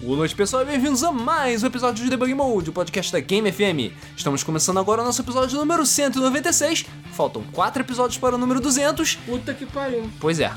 Boa 0.00 0.16
noite, 0.16 0.34
pessoal, 0.34 0.62
e 0.62 0.64
bem-vindos 0.64 1.04
a 1.04 1.12
mais 1.12 1.62
um 1.62 1.66
episódio 1.66 2.02
de 2.02 2.08
Debug 2.08 2.32
Mode, 2.32 2.70
o 2.70 2.72
podcast 2.72 3.12
da 3.12 3.20
Game 3.20 3.52
FM. 3.52 3.92
Estamos 4.16 4.42
começando 4.42 4.78
agora 4.78 5.02
o 5.02 5.04
nosso 5.04 5.20
episódio 5.20 5.58
número 5.58 5.84
196. 5.84 6.86
Faltam 7.12 7.42
4 7.52 7.82
episódios 7.82 8.16
para 8.16 8.34
o 8.34 8.38
número 8.38 8.60
200. 8.60 9.16
Puta 9.16 9.52
que 9.52 9.66
pariu. 9.66 10.10
Pois 10.18 10.40
é. 10.40 10.50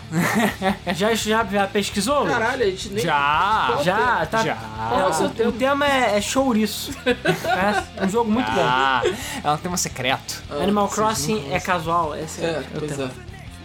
Já, 0.95 1.13
já, 1.13 1.43
já 1.43 1.67
pesquisou? 1.67 2.25
Caralho, 2.25 2.63
a 2.63 2.69
gente 2.69 2.87
nem. 2.89 3.03
Já! 3.03 3.79
Já, 3.83 4.25
tá. 4.27 4.43
Já. 4.45 4.57
É, 4.97 5.07
o 5.07 5.13
seu 5.13 5.25
o, 5.25 5.29
tema? 5.29 5.49
o 5.49 5.51
tema 5.51 5.87
é, 5.87 6.17
é 6.17 6.21
chouriço. 6.21 6.91
é 7.05 8.05
um 8.05 8.09
jogo 8.09 8.31
muito 8.31 8.49
bom. 8.49 8.61
Ah, 8.63 9.01
é 9.43 9.51
um 9.51 9.57
tema 9.57 9.75
secreto. 9.75 10.41
Animal 10.49 10.87
Crossing 10.87 11.51
é 11.51 11.59
casual. 11.59 12.15
Esse 12.15 12.45
é, 12.45 12.63
É, 12.73 12.77
o 12.77 12.81
tema. 12.87 13.11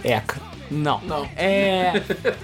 é. 0.03 0.23
Não. 0.71 1.01
Não. 1.03 1.29
É. 1.37 1.93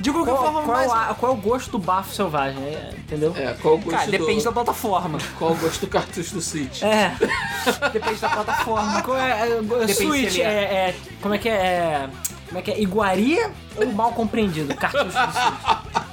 De 0.00 0.10
qualquer 0.12 0.32
Qual, 0.32 0.42
forma, 0.44 0.62
qual, 0.62 0.76
mais... 0.76 1.08
é 1.08 1.12
o- 1.12 1.14
qual 1.16 1.32
é 1.32 1.34
o 1.34 1.38
gosto 1.38 1.70
do 1.72 1.78
bafo 1.78 2.14
selvagem? 2.14 2.62
é, 2.64 2.90
entendeu? 2.96 3.34
É, 3.36 3.54
qual 3.60 3.74
o 3.74 3.78
gosto 3.78 3.90
Cara, 3.96 4.06
do... 4.06 4.10
depende 4.12 4.44
da 4.44 4.52
plataforma. 4.52 5.18
Qual 5.38 5.52
o 5.52 5.56
gosto 5.56 5.80
do 5.80 5.86
cartucho 5.88 6.34
do 6.34 6.40
Switch? 6.40 6.82
É. 6.82 7.12
Depende 7.92 8.20
da 8.20 8.28
plataforma. 8.28 9.02
Qual 9.02 9.16
é, 9.18 9.48
é, 9.82 9.88
Switch 9.88 10.38
é- 10.38 10.42
é, 10.42 10.48
é- 10.90 10.94
Como 11.20 11.34
é 11.34 11.38
que 11.38 11.48
é? 11.48 11.52
é 11.54 12.08
como 12.48 12.58
é 12.58 12.62
que 12.62 12.70
é? 12.70 12.80
Iguaria 12.80 13.50
ou 13.76 13.86
mal 13.92 14.12
compreendido? 14.12 14.74
Cartucho 14.76 15.04
do 15.04 15.12
Switch. 15.12 16.03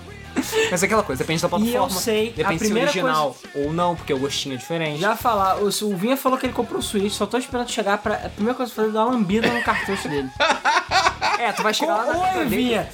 Mas 0.70 0.84
é 0.84 0.86
aquela 0.86 1.04
coisa, 1.04 1.24
depende 1.24 1.42
da 1.42 1.50
plataforma. 1.50 1.86
eu 1.86 1.90
sei, 1.90 2.32
Depende 2.32 2.56
a 2.56 2.60
primeira 2.60 2.92
se 2.92 3.00
é 3.00 3.04
original 3.04 3.36
ou 3.56 3.74
não, 3.74 3.96
porque 3.96 4.14
o 4.14 4.20
gostinho 4.20 4.56
é 4.56 4.58
diferente. 4.58 5.00
Já 5.00 5.16
falar, 5.16 5.58
o, 5.58 5.68
o 5.68 5.96
Vinha 5.98 6.18
falou 6.18 6.38
que 6.38 6.46
ele 6.46 6.54
comprou 6.54 6.80
o 6.80 6.84
Switch, 6.84 7.14
só 7.14 7.26
tô 7.26 7.38
esperando 7.38 7.70
chegar 7.70 7.98
pra. 7.98 8.16
A 8.16 8.30
primeira 8.30 8.56
coisa 8.56 8.72
que 8.72 8.80
eu 8.80 8.86
fazer 8.86 8.90
é 8.90 9.00
dar 9.00 9.06
uma 9.06 9.16
lambida 9.16 9.48
no 9.52 9.62
cartucho 9.64 10.08
dele. 10.08 10.30
É, 11.42 11.52
tu 11.52 11.64
vai 11.64 11.74
chegar 11.74 11.96
lá 11.96 12.06
na 12.14 12.40
Oi. 12.40 12.46
Vinha! 12.46 12.88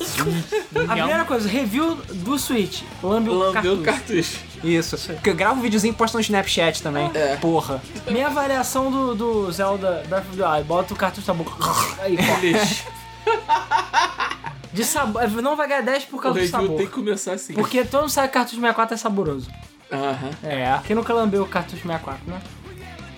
A 0.87 0.93
primeira 0.93 1.25
coisa, 1.25 1.49
review 1.49 1.95
do 1.95 2.39
Switch. 2.39 2.81
Lambe 3.03 3.29
o 3.29 3.33
Lambeu 3.33 3.53
cartucho. 3.53 3.81
o 3.81 3.83
cartucho. 3.83 4.39
Isso. 4.63 4.97
Porque 5.15 5.29
eu 5.31 5.35
gravo 5.35 5.59
um 5.59 5.61
videozinho 5.61 5.91
e 5.91 5.95
posto 5.95 6.13
no 6.13 6.21
Snapchat 6.21 6.81
também. 6.81 7.11
É. 7.13 7.35
Porra. 7.35 7.81
Minha 8.09 8.27
avaliação 8.27 8.89
do, 8.89 9.15
do 9.15 9.51
Zelda 9.51 10.01
Breath 10.07 10.29
of 10.29 10.37
the 10.37 10.47
Wild, 10.47 10.63
bota 10.63 10.93
o 10.93 10.97
cartucho 10.97 11.27
na 11.27 11.33
boca. 11.33 11.51
Aí. 11.99 12.15
Lixo. 12.41 12.85
De 14.73 14.83
sabor. 14.83 15.27
Não 15.41 15.55
vai 15.55 15.67
ganhar 15.67 15.81
10 15.81 16.05
por 16.05 16.17
O 16.17 16.21
causa 16.21 16.37
do 16.39 16.41
review 16.41 16.59
sabor. 16.61 16.77
tem 16.77 16.85
que 16.87 16.91
começar 16.93 17.33
assim. 17.33 17.53
Porque 17.53 17.83
todo 17.83 18.01
mundo 18.01 18.09
sabe 18.11 18.27
que 18.27 18.33
cartucho 18.33 18.57
64 18.57 18.93
é 18.93 18.97
saboroso. 18.97 19.49
Aham. 19.91 20.29
É. 20.43 20.79
Quem 20.85 20.95
nunca 20.95 21.13
lambeu 21.13 21.43
o 21.43 21.47
cartucho 21.47 21.81
64, 21.83 22.19
né? 22.29 22.39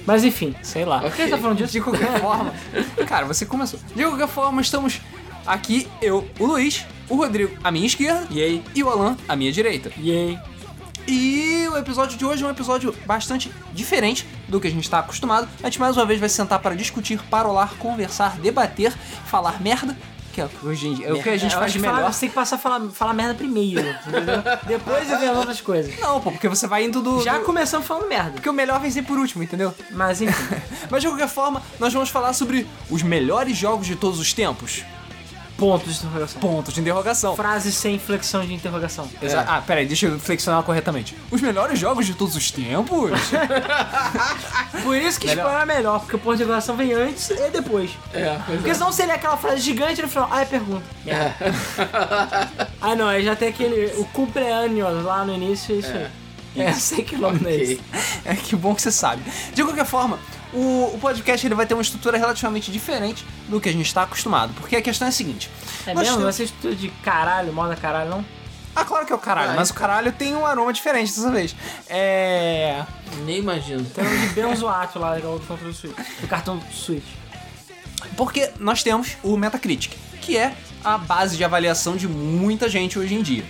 Mas 0.05 0.23
enfim. 0.23 0.55
Sei 0.63 0.85
lá. 0.85 0.99
Por 1.01 1.11
que 1.11 1.23
você 1.23 1.29
tá 1.29 1.37
falando 1.37 1.57
disso? 1.57 1.73
De 1.73 1.81
qualquer 1.81 2.07
forma. 2.21 2.53
Cara, 3.07 3.25
você 3.25 3.45
começou. 3.45 3.79
De 3.95 4.03
qualquer 4.03 4.27
forma, 4.27 4.61
estamos 4.61 5.01
aqui, 5.45 5.87
eu, 6.01 6.27
o 6.39 6.45
Luiz, 6.45 6.85
o 7.09 7.15
Rodrigo 7.15 7.57
à 7.63 7.71
minha 7.71 7.85
esquerda 7.87 8.27
E 8.29 8.41
aí? 8.41 8.63
e 8.75 8.83
o 8.83 8.89
Alan 8.89 9.17
à 9.27 9.35
minha 9.35 9.51
direita. 9.51 9.91
Yay. 9.99 10.39
E 11.09 11.67
o 11.71 11.77
episódio 11.77 12.17
de 12.17 12.23
hoje 12.23 12.43
é 12.43 12.47
um 12.47 12.51
episódio 12.51 12.93
bastante 13.05 13.51
diferente 13.73 14.27
do 14.47 14.59
que 14.61 14.67
a 14.67 14.71
gente 14.71 14.83
está 14.83 14.99
acostumado. 14.99 15.47
A 15.61 15.65
gente 15.65 15.79
mais 15.79 15.97
uma 15.97 16.05
vez 16.05 16.19
vai 16.19 16.29
sentar 16.29 16.59
para 16.59 16.75
discutir, 16.75 17.19
parolar, 17.23 17.73
conversar, 17.79 18.37
debater, 18.37 18.93
falar 19.25 19.59
merda, 19.59 19.97
que 20.31 20.39
é 20.39 20.45
o 20.45 20.49
que, 20.49 20.65
hoje 20.67 20.87
em 20.87 20.93
dia- 20.93 21.07
é 21.07 21.13
o 21.13 21.23
que 21.23 21.29
a 21.29 21.37
gente 21.37 21.53
Eu 21.53 21.59
faz 21.59 21.73
falar- 21.75 21.93
melhor. 21.97 22.13
você 22.13 22.19
tem 22.21 22.29
que 22.29 22.35
passar 22.35 22.57
a 22.57 22.59
falar, 22.59 22.81
falar 22.91 23.13
merda 23.13 23.33
primeiro, 23.33 23.81
entendeu? 24.05 24.43
Depois 24.67 25.07
vê 25.07 25.25
as 25.27 25.35
outras 25.37 25.61
coisas. 25.61 25.99
Não, 25.99 26.21
pô, 26.21 26.31
porque 26.31 26.47
você 26.47 26.67
vai 26.67 26.85
indo 26.85 27.01
do. 27.01 27.23
Já 27.23 27.39
do- 27.39 27.43
começamos 27.45 27.87
falando 27.87 28.07
merda. 28.07 28.31
Porque 28.31 28.49
o 28.49 28.53
melhor 28.53 28.79
vem 28.79 28.91
sempre 28.91 29.07
por 29.11 29.17
último, 29.19 29.41
entendeu? 29.41 29.73
Mas 29.91 30.21
enfim. 30.21 30.55
Mas 30.91 31.01
de 31.01 31.07
qualquer 31.07 31.27
forma, 31.27 31.61
nós 31.79 31.91
vamos 31.91 32.09
falar 32.09 32.33
sobre 32.33 32.67
os 32.89 33.01
melhores 33.01 33.57
jogos 33.57 33.87
de 33.87 33.95
todos 33.95 34.19
os 34.19 34.31
tempos. 34.31 34.83
Pontos 35.59 35.99
de 35.99 36.05
interrogação. 36.05 36.41
Pontos 36.41 36.73
de 36.73 36.81
interrogação. 36.81 37.35
Frase 37.35 37.71
sem 37.71 37.99
flexão 37.99 38.45
de 38.45 38.53
interrogação. 38.53 39.09
Exa- 39.21 39.45
Ah, 39.47 39.61
peraí, 39.61 39.85
deixa 39.85 40.05
eu 40.07 40.19
flexionar 40.19 40.63
corretamente. 40.63 41.15
Os 41.29 41.41
melhores 41.41 41.77
jogos 41.77 42.05
de 42.05 42.13
todos 42.13 42.35
os 42.35 42.49
tempos? 42.51 43.11
Por 44.83 44.95
isso 44.95 45.19
que 45.19 45.27
Melhor. 45.27 45.43
explorar 45.45 45.63
é 45.63 45.65
melhor, 45.65 45.99
porque 45.99 46.15
o 46.15 46.19
ponto 46.19 46.37
de 46.37 46.43
interrogação 46.43 46.75
vem 46.75 46.93
antes 46.93 47.29
e 47.29 47.49
depois. 47.49 47.91
É, 48.13 48.37
pois 48.45 48.57
Porque 48.57 48.71
é. 48.71 48.73
senão 48.73 48.91
seria 48.91 49.15
aquela 49.15 49.37
frase 49.37 49.61
gigante 49.61 50.01
no 50.01 50.07
final. 50.07 50.29
Ah, 50.31 50.41
é 50.41 50.45
pergunta. 50.45 50.83
É. 51.05 51.33
Ah, 52.81 52.95
não, 52.95 53.07
aí 53.07 53.23
já 53.23 53.35
tem 53.35 53.49
aquele. 53.49 53.87
O 53.99 54.05
cumpleaños 54.05 55.03
lá 55.03 55.23
no 55.25 55.33
início, 55.33 55.75
é 55.75 55.79
isso 55.79 55.91
aí. 55.91 56.07
É, 56.55 56.69
eu 56.69 56.73
sei 56.73 57.03
que 57.03 57.15
nome 57.15 57.39
é 57.45 57.55
esse. 57.55 57.81
É 58.25 58.35
que 58.35 58.55
bom 58.55 58.73
que 58.75 58.81
você 58.81 58.91
sabe. 58.91 59.21
De 59.53 59.63
qualquer 59.63 59.85
forma, 59.85 60.19
o, 60.53 60.91
o 60.95 60.97
podcast 60.99 61.45
ele 61.45 61.55
vai 61.55 61.65
ter 61.65 61.73
uma 61.75 61.81
estrutura 61.83 62.17
relativamente 62.17 62.71
diferente 62.71 63.23
do 63.47 63.61
que 63.61 63.69
a 63.69 63.71
gente 63.71 63.85
está 63.85 64.03
acostumado. 64.03 64.53
Porque 64.55 64.75
a 64.75 64.81
questão 64.81 65.05
é 65.07 65.09
a 65.09 65.11
seguinte. 65.11 65.49
É 65.85 65.93
mesmo? 65.93 66.17
temos- 66.17 66.35
ser 66.35 66.49
tudo 66.61 66.75
de 66.75 66.89
caralho, 67.03 67.53
moda 67.53 67.75
caralho, 67.75 68.09
não? 68.09 68.25
Ah, 68.75 68.85
claro 68.85 69.05
que 69.05 69.11
é 69.11 69.15
o 69.15 69.19
caralho, 69.19 69.51
Ah, 69.51 69.55
mas 69.55 69.69
o 69.69 69.73
então. 69.73 69.81
caralho 69.87 70.11
tem 70.11 70.35
um 70.35 70.45
aroma 70.45 70.71
diferente 70.71 71.07
dessa 71.13 71.31
vez. 71.31 71.55
É. 71.87 72.83
Nem 73.25 73.37
imagino. 73.39 73.83
Tem 73.83 74.05
um 74.05 74.21
de 74.21 74.27
Benzoato 74.33 74.99
lá, 74.99 75.17
igual 75.17 75.39
do 75.39 75.45
controle 75.45 75.73
Switch. 75.73 75.95
Do 76.21 76.27
cartão 76.27 76.61
Switch. 76.71 77.03
Porque 78.15 78.51
nós 78.59 78.81
temos 78.83 79.17
o 79.23 79.35
Metacritic, 79.37 79.93
que 80.21 80.37
é 80.37 80.53
a 80.83 80.97
base 80.97 81.35
de 81.35 81.43
avaliação 81.43 81.97
de 81.97 82.07
muita 82.07 82.69
gente 82.69 82.97
hoje 82.97 83.15
em 83.15 83.21
dia. 83.21 83.43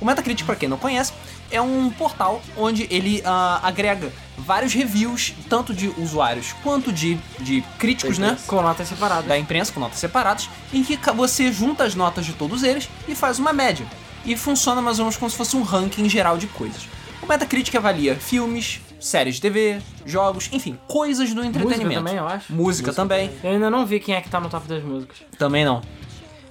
O 0.00 0.04
Metacritic, 0.04 0.44
para 0.44 0.56
quem 0.56 0.68
não 0.68 0.78
conhece, 0.78 1.12
é 1.52 1.60
um 1.60 1.90
portal 1.90 2.42
onde 2.56 2.88
ele 2.90 3.22
ah, 3.24 3.60
agrega 3.62 4.12
vários 4.36 4.72
reviews, 4.72 5.34
tanto 5.48 5.72
de 5.72 5.88
usuários 5.98 6.52
quanto 6.62 6.92
de, 6.92 7.16
de 7.38 7.62
críticos, 7.78 8.18
né? 8.18 8.36
Com 8.46 8.60
notas 8.62 8.88
separadas. 8.88 9.26
Da 9.26 9.38
imprensa, 9.38 9.72
com 9.72 9.78
notas 9.78 9.98
separadas, 9.98 10.48
em 10.72 10.82
que 10.82 10.98
você 11.14 11.52
junta 11.52 11.84
as 11.84 11.94
notas 11.94 12.26
de 12.26 12.32
todos 12.32 12.62
eles 12.62 12.88
e 13.06 13.14
faz 13.14 13.38
uma 13.38 13.52
média. 13.52 13.86
E 14.24 14.36
funciona 14.36 14.80
mais 14.80 14.98
ou 14.98 15.04
menos 15.04 15.16
como 15.16 15.30
se 15.30 15.36
fosse 15.36 15.56
um 15.56 15.62
ranking 15.62 16.08
geral 16.08 16.38
de 16.38 16.46
coisas. 16.48 16.88
O 17.22 17.26
Metacritic 17.26 17.74
avalia 17.76 18.16
filmes, 18.16 18.80
séries 18.98 19.36
de 19.36 19.40
TV, 19.42 19.80
jogos, 20.04 20.48
enfim, 20.52 20.78
coisas 20.88 21.32
do 21.32 21.44
entretenimento. 21.44 21.94
também, 21.94 22.16
eu 22.16 22.26
acho. 22.26 22.52
Música 22.52 22.92
também. 22.92 23.30
Eu 23.42 23.52
ainda 23.52 23.70
não 23.70 23.86
vi 23.86 24.00
quem 24.00 24.14
é 24.14 24.20
que 24.20 24.28
tá 24.28 24.40
no 24.40 24.48
top 24.48 24.66
das 24.66 24.82
músicas. 24.82 25.18
Também 25.38 25.64
não. 25.64 25.82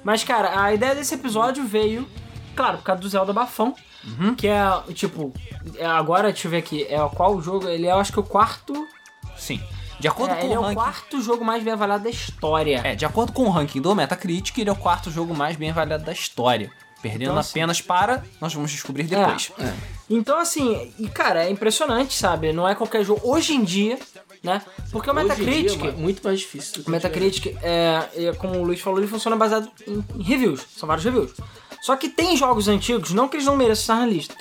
Mas, 0.04 0.24
cara, 0.24 0.64
a 0.64 0.74
ideia 0.74 0.96
desse 0.96 1.14
episódio 1.14 1.66
veio, 1.66 2.08
claro, 2.56 2.78
por 2.78 2.84
causa 2.84 3.02
do 3.02 3.10
Zelda 3.10 3.34
Bafão. 3.34 3.76
Uhum. 4.04 4.36
Que 4.36 4.48
é, 4.48 4.64
tipo, 4.94 5.34
é, 5.78 5.86
agora, 5.86 6.32
deixa 6.32 6.48
eu 6.48 6.52
ver 6.52 6.58
aqui, 6.58 6.84
é 6.84 6.98
qual 7.16 7.36
o 7.36 7.42
jogo? 7.42 7.68
Ele 7.68 7.88
é, 7.88 7.92
eu 7.92 8.00
acho 8.00 8.12
que 8.12 8.20
o 8.20 8.24
quarto. 8.24 8.88
Sim. 9.38 9.62
De 10.00 10.08
acordo 10.08 10.34
É, 10.34 10.38
com 10.38 10.46
ele 10.46 10.54
é 10.54 10.58
o 10.58 10.62
o 10.62 10.64
ranking. 10.64 10.76
quarto 10.76 11.22
jogo 11.22 11.46
mais 11.46 11.64
bem 11.64 11.74
avaliado 11.74 12.04
da 12.04 12.10
história. 12.10 12.82
É, 12.84 12.96
de 12.96 13.06
acordo 13.06 13.32
com 13.32 13.44
o 13.44 13.50
ranking 13.50 13.80
do 13.82 13.94
Metacritic, 13.94 14.58
ele 14.58 14.70
é 14.70 14.74
o 14.74 14.76
quarto 14.76 15.12
jogo 15.12 15.36
mais 15.36 15.56
bem 15.56 15.70
avaliado 15.70 16.04
da 16.04 16.12
história. 16.12 16.72
Perdendo 17.04 17.24
Então, 17.32 17.38
assim- 17.38 17.60
apenas 17.60 17.82
para. 17.82 18.24
Nós 18.40 18.54
vamos 18.54 18.72
descobrir 18.72 19.04
depois. 19.04 19.52
É. 19.60 19.74
Então, 20.10 20.40
assim, 20.40 20.92
e 21.00 21.08
cara, 21.08 21.44
é 21.46 21.50
impressionante, 21.50 22.16
sabe? 22.16 22.52
Não 22.54 22.68
é 22.68 22.76
qualquer 22.76 23.04
jogo. 23.04 23.22
Hoje 23.24 23.54
em 23.56 23.64
dia, 23.64 23.98
né? 24.44 24.62
Porque 24.92 25.10
o 25.10 25.14
Hoje 25.14 25.24
em 25.24 25.28
Metacritic. 25.30 25.80
dia 25.80 25.90
é 25.90 25.92
muito 25.94 26.24
mais 26.24 26.40
difícil. 26.40 26.84
O 26.86 26.92
Metacritic, 26.92 27.56
é, 27.64 28.08
é, 28.16 28.34
como 28.34 28.56
o 28.60 28.64
Luiz 28.64 28.80
falou, 28.82 29.00
ele 29.00 29.08
funciona 29.08 29.36
baseado 29.36 29.68
em, 29.88 30.04
em 30.16 30.22
reviews. 30.24 30.64
São 30.78 30.86
vários 30.88 31.04
reviews. 31.06 31.32
Só 31.82 31.96
que 31.96 32.08
tem 32.08 32.38
jogos 32.38 32.68
antigos, 32.68 33.12
não 33.12 33.28
que 33.28 33.36
eles 33.36 33.46
não 33.46 33.58
mereçam 33.58 33.96
estar 33.96 33.96
na 33.96 34.06
lista, 34.06 34.36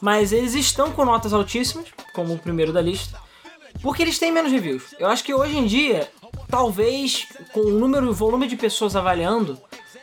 mas 0.00 0.30
eles 0.30 0.54
estão 0.54 0.92
com 0.92 1.04
notas 1.04 1.32
altíssimas, 1.32 1.86
como 2.12 2.34
o 2.34 2.38
primeiro 2.38 2.72
da 2.72 2.82
lista, 2.82 3.18
porque 3.80 4.02
eles 4.02 4.18
têm 4.18 4.30
menos 4.30 4.52
reviews. 4.52 4.94
Eu 4.98 5.08
acho 5.08 5.24
que 5.24 5.32
hoje 5.32 5.56
em 5.56 5.66
dia, 5.66 6.10
talvez 6.48 7.28
com 7.52 7.60
o 7.60 7.78
número 7.78 8.10
e 8.10 8.14
volume 8.14 8.46
de 8.46 8.56
pessoas 8.56 8.94
avaliando, 8.94 9.58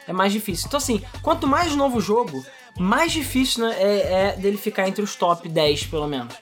é 0.08 0.12
mais 0.12 0.34
difícil. 0.34 0.66
Então, 0.68 0.80
assim, 0.80 1.02
quanto 1.22 1.46
mais 1.46 1.76
novo 1.76 2.00
o 2.00 2.02
jogo, 2.02 2.44
mais 2.80 3.12
difícil 3.12 3.68
né, 3.68 3.76
é, 3.78 4.14
é 4.14 4.36
dele 4.36 4.58
ficar 4.58 4.88
entre 4.88 5.04
os 5.04 5.16
top 5.16 5.48
10, 5.48 5.86
pelo 5.86 6.08
menos. 6.08 6.34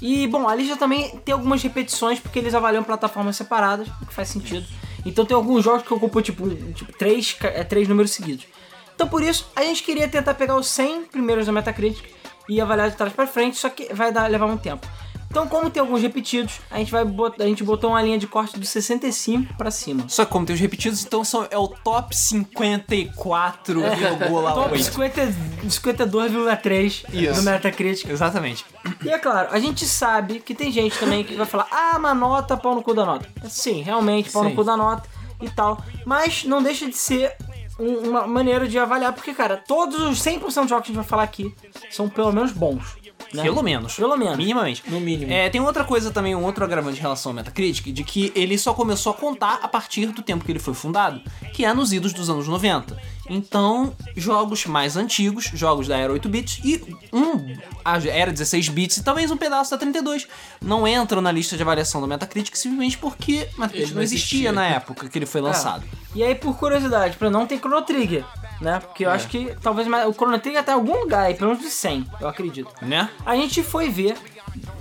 E, 0.00 0.26
bom, 0.26 0.48
a 0.48 0.54
lista 0.54 0.76
também 0.76 1.16
tem 1.24 1.32
algumas 1.32 1.62
repetições, 1.62 2.18
porque 2.18 2.38
eles 2.38 2.54
avaliam 2.54 2.82
plataformas 2.82 3.36
separadas, 3.36 3.86
o 4.02 4.06
que 4.06 4.12
faz 4.12 4.28
sentido. 4.28 4.66
Então 5.06 5.24
tem 5.24 5.36
alguns 5.36 5.62
jogos 5.62 5.86
que 5.86 5.94
ocupam, 5.94 6.20
tipo, 6.20 6.48
tipo 6.72 6.92
três, 6.98 7.36
é, 7.42 7.62
três 7.62 7.86
números 7.86 8.10
seguidos. 8.10 8.46
Então 8.94 9.08
por 9.08 9.22
isso, 9.22 9.46
a 9.54 9.62
gente 9.62 9.82
queria 9.82 10.08
tentar 10.08 10.34
pegar 10.34 10.56
os 10.56 10.68
100 10.68 11.06
primeiros 11.06 11.46
da 11.46 11.52
Metacritic 11.52 12.04
e 12.48 12.60
avaliar 12.60 12.90
de 12.90 12.96
trás 12.96 13.12
pra 13.12 13.26
frente, 13.26 13.56
só 13.56 13.68
que 13.68 13.92
vai 13.92 14.12
dar, 14.12 14.28
levar 14.28 14.46
um 14.46 14.56
tempo. 14.56 14.86
Então, 15.34 15.48
como 15.48 15.68
tem 15.68 15.80
alguns 15.80 16.00
repetidos, 16.00 16.60
a 16.70 16.78
gente 16.78 16.92
vai 16.92 17.04
botar, 17.04 17.42
a 17.42 17.46
gente 17.48 17.64
botou 17.64 17.90
uma 17.90 18.00
linha 18.00 18.16
de 18.16 18.24
corte 18.24 18.56
do 18.56 18.64
65 18.64 19.54
pra 19.54 19.68
cima. 19.68 20.04
Só 20.06 20.24
que 20.24 20.30
como 20.30 20.46
tem 20.46 20.54
os 20.54 20.60
repetidos, 20.60 21.04
então 21.04 21.24
são, 21.24 21.44
é 21.50 21.58
o 21.58 21.66
top 21.66 22.14
54,8. 22.14 24.54
Top 24.54 24.80
50 24.80 25.34
52,3 25.64 27.04
Isso. 27.12 27.34
do 27.34 27.42
Metacritic. 27.42 28.08
Exatamente. 28.08 28.64
E 29.04 29.10
é 29.10 29.18
claro, 29.18 29.48
a 29.50 29.58
gente 29.58 29.84
sabe 29.86 30.38
que 30.38 30.54
tem 30.54 30.70
gente 30.70 30.96
também 31.00 31.24
que 31.24 31.34
vai 31.34 31.46
falar, 31.46 31.66
ah, 31.68 31.96
uma 31.98 32.14
nota, 32.14 32.56
pau 32.56 32.76
no 32.76 32.82
cu 32.84 32.94
da 32.94 33.04
nota. 33.04 33.28
Sim, 33.48 33.82
realmente, 33.82 34.30
pau 34.30 34.44
Sim. 34.44 34.50
no 34.50 34.54
cu 34.54 34.62
da 34.62 34.76
nota 34.76 35.08
e 35.40 35.50
tal. 35.50 35.82
Mas 36.06 36.44
não 36.44 36.62
deixa 36.62 36.88
de 36.88 36.96
ser 36.96 37.36
um- 37.78 38.08
uma 38.10 38.26
maneira 38.26 38.66
de 38.68 38.78
avaliar, 38.78 39.12
porque, 39.12 39.34
cara, 39.34 39.56
todos 39.56 40.00
os 40.02 40.20
100% 40.20 40.62
dos 40.62 40.70
jogos 40.70 40.86
que 40.86 40.92
a 40.92 40.94
gente 40.94 40.96
vai 40.96 41.04
falar 41.04 41.22
aqui 41.24 41.54
são 41.90 42.08
pelo 42.08 42.32
menos 42.32 42.52
bons. 42.52 42.96
Né? 43.34 43.42
Pelo 43.42 43.62
menos. 43.62 43.94
Pelo 43.94 44.16
menos. 44.16 44.36
Minimamente. 44.36 44.82
No 44.88 45.00
mínimo. 45.00 45.32
É, 45.32 45.48
tem 45.48 45.60
outra 45.60 45.84
coisa 45.84 46.10
também, 46.10 46.34
um 46.34 46.44
outro 46.44 46.64
agravante 46.64 46.98
em 46.98 47.02
relação 47.02 47.30
ao 47.30 47.36
Metacritic, 47.36 47.92
de 47.92 48.04
que 48.04 48.32
ele 48.34 48.56
só 48.56 48.72
começou 48.72 49.12
a 49.12 49.14
contar 49.14 49.60
a 49.62 49.68
partir 49.68 50.06
do 50.06 50.22
tempo 50.22 50.44
que 50.44 50.52
ele 50.52 50.58
foi 50.58 50.74
fundado, 50.74 51.20
que 51.52 51.64
é 51.64 51.72
nos 51.72 51.92
idos 51.92 52.12
dos 52.12 52.30
anos 52.30 52.48
90. 52.48 52.96
Então, 53.28 53.94
jogos 54.14 54.66
mais 54.66 54.96
antigos, 54.96 55.50
jogos 55.54 55.88
da 55.88 55.96
era 55.96 56.12
8 56.12 56.28
bits 56.28 56.60
e 56.62 56.82
um 57.12 57.56
a 57.84 57.98
era 58.06 58.30
16 58.30 58.68
bits 58.68 58.98
e 58.98 59.02
talvez 59.02 59.30
um 59.30 59.36
pedaço 59.36 59.70
da 59.70 59.78
32 59.78 60.28
não 60.60 60.86
entram 60.86 61.22
na 61.22 61.32
lista 61.32 61.56
de 61.56 61.62
avaliação 61.62 62.02
do 62.02 62.06
Metacritic 62.06 62.54
simplesmente 62.54 62.98
porque 62.98 63.48
Metacritic 63.56 63.88
não 63.88 63.96
não 63.96 64.02
existia 64.02 64.38
existia. 64.38 64.52
na 64.52 64.66
época 64.66 65.08
que 65.08 65.18
ele 65.18 65.24
foi 65.26 65.40
lançado. 65.40 65.84
E 66.14 66.22
aí, 66.22 66.34
por 66.34 66.56
curiosidade, 66.56 67.16
pra 67.16 67.30
não 67.30 67.46
ter 67.46 67.58
Chrono 67.58 67.82
Trigger, 67.82 68.24
né? 68.60 68.80
Porque 68.80 69.04
eu 69.04 69.10
É. 69.10 69.14
acho 69.14 69.28
que 69.28 69.54
talvez 69.62 69.86
o 69.86 70.12
Chrono 70.12 70.38
Trigger 70.38 70.64
em 70.66 70.72
algum 70.72 71.00
lugar 71.00 71.26
aí, 71.26 71.34
pelo 71.34 71.50
menos 71.50 71.64
de 71.64 71.70
100, 71.70 72.06
eu 72.20 72.28
acredito. 72.28 72.70
Né? 72.82 73.08
A 73.24 73.34
gente 73.36 73.62
foi 73.62 73.88
ver, 73.88 74.16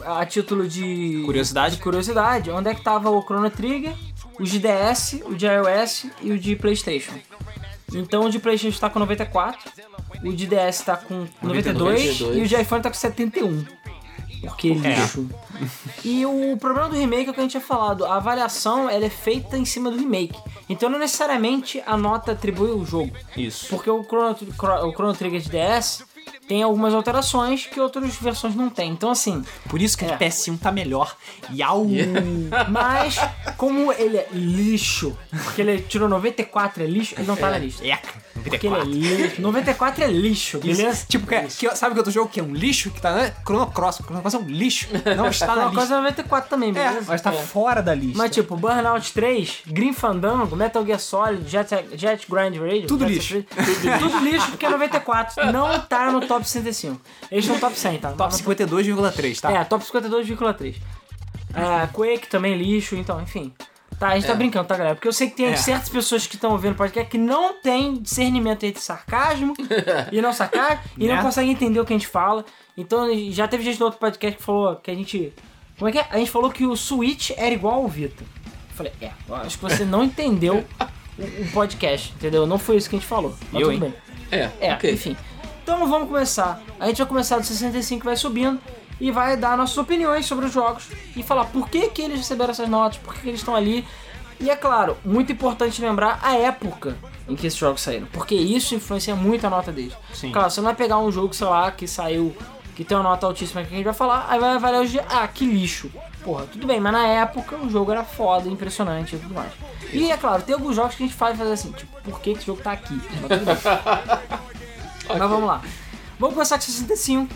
a 0.05 0.25
título 0.25 0.67
de 0.67 1.21
Curiosidade. 1.25 1.75
de 1.77 1.81
curiosidade, 1.81 2.51
onde 2.51 2.69
é 2.69 2.75
que 2.75 2.81
tava 2.81 3.09
o 3.09 3.21
Chrono 3.21 3.49
Trigger, 3.49 3.93
o 4.39 4.43
de 4.43 4.59
DS, 4.59 5.21
o 5.25 5.35
de 5.35 5.45
iOS 5.45 6.05
e 6.21 6.31
o 6.31 6.39
de 6.39 6.55
PlayStation. 6.55 7.13
Então 7.93 8.25
o 8.25 8.29
de 8.29 8.39
PlayStation 8.39 8.79
tá 8.79 8.89
com 8.89 8.99
94, 8.99 9.71
o 10.23 10.33
de 10.33 10.47
DS 10.47 10.81
tá 10.81 10.97
com 10.97 11.27
92, 11.41 12.19
92. 12.19 12.37
e 12.37 12.41
o 12.41 12.47
de 12.47 12.55
iPhone 12.61 12.81
tá 12.81 12.89
com 12.89 12.95
71. 12.95 13.65
Porque 14.49 14.69
É. 14.69 14.71
lixo. 14.99 15.27
E 16.03 16.25
o 16.25 16.57
problema 16.57 16.89
do 16.89 16.95
remake 16.95 17.27
é 17.27 17.31
o 17.31 17.33
que 17.33 17.39
a 17.39 17.43
gente 17.43 17.51
tinha 17.51 17.61
falado, 17.61 18.05
a 18.05 18.15
avaliação 18.17 18.89
ela 18.89 19.05
é 19.05 19.09
feita 19.09 19.57
em 19.57 19.65
cima 19.65 19.89
do 19.89 19.97
remake. 19.97 20.37
Então 20.67 20.89
não 20.89 20.99
necessariamente 20.99 21.81
a 21.85 21.95
nota 21.97 22.31
atribui 22.33 22.71
o 22.71 22.85
jogo. 22.85 23.11
Isso. 23.37 23.67
Porque 23.69 23.89
o 23.89 24.03
Chrono, 24.03 24.35
o 24.87 24.91
Chrono 24.93 25.13
Trigger 25.13 25.41
de 25.41 25.49
DS 25.49 26.03
tem 26.47 26.61
algumas 26.63 26.93
alterações 26.93 27.65
que 27.65 27.79
outras 27.79 28.15
versões 28.15 28.55
não 28.55 28.69
tem. 28.69 28.91
Então 28.91 29.09
assim, 29.11 29.43
Por 29.69 29.81
isso 29.81 29.97
que 29.97 30.03
o 30.05 30.07
É. 30.07 30.11
de 30.17 30.25
PS1 30.25 30.57
tá 30.57 30.71
melhor. 30.71 31.15
Yau! 31.53 31.85
mas 32.69 33.17
como 33.57 33.91
ele 33.93 34.17
é 34.17 34.27
lixo, 34.31 35.17
porque 35.43 35.61
ele 35.61 35.81
tirou 35.81 36.07
94 36.09 36.83
é 36.83 36.87
lixo, 36.87 37.15
ele 37.17 37.27
não 37.27 37.35
tá 37.35 37.49
na 37.49 37.57
lista. 37.57 37.85
Eca, 37.85 38.09
Porque 38.43 38.67
ele 38.67 38.75
é 38.75 38.79
94. 38.79 38.89
lixo. 38.91 39.41
94 39.41 40.03
é 40.03 40.07
lixo, 40.07 40.59
beleza? 40.59 41.05
Tipo, 41.07 41.27
que, 41.27 41.41
que, 41.41 41.75
sabe 41.75 41.93
que 41.93 41.99
outro 41.99 42.11
jogo 42.13 42.29
que 42.29 42.39
é 42.39 42.43
um 42.43 42.53
lixo? 42.53 42.91
Que 42.91 43.01
tá, 43.01 43.13
né? 43.13 43.33
Chrono 43.45 43.67
Cross. 43.67 43.97
Chrono 44.05 44.21
Cross 44.21 44.33
é 44.33 44.37
um 44.37 44.45
lixo. 44.47 44.87
Não 45.15 45.27
está 45.27 45.47
na 45.47 45.53
Uma 45.53 45.61
lista. 45.65 45.75
coisa 45.77 45.93
é 45.93 45.97
94 45.97 46.49
também, 46.49 46.69
É, 46.69 46.73
beleza? 46.73 47.05
mas 47.07 47.21
tá 47.21 47.33
É. 47.33 47.37
fora 47.37 47.81
da 47.81 47.93
lista. 47.95 48.17
Mas 48.17 48.31
tipo, 48.31 48.55
Burnout 48.55 49.13
3, 49.13 49.59
Green 49.67 49.93
Fandango, 49.93 50.55
Metal 50.55 50.85
Gear 50.85 50.99
Solid, 50.99 51.49
Jet, 51.49 51.69
Jet 51.95 52.25
Grind 52.29 52.57
Radio. 52.57 52.87
Tudo 52.87 53.05
Jet- 53.07 53.13
lixo. 53.15 53.43
Tudo, 53.43 53.99
tudo 53.99 54.19
lixo 54.25 54.47
porque 54.49 54.65
é 54.65 54.69
94. 54.69 55.51
Não 55.51 55.79
tá 55.79 56.11
no 56.13 56.27
top 56.27 56.47
65. 56.47 56.99
Eles 57.31 57.45
estão 57.45 57.59
top 57.59 57.77
100, 57.77 57.97
tá? 57.99 58.11
Top 58.13 58.31
No- 58.31 58.37
52,3, 58.39 59.39
tá? 59.41 59.51
É, 59.51 59.63
top 59.63 59.83
52,3. 59.85 60.75
É, 61.53 61.87
Quake 61.93 62.27
também 62.27 62.55
lixo, 62.57 62.95
então, 62.95 63.21
enfim. 63.21 63.53
Tá, 63.99 64.09
a 64.09 64.15
gente 64.15 64.25
tá 64.25 64.33
É. 64.33 64.35
brincando, 64.35 64.67
tá, 64.67 64.75
galera? 64.75 64.95
Porque 64.95 65.07
eu 65.07 65.13
sei 65.13 65.29
que 65.29 65.35
tem 65.35 65.45
É. 65.47 65.55
certas 65.55 65.87
pessoas 65.87 66.25
que 66.25 66.35
estão 66.35 66.51
ouvindo 66.51 66.73
o 66.73 66.75
podcast 66.75 67.09
que 67.11 67.17
não 67.17 67.61
tem 67.61 67.95
discernimento 68.01 68.63
entre 68.63 68.81
sarcasmo 68.81 69.53
e 70.11 70.19
não 70.21 70.33
sarcasmo 70.33 70.79
e 70.97 71.07
não 71.07 71.15
Né? 71.15 71.21
conseguem 71.21 71.51
entender 71.51 71.79
o 71.79 71.85
que 71.85 71.93
a 71.93 71.97
gente 71.97 72.07
fala. 72.07 72.43
Então, 72.75 73.07
já 73.31 73.47
teve 73.47 73.63
gente 73.63 73.79
no 73.79 73.85
outro 73.85 73.99
podcast 73.99 74.37
que 74.37 74.43
falou 74.43 74.75
que 74.77 74.89
a 74.89 74.95
gente. 74.95 75.31
Como 75.77 75.89
é 75.89 75.91
que 75.91 75.99
é? 75.99 76.07
A 76.09 76.17
gente 76.17 76.31
falou 76.31 76.49
que 76.49 76.65
o 76.65 76.75
Switch 76.75 77.31
era 77.37 77.53
igual 77.53 77.75
ao 77.75 77.87
Vita. 77.87 78.23
Eu 78.23 78.75
falei, 78.75 78.91
é, 78.99 79.11
acho 79.45 79.57
que 79.59 79.63
você 79.63 79.85
não 79.85 80.03
entendeu 80.03 80.65
o, 81.19 81.51
podcast, 81.53 82.11
entendeu? 82.17 82.47
Não 82.47 82.57
foi 82.57 82.77
isso 82.77 82.89
que 82.89 82.95
a 82.95 82.99
gente 82.99 83.07
falou. 83.07 83.35
Mas 83.51 83.61
Eu, 83.61 83.71
tudo 83.71 83.85
hein? 83.85 83.93
bem. 84.31 84.39
É, 84.39 84.49
É, 84.59 84.73
ok. 84.73 84.91
enfim. 84.91 85.15
Então 85.63 85.87
vamos 85.87 86.09
começar. 86.09 86.61
A 86.77 86.87
gente 86.87 86.97
vai 86.97 87.07
começar 87.07 87.37
do 87.39 87.45
65 87.45 88.03
vai 88.03 88.17
subindo 88.17 88.59
e 88.99 89.11
vai 89.11 89.37
dar 89.37 89.57
nossas 89.57 89.77
opiniões 89.77 90.25
sobre 90.25 90.45
os 90.45 90.51
jogos 90.51 90.89
e 91.15 91.23
falar 91.23 91.45
por 91.45 91.69
que, 91.69 91.87
que 91.87 92.01
eles 92.01 92.17
receberam 92.17 92.51
essas 92.51 92.67
notas, 92.67 92.97
por 92.97 93.13
que, 93.13 93.21
que 93.21 93.29
eles 93.29 93.39
estão 93.39 93.55
ali. 93.55 93.85
E 94.41 94.49
é 94.49 94.57
claro, 94.57 94.97
muito 95.05 95.31
importante 95.31 95.81
lembrar 95.81 96.19
a 96.21 96.35
época 96.35 96.97
em 97.29 97.35
que 97.35 97.47
esses 97.47 97.57
jogos 97.57 97.81
saíram, 97.81 98.07
porque 98.11 98.35
isso 98.35 98.75
influencia 98.75 99.15
muito 99.15 99.47
a 99.47 99.49
nota 99.49 99.71
deles. 99.71 99.93
Sim. 100.13 100.33
Claro, 100.33 100.51
você 100.51 100.59
não 100.59 100.65
vai 100.65 100.75
pegar 100.75 100.97
um 100.97 101.09
jogo, 101.09 101.33
sei 101.33 101.47
lá, 101.47 101.71
que 101.71 101.87
saiu, 101.87 102.35
que 102.75 102.83
tem 102.83 102.97
uma 102.97 103.03
nota 103.03 103.25
altíssima 103.25 103.63
que 103.63 103.73
a 103.73 103.77
gente 103.77 103.85
vai 103.85 103.93
falar, 103.93 104.25
aí 104.27 104.37
vai 104.37 104.55
avaliar 104.55 104.81
os 104.81 104.91
dias, 104.91 105.05
ah, 105.09 105.25
que 105.29 105.45
lixo. 105.45 105.89
Porra, 106.25 106.45
tudo 106.45 106.67
bem, 106.67 106.81
mas 106.81 106.91
na 106.91 107.07
época 107.07 107.55
o 107.55 107.69
jogo 107.69 107.89
era 107.91 108.03
foda, 108.03 108.49
impressionante 108.49 109.15
e 109.15 109.19
tudo 109.19 109.33
mais. 109.33 109.53
E 109.93 110.11
é 110.11 110.17
claro, 110.17 110.41
tem 110.41 110.55
alguns 110.55 110.75
jogos 110.75 110.95
que 110.95 111.03
a 111.03 111.05
gente 111.05 111.15
faz 111.15 111.37
fazer 111.37 111.53
assim, 111.53 111.71
tipo, 111.71 112.01
por 112.01 112.19
que, 112.19 112.33
que 112.33 112.39
esse 112.39 112.47
jogo 112.47 112.61
tá 112.61 112.73
aqui? 112.73 112.99
Mas 113.21 113.39
tudo 113.39 113.45
bem. 113.45 114.53
Mas 115.07 115.17
vamos 115.19 115.47
lá. 115.47 115.61
Vamos 116.19 116.33
começar 116.35 116.55
com 116.57 116.61
65, 116.61 117.33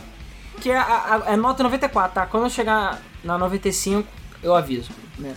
que 0.62 0.72
é 0.72 0.78
a, 0.78 0.84
a- 1.28 1.34
é 1.34 1.36
nota 1.36 1.64
94, 1.64 2.14
tá? 2.14 2.26
Quando 2.26 2.44
eu 2.46 2.50
chegar 2.50 3.00
na 3.24 3.38
95, 3.38 4.08
eu 4.44 4.56
aviso. 4.56 4.90
Né? 5.18 5.34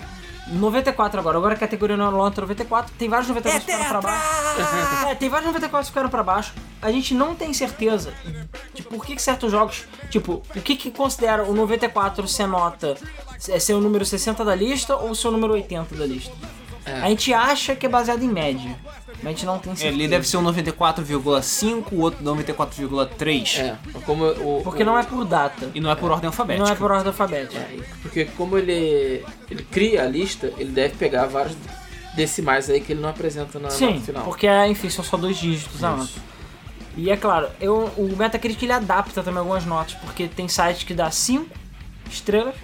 94 0.48 1.20
agora, 1.20 1.38
agora 1.38 1.54
a 1.54 1.56
categoria 1.56 1.96
não 1.96 2.08
é 2.08 2.10
nota 2.10 2.40
94, 2.40 2.92
tem 2.98 3.08
vários 3.08 3.28
94 3.28 3.66
que 3.66 3.72
ficaram 3.72 4.00
pra 4.00 4.10
baixo. 4.10 5.08
É, 5.08 5.14
tem 5.14 5.28
vários 5.28 5.46
94 5.46 5.84
que 5.86 5.90
ficaram 5.90 6.08
pra 6.08 6.22
baixo. 6.22 6.52
A 6.82 6.90
gente 6.90 7.14
não 7.14 7.34
tem 7.34 7.52
certeza 7.52 8.12
de 8.74 8.82
por 8.82 9.04
que, 9.04 9.14
que 9.14 9.22
certos 9.22 9.50
jogos, 9.52 9.84
tipo, 10.10 10.42
o 10.56 10.60
que 10.60 10.74
que 10.76 10.90
considera 10.90 11.44
o 11.44 11.54
94 11.54 12.26
ser 12.26 12.46
nota, 12.46 12.96
é 13.48 13.58
ser 13.60 13.74
o 13.74 13.80
número 13.80 14.04
60 14.04 14.44
da 14.44 14.54
lista 14.54 14.96
ou 14.96 15.14
ser 15.14 15.28
o 15.28 15.30
número 15.30 15.52
80 15.52 15.94
da 15.94 16.06
lista. 16.06 16.32
É. 16.84 17.00
A 17.02 17.08
gente 17.10 17.32
acha 17.32 17.76
que 17.76 17.86
é 17.86 17.88
baseado 17.88 18.22
em 18.22 18.28
média, 18.28 18.76
mas 19.22 19.26
a 19.26 19.30
gente 19.30 19.46
não 19.46 19.58
tem 19.58 19.74
certeza. 19.74 19.94
Ele 19.94 20.08
deve 20.08 20.26
ser 20.26 20.36
um 20.38 20.42
94,5, 20.44 21.84
o 21.92 22.00
outro 22.00 22.24
94,3. 22.24 23.58
É, 23.58 23.76
como 24.06 24.24
o, 24.26 24.62
Porque 24.62 24.84
não 24.84 24.98
é 24.98 25.02
por 25.02 25.24
data. 25.24 25.70
E 25.74 25.80
não 25.80 25.90
é 25.90 25.94
por 25.94 26.10
ordem 26.10 26.26
alfabética. 26.28 26.64
Não 26.64 26.72
é 26.72 26.76
por 26.76 26.90
ordem 26.90 27.08
alfabética. 27.08 27.66
Porque 28.02 28.24
como 28.36 28.56
ele, 28.58 29.24
ele 29.50 29.62
cria 29.70 30.02
a 30.04 30.06
lista, 30.06 30.52
ele 30.58 30.70
deve 30.72 30.96
pegar 30.96 31.26
vários 31.26 31.56
decimais 32.14 32.68
aí 32.68 32.80
que 32.80 32.92
ele 32.92 33.00
não 33.00 33.08
apresenta 33.08 33.58
na 33.58 33.70
Sim, 33.70 33.86
nota 33.94 34.00
final. 34.00 34.24
porque, 34.24 34.48
enfim, 34.66 34.90
são 34.90 35.04
só 35.04 35.16
dois 35.16 35.36
dígitos 35.38 35.82
a 35.84 35.96
nota. 35.96 36.10
E 36.96 37.08
é 37.10 37.16
claro, 37.16 37.48
eu, 37.60 37.90
o 37.96 38.16
Metacritic 38.16 38.62
ele 38.64 38.72
adapta 38.72 39.22
também 39.22 39.38
algumas 39.38 39.64
notas, 39.64 39.94
porque 39.94 40.26
tem 40.26 40.48
sites 40.48 40.82
que 40.82 40.92
dá 40.92 41.10
5 41.10 41.46
estrelas. 42.10 42.54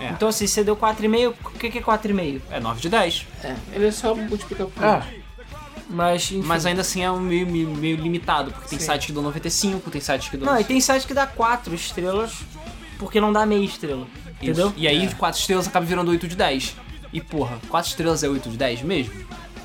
É. 0.00 0.08
Então, 0.10 0.28
assim, 0.28 0.46
você 0.46 0.64
deu 0.64 0.76
4,5, 0.76 1.34
o 1.44 1.50
que, 1.58 1.70
que 1.70 1.78
é 1.78 1.82
4,5? 1.82 2.40
É 2.50 2.58
9 2.60 2.80
de 2.80 2.88
10. 2.88 3.26
É, 3.44 3.54
ele 3.74 3.86
é 3.86 3.90
só 3.90 4.14
multiplicar 4.14 4.66
por 4.66 4.84
Ah. 4.84 5.06
Mas, 5.88 6.30
enfim. 6.32 6.42
Mas 6.46 6.66
ainda 6.66 6.80
assim 6.80 7.02
é 7.02 7.10
um 7.10 7.20
meio, 7.20 7.46
meio, 7.46 7.68
meio 7.68 7.96
limitado, 7.96 8.50
porque 8.50 8.68
tem 8.68 8.78
Sim. 8.78 8.86
sites 8.86 9.06
que 9.06 9.12
dão 9.12 9.22
95, 9.22 9.90
tem 9.90 10.00
sites 10.00 10.28
que 10.28 10.36
dão. 10.36 10.52
Não, 10.52 10.60
e 10.60 10.64
tem 10.64 10.80
sites 10.80 11.04
que 11.04 11.14
dá 11.14 11.26
4 11.26 11.74
estrelas, 11.74 12.40
porque 12.98 13.20
não 13.20 13.32
dá 13.32 13.46
meia 13.46 13.64
estrela. 13.64 14.06
Isso. 14.26 14.50
Entendeu? 14.50 14.72
E 14.76 14.88
aí 14.88 15.12
4 15.14 15.40
estrelas 15.40 15.68
acaba 15.68 15.86
virando 15.86 16.10
8 16.10 16.26
de 16.26 16.36
10. 16.36 16.76
E 17.12 17.20
porra, 17.20 17.58
4 17.68 17.88
estrelas 17.90 18.22
é 18.22 18.28
8 18.28 18.50
de 18.50 18.56
10 18.56 18.82
mesmo? 18.82 19.14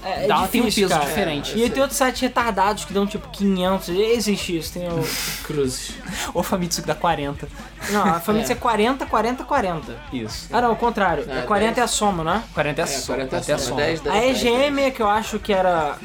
É, 0.04 0.26
é 0.26 0.28
Dá- 0.28 0.48
tem 0.48 0.62
um 0.62 0.66
peso 0.66 0.88
cara. 0.90 1.06
diferente. 1.06 1.58
E 1.58 1.64
aí 1.64 1.70
tem 1.70 1.82
outros 1.82 1.98
sites 1.98 2.20
retardados 2.22 2.86
que 2.86 2.94
dão 2.94 3.06
tipo 3.06 3.28
500, 3.30 3.90
existe 3.90 4.58
isso, 4.58 4.74
tem 4.74 4.88
o... 4.88 5.04
cruzes. 5.44 5.92
Ou 6.34 6.42
Famitsu 6.42 6.82
que 6.82 6.88
dá 6.88 6.96
40. 6.96 7.48
Não, 7.92 8.04
a 8.04 8.20
família 8.20 8.48
É. 8.48 8.52
é 8.52 8.56
40, 8.56 9.06
40, 9.06 9.44
40. 9.44 9.96
Isso. 10.12 10.48
Ah 10.52 10.62
não, 10.62 10.72
o 10.72 10.76
contrário, 10.76 11.26
é 11.30 11.42
40 11.42 11.72
é 11.72 11.76
10. 11.76 11.84
a 11.84 11.88
soma, 11.88 12.24
né? 12.24 12.44
40 12.54 12.82
é, 12.82 12.84
É, 12.84 12.88
só. 12.88 13.06
40 13.14 13.38
até 13.38 13.52
é 13.52 13.56
a 13.56 13.58
soma. 13.58 13.76
10, 13.82 14.02
10, 14.02 14.16
A 14.16 14.20
10, 14.20 14.44
EGM 14.44 14.80
é 14.82 14.92
que 14.92 15.02
eu 15.02 15.08
acho 15.10 15.38
que 15.40 15.54
era. 15.54 15.98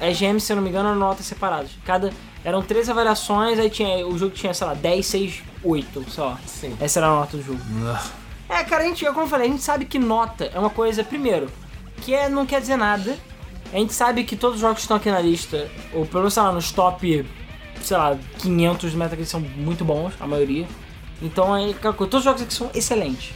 A 0.00 0.08
EGM, 0.10 0.38
se 0.40 0.52
eu 0.52 0.56
não 0.56 0.62
me 0.62 0.70
engano, 0.70 0.88
eram 0.90 0.98
notas 0.98 1.26
separadas. 1.26 1.70
Cada. 1.84 2.10
Eram 2.44 2.62
três 2.62 2.88
avaliações, 2.88 3.58
aí 3.58 3.68
tinha. 3.68 4.06
O 4.06 4.16
jogo 4.16 4.32
tinha, 4.34 4.54
sei 4.54 4.66
lá, 4.66 4.74
10, 4.74 5.04
6, 5.06 5.42
8, 5.62 6.10
sei 6.10 6.22
lá. 6.24 6.38
Sim. 6.46 6.76
Essa 6.80 7.00
era 7.00 7.08
a 7.08 7.10
nota 7.10 7.36
do 7.36 7.42
jogo. 7.42 7.60
É, 8.48 8.62
cara, 8.64 8.84
a 8.84 8.86
gente, 8.86 9.04
como 9.06 9.22
eu 9.22 9.26
falei, 9.28 9.48
a 9.48 9.50
gente 9.50 9.62
sabe 9.62 9.84
que 9.84 9.98
nota 9.98 10.50
é 10.54 10.58
uma 10.58 10.70
coisa, 10.70 11.02
primeiro, 11.04 11.50
que 12.02 12.14
é, 12.14 12.28
não 12.28 12.46
quer 12.46 12.60
dizer 12.60 12.76
nada. 12.76 13.16
A 13.72 13.76
gente 13.76 13.92
sabe 13.92 14.24
que 14.24 14.36
todos 14.36 14.56
os 14.56 14.60
jogos 14.60 14.76
que 14.76 14.82
estão 14.82 14.96
aqui 14.96 15.10
na 15.10 15.20
lista, 15.20 15.68
ou 15.92 16.06
pelo 16.06 16.20
menos, 16.20 16.34
sei 16.34 16.42
lá, 16.42 16.52
nos 16.52 16.72
top, 16.72 17.26
sei 17.82 17.96
lá, 17.96 18.16
500 18.38 18.92
do 18.92 18.98
Metacritic 18.98 19.30
são 19.30 19.40
muito 19.40 19.84
bons, 19.84 20.14
a 20.18 20.26
maioria. 20.26 20.66
Então, 21.20 21.54
é 21.54 21.70
aquela 21.70 21.92
coisa, 21.92 22.10
todos 22.10 22.18
os 22.18 22.24
jogos 22.24 22.42
aqui 22.42 22.54
são 22.54 22.70
excelentes. 22.74 23.34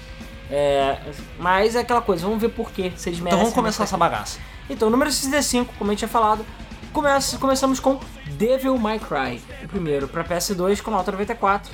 É, 0.51 0.99
mas 1.39 1.75
é 1.75 1.81
aquela 1.81 2.03
coisa, 2.03 2.25
vamos 2.25 2.41
ver 2.41 2.51
por 2.51 2.71
quê, 2.71 2.93
se 2.97 3.09
eles 3.09 3.21
merecem. 3.21 3.27
Então 3.27 3.39
vamos 3.39 3.55
começar 3.55 3.85
essa 3.85 3.97
bagaça. 3.97 4.39
Então, 4.69 4.89
número 4.91 5.11
65, 5.11 5.75
como 5.79 5.91
a 5.91 5.93
gente 5.93 6.01
tinha 6.01 6.09
falado, 6.09 6.45
começa, 6.93 7.39
começamos 7.39 7.81
com 7.81 7.99
Devil 8.37 8.77
May 8.79 8.99
Cry, 8.99 9.41
o 9.65 9.69
primeiro, 9.69 10.07
para 10.07 10.23
PS2 10.25 10.81
com 10.83 10.91
nota 10.91 11.11
94. 11.11 11.73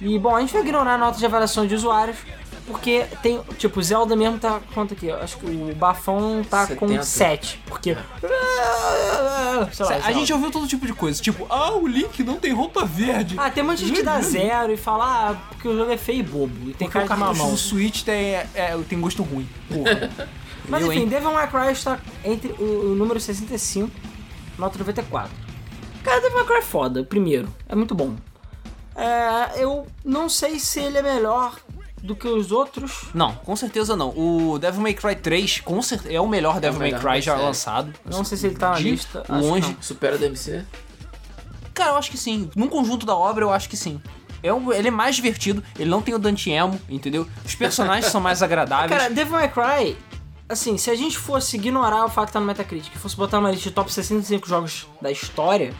E, 0.00 0.18
bom, 0.18 0.36
a 0.36 0.40
gente 0.40 0.52
vai 0.52 0.62
ignorar 0.62 0.94
a 0.94 0.98
nota 0.98 1.18
de 1.18 1.24
avaliação 1.24 1.66
de 1.66 1.74
usuários, 1.74 2.18
porque 2.72 3.06
tem, 3.22 3.40
tipo, 3.58 3.78
o 3.78 3.82
Zelda 3.82 4.16
mesmo 4.16 4.38
tá, 4.38 4.60
quanto 4.74 4.94
aqui? 4.94 5.10
Acho 5.10 5.38
que 5.38 5.46
o 5.46 5.74
Bafão 5.74 6.42
tá 6.48 6.66
com 6.68 6.88
70. 6.88 7.02
7, 7.04 7.62
porque... 7.66 7.96
Sei 9.72 9.86
lá, 9.86 9.96
a 10.04 10.12
gente 10.12 10.32
ouviu 10.32 10.50
todo 10.50 10.66
tipo 10.66 10.86
de 10.86 10.92
coisa, 10.92 11.22
tipo, 11.22 11.46
ah, 11.48 11.72
o 11.74 11.86
Link 11.86 12.24
não 12.24 12.36
tem 12.36 12.52
roupa 12.52 12.84
verde. 12.84 13.36
Ah, 13.38 13.50
tem 13.50 13.62
um 13.62 13.66
monte 13.68 13.78
de 13.78 13.88
gente 13.88 13.98
que 13.98 14.02
dá 14.02 14.18
zero 14.22 14.72
e 14.72 14.76
fala, 14.76 15.04
ah, 15.04 15.34
porque 15.50 15.68
o 15.68 15.76
jogo 15.76 15.92
é 15.92 15.96
feio 15.96 16.20
e 16.20 16.22
bobo, 16.22 16.70
e 16.70 16.74
tem 16.74 16.88
Porque 16.88 16.92
cara 16.92 17.04
o 17.04 17.08
de 17.08 17.08
cartucho 17.08 17.38
mamão. 17.38 17.54
do 17.54 17.58
Switch 17.58 18.02
tem, 18.02 18.34
é, 18.34 18.76
tem 18.88 19.00
gosto 19.00 19.22
ruim. 19.22 19.48
Porra. 19.68 20.10
Mas 20.68 20.84
enfim, 20.84 21.00
hein? 21.00 21.08
Devil 21.08 21.32
May 21.32 21.48
Cry 21.48 21.72
está 21.72 21.98
entre 22.24 22.52
o, 22.52 22.92
o 22.92 22.94
número 22.94 23.20
65, 23.20 23.90
nota 24.58 24.78
94. 24.78 25.30
Cara, 26.02 26.20
Devil 26.20 26.38
May 26.38 26.46
Cry 26.46 26.56
é 26.56 26.62
foda, 26.62 27.04
primeiro, 27.04 27.48
é 27.68 27.74
muito 27.74 27.94
bom. 27.94 28.14
É, 28.94 29.62
eu 29.62 29.86
não 30.04 30.28
sei 30.28 30.58
se 30.58 30.80
ele 30.80 30.98
é 30.98 31.02
melhor 31.02 31.56
do 32.02 32.16
que 32.16 32.26
os 32.26 32.50
outros. 32.50 33.04
Não, 33.14 33.32
com 33.34 33.54
certeza 33.54 33.94
não. 33.94 34.08
O 34.10 34.58
Devil 34.58 34.80
May 34.80 34.94
Cry 34.94 35.14
3 35.14 35.60
com 35.60 35.80
é 36.06 36.20
o 36.20 36.26
melhor 36.28 36.60
Devil 36.60 36.80
May 36.80 36.92
Cry 36.92 37.20
já 37.20 37.32
sério. 37.32 37.46
lançado. 37.46 37.92
Não 38.04 38.24
sei 38.24 38.36
se 38.36 38.46
ele 38.48 38.56
tá 38.56 38.70
na 38.70 38.78
lista. 38.78 39.24
longe. 39.28 39.76
Supera 39.80 40.16
o 40.16 40.18
DMC? 40.18 40.64
Cara, 41.72 41.90
eu 41.92 41.96
acho 41.96 42.10
que 42.10 42.18
sim. 42.18 42.50
Num 42.54 42.68
conjunto 42.68 43.06
da 43.06 43.14
obra, 43.16 43.44
eu 43.44 43.50
acho 43.50 43.68
que 43.68 43.76
sim. 43.76 44.00
É 44.42 44.52
um- 44.52 44.72
ele 44.72 44.88
é 44.88 44.90
mais 44.90 45.14
divertido, 45.16 45.62
ele 45.78 45.88
não 45.88 46.02
tem 46.02 46.12
o 46.14 46.18
Dante 46.18 46.50
Emo, 46.50 46.78
entendeu? 46.88 47.26
Os 47.44 47.54
personagens 47.54 48.06
são 48.10 48.20
mais 48.20 48.42
agradáveis. 48.42 48.90
Cara, 48.90 49.08
Devil 49.08 49.32
May 49.34 49.48
Cry, 49.48 49.96
assim, 50.48 50.76
se 50.76 50.90
a 50.90 50.96
gente 50.96 51.16
fosse 51.16 51.56
ignorar 51.56 52.04
o 52.04 52.08
fato 52.08 52.26
que 52.26 52.32
tá 52.32 52.40
no 52.40 52.46
Metacritic 52.46 52.92
e 52.94 52.98
fosse 52.98 53.16
botar 53.16 53.36
numa 53.38 53.52
lista 53.52 53.68
de 53.68 53.74
top 53.74 53.90
65 53.92 54.48
jogos 54.48 54.88
da 55.00 55.10
história, 55.12 55.72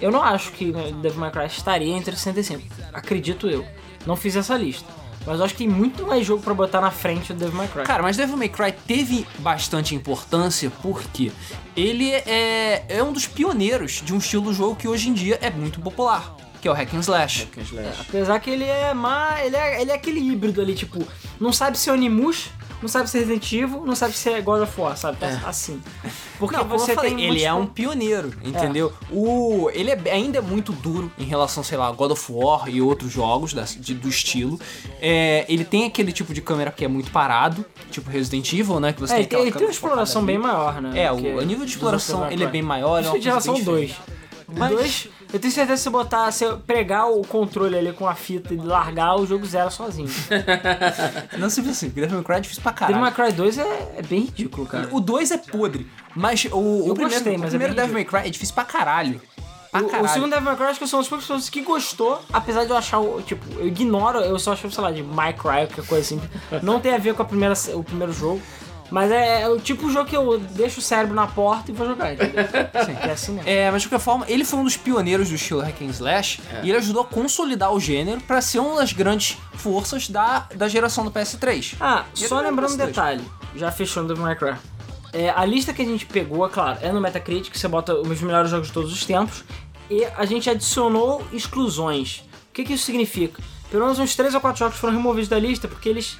eu 0.00 0.10
não 0.10 0.20
acho 0.22 0.50
que 0.52 0.72
né, 0.72 0.90
Devil 1.00 1.20
May 1.20 1.30
Cry 1.30 1.46
estaria 1.46 1.94
entre 1.96 2.12
os 2.12 2.20
65. 2.20 2.64
Acredito 2.92 3.48
eu. 3.48 3.64
Não 4.04 4.16
fiz 4.16 4.34
essa 4.34 4.56
lista. 4.56 4.99
Mas 5.26 5.38
eu 5.38 5.44
acho 5.44 5.54
que 5.54 5.64
tem 5.64 5.68
muito 5.68 6.06
mais 6.06 6.26
jogo 6.26 6.42
pra 6.42 6.54
botar 6.54 6.80
na 6.80 6.90
frente 6.90 7.32
do 7.32 7.38
Devil 7.38 7.54
May 7.54 7.68
Cry. 7.68 7.82
Cara, 7.84 8.02
mas 8.02 8.16
Devil 8.16 8.36
May 8.36 8.48
Cry 8.48 8.72
teve 8.72 9.26
bastante 9.38 9.94
importância 9.94 10.70
porque 10.82 11.30
ele 11.76 12.10
é, 12.10 12.84
é 12.88 13.02
um 13.02 13.12
dos 13.12 13.26
pioneiros 13.26 14.02
de 14.04 14.14
um 14.14 14.18
estilo 14.18 14.50
de 14.50 14.56
jogo 14.56 14.76
que 14.76 14.88
hoje 14.88 15.08
em 15.10 15.12
dia 15.12 15.38
é 15.42 15.50
muito 15.50 15.80
popular, 15.80 16.34
que 16.60 16.66
é 16.66 16.70
o 16.70 16.74
Hack 16.74 16.94
and 16.94 17.00
Slash. 17.00 17.44
Hack 17.44 17.58
and 17.58 17.62
Slash. 17.62 18.00
Apesar 18.00 18.40
que 18.40 18.50
ele 18.50 18.64
é 18.64 18.94
mais. 18.94 19.46
Ele 19.46 19.56
é, 19.56 19.82
ele 19.82 19.90
é 19.90 19.94
aquele 19.94 20.20
híbrido 20.20 20.60
ali, 20.60 20.74
tipo, 20.74 21.06
não 21.38 21.52
sabe 21.52 21.78
ser 21.78 21.90
Onimus, 21.90 22.48
não 22.80 22.88
sabe 22.88 23.08
ser 23.10 23.18
Resident 23.20 23.52
Evil, 23.52 23.82
não 23.84 23.94
sabe 23.94 24.14
ser 24.14 24.40
God 24.42 24.62
of 24.62 24.80
War, 24.80 24.96
sabe? 24.96 25.18
Tá 25.18 25.26
É. 25.28 25.40
Assim. 25.44 25.80
Porque 26.38 26.56
Não, 26.56 26.64
você 26.64 26.92
eu 26.92 26.94
falei, 26.94 27.14
tem 27.14 27.24
ele 27.26 27.42
é 27.44 27.52
um 27.52 27.66
pioneiro, 27.66 28.32
entendeu? 28.42 28.92
O, 29.10 29.68
ele 29.74 29.90
é, 29.90 29.98
ainda 30.10 30.38
é 30.38 30.40
muito 30.40 30.72
duro 30.72 31.12
em 31.18 31.24
relação, 31.24 31.62
sei 31.62 31.76
lá, 31.76 31.90
God 31.92 32.12
of 32.12 32.32
War 32.32 32.68
e 32.68 32.80
outros 32.80 33.12
jogos 33.12 33.52
da- 33.52 33.64
de- 33.64 33.94
do 33.94 34.08
estilo. 34.08 34.58
É, 35.00 35.44
ele 35.48 35.64
tem 35.64 35.84
aquele 35.84 36.12
tipo 36.12 36.32
de 36.32 36.40
câmera 36.40 36.70
que 36.70 36.84
é 36.84 36.88
muito 36.88 37.10
parado, 37.10 37.64
tipo 37.90 38.08
Resident 38.10 38.50
Evil, 38.52 38.80
né? 38.80 38.92
Que 38.92 39.00
você 39.00 39.14
É, 39.14 39.24
tem 39.24 39.40
ele 39.40 39.52
tem, 39.52 39.62
uma 39.66 39.70
exploração 39.70 40.24
bem 40.24 40.38
maior, 40.38 40.80
né? 40.80 41.02
É, 41.02 41.12
o, 41.12 41.16
o 41.16 41.42
nível 41.42 41.64
de 41.66 41.72
exploração 41.72 42.30
ele 42.30 42.44
é 42.44 42.46
bem 42.46 42.62
maior. 42.62 42.98
É 42.98 43.00
Isso 43.02 43.10
de 43.10 43.10
coisa 43.12 43.24
geração 43.24 43.54
bem 43.54 43.64
2. 43.64 43.94
O 44.54 44.58
Mas- 44.58 44.70
2, 44.72 45.08
eu 45.32 45.38
tenho 45.38 45.52
certeza 45.52 45.76
que 45.76 45.82
se 45.84 45.90
botar, 45.90 46.30
se 46.32 46.44
eu 46.44 46.58
pregar 46.58 47.08
o 47.10 47.22
controle 47.22 47.76
ali 47.78 47.92
com 47.92 48.08
a 48.08 48.14
fita 48.14 48.52
e 48.52 48.56
largar, 48.56 49.14
o 49.16 49.26
jogo 49.26 49.46
zera 49.46 49.70
sozinho. 49.70 50.08
Não 51.38 51.48
se 51.50 51.60
viu 51.60 51.70
assim, 51.72 51.88
Devil 51.88 52.16
May 52.16 52.24
Cry 52.24 52.34
é 52.36 52.40
difícil 52.40 52.62
pra 52.62 52.72
Devil 52.72 52.86
caralho. 52.96 53.16
May 53.16 53.28
Cry 53.28 53.32
2 53.36 53.58
é, 53.58 53.94
é 53.98 54.02
bem 54.02 54.20
ridículo, 54.22 54.66
cara. 54.66 54.88
O 54.90 55.00
2 55.00 55.30
é 55.30 55.38
podre, 55.38 55.86
mas 56.14 56.44
o, 56.46 56.56
o 56.58 56.88
Eu 56.88 56.94
primeiro, 56.94 57.10
gostei, 57.14 57.36
o 57.36 57.38
mas 57.38 57.46
é 57.48 57.50
primeiro 57.50 57.74
bem 57.74 57.82
Devil 57.84 57.94
May 57.94 58.04
Cry 58.04 58.28
é 58.28 58.30
difícil 58.30 58.54
pra 58.54 58.64
caralho. 58.64 59.20
Pra 59.70 59.82
O, 59.82 60.04
o 60.04 60.08
segundo 60.08 60.30
Devil 60.30 60.44
May 60.46 60.56
Cry, 60.56 60.64
acho 60.66 60.78
que 60.78 60.84
eu 60.84 60.88
sou 60.88 60.98
uma 60.98 61.02
das 61.02 61.08
poucas 61.08 61.26
pessoas 61.26 61.48
que 61.48 61.60
gostou, 61.62 62.20
apesar 62.32 62.64
de 62.64 62.70
eu 62.70 62.76
achar, 62.76 62.98
o- 62.98 63.22
tipo, 63.22 63.44
eu 63.58 63.68
ignoro, 63.68 64.18
eu 64.18 64.38
só 64.38 64.52
acho, 64.52 64.68
sei 64.70 64.82
lá, 64.82 64.90
de 64.90 65.02
My 65.02 65.32
Cry, 65.32 65.66
qualquer 65.68 65.86
coisa 65.86 66.00
assim. 66.00 66.20
Não 66.62 66.80
tem 66.80 66.92
a 66.94 66.98
ver 66.98 67.14
com 67.14 67.22
a 67.22 67.24
primeira, 67.24 67.54
o 67.74 67.84
primeiro 67.84 68.12
jogo. 68.12 68.42
Mas 68.90 69.10
é, 69.10 69.42
é 69.42 69.48
o 69.48 69.58
tipo 69.60 69.86
de 69.86 69.92
jogo 69.92 70.08
que 70.08 70.16
eu 70.16 70.38
deixo 70.38 70.80
o 70.80 70.82
cérebro 70.82 71.14
na 71.14 71.26
porta 71.26 71.70
e 71.70 71.74
vou 71.74 71.86
jogar, 71.86 72.12
entendeu? 72.12 72.44
Sim, 72.84 72.96
é 73.00 73.10
assim 73.12 73.32
mesmo. 73.32 73.48
É, 73.48 73.70
mas 73.70 73.82
de 73.82 73.88
qualquer 73.88 74.04
forma, 74.04 74.24
ele 74.28 74.44
foi 74.44 74.58
um 74.58 74.64
dos 74.64 74.76
pioneiros 74.76 75.28
do 75.28 75.34
estilo 75.36 75.60
hack 75.60 75.80
and 75.82 75.86
slash 75.90 76.40
É. 76.52 76.60
e 76.64 76.70
ele 76.70 76.78
ajudou 76.78 77.02
a 77.02 77.04
consolidar 77.04 77.72
o 77.72 77.78
gênero 77.78 78.20
pra 78.22 78.40
ser 78.40 78.58
uma 78.58 78.76
das 78.76 78.92
grandes 78.92 79.38
forças 79.54 80.08
da, 80.08 80.46
da 80.54 80.66
geração 80.68 81.04
do 81.04 81.10
PS3. 81.10 81.74
Ah, 81.80 82.04
E 82.16 82.26
só 82.26 82.40
ele 82.40 82.48
lembrando 82.48 82.72
um 82.74 82.76
detalhe, 82.76 83.22
já 83.54 83.70
fechou 83.70 84.02
no 84.02 84.08
Devil 84.08 84.24
May 84.24 84.34
Cry. 84.36 84.54
É, 85.12 85.30
a 85.30 85.44
lista 85.44 85.72
que 85.72 85.82
a 85.82 85.84
gente 85.84 86.06
pegou, 86.06 86.46
é 86.46 86.48
claro, 86.48 86.78
é 86.82 86.92
no 86.92 87.00
Metacritic, 87.00 87.56
você 87.56 87.66
bota 87.68 87.94
os 87.94 88.20
melhores 88.20 88.50
jogos 88.50 88.68
de 88.68 88.72
todos 88.72 88.92
os 88.92 89.04
tempos, 89.04 89.44
e 89.88 90.04
a 90.16 90.24
gente 90.24 90.48
adicionou 90.48 91.24
exclusões. 91.32 92.24
O 92.48 92.52
que, 92.52 92.64
que 92.64 92.72
isso 92.74 92.84
significa? 92.84 93.42
Pelo 93.70 93.84
menos 93.84 93.98
uns 93.98 94.14
3 94.16 94.34
ou 94.34 94.40
4 94.40 94.58
jogos 94.58 94.76
foram 94.78 94.94
removidos 94.94 95.28
da 95.28 95.38
lista 95.38 95.68
porque 95.68 95.88
eles. 95.88 96.18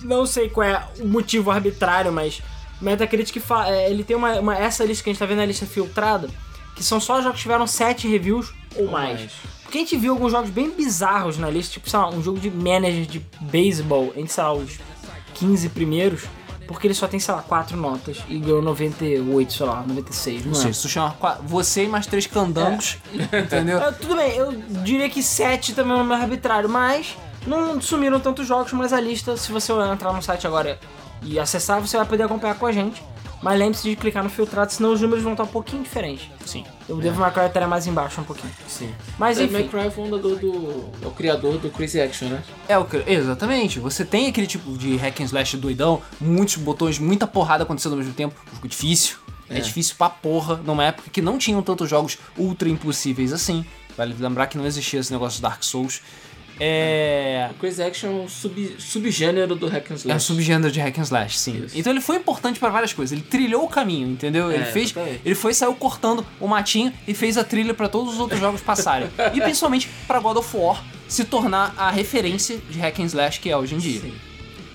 Não 0.00 0.24
sei 0.26 0.48
qual 0.48 0.66
é 0.66 0.82
o 1.00 1.06
motivo 1.06 1.50
arbitrário, 1.50 2.12
mas 2.12 2.40
Metacritic 2.80 3.40
fa- 3.42 3.68
é, 3.68 3.90
ele 3.90 4.04
tem 4.04 4.16
uma, 4.16 4.34
uma- 4.40 4.56
Essa 4.56 4.84
lista 4.84 5.02
que 5.04 5.10
a 5.10 5.12
gente 5.12 5.20
tá 5.20 5.26
vendo 5.26 5.40
é 5.40 5.42
a 5.44 5.46
lista 5.46 5.66
filtrada, 5.66 6.28
que 6.76 6.82
são 6.84 7.00
só 7.00 7.20
jogos 7.20 7.36
que 7.36 7.42
tiveram 7.42 7.66
7 7.66 8.06
reviews 8.06 8.52
ou, 8.76 8.88
mais. 8.90 9.18
mais. 9.20 9.32
Porque 9.62 9.78
a 9.78 9.80
gente 9.82 9.96
viu 9.96 10.12
alguns 10.12 10.32
jogos 10.32 10.48
bem 10.50 10.70
bizarros 10.70 11.36
na 11.36 11.50
lista, 11.50 11.74
tipo, 11.74 11.90
sei 11.90 11.98
lá, 11.98 12.08
um 12.08 12.22
jogo 12.22 12.38
de 12.38 12.50
manager 12.50 13.04
de 13.04 13.18
beisebol, 13.40 14.12
entre, 14.16 14.28
sei 14.32 14.42
lá, 14.44 14.52
os 14.54 14.78
15 15.34 15.68
primeiros, 15.70 16.22
porque 16.66 16.86
ele 16.86 16.94
só 16.94 17.06
tem, 17.08 17.18
sei 17.20 17.34
lá, 17.34 17.42
4 17.42 17.76
notas 17.76 18.18
e 18.28 18.38
ganhou 18.38 18.62
98, 18.62 19.52
sei 19.52 19.66
lá, 19.66 19.82
96, 19.86 20.44
não 20.46 20.52
Ou 20.52 20.58
é? 20.58 20.62
seja, 20.62 20.74
se 20.74 20.88
chama 20.88 21.16
você 21.42 21.84
e 21.84 21.88
mais 21.88 22.06
três 22.06 22.26
candangos, 22.26 22.96
entendeu? 23.44 23.78
É, 23.82 23.92
tudo 23.92 24.16
bem, 24.16 24.36
eu 24.36 24.52
diria 24.84 25.08
que 25.10 25.22
7 25.22 25.74
também 25.74 25.92
é 25.92 25.96
um 25.96 25.98
número 25.98 26.22
arbitrário, 26.22 26.68
mas 26.68 27.14
não 27.46 27.80
sumiram 27.80 28.20
tantos 28.20 28.46
jogos, 28.46 28.72
mas 28.72 28.92
a 28.92 29.00
lista, 29.00 29.36
se 29.36 29.50
você 29.50 29.72
entrar 29.72 30.12
no 30.12 30.22
site 30.22 30.46
agora 30.46 30.78
e 31.22 31.38
acessar, 31.38 31.80
você 31.80 31.96
vai 31.96 32.06
poder 32.06 32.24
acompanhar 32.24 32.58
com 32.58 32.66
a 32.66 32.72
gente. 32.72 33.02
Mas 33.40 33.56
lembre-se 33.58 33.88
de 33.88 33.94
clicar 33.94 34.24
no 34.24 34.30
filtrado, 34.30 34.72
senão 34.72 34.92
os 34.92 35.00
números 35.00 35.22
vão 35.22 35.32
estar 35.32 35.44
um 35.44 35.48
pouquinho 35.48 35.82
diferentes. 35.82 36.28
Sim. 36.44 36.64
O 36.88 36.96
Devil 36.96 37.20
May 37.20 37.30
Cry 37.30 37.46
estaria 37.46 37.68
mais 37.68 37.86
embaixo 37.86 38.20
um 38.20 38.24
pouquinho. 38.24 38.52
Sim. 38.66 38.92
Mas 39.16 39.36
Devil 39.36 39.52
May 39.52 39.62
enfim, 39.62 39.70
Cry 39.70 39.84
é 39.84 39.86
o 39.86 39.90
fundador 39.92 40.36
do... 40.38 40.90
É 41.00 41.06
o 41.06 41.10
criador 41.12 41.58
do 41.58 41.70
Crazy 41.70 42.00
Action, 42.00 42.28
né? 42.28 42.42
É 42.68 42.76
o. 42.76 42.86
Exatamente. 43.06 43.78
Você 43.78 44.04
tem 44.04 44.26
aquele 44.26 44.46
tipo 44.46 44.76
de 44.76 44.96
hack 44.96 45.20
and 45.20 45.24
slash 45.24 45.56
doidão, 45.56 46.02
muitos 46.20 46.56
botões, 46.56 46.98
muita 46.98 47.28
porrada 47.28 47.62
acontecendo 47.62 47.92
ao 47.92 47.98
mesmo 47.98 48.12
tempo. 48.12 48.34
Um 48.50 48.56
jogo 48.56 48.68
difícil. 48.68 49.18
É. 49.48 49.58
É. 49.58 49.60
difícil 49.60 49.94
pra 49.96 50.10
porra, 50.10 50.56
numa 50.56 50.84
época 50.84 51.08
que 51.08 51.22
não 51.22 51.38
tinham 51.38 51.62
tantos 51.62 51.88
jogos 51.88 52.18
ultra 52.36 52.68
impossíveis 52.68 53.32
assim. 53.32 53.64
Vale 53.96 54.14
lembrar 54.18 54.46
que 54.46 54.58
não 54.58 54.66
existia 54.66 55.00
esse 55.00 55.12
negócio 55.12 55.36
de 55.36 55.42
Dark 55.42 55.62
Souls. 55.62 56.02
É. 56.60 57.50
Crazy 57.60 57.82
Action 57.82 58.08
é 58.08 58.12
um 58.12 58.28
sub, 58.28 58.76
subgênero 58.78 59.54
do 59.54 59.66
Hack 59.68 59.90
and 59.90 59.94
Slash. 59.94 60.10
É 60.10 60.16
um 60.16 60.20
subgênero 60.20 60.70
de 60.72 60.80
hack 60.80 60.98
and 60.98 61.02
slash, 61.02 61.38
sim. 61.38 61.64
Isso. 61.64 61.78
Então 61.78 61.92
ele 61.92 62.00
foi 62.00 62.16
importante 62.16 62.58
pra 62.58 62.68
várias 62.68 62.92
coisas. 62.92 63.12
Ele 63.16 63.26
trilhou 63.28 63.64
o 63.64 63.68
caminho, 63.68 64.08
entendeu? 64.08 64.50
ele 64.50 64.62
É, 64.62 64.66
fez, 64.66 64.90
exatamente. 64.90 65.20
ele 65.24 65.34
foi 65.34 65.54
saiu 65.54 65.74
cortando 65.74 66.24
o 66.40 66.46
matinho 66.48 66.92
e 67.06 67.14
fez 67.14 67.36
a 67.36 67.44
trilha 67.44 67.74
pra 67.74 67.88
todos 67.88 68.14
os 68.14 68.20
outros 68.20 68.40
jogos 68.40 68.60
passarem. 68.60 69.08
e 69.34 69.40
principalmente 69.40 69.88
pra 70.06 70.18
God 70.20 70.36
of 70.38 70.56
War 70.56 70.82
se 71.08 71.24
tornar 71.24 71.74
a 71.76 71.90
referência 71.90 72.58
de 72.70 72.78
hack 72.78 72.98
and 73.00 73.04
slash 73.06 73.40
que 73.40 73.48
é 73.50 73.56
hoje 73.56 73.74
em 73.74 73.78
dia. 73.78 74.00
Sim. 74.00 74.14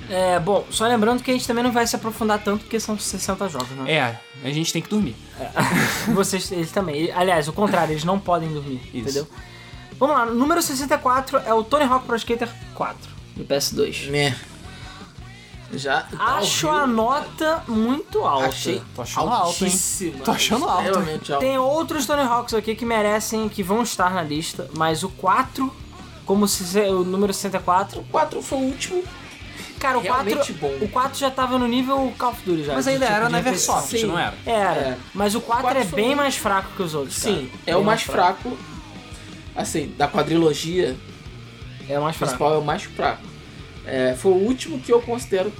é, 0.10 0.40
bom, 0.40 0.66
só 0.70 0.88
lembrando 0.88 1.22
que 1.22 1.30
a 1.32 1.34
gente 1.34 1.46
também 1.48 1.64
não 1.64 1.72
vai 1.72 1.86
se 1.86 1.96
aprofundar 1.96 2.40
tanto 2.44 2.62
porque 2.64 2.80
são 2.80 2.98
60 2.98 3.48
jogos, 3.50 3.70
né? 3.72 3.92
É, 3.92 4.16
a 4.48 4.52
gente 4.52 4.74
tem 4.74 4.82
que 4.82 4.90
dormir. 4.90 5.16
Vocês, 6.14 6.52
eles 6.52 6.72
também. 6.72 7.12
Aliás, 7.12 7.48
o 7.48 7.54
contrário, 7.54 7.94
eles 7.94 8.04
não 8.04 8.20
podem 8.20 8.50
dormir, 8.52 8.82
Isso. 8.88 8.98
entendeu? 8.98 9.28
Vamos 10.06 10.18
lá, 10.18 10.26
número 10.26 10.62
64 10.62 11.38
é 11.46 11.54
o 11.54 11.64
Tony 11.64 11.86
Hawk 11.86 12.06
Pro 12.06 12.18
Skater 12.18 12.50
4, 12.76 12.98
do 13.38 13.46
PS2. 13.46 14.10
Né. 14.10 14.36
Já. 15.72 16.06
Acho 16.20 16.68
a 16.68 16.86
nota 16.86 17.64
muito 17.70 18.20
alta. 18.26 18.48
Achei 18.48 18.82
Tô 18.94 19.02
achando 19.02 19.30
alto, 19.30 19.64
hein? 19.64 19.72
altíssima, 19.72 20.20
Tô 20.26 20.32
achando 20.32 20.68
alto. 20.68 20.84
Extremamente 20.90 21.32
alto. 21.32 21.42
Tem 21.42 21.58
outros 21.58 22.06
Tony 22.06 22.22
Hawks 22.22 22.54
aqui 22.54 22.76
que 22.76 22.84
merecem, 22.86 23.48
que 23.48 23.64
vão 23.64 23.82
estar 23.82 24.14
na 24.14 24.22
lista, 24.22 24.70
mas 24.76 25.04
o 25.04 25.10
4, 25.10 25.74
como 26.26 26.50
se 26.50 26.64
o 26.82 27.06
número 27.06 27.34
64, 27.34 28.02
O 28.02 28.04
4 28.04 28.42
foi 28.42 28.58
o 28.58 28.62
último. 28.62 29.04
cara, 29.80 30.00
o 30.00 30.04
4, 30.04 30.26
Realmente 30.26 30.52
bom. 30.52 30.78
o 30.82 30.90
4 30.90 31.18
já 31.18 31.32
tava 31.32 31.58
no 31.58 31.66
nível 31.66 32.14
Call 32.18 32.32
of 32.32 32.42
Duty 32.44 32.66
já. 32.66 32.74
Mas 32.74 32.84
de 32.84 32.92
ainda 32.92 33.06
tipo 33.06 33.16
era 33.16 33.26
de 33.28 33.32
na 33.32 33.38
repetição. 33.38 33.76
Eversoft, 33.78 34.02
Sim. 34.02 34.08
não 34.08 34.20
era? 34.20 34.34
Era, 34.46 34.80
É. 34.82 34.98
mas 35.14 35.34
o 35.34 35.40
4, 35.40 35.64
4 35.64 35.80
é 35.80 35.86
foi 35.86 36.02
bem 36.02 36.12
um- 36.14 36.18
mais 36.18 36.36
fraco 36.36 36.72
que 36.76 36.84
os 36.84 36.94
outros, 36.94 37.16
Sim, 37.16 37.48
cara. 37.48 37.60
é 37.66 37.72
Bem 37.74 37.82
o 37.82 37.86
mais 37.86 38.02
fraco. 38.04 38.58
Assim, 39.56 39.94
da 39.98 40.08
quadrilogia 40.08 40.96
É 41.88 41.98
o 42.00 42.02
mais 42.04 42.16
fraco. 42.16 42.32
principal 42.32 42.54
é 42.56 42.58
o 42.58 42.64
mais 42.64 42.84
fraco. 42.84 43.24
É, 43.86 44.16
foi 44.16 44.32
o 44.32 44.36
último 44.36 44.80
que 44.80 44.92
eu 44.92 45.02
considero 45.02 45.52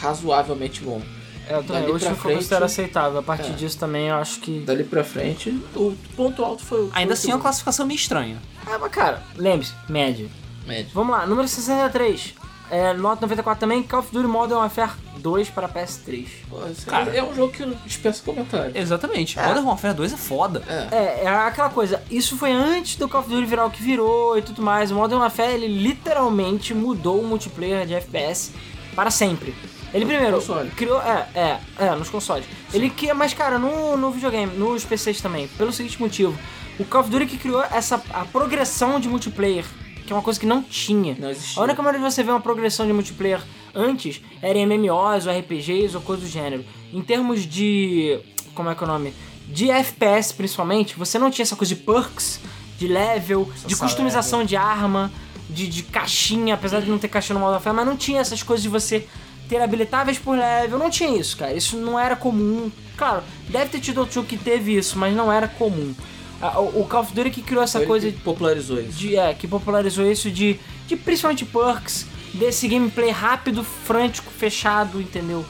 razoavelmente 0.00 0.80
bom. 0.82 1.02
É, 1.48 1.54
eu 1.54 1.62
também, 1.64 1.82
Dali 1.82 1.90
o 1.90 1.94
último 1.94 2.10
pra 2.14 2.22
que 2.22 2.28
eu 2.28 2.36
considero 2.36 2.60
frente- 2.68 2.80
aceitável. 2.80 3.18
A 3.18 3.22
partir 3.22 3.50
É. 3.50 3.54
disso 3.54 3.78
também 3.78 4.08
eu 4.08 4.14
acho 4.16 4.40
que. 4.40 4.60
Dali 4.60 4.84
pra 4.84 5.02
frente, 5.04 5.50
o 5.74 5.94
ponto 6.16 6.44
alto 6.44 6.62
foi 6.64 6.84
o. 6.84 6.88
foi 6.90 7.00
Ainda 7.00 7.10
o 7.10 7.14
assim 7.14 7.30
é 7.30 7.34
uma 7.34 7.40
classificação 7.40 7.84
meio 7.86 7.96
estranha. 7.98 8.36
Ah, 8.64 8.78
mas 8.78 8.90
cara, 8.92 9.22
lembre-se, 9.36 9.72
médio. 9.88 10.30
Médio. 10.66 10.92
Vamos 10.94 11.12
lá, 11.16 11.26
número 11.26 11.48
63. 11.48 12.34
É, 12.72 12.94
nota 12.94 13.20
94 13.20 13.60
também, 13.60 13.82
Call 13.82 14.00
of 14.00 14.10
Duty 14.10 14.26
Modern 14.26 14.60
Warfare 14.60 14.92
2 15.18 15.50
para 15.50 15.68
PS3. 15.68 16.26
Pô, 16.48 16.66
esse 16.66 16.86
Cara. 16.86 17.14
é 17.14 17.22
um 17.22 17.34
jogo 17.34 17.52
que 17.52 17.62
eu 17.62 17.74
dispenso 17.84 18.22
comentário. 18.24 18.72
Exatamente. 18.74 19.38
É. 19.38 19.46
Modern 19.46 19.66
Warfare 19.66 19.94
2 19.94 20.14
é 20.14 20.16
foda. 20.16 20.62
É. 20.66 20.96
É, 20.96 21.24
é 21.24 21.28
aquela 21.28 21.68
coisa, 21.68 22.02
isso 22.10 22.34
foi 22.34 22.50
antes 22.50 22.96
do 22.96 23.06
Call 23.10 23.20
of 23.20 23.28
Duty 23.28 23.44
virar 23.44 23.66
o 23.66 23.70
que 23.70 23.82
virou 23.82 24.38
e 24.38 24.42
tudo 24.42 24.62
mais. 24.62 24.90
O 24.90 24.94
Modern 24.94 25.20
Warfare, 25.20 25.52
ele 25.52 25.68
literalmente 25.68 26.72
mudou 26.72 27.20
o 27.20 27.26
multiplayer 27.26 27.86
de 27.86 27.92
FPS 27.92 28.52
para 28.96 29.10
sempre. 29.10 29.54
Ele 29.92 30.06
primeiro 30.06 30.42
criou. 30.74 30.98
É, 31.02 31.28
é, 31.34 31.60
é, 31.78 31.94
nos 31.94 32.08
consoles. 32.08 32.46
Ele 32.72 32.88
cria, 32.88 33.14
mas 33.14 33.34
cara, 33.34 33.58
no, 33.58 33.98
no 33.98 34.10
videogame, 34.10 34.56
nos 34.56 34.82
PCs 34.82 35.20
também, 35.20 35.46
pelo 35.46 35.74
seguinte 35.74 36.00
motivo. 36.00 36.34
O 36.78 36.86
Call 36.86 37.02
of 37.02 37.10
Duty 37.10 37.26
que 37.26 37.36
criou 37.36 37.62
essa 37.62 38.02
a 38.14 38.24
progressão 38.24 38.98
de 38.98 39.10
multiplayer, 39.10 39.66
que 40.12 40.14
é 40.14 40.18
uma 40.18 40.22
coisa 40.22 40.38
que 40.38 40.46
não 40.46 40.62
tinha. 40.62 41.16
Não 41.18 41.30
existia. 41.30 41.60
A 41.60 41.64
única 41.64 41.82
maneira 41.82 42.06
de 42.06 42.14
você 42.14 42.22
ver 42.22 42.30
uma 42.30 42.40
progressão 42.40 42.86
de 42.86 42.92
multiplayer 42.92 43.40
antes 43.74 44.20
era 44.42 44.58
em 44.58 44.66
MMOs 44.66 45.26
ou 45.26 45.32
RPGs 45.32 45.96
ou 45.96 46.02
coisa 46.02 46.22
do 46.22 46.28
gênero. 46.28 46.64
Em 46.92 47.00
termos 47.00 47.46
de. 47.46 48.20
Como 48.54 48.68
é 48.68 48.74
que 48.74 48.82
é 48.82 48.86
o 48.86 48.88
nome? 48.88 49.14
De 49.48 49.70
FPS 49.70 50.32
principalmente, 50.32 50.96
você 50.96 51.18
não 51.18 51.30
tinha 51.30 51.42
essa 51.42 51.56
coisa 51.56 51.74
de 51.74 51.80
perks, 51.80 52.40
de 52.78 52.86
level, 52.86 53.50
de 53.66 53.74
customização 53.74 54.44
de 54.44 54.56
arma, 54.56 55.10
de, 55.48 55.66
de 55.66 55.82
caixinha, 55.82 56.54
apesar 56.54 56.80
de 56.80 56.90
não 56.90 56.98
ter 56.98 57.08
caixinha 57.08 57.34
no 57.34 57.40
Modern 57.40 57.54
Warfare, 57.54 57.76
mas 57.76 57.86
não 57.86 57.96
tinha 57.96 58.20
essas 58.20 58.42
coisas 58.42 58.62
de 58.62 58.68
você 58.68 59.06
ter 59.48 59.60
habilitáveis 59.60 60.18
por 60.18 60.36
level, 60.36 60.78
não 60.78 60.90
tinha 60.90 61.18
isso, 61.18 61.36
cara. 61.36 61.52
Isso 61.52 61.76
não 61.76 61.98
era 61.98 62.16
comum. 62.16 62.70
Claro, 62.96 63.22
deve 63.48 63.70
ter 63.70 63.80
tido 63.80 63.98
outro 63.98 64.14
jogo 64.14 64.26
que 64.26 64.36
teve 64.36 64.76
isso, 64.76 64.98
mas 64.98 65.14
não 65.14 65.32
era 65.32 65.48
comum. 65.48 65.94
O 66.42 66.84
Call 66.88 67.00
of 67.02 67.14
Duty 67.14 67.30
que 67.30 67.42
criou 67.42 67.62
essa 67.62 67.78
Ele 67.78 67.86
coisa 67.86 68.10
que 68.10 68.18
popularizou 68.20 68.80
isso. 68.80 68.98
de, 68.98 69.16
é, 69.16 69.32
que 69.34 69.46
popularizou 69.46 70.10
isso 70.10 70.30
de, 70.30 70.58
de 70.88 70.96
principalmente 70.96 71.44
perks, 71.44 72.06
desse 72.34 72.66
gameplay 72.66 73.10
rápido, 73.10 73.62
frântico, 73.62 74.30
fechado, 74.32 75.00
entendeu? 75.00 75.44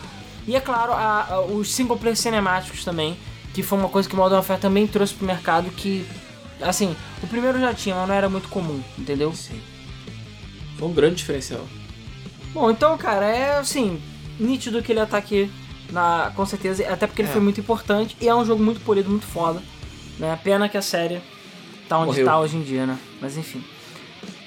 E 0.46 0.54
é 0.56 0.60
claro, 0.60 0.92
a- 0.92 1.26
a- 1.30 1.40
os 1.40 1.72
single 1.72 1.96
player 1.96 2.16
cinemáticos 2.16 2.84
também, 2.84 3.16
que 3.54 3.62
foi 3.62 3.78
uma 3.78 3.88
coisa 3.88 4.08
que 4.08 4.14
o 4.14 4.18
Modern 4.18 4.36
Warfare 4.36 4.60
também 4.60 4.86
trouxe 4.86 5.14
pro 5.14 5.24
mercado 5.26 5.70
que, 5.70 6.04
assim, 6.60 6.94
o 7.22 7.26
primeiro 7.26 7.58
já 7.60 7.72
tinha, 7.72 7.94
mas 7.94 8.08
não 8.08 8.14
era 8.14 8.28
muito 8.28 8.48
comum, 8.48 8.82
entendeu? 8.98 9.32
Sim. 9.32 9.60
Foi 10.78 10.88
um 10.88 10.92
grande 10.92 11.16
diferencial. 11.16 11.64
Bom, 12.52 12.70
então, 12.70 12.98
cara, 12.98 13.24
é 13.26 13.56
assim, 13.58 13.98
nítido 14.38 14.82
que 14.82 14.92
ele 14.92 15.06
tá 15.06 15.16
aqui, 15.16 15.50
na, 15.90 16.32
com 16.34 16.44
certeza, 16.44 16.86
até 16.92 17.06
porque 17.06 17.22
ele 17.22 17.28
É. 17.28 17.32
foi 17.32 17.40
muito 17.40 17.60
importante 17.60 18.16
e 18.20 18.28
é 18.28 18.34
um 18.34 18.44
jogo 18.44 18.62
muito 18.62 18.80
polido, 18.80 19.08
muito 19.08 19.26
foda. 19.26 19.62
Né? 20.18 20.38
Pena 20.42 20.68
que 20.68 20.76
a 20.76 20.82
série 20.82 21.20
tá 21.88 21.98
onde 21.98 22.06
Morreu. 22.08 22.24
tá 22.26 22.38
hoje 22.40 22.56
em 22.56 22.62
dia, 22.62 22.86
né? 22.86 22.98
Mas 23.20 23.36
enfim. 23.36 23.62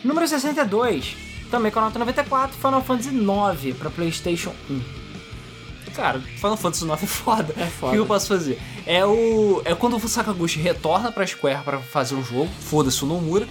Número 0.04 0.28
62, 0.28 1.16
também 1.50 1.72
com 1.72 1.80
a 1.80 1.84
nota 1.84 1.98
94, 2.00 2.56
Final 2.58 2.82
Fantasy 2.84 3.10
IX 3.10 3.78
pra 3.78 3.90
PlayStation 3.90 4.54
1. 4.70 4.82
Cara, 5.96 6.20
Final 6.20 6.58
Fantasy 6.58 6.86
IX 6.86 7.04
é 7.04 7.06
foda. 7.08 7.54
É 7.58 7.64
O 7.64 7.68
foda. 7.72 7.92
que 7.94 7.98
eu 8.00 8.06
posso 8.06 8.28
fazer? 8.28 8.60
É 8.86 9.06
o 9.06 9.62
é 9.66 9.74
quando 9.74 9.96
o 9.98 10.08
Sakaguchi 10.08 10.60
retorna 10.60 11.12
pra 11.12 11.26
Square 11.26 11.64
pra 11.64 11.80
fazer 11.80 12.16
um 12.16 12.24
jogo, 12.24 12.50
foda-se 12.62 13.04
o 13.04 13.08
Nomura, 13.08 13.48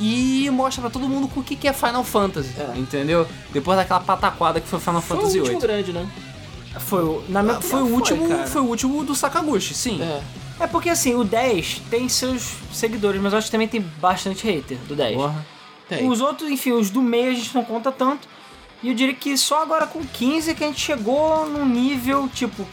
e 0.00 0.48
mostra 0.50 0.80
pra 0.80 0.90
todo 0.90 1.06
mundo 1.08 1.30
o 1.36 1.42
que 1.42 1.54
que 1.54 1.68
é 1.68 1.72
Final 1.72 2.02
Fantasy, 2.02 2.50
É. 2.58 2.78
entendeu? 2.78 3.26
Depois 3.52 3.76
daquela 3.76 4.00
pataquada 4.00 4.60
que 4.60 4.66
foi 4.68 4.80
Final 4.80 5.02
Foi 5.02 5.16
Fantasy 5.18 5.38
o 5.38 5.42
último 5.42 5.60
VIII. 5.60 5.68
grande, 5.68 5.92
né? 5.92 6.08
Foi, 6.80 7.04
o- 7.04 7.22
na 7.28 7.42
minha 7.42 7.58
Ah, 7.58 7.60
Foi 7.60 7.82
o 7.82 7.86
último, 7.86 8.26
cara. 8.26 8.46
foi 8.46 8.62
o 8.62 8.64
último 8.64 9.04
do 9.04 9.14
Sakaguchi, 9.14 9.74
sim. 9.74 10.00
É. 10.02 10.22
É 10.62 10.66
porque 10.68 10.90
assim, 10.90 11.14
o 11.14 11.24
10 11.24 11.82
tem 11.90 12.08
seus 12.08 12.54
seguidores, 12.72 13.20
mas 13.20 13.32
eu 13.32 13.38
acho 13.38 13.46
que 13.46 13.50
também 13.50 13.66
tem 13.66 13.80
bastante 13.80 14.46
hater 14.46 14.78
do 14.86 14.94
10. 14.94 15.16
Porra. 15.16 15.46
Tem. 15.88 16.08
Os 16.08 16.20
outros, 16.20 16.48
enfim, 16.48 16.70
os 16.70 16.88
do 16.88 17.02
meio 17.02 17.32
a 17.32 17.34
gente 17.34 17.52
não 17.52 17.64
conta 17.64 17.90
tanto. 17.90 18.28
E 18.80 18.88
eu 18.88 18.94
diria 18.94 19.14
que 19.14 19.36
só 19.36 19.60
agora 19.60 19.86
com 19.86 20.04
15 20.04 20.54
que 20.54 20.62
a 20.62 20.66
gente 20.68 20.80
chegou 20.80 21.48
num 21.48 21.66
nível, 21.66 22.28
tipo, 22.32 22.64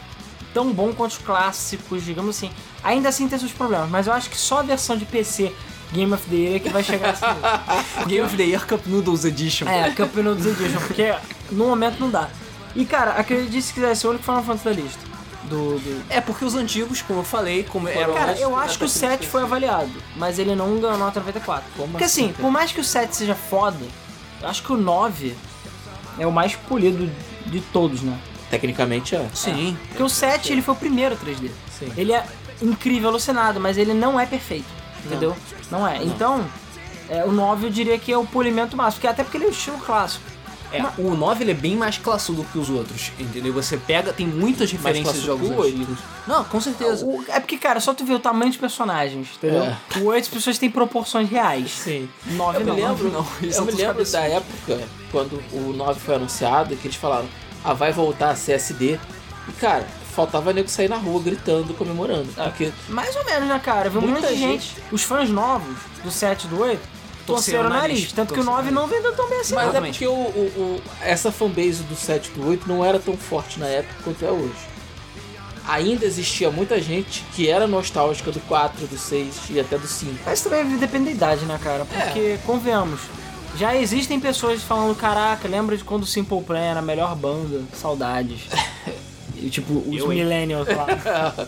tão 0.54 0.72
bom 0.72 0.92
quanto 0.92 1.12
os 1.12 1.18
clássicos, 1.18 2.04
digamos 2.04 2.36
assim. 2.36 2.50
Ainda 2.82 3.08
assim 3.08 3.28
tem 3.28 3.38
seus 3.38 3.52
problemas, 3.52 3.90
mas 3.90 4.06
eu 4.06 4.12
acho 4.12 4.30
que 4.30 4.36
só 4.36 4.60
a 4.60 4.62
versão 4.62 4.96
de 4.96 5.04
PC 5.04 5.52
Game 5.92 6.12
of 6.12 6.28
the 6.30 6.36
Year 6.36 6.56
é 6.56 6.58
que 6.60 6.68
vai 6.68 6.84
chegar 6.84 7.12
nível. 7.12 8.06
Game 8.06 8.26
of 8.26 8.36
the 8.36 8.44
Year 8.44 8.66
Cup 8.66 8.86
Noodles 8.86 9.24
Edition. 9.24 9.68
É, 9.68 9.90
Campeonato 9.90 10.36
dos 10.36 10.46
Edition, 10.46 10.80
porque 10.80 11.12
no 11.50 11.66
momento 11.66 11.98
não 11.98 12.08
dá. 12.08 12.28
E 12.76 12.84
cara, 12.84 13.12
acredite 13.12 13.62
se 13.62 13.74
quiser, 13.74 13.90
esse 13.92 14.06
é 14.06 14.08
o 14.08 14.10
único 14.12 14.24
Final 14.24 14.44
Fantasy 14.44 14.64
da 14.64 14.72
lista. 14.72 15.09
Do, 15.50 15.80
do... 15.80 16.04
É 16.08 16.20
porque 16.20 16.44
os 16.44 16.54
antigos, 16.54 17.02
como 17.02 17.20
eu 17.20 17.24
falei, 17.24 17.64
como 17.64 17.88
era 17.88 18.12
Cara, 18.12 18.38
eu 18.38 18.56
acho 18.56 18.78
que 18.78 18.84
o 18.84 18.86
dá 18.86 18.92
pra 18.92 19.08
7 19.08 19.20
ter 19.20 19.26
foi 19.26 19.42
avaliado, 19.42 19.90
mas 20.16 20.38
ele 20.38 20.54
não 20.54 20.78
ganhou 20.78 20.96
nota 20.96 21.18
94. 21.18 21.64
Como 21.76 21.88
Porque 21.90 22.04
assim, 22.04 22.26
assim, 22.26 22.32
por 22.34 22.52
mais 22.52 22.70
que 22.70 22.80
o 22.80 22.84
7 22.84 23.16
seja 23.16 23.34
foda, 23.34 23.84
eu 24.40 24.48
acho 24.48 24.62
que 24.62 24.72
o 24.72 24.76
9 24.76 25.34
é 26.18 26.26
o 26.26 26.30
mais 26.30 26.54
polido 26.54 27.10
de 27.46 27.60
todos, 27.60 28.00
né? 28.02 28.16
Tecnicamente 28.48 29.16
é. 29.16 29.28
Sim. 29.34 29.76
Porque 29.88 30.02
o 30.04 30.08
7 30.08 30.52
ele 30.52 30.62
foi 30.62 30.74
o 30.74 30.76
primeiro 30.76 31.16
3D. 31.16 31.50
Sim. 31.76 31.92
Ele 31.96 32.12
é 32.12 32.24
incrível, 32.62 33.08
alucinado, 33.08 33.58
mas 33.58 33.76
ele 33.76 33.92
não 33.92 34.20
é 34.20 34.26
perfeito. 34.26 34.68
Entendeu? 35.04 35.36
Não, 35.70 35.86
é. 35.86 36.02
Então, 36.02 36.44
é, 37.08 37.24
o 37.24 37.32
9 37.32 37.66
eu 37.66 37.70
diria 37.70 37.98
que 37.98 38.12
é 38.12 38.16
o 38.16 38.24
polimento 38.24 38.76
máximo, 38.76 39.00
porque 39.00 39.08
até 39.08 39.24
porque 39.24 39.36
ele 39.36 39.46
é 39.46 39.48
o 39.48 39.50
estilo 39.50 39.78
clássico. 39.78 40.24
É, 40.72 40.82
o 40.98 41.14
9 41.14 41.42
ele 41.44 41.50
é 41.50 41.54
bem 41.54 41.76
mais 41.76 41.98
classudo 41.98 42.44
que 42.52 42.58
os 42.58 42.70
outros, 42.70 43.10
entendeu? 43.18 43.52
Você 43.54 43.76
pega, 43.76 44.12
tem 44.12 44.26
muitas 44.26 44.70
referências 44.70 45.16
de 45.16 45.26
jogos 45.26 45.50
antigos. 45.50 45.98
Não, 46.26 46.44
com 46.44 46.60
certeza. 46.60 47.04
O- 47.04 47.24
é 47.28 47.40
porque, 47.40 47.56
cara, 47.58 47.80
só 47.80 47.92
tu 47.92 48.04
vê 48.04 48.14
o 48.14 48.18
tamanho 48.20 48.50
dos 48.50 48.56
personagens, 48.60 49.28
entendeu? 49.36 49.64
É. 49.64 49.76
O 49.98 50.04
8 50.06 50.22
as 50.24 50.28
pessoas 50.28 50.58
têm 50.58 50.70
proporções 50.70 51.28
reais. 51.28 51.72
Sim. 51.72 52.08
9 52.26 52.60
Eu 52.60 52.66
não. 52.66 52.74
me 52.74 52.80
lembro, 52.82 53.10
não, 53.10 53.26
eles 53.42 53.56
eu 53.56 53.64
me 53.64 53.72
lembro 53.72 54.04
da 54.04 54.20
época, 54.20 54.80
quando 55.10 55.42
o 55.52 55.72
9 55.76 55.98
foi 55.98 56.14
anunciado, 56.14 56.76
que 56.76 56.86
eles 56.86 56.96
falaram, 56.96 57.26
ah, 57.64 57.72
vai 57.74 57.92
voltar 57.92 58.30
a 58.30 58.34
CSD. 58.34 58.98
E, 59.48 59.52
cara, 59.52 59.84
faltava 60.14 60.52
nego 60.52 60.68
sair 60.68 60.88
na 60.88 60.96
rua 60.96 61.20
gritando, 61.20 61.74
comemorando. 61.74 62.28
Porque 62.34 62.70
Mais 62.88 63.14
ou 63.16 63.24
menos, 63.24 63.48
né, 63.48 63.58
cara? 63.62 63.90
Viu 63.90 64.00
Muita 64.00 64.20
muita 64.20 64.36
gente. 64.36 64.74
Os 64.92 65.02
fãs 65.02 65.28
novos 65.30 65.76
do 66.04 66.10
7 66.10 66.44
e 66.44 66.48
do 66.48 66.60
8 66.60 66.80
torceram 67.34 67.66
o 67.66 67.68
nariz. 67.70 68.12
Tanto 68.12 68.34
que 68.34 68.40
o 68.40 68.44
torceram 68.44 68.56
9 68.64 68.68
o 68.68 68.72
não 68.74 68.86
vendeu 68.86 69.12
tão 69.16 69.28
bem 69.28 69.40
assim. 69.40 69.54
Mas 69.54 69.64
não. 69.64 69.68
é 69.68 69.88
Exatamente. 69.88 69.98
porque 69.98 70.06
o, 70.06 70.12
o- 70.12 70.52
o- 70.78 70.82
essa 71.02 71.30
fanbase 71.32 71.82
do 71.84 71.96
7 71.96 72.28
e 72.34 72.38
do 72.38 72.48
8 72.48 72.68
não 72.68 72.84
era 72.84 72.98
tão 72.98 73.16
forte 73.16 73.58
na 73.58 73.66
época 73.66 73.94
quanto 74.04 74.24
é 74.24 74.30
hoje. 74.30 74.70
Ainda 75.68 76.04
existia 76.04 76.50
muita 76.50 76.80
gente 76.80 77.24
que 77.34 77.48
era 77.48 77.66
nostálgica 77.66 78.32
do 78.32 78.40
4, 78.40 78.86
do 78.86 78.98
6 78.98 79.34
e 79.50 79.60
até 79.60 79.78
do 79.78 79.86
5. 79.86 80.12
Mas 80.26 80.40
também 80.40 80.76
depende 80.78 81.04
da 81.06 81.10
idade, 81.12 81.44
né, 81.44 81.58
cara? 81.62 81.84
Porque, 81.84 82.38
convenhamos, 82.44 83.00
já 83.56 83.76
existem 83.76 84.18
pessoas 84.18 84.62
falando, 84.62 84.96
caraca, 84.96 85.46
lembra 85.46 85.76
de 85.76 85.84
quando 85.84 86.02
o 86.02 86.06
Simple 86.06 86.40
Plan 86.42 86.58
era 86.58 86.80
a 86.80 86.82
melhor 86.82 87.14
banda? 87.14 87.62
Saudades. 87.74 88.40
E, 89.40 89.48
tipo, 89.48 89.72
os 89.72 89.96
Eu, 89.96 90.08
millennials 90.08 90.68
lá. 90.68 90.86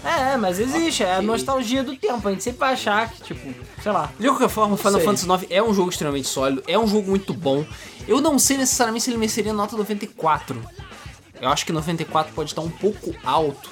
é, 0.32 0.36
mas 0.36 0.58
existe, 0.58 1.02
é 1.02 1.16
a 1.16 1.22
nostalgia 1.22 1.82
do 1.82 1.94
tempo. 1.96 2.26
A 2.26 2.30
gente 2.30 2.42
sempre 2.42 2.60
vai 2.60 2.72
achar 2.72 3.10
que, 3.10 3.22
tipo, 3.22 3.54
sei 3.82 3.92
lá. 3.92 4.10
De 4.18 4.26
qualquer 4.28 4.48
forma, 4.48 4.76
Final 4.76 4.94
sei. 4.94 5.04
Fantasy 5.04 5.26
IX 5.26 5.46
é 5.50 5.62
um 5.62 5.74
jogo 5.74 5.90
extremamente 5.90 6.28
sólido, 6.28 6.62
é 6.66 6.78
um 6.78 6.86
jogo 6.86 7.10
muito 7.10 7.34
bom. 7.34 7.64
Eu 8.08 8.20
não 8.20 8.38
sei 8.38 8.56
necessariamente 8.56 9.04
se 9.04 9.10
ele 9.10 9.18
mereceria 9.18 9.52
nota 9.52 9.76
94. 9.76 10.60
Eu 11.40 11.48
acho 11.48 11.66
que 11.66 11.72
94 11.72 12.32
pode 12.32 12.50
estar 12.50 12.62
um 12.62 12.70
pouco 12.70 13.14
alto 13.24 13.70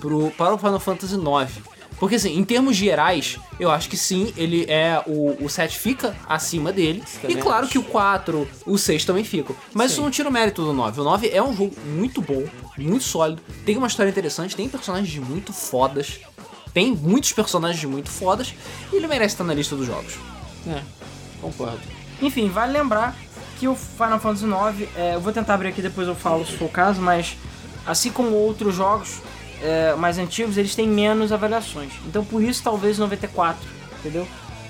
pro, 0.00 0.30
para 0.32 0.54
o 0.54 0.58
Final 0.58 0.80
Fantasy 0.80 1.14
IX. 1.14 1.71
Porque 2.02 2.16
assim, 2.16 2.36
em 2.36 2.42
termos 2.42 2.74
gerais, 2.74 3.38
eu 3.60 3.70
acho 3.70 3.88
que 3.88 3.96
sim, 3.96 4.34
ele 4.36 4.64
é. 4.68 5.00
O, 5.06 5.44
o 5.44 5.48
7 5.48 5.78
fica 5.78 6.16
acima 6.28 6.72
dele. 6.72 7.00
E 7.28 7.36
claro 7.36 7.62
acho. 7.62 7.70
que 7.70 7.78
o 7.78 7.82
4, 7.84 8.48
o 8.66 8.76
6 8.76 9.04
também 9.04 9.22
ficam. 9.22 9.54
Mas 9.72 9.92
isso 9.92 10.02
não 10.02 10.10
tira 10.10 10.28
o 10.28 10.32
mérito 10.32 10.64
do 10.64 10.72
9. 10.72 11.00
O 11.00 11.04
9 11.04 11.28
é 11.28 11.40
um 11.40 11.54
jogo 11.54 11.72
muito 11.86 12.20
bom, 12.20 12.42
muito 12.76 13.04
sólido, 13.04 13.40
tem 13.64 13.76
uma 13.76 13.86
história 13.86 14.10
interessante, 14.10 14.56
tem 14.56 14.68
personagens 14.68 15.16
muito 15.24 15.52
fodas. 15.52 16.18
Tem 16.74 16.90
muitos 16.90 17.32
personagens 17.32 17.84
muito 17.84 18.10
fodas 18.10 18.52
e 18.92 18.96
ele 18.96 19.06
merece 19.06 19.34
estar 19.34 19.44
na 19.44 19.54
lista 19.54 19.76
dos 19.76 19.86
jogos. 19.86 20.14
É, 20.66 20.82
concordo. 21.40 21.82
Enfim, 22.20 22.48
vale 22.48 22.72
lembrar 22.72 23.14
que 23.60 23.68
o 23.68 23.76
Final 23.76 24.18
Fantasy 24.18 24.44
IX, 24.44 24.88
é, 24.96 25.14
eu 25.14 25.20
vou 25.20 25.32
tentar 25.32 25.54
abrir 25.54 25.68
aqui 25.68 25.80
depois 25.80 26.08
eu 26.08 26.16
falo 26.16 26.44
se 26.44 26.54
for 26.54 26.64
o 26.64 26.68
caso, 26.68 27.00
mas 27.00 27.36
assim 27.86 28.10
como 28.10 28.34
outros 28.34 28.74
jogos 28.74 29.20
é, 29.62 29.94
mais 29.94 30.18
antigos, 30.18 30.56
eles 30.56 30.74
têm 30.74 30.88
menos 30.88 31.32
avaliações. 31.32 31.92
Então 32.06 32.24
por 32.24 32.42
isso 32.42 32.62
talvez 32.62 32.98
94, 32.98 33.58
entendeu? 34.00 34.26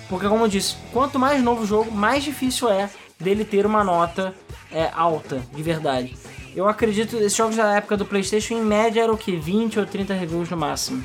Porque 0.09 0.28
como 0.28 0.44
eu 0.44 0.48
disse, 0.48 0.76
quanto 0.92 1.18
mais 1.18 1.42
novo 1.42 1.62
o 1.62 1.66
jogo, 1.66 1.90
mais 1.90 2.22
difícil 2.22 2.68
é 2.68 2.90
dele 3.18 3.44
ter 3.44 3.64
uma 3.64 3.83
nota 3.83 4.35
é, 4.70 4.90
alta, 4.94 5.40
de 5.55 5.62
verdade. 5.62 6.14
Eu 6.55 6.68
acredito, 6.68 7.16
esses 7.16 7.35
jogos 7.35 7.57
da 7.57 7.76
época 7.76 7.96
do 7.96 8.05
Playstation, 8.05 8.55
em 8.55 8.62
média, 8.62 9.00
era 9.02 9.12
o 9.12 9.16
que? 9.16 9.35
20 9.37 9.81
ou 9.81 9.87
30 9.87 10.12
reviews 10.12 10.50
no 10.50 10.57
máximo. 10.57 11.02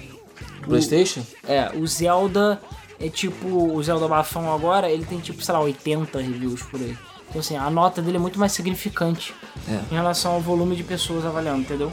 Playstation? 0.64 1.22
É, 1.48 1.72
o 1.74 1.88
Zelda 1.88 2.62
é 3.00 3.08
tipo. 3.08 3.48
O 3.48 3.82
Zelda 3.82 4.08
Bafão 4.10 4.54
agora, 4.54 4.90
ele 4.90 5.06
tem 5.06 5.20
tipo, 5.20 5.42
sei 5.42 5.54
lá, 5.54 5.62
80 5.62 6.20
reviews 6.20 6.62
por 6.64 6.80
aí. 6.82 6.98
Então 7.30 7.40
assim, 7.40 7.56
a 7.56 7.70
nota 7.70 8.02
dele 8.02 8.18
é 8.18 8.20
muito 8.20 8.38
mais 8.40 8.52
significante 8.52 9.34
É. 9.70 9.80
em 9.92 9.96
relação 9.96 10.34
ao 10.34 10.42
volume 10.42 10.76
de 10.76 10.84
pessoas 10.84 11.26
avaliando, 11.26 11.62
entendeu? 11.62 11.92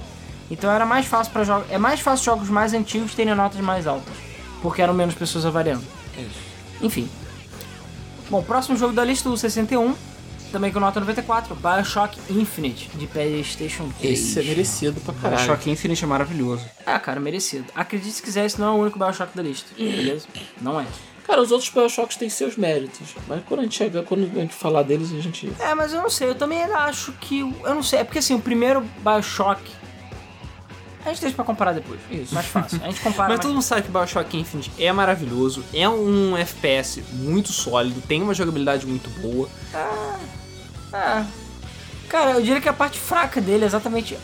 Então 0.51 0.71
era 0.71 0.85
mais 0.85 1.07
fácil 1.07 1.33
para 1.33 1.45
jogos. 1.45 1.67
É 1.71 1.79
mais 1.79 2.01
fácil 2.01 2.25
jogos 2.25 2.49
mais 2.49 2.75
antigos 2.75 3.15
terem 3.15 3.35
notas 3.35 3.61
mais 3.61 3.87
altas. 3.87 4.15
Porque 4.63 4.83
eram 4.83 4.95
menos 4.95 5.15
pessoas 5.15 5.45
avaliando. 5.45 5.85
Enfim. 6.81 7.09
Bom, 8.31 8.43
próximo 8.43 8.77
jogo 8.77 8.93
da 8.93 9.05
lista, 9.05 9.29
o 9.29 9.37
61. 9.37 9.95
Também 10.51 10.71
com 10.71 10.79
nota 10.79 11.01
94, 11.01 11.57
Bioshock 11.57 12.17
Infinite, 12.31 12.89
de 12.95 13.09
Playstation 13.09 13.89
3. 13.99 14.13
Esse 14.13 14.39
é 14.39 14.43
merecido 14.45 15.01
pra 15.01 15.13
caralho. 15.13 15.43
Bioshock 15.43 15.69
Infinite 15.69 16.05
é 16.05 16.07
maravilhoso. 16.07 16.65
É, 16.87 16.97
cara, 17.01 17.19
merecido. 17.19 17.65
Acredite 17.75 18.13
se 18.13 18.23
quiser, 18.23 18.47
esse 18.47 18.61
não 18.61 18.69
é 18.69 18.71
o 18.71 18.75
único 18.83 18.97
Bioshock 18.97 19.37
da 19.37 19.43
lista, 19.43 19.67
beleza? 19.77 20.29
Não 20.61 20.81
é. 20.81 20.87
Cara, 21.27 21.41
os 21.41 21.51
outros 21.51 21.71
Bioshocks 21.71 22.17
têm 22.17 22.29
seus 22.29 22.57
méritos. 22.57 23.17
Mas 23.27 23.43
quando 23.45 23.61
a 23.61 23.63
gente 23.65 23.77
chegar, 23.77 24.05
quando 24.05 24.25
a 24.25 24.41
gente 24.41 24.55
falar 24.55 24.83
deles, 24.83 25.13
a 25.13 25.21
gente. 25.21 25.51
É, 25.59 25.75
mas 25.75 25.93
eu 25.93 26.03
não 26.03 26.11
sei, 26.11 26.29
eu 26.29 26.35
também 26.35 26.63
acho 26.63 27.13
que. 27.15 27.41
Eu 27.41 27.75
não 27.75 27.83
sei, 27.83 28.01
é 28.01 28.05
porque 28.05 28.19
assim, 28.19 28.35
o 28.35 28.41
primeiro 28.41 28.83
Bioshock. 29.03 29.61
A 31.05 31.11
gente 31.11 31.21
deixa 31.21 31.37
pra 31.37 31.45
comparar 31.45 31.73
depois. 31.73 32.01
Isso. 32.11 32.35
Mais 32.35 32.47
fácil. 32.47 32.81
A 32.83 32.87
gente 32.87 33.01
compara. 33.01 33.29
Mas 33.29 33.37
mais- 33.37 33.41
todo 33.41 33.53
mundo 33.53 33.63
sabe 33.63 33.83
que 33.83 33.91
Bioshock 33.91 34.37
Infinite 34.37 34.73
é 34.79 34.91
maravilhoso, 34.93 35.63
é 35.75 35.89
um 35.89 36.37
FPS 36.37 37.03
muito 37.13 37.53
sólido, 37.53 38.01
tem 38.03 38.23
uma 38.23 38.33
jogabilidade 38.35 38.87
muito 38.87 39.11
boa. 39.21 39.49
É. 40.93 41.25
Cara, 42.09 42.33
eu 42.33 42.43
diria 42.43 42.61
que 42.61 42.69
a 42.69 42.73
parte 42.73 42.99
fraca 42.99 43.41
dele 43.41 43.65
é 43.65 43.67
exatamente 43.67 44.17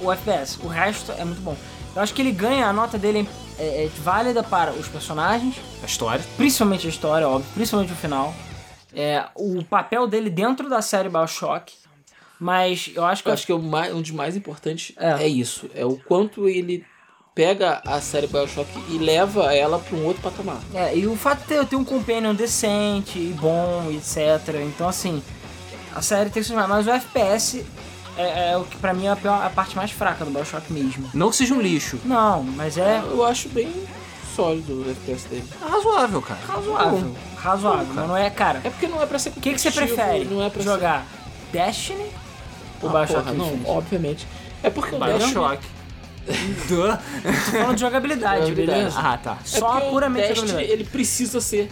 o 0.00 0.10
FPS. 0.12 0.58
O 0.62 0.68
resto 0.68 1.12
é 1.12 1.24
muito 1.24 1.40
bom. 1.42 1.56
Eu 1.94 2.02
acho 2.02 2.12
que 2.14 2.22
ele 2.22 2.32
ganha 2.32 2.66
a 2.66 2.72
nota 2.72 2.98
dele 2.98 3.20
em 3.20 3.28
é, 3.58 3.84
é 3.84 3.90
válida 4.02 4.42
para 4.42 4.70
os 4.72 4.86
personagens, 4.86 5.56
A 5.82 5.86
história. 5.86 6.22
principalmente 6.36 6.86
a 6.86 6.90
história, 6.90 7.26
óbvio, 7.26 7.48
principalmente 7.54 7.92
o 7.92 7.96
final. 7.96 8.34
É, 8.94 9.24
o 9.34 9.64
papel 9.64 10.06
dele 10.06 10.28
dentro 10.28 10.68
da 10.68 10.82
série 10.82 11.08
Bioshock. 11.08 11.72
Mas 12.38 12.90
eu 12.94 13.04
acho 13.04 13.22
que 13.22 13.28
Eu 13.28 13.32
acho 13.32 13.46
que 13.46 13.52
o 13.52 13.58
mais- 13.58 13.94
um 13.94 14.00
dos 14.02 14.10
mais 14.10 14.36
importantes 14.36 14.92
É. 14.98 15.24
é. 15.24 15.28
isso. 15.28 15.70
É 15.74 15.84
o 15.84 15.96
quanto 15.96 16.48
ele 16.48 16.84
pega 17.34 17.82
a 17.86 18.00
série 18.00 18.26
Bioshock 18.26 18.68
e 18.88 18.98
leva 18.98 19.54
ela 19.54 19.78
pra 19.78 19.96
um 19.96 20.04
outro 20.04 20.22
patamar. 20.22 20.58
É, 20.74 20.96
e 20.96 21.06
o 21.06 21.16
fato 21.16 21.40
de 21.40 21.46
ter, 21.48 21.66
ter 21.66 21.76
um 21.76 21.84
companion 21.84 22.34
decente 22.34 23.18
e 23.18 23.34
bom, 23.38 23.90
etc. 23.90 24.54
Então, 24.66 24.88
assim, 24.88 25.22
a 25.94 26.00
série 26.02 26.30
tem 26.30 26.42
que 26.42 26.48
ser 26.48 26.54
mais. 26.54 26.68
Mas 26.68 26.86
o 26.86 26.90
FPS 26.90 27.64
é, 28.16 28.52
é 28.52 28.56
o 28.56 28.64
que 28.64 28.76
pra 28.78 28.92
mim 28.94 29.06
é 29.06 29.10
a, 29.10 29.16
pior- 29.16 29.42
a 29.44 29.50
parte 29.50 29.76
mais 29.76 29.90
fraca 29.90 30.24
do 30.24 30.30
Bioshock 30.30 30.72
mesmo. 30.72 31.10
Não 31.14 31.28
que 31.30 31.36
seja 31.36 31.52
um 31.54 31.60
lixo. 31.60 31.98
Não, 32.04 32.42
mas 32.42 32.76
é 32.78 33.00
Eu 33.04 33.24
acho 33.24 33.48
bem 33.50 33.70
sólido 34.34 34.84
o 34.86 34.90
FPS 34.90 35.26
dele. 35.28 35.44
É 35.62 35.68
razoável, 35.70 36.20
cara. 36.22 36.40
razoável. 36.46 37.16
Razoável, 37.36 37.94
mas 37.94 38.08
não 38.08 38.16
é, 38.16 38.28
cara. 38.30 38.60
É 38.64 38.70
porque 38.70 38.86
não 38.88 39.02
é 39.02 39.06
pra 39.06 39.18
ser 39.18 39.30
O 39.30 39.32
que, 39.40 39.52
que 39.54 39.58
você 39.60 39.70
prefere? 39.70 40.24
Não 40.26 40.42
é 40.42 40.48
pra 40.50 40.62
jogar 40.62 41.06
Destiny 41.52 42.06
ou 42.82 42.88
Ah, 42.90 42.92
Bioshock 42.92 43.22
porra, 43.24 43.32
não, 43.34 43.46
Infinite? 43.46 43.68
obviamente. 43.70 44.26
É 44.62 44.70
porque 44.70 44.94
o. 44.94 44.98
Bioshock. 44.98 45.66
Duh. 46.68 46.96
Tô 47.22 47.32
falando 47.52 47.74
de 47.76 47.80
jogabilidade, 47.80 48.52
beleza? 48.52 48.98
Ah, 48.98 49.16
tá. 49.16 49.38
É 49.42 49.46
Só 49.46 49.80
puramente 49.90 50.24
o 50.24 50.28
Destiny, 50.28 50.48
jogabilidade. 50.48 50.80
ele 50.82 50.84
precisa 50.90 51.40
ser 51.40 51.70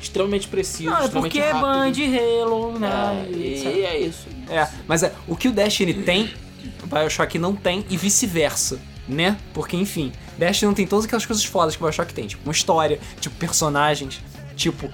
extremamente 0.00 0.48
preciso, 0.48 0.90
Não, 0.90 1.04
é 1.04 1.08
porque 1.08 1.38
é. 1.38 1.52
Band, 1.52 1.92
Halo, 2.42 2.78
né? 2.78 3.26
É, 3.28 3.30
e 3.32 3.62
e 3.64 3.84
é 3.84 3.98
isso. 4.00 4.26
É, 4.48 4.66
mas 4.88 5.02
é, 5.02 5.12
o 5.28 5.36
que 5.36 5.46
o 5.48 5.52
Destiny 5.52 5.94
tem, 5.94 6.32
o 6.82 6.86
Bioshock 6.86 7.38
não 7.38 7.54
tem 7.54 7.84
e 7.88 7.96
vice-versa, 7.96 8.80
né? 9.06 9.36
Porque, 9.54 9.76
enfim, 9.76 10.10
Destiny 10.38 10.66
não 10.68 10.74
tem 10.74 10.86
todas 10.86 11.04
aquelas 11.04 11.26
coisas 11.26 11.44
fodas 11.44 11.76
que 11.76 11.82
o 11.82 11.86
Bioshock 11.86 12.12
tem, 12.14 12.26
tipo 12.26 12.42
uma 12.44 12.52
história, 12.52 12.98
tipo 13.20 13.36
personagens, 13.36 14.20
tipo 14.56 14.90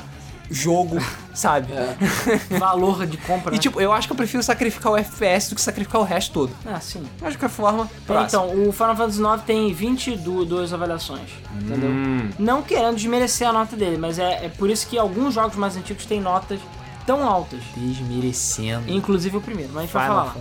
jogo, 0.50 0.98
sabe? 1.34 1.68
Valor 2.58 3.06
de 3.06 3.16
compra. 3.16 3.52
E 3.52 3.56
né? 3.56 3.60
tipo, 3.60 3.80
eu 3.80 3.92
acho 3.92 4.06
que 4.06 4.12
eu 4.12 4.16
prefiro 4.16 4.42
sacrificar 4.42 4.92
o 4.92 4.96
FPS 4.96 5.50
do 5.50 5.54
que 5.54 5.60
sacrificar 5.60 6.00
o 6.00 6.04
resto 6.04 6.32
todo. 6.32 6.52
Ah, 6.64 6.80
sim. 6.80 7.02
Mas 7.20 7.32
de 7.32 7.38
qualquer 7.38 7.54
forma, 7.54 7.90
próximo. 8.06 8.44
Então, 8.44 8.68
o 8.68 8.72
Final 8.72 8.96
Fantasy 8.96 9.20
IX 9.20 9.42
tem 9.44 9.72
22 9.72 10.72
avaliações, 10.72 11.30
entendeu? 11.54 11.90
Hum. 11.90 12.30
Não 12.38 12.62
querendo 12.62 12.96
desmerecer 12.96 13.48
a 13.48 13.52
nota 13.52 13.76
dele, 13.76 13.96
mas 13.96 14.18
é, 14.18 14.46
é 14.46 14.48
por 14.48 14.70
isso 14.70 14.86
que 14.86 14.98
alguns 14.98 15.34
jogos 15.34 15.56
mais 15.56 15.76
antigos 15.76 16.06
têm 16.06 16.20
notas 16.20 16.60
tão 17.06 17.26
altas. 17.26 17.60
Desmerecendo. 17.76 18.90
Inclusive 18.90 19.36
o 19.36 19.40
primeiro, 19.40 19.70
mas 19.72 19.78
a 19.78 19.86
gente 19.86 19.92
vai 19.92 20.06
falar 20.06 20.24
lá. 20.24 20.36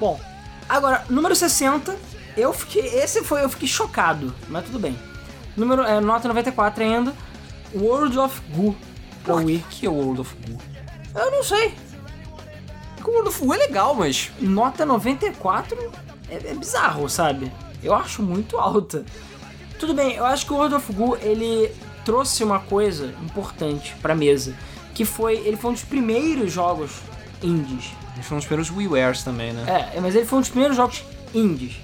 Bom, 0.00 0.20
agora, 0.68 1.04
número 1.08 1.34
60, 1.34 1.96
eu 2.36 2.52
fiquei. 2.52 2.86
Esse 2.98 3.22
foi, 3.22 3.42
eu 3.44 3.48
fiquei 3.48 3.68
chocado, 3.68 4.34
mas 4.48 4.64
tudo 4.64 4.78
bem. 4.78 4.98
Número, 5.56 5.82
é, 5.82 6.00
nota 6.00 6.28
94 6.28 6.84
ainda. 6.84 7.14
World 7.74 8.18
of 8.18 8.40
Goo 8.54 8.74
pra 9.24 9.34
Por 9.34 9.44
Wii. 9.44 9.64
que, 9.70 9.86
é 9.86 9.88
o 9.90 9.94
World 9.94 10.20
of 10.20 10.34
Goo? 10.46 10.58
Eu 11.14 11.30
não 11.30 11.42
sei. 11.42 11.74
Porque 12.96 13.10
o 13.10 13.12
World 13.12 13.28
of 13.28 13.40
Goo 13.44 13.54
é 13.54 13.58
legal, 13.58 13.94
mas. 13.94 14.30
Nota 14.40 14.84
94 14.86 15.92
é, 16.28 16.50
é 16.50 16.54
bizarro, 16.54 17.08
sabe? 17.08 17.50
Eu 17.82 17.94
acho 17.94 18.22
muito 18.22 18.58
alta. 18.58 19.04
Tudo 19.78 19.94
bem, 19.94 20.14
eu 20.14 20.24
acho 20.24 20.46
que 20.46 20.52
o 20.52 20.56
World 20.56 20.74
of 20.74 20.92
Goo 20.92 21.16
ele 21.20 21.70
trouxe 22.04 22.42
uma 22.42 22.60
coisa 22.60 23.14
importante 23.22 23.94
pra 24.00 24.14
mesa, 24.14 24.54
que 24.94 25.04
foi 25.04 25.34
ele 25.38 25.56
foi 25.56 25.70
um 25.70 25.74
dos 25.74 25.82
primeiros 25.82 26.52
jogos 26.52 26.92
indies. 27.42 27.90
Eles 28.14 28.26
foram 28.26 28.38
os 28.38 28.46
primeiros 28.46 28.70
WiiWares 28.70 29.22
também, 29.22 29.52
né? 29.52 29.92
É, 29.94 30.00
mas 30.00 30.14
ele 30.14 30.24
foi 30.24 30.38
um 30.38 30.40
dos 30.40 30.50
primeiros 30.50 30.76
jogos 30.76 31.04
indies. 31.34 31.76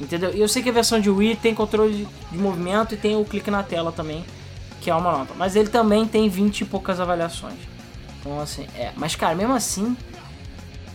Entendeu? 0.00 0.32
E 0.34 0.40
eu 0.40 0.48
sei 0.48 0.62
que 0.62 0.68
a 0.68 0.72
versão 0.72 1.00
de 1.00 1.10
Wii 1.10 1.36
tem 1.36 1.54
controle 1.54 2.06
de 2.30 2.38
movimento 2.38 2.94
e 2.94 2.96
tem 2.96 3.16
o 3.16 3.24
clique 3.24 3.50
na 3.50 3.62
tela 3.62 3.90
também, 3.90 4.24
que 4.88 4.90
é 4.90 4.94
uma 4.94 5.12
nota. 5.12 5.34
Mas 5.36 5.54
ele 5.54 5.68
também 5.68 6.06
tem 6.06 6.30
20 6.30 6.62
e 6.62 6.64
poucas 6.64 6.98
avaliações. 6.98 7.58
Então, 8.18 8.40
assim, 8.40 8.66
é. 8.74 8.90
Mas, 8.96 9.14
cara, 9.14 9.34
mesmo 9.34 9.52
assim, 9.52 9.94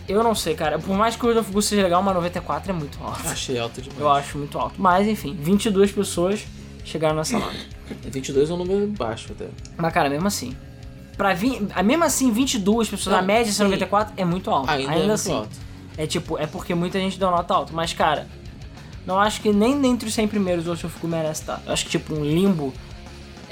eu 0.08 0.24
não 0.24 0.34
sei, 0.34 0.56
cara. 0.56 0.80
Por 0.80 0.96
mais 0.96 1.14
que 1.14 1.24
o 1.24 1.28
World 1.28 1.48
of 1.48 1.62
seja 1.62 1.80
legal, 1.82 2.02
uma 2.02 2.12
94 2.12 2.72
é 2.72 2.74
muito 2.74 2.98
alto. 3.00 3.20
Achei 3.28 3.56
alto 3.56 3.80
demais. 3.80 4.00
Eu 4.00 4.10
acho 4.10 4.36
muito 4.36 4.58
alto. 4.58 4.74
Mas, 4.78 5.06
enfim, 5.06 5.36
22 5.40 5.92
pessoas 5.92 6.44
chegaram 6.84 7.14
nessa 7.14 7.38
nota. 7.38 7.54
22 8.10 8.50
é 8.50 8.52
um 8.52 8.56
número 8.56 8.88
baixo 8.88 9.30
até. 9.30 9.46
Mas, 9.76 9.92
cara, 9.92 10.10
mesmo 10.10 10.26
assim. 10.26 10.56
Pra 11.16 11.32
vir, 11.32 11.68
ah, 11.72 11.82
mesmo 11.84 12.02
assim, 12.02 12.32
22 12.32 12.88
pessoas, 12.88 13.12
Não, 13.14 13.20
a 13.20 13.24
média 13.24 13.44
de 13.44 13.52
sim. 13.52 13.62
94 13.62 14.14
é 14.16 14.24
muito 14.24 14.50
alto. 14.50 14.68
Ainda, 14.68 14.90
Ainda, 14.90 15.12
é 15.12 15.14
assim. 15.14 15.32
alto. 15.32 15.56
É 15.96 16.04
tipo, 16.04 16.36
é 16.36 16.48
porque 16.48 16.74
muita 16.74 16.98
gente 16.98 17.16
deu 17.16 17.30
nota 17.30 17.54
alta. 17.54 17.72
Mas, 17.72 17.92
cara, 17.92 18.26
não 19.06 19.20
acho 19.20 19.40
que 19.40 19.52
nem 19.52 19.80
dentre 19.80 20.08
os 20.08 20.14
100 20.14 20.26
primeiros 20.26 20.66
o 20.66 20.88
Fuku 20.88 21.06
merece 21.06 21.42
estar. 21.42 21.62
Eu 21.64 21.72
acho 21.72 21.84
que, 21.84 21.92
tipo, 21.92 22.12
um 22.12 22.24
limbo 22.24 22.74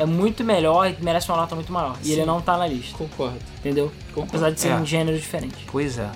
é 0.02 0.06
muito 0.06 0.42
melhor 0.44 0.88
e 0.90 0.96
merece 1.02 1.28
uma 1.30 1.38
nota 1.38 1.54
muito 1.54 1.72
maior. 1.72 1.96
E 2.02 2.06
Sim. 2.06 2.12
ele 2.12 2.24
não 2.24 2.40
tá 2.40 2.56
na 2.56 2.66
lista, 2.66 2.96
Concordo. 2.98 3.38
entendeu? 3.58 3.90
Concordo. 4.08 4.28
Apesar 4.30 4.50
de 4.50 4.60
ser 4.60 4.68
É. 4.68 4.74
um 4.76 4.84
gênero 4.86 5.16
diferente. 5.18 5.66
Pois 5.70 5.98
é. 5.98 6.08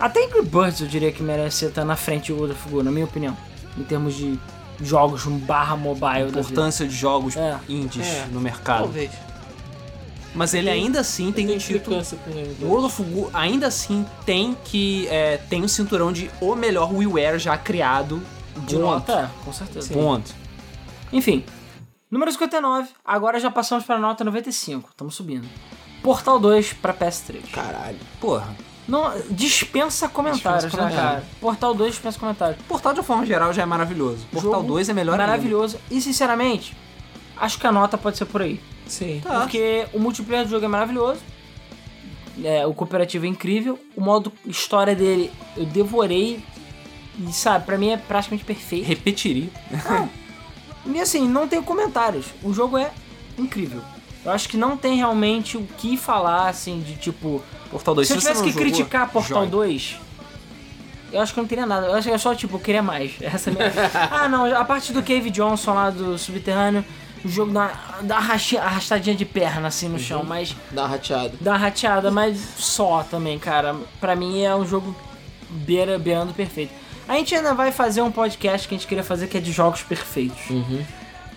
Até 0.00 0.24
Angry 0.24 0.42
Birds 0.42 0.80
eu 0.80 0.86
diria 0.88 1.12
que 1.12 1.22
merece 1.22 1.64
estar 1.66 1.84
na 1.84 1.96
frente 1.96 2.32
do 2.32 2.38
World 2.38 2.54
of 2.54 2.68
Goo, 2.68 2.82
na 2.82 2.90
minha 2.90 3.04
opinião. 3.04 3.36
Em 3.78 3.82
termos 3.84 4.14
de 4.16 4.38
jogos 4.80 5.24
barra 5.24 5.76
mobile. 5.76 6.28
Importância 6.28 6.86
de 6.86 6.94
jogos 6.94 7.36
É. 7.36 7.56
indies 7.68 8.06
É. 8.06 8.26
no 8.32 8.40
mercado. 8.40 8.82
Talvez. 8.84 9.10
Mas 10.34 10.54
ele 10.54 10.70
ainda 10.70 11.00
assim 11.00 11.30
tem 11.30 11.46
Tem 11.46 11.56
um 11.56 11.58
título. 11.58 12.00
O 12.62 12.64
World 12.66 12.86
of 12.86 13.02
Goo 13.02 13.30
ainda 13.34 13.66
assim 13.66 14.04
tem 14.24 14.56
que. 14.64 15.06
É, 15.08 15.36
tem 15.36 15.62
o 15.62 15.68
cinturão 15.68 16.10
de 16.10 16.30
o 16.40 16.54
melhor 16.54 16.90
WiiWare 16.92 17.38
já 17.38 17.56
criado 17.58 18.22
De 18.66 18.74
ponto. 18.74 18.78
nota, 18.80 19.12
é, 19.12 19.44
com 19.44 19.52
certeza. 19.52 19.92
Ponto. 19.92 20.34
Enfim, 21.12 21.44
número 22.12 22.30
59, 22.30 22.90
agora 23.02 23.40
já 23.40 23.50
passamos 23.50 23.84
para 23.84 23.96
a 23.96 23.98
nota 23.98 24.22
95, 24.22 24.90
estamos 24.90 25.14
subindo. 25.14 25.48
Portal 26.02 26.38
2 26.38 26.74
para 26.74 26.92
PS3. 26.92 27.50
Caralho. 27.50 27.96
Porra. 28.20 28.54
Não, 28.86 29.12
dispensa 29.30 30.08
comentários, 30.08 30.64
Dispensa 30.64 30.90
né, 30.90 30.94
cara? 30.94 31.24
Portal 31.40 31.74
2 31.74 31.92
dispensa 31.92 32.18
comentários. 32.18 32.60
Portal 32.66 32.92
de 32.92 33.00
uma 33.00 33.04
forma 33.04 33.24
geral 33.24 33.52
já 33.52 33.62
é 33.62 33.66
maravilhoso. 33.66 34.26
Portal 34.30 34.52
Jogo 34.52 34.66
2 34.66 34.90
é 34.90 34.92
melhor 34.92 35.12
ainda. 35.14 35.26
Maravilhoso. 35.26 35.78
E, 35.90 36.00
sinceramente, 36.00 36.76
acho 37.36 37.58
que 37.58 37.66
a 37.66 37.72
nota 37.72 37.96
pode 37.96 38.18
ser 38.18 38.26
por 38.26 38.42
aí. 38.42 38.60
Sim. 38.86 39.20
Tá. 39.24 39.40
Porque 39.40 39.86
o 39.94 39.98
multiplayer 39.98 40.44
do 40.44 40.50
jogo 40.50 40.64
é 40.64 40.68
maravilhoso. 40.68 41.20
É, 42.42 42.66
o 42.66 42.74
cooperativo 42.74 43.24
é 43.24 43.28
incrível. 43.28 43.78
O 43.96 44.00
modo 44.00 44.32
história 44.44 44.96
dele 44.96 45.30
eu 45.56 45.64
devorei. 45.64 46.44
E 47.18 47.32
sabe, 47.32 47.64
pra 47.64 47.78
mim 47.78 47.90
é 47.90 47.96
praticamente 47.96 48.44
perfeito. 48.44 48.86
Repetiria. 48.86 49.48
E 50.86 51.00
assim, 51.00 51.28
não 51.28 51.46
tenho 51.46 51.62
comentários. 51.62 52.26
O 52.42 52.52
jogo 52.52 52.76
é 52.78 52.90
incrível. 53.38 53.80
Eu 54.24 54.30
acho 54.32 54.48
que 54.48 54.56
não 54.56 54.76
tem 54.76 54.96
realmente 54.96 55.56
o 55.56 55.62
que 55.78 55.96
falar, 55.96 56.48
assim, 56.48 56.80
de 56.80 56.94
tipo. 56.96 57.42
Portal 57.70 57.94
2 57.94 58.06
Se 58.08 58.14
eu 58.14 58.18
tivesse 58.18 58.42
que 58.42 58.50
jogou, 58.50 58.62
criticar 58.62 59.10
Portal 59.10 59.40
jogue. 59.42 59.50
2, 59.50 59.96
eu 61.12 61.20
acho 61.20 61.32
que 61.34 61.40
eu 61.40 61.42
não 61.42 61.48
teria 61.48 61.66
nada. 61.66 61.86
Eu 61.86 61.94
acho 61.94 62.08
que 62.08 62.14
é 62.14 62.18
só, 62.18 62.34
tipo, 62.34 62.56
eu 62.56 62.60
queria 62.60 62.82
mais. 62.82 63.12
Essa 63.20 63.50
é 63.50 63.52
a 63.52 63.56
minha... 63.56 63.72
ah, 64.10 64.28
não, 64.28 64.44
a 64.44 64.64
parte 64.64 64.92
do 64.92 65.02
Cave 65.02 65.30
Johnson 65.30 65.72
lá 65.74 65.90
do 65.90 66.16
Subterrâneo, 66.18 66.84
o 67.24 67.28
jogo 67.28 67.52
dá, 67.52 67.72
dá 68.02 68.16
arrastadinha 68.18 69.14
de 69.16 69.24
perna, 69.24 69.68
assim, 69.68 69.88
no 69.88 69.98
chão, 69.98 70.22
mas 70.24 70.54
Dá 70.70 70.82
uma 70.82 70.88
rateada. 70.88 71.32
dá 71.40 71.50
uma 71.52 71.58
rateada, 71.58 72.10
mas 72.10 72.38
só 72.58 73.02
também, 73.02 73.38
cara. 73.38 73.74
Pra 74.00 74.14
mim 74.14 74.42
é 74.42 74.54
um 74.54 74.66
jogo 74.66 74.94
beira, 75.50 75.98
beirando 75.98 76.32
perfeito. 76.32 76.72
A 77.12 77.16
gente 77.16 77.34
ainda 77.34 77.52
vai 77.52 77.70
fazer 77.70 78.00
um 78.00 78.10
podcast 78.10 78.66
que 78.66 78.74
a 78.74 78.78
gente 78.78 78.86
queria 78.86 79.04
fazer 79.04 79.26
que 79.26 79.36
é 79.36 79.40
de 79.40 79.52
jogos 79.52 79.82
perfeitos. 79.82 80.48
Uhum. 80.48 80.82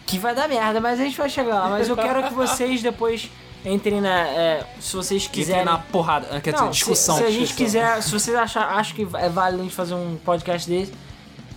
Que 0.06 0.18
vai 0.18 0.34
dar 0.34 0.48
merda, 0.48 0.80
mas 0.80 0.98
a 1.02 1.04
gente 1.04 1.18
vai 1.18 1.30
chegar 1.30 1.54
lá. 1.54 1.70
Mas 1.70 1.90
eu 1.90 1.98
quero 1.98 2.24
que 2.24 2.34
vocês 2.34 2.82
depois 2.82 3.30
entrem 3.66 4.00
na. 4.00 4.22
é, 4.22 4.66
se 4.80 4.96
vocês 4.96 5.28
quiserem. 5.28 5.66
na 5.66 5.78
porrada. 5.78 6.40
Quer 6.40 6.54
Não, 6.54 6.70
dizer, 6.70 6.72
discussão. 6.72 7.16
Se, 7.18 7.24
se 7.24 7.28
a 7.28 7.30
gente 7.30 7.40
Discussão. 7.42 7.66
quiser, 7.66 8.02
se 8.02 8.10
vocês 8.10 8.38
achar, 8.38 8.70
acham 8.70 8.96
que 8.96 9.06
é 9.18 9.28
válido 9.28 9.64
a 9.64 9.66
gente 9.66 9.76
fazer 9.76 9.96
um 9.96 10.16
podcast 10.16 10.70
desse, 10.70 10.94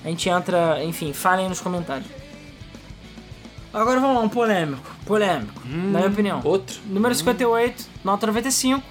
a 0.05 0.09
gente 0.09 0.29
entra, 0.29 0.83
enfim, 0.83 1.13
falem 1.13 1.45
aí 1.45 1.49
nos 1.49 1.61
comentários. 1.61 2.09
Agora 3.73 4.01
vamos 4.01 4.17
lá, 4.17 4.23
um 4.23 4.29
polêmico. 4.29 4.97
Polêmico, 5.07 5.63
na 5.65 5.99
minha 6.01 6.09
opinião. 6.09 6.41
Outro? 6.43 6.81
Número 6.87 7.15
58, 7.15 7.87
nota 8.03 8.27
95, 8.27 8.83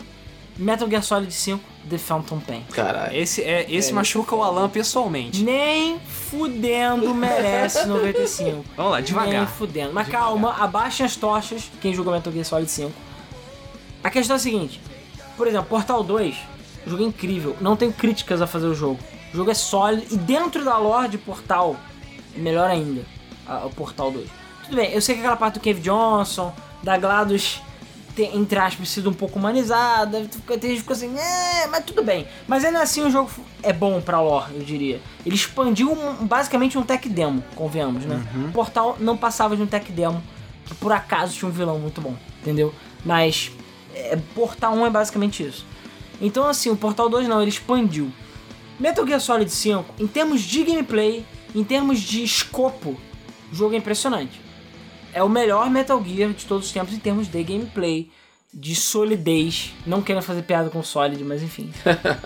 Metal 0.57 0.89
Gear 0.89 1.03
Solid 1.03 1.33
5, 1.33 1.61
The 1.89 1.97
Phantom 1.97 2.39
Pain. 2.39 2.63
Caralho. 2.73 3.15
Esse, 3.15 3.41
é, 3.43 3.65
esse 3.71 3.91
É, 3.91 3.93
machuca 3.93 4.35
o 4.35 4.43
Alan 4.43 4.69
pessoalmente. 4.69 5.43
Nem 5.43 5.99
fudendo 5.99 7.13
merece 7.13 7.85
95. 7.85 8.65
Vamos 8.75 8.91
lá, 8.91 8.97
Nem 8.97 9.05
devagar. 9.05 9.47
fudendo. 9.47 9.93
Mas 9.93 10.07
calma, 10.07 10.55
abaixem 10.59 11.05
as 11.05 11.15
tochas, 11.15 11.69
quem 11.81 11.93
jogou 11.93 12.13
Metal 12.13 12.31
Gear 12.33 12.45
Solid 12.45 12.69
5. 12.69 12.91
A 14.03 14.09
questão 14.09 14.35
é 14.35 14.37
a 14.37 14.39
seguinte, 14.39 14.79
por 15.35 15.47
exemplo, 15.47 15.67
Portal 15.69 16.03
2, 16.03 16.35
o 16.85 16.89
jogo 16.89 17.03
é 17.03 17.05
incrível, 17.07 17.55
não 17.59 17.75
tenho 17.75 17.91
críticas 17.91 18.41
a 18.41 18.47
fazer 18.47 18.67
o 18.67 18.75
jogo. 18.75 18.99
O 19.33 19.37
jogo 19.37 19.51
é 19.51 19.53
sólido 19.53 20.05
e 20.11 20.17
dentro 20.17 20.63
da 20.63 20.77
lore 20.77 21.09
de 21.09 21.17
Portal, 21.17 21.75
é 22.35 22.39
melhor 22.39 22.69
ainda, 22.69 23.01
a- 23.47 23.65
o 23.65 23.69
Portal 23.69 24.11
2. 24.11 24.27
Tudo 24.65 24.75
bem, 24.77 24.91
eu 24.91 25.01
sei 25.01 25.15
que 25.15 25.21
aquela 25.21 25.35
parte 25.35 25.55
do 25.55 25.59
Cave 25.61 25.79
Johnson, 25.81 26.53
da 26.83 26.97
GLaDOS 26.97 27.61
ter, 28.17 28.35
entre 28.35 28.57
aspas, 28.57 28.89
sido 28.89 29.09
um 29.11 29.13
pouco 29.13 29.37
humanizada. 29.37 30.27
Tem 30.59 30.71
gente 30.71 30.79
ficou 30.79 30.93
assim, 30.95 31.15
é, 31.17 31.67
mas 31.67 31.85
tudo 31.85 32.03
bem. 32.03 32.27
Mas 32.47 32.65
ainda 32.65 32.81
assim 32.81 33.03
o 33.03 33.11
jogo 33.11 33.29
é 33.61 33.71
bom 33.71 34.01
pra 34.01 34.19
lore, 34.19 34.55
eu 34.55 34.63
diria. 34.63 34.99
Ele 35.23 35.35
expandiu 35.35 35.91
um- 35.91 36.25
basicamente 36.25 36.77
um 36.79 36.83
tech 36.83 37.07
demo, 37.07 37.43
convenhamos, 37.55 38.05
né? 38.05 38.21
O 38.49 38.51
Portal 38.51 38.97
não 38.99 39.15
passava 39.15 39.55
de 39.55 39.61
um 39.61 39.67
tech 39.67 39.91
demo 39.91 40.21
que 40.65 40.73
por 40.75 40.91
acaso 40.91 41.33
tinha 41.33 41.47
um 41.47 41.51
vilão 41.51 41.77
muito 41.79 42.01
bom, 42.01 42.15
entendeu? 42.41 42.73
Mas 43.05 43.51
é, 43.93 44.17
Portal 44.33 44.73
1 44.73 44.87
é 44.87 44.89
basicamente 44.89 45.43
isso. 45.47 45.63
Então 46.19 46.47
assim, 46.47 46.69
o 46.71 46.75
Portal 46.75 47.07
2 47.09 47.27
não, 47.27 47.39
ele 47.39 47.49
expandiu. 47.51 48.11
Metal 48.79 49.05
Gear 49.05 49.19
Solid 49.21 49.49
5, 49.51 49.93
em 49.99 50.07
termos 50.07 50.41
de 50.41 50.63
gameplay, 50.63 51.23
em 51.55 51.63
termos 51.63 51.99
de 51.99 52.23
escopo, 52.23 52.97
o 53.51 53.55
jogo 53.55 53.75
é 53.75 53.77
impressionante. 53.77 54.41
É 55.17 55.23
o 55.23 55.27
melhor 55.27 55.67
Metal 55.71 55.99
Gear 56.05 56.29
de 56.31 56.45
todos 56.45 56.67
os 56.67 56.71
tempos 56.71 56.93
em 56.93 56.99
termos 56.99 57.27
de 57.27 57.43
gameplay, 57.43 58.07
de 58.53 58.75
solidez. 58.75 59.73
Não 59.83 59.99
quero 59.99 60.21
fazer 60.21 60.43
piada 60.43 60.69
com 60.69 60.83
Solid, 60.83 61.23
mas 61.23 61.41
enfim. 61.41 61.71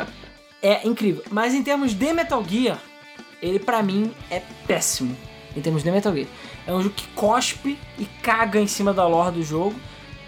é 0.62 0.86
incrível. 0.86 1.24
Mas 1.32 1.54
em 1.54 1.64
termos 1.64 1.94
de 1.94 2.12
Metal 2.12 2.44
Gear, 2.46 2.78
ele 3.42 3.60
pra 3.60 3.82
mim 3.82 4.14
é 4.30 4.42
péssimo. 4.68 5.16
Em 5.56 5.62
termos 5.62 5.84
de 5.84 5.90
Metal 5.90 6.14
Gear. 6.14 6.28
É 6.68 6.74
um 6.74 6.84
jogo 6.84 6.94
que 6.94 7.08
cospe 7.16 7.80
e 7.98 8.04
caga 8.22 8.60
em 8.60 8.68
cima 8.68 8.94
da 8.94 9.08
lore 9.08 9.36
do 9.36 9.44
jogo. 9.44 9.74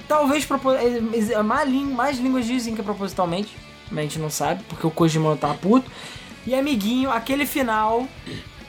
Talvez 0.07 0.47
é- 0.49 1.33
é- 1.33 1.43
mais 1.43 2.17
línguas 2.17 2.45
dizem 2.45 2.75
que 2.75 2.79
é 2.79 2.83
propositalmente, 2.83 3.57
mas 3.91 3.99
a 3.99 4.01
gente 4.03 4.19
não 4.19 4.29
sabe, 4.29 4.63
porque 4.69 4.87
o 4.87 4.91
Kojima 4.91 5.35
tá 5.35 5.53
puto. 5.53 5.91
E 6.47 6.55
amiguinho, 6.55 7.11
aquele 7.11 7.45
final. 7.45 8.07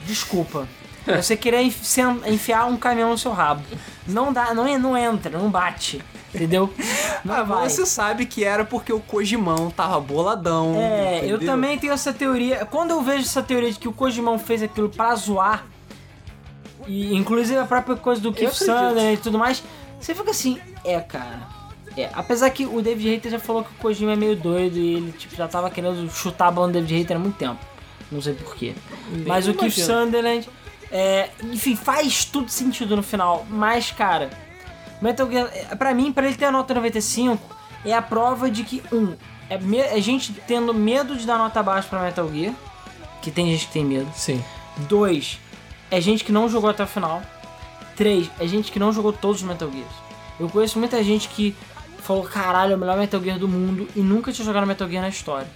Desculpa. 0.04 0.66
É 1.06 1.20
Você 1.20 1.36
querer 1.36 1.62
enfiar 1.62 2.66
um 2.66 2.76
caminhão 2.76 3.10
no 3.10 3.18
seu 3.18 3.32
rabo. 3.32 3.62
Não 4.06 4.32
dá, 4.32 4.54
não, 4.54 4.78
não 4.78 4.96
entra, 4.96 5.38
não 5.38 5.50
bate. 5.50 6.02
Entendeu? 6.34 6.72
Não 7.24 7.32
Ah, 7.32 7.42
vai. 7.44 7.70
você 7.70 7.86
sabe 7.86 8.26
que 8.26 8.42
era 8.42 8.64
porque 8.64 8.92
o 8.92 8.98
Kojimão 8.98 9.70
tava 9.70 10.00
boladão. 10.00 10.74
É, 10.76 11.20
eu 11.20 11.36
entendeu? 11.36 11.46
também 11.46 11.78
tenho 11.78 11.92
essa 11.92 12.12
teoria. 12.12 12.66
Quando 12.66 12.90
eu 12.90 13.00
vejo 13.02 13.20
essa 13.22 13.40
teoria 13.40 13.70
de 13.70 13.78
que 13.78 13.86
o 13.86 13.92
Kojimão 13.92 14.36
fez 14.36 14.60
aquilo 14.60 14.88
pra 14.88 15.14
zoar, 15.14 15.64
e 16.88 17.14
inclusive 17.14 17.56
a 17.58 17.64
própria 17.64 17.94
coisa 17.94 18.20
do 18.20 18.32
Keith. 18.32 18.50
Sutherland 18.52 19.14
e 19.14 19.16
tudo 19.16 19.38
mais, 19.38 19.62
você 20.00 20.12
fica 20.12 20.32
assim, 20.32 20.58
é, 20.84 20.98
cara. 21.00 21.40
É, 21.96 22.10
apesar 22.12 22.50
que 22.50 22.66
o 22.66 22.82
David 22.82 23.14
Hater 23.14 23.30
já 23.30 23.38
falou 23.38 23.62
que 23.62 23.70
o 23.70 23.74
Kojima 23.80 24.12
é 24.14 24.16
meio 24.16 24.34
doido 24.34 24.76
e 24.76 24.94
ele 24.96 25.12
tipo, 25.12 25.36
já 25.36 25.46
tava 25.46 25.70
querendo 25.70 26.10
chutar 26.10 26.48
a 26.48 26.50
bola 26.50 26.66
do 26.66 26.72
David 26.72 26.98
Hater 27.00 27.16
há 27.16 27.20
muito 27.20 27.36
tempo. 27.36 27.60
Não 28.10 28.20
sei 28.20 28.34
porquê. 28.34 28.74
Mas 29.24 29.46
o 29.46 29.54
Keith. 29.54 29.72
Sunderland, 29.72 30.48
é, 30.90 31.30
enfim, 31.42 31.74
faz 31.76 32.24
tudo 32.24 32.48
sentido 32.50 32.96
no 32.96 33.02
final. 33.02 33.46
Mas, 33.48 33.90
cara, 33.90 34.30
Metal 35.00 35.28
Gear, 35.30 35.50
é, 35.52 35.74
pra 35.74 35.92
mim, 35.94 36.12
pra 36.12 36.26
ele 36.26 36.36
ter 36.36 36.46
a 36.46 36.50
nota 36.52 36.72
95, 36.74 37.40
é 37.84 37.92
a 37.92 38.02
prova 38.02 38.50
de 38.50 38.64
que, 38.64 38.82
um, 38.92 39.14
é, 39.50 39.58
me- 39.58 39.78
é 39.78 40.00
gente 40.00 40.32
tendo 40.46 40.72
medo 40.72 41.16
de 41.16 41.26
dar 41.26 41.38
nota 41.38 41.62
baixa 41.62 41.88
pra 41.88 42.00
Metal 42.02 42.28
Gear, 42.32 42.54
que 43.22 43.30
tem 43.30 43.46
gente 43.50 43.66
que 43.66 43.72
tem 43.72 43.84
medo. 43.84 44.10
Sim. 44.14 44.42
Dois, 44.88 45.38
é 45.90 46.00
gente 46.00 46.24
que 46.24 46.32
não 46.32 46.48
jogou 46.48 46.70
até 46.70 46.84
o 46.84 46.86
final. 46.86 47.22
Três, 47.96 48.30
é 48.40 48.46
gente 48.46 48.72
que 48.72 48.78
não 48.78 48.92
jogou 48.92 49.12
todos 49.12 49.40
os 49.42 49.46
Metal 49.46 49.70
Gears. 49.70 49.92
Eu 50.40 50.48
conheço 50.48 50.78
muita 50.78 51.02
gente 51.04 51.28
que 51.28 51.54
falou, 51.98 52.24
caralho, 52.24 52.72
é 52.72 52.76
o 52.76 52.78
melhor 52.78 52.96
Metal 52.96 53.22
Gear 53.22 53.38
do 53.38 53.46
mundo 53.48 53.88
e 53.94 54.00
nunca 54.00 54.32
tinha 54.32 54.44
jogado 54.44 54.66
Metal 54.66 54.88
Gear 54.88 55.02
na 55.02 55.08
história. 55.08 55.46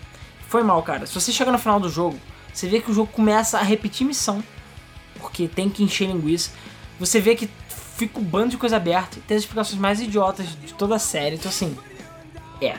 Foi 0.48 0.62
mal, 0.62 0.82
cara. 0.82 1.04
Se 1.06 1.14
você 1.14 1.32
chega 1.32 1.50
no 1.50 1.58
final 1.58 1.80
do 1.80 1.88
jogo, 1.90 2.18
você 2.54 2.68
vê 2.68 2.80
que 2.80 2.90
o 2.90 2.94
jogo 2.94 3.10
começa 3.12 3.58
a 3.58 3.62
repetir 3.62 4.06
missão. 4.06 4.42
Porque 5.20 5.48
tem 5.48 5.68
que 5.68 5.82
encher 5.82 6.06
linguiça. 6.08 6.50
Você 7.00 7.20
vê 7.20 7.34
que 7.34 7.48
fica 7.96 8.18
um 8.18 8.22
bando 8.22 8.50
de 8.50 8.56
coisa 8.56 8.76
aberta. 8.76 9.18
Tem 9.26 9.36
as 9.36 9.42
explicações 9.42 9.80
mais 9.80 10.00
idiotas 10.00 10.46
de 10.64 10.72
toda 10.74 10.94
a 10.96 10.98
série. 10.98 11.36
Então, 11.36 11.48
assim, 11.50 11.76
é. 12.60 12.76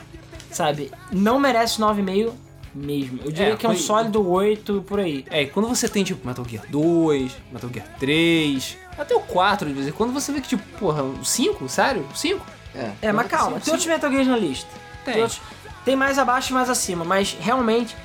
Sabe? 0.52 0.92
Não 1.12 1.40
merece 1.40 1.80
9,5 1.80 2.34
mesmo. 2.74 3.20
Eu 3.24 3.32
diria 3.32 3.54
É, 3.54 3.56
que 3.56 3.66
é 3.66 3.70
um 3.70 3.74
foi- 3.74 3.82
sólido 3.82 4.28
8 4.28 4.84
por 4.88 5.00
aí. 5.00 5.26
É, 5.30 5.44
e 5.44 5.48
quando 5.48 5.68
você 5.68 5.88
tem, 5.88 6.04
tipo, 6.04 6.26
Metal 6.28 6.46
Gear 6.48 6.66
2, 6.70 7.32
Metal 7.52 7.70
Gear 7.74 7.88
3, 8.00 8.78
até 8.98 9.16
o 9.16 9.20
4, 9.20 9.68
de 9.68 9.74
vez 9.74 9.88
em 9.88 9.92
quando, 9.92 10.12
você 10.14 10.32
vê 10.32 10.42
que, 10.42 10.48
tipo, 10.50 10.64
porra, 10.80 11.04
o 11.04 11.24
5? 11.24 11.68
Sério? 11.70 12.06
O 12.12 12.16
5? 12.18 12.46
É, 12.76 12.92
É, 13.04 13.12
mas 13.12 13.28
calma, 13.28 13.60
tem 13.60 13.72
outros 13.74 13.86
Metal 13.88 14.12
Gear 14.12 14.26
na 14.26 14.38
lista. 14.38 14.70
Tem. 15.06 15.22
outros- 15.22 15.42
tem 15.86 15.96
mais 15.96 16.20
abaixo 16.20 16.52
e 16.52 16.54
mais 16.54 16.70
acima, 16.70 17.04
mas 17.06 17.36
realmente, 17.40 17.96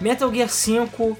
Metal 0.00 0.32
Gear 0.32 0.48
5 0.48 1.16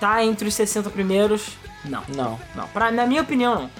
tá 0.00 0.24
entre 0.24 0.48
os 0.48 0.54
60 0.54 0.90
primeiros? 0.90 1.50
Não. 1.88 2.02
Não. 2.08 2.40
Não, 2.54 2.68
pra, 2.68 2.90
na 2.90 3.06
minha 3.06 3.22
opinião, 3.22 3.54
não. 3.54 3.70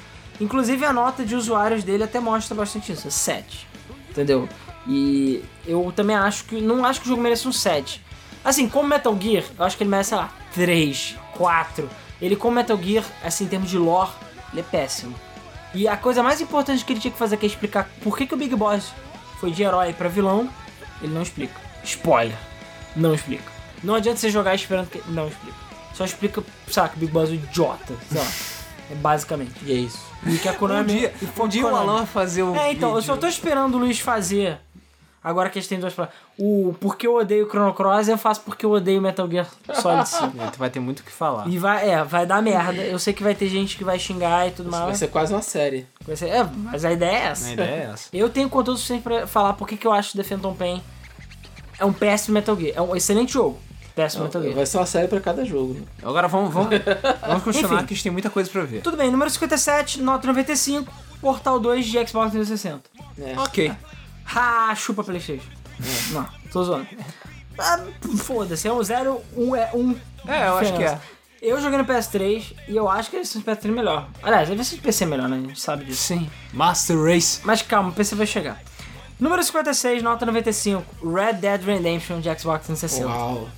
Inclusive 0.40 0.84
a 0.84 0.92
nota 0.92 1.24
de 1.24 1.34
usuários 1.34 1.82
dele 1.82 2.04
até 2.04 2.20
mostra 2.20 2.54
bastante 2.54 2.92
isso, 2.92 3.08
é 3.08 3.10
7. 3.10 3.66
Entendeu? 4.10 4.48
E 4.86 5.42
eu 5.66 5.92
também 5.94 6.16
acho 6.16 6.44
que. 6.44 6.60
Não 6.60 6.84
acho 6.84 7.00
que 7.00 7.06
o 7.06 7.08
jogo 7.10 7.22
merece 7.22 7.46
um 7.46 7.52
7. 7.52 8.02
Assim, 8.44 8.68
como 8.68 8.88
Metal 8.88 9.16
Gear, 9.20 9.44
eu 9.58 9.64
acho 9.64 9.76
que 9.76 9.82
ele 9.82 9.90
merece, 9.90 10.10
sei 10.10 10.18
lá, 10.18 10.32
3, 10.54 11.16
4. 11.36 11.88
Ele, 12.20 12.36
como 12.36 12.54
Metal 12.54 12.78
Gear, 12.80 13.04
assim, 13.22 13.44
em 13.44 13.48
termos 13.48 13.68
de 13.68 13.76
lore, 13.76 14.10
ele 14.52 14.60
é 14.60 14.64
péssimo. 14.64 15.14
E 15.74 15.86
a 15.86 15.96
coisa 15.96 16.22
mais 16.22 16.40
importante 16.40 16.84
que 16.84 16.92
ele 16.92 17.00
tinha 17.00 17.12
que 17.12 17.18
fazer, 17.18 17.36
que 17.36 17.44
é 17.44 17.48
explicar 17.48 17.90
por 18.02 18.16
que, 18.16 18.26
que 18.26 18.34
o 18.34 18.36
Big 18.36 18.54
Boss 18.54 18.92
foi 19.38 19.50
de 19.50 19.62
herói 19.62 19.92
pra 19.92 20.08
vilão, 20.08 20.48
ele 21.02 21.12
não 21.12 21.22
explica. 21.22 21.54
Spoiler. 21.84 22.36
Não 22.96 23.14
explica. 23.14 23.52
Não 23.82 23.94
adianta 23.94 24.18
você 24.18 24.30
jogar 24.30 24.54
esperando 24.54 24.88
que. 24.88 25.02
Não 25.10 25.28
explica. 25.28 25.67
Só 25.98 26.04
explica, 26.04 26.40
o 26.40 26.44
Big 26.96 27.10
Boss 27.10 27.28
é 27.28 27.32
um 27.32 27.34
idiota. 27.34 27.92
Sei 28.08 28.20
lá. 28.20 28.26
É 28.92 28.94
basicamente. 28.94 29.52
E 29.64 29.72
é 29.72 29.74
isso. 29.74 29.98
E 30.24 30.38
que 30.38 30.48
a 30.48 30.52
Um 30.52 30.54
Konami. 30.54 30.92
dia, 30.92 31.12
e 31.20 31.40
um 31.42 31.48
dia 31.48 31.66
o. 31.66 31.74
Alan 31.74 31.96
vai 31.98 32.06
fazer 32.06 32.44
o. 32.44 32.54
É, 32.54 32.70
então, 32.72 32.94
eu 32.94 33.02
só 33.02 33.14
vídeo. 33.14 33.22
tô 33.22 33.26
esperando 33.26 33.74
o 33.74 33.78
Luiz 33.78 33.98
fazer. 33.98 34.58
Agora 35.24 35.50
que 35.50 35.58
a 35.58 35.60
gente 35.60 35.68
tem 35.68 35.80
duas 35.80 35.92
palavras. 35.92 36.16
O 36.38 36.72
porque 36.80 37.04
eu 37.04 37.16
odeio 37.16 37.46
o 37.46 37.48
Chrono 37.50 37.74
Cross, 37.74 38.06
eu 38.06 38.16
faço 38.16 38.42
porque 38.42 38.64
eu 38.64 38.70
odeio 38.70 39.02
Metal 39.02 39.28
Gear 39.28 39.48
Solid 39.74 40.08
5. 40.08 40.40
É, 40.40 40.46
tu 40.52 40.58
vai 40.60 40.70
ter 40.70 40.78
muito 40.78 41.00
o 41.00 41.02
que 41.02 41.10
falar. 41.10 41.48
E 41.48 41.58
vai, 41.58 41.90
é, 41.90 42.04
vai 42.04 42.24
dar 42.24 42.40
merda. 42.40 42.80
Eu 42.80 42.98
sei 43.00 43.12
que 43.12 43.24
vai 43.24 43.34
ter 43.34 43.48
gente 43.48 43.76
que 43.76 43.82
vai 43.82 43.98
xingar 43.98 44.46
e 44.46 44.52
tudo 44.52 44.70
Vai 44.70 44.82
mais. 44.86 44.98
ser 44.98 45.08
quase 45.08 45.34
uma 45.34 45.42
série. 45.42 45.84
Vai 46.06 46.14
ser- 46.14 46.28
é, 46.28 46.44
mas 46.44 46.84
a 46.84 46.92
ideia 46.92 47.10
é 47.18 47.22
essa. 47.24 47.48
A 47.48 47.52
ideia 47.52 47.68
é 47.70 47.90
essa. 47.92 48.08
Eu 48.16 48.30
tenho 48.30 48.48
conteúdo 48.48 48.76
suficiente 48.76 49.02
pra 49.02 49.26
falar 49.26 49.54
porque 49.54 49.76
que 49.76 49.86
eu 49.88 49.92
acho 49.92 50.16
The 50.16 50.22
Phantom 50.22 50.54
Pain 50.54 50.80
é 51.80 51.84
um 51.84 51.92
péssimo 51.92 52.34
Metal 52.34 52.56
Gear. 52.56 52.74
É 52.76 52.80
um 52.80 52.94
excelente 52.94 53.32
jogo. 53.32 53.58
Péssimo 53.98 54.22
Metal 54.22 54.40
Gear. 54.40 54.54
Vai 54.54 54.64
ser 54.64 54.76
uma 54.78 54.86
série 54.86 55.08
pra 55.08 55.20
cada 55.20 55.44
jogo. 55.44 55.74
Né? 55.74 55.80
Agora 56.04 56.28
vamos, 56.28 56.54
vamos, 56.54 56.70
vamos 57.26 57.42
continuar 57.42 57.74
Enfim. 57.74 57.86
que 57.86 57.94
a 57.94 57.96
gente 57.96 58.02
tem 58.04 58.12
muita 58.12 58.30
coisa 58.30 58.48
pra 58.48 58.62
ver. 58.62 58.80
Tudo 58.80 58.96
bem, 58.96 59.10
número 59.10 59.28
57, 59.28 60.00
nota 60.00 60.24
95, 60.28 60.92
Portal 61.20 61.58
2 61.58 61.84
de 61.84 62.06
Xbox 62.06 62.30
360. 62.30 62.80
É. 63.18 63.34
Ok. 63.40 63.72
Ha, 64.32 64.72
chupa 64.76 65.02
Playstation. 65.02 65.50
Não, 66.12 66.28
tô 66.52 66.62
zoando. 66.62 66.86
Ah, 67.58 67.80
Foda-se, 68.18 68.68
é 68.68 68.72
um 68.72 68.80
0, 68.80 69.20
um 69.36 69.56
é 69.56 69.68
um. 69.74 69.96
É, 70.28 70.46
eu 70.46 70.58
acho 70.58 70.74
que 70.74 70.84
é. 70.84 70.96
Eu 71.42 71.60
joguei 71.60 71.78
no 71.78 71.84
PS3 71.84 72.54
e 72.68 72.76
eu 72.76 72.88
acho 72.88 73.10
que 73.10 73.16
a 73.16 73.18
versão 73.18 73.40
de 73.40 73.46
PS3 73.48 73.64
é 73.64 73.68
melhor. 73.68 74.08
Aliás, 74.22 74.48
a 74.48 74.54
versão 74.54 74.76
de 74.76 74.82
PC 74.82 75.04
é 75.04 75.06
melhor, 75.08 75.28
né? 75.28 75.36
A 75.38 75.40
gente 75.40 75.60
sabe 75.60 75.84
disso. 75.84 76.02
Sim. 76.04 76.30
Master 76.52 77.00
Race. 77.02 77.40
Mas 77.42 77.62
calma, 77.62 77.88
o 77.88 77.92
PC 77.92 78.14
vai 78.14 78.26
chegar. 78.28 78.60
Número 79.18 79.42
56, 79.42 80.04
nota 80.04 80.24
95, 80.24 80.84
Red 81.04 81.34
Dead 81.34 81.62
Redemption 81.64 82.20
de 82.20 82.28
Xbox 82.38 82.66
360. 82.66 83.06
Uau. 83.08 83.48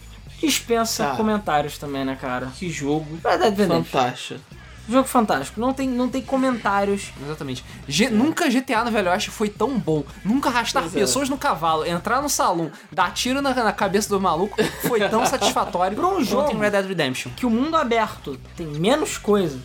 Dispensa 0.40 1.04
Tá. 1.10 1.16
comentários 1.16 1.78
também, 1.78 2.04
né, 2.04 2.16
cara? 2.20 2.46
Que 2.58 2.68
jogo 2.70 3.18
Red 3.24 3.38
Dead 3.38 3.56
Redemption. 3.58 3.84
fantástico. 3.84 4.40
Jogo 4.88 5.06
fantástico. 5.06 5.60
Não 5.60 5.72
tem, 5.72 5.88
não 5.88 6.08
tem 6.08 6.20
comentários. 6.20 7.12
Exatamente. 7.22 7.64
G- 7.86 8.10
Nunca 8.10 8.48
GTA 8.48 8.82
no 8.84 8.90
Velho 8.90 9.08
Oeste 9.10 9.30
foi 9.30 9.48
tão 9.48 9.78
bom. 9.78 10.02
Nunca 10.24 10.48
arrastar 10.48 10.82
Pois 10.82 10.96
é. 10.96 10.98
pessoas 11.00 11.28
no 11.28 11.38
cavalo, 11.38 11.86
entrar 11.86 12.20
no 12.20 12.28
salão, 12.28 12.72
dar 12.90 13.12
tiro 13.14 13.40
na, 13.40 13.54
na 13.54 13.72
cabeça 13.72 14.08
do 14.08 14.20
maluco 14.20 14.56
foi 14.88 15.06
tão 15.08 15.24
satisfatório 15.26 15.96
Pra 15.96 16.06
um 16.08 16.24
jogo. 16.24 16.50
em 16.52 16.58
Red 16.58 16.70
Dead 16.70 16.86
Redemption. 16.86 17.30
que 17.36 17.46
o 17.46 17.50
mundo 17.50 17.76
aberto 17.76 18.36
tem 18.56 18.66
menos 18.66 19.16
coisa 19.16 19.60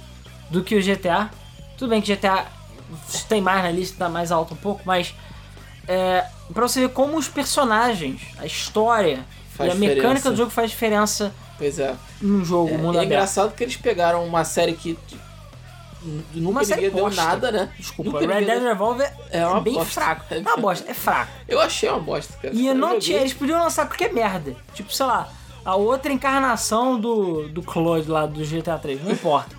do 0.51 0.61
que 0.63 0.75
o 0.75 0.83
GTA. 0.83 1.31
Tudo 1.77 1.89
bem 1.89 2.01
que 2.01 2.15
GTA 2.15 2.45
tem 3.27 3.41
mais 3.41 3.63
na 3.63 3.71
lista, 3.71 3.97
tá 3.97 4.09
mais 4.09 4.31
alto 4.31 4.53
um 4.53 4.57
pouco, 4.57 4.81
mas 4.85 5.15
é, 5.87 6.23
pra 6.53 6.67
você 6.67 6.81
ver 6.81 6.89
como 6.89 7.17
os 7.17 7.27
personagens, 7.27 8.21
a 8.37 8.45
história 8.45 9.25
Faz 9.55 9.69
e 9.69 9.71
a 9.71 9.75
mecânica 9.75 10.01
diferença. 10.01 10.31
do 10.31 10.35
jogo 10.37 10.51
faz 10.51 10.69
diferença 10.71 11.33
Pois 11.57 11.79
é. 11.79 11.95
num 12.21 12.43
jogo, 12.43 12.69
É, 12.73 12.77
mundo 12.77 12.95
é 12.97 13.01
aberto. 13.01 13.05
engraçado 13.05 13.55
que 13.55 13.63
eles 13.63 13.75
pegaram 13.77 14.25
uma 14.25 14.43
série 14.43 14.73
que 14.73 14.97
nunca 16.33 16.49
Uma 16.51 16.65
série 16.65 16.89
deu 16.89 17.03
bosta. 17.05 17.23
nada, 17.23 17.51
né? 17.51 17.71
Desculpa, 17.79 18.19
Nunca 18.21 18.33
Red 18.33 18.45
Dead 18.45 18.61
Revolver 18.61 19.11
é, 19.31 19.39
É 19.39 19.47
uma 19.47 19.61
bem 19.61 19.73
bosta. 19.73 19.89
fraco. 19.91 20.25
É 20.29 20.37
uma 20.39 20.57
bosta, 20.57 20.91
é 20.91 20.93
fraco. 20.93 21.31
Eu 21.47 21.59
achei 21.59 21.89
uma 21.89 21.99
bosta, 21.99 22.33
cara. 22.41 22.53
E 22.53 22.67
eu 22.67 22.75
não 22.75 22.87
joguei. 22.89 22.99
tinha, 23.01 23.17
eles 23.19 23.33
podiam 23.33 23.59
lançar 23.63 23.87
qualquer 23.87 24.13
merda. 24.13 24.55
Tipo, 24.73 24.93
sei 24.93 25.05
lá, 25.05 25.29
a 25.63 25.75
outra 25.75 26.11
encarnação 26.11 26.99
do, 26.99 27.47
do 27.49 27.63
Claude 27.63 28.09
lá 28.09 28.25
do 28.27 28.43
GTA 28.45 28.77
3, 28.77 29.03
não 29.03 29.11
importa. 29.11 29.55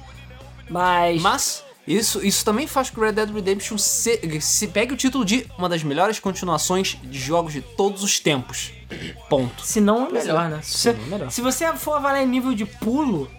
Mas. 0.69 1.21
Mas 1.23 1.65
isso, 1.87 2.25
isso 2.25 2.45
também 2.45 2.67
faz 2.67 2.91
com 2.91 2.97
que 3.01 3.07
Red 3.07 3.13
Dead 3.13 3.31
Redemption 3.35 3.79
se, 3.79 4.41
se 4.41 4.69
pegue 4.69 4.93
o 4.95 4.97
título 4.97 5.25
de 5.25 5.47
uma 5.59 5.69
das 5.69 5.83
melhores 5.83 6.19
continuações 6.21 6.97
de 7.03 7.19
jogos 7.19 7.53
de 7.53 7.61
todos 7.61 8.03
os 8.03 8.21
tempos. 8.21 8.73
Ponto. 9.29 9.63
Se 9.65 9.81
não, 9.81 10.07
é 10.07 10.13
melhor, 10.13 10.49
né? 10.49 10.61
Se, 10.63 10.91
é 10.91 10.93
melhor. 10.93 11.31
se 11.31 11.41
você 11.41 11.71
for 11.75 11.95
avaliar 11.95 12.23
em 12.25 12.29
nível 12.29 12.55
de 12.55 12.65
pulo, 12.65 13.31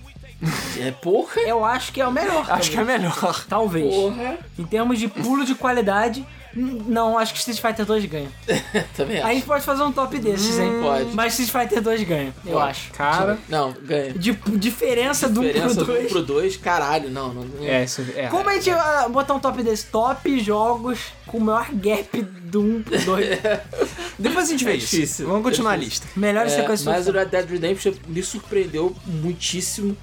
É 0.79 0.91
porra. 0.91 1.41
eu 1.41 1.63
acho 1.63 1.91
que 1.93 2.01
é 2.01 2.07
o 2.07 2.11
melhor. 2.11 2.45
Acho 2.49 2.69
que 2.71 2.77
é 2.77 2.83
melhor. 2.83 3.45
Talvez. 3.47 3.93
Porra. 3.93 4.37
Em 4.59 4.65
termos 4.65 4.99
de 4.99 5.07
pulo 5.07 5.45
de 5.45 5.55
qualidade, 5.55 6.25
Não, 6.53 7.17
acho 7.17 7.33
que 7.33 7.39
Street 7.39 7.59
Fighter 7.59 7.85
2 7.85 8.05
ganha. 8.05 8.29
Também 8.95 9.19
A 9.21 9.25
acho. 9.25 9.33
gente 9.35 9.45
pode 9.45 9.63
fazer 9.63 9.83
um 9.83 9.91
top 9.91 10.17
desses, 10.19 10.57
hein? 10.57 10.71
pode. 10.81 11.13
Mas 11.13 11.37
Street 11.39 11.65
Fighter 11.69 11.81
2 11.83 12.03
ganha, 12.03 12.33
eu 12.45 12.53
Pode. 12.53 12.69
acho. 12.71 12.91
Cara, 12.93 13.37
Não, 13.47 13.73
ganha. 13.83 14.13
De, 14.13 14.31
diferença 14.57 15.29
do 15.29 15.41
1 15.41 15.43
Diferença 15.43 15.75
pro 15.75 15.85
do 15.85 15.91
1 15.91 15.95
2. 15.95 16.11
pro 16.11 16.23
2, 16.23 16.57
caralho, 16.57 17.09
não. 17.11 17.33
não, 17.33 17.43
não. 17.43 17.63
é, 17.65 17.83
isso 17.83 18.03
é. 18.15 18.27
Como 18.27 18.49
a 18.49 18.53
gente 18.55 18.69
vai 18.71 19.09
botar 19.09 19.33
um 19.35 19.39
top 19.39 19.61
desse? 19.61 19.85
Top 19.87 20.39
jogos 20.39 20.99
com 21.25 21.37
o 21.37 21.41
maior 21.41 21.67
gap 21.73 22.21
do 22.21 22.61
1 22.61 22.83
pro 22.83 22.99
2. 23.05 23.27
Depois 24.17 24.47
a 24.47 24.51
gente 24.51 24.63
vê 24.63 24.71
É 24.71 24.75
isso. 24.75 24.95
difícil. 24.95 25.27
Vamos 25.27 25.43
continuar 25.43 25.71
É 25.71 25.75
a 25.75 25.77
lista. 25.77 26.07
Melhor 26.15 26.45
É, 26.45 26.49
sequência 26.49 26.91
mas 26.91 27.07
o 27.07 27.11
Red 27.11 27.25
Dead 27.25 27.49
Redemption 27.49 27.93
me 28.07 28.23
surpreendeu 28.23 28.95
muitíssimo. 29.05 29.95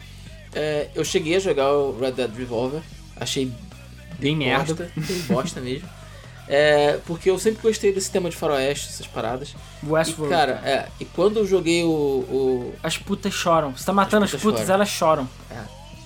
É, 0.54 0.88
eu 0.94 1.04
cheguei 1.04 1.34
a 1.36 1.40
jogar 1.40 1.72
o 1.72 1.98
Red 1.98 2.12
Dead 2.12 2.30
Revolver, 2.36 2.80
achei 3.16 3.50
Bem 4.20 4.36
merda. 4.36 4.72
bosta, 4.74 4.90
bem 4.94 5.18
bosta 5.22 5.60
mesmo. 5.60 5.88
É, 6.46 6.98
porque 7.06 7.30
eu 7.30 7.38
sempre 7.38 7.62
gostei 7.62 7.92
desse 7.92 8.10
tema 8.10 8.28
de 8.28 8.36
faroeste, 8.36 8.88
essas 8.90 9.06
paradas. 9.06 9.54
E, 9.82 9.86
Westworld. 9.90 10.34
cara, 10.34 10.60
é, 10.64 10.88
e 11.00 11.04
quando 11.04 11.38
eu 11.38 11.46
joguei 11.46 11.82
o, 11.84 11.88
o- 11.88 12.74
As 12.82 12.98
putas 12.98 13.32
choram. 13.32 13.74
Você 13.76 13.84
tá 13.84 13.92
matando 13.92 14.24
as, 14.24 14.30
putas 14.30 14.42
putas, 14.42 14.60
choram. 14.60 14.74
elas 14.74 14.88
choram. 14.88 15.28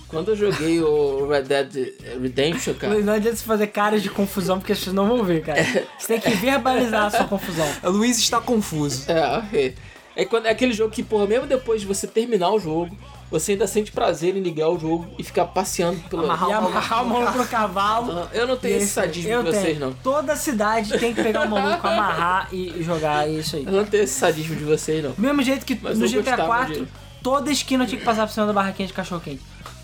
Quando 0.09 0.29
eu 0.31 0.37
joguei 0.37 0.81
o 0.81 1.29
Red 1.29 1.43
Dead 1.43 1.93
Redemption, 2.23 2.73
cara. 2.75 2.99
Não 3.01 3.13
adianta 3.13 3.37
você 3.37 3.45
fazer 3.45 3.67
caras 3.67 4.03
de 4.03 4.09
confusão 4.09 4.59
porque 4.59 4.73
as 4.73 4.79
pessoas 4.79 4.97
não 4.97 5.07
vão 5.07 5.23
ver, 5.23 5.43
cara. 5.43 5.63
Você 5.99 6.07
tem 6.19 6.21
que 6.21 6.31
verbalizar 6.31 7.07
a 7.07 7.11
sua 7.11 7.25
confusão. 7.27 7.67
O 7.83 7.91
Luiz 7.93 8.17
está 8.17 8.41
confuso. 8.41 9.05
É, 9.11 9.37
ok. 9.39 9.75
É, 10.17 10.25
quando, 10.25 10.47
é 10.47 10.51
aquele 10.51 10.73
jogo 10.73 10.91
que, 10.95 11.03
porra, 11.03 11.27
mesmo 11.27 11.47
depois 11.47 11.83
de 11.83 11.87
você 11.87 12.07
terminar 12.07 12.51
o 12.51 12.59
jogo, 12.59 12.97
você 13.31 13.53
ainda 13.53 13.67
sente 13.67 13.93
prazer 13.93 14.37
em 14.37 14.41
ligar 14.41 14.69
o 14.69 14.79
jogo 14.79 15.07
e 15.19 15.23
ficar 15.25 15.45
passeando 15.47 15.99
pela. 16.09 16.25
Amarrar 16.25 16.49
E 16.49 16.53
amarrar 16.53 17.05
o 17.05 17.09
maluco 17.09 17.39
no 17.39 17.47
cavalo. 17.47 18.13
Ah, 18.13 18.29
Eu 18.33 18.47
não 18.47 18.57
tenho 18.57 18.77
esse 18.77 18.89
sadismo 18.89 19.31
eu 19.31 19.43
de 19.43 19.51
vocês, 19.51 19.65
tenho. 19.65 19.81
não. 19.81 19.93
Toda 19.93 20.35
cidade 20.37 20.99
tem 20.99 21.15
que 21.15 21.23
pegar 21.23 21.43
o 21.47 21.51
maluco, 21.51 21.87
amarrar 21.87 22.49
e 22.53 22.83
jogar 22.83 23.29
isso 23.29 23.57
aí. 23.57 23.65
Eu 23.67 23.73
não 23.73 23.85
tenho 23.85 24.05
esse 24.05 24.19
sadismo 24.19 24.57
de 24.57 24.65
vocês, 24.65 25.03
não. 25.03 25.13
Do 25.13 25.21
mesmo 25.23 25.43
jeito 25.43 25.65
que 25.67 25.79
Mas 25.81 25.99
no 25.99 26.07
GTA 26.07 26.17
gostava 26.23 26.47
4, 26.47 26.75
de- 26.85 26.89
toda 27.23 27.51
esquina 27.53 27.87
tinha 27.87 27.99
que 27.99 28.05
passar 28.05 28.27
por 28.27 28.33
cima 28.33 28.47
da 28.47 28.53
barraquinha 28.53 28.87
de 28.87 28.93
cachorro 28.95 29.21
quente. 29.21 29.43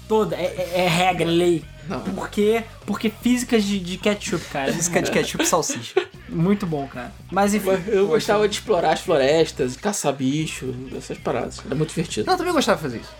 Toda. 0.08 0.36
É, 0.36 0.44
é- 0.74 0.80
é 0.84 0.88
regra, 0.88 1.26
lei. 1.26 1.64
Não. 1.88 2.00
Por 2.00 2.28
quê? 2.30 2.62
Porque 2.86 3.10
físicas 3.10 3.62
de, 3.64 3.78
de 3.78 3.96
ketchup, 3.98 4.42
cara. 4.46 4.72
Música 4.72 5.00
de 5.02 5.10
ketchup 5.10 5.44
e 5.44 5.46
salsicha. 5.46 6.06
Muito 6.28 6.66
bom, 6.66 6.86
cara. 6.88 7.12
Mas 7.30 7.54
enfim. 7.54 7.68
Eu 7.88 8.06
gostava 8.08 8.46
de 8.48 8.54
explorar 8.54 8.92
as 8.92 9.00
florestas, 9.00 9.76
caçar 9.76 10.12
bicho, 10.14 10.74
essas 10.96 11.16
paradas. 11.18 11.60
Era 11.64 11.74
muito 11.74 11.90
divertido. 11.90 12.26
Não, 12.26 12.34
eu 12.34 12.38
também 12.38 12.52
gostava 12.52 12.76
de 12.76 12.82
fazer 12.82 12.98
isso. 12.98 13.10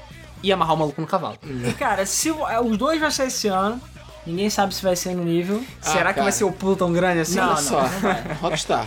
E 0.45 0.53
amarrar 0.53 0.75
o 0.75 0.79
maluco 0.79 1.01
no 1.01 1.07
cavalo. 1.07 1.39
Cara, 1.79 2.05
se 2.05 2.29
é, 2.29 2.61
os 2.61 2.77
dois 2.77 3.01
vai 3.01 3.11
ser 3.11 3.29
esse 3.29 3.49
ano, 3.49 3.81
ninguém 4.27 4.51
sabe 4.51 4.75
se 4.75 4.83
vai 4.83 4.95
ser 4.95 5.15
no 5.15 5.25
nível. 5.25 5.65
Ah, 5.83 5.91
Será 5.91 6.09
que 6.11 6.15
cara. 6.17 6.23
vai 6.25 6.33
ser 6.33 6.45
o 6.45 6.53
pulo 6.53 6.77
tão 6.77 6.93
grande 6.93 7.21
assim? 7.21 7.37
Não, 7.37 7.45
Olha 7.45 7.55
não, 7.55 7.63
só, 7.63 7.81
não 7.83 8.01
vai. 8.01 8.33
Rockstar. 8.41 8.87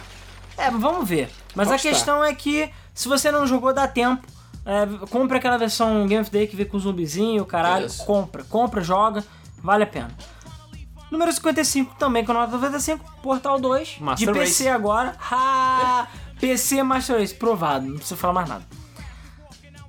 É, 0.58 0.70
vamos 0.70 1.08
ver. 1.10 1.30
Mas 1.56 1.68
Rockstar. 1.68 1.92
a 1.92 1.96
questão 1.96 2.24
é 2.24 2.34
que 2.36 2.70
se 2.94 3.08
você 3.08 3.32
não 3.32 3.46
jogou, 3.48 3.74
dá 3.74 3.88
tempo. 3.88 4.26
É, 4.66 4.86
compra 5.08 5.38
aquela 5.38 5.58
versão 5.58 6.06
Game 6.08 6.22
of 6.22 6.30
the 6.30 6.38
Day 6.40 6.48
que 6.48 6.56
vem 6.56 6.66
com 6.66 6.78
zumbizinho, 6.78 7.46
caralho. 7.46 7.86
Isso. 7.88 8.06
Compra, 8.06 8.44
compra, 8.44 8.82
joga, 8.82 9.24
vale 9.64 9.84
a 9.84 9.88
pena. 9.88 10.10
Número 11.10 11.32
55 11.32 11.96
também 11.98 12.26
com 12.26 12.34
nota 12.34 12.52
95, 12.52 13.04
Portal 13.24 13.60
2, 13.62 13.98
Master 14.00 14.28
de 14.28 14.34
PC 14.40 14.64
Race. 14.66 14.68
agora. 14.70 15.16
Ha! 15.32 16.08
PC 16.40 16.84
Master 16.84 17.18
Race, 17.18 17.34
provado, 17.34 17.88
não 17.88 17.96
precisa 17.96 18.18
falar 18.18 18.34
mais 18.34 18.50
nada. 18.50 18.64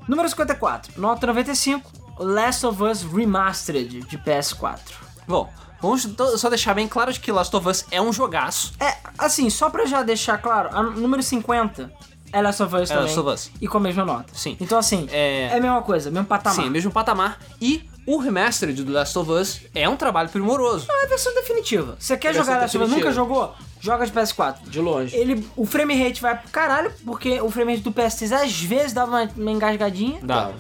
Número 0.09 0.29
54, 0.29 0.93
nota 1.01 1.27
95, 1.27 1.93
Last 2.19 2.65
of 2.67 2.83
Us 2.83 3.03
Remastered 3.03 4.01
de 4.01 4.19
PS4. 4.19 4.81
Bom, 5.27 5.53
vamos 5.81 6.05
to- 6.07 6.39
só 6.39 6.49
deixar 6.49 6.73
bem 6.75 6.89
claro 6.89 7.13
de 7.13 7.21
que 7.21 7.31
Last 7.31 7.55
of 7.55 7.69
Us 7.69 7.85
é 7.91 8.01
um 8.01 8.13
jogaço. 8.13 8.73
É, 8.81 8.97
assim, 9.19 9.51
só 9.51 9.69
pra 9.69 9.85
já 9.85 10.03
deixar 10.03 10.39
claro, 10.39 10.71
a 10.73 10.83
número 10.83 11.23
50 11.23 11.93
é 12.33 12.41
Last 12.41 12.63
of 12.63 12.75
Us 12.75 12.91
É 12.91 12.95
também. 12.95 13.05
Last 13.15 13.21
of 13.21 13.29
Us. 13.31 13.51
E 13.61 13.69
com 13.69 13.77
a 13.77 13.81
mesma 13.81 14.05
nota. 14.05 14.33
Sim. 14.33 14.57
Então, 14.59 14.79
assim, 14.79 15.07
É- 15.13 15.51
é, 15.53 15.57
a 15.57 15.61
mesma 15.61 15.83
coisa, 15.83 16.11
mesmo 16.11 16.27
patamar. 16.27 16.65
Sim, 16.65 16.71
mesmo 16.71 16.91
patamar. 16.91 17.39
E 17.61 17.89
o 18.07 18.17
remastered 18.19 18.83
do 18.83 18.91
Last 18.91 19.19
of 19.19 19.31
Us 19.31 19.61
é 19.75 19.87
um 19.87 19.97
trabalho 19.97 20.31
primoroso. 20.31 20.87
É 20.91 21.05
a 21.05 21.09
versão 21.09 21.35
definitiva. 21.35 21.97
Você 21.99 22.17
quer 22.17 22.33
versão 22.33 22.47
jogar 22.47 22.63
Last 22.63 22.77
of 22.79 22.87
Us, 22.87 22.91
nunca 22.93 23.13
jogou? 23.13 23.55
Joga 23.81 24.07
de 24.07 24.13
PS4. 24.13 24.57
De 24.69 24.81
longe. 24.81 25.17
Ele, 25.17 25.47
o 25.57 25.65
frame 25.65 25.95
rate 26.03 26.21
vai 26.21 26.37
pro 26.37 26.51
caralho, 26.51 26.93
porque 27.05 27.41
o 27.41 27.51
frame 27.51 27.73
rate 27.73 27.85
do 27.85 27.93
PS3 27.93 28.33
às 28.33 28.61
vezes 28.61 28.93
dava 28.93 29.11
uma, 29.11 29.31
uma 29.37 29.51
engasgadinha. 29.51 30.21
Dá. 30.23 30.51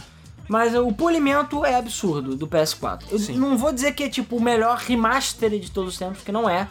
Mas 0.48 0.74
o 0.74 0.90
polimento 0.92 1.64
é 1.64 1.74
absurdo 1.74 2.35
do 2.35 2.46
PS4. 2.48 3.02
Eu 3.11 3.18
Sim. 3.18 3.37
não 3.37 3.59
vou 3.59 3.70
dizer 3.72 3.92
que 3.92 4.04
é 4.04 4.09
tipo 4.09 4.37
o 4.37 4.40
melhor 4.40 4.78
remaster 4.78 5.50
de 5.50 5.70
todos 5.70 5.92
os 5.92 5.98
tempos, 5.98 6.18
porque 6.18 6.33
não 6.33 6.48
é. 6.48 6.66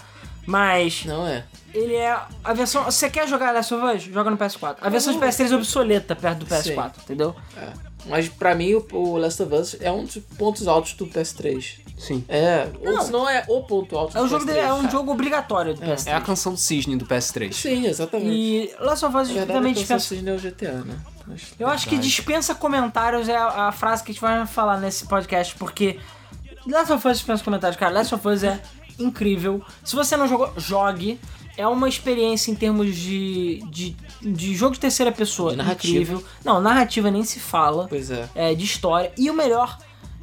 Mas 0.47 1.03
Não 1.03 1.27
é. 1.27 1.43
ele 1.73 1.93
é 1.93 2.17
a 2.41 2.53
versão. 2.53 2.85
Você 2.85 3.09
quer 3.09 3.27
jogar 3.27 3.51
Last 3.53 3.73
of 3.73 3.85
Us? 3.85 4.03
Joga 4.03 4.31
no 4.31 4.37
PS4. 4.37 4.77
A 4.79 4.89
versão 4.89 5.13
de 5.13 5.19
PS3 5.19 5.51
é 5.51 5.55
obsoleta 5.55 6.15
perto 6.15 6.39
do 6.39 6.45
PS4, 6.45 6.93
entendeu? 7.03 7.35
É. 7.57 7.86
Mas 8.05 8.29
pra 8.29 8.55
mim 8.55 8.73
o, 8.75 8.85
o 8.93 9.17
Last 9.17 9.41
of 9.43 9.53
Us 9.53 9.75
é 9.81 9.91
um 9.91 10.05
dos 10.05 10.17
pontos 10.37 10.67
altos 10.67 10.93
do 10.93 11.05
PS3. 11.07 11.79
Sim. 11.97 12.23
É, 12.29 12.69
ou 12.79 12.93
Não. 12.93 13.01
se 13.01 13.11
não 13.11 13.27
é 13.27 13.43
o 13.47 13.63
ponto 13.63 13.97
alto 13.97 14.13
do 14.13 14.19
É 14.19 14.21
um 14.21 14.27
jogo, 14.27 14.45
PS3. 14.45 14.53
de- 14.53 14.59
é 14.59 14.73
um 14.73 14.89
jogo 14.89 15.11
obrigatório 15.11 15.73
do 15.73 15.81
PS3. 15.81 16.07
É 16.07 16.13
a 16.13 16.21
canção 16.21 16.53
do 16.53 16.59
cisne 16.59 16.95
do 16.95 17.05
PS3. 17.05 17.51
Sim, 17.53 17.87
exatamente. 17.87 18.29
E 18.31 18.71
Last 18.79 19.03
of 19.03 19.17
Us 19.17 19.29
também 19.47 19.73
dispensa. 19.73 20.15
Consciência 20.15 20.29
é 20.29 20.33
o 20.35 20.39
GTA, 20.39 20.71
né? 20.85 20.95
Mas- 21.25 21.53
Eu 21.59 21.67
acho 21.67 21.87
que 21.89 21.97
dispensa 21.97 22.53
comentários 22.55 23.27
é 23.27 23.35
a, 23.35 23.67
a 23.67 23.71
frase 23.71 24.03
que 24.03 24.11
a 24.11 24.13
gente 24.13 24.21
vai 24.21 24.45
falar 24.45 24.79
nesse 24.79 25.05
podcast, 25.07 25.55
porque 25.55 25.99
Last 26.67 26.93
of 26.93 27.07
Us 27.07 27.17
dispensa 27.17 27.43
comentários, 27.43 27.77
cara. 27.79 27.91
Last 27.91 28.13
of 28.13 28.27
Us 28.27 28.43
é 28.43 28.61
incrível. 28.99 29.61
Se 29.83 29.95
você 29.95 30.15
não 30.15 30.27
jogou, 30.27 30.53
jogue. 30.55 31.19
É 31.57 31.67
uma 31.67 31.89
experiência 31.89 32.51
em 32.51 32.55
termos 32.55 32.95
de, 32.95 33.63
de, 33.71 33.95
de 34.21 34.55
jogo 34.55 34.75
de 34.75 34.79
terceira 34.79 35.11
pessoa 35.11 35.51
De 35.51 35.57
narrativa. 35.57 35.91
incrível. 35.93 36.23
Não, 36.45 36.61
narrativa 36.61 37.09
nem 37.09 37.23
se 37.23 37.39
fala. 37.39 37.87
Pois 37.87 38.11
é. 38.11 38.29
é, 38.35 38.53
de 38.53 38.63
história. 38.63 39.11
E 39.17 39.29
o 39.29 39.33
melhor, 39.33 39.77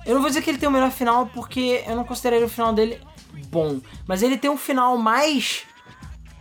eu 0.07 0.15
não 0.15 0.21
vou 0.21 0.31
dizer 0.31 0.43
que 0.43 0.51
ele 0.51 0.59
tem 0.59 0.69
o 0.69 0.73
melhor 0.73 0.91
final, 0.93 1.27
porque 1.35 1.83
eu 1.87 1.97
não 1.97 2.05
consideraria 2.05 2.47
o 2.47 2.49
final 2.49 2.73
dele 2.73 3.01
bom. 3.49 3.81
Mas 4.07 4.23
ele 4.23 4.37
tem 4.39 4.49
um 4.51 4.57
final 4.57 4.97
mais 4.97 5.63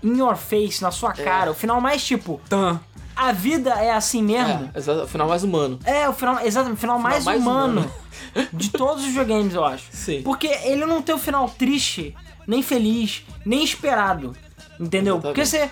in 0.03 0.17
your 0.17 0.35
face, 0.35 0.81
na 0.81 0.91
sua 0.91 1.09
É. 1.17 1.23
cara. 1.23 1.49
O 1.51 1.55
final 1.55 1.81
mais 1.81 2.03
tipo, 2.05 2.39
Tan. 2.47 2.79
a 3.15 3.31
vida 3.31 3.71
é 3.71 3.91
assim 3.91 4.21
mesmo. 4.21 4.69
É, 4.75 4.79
o 5.03 5.07
final 5.07 5.27
mais 5.27 5.43
humano. 5.43 5.79
É, 5.85 6.07
o 6.07 6.13
final, 6.13 6.39
exatamente, 6.45 6.77
o 6.77 6.81
final, 6.81 6.99
mais, 6.99 7.23
mais 7.23 7.41
humano, 7.41 7.81
humano. 7.81 8.47
de 8.53 8.69
todos 8.69 9.01
os 9.03 9.09
videogames, 9.09 9.55
eu 9.55 9.65
acho. 9.65 9.85
Sim. 9.91 10.21
Porque 10.21 10.47
ele 10.47 10.85
não 10.85 11.01
tem 11.01 11.15
o 11.15 11.17
final 11.19 11.49
triste, 11.49 12.15
nem 12.45 12.61
feliz, 12.61 13.23
nem 13.45 13.63
esperado. 13.63 14.35
Entendeu? 14.83 15.15
Exatamente. 15.15 15.21
Porque 15.21 15.45
você. 15.45 15.69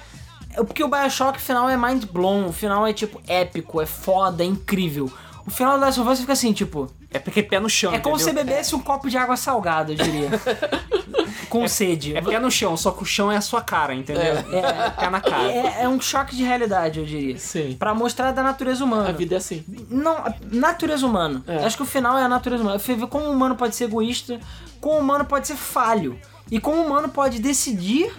Porque 0.55 0.83
o 0.83 0.87
Bioshock 0.87 1.39
final 1.39 1.69
é 1.69 1.77
mind 1.77 2.05
blown, 2.05 2.47
o 2.47 2.51
final 2.51 2.85
é 2.85 2.91
tipo 2.91 3.21
épico, 3.27 3.81
é 3.81 3.85
foda, 3.85 4.43
é 4.43 4.45
incrível. 4.45 5.11
O 5.45 5.49
final 5.49 5.77
do 5.77 5.81
Last 5.81 5.99
of 5.99 6.09
Us 6.09 6.19
fica 6.19 6.33
assim, 6.33 6.53
tipo. 6.53 6.91
É 7.09 7.19
porque 7.19 7.43
pé 7.43 7.59
no 7.59 7.69
chão. 7.69 7.93
É 7.93 7.99
como 7.99 8.17
se 8.17 8.23
você 8.23 8.31
entendeu? 8.31 8.53
bebesse 8.53 8.75
um 8.75 8.79
copo 8.79 9.09
de 9.09 9.17
água 9.17 9.35
salgada, 9.35 9.91
eu 9.91 9.97
diria. 9.97 10.29
Com 11.49 11.67
sede. 11.67 12.15
É 12.15 12.21
pé 12.21 12.39
no 12.39 12.49
chão, 12.49 12.77
só 12.77 12.91
que 12.91 13.03
o 13.03 13.05
chão 13.05 13.29
é 13.29 13.35
a 13.35 13.41
sua 13.41 13.61
cara, 13.61 13.93
entendeu? 13.93 14.23
É. 14.23 14.89
Pé 14.91 15.09
na 15.09 15.19
cara. 15.19 15.51
É, 15.51 15.83
é 15.83 15.89
um 15.89 15.99
choque 15.99 16.33
de 16.33 16.43
realidade, 16.43 16.99
eu 16.99 17.05
diria. 17.05 17.37
Sim. 17.37 17.75
Pra 17.77 17.93
mostrar 17.93 18.31
da 18.31 18.41
natureza 18.41 18.85
humana. 18.85 19.09
A 19.09 19.11
vida 19.11 19.35
é 19.35 19.37
assim. 19.37 19.65
Não, 19.89 20.23
natureza 20.49 21.05
humana. 21.05 21.43
É. 21.45 21.65
Acho 21.65 21.75
que 21.75 21.83
o 21.83 21.85
final 21.85 22.17
é 22.17 22.23
a 22.23 22.29
natureza 22.29 22.63
humana. 22.63 22.77
Vê 22.77 22.95
como 23.07 23.25
o 23.25 23.31
humano 23.31 23.55
pode 23.57 23.75
ser 23.75 23.85
egoísta, 23.85 24.39
como 24.79 24.95
o 24.95 24.99
humano 24.99 25.25
pode 25.25 25.47
ser 25.47 25.57
falho. 25.57 26.17
E 26.49 26.59
como 26.59 26.81
o 26.81 26.85
humano 26.85 27.09
pode 27.09 27.39
decidir 27.39 28.13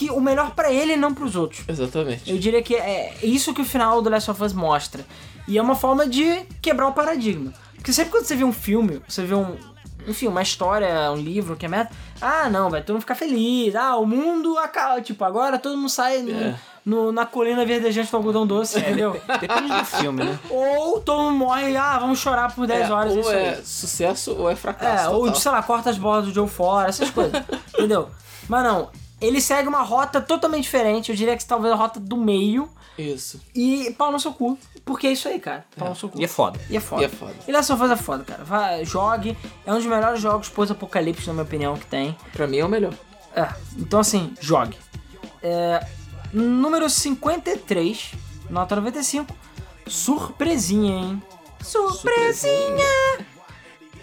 que 0.00 0.10
o 0.10 0.18
melhor 0.20 0.52
pra 0.52 0.72
ele 0.72 0.94
e 0.94 0.96
não 0.96 1.12
pros 1.12 1.36
outros. 1.36 1.62
Exatamente. 1.68 2.30
Eu 2.30 2.38
diria 2.38 2.62
que 2.62 2.74
é 2.74 3.14
isso 3.22 3.52
que 3.52 3.60
o 3.60 3.64
final 3.66 4.00
do 4.00 4.08
Last 4.08 4.30
of 4.30 4.42
Us 4.42 4.54
mostra. 4.54 5.04
E 5.46 5.58
é 5.58 5.62
uma 5.62 5.74
forma 5.74 6.06
de 6.06 6.46
quebrar 6.62 6.86
o 6.88 6.92
paradigma. 6.92 7.52
Porque 7.74 7.92
sempre 7.92 8.10
quando 8.10 8.24
você 8.24 8.34
vê 8.34 8.44
um 8.44 8.52
filme, 8.52 9.02
você 9.06 9.22
vê 9.24 9.34
um. 9.34 9.56
Enfim, 10.08 10.28
uma 10.28 10.40
história, 10.40 11.12
um 11.12 11.16
livro, 11.16 11.54
que 11.54 11.66
é 11.66 11.68
meta. 11.68 11.90
Ah, 12.18 12.48
não, 12.48 12.70
vai 12.70 12.80
todo 12.80 12.94
mundo 12.94 13.02
ficar 13.02 13.14
feliz. 13.14 13.74
Ah, 13.76 13.96
o 13.98 14.06
mundo 14.06 14.56
acaba. 14.58 15.02
Tipo, 15.02 15.22
agora 15.22 15.58
todo 15.58 15.76
mundo 15.76 15.90
sai 15.90 16.22
no- 16.22 16.30
É. 16.30 16.54
no- 16.86 17.12
na 17.12 17.26
colina 17.26 17.66
verdejante 17.66 18.10
do 18.10 18.16
algodão 18.16 18.46
doce, 18.46 18.78
entendeu? 18.78 19.20
Depende 19.38 19.68
do 19.68 19.84
filme, 19.84 20.24
né? 20.24 20.38
Ou 20.48 20.98
todo 21.00 21.20
mundo 21.24 21.36
morre, 21.36 21.76
ah, 21.76 21.98
vamos 21.98 22.18
chorar 22.18 22.54
por 22.54 22.66
10 22.66 22.88
É, 22.88 22.92
horas. 22.92 23.14
ou 23.14 23.30
é 23.30 23.48
aí. 23.50 23.64
sucesso 23.66 24.34
ou 24.38 24.48
é 24.48 24.54
É, 24.54 24.56
fracasso. 24.56 25.10
ou, 25.10 25.24
total. 25.26 25.34
sei 25.40 25.50
lá, 25.52 25.62
corta 25.62 25.90
as 25.90 25.98
bolas 25.98 26.24
do 26.24 26.32
Joe 26.32 26.48
fora, 26.48 26.88
essas 26.88 27.10
coisas. 27.10 27.42
entendeu? 27.74 28.08
Mas 28.48 28.64
não, 28.64 28.88
ele 29.20 29.40
segue 29.40 29.68
uma 29.68 29.82
rota 29.82 30.20
totalmente 30.20 30.64
diferente, 30.64 31.10
eu 31.10 31.16
diria 31.16 31.36
que 31.36 31.44
talvez 31.44 31.72
a 31.72 31.76
rota 31.76 32.00
do 32.00 32.16
meio. 32.16 32.68
Isso. 32.98 33.40
E 33.54 33.94
pau 33.96 34.10
no 34.12 34.18
seu 34.20 34.32
cu. 34.32 34.58
Porque 34.84 35.06
é 35.06 35.12
isso 35.12 35.28
aí, 35.28 35.38
cara. 35.38 35.64
Pau 35.76 35.90
no 35.90 35.96
seu 35.96 36.08
cu. 36.08 36.20
E 36.20 36.24
é 36.24 36.28
foda. 36.28 36.58
E 36.68 36.76
é 36.76 36.80
foda. 36.80 37.02
E 37.02 37.04
é 37.04 37.08
foda. 37.08 37.34
E 37.46 37.52
Last 37.52 37.72
of 37.72 37.82
Us 37.82 37.90
é 37.90 37.96
foda, 37.96 38.24
cara. 38.24 38.44
Vai, 38.44 38.84
jogue. 38.84 39.36
É 39.64 39.72
um 39.72 39.76
dos 39.76 39.86
melhores 39.86 40.20
jogos 40.20 40.48
pós-apocalipse, 40.48 41.26
na 41.26 41.32
minha 41.34 41.44
opinião, 41.44 41.76
que 41.76 41.86
tem. 41.86 42.16
Pra 42.32 42.46
mim 42.46 42.58
é 42.58 42.64
o 42.64 42.68
melhor. 42.68 42.94
É, 43.34 43.48
então 43.78 44.00
assim, 44.00 44.34
jogue. 44.40 44.76
É, 45.42 45.86
número 46.32 46.90
53, 46.90 48.12
nota 48.48 48.74
95. 48.76 49.34
Surpresinha, 49.86 50.94
hein? 50.94 51.22
Surpresinha! 51.62 53.26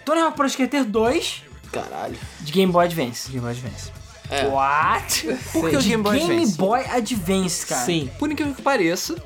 Tony 0.04 0.20
Hawk 0.20 0.36
Pro 0.36 0.46
Skater 0.46 0.84
2 0.84 1.42
Caralho. 1.72 2.16
de 2.40 2.52
Game 2.52 2.72
Boy 2.72 2.86
Advance. 2.86 3.30
Game 3.30 3.42
Boy 3.42 3.50
Advance. 3.50 3.92
É. 4.30 4.46
What? 4.46 5.22
Por 5.52 5.70
que 5.70 5.76
o 5.76 5.80
De 5.80 5.88
Game 5.88 6.02
Boy 6.02 6.18
Game 6.18 6.32
Advance? 6.34 6.56
Boy 6.58 6.80
Advance, 6.86 7.66
cara. 7.66 7.84
Sim. 7.84 8.10
Por 8.18 8.30
incrível 8.30 8.54
que 8.54 8.62
pareça, 8.62 9.16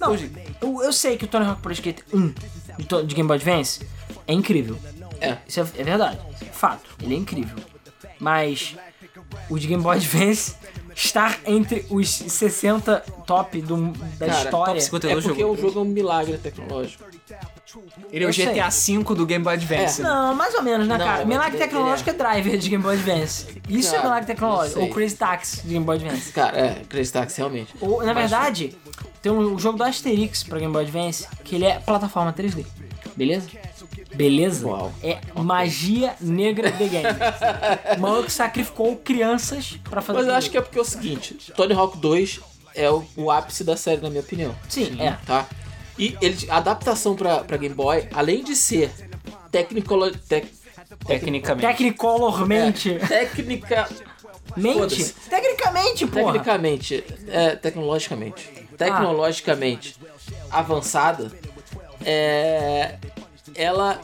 Não, 0.00 0.14
eu, 0.60 0.82
eu 0.82 0.92
sei 0.92 1.16
que 1.18 1.24
o 1.24 1.28
Tony 1.28 1.44
Hawk 1.46 1.60
Pro 1.60 1.72
Skater 1.72 2.04
1 2.12 2.34
de 3.06 3.14
Game 3.14 3.26
Boy 3.28 3.36
Advance 3.36 3.86
é 4.26 4.32
incrível. 4.32 4.78
É. 5.20 5.36
Isso 5.46 5.60
é, 5.60 5.62
é 5.76 5.84
verdade. 5.84 6.18
Fato. 6.52 6.90
Ele 7.02 7.14
é 7.14 7.18
incrível. 7.18 7.56
Mas 8.18 8.74
o 9.50 9.58
de 9.58 9.66
Game 9.66 9.82
Boy 9.82 9.96
Advance 9.96 10.54
estar 10.94 11.38
entre 11.46 11.86
os 11.90 12.08
60 12.10 13.00
top 13.26 13.60
do, 13.62 13.92
da 14.18 14.26
Cara, 14.26 14.38
história. 14.44 14.66
top 14.74 14.80
50 14.82 15.06
É 15.08 15.14
porque 15.20 15.40
jogo. 15.40 15.52
o 15.54 15.56
jogo 15.60 15.78
é 15.78 15.82
um 15.82 15.86
milagre 15.86 16.38
tecnológico. 16.38 17.04
Ele 18.12 18.24
é 18.24 18.28
o. 18.28 18.30
GTA 18.32 18.68
V 18.68 19.14
do 19.14 19.26
Game 19.26 19.44
Boy 19.44 19.54
Advance. 19.54 20.00
É. 20.00 20.04
né? 20.04 20.10
Não, 20.10 20.34
mais 20.34 20.54
ou 20.54 20.62
menos, 20.62 20.86
né, 20.86 20.96
Não, 20.98 21.04
cara? 21.04 21.18
mas 21.18 21.26
Milagre 21.28 21.58
tecnológico 21.58 22.10
é 22.10 22.12
driver 22.12 22.58
de 22.58 22.68
Game 22.68 22.82
Boy 22.82 22.94
Advance. 22.96 23.46
Isso 23.68 23.88
é 23.88 23.92
Cara, 23.92 24.02
milagre 24.04 24.26
tecnológico. 24.26 24.80
Ou. 24.80 24.88
Crazy 24.90 25.16
Taxi 25.16 25.62
de 25.62 25.68
Game 25.72 25.84
Boy 25.84 25.96
Advance. 25.96 26.32
Cara, 26.32 26.58
é, 26.58 26.82
Crazy 26.88 27.12
Taxi 27.12 27.38
realmente. 27.38 27.74
Ou, 27.80 28.00
na 28.04 28.14
Mas- 28.14 28.30
verdade, 28.30 28.76
tem 29.22 29.30
um 29.32 29.58
jogo 29.58 29.78
do 29.78 29.84
Asterix 29.84 30.42
pra 30.42 30.58
Game 30.58 30.72
Boy 30.72 30.82
Advance, 30.84 31.26
que 31.44 31.54
ele 31.54 31.64
é 31.64 31.78
plataforma 31.78 32.32
3D. 32.32 32.64
Beleza? 33.16 33.48
Beleza? 34.14 34.66
Uau. 34.66 34.92
É 35.02 35.18
magia 35.36 36.14
negra 36.20 36.70
de 36.72 36.88
game. 36.88 37.06
o 37.96 38.00
maluco 38.00 38.30
sacrificou 38.30 38.96
crianças 38.96 39.78
pra 39.88 40.00
fazer 40.00 40.18
Mas 40.18 40.28
eu 40.28 40.34
acho 40.34 40.50
que 40.50 40.56
é 40.56 40.60
porque 40.60 40.78
é 40.78 40.82
o 40.82 40.84
seguinte, 40.84 41.52
Tony 41.56 41.74
Hawk 41.74 41.98
2 41.98 42.40
é 42.74 42.90
o, 42.90 43.04
o 43.16 43.30
ápice 43.30 43.64
da 43.64 43.76
série, 43.76 44.00
na 44.00 44.08
minha 44.10 44.20
opinião. 44.22 44.54
Sim, 44.68 44.96
é. 45.00 45.16
Tá? 45.26 45.46
E 45.98 46.16
ele, 46.20 46.46
a 46.50 46.56
adaptação 46.56 47.14
pra, 47.14 47.38
pra 47.44 47.56
Game 47.56 47.74
Boy, 47.74 48.08
além 48.12 48.42
de 48.42 48.54
ser 48.56 48.90
tecnicolo, 49.50 50.10
tec, 50.10 50.46
Tecnicamente. 51.06 51.66
Technicolormente. 51.66 52.90
é, 52.92 52.98
técnica, 53.06 53.88
Mente. 54.56 55.04
Tecnicamente, 55.28 56.06
porra. 56.06 56.32
tecnicamente, 56.32 57.04
é, 57.28 57.54
tecnologicamente, 57.56 58.48
tecnologicamente 58.76 59.96
avançada, 60.50 61.30
é, 62.04 62.96
ela 63.54 64.00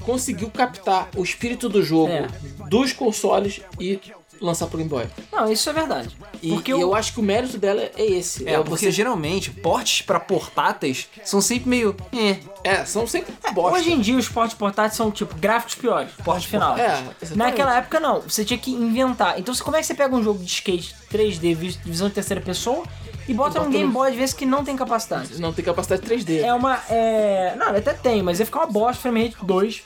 conseguiu 0.00 0.50
captar 0.50 1.08
o 1.16 1.22
espírito 1.22 1.68
do 1.68 1.82
jogo 1.82 2.12
É. 2.12 2.28
dos 2.68 2.92
consoles 2.92 3.60
e 3.80 3.98
lançar 4.40 4.66
pro 4.66 4.78
Game 4.78 4.88
Boy. 4.90 5.06
Não, 5.32 5.50
isso 5.50 5.68
é 5.68 5.72
verdade. 5.72 6.16
E, 6.42 6.50
Porque 6.50 6.70
e 6.70 6.74
o- 6.74 6.80
eu 6.80 6.94
acho 6.94 7.12
que 7.12 7.20
o 7.20 7.22
mérito 7.22 7.58
dela 7.58 7.80
é 7.82 8.04
esse. 8.04 8.48
É, 8.48 8.58
porque 8.62 8.90
geralmente 8.90 9.50
portes 9.50 10.02
pra 10.02 10.18
portáteis 10.20 11.08
são 11.24 11.40
sempre 11.40 11.68
meio. 11.70 11.96
É. 12.12 12.38
É, 12.64 12.84
são 12.84 13.06
sempre 13.06 13.32
bosta. 13.52 13.78
Hoje 13.78 13.92
em 13.92 14.00
dia 14.00 14.16
os 14.16 14.28
portes 14.28 14.56
portáteis 14.56 14.96
são 14.96 15.10
tipo 15.10 15.34
gráficos 15.36 15.74
piores, 15.76 16.10
porte 16.24 16.46
final. 16.48 16.76
É, 16.76 16.86
exatamente. 17.22 17.36
Naquela 17.36 17.76
época 17.78 18.00
não, 18.00 18.20
você 18.20 18.44
tinha 18.44 18.58
que 18.58 18.70
inventar. 18.72 19.38
Então 19.38 19.54
como 19.56 19.76
é 19.76 19.80
que 19.80 19.86
você 19.86 19.94
pega 19.94 20.14
um 20.14 20.22
jogo 20.22 20.38
de 20.42 20.50
skate 20.50 20.94
3D, 21.10 21.54
vis- 21.54 21.76
visão 21.76 22.08
de 22.08 22.14
terceira 22.14 22.40
pessoa, 22.42 22.84
e 23.28 23.34
bota 23.34 23.58
num 23.58 23.66
bota 23.66 23.76
Game 23.78 23.92
Boy 23.92 24.10
às 24.10 24.16
vezes 24.16 24.34
que 24.34 24.44
não 24.46 24.64
tem 24.64 24.76
capacidade? 24.76 25.40
Não 25.40 25.52
tem 25.52 25.64
capacidade 25.64 26.02
3D. 26.02 26.40
É 26.42 26.52
uma. 26.52 26.80
É... 26.88 27.54
Não, 27.56 27.68
ele 27.68 27.78
até 27.78 27.92
tem, 27.92 28.22
mas 28.22 28.38
ia 28.40 28.46
ficar 28.46 28.60
uma 28.60 28.66
bosta, 28.66 29.00
frame 29.02 29.26
rate 29.28 29.36
2. 29.44 29.82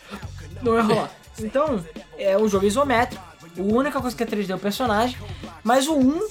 Não 0.63 0.75
ia 0.77 0.83
rolar. 0.83 1.11
Então, 1.43 1.83
é 2.19 2.37
um 2.37 2.47
jogo 2.47 2.67
isométrico. 2.67 3.25
A 3.59 3.63
única 3.63 4.01
coisa 4.01 4.17
que 4.17 4.23
é 4.23 4.27
3D 4.27 4.51
é 4.51 4.55
o 4.55 4.59
personagem. 4.59 5.17
Mas 5.63 5.87
o 5.89 5.95
1, 5.97 6.29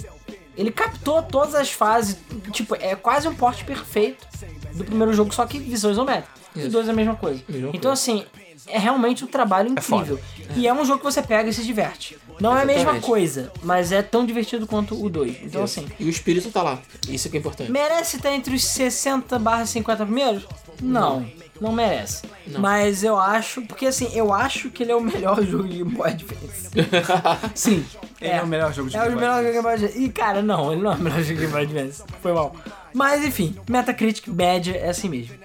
ele 0.58 0.72
captou 0.72 1.22
todas 1.22 1.56
as 1.56 1.72
fases. 1.72 2.18
Tipo, 2.52 2.76
é 2.76 2.96
quase 2.96 3.28
um 3.28 3.36
porte 3.36 3.64
perfeito 3.64 4.26
do 4.74 4.84
primeiro 4.84 5.14
jogo, 5.14 5.34
só 5.34 5.46
que 5.46 5.60
visão 5.60 5.92
isométrica. 5.92 6.30
E 6.56 6.64
o 6.64 6.70
2 6.70 6.88
é 6.88 6.92
a 6.92 6.94
mesma 6.94 7.16
coisa. 7.16 7.42
Mesma 7.48 7.70
então, 7.74 7.92
assim, 7.92 8.26
é 8.68 8.78
realmente 8.78 9.24
um 9.24 9.28
trabalho 9.28 9.74
foda. 9.82 10.14
incrível. 10.14 10.20
e 10.56 10.68
é 10.68 10.74
um 10.74 10.84
jogo 10.84 11.00
que 11.00 11.06
você 11.06 11.22
pega 11.22 11.50
e 11.50 11.54
se 11.54 11.64
diverte. 11.64 12.18
Não 12.40 12.58
é 12.58 12.62
a 12.62 12.66
mesma 12.66 12.82
Exatamente. 12.82 13.06
coisa, 13.06 13.52
mas 13.62 13.92
é 13.92 14.02
tão 14.02 14.26
divertido 14.26 14.66
quanto 14.66 15.02
o 15.02 15.10
2. 15.10 15.44
Então, 15.44 15.64
assim, 15.64 15.88
E 16.00 16.06
o 16.06 16.10
espírito 16.10 16.50
tá 16.52 16.64
lá. 16.64 16.80
Isso 17.08 17.30
que 17.30 17.38
é 17.38 17.40
importante. 17.40 17.72
Merece 17.72 18.18
estar 18.18 18.34
entre 18.34 18.56
os 18.56 18.64
60 18.64 19.38
barra 19.40 19.66
50 19.66 20.06
primeiros? 20.06 20.46
Não, 20.82 21.20
não 21.20 21.32
merece. 21.74 22.24
Mas 22.58 23.04
eu 23.04 23.20
acho, 23.20 23.62
porque 23.64 23.88
assim, 23.88 24.10
eu 24.14 24.34
acho 24.34 24.70
que 24.70 24.84
ele 24.84 24.92
é 24.92 24.96
o 24.96 25.02
melhor 25.02 25.42
jogo 25.44 25.68
de 25.68 25.78
Game 25.78 25.92
Boy 25.92 26.10
Advance. 26.10 26.70
Sim. 27.56 27.86
Ele 28.22 28.32
é, 28.32 28.38
É. 28.38 28.42
o 28.42 28.48
melhor 28.48 28.74
jogo 28.74 28.90
de 28.90 28.96
É 28.96 29.00
o 29.00 29.04
Game 29.04 29.16
Boy. 29.16 29.22
melhor 29.22 29.36
jogo 29.38 29.46
de 29.48 29.52
Game 29.52 29.64
Boy 29.64 29.74
Advance. 29.74 30.00
E 30.04 30.10
cara, 30.10 30.42
não, 30.42 30.72
ele 30.72 30.82
não 30.82 30.92
é 30.94 30.96
o 30.96 31.00
melhor 31.00 31.20
jogo 31.24 31.34
de 31.34 31.36
Game 31.48 31.52
Boy 31.52 31.62
Advance. 31.64 32.04
Foi 32.22 32.34
mal. 32.34 32.56
Mas 32.94 33.24
enfim, 33.26 33.56
Metacritic 33.70 34.28
média 34.28 34.76
é 34.78 34.90
assim 34.90 35.10
mesmo. 35.10 35.36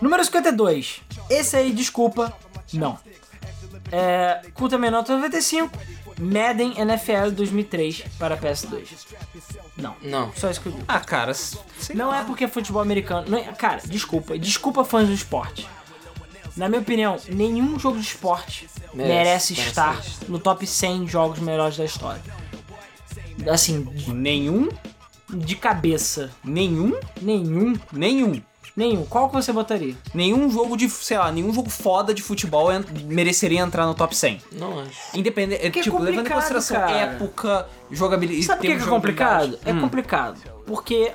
Número 0.00 0.24
52. 0.24 1.00
Esse 1.30 1.56
aí, 1.56 1.72
desculpa, 1.72 2.32
não. 2.72 2.98
É, 3.90 4.40
Culta 4.54 4.76
Menor 4.78 5.04
95. 5.06 5.70
Madden 6.22 6.78
NFL 6.78 7.30
2003 7.32 8.04
para 8.18 8.36
PS2. 8.36 8.86
Não. 9.76 9.96
Não. 10.02 10.32
Só 10.34 10.50
isso 10.50 10.60
que 10.60 10.66
eu 10.68 10.72
digo. 10.72 10.84
Ah, 10.86 11.00
cara. 11.00 11.32
Não 11.94 12.08
lá. 12.08 12.20
é 12.20 12.24
porque 12.24 12.44
é 12.44 12.48
futebol 12.48 12.80
americano. 12.82 13.28
Não 13.28 13.38
é- 13.38 13.44
cara, 13.52 13.80
desculpa. 13.84 14.38
Desculpa 14.38 14.84
fãs 14.84 15.08
do 15.08 15.14
esporte. 15.14 15.66
Na 16.56 16.68
minha 16.68 16.80
opinião, 16.82 17.16
nenhum 17.28 17.78
jogo 17.78 17.96
de 17.98 18.04
esporte 18.06 18.68
merece, 18.94 19.54
Merece, 19.54 19.54
estar 19.54 19.94
merece. 19.94 20.10
no 20.28 20.38
top 20.38 20.66
100 20.66 21.08
jogos 21.08 21.38
melhores 21.38 21.76
da 21.78 21.84
história. 21.84 22.20
Assim, 23.50 23.86
Nenhum, 24.08 24.68
de 25.30 25.56
cabeça. 25.56 26.30
nenhum, 26.44 26.92
Nenhum. 27.20 27.74
nenhum. 27.92 28.42
Nenhum. 28.76 29.04
Qual 29.04 29.28
que 29.28 29.34
você 29.34 29.52
botaria? 29.52 29.94
Nenhum 30.14 30.50
jogo 30.50 30.76
de, 30.76 30.88
sei 30.88 31.18
lá, 31.18 31.30
nenhum 31.30 31.52
jogo 31.52 31.68
foda 31.68 32.14
de 32.14 32.22
futebol 32.22 32.72
en- 32.72 32.84
mereceria 33.04 33.60
entrar 33.60 33.86
no 33.86 33.94
top 33.94 34.16
100. 34.16 34.40
Não 34.52 34.80
acho. 34.80 34.92
Independente, 35.14 35.62
é, 35.62 35.66
é 35.66 35.70
tipo, 35.70 35.98
levando 35.98 36.26
em 36.26 36.30
consideração 36.30 36.76
cara. 36.78 36.90
época, 36.92 37.68
jogabilidade. 37.90 38.44
Sabe 38.46 38.60
por 38.60 38.66
que, 38.70 38.76
que 38.78 38.82
é 38.82 38.86
complicado? 38.86 39.58
É 39.66 39.72
Hum. 39.72 39.80
complicado. 39.80 40.40
Porque 40.66 41.12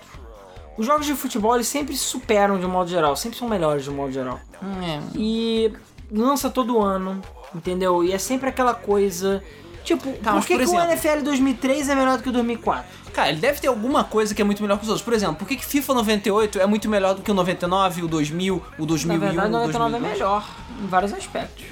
os 0.78 0.86
jogos 0.86 1.05
de 1.08 1.16
futebol 1.16 1.55
eles 1.55 1.68
sempre 1.68 1.95
se 1.95 2.03
superam 2.03 2.60
de 2.60 2.66
um 2.66 2.70
modo 2.70 2.89
geral. 2.89 3.16
Sempre 3.16 3.39
são 3.39 3.47
melhores 3.49 3.84
de 3.84 3.89
um 3.89 3.95
modo 3.95 4.12
geral. 4.12 4.39
É. 4.84 4.99
E 5.16 5.74
lança 6.12 6.49
todo 6.51 6.80
ano, 6.82 7.22
entendeu? 7.55 8.03
E 8.03 8.12
é 8.14 8.20
sempre 8.20 8.49
aquela 8.49 8.76
coisa. 8.76 9.43
Tipo, 9.84 10.12
Tá, 10.22 10.34
por 10.34 10.45
que, 10.45 10.53
por 10.53 10.58
que 10.66 10.70
o 10.70 10.80
exemplo- 10.80 10.91
NFL 10.91 11.24
2003 11.24 11.89
é 11.89 11.95
melhor 11.95 12.18
do 12.18 12.24
que 12.24 12.30
o 12.30 12.32
2004? 12.34 12.86
Cara, 13.18 13.30
ele 13.30 13.39
deve 13.39 13.59
ter 13.59 13.65
alguma 13.68 14.03
coisa 14.03 14.36
que 14.36 14.39
é 14.43 14.45
muito 14.45 14.61
melhor 14.61 14.78
que 14.78 14.84
os 14.84 14.89
outros. 14.89 15.03
Por 15.03 15.11
exemplo, 15.11 15.38
por 15.38 15.47
que, 15.47 15.55
que 15.55 15.65
FIFA 15.65 15.95
98 15.95 16.59
é 16.59 16.68
muito 16.68 16.88
melhor 16.88 17.15
do 17.15 17.24
que 17.24 17.32
o 17.32 17.34
99, 17.34 18.03
o 18.03 18.07
2000, 18.07 18.63
o 18.78 18.86
2001, 18.86 19.20
Na 19.20 19.26
verdade, 19.26 19.47
o 19.47 19.49
o 19.49 19.53
99 19.53 19.95
é 19.95 19.99
2002? 19.99 20.13
melhor 20.13 20.49
em 20.84 20.86
vários 20.86 21.13
aspectos. 21.13 21.65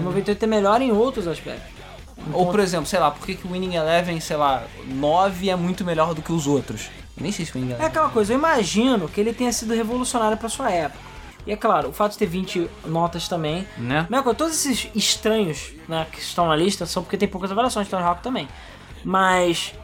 O 0.00 0.02
98 0.02 0.42
é 0.42 0.46
melhor 0.48 0.82
em 0.82 0.90
outros 0.90 1.28
aspectos. 1.28 1.70
Ou, 2.32 2.50
por 2.50 2.58
exemplo, 2.58 2.86
sei 2.86 2.98
lá, 2.98 3.12
por 3.12 3.24
que, 3.24 3.36
que 3.36 3.46
o 3.46 3.52
Winning 3.52 3.76
Eleven, 3.76 4.18
sei 4.18 4.36
lá, 4.36 4.64
9 4.88 5.50
é 5.50 5.54
muito 5.54 5.84
melhor 5.84 6.14
do 6.14 6.20
que 6.20 6.32
os 6.32 6.48
outros? 6.48 6.90
Eu 7.16 7.22
nem 7.22 7.30
sei 7.30 7.46
se 7.46 7.52
o 7.52 7.54
Winning 7.54 7.68
É 7.68 7.74
Eleven... 7.74 7.86
aquela 7.86 8.08
coisa, 8.08 8.32
eu 8.32 8.38
imagino 8.38 9.08
que 9.08 9.20
ele 9.20 9.32
tenha 9.32 9.52
sido 9.52 9.72
revolucionário 9.74 10.36
pra 10.36 10.48
sua 10.48 10.68
época. 10.68 10.98
E 11.46 11.52
é 11.52 11.56
claro, 11.56 11.90
o 11.90 11.92
fato 11.92 12.12
de 12.14 12.18
ter 12.18 12.26
20 12.26 12.68
notas 12.86 13.28
também. 13.28 13.64
Né? 13.78 14.04
Mesma 14.10 14.24
coisa, 14.24 14.36
todos 14.36 14.54
esses 14.54 14.90
estranhos 14.96 15.74
né, 15.88 16.08
que 16.10 16.18
estão 16.18 16.48
na 16.48 16.56
lista 16.56 16.86
são 16.86 17.04
porque 17.04 17.16
tem 17.16 17.28
poucas 17.28 17.52
avaliações 17.52 17.86
de 17.86 17.90
Tony 17.92 18.02
Hawk 18.02 18.20
também. 18.20 18.48
Mas. 19.04 19.74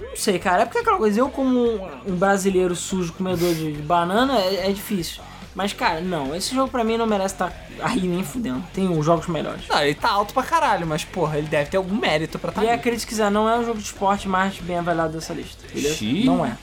Não 0.00 0.16
sei, 0.16 0.38
cara. 0.38 0.62
É 0.62 0.64
porque 0.64 0.78
é 0.78 0.80
aquela 0.82 0.98
coisa, 0.98 1.20
eu 1.20 1.28
como 1.28 1.60
um- 2.06 2.16
brasileiro 2.16 2.74
sujo 2.74 3.12
comedor 3.12 3.54
de, 3.54 3.72
de 3.72 3.82
banana 3.82 4.38
é, 4.38 4.68
é 4.68 4.72
difícil. 4.72 5.22
Mas, 5.54 5.72
cara, 5.72 6.00
não, 6.00 6.34
esse 6.34 6.52
jogo 6.52 6.68
pra 6.68 6.82
mim 6.82 6.96
não 6.96 7.06
merece 7.06 7.34
estar 7.34 7.52
aí 7.80 8.00
nem 8.00 8.24
fudendo. 8.24 8.64
Tem 8.74 8.88
os 8.88 9.06
jogos 9.06 9.28
melhores. 9.28 9.68
Não, 9.68 9.80
ele 9.80 9.94
tá 9.94 10.10
alto 10.10 10.34
pra 10.34 10.42
caralho, 10.42 10.84
mas 10.84 11.04
porra, 11.04 11.38
ele 11.38 11.46
deve 11.46 11.70
ter 11.70 11.76
algum 11.76 11.94
mérito 11.94 12.40
pra 12.40 12.50
estar 12.50 12.64
E 12.64 12.66
tá 12.66 12.74
a 12.74 12.78
crítica 12.78 13.08
quiser, 13.08 13.30
não 13.30 13.48
é 13.48 13.56
o 13.58 13.64
jogo 13.64 13.78
de 13.78 13.84
esporte 13.84 14.28
mais 14.28 14.58
bem 14.58 14.78
avaliado 14.78 15.12
dessa 15.12 15.32
lista. 15.32 15.64
Beleza? 15.72 15.94
Xiii. 15.94 16.24
Não 16.24 16.44
é. 16.44 16.56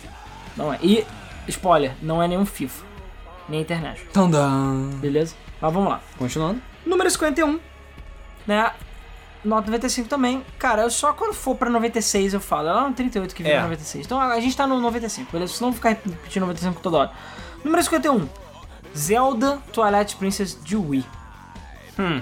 Não 0.58 0.74
é. 0.74 0.80
E, 0.84 1.06
spoiler, 1.48 1.94
não 2.02 2.22
é 2.22 2.28
nenhum 2.28 2.46
FIFA. 2.46 2.84
Nem 3.48 3.62
internet. 3.62 4.02
Tandam. 4.12 4.90
Beleza? 5.00 5.36
Mas 5.62 5.74
vamos 5.74 5.90
lá. 5.90 6.02
Continuando. 6.18 6.62
Número 6.86 7.10
51, 7.10 7.60
né? 8.46 8.72
Nota 9.44 9.68
95 9.68 10.08
também. 10.08 10.46
Cara, 10.60 10.84
eu 10.84 10.90
só 10.92 11.14
quando 11.14 11.34
for 11.34 11.56
pra 11.56 11.70
96 11.70 12.34
eu 12.34 12.40
falo. 12.40 12.68
É 12.68 12.74
lá 12.74 12.88
no 12.88 12.94
38 12.94 13.34
que 13.34 13.42
vira 13.44 13.56
É. 13.56 13.62
96. 13.62 14.06
Então 14.06 14.20
a 14.22 14.40
gente 14.40 14.56
tá 14.56 14.68
no 14.68 14.80
95, 14.80 15.32
beleza? 15.32 15.54
Se 15.54 15.62
não 15.62 15.74
ficar 15.74 15.90
repetindo 15.90 16.42
95 16.44 16.80
toda 16.82 16.98
hora. 16.98 17.12
Número 17.64 17.82
51. 17.84 18.28
Zelda 18.96 19.60
Twilight 19.74 20.16
Princess 20.18 20.58
de 20.64 20.76
Wii. 20.76 21.06
Hum. 22.00 22.22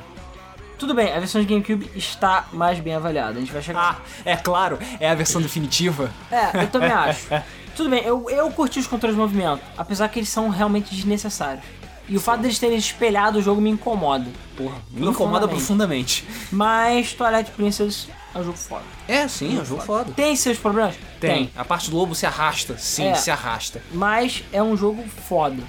Tudo 0.77 0.93
bem, 0.93 1.11
a 1.13 1.19
versão 1.19 1.41
de 1.41 1.47
GameCube 1.47 1.91
está 1.93 2.45
mais 2.53 2.79
bem 2.79 2.95
avaliada. 2.95 3.37
A 3.37 3.39
gente 3.41 3.51
vai 3.51 3.61
chegar. 3.61 3.99
Ah, 3.99 4.01
é 4.23 4.37
claro, 4.37 4.79
é 4.99 5.09
a 5.09 5.15
versão 5.15 5.41
definitiva. 5.41 6.09
É, 6.31 6.63
eu 6.63 6.67
também 6.67 6.87
acho. 6.93 7.27
Tudo 7.75 7.89
bem, 7.89 8.01
eu, 8.03 8.29
eu 8.29 8.49
curti 8.51 8.79
os 8.79 8.87
controles 8.87 9.15
de 9.15 9.21
movimento, 9.21 9.61
apesar 9.77 10.07
que 10.07 10.19
eles 10.19 10.29
são 10.29 10.47
realmente 10.47 10.93
desnecessários. 10.95 11.65
E 12.09 12.17
o 12.17 12.19
fato 12.19 12.41
deles 12.41 12.57
terem 12.57 12.77
espelhado 12.77 13.37
o 13.37 13.41
jogo 13.41 13.61
me 13.61 13.69
incomoda. 13.69 14.27
Porra, 14.57 14.75
me 14.91 15.07
incomoda 15.07 15.47
profundamente. 15.47 16.25
Mas 16.51 17.13
Twilight 17.13 17.51
Princess 17.51 18.07
é 18.33 18.39
um 18.39 18.43
jogo 18.43 18.57
foda. 18.57 18.83
É, 19.07 19.27
sim, 19.27 19.57
é 19.57 19.61
um 19.61 19.65
jogo 19.65 19.81
foda. 19.81 20.11
Tem 20.13 20.35
seus 20.35 20.57
problemas? 20.57 20.95
Tem. 21.19 21.51
A 21.55 21.63
parte 21.63 21.89
do 21.91 21.97
lobo 21.97 22.15
se 22.15 22.25
arrasta. 22.25 22.77
Sim, 22.77 23.07
É. 23.09 23.15
se 23.15 23.29
arrasta. 23.29 23.81
Mas 23.93 24.43
é 24.51 24.61
um 24.61 24.75
jogo 24.75 25.03
foda. 25.27 25.61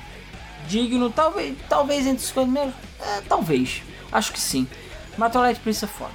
Digno, 0.67 1.11
talvez, 1.11 1.57
talvez 1.69 2.07
entre 2.07 2.23
os 2.23 2.29
50 2.29 2.47
primeiros? 2.51 2.75
É, 3.01 3.21
talvez. 3.29 3.83
Acho 4.11 4.33
que 4.33 4.41
sim. 4.41 4.67
Mas 5.19 5.33
Twilight 5.33 5.61
Princess 5.61 5.83
é 5.85 5.93
foda. 5.93 6.13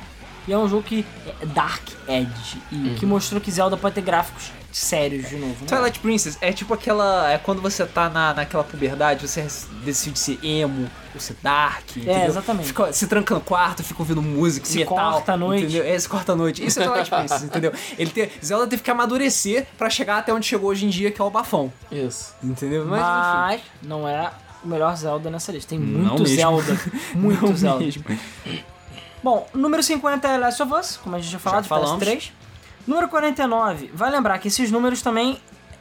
E 0.48 0.54
é 0.54 0.58
um 0.58 0.68
jogo 0.70 0.84
que 0.84 1.06
é 1.42 1.46
Dark 1.48 1.84
Edge. 2.08 2.62
E 2.72 2.96
que 3.00 3.06
mostrou 3.06 3.40
que 3.42 3.52
Zelda 3.52 3.76
pode 3.78 3.96
ter 3.96 4.02
gráficos 4.02 4.52
sérios 4.78 5.30
de 5.30 5.38
novo. 5.38 5.56
né? 5.62 5.68
Twilight 5.68 6.00
Princess 6.00 6.38
é 6.42 6.52
tipo 6.52 6.74
aquela. 6.74 7.32
É 7.32 7.38
quando 7.38 7.62
você 7.62 7.86
tá 7.86 8.10
na, 8.10 8.34
naquela 8.34 8.64
puberdade, 8.64 9.26
você 9.28 9.48
decide 9.84 10.20
ser 10.20 10.38
emo 10.44 10.90
ou 11.14 11.20
ser 11.22 11.36
dark. 11.42 11.96
entendeu? 11.96 12.26
exatamente. 12.26 12.68
Fica, 12.68 12.92
se 12.92 13.08
tranca 13.08 13.34
no 13.36 13.42
quarto, 13.42 13.84
fica 13.84 14.02
ouvindo 14.02 14.22
música, 14.22 14.66
Se 14.66 14.80
metal. 14.80 14.96
corta 14.96 15.34
à 15.34 15.38
noite. 15.38 15.64
Entendeu? 15.64 15.86
É, 15.86 15.98
se 15.98 16.10
corta 16.10 16.34
à 16.34 16.36
noite. 16.36 16.66
Isso 16.66 16.82
é 16.82 16.86
Twilight 16.86 17.10
Princess, 17.16 17.44
entendeu? 17.44 17.72
Ele 17.98 18.10
te, 18.10 18.30
Zelda 18.44 18.68
teve 18.68 18.84
que 18.84 18.92
amadurecer 18.92 19.66
pra 19.78 19.90
chegar 19.90 20.18
até 20.18 20.34
onde 20.34 20.46
chegou 20.46 20.70
hoje 20.70 20.86
em 20.86 20.90
dia, 20.90 21.10
que 21.10 21.22
é 21.22 21.24
o 21.24 21.30
bafão. 21.30 21.72
Isso. 21.92 22.36
Entendeu? 22.44 22.86
Mas, 22.86 23.02
Mas 23.02 23.62
não 23.82 24.08
é 24.08 24.30
o 24.64 24.68
melhor 24.68 24.96
Zelda 24.98 25.30
nessa 25.30 25.52
lista. 25.54 25.70
Tem 25.70 25.80
Não 25.80 26.02
muito 26.16 26.24
mesmo. 26.24 26.36
Zelda. 26.36 26.80
Muito 27.16 27.46
Não 27.46 27.56
Zelda. 27.56 27.80
mesmo. 27.86 28.04
Bom, 29.24 29.48
número 29.56 29.82
50 29.82 30.28
é 30.28 30.38
Last 30.38 30.62
of 30.62 30.74
Us, 30.74 30.98
como 31.04 31.16
a 31.16 31.20
gente 31.20 31.32
já 31.32 31.40
falou, 31.40 31.60
de 31.62 31.68
falamos. 31.68 32.04
PS3. 32.04 32.32
Número 32.88 33.08
49, 33.10 33.92
vai 33.94 34.10
lembrar 34.12 34.38
que 34.40 34.48
esses 34.48 34.72
números 34.72 35.02
também 35.02 35.40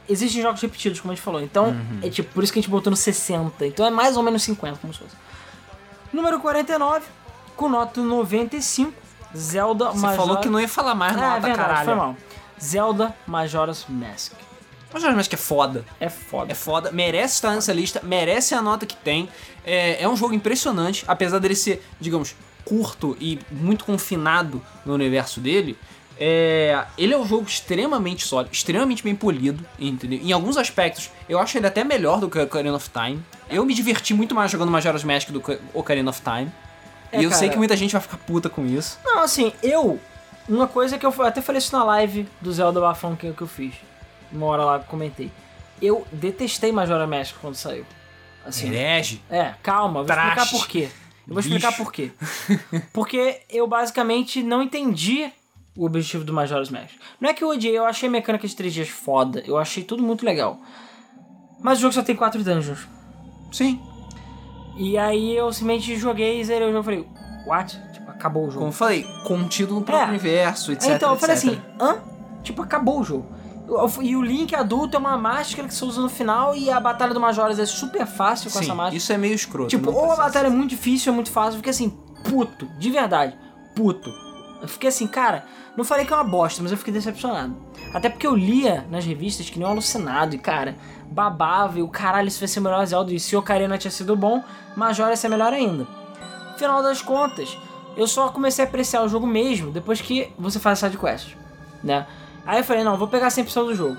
existem 0.09 0.41
jogos 0.41 0.61
repetidos, 0.61 0.99
como 0.99 1.11
a 1.11 1.15
gente 1.15 1.23
falou. 1.23 1.41
Então, 1.41 1.67
Uhum. 1.69 1.99
é 2.03 2.09
tipo, 2.09 2.31
por 2.33 2.43
isso 2.43 2.51
que 2.53 2.59
a 2.59 2.61
gente 2.61 2.69
botou 2.71 2.89
no 2.91 2.97
60. 2.97 3.65
Então 3.65 3.85
é 3.85 3.89
mais 3.89 4.17
ou 4.17 4.23
menos 4.23 4.43
50, 4.43 4.77
como 4.79 4.93
se 4.93 4.99
fosse. 4.99 5.15
Número 6.13 6.39
49, 6.39 7.05
com 7.55 7.69
nota 7.69 8.01
95, 8.01 8.93
Zelda 9.35 9.85
Você 9.91 9.97
Majora... 9.99 10.15
falou 10.17 10.37
que 10.41 10.49
não 10.49 10.59
ia 10.59 10.67
falar 10.67 10.95
mais 10.95 11.15
nada, 11.15 11.37
é 11.37 11.39
verdade, 11.41 11.57
caralho. 11.69 11.85
foi 11.85 11.95
mal. 11.95 12.15
Zelda 12.61 13.15
Majora's 13.27 13.85
Mask. 13.89 14.31
Mas 14.93 15.01
Jorge 15.01 15.17
Mask 15.17 15.33
é 15.33 15.37
foda. 15.37 15.83
É 15.99 16.07
foda. 16.07 16.51
É 16.53 16.55
foda, 16.55 16.91
merece 16.91 17.35
estar 17.35 17.51
nessa 17.53 17.73
lista, 17.73 17.99
merece 18.01 18.55
a 18.55 18.61
nota 18.61 18.85
que 18.85 18.95
tem. 18.95 19.27
É, 19.65 20.01
é 20.01 20.07
um 20.07 20.15
jogo 20.15 20.33
impressionante, 20.33 21.03
apesar 21.05 21.39
dele 21.39 21.55
ser, 21.55 21.85
digamos, 21.99 22.33
curto 22.63 23.17
e 23.19 23.37
muito 23.51 23.83
confinado 23.83 24.61
no 24.85 24.93
universo 24.93 25.41
dele. 25.41 25.77
É, 26.17 26.85
ele 26.97 27.13
é 27.13 27.17
um 27.17 27.25
jogo 27.25 27.45
extremamente 27.45 28.25
sólido, 28.25 28.53
extremamente 28.53 29.03
bem 29.03 29.15
polido, 29.15 29.65
entendeu? 29.77 30.19
Em 30.21 30.31
alguns 30.31 30.55
aspectos, 30.55 31.11
eu 31.27 31.37
acho 31.39 31.57
ele 31.57 31.67
até 31.67 31.83
melhor 31.83 32.19
do 32.19 32.29
que 32.29 32.37
o 32.37 32.43
Ocarina 32.43 32.75
of 32.75 32.89
Time. 32.89 33.21
Eu 33.49 33.65
me 33.65 33.73
diverti 33.73 34.13
muito 34.13 34.33
mais 34.33 34.49
jogando 34.49 34.71
Majora's 34.71 35.03
Mask 35.03 35.29
do 35.29 35.41
que 35.41 35.59
Ocarina 35.73 36.09
of 36.09 36.21
Time. 36.21 36.51
É, 37.11 37.19
e 37.19 37.23
eu 37.23 37.31
sei 37.31 37.41
cara. 37.41 37.51
que 37.51 37.57
muita 37.57 37.75
gente 37.75 37.91
vai 37.91 38.01
ficar 38.01 38.17
puta 38.17 38.49
com 38.49 38.65
isso. 38.65 38.99
Não, 39.03 39.23
assim, 39.23 39.51
eu. 39.61 39.99
Uma 40.47 40.67
coisa 40.67 40.97
que 40.97 41.05
eu 41.05 41.13
até 41.23 41.41
falei 41.41 41.59
isso 41.59 41.75
na 41.75 41.83
live 41.83 42.27
do 42.39 42.51
Zelda 42.53 42.79
Bafão 42.79 43.15
que, 43.15 43.31
que 43.33 43.41
eu 43.41 43.47
fiz. 43.47 43.73
Uma 44.31 44.45
hora 44.47 44.63
lá 44.63 44.79
que 44.79 44.85
comentei. 44.85 45.31
Eu 45.81 46.05
detestei 46.11 46.71
Majora 46.71 47.05
Mask 47.05 47.35
quando 47.41 47.55
saiu. 47.55 47.85
Assim. 48.45 48.67
Herege. 48.67 49.21
É, 49.29 49.53
calma, 49.61 50.03
vou 50.03 50.05
Trash. 50.05 50.27
explicar 50.27 50.51
por 50.51 50.67
quê. 50.67 50.89
Eu 51.27 51.33
vou 51.33 51.39
explicar 51.39 51.75
por 51.75 51.91
quê. 51.91 52.11
Porque 52.93 53.41
eu 53.49 53.65
basicamente 53.65 54.43
não 54.43 54.61
entendi 54.61 55.31
o 55.75 55.85
objetivo 55.85 56.23
do 56.23 56.33
Majora's 56.33 56.69
Mask. 56.69 56.91
Não 57.19 57.29
é 57.29 57.33
que 57.33 57.43
eu 57.43 57.49
odiei, 57.49 57.77
eu 57.77 57.85
achei 57.85 58.07
a 58.07 58.11
mecânica 58.11 58.47
de 58.47 58.55
3 58.55 58.73
dias 58.73 58.89
foda. 58.89 59.43
Eu 59.45 59.57
achei 59.57 59.83
tudo 59.83 60.01
muito 60.03 60.25
legal. 60.25 60.59
Mas 61.61 61.79
o 61.79 61.81
jogo 61.81 61.93
só 61.93 62.01
tem 62.03 62.15
4 62.15 62.43
dungeons. 62.43 62.87
Sim. 63.51 63.79
E 64.77 64.97
aí 64.97 65.35
eu 65.35 65.51
simplesmente 65.51 65.95
joguei 65.97 66.39
e 66.39 66.43
zerei 66.43 66.67
o 66.67 66.71
jogo. 66.71 66.83
Falei, 66.83 67.07
what? 67.47 67.77
Tipo, 67.93 68.11
acabou 68.11 68.43
o 68.43 68.47
jogo. 68.47 68.59
Como 68.59 68.69
eu 68.69 68.73
falei, 68.73 69.03
contido 69.25 69.73
no 69.73 69.81
próprio 69.81 70.07
É. 70.07 70.09
universo, 70.09 70.71
etc. 70.71 70.91
então 70.91 71.11
eu 71.11 71.17
falei 71.17 71.35
etc. 71.35 71.49
assim, 71.49 71.61
hã? 71.81 71.97
Tipo, 72.43 72.61
acabou 72.61 72.99
o 72.99 73.03
jogo. 73.03 73.25
E 74.03 74.15
o 74.15 74.21
Link 74.21 74.53
adulto 74.53 74.95
é 74.95 74.99
uma 74.99 75.17
máscara 75.17 75.67
que 75.67 75.73
você 75.73 75.83
usa 75.83 75.99
no 75.99 76.07
final 76.09 76.55
e 76.55 76.69
a 76.69 76.79
batalha 76.79 77.13
do 77.15 77.19
Majoras 77.19 77.57
é 77.57 77.65
super 77.65 78.05
fácil 78.05 78.51
com 78.51 78.59
Sim, 78.59 78.65
essa 78.65 78.75
máscara. 78.75 78.95
isso 78.95 79.11
é 79.11 79.17
meio 79.17 79.33
escroto. 79.33 79.69
tipo, 79.69 79.91
ou 79.91 80.11
a 80.11 80.15
batalha 80.15 80.47
é 80.47 80.49
muito 80.51 80.69
difícil 80.69 81.11
ou 81.11 81.13
é 81.13 81.15
muito 81.15 81.31
fácil. 81.31 81.53
Eu 81.53 81.57
fiquei 81.57 81.71
assim, 81.71 81.89
puto, 82.29 82.67
de 82.77 82.91
verdade, 82.91 83.35
puto. 83.75 84.13
Eu 84.61 84.67
fiquei 84.67 84.89
assim, 84.89 85.07
cara, 85.07 85.45
não 85.77 85.83
falei 85.83 86.05
que 86.05 86.13
é 86.13 86.15
uma 86.15 86.23
bosta, 86.23 86.61
mas 86.63 86.71
eu 86.71 86.77
fiquei 86.77 86.93
decepcionado. 86.93 87.55
Até 87.93 88.09
porque 88.09 88.25
eu 88.25 88.35
lia 88.35 88.85
nas 88.89 89.05
revistas 89.05 89.49
que 89.49 89.59
nem 89.59 89.67
um 89.67 89.71
alucinado 89.71 90.35
e, 90.35 90.37
cara, 90.37 90.75
babava 91.09 91.79
e 91.79 91.81
o 91.81 91.87
caralho, 91.87 92.27
isso 92.27 92.39
vai 92.39 92.47
ser 92.47 92.59
o 92.59 92.63
melhor 92.63 92.85
Zelda. 92.85 93.13
E 93.13 93.19
se 93.19 93.35
Ocarina 93.35 93.77
tinha 93.77 93.91
sido 93.91 94.15
bom, 94.15 94.43
Majora 94.75 95.11
ia 95.11 95.17
ser 95.17 95.29
melhor 95.29 95.53
ainda. 95.53 95.87
Final 96.57 96.81
das 96.81 97.01
contas, 97.01 97.57
eu 97.97 98.07
só 98.07 98.29
comecei 98.29 98.63
a 98.63 98.67
apreciar 98.67 99.03
o 99.03 99.09
jogo 99.09 99.27
mesmo 99.27 99.71
depois 99.71 100.01
que 100.01 100.31
você 100.37 100.59
faz 100.59 100.83
a 100.83 100.87
sidequest, 100.87 101.35
né? 101.83 102.05
Aí 102.45 102.59
eu 102.59 102.63
falei, 102.63 102.83
não, 102.83 102.97
vou 102.97 103.07
pegar 103.07 103.27
100% 103.27 103.65
do 103.65 103.75
jogo. 103.75 103.97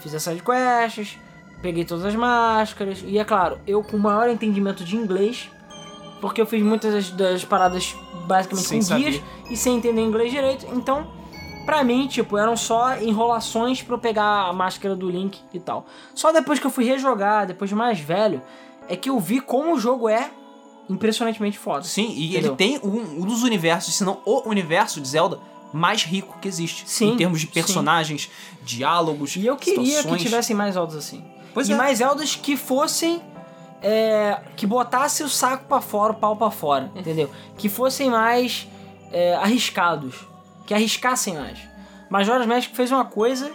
Fiz 0.00 0.14
as 0.14 0.22
sidequests, 0.22 1.18
peguei 1.62 1.84
todas 1.84 2.04
as 2.04 2.14
máscaras, 2.14 3.02
e 3.04 3.18
é 3.18 3.24
claro, 3.24 3.58
eu 3.66 3.82
com 3.82 3.98
maior 3.98 4.28
entendimento 4.28 4.84
de 4.84 4.96
inglês, 4.96 5.50
porque 6.20 6.40
eu 6.40 6.46
fiz 6.46 6.62
muitas 6.62 6.92
das, 6.92 7.10
das 7.10 7.44
paradas 7.44 7.94
basicamente 8.26 8.66
Sem 8.66 8.80
com 8.82 8.96
guias 8.96 9.16
saber. 9.16 9.24
e 9.50 9.56
sem 9.56 9.76
entender 9.76 10.00
inglês 10.02 10.30
direito, 10.30 10.66
então, 10.74 11.06
pra 11.64 11.82
mim, 11.84 12.06
tipo, 12.06 12.36
eram 12.36 12.56
só 12.56 12.96
enrolações 12.98 13.82
pra 13.82 13.94
eu 13.94 13.98
pegar 13.98 14.48
a 14.48 14.52
máscara 14.52 14.94
do 14.96 15.08
Link 15.10 15.38
e 15.52 15.60
tal. 15.60 15.86
Só 16.14 16.32
depois 16.32 16.58
que 16.58 16.66
eu 16.66 16.70
fui 16.70 16.84
rejogar, 16.84 17.46
depois 17.46 17.68
de 17.70 17.76
mais 17.76 17.98
velho, 18.00 18.42
é 18.88 18.96
que 18.96 19.08
eu 19.10 19.18
vi 19.20 19.40
como 19.40 19.74
o 19.74 19.78
jogo 19.80 20.08
é 20.08 20.30
impressionantemente 20.88 21.58
foda. 21.58 21.84
Sim, 21.84 22.10
e 22.16 22.30
Entendeu? 22.30 22.50
ele 22.50 22.56
tem 22.56 22.78
um, 22.82 23.22
um 23.22 23.26
dos 23.26 23.42
universos, 23.42 23.94
se 23.94 24.04
não 24.04 24.20
o 24.24 24.48
universo 24.48 25.00
de 25.00 25.08
Zelda 25.08 25.38
mais 25.72 26.02
rico 26.02 26.38
que 26.40 26.48
existe. 26.48 26.88
Sim, 26.88 27.12
Em 27.12 27.16
termos 27.18 27.40
de 27.40 27.46
sim. 27.46 27.52
personagens, 27.52 28.30
diálogos, 28.62 29.36
E 29.36 29.44
eu 29.44 29.56
queria 29.56 29.84
situações. 29.98 30.16
que 30.22 30.24
tivessem 30.28 30.56
mais 30.56 30.74
Zeldas 30.74 30.96
assim. 30.96 31.22
Pois 31.52 31.68
e 31.68 31.72
é. 31.72 31.76
mais 31.76 31.98
Zeldas 31.98 32.34
que 32.34 32.56
fossem. 32.56 33.20
É, 33.82 34.40
que 34.56 34.66
botassem 34.66 35.24
o 35.24 35.28
saco 35.28 35.64
pra 35.66 35.80
fora, 35.80 36.12
o 36.12 36.16
pau 36.16 36.36
pra 36.36 36.50
fora, 36.50 36.90
entendeu? 36.96 37.30
Que 37.56 37.68
fossem 37.68 38.10
mais 38.10 38.66
é, 39.12 39.34
arriscados. 39.36 40.14
Que 40.66 40.74
arriscassem 40.74 41.34
mais. 41.34 41.58
Majora's 42.10 42.46
Mask 42.46 42.70
fez 42.74 42.90
uma 42.90 43.04
coisa 43.04 43.50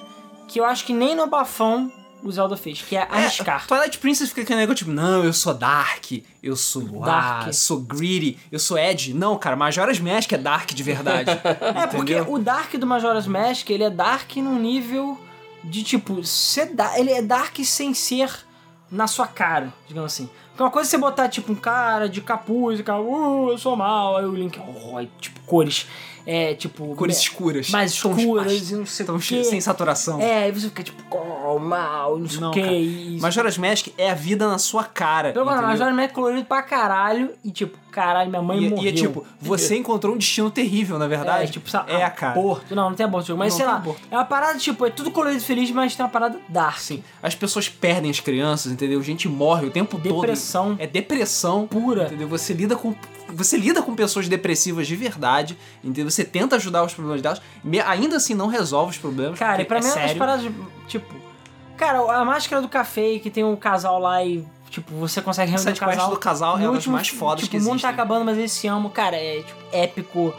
que 0.47 0.59
eu 0.59 0.65
acho 0.65 0.85
que 0.85 0.93
nem 0.93 1.15
no 1.15 1.27
bafão 1.27 1.91
o 2.23 2.31
Zelda 2.31 2.55
fez, 2.55 2.81
que 2.81 2.95
é 2.95 3.01
arriscar. 3.11 3.67
Twilight 3.67 3.97
Princess 3.99 4.29
fica 4.29 4.41
aquele 4.43 4.59
negócio 4.61 4.85
tipo, 4.85 4.91
não, 4.91 5.23
eu 5.25 5.33
sou 5.33 5.53
dark, 5.53 6.05
eu 6.41 6.55
sou 6.55 6.81
noir, 6.81 7.03
Dark. 7.05 7.53
sou 7.53 7.81
greedy, 7.81 8.39
eu 8.49 8.59
sou 8.59 8.77
edge. 8.77 9.13
Não, 9.13 9.37
cara, 9.37 9.57
Majora's 9.57 9.99
Mask 9.99 10.31
é 10.31 10.37
dark 10.37 10.71
de 10.71 10.81
verdade. 10.83 11.29
É, 11.75 11.87
porque 11.87 12.15
o 12.21 12.37
Dark 12.39 12.73
do 12.75 12.87
Majora's 12.87 13.27
Mask, 13.27 13.69
ele 13.69 13.83
é 13.83 13.89
Dark 13.89 14.37
num 14.37 14.57
nível 14.57 15.19
de 15.65 15.83
tipo, 15.83 16.23
ser 16.23 16.67
da- 16.73 16.97
ele 16.97 17.11
é 17.11 17.21
Dark 17.21 17.57
sem 17.65 17.93
ser 17.93 18.31
na 18.93 19.07
sua 19.07 19.25
cara, 19.27 19.73
digamos 19.87 20.13
assim. 20.13 20.29
Porque 20.49 20.61
uma 20.61 20.69
coisa 20.69 20.87
é 20.87 20.91
você 20.91 20.97
botar 20.99 21.27
tipo 21.27 21.51
um 21.51 21.55
cara 21.55 22.07
de 22.07 22.21
capuz 22.21 22.79
e 22.79 22.83
cara, 22.83 23.01
uh, 23.01 23.49
eu 23.49 23.57
sou 23.57 23.75
mal, 23.75 24.17
aí 24.17 24.25
o 24.25 24.33
Link, 24.33 24.59
oh, 24.59 25.03
tipo, 25.19 25.39
cores, 25.41 25.87
é, 26.27 26.53
tipo... 26.53 26.95
Cores 26.95 27.17
é, 27.17 27.19
escuras. 27.19 27.69
mais 27.71 27.91
escuras 27.91 28.69
e 28.69 28.75
não 28.75 28.85
sei 28.85 29.03
tons 29.03 29.25
o 29.25 29.27
quê. 29.27 29.43
sem 29.43 29.59
saturação. 29.59 30.21
É, 30.21 30.47
e 30.47 30.51
você 30.51 30.69
fica 30.69 30.83
tipo, 30.83 31.03
oh, 31.09 31.57
mal, 31.57 32.19
não 32.19 32.29
sei 32.29 32.39
Não, 32.39 32.51
o 32.51 32.53
que. 32.53 32.61
cara. 32.61 32.73
E... 32.73 33.17
Majora's 33.19 33.57
Mask 33.57 33.87
é 33.97 34.11
a 34.11 34.15
vida 34.15 34.47
na 34.47 34.59
sua 34.59 34.83
cara. 34.83 35.29
Entendeu? 35.29 35.45
menos, 35.45 35.61
Majora's 35.61 35.95
Mask 35.95 36.11
é 36.11 36.13
colorido 36.13 36.45
pra 36.45 36.61
caralho 36.61 37.33
e 37.43 37.51
tipo, 37.51 37.75
caralho, 37.93 38.29
minha 38.29 38.41
mãe 38.41 38.57
E, 38.63 38.69
morreu. 38.69 38.83
e 38.85 38.89
é 38.89 38.91
tipo, 38.91 39.25
você 39.39 39.77
encontrou 39.77 40.15
um 40.15 40.17
destino 40.17 40.49
terrível, 40.49 40.97
na 40.97 41.07
verdade. 41.07 41.43
É, 41.43 41.47
tipo, 41.47 41.69
sabe, 41.69 41.91
É, 41.93 42.09
cara. 42.09 42.33
aborto. 42.33 42.75
Não, 42.75 42.89
não 42.89 42.95
tem 42.95 43.05
aborto 43.05 43.27
jogo. 43.27 43.39
Mas 43.39 43.53
Não 43.53 43.57
sei 43.57 43.65
lá, 43.65 43.75
aborto. 43.75 44.01
é 44.09 44.15
uma 44.17 44.25
parada, 44.25 44.57
tipo, 44.59 44.85
é 44.85 44.89
tudo 44.89 45.11
colorido 45.11 45.41
feliz, 45.41 45.69
mas 45.71 45.95
tem 45.95 46.03
uma 46.03 46.11
parada 46.11 46.39
dark. 46.49 46.79
Sim, 46.79 47.03
as 47.21 47.35
pessoas 47.35 47.69
perdem 47.69 48.09
as 48.09 48.19
crianças, 48.19 48.71
entendeu? 48.71 49.01
Gente 49.03 49.27
morre 49.29 49.67
o 49.67 49.69
tempo 49.71 49.97
Depressão. 49.97 50.69
todo. 50.71 50.81
É 50.81 50.87
depressão 50.87 51.67
Pura. 51.67 52.05
Entendeu? 52.05 52.27
Você 52.27 52.53
lida 52.53 52.75
com 52.75 52.95
você 53.29 53.57
lida 53.57 53.81
com 53.81 53.95
pessoas 53.95 54.27
depressivas 54.27 54.85
de 54.85 54.95
verdade, 54.95 55.57
entendeu? 55.83 56.09
Você 56.11 56.23
tenta 56.23 56.55
ajudar 56.57 56.83
os 56.83 56.93
problemas 56.93 57.19
delas, 57.21 57.41
ainda 57.87 58.17
assim 58.17 58.35
não 58.35 58.45
resolve 58.47 58.91
os 58.91 58.97
problemas. 58.97 59.39
Cara, 59.39 59.61
e 59.61 59.65
pra 59.65 59.77
é 59.79 59.81
mim 59.81 59.87
as 59.87 59.93
sério. 59.93 60.17
paradas, 60.17 60.51
tipo... 60.87 61.15
Cara, 61.75 61.99
a 62.15 62.23
máscara 62.23 62.61
do 62.61 62.69
café 62.69 63.17
que 63.17 63.31
tem 63.31 63.43
um 63.43 63.55
casal 63.55 63.97
lá 63.99 64.23
e, 64.23 64.45
tipo, 64.73 64.93
você 64.95 65.21
consegue 65.21 65.51
reunir 65.51 65.71
o 65.71 65.75
casal. 65.75 66.09
do 66.09 66.17
casal 66.17 66.55
é 66.57 66.61
No 66.61 66.67
das 66.67 66.75
último, 66.77 66.95
mais 66.95 67.07
fodas 67.07 67.41
tipo, 67.43 67.51
que 67.51 67.57
o 67.57 67.59
mundo 67.61 67.69
existem. 67.75 67.89
tá 67.89 67.93
acabando, 67.93 68.25
mas 68.25 68.37
eles 68.37 68.51
se 68.51 68.67
amam. 68.67 68.89
Cara, 68.91 69.15
é, 69.15 69.41
tipo, 69.43 69.59
épico. 69.71 70.33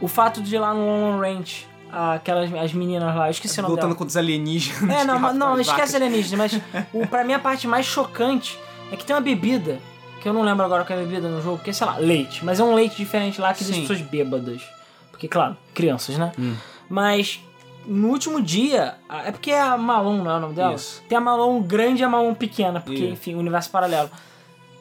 O 0.00 0.08
fato 0.08 0.40
de 0.42 0.54
ir 0.54 0.58
lá 0.58 0.72
no 0.74 0.80
Long 0.84 1.20
Ranch, 1.20 1.66
aquelas 1.92 2.52
as 2.54 2.72
meninas 2.72 3.14
lá, 3.14 3.28
eu 3.28 3.30
esqueci 3.30 3.58
o 3.60 3.62
nome 3.62 3.74
Lutando 3.74 3.88
dela. 3.88 3.98
contra 3.98 4.08
os 4.10 4.16
alienígenas. 4.16 4.96
É, 4.96 5.04
não, 5.04 5.32
não, 5.34 5.52
as 5.54 5.60
esquece 5.60 5.92
vacas. 5.92 5.94
alienígena, 5.94 6.36
mas 6.36 6.60
o, 6.92 7.06
pra 7.06 7.22
mim 7.24 7.32
a 7.34 7.38
parte 7.38 7.68
mais 7.68 7.86
chocante 7.86 8.58
é 8.90 8.96
que 8.96 9.04
tem 9.04 9.14
uma 9.14 9.22
bebida, 9.22 9.78
que 10.20 10.28
eu 10.28 10.32
não 10.32 10.42
lembro 10.42 10.64
agora 10.64 10.84
qual 10.84 10.98
é 10.98 11.02
a 11.02 11.04
bebida 11.04 11.28
no 11.28 11.40
jogo, 11.42 11.58
que 11.62 11.70
é, 11.70 11.72
sei 11.72 11.86
lá, 11.86 11.96
leite. 11.96 12.44
Mas 12.44 12.58
é 12.58 12.64
um 12.64 12.74
leite 12.74 12.96
diferente 12.96 13.40
lá 13.40 13.54
que 13.54 13.62
Sim. 13.62 13.72
as 13.72 13.78
pessoas 13.80 14.00
bêbadas. 14.00 14.62
Porque, 15.10 15.28
claro, 15.28 15.56
crianças, 15.72 16.18
né? 16.18 16.32
Hum. 16.38 16.56
Mas 16.88 17.38
no 17.86 18.08
último 18.08 18.40
dia, 18.42 18.94
a- 19.08 19.28
é 19.28 19.32
porque 19.32 19.50
é 19.50 19.60
a 19.60 19.76
Malon, 19.76 20.22
não 20.22 20.30
é 20.30 20.36
o 20.36 20.40
nome 20.40 20.54
dela? 20.54 20.74
Isso. 20.74 21.02
Tem 21.08 21.16
a 21.18 21.20
Malon 21.20 21.60
grande 21.62 22.02
e 22.02 22.04
a 22.04 22.08
Malon 22.08 22.34
pequena, 22.34 22.80
porque, 22.80 23.02
Isso. 23.04 23.12
enfim, 23.12 23.34
universo 23.34 23.70
paralelo. 23.70 24.10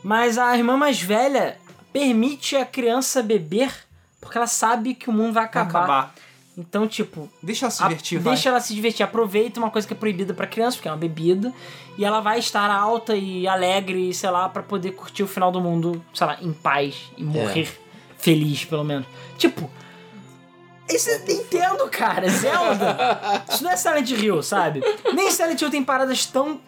Mas 0.03 0.37
a 0.37 0.55
irmã 0.57 0.75
mais 0.77 1.01
velha 1.01 1.57
permite 1.91 2.55
a 2.55 2.65
criança 2.65 3.21
beber 3.23 3.71
porque 4.19 4.37
ela 4.37 4.47
sabe 4.47 4.93
que 4.95 5.09
o 5.09 5.13
mundo 5.13 5.33
vai 5.33 5.43
Vai 5.43 5.45
acabar. 5.45 5.79
acabar. 5.83 6.15
Então, 6.57 6.87
tipo, 6.87 7.27
Deixa 7.41 7.65
ela 7.65 7.71
se 7.71 7.83
a- 7.83 7.87
divertir, 7.87 8.19
vai. 8.19 8.33
deixa 8.33 8.49
ela 8.49 8.59
se 8.59 8.73
divertir. 8.75 9.03
Aproveita 9.03 9.59
uma 9.59 9.71
coisa 9.71 9.87
que 9.87 9.93
é 9.93 9.97
proibida 9.97 10.33
pra 10.33 10.45
criança, 10.45 10.77
porque 10.77 10.87
é 10.87 10.91
uma 10.91 10.97
bebida. 10.97 11.51
E 11.97 12.05
ela 12.05 12.19
vai 12.19 12.37
estar 12.39 12.69
alta 12.69 13.15
e 13.15 13.47
alegre, 13.47 14.13
sei 14.13 14.29
lá, 14.29 14.47
pra 14.49 14.61
poder 14.63 14.91
curtir 14.91 15.23
o 15.23 15.27
final 15.27 15.51
do 15.51 15.59
mundo, 15.59 16.03
sei 16.13 16.27
lá, 16.27 16.37
em 16.41 16.53
paz 16.53 17.11
e 17.17 17.23
morrer 17.23 17.67
feliz, 18.17 18.63
pelo 18.65 18.83
menos. 18.83 19.05
Tipo, 19.37 19.69
Isso 20.93 21.09
é 21.09 21.19
Nintendo, 21.19 21.89
cara. 21.89 22.29
Zelda. 22.29 23.43
Isso 23.49 23.63
não 23.63 23.71
é 23.71 23.75
Silent 23.75 24.09
Hill, 24.11 24.43
sabe? 24.43 24.81
Nem 25.13 25.31
Silent 25.31 25.59
Hill 25.59 25.71
tem 25.71 25.83
paradas 25.83 26.25
tão 26.25 26.59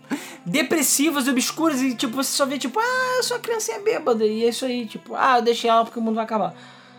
depressivas 0.46 1.28
e 1.28 1.30
obscuras 1.30 1.82
e, 1.82 1.96
tipo, 1.96 2.16
você 2.16 2.32
só 2.32 2.46
vê, 2.46 2.58
tipo, 2.58 2.80
ah, 2.80 3.22
uma 3.30 3.40
criancinha 3.40 3.80
bêbada. 3.80 4.26
E 4.26 4.46
é 4.46 4.50
isso 4.50 4.66
aí, 4.66 4.86
tipo, 4.86 5.16
ah, 5.16 5.38
eu 5.38 5.42
deixei 5.42 5.70
ela 5.70 5.84
porque 5.84 6.00
o 6.00 6.02
mundo 6.02 6.16
vai 6.16 6.24
acabar. 6.24 6.56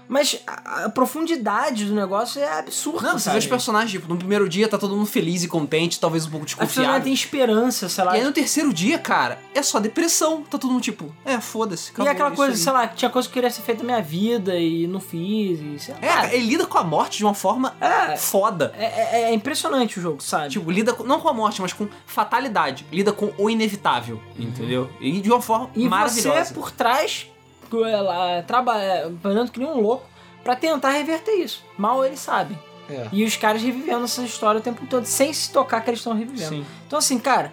Mas 0.08 0.40
a, 0.46 0.84
a 0.84 0.88
profundidade 0.88 1.84
do 1.84 1.94
negócio 1.94 2.40
é 2.40 2.58
absurda, 2.58 3.02
Não, 3.08 3.18
você 3.18 3.24
vê 3.30 3.34
sabe? 3.34 3.38
os 3.38 3.46
personagens, 3.46 3.90
tipo, 3.92 4.08
no 4.08 4.16
primeiro 4.16 4.48
dia 4.48 4.68
tá 4.68 4.78
todo 4.78 4.94
mundo 4.94 5.06
feliz 5.06 5.42
e 5.42 5.48
contente, 5.48 5.98
talvez 5.98 6.26
um 6.26 6.30
pouco 6.30 6.44
A 6.44 6.46
desconfiado. 6.46 7.04
tem 7.04 7.12
esperança, 7.12 7.88
sei 7.88 8.04
lá. 8.04 8.16
E 8.16 8.20
aí 8.20 8.24
no 8.24 8.32
terceiro 8.32 8.72
dia, 8.72 8.98
cara, 8.98 9.38
é 9.54 9.62
só 9.62 9.78
depressão. 9.80 10.42
Tá 10.42 10.58
todo 10.58 10.70
mundo 10.70 10.82
tipo, 10.82 11.14
é, 11.24 11.40
foda-se. 11.40 11.92
E 11.98 12.08
aquela 12.08 12.30
coisa, 12.30 12.52
aí. 12.52 12.58
sei 12.58 12.72
lá, 12.72 12.86
tinha 12.88 13.10
coisa 13.10 13.26
que 13.28 13.34
queria 13.34 13.50
ser 13.50 13.62
feita 13.62 13.82
na 13.82 13.86
minha 13.94 14.02
vida 14.02 14.56
e 14.58 14.86
não 14.86 15.00
fiz, 15.00 15.60
e 15.60 15.78
sei 15.78 15.94
lá. 15.94 16.00
É, 16.02 16.06
cara, 16.06 16.34
ele 16.34 16.46
lida 16.46 16.66
com 16.66 16.78
a 16.78 16.84
morte 16.84 17.18
de 17.18 17.24
uma 17.24 17.34
forma 17.34 17.74
É. 17.80 18.16
foda. 18.16 18.72
É, 18.78 18.84
é- 18.84 19.22
é 19.30 19.34
impressionante 19.34 19.98
o 19.98 20.02
jogo, 20.02 20.22
sabe? 20.22 20.50
Tipo, 20.50 20.70
lida 20.70 20.92
com- 20.92 21.04
não 21.04 21.20
com 21.20 21.28
a 21.28 21.32
morte, 21.32 21.60
mas 21.60 21.72
com 21.72 21.88
fatalidade. 22.06 22.86
Lida 22.92 23.12
com 23.12 23.32
o 23.38 23.50
inevitável, 23.50 24.20
entendeu? 24.38 24.90
E 25.00 25.20
de 25.20 25.30
uma 25.30 25.40
forma 25.40 25.70
e 25.74 25.88
maravilhosa. 25.88 26.44
você 26.44 26.54
por 26.54 26.70
trás, 26.70 27.26
ela 27.84 28.42
trabalhando 28.42 29.50
que 29.50 29.58
nem 29.58 29.68
um 29.68 29.80
louco, 29.80 30.04
pra 30.44 30.54
tentar 30.54 30.90
reverter 30.90 31.32
isso. 31.32 31.64
Mal 31.76 32.04
eles 32.04 32.20
sabem. 32.20 32.58
É. 32.88 33.08
E 33.12 33.24
os 33.24 33.36
caras 33.36 33.62
revivendo 33.62 34.04
essa 34.04 34.22
história 34.22 34.60
o 34.60 34.62
tempo 34.62 34.86
todo, 34.86 35.04
sem 35.04 35.32
se 35.32 35.50
tocar 35.52 35.80
que 35.80 35.90
eles 35.90 36.00
estão 36.00 36.14
revivendo. 36.14 36.48
Sim. 36.48 36.66
Então, 36.86 36.98
assim, 36.98 37.18
cara, 37.18 37.52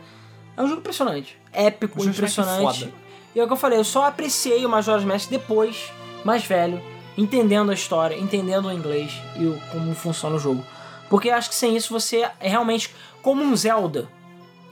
é 0.56 0.62
um 0.62 0.68
jogo 0.68 0.82
impressionante. 0.82 1.38
Épico, 1.52 1.98
Um 2.00 2.04
jogo 2.04 2.16
impressionante. 2.16 2.82
foda. 2.82 2.94
E 3.36 3.40
é 3.40 3.44
o 3.44 3.48
que 3.48 3.54
eu 3.54 3.58
falei, 3.58 3.80
eu 3.80 3.84
só 3.84 4.06
apreciei 4.06 4.64
o 4.64 4.70
Majora's 4.70 5.04
Mask 5.04 5.30
depois, 5.30 5.92
mais 6.24 6.46
velho, 6.46 6.80
entendendo 7.18 7.72
a 7.72 7.74
história, 7.74 8.16
entendendo 8.16 8.68
o 8.68 8.72
inglês 8.72 9.12
e 9.36 9.46
o, 9.46 9.60
como 9.72 9.96
funciona 9.96 10.36
o 10.36 10.40
jogo. 10.40 10.64
Porque 11.10 11.30
eu 11.30 11.34
acho 11.34 11.50
que 11.50 11.56
sem 11.56 11.76
isso 11.76 11.92
você 11.92 12.30
é 12.40 12.48
realmente 12.48 12.94
como 13.24 13.44
um 13.44 13.56
Zelda. 13.56 14.08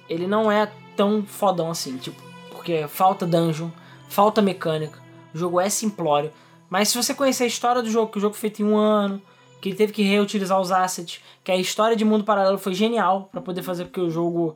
Ele 0.07 0.27
não 0.27 0.51
é 0.51 0.69
tão 0.95 1.23
fodão 1.23 1.71
assim, 1.71 1.97
tipo, 1.97 2.21
porque 2.51 2.85
falta 2.87 3.25
dungeon, 3.25 3.69
falta 4.09 4.41
mecânica, 4.41 4.99
o 5.33 5.37
jogo 5.37 5.59
é 5.59 5.69
simplório. 5.69 6.31
Mas 6.69 6.89
se 6.89 6.97
você 6.97 7.13
conhecer 7.13 7.43
a 7.43 7.47
história 7.47 7.81
do 7.81 7.89
jogo, 7.89 8.11
que 8.11 8.17
o 8.17 8.21
jogo 8.21 8.33
foi 8.33 8.41
feito 8.49 8.61
em 8.61 8.65
um 8.65 8.77
ano, 8.77 9.21
que 9.61 9.69
ele 9.69 9.75
teve 9.75 9.91
que 9.93 10.01
reutilizar 10.03 10.59
os 10.59 10.71
assets, 10.71 11.21
que 11.43 11.51
a 11.51 11.55
história 11.55 11.95
de 11.95 12.03
mundo 12.05 12.23
paralelo 12.23 12.57
foi 12.57 12.73
genial 12.73 13.29
pra 13.31 13.41
poder 13.41 13.61
fazer 13.61 13.85
com 13.85 13.91
que 13.91 13.99
o 13.99 14.09
jogo, 14.09 14.55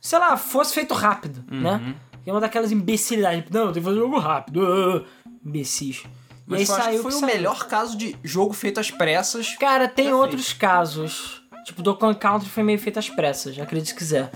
sei 0.00 0.18
lá, 0.18 0.36
fosse 0.36 0.74
feito 0.74 0.94
rápido, 0.94 1.44
né? 1.50 1.94
Que 2.24 2.30
é 2.30 2.32
uma 2.32 2.40
daquelas 2.40 2.72
imbecilidades. 2.72 3.44
Não, 3.50 3.66
tem 3.72 3.82
que 3.82 3.88
fazer 3.88 3.98
jogo 3.98 4.18
rápido. 4.18 4.62
ah, 4.66 5.02
Imbecis. 5.44 6.02
E 6.48 6.54
aí 6.54 6.60
Mas 6.60 6.70
acho 6.70 6.78
que 6.80 6.84
saiu 6.84 7.02
foi 7.02 7.10
que 7.12 7.16
o 7.16 7.20
saiu. 7.20 7.34
melhor 7.34 7.66
caso 7.68 7.96
de 7.96 8.16
jogo 8.24 8.52
feito 8.52 8.80
às 8.80 8.90
pressas. 8.90 9.54
Cara, 9.56 9.86
tem 9.86 10.12
outros 10.12 10.52
casos. 10.52 11.42
Tipo, 11.64 11.82
Donkey 11.82 12.00
Kong 12.00 12.18
Country 12.18 12.48
foi 12.48 12.62
meio 12.62 12.78
feito 12.78 12.98
às 12.98 13.08
pressas, 13.08 13.58
acredite 13.58 13.90
se 13.90 13.94
quiser. 13.94 14.32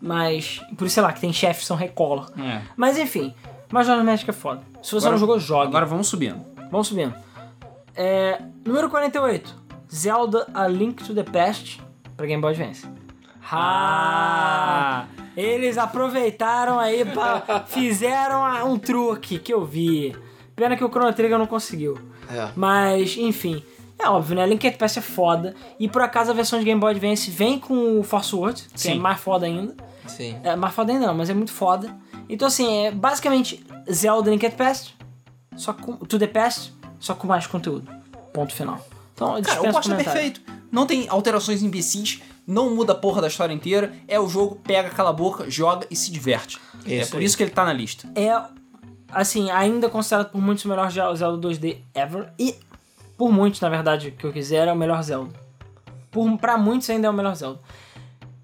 Mas, 0.00 0.60
por 0.76 0.86
isso, 0.86 0.94
sei 0.94 1.02
lá, 1.02 1.12
que 1.12 1.20
tem 1.20 1.32
chefes 1.32 1.62
que 1.62 1.66
são 1.66 1.76
recolor. 1.76 2.30
É. 2.38 2.60
Mas 2.76 2.98
enfim, 2.98 3.32
Majora's 3.74 4.04
Mask 4.04 4.28
é 4.28 4.32
foda. 4.32 4.62
Se 4.82 4.92
você 4.92 5.06
Agora- 5.06 5.10
não 5.12 5.18
jogou, 5.18 5.38
joga. 5.40 5.66
Agora 5.66 5.84
vamos 5.86 6.06
subindo. 6.06 6.44
Vamos 6.70 6.86
subindo. 6.86 7.12
É, 7.96 8.40
número 8.64 8.88
48. 8.88 9.52
Zelda 9.92 10.46
A 10.54 10.66
Link 10.68 11.02
to 11.04 11.12
the 11.14 11.24
Past 11.24 11.82
pra 12.16 12.24
Game 12.24 12.40
Boy 12.40 12.52
Advance. 12.52 12.86
Ah! 13.50 15.06
Eles 15.36 15.76
aproveitaram 15.78 16.78
aí 16.78 17.04
pra... 17.04 17.64
Fizeram 17.66 18.70
um 18.72 18.78
truque 18.78 19.38
que 19.38 19.52
eu 19.52 19.64
vi. 19.64 20.16
Pena 20.54 20.76
que 20.76 20.84
o 20.84 20.88
Chrono 20.88 21.12
Trigger 21.12 21.38
não 21.38 21.46
conseguiu. 21.46 21.98
É. 22.30 22.48
Mas, 22.54 23.16
enfim. 23.16 23.62
É 23.98 24.08
óbvio, 24.08 24.36
né? 24.36 24.46
Link 24.46 24.60
to 24.64 24.70
the 24.70 24.76
Past 24.78 24.98
é 24.98 25.02
foda. 25.02 25.54
E 25.80 25.88
por 25.88 26.00
acaso 26.02 26.30
a 26.30 26.34
versão 26.34 26.58
de 26.58 26.64
Game 26.64 26.80
Boy 26.80 26.92
Advance 26.92 27.28
vem 27.30 27.58
com 27.58 27.98
o 27.98 28.02
Force 28.04 28.34
Word, 28.34 28.62
que 28.68 28.88
é 28.88 28.92
Sim. 28.92 28.98
mais 29.00 29.18
foda 29.20 29.46
ainda. 29.46 29.74
Sim. 30.06 30.36
É, 30.44 30.54
mais 30.54 30.72
foda 30.74 30.92
ainda 30.92 31.06
não, 31.08 31.14
mas 31.14 31.28
é 31.30 31.34
muito 31.34 31.52
foda. 31.52 31.94
Então, 32.28 32.48
assim, 32.48 32.86
é 32.86 32.90
basicamente 32.90 33.64
Zelda 33.90 34.30
Link 34.30 34.40
the 34.40 34.50
Past, 34.50 34.96
só 35.56 35.72
com, 35.72 35.96
to 35.96 36.18
the 36.18 36.26
Past, 36.26 36.72
só 36.98 37.14
com 37.14 37.26
mais 37.26 37.46
conteúdo. 37.46 37.88
Ponto 38.32 38.52
final. 38.52 38.84
Então, 39.14 39.40
Cara, 39.42 39.62
o 39.62 39.72
posto 39.72 39.92
é 39.92 39.96
perfeito. 39.96 40.40
Não 40.70 40.86
tem 40.86 41.08
alterações 41.08 41.62
imbecis, 41.62 42.20
não 42.46 42.74
muda 42.74 42.92
a 42.92 42.96
porra 42.96 43.22
da 43.22 43.28
história 43.28 43.54
inteira. 43.54 43.92
É 44.08 44.18
o 44.18 44.28
jogo, 44.28 44.56
pega, 44.56 44.90
cala 44.90 45.10
a 45.10 45.12
boca, 45.12 45.48
joga 45.48 45.86
e 45.90 45.94
se 45.94 46.10
diverte. 46.10 46.58
é 46.86 47.06
por 47.06 47.18
aí. 47.18 47.24
isso 47.24 47.36
que 47.36 47.42
ele 47.42 47.52
tá 47.52 47.64
na 47.64 47.72
lista. 47.72 48.08
É, 48.16 48.34
assim, 49.12 49.50
ainda 49.50 49.88
considerado 49.88 50.30
por 50.30 50.40
muitos 50.40 50.64
o 50.64 50.68
melhor 50.68 50.90
Zelda 50.90 51.48
2D 51.48 51.78
ever. 51.94 52.32
E, 52.38 52.56
por 53.16 53.30
muitos, 53.30 53.60
na 53.60 53.68
verdade, 53.68 54.10
que 54.10 54.24
eu 54.24 54.32
quiser, 54.32 54.66
é 54.66 54.72
o 54.72 54.76
melhor 54.76 55.00
Zelda. 55.02 55.32
Por, 56.10 56.36
pra 56.38 56.58
muitos 56.58 56.90
ainda 56.90 57.06
é 57.06 57.10
o 57.10 57.14
melhor 57.14 57.34
Zelda. 57.36 57.60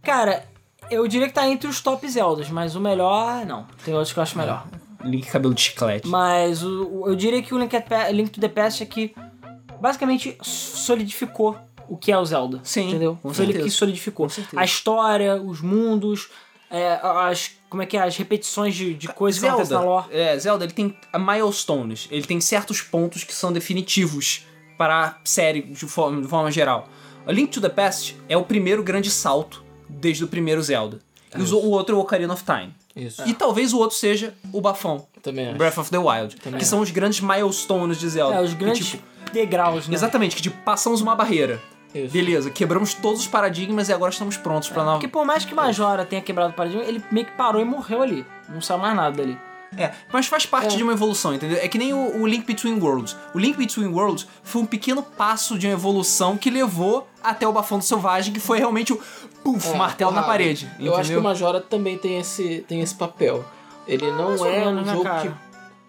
Cara, 0.02 0.44
eu 0.90 1.06
diria 1.08 1.28
que 1.28 1.34
tá 1.34 1.48
entre 1.48 1.68
os 1.68 1.80
top 1.80 2.06
Zeldas, 2.08 2.48
mas 2.50 2.74
o 2.76 2.80
melhor, 2.80 3.44
não. 3.46 3.66
Tem 3.84 3.94
outros 3.94 4.12
que 4.12 4.18
eu 4.18 4.22
acho 4.22 4.36
melhor. 4.38 4.66
Link 5.04 5.26
cabelo 5.30 5.54
de 5.54 5.60
chiclete. 5.62 6.06
Mas 6.08 6.62
o, 6.62 6.84
o- 7.02 7.08
eu 7.08 7.14
diria 7.16 7.42
que 7.42 7.54
o 7.54 7.58
Link, 7.58 7.74
at 7.74 7.86
Link 8.12 8.30
to 8.30 8.40
the 8.40 8.48
Past 8.48 8.82
é 8.82 8.86
que 8.86 9.14
basicamente 9.80 10.36
solidificou 10.42 11.56
o 11.88 11.96
que 11.96 12.12
é 12.12 12.18
o 12.18 12.24
Zelda. 12.24 12.60
Sim, 12.62 12.88
entendeu? 12.90 13.18
com 13.22 13.32
Foi 13.32 13.44
ele 13.44 13.52
certeza. 13.52 13.68
que 13.70 13.76
solidificou. 13.78 14.28
A 14.56 14.64
história, 14.64 15.36
os 15.40 15.60
mundos, 15.60 16.28
é, 16.70 17.00
as. 17.02 17.52
Como 17.68 17.82
é 17.82 17.86
que 17.86 17.96
é? 17.96 18.02
As 18.02 18.16
repetições 18.16 18.74
de, 18.74 18.94
de 18.94 19.08
coisas 19.08 19.40
que 19.40 19.46
acontecem 19.46 19.76
na 19.76 19.82
lore. 19.82 20.06
é, 20.10 20.36
Zelda, 20.38 20.64
ele 20.64 20.72
tem 20.72 20.94
milestones. 21.16 22.08
Ele 22.10 22.26
tem 22.26 22.40
certos 22.40 22.82
pontos 22.82 23.24
que 23.24 23.32
são 23.32 23.52
definitivos 23.52 24.44
para 24.76 25.04
a 25.06 25.14
série 25.24 25.62
de 25.62 25.86
forma, 25.86 26.20
de 26.20 26.28
forma 26.28 26.50
geral. 26.50 26.88
A 27.26 27.32
Link 27.32 27.50
to 27.52 27.60
the 27.60 27.68
Past 27.68 28.16
é 28.28 28.36
o 28.36 28.42
primeiro 28.42 28.82
grande 28.82 29.10
salto 29.10 29.64
desde 29.90 30.24
o 30.24 30.28
primeiro 30.28 30.62
Zelda. 30.62 30.98
E 31.36 31.40
os- 31.40 31.52
o 31.52 31.70
outro 31.70 31.94
é 31.94 31.98
o 31.98 32.00
Ocarina 32.02 32.32
of 32.34 32.42
Time. 32.44 32.74
Isso. 32.96 33.22
E 33.26 33.32
talvez 33.32 33.72
o 33.72 33.78
outro 33.78 33.96
seja 33.96 34.34
o 34.52 34.60
Bafão, 34.60 35.06
Também 35.22 35.48
acho. 35.48 35.58
Breath 35.58 35.78
of 35.78 35.90
the 35.90 35.98
Wild. 35.98 36.36
Também 36.36 36.58
que 36.58 36.64
acho. 36.64 36.70
são 36.70 36.80
os 36.80 36.90
grandes 36.90 37.20
milestones 37.20 37.98
de 37.98 38.08
Zelda. 38.08 38.36
É, 38.36 38.42
os 38.42 38.50
Que, 38.50 38.56
grandes 38.56 38.86
tipo, 38.88 39.02
degraus, 39.32 39.86
né? 39.86 39.94
Exatamente, 39.94 40.34
que 40.34 40.42
tipo, 40.42 40.56
passamos 40.64 41.00
uma 41.00 41.14
barreira. 41.14 41.60
Isso. 41.94 42.12
Beleza, 42.12 42.50
quebramos 42.50 42.94
todos 42.94 43.20
os 43.20 43.26
paradigmas 43.28 43.88
e 43.88 43.92
agora 43.92 44.10
estamos 44.12 44.36
prontos 44.36 44.68
pra 44.68 44.82
nova. 44.84 44.96
Porque 44.98 45.08
por 45.08 45.24
mais 45.24 45.44
que 45.44 45.54
Majora 45.54 46.04
tenha 46.04 46.22
quebrado 46.22 46.50
o 46.50 46.54
paradigma, 46.54 46.84
ele 46.84 47.02
meio 47.12 47.26
que 47.26 47.32
parou 47.32 47.60
e 47.60 47.64
morreu 47.64 48.02
ali. 48.02 48.24
Não 48.48 48.60
saiu 48.60 48.78
mais 48.80 48.94
nada 48.94 49.16
dali. 49.16 49.36
É, 49.76 49.92
mas 50.12 50.26
faz 50.26 50.44
parte 50.46 50.74
É. 50.74 50.76
de 50.76 50.82
uma 50.82 50.92
evolução, 50.92 51.32
entendeu? 51.32 51.58
É 51.62 51.68
que 51.68 51.78
nem 51.78 51.92
o, 51.92 52.20
o 52.22 52.26
Link 52.26 52.44
Between 52.44 52.80
Worlds. 52.80 53.16
O 53.32 53.38
Link 53.38 53.56
Between 53.56 53.86
Worlds 53.86 54.26
foi 54.42 54.62
um 54.62 54.66
pequeno 54.66 55.00
passo 55.00 55.56
de 55.56 55.66
uma 55.68 55.72
evolução 55.72 56.36
que 56.36 56.50
levou 56.50 57.08
até 57.22 57.46
o 57.46 57.52
Bafão 57.52 57.78
do 57.78 57.84
Selvagem, 57.84 58.32
que 58.32 58.40
foi 58.40 58.58
realmente 58.58 58.92
o 58.92 59.00
puff, 59.44 59.68
É, 59.68 59.74
martelo 59.76 60.10
na 60.12 60.22
porrada. 60.22 60.32
parede. 60.38 60.64
Eu 60.66 60.70
entendeu? 60.74 60.96
acho 60.96 61.10
que 61.10 61.16
o 61.16 61.22
Majora 61.22 61.60
também 61.60 61.96
tem 61.98 62.18
esse, 62.18 62.64
tem 62.68 62.80
esse 62.80 62.94
papel. 62.94 63.44
Ele 63.86 64.10
não 64.12 64.28
Mais 64.28 64.40
ou 64.40 64.46
é 64.46 64.64
menos, 64.64 64.88
um 64.88 64.92
jogo 64.92 65.04
cara? 65.04 65.20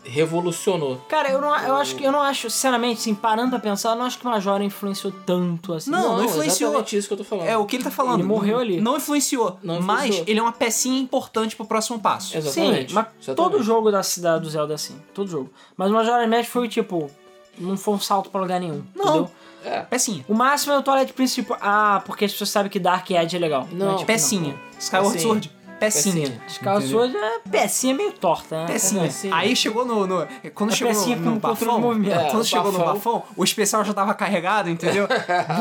que 0.04 0.10
revolucionou. 0.10 0.98
Cara, 1.08 1.30
eu, 1.30 1.40
não, 1.40 1.56
eu 1.60 1.76
acho 1.76 1.96
que 1.96 2.04
eu 2.04 2.12
não 2.12 2.22
acho, 2.22 2.50
sinceramente, 2.50 3.00
assim, 3.02 3.14
parando 3.14 3.52
pra 3.52 3.60
pensar, 3.60 3.92
eu 3.92 3.96
não 3.96 4.06
acho 4.06 4.18
que 4.18 4.26
Majora 4.26 4.64
influenciou 4.64 5.14
tanto 5.26 5.74
assim. 5.74 5.92
Não, 5.92 6.18
não 6.18 6.26
influenciou. 6.26 6.70
exatamente 6.72 6.98
isso 6.98 7.08
que 7.08 7.14
eu 7.14 7.18
tô 7.18 7.24
falando. 7.24 7.48
É 7.48 7.58
o 7.58 7.66
que 7.66 7.76
ele 7.76 7.84
tá 7.84 7.92
falando. 7.92 8.16
Ele 8.20 8.24
morreu 8.28 8.60
ali. 8.60 8.82
Não 8.82 8.98
influenciou, 8.98 9.60
Não 9.64 9.80
mas 9.82 10.00
influenciou. 10.06 10.26
ele 10.28 10.40
é 10.40 10.44
uma 10.44 10.52
pecinha 10.52 11.00
importante 11.00 11.56
pro 11.56 11.66
próximo 11.66 12.00
passo. 12.00 12.36
Exatamente. 12.36 12.90
Sim, 12.90 12.96
mas 12.96 13.08
exatamente. 13.22 13.36
todo 13.36 13.64
jogo 13.64 13.92
da 13.92 14.02
cidade 14.04 14.44
do 14.44 14.50
Zelda 14.50 14.74
é 14.74 14.76
assim. 14.76 14.96
Todo 15.14 15.30
jogo. 15.30 15.52
Mas 15.78 15.90
o 15.92 15.94
Majora's 15.94 16.28
Mask 16.30 16.50
foi 16.50 16.68
tipo. 16.68 17.10
Não 17.58 17.78
foi 17.78 17.94
um 17.94 18.00
salto 18.00 18.30
pra 18.30 18.42
lugar 18.42 18.60
nenhum. 18.60 18.82
Não. 18.96 19.04
Entendeu? 19.06 19.32
É. 19.64 19.82
Pecinha. 19.82 20.26
O 20.28 20.34
máximo 20.34 20.74
é 20.74 20.78
o 20.78 20.82
Twilight 20.82 21.14
Princípio. 21.14 21.56
Ah, 21.62 22.02
porque 22.06 22.26
as 22.26 22.32
pessoas 22.32 22.50
sabem 22.50 22.70
que 22.72 22.80
Dark 22.80 23.10
Edge 23.12 23.36
é 23.36 23.40
legal. 23.40 23.68
Não, 23.72 23.96
tipo, 23.96 24.08
Pecinha. 24.08 24.56
Skyward 24.80 25.14
Pecinha. 25.14 25.22
Sword. 25.34 25.52
Pecinha. 25.80 26.42
Sword 26.88 27.18
é 27.18 27.40
pecinha 27.50 27.96
meio 27.96 28.12
torta, 28.12 28.56
né? 28.56 28.66
Pecinha. 28.68 29.02
Pecinha. 29.02 29.36
Aí 29.36 29.56
chegou 29.56 29.84
no. 29.84 30.06
no- 30.06 30.28
quando 30.54 30.72
É 30.72 30.76
chegou 30.76 30.94
pecinha 30.94 31.16
no, 31.16 31.32
no 31.32 31.40
bafão. 31.40 31.80
movimento. 31.82 32.20
É, 32.20 32.30
quando 32.30 32.42
o 32.42 32.46
chegou 32.46 32.72
no 32.72 32.78
bafão. 32.80 33.24
o 33.36 33.44
especial 33.44 33.84
já 33.84 33.92
tava 33.92 34.14
carregado, 34.14 34.70
entendeu? 34.70 35.08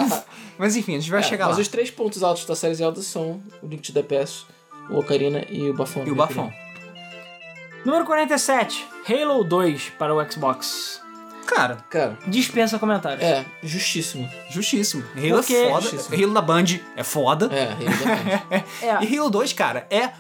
Mas 0.59 0.77
enfim, 0.77 0.97
a 0.97 1.01
gente 1.01 1.11
vai 1.11 1.21
É, 1.21 1.23
chegar 1.23 1.47
mas 1.49 1.57
lá. 1.57 1.63
os 1.63 1.69
três 1.69 1.91
pontos 1.91 2.23
altos 2.23 2.45
da 2.45 2.55
série 2.55 2.75
Zelda 2.75 3.01
são 3.01 3.41
o 3.63 3.67
Link 3.67 3.81
to 3.81 3.95
the 3.95 4.03
Past, 4.03 4.45
o 4.91 4.99
Ocarina 4.99 5.43
e 5.49 5.71
o 5.71 5.75
Bafão. 5.75 6.03
E 6.03 6.11
o 6.11 6.15
minha 6.15 6.27
bafão. 6.27 6.53
Número 7.85 8.05
47. 8.05 8.87
Halo 9.09 9.43
2 9.43 9.93
para 9.99 10.15
o 10.15 10.31
Xbox. 10.31 11.01
Cara, 11.47 11.79
Cara, 11.91 12.17
Dispensa 12.27 12.79
comentários. 12.79 13.23
é, 13.25 13.45
justíssimo. 13.63 14.29
justíssimo. 14.51 15.03
Halo 15.17 15.31
Porque- 15.39 15.55
é 15.55 15.69
foda. 15.69 15.81
Justíssimo. 15.83 16.15
Halo 16.25 16.35
da 16.35 16.41
Band 16.43 16.65
é 16.97 17.03
foda. 17.05 17.51
É, 17.53 17.77
exatamente. 17.83 18.65
É, 18.83 19.05
E 19.05 19.19
Halo 19.19 19.31
2, 19.31 19.53
cara, 19.53 19.87
é. 19.91 20.11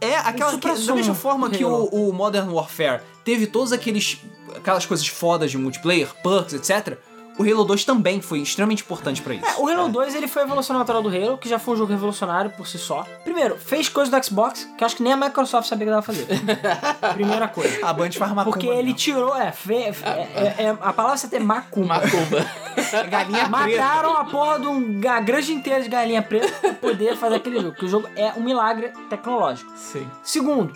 É 0.00 0.16
aquela. 0.18 0.58
Que, 0.58 0.68
da 0.86 0.94
mesma 0.94 1.14
forma 1.14 1.48
que 1.48 1.64
Halo. 1.64 1.88
o, 1.90 2.10
o 2.10 2.12
Modern 2.12 2.50
Warfare 2.50 3.00
teve 3.24 3.46
todos 3.46 3.72
aqueles. 3.72 4.18
aquelas 4.54 4.84
coisas 4.84 5.06
fodas 5.06 5.50
de 5.50 5.56
multiplayer, 5.56 6.08
perks, 6.22 6.52
etc. 6.54 6.98
o 7.38 7.42
Halo 7.42 7.64
2 7.64 7.84
também 7.84 8.20
foi 8.20 8.40
extremamente 8.40 8.82
importante 8.82 9.20
pra 9.20 9.34
isso. 9.34 9.44
É, 9.44 9.56
o 9.58 9.68
Halo 9.68 9.88
2 9.88 10.14
ele 10.14 10.28
foi 10.28 10.42
a 10.42 10.44
evolução 10.44 10.78
natural 10.78 11.02
do 11.02 11.08
Halo, 11.08 11.36
que 11.38 11.48
já 11.48 11.58
foi 11.58 11.74
um 11.74 11.76
jogo 11.78 11.90
revolucionário 11.92 12.50
por 12.52 12.66
si 12.66 12.78
só. 12.78 13.04
Primeiro, 13.24 13.56
fez 13.58 13.88
coisas 13.88 14.12
do 14.12 14.24
Xbox 14.24 14.68
que 14.76 14.84
eu 14.84 14.86
acho 14.86 14.96
que 14.96 15.02
nem 15.02 15.12
a 15.12 15.16
Microsoft 15.16 15.68
sabia 15.68 15.86
que 15.86 15.90
dava 15.90 16.02
fazer. 16.02 16.26
Primeira 17.14 17.48
coisa. 17.48 17.84
A 17.86 17.92
Band 17.92 18.12
faz 18.12 18.30
macumba 18.32 18.44
Porque 18.44 18.66
ele 18.66 18.82
mesmo. 18.84 18.94
tirou, 18.98 19.36
é, 19.36 19.50
fe, 19.52 19.74
é, 19.74 19.88
é- 20.34 20.54
é- 20.64 20.76
a 20.80 20.92
palavra 20.92 21.16
você 21.16 21.28
tem 21.28 21.40
macumba. 21.40 21.94
Macumba. 21.94 22.46
Galinha 23.10 23.48
preta. 23.48 23.82
Mataram 23.82 24.16
a 24.16 24.24
porra 24.24 24.60
de 24.60 24.66
um, 24.66 25.00
a 25.08 25.20
granja 25.20 25.52
inteira 25.52 25.82
de 25.82 25.88
galinha 25.88 26.22
preta 26.22 26.52
pra 26.60 26.72
poder 26.74 27.16
fazer 27.16 27.36
aquele 27.36 27.56
jogo. 27.56 27.70
Porque 27.70 27.86
o 27.86 27.88
jogo 27.88 28.08
é 28.16 28.32
um 28.36 28.42
milagre 28.42 28.92
tecnológico. 29.10 29.72
Sim. 29.76 30.08
Segundo, 30.22 30.72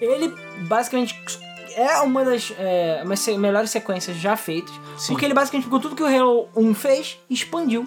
ele 0.00 0.34
basicamente 0.68 1.20
é 1.74 2.00
uma 2.00 2.24
das 2.24 2.52
é, 2.58 3.02
melhores 3.38 3.70
sequências 3.70 4.16
já 4.16 4.36
feitas. 4.36 4.72
Sim. 4.96 5.12
Porque 5.12 5.24
ele 5.24 5.34
basicamente 5.34 5.64
pegou 5.64 5.80
tudo 5.80 5.94
que 5.96 6.02
o 6.02 6.06
Halo 6.06 6.48
1 6.56 6.74
fez 6.74 7.18
e 7.30 7.34
expandiu. 7.34 7.86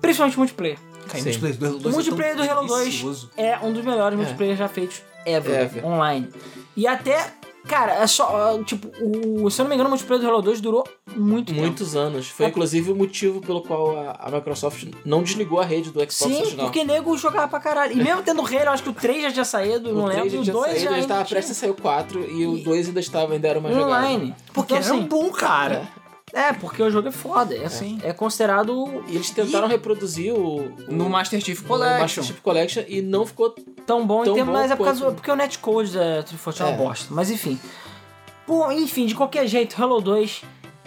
Principalmente 0.00 0.36
o 0.36 0.40
multiplayer. 0.40 0.78
Cara, 1.08 1.18
o 1.18 1.22
multiplayer 1.30 1.56
do 1.56 1.64
Halo 1.64 1.78
2 1.78 1.84
O 1.84 1.88
é 1.88 1.92
multiplayer 1.92 2.36
do 2.36 2.44
tão 2.46 2.56
Halo 2.58 2.66
2 2.68 2.80
delicioso. 2.84 3.30
é 3.36 3.58
um 3.58 3.72
dos 3.72 3.84
melhores 3.84 4.18
multiplayer 4.18 4.56
já 4.56 4.68
feitos 4.68 5.02
ever, 5.26 5.60
Ever. 5.62 5.84
online. 5.86 6.28
E 6.76 6.86
até, 6.86 7.32
cara, 7.68 7.94
é 7.94 8.06
só, 8.06 8.60
tipo, 8.64 8.88
o, 9.04 9.48
se 9.50 9.60
eu 9.60 9.64
não 9.64 9.68
me 9.68 9.74
engano, 9.74 9.88
o 9.88 9.90
multiplayer 9.90 10.22
do 10.24 10.28
Halo 10.30 10.42
2 10.42 10.60
durou 10.60 10.84
muito 11.14 11.48
tempo. 11.48 11.60
Muitos 11.60 11.94
anos. 11.94 12.28
Foi 12.28 12.46
inclusive 12.46 12.90
o 12.90 12.96
motivo 12.96 13.40
pelo 13.40 13.62
qual 13.62 13.96
a, 13.96 14.12
a 14.20 14.30
Microsoft 14.30 14.86
não 15.04 15.22
desligou 15.22 15.60
a 15.60 15.64
rede 15.64 15.90
do 15.90 16.00
Xbox 16.00 16.14
Sim, 16.14 16.36
original. 16.40 16.66
porque 16.66 16.82
nego 16.84 17.16
jogava 17.18 17.46
pra 17.48 17.60
caralho. 17.60 17.92
E 17.92 17.96
mesmo 18.02 18.22
tendo 18.24 18.40
o 18.42 18.46
Halo, 18.46 18.56
eu 18.64 18.70
acho 18.70 18.82
que 18.82 18.88
o 18.90 18.94
3 18.94 19.22
já 19.24 19.32
tinha 19.32 19.44
saído, 19.44 19.92
não 19.92 20.04
o 20.04 20.06
lembro. 20.06 20.22
3 20.30 20.32
já 20.32 20.38
O 20.40 20.42
tinha 20.42 20.52
2 20.54 20.64
saído, 20.66 20.80
já 20.80 20.84
já 20.84 20.90
ainda 20.96 21.02
estava 21.04 21.24
tinha. 21.24 21.34
prestes 21.36 21.56
a 21.56 21.60
sair 21.60 21.70
o 21.70 21.74
4 21.74 22.30
e 22.30 22.46
o 22.46 22.58
2 22.64 22.88
ainda 22.88 23.00
estava, 23.00 23.32
ainda 23.34 23.48
era 23.48 23.58
uma 23.58 23.68
jogada. 23.72 23.86
online. 23.86 24.34
Porque 24.52 24.74
então, 24.74 24.84
era 24.86 24.94
um 24.94 24.98
assim, 24.98 25.06
bom 25.08 25.30
cara. 25.30 25.88
É, 26.32 26.52
porque 26.54 26.82
o 26.82 26.90
jogo 26.90 27.08
é 27.08 27.12
foda. 27.12 27.54
É, 27.54 27.68
Sim. 27.68 28.00
é 28.02 28.12
considerado 28.12 29.04
E 29.06 29.14
eles 29.16 29.28
tentaram 29.30 29.68
reproduzir 29.68 30.32
o, 30.32 30.60
o 30.60 30.74
No 30.88 31.08
Master 31.10 31.40
Chief 31.40 31.60
Collection. 31.62 32.00
Master 32.00 32.24
Chief 32.24 32.40
Collection 32.40 32.82
e 32.88 33.02
não 33.02 33.26
ficou 33.26 33.50
tão 33.86 34.06
bom 34.06 34.24
Tão 34.24 34.32
em 34.32 34.36
termos, 34.36 34.52
mas 34.54 34.70
é 34.70 34.76
por 34.76 34.84
causa, 34.84 35.12
porque 35.12 35.30
o 35.30 35.36
netcode 35.36 35.92
da 35.92 36.22
340 36.22 36.62
é 36.62 36.66
uma 36.66 36.72
É. 36.72 36.76
bosta. 36.86 37.06
Mas 37.14 37.30
enfim. 37.30 37.60
Pô, 38.46 38.70
enfim, 38.72 39.06
de 39.06 39.14
qualquer 39.14 39.46
jeito, 39.46 39.80
Halo 39.80 40.00
2 40.00 40.42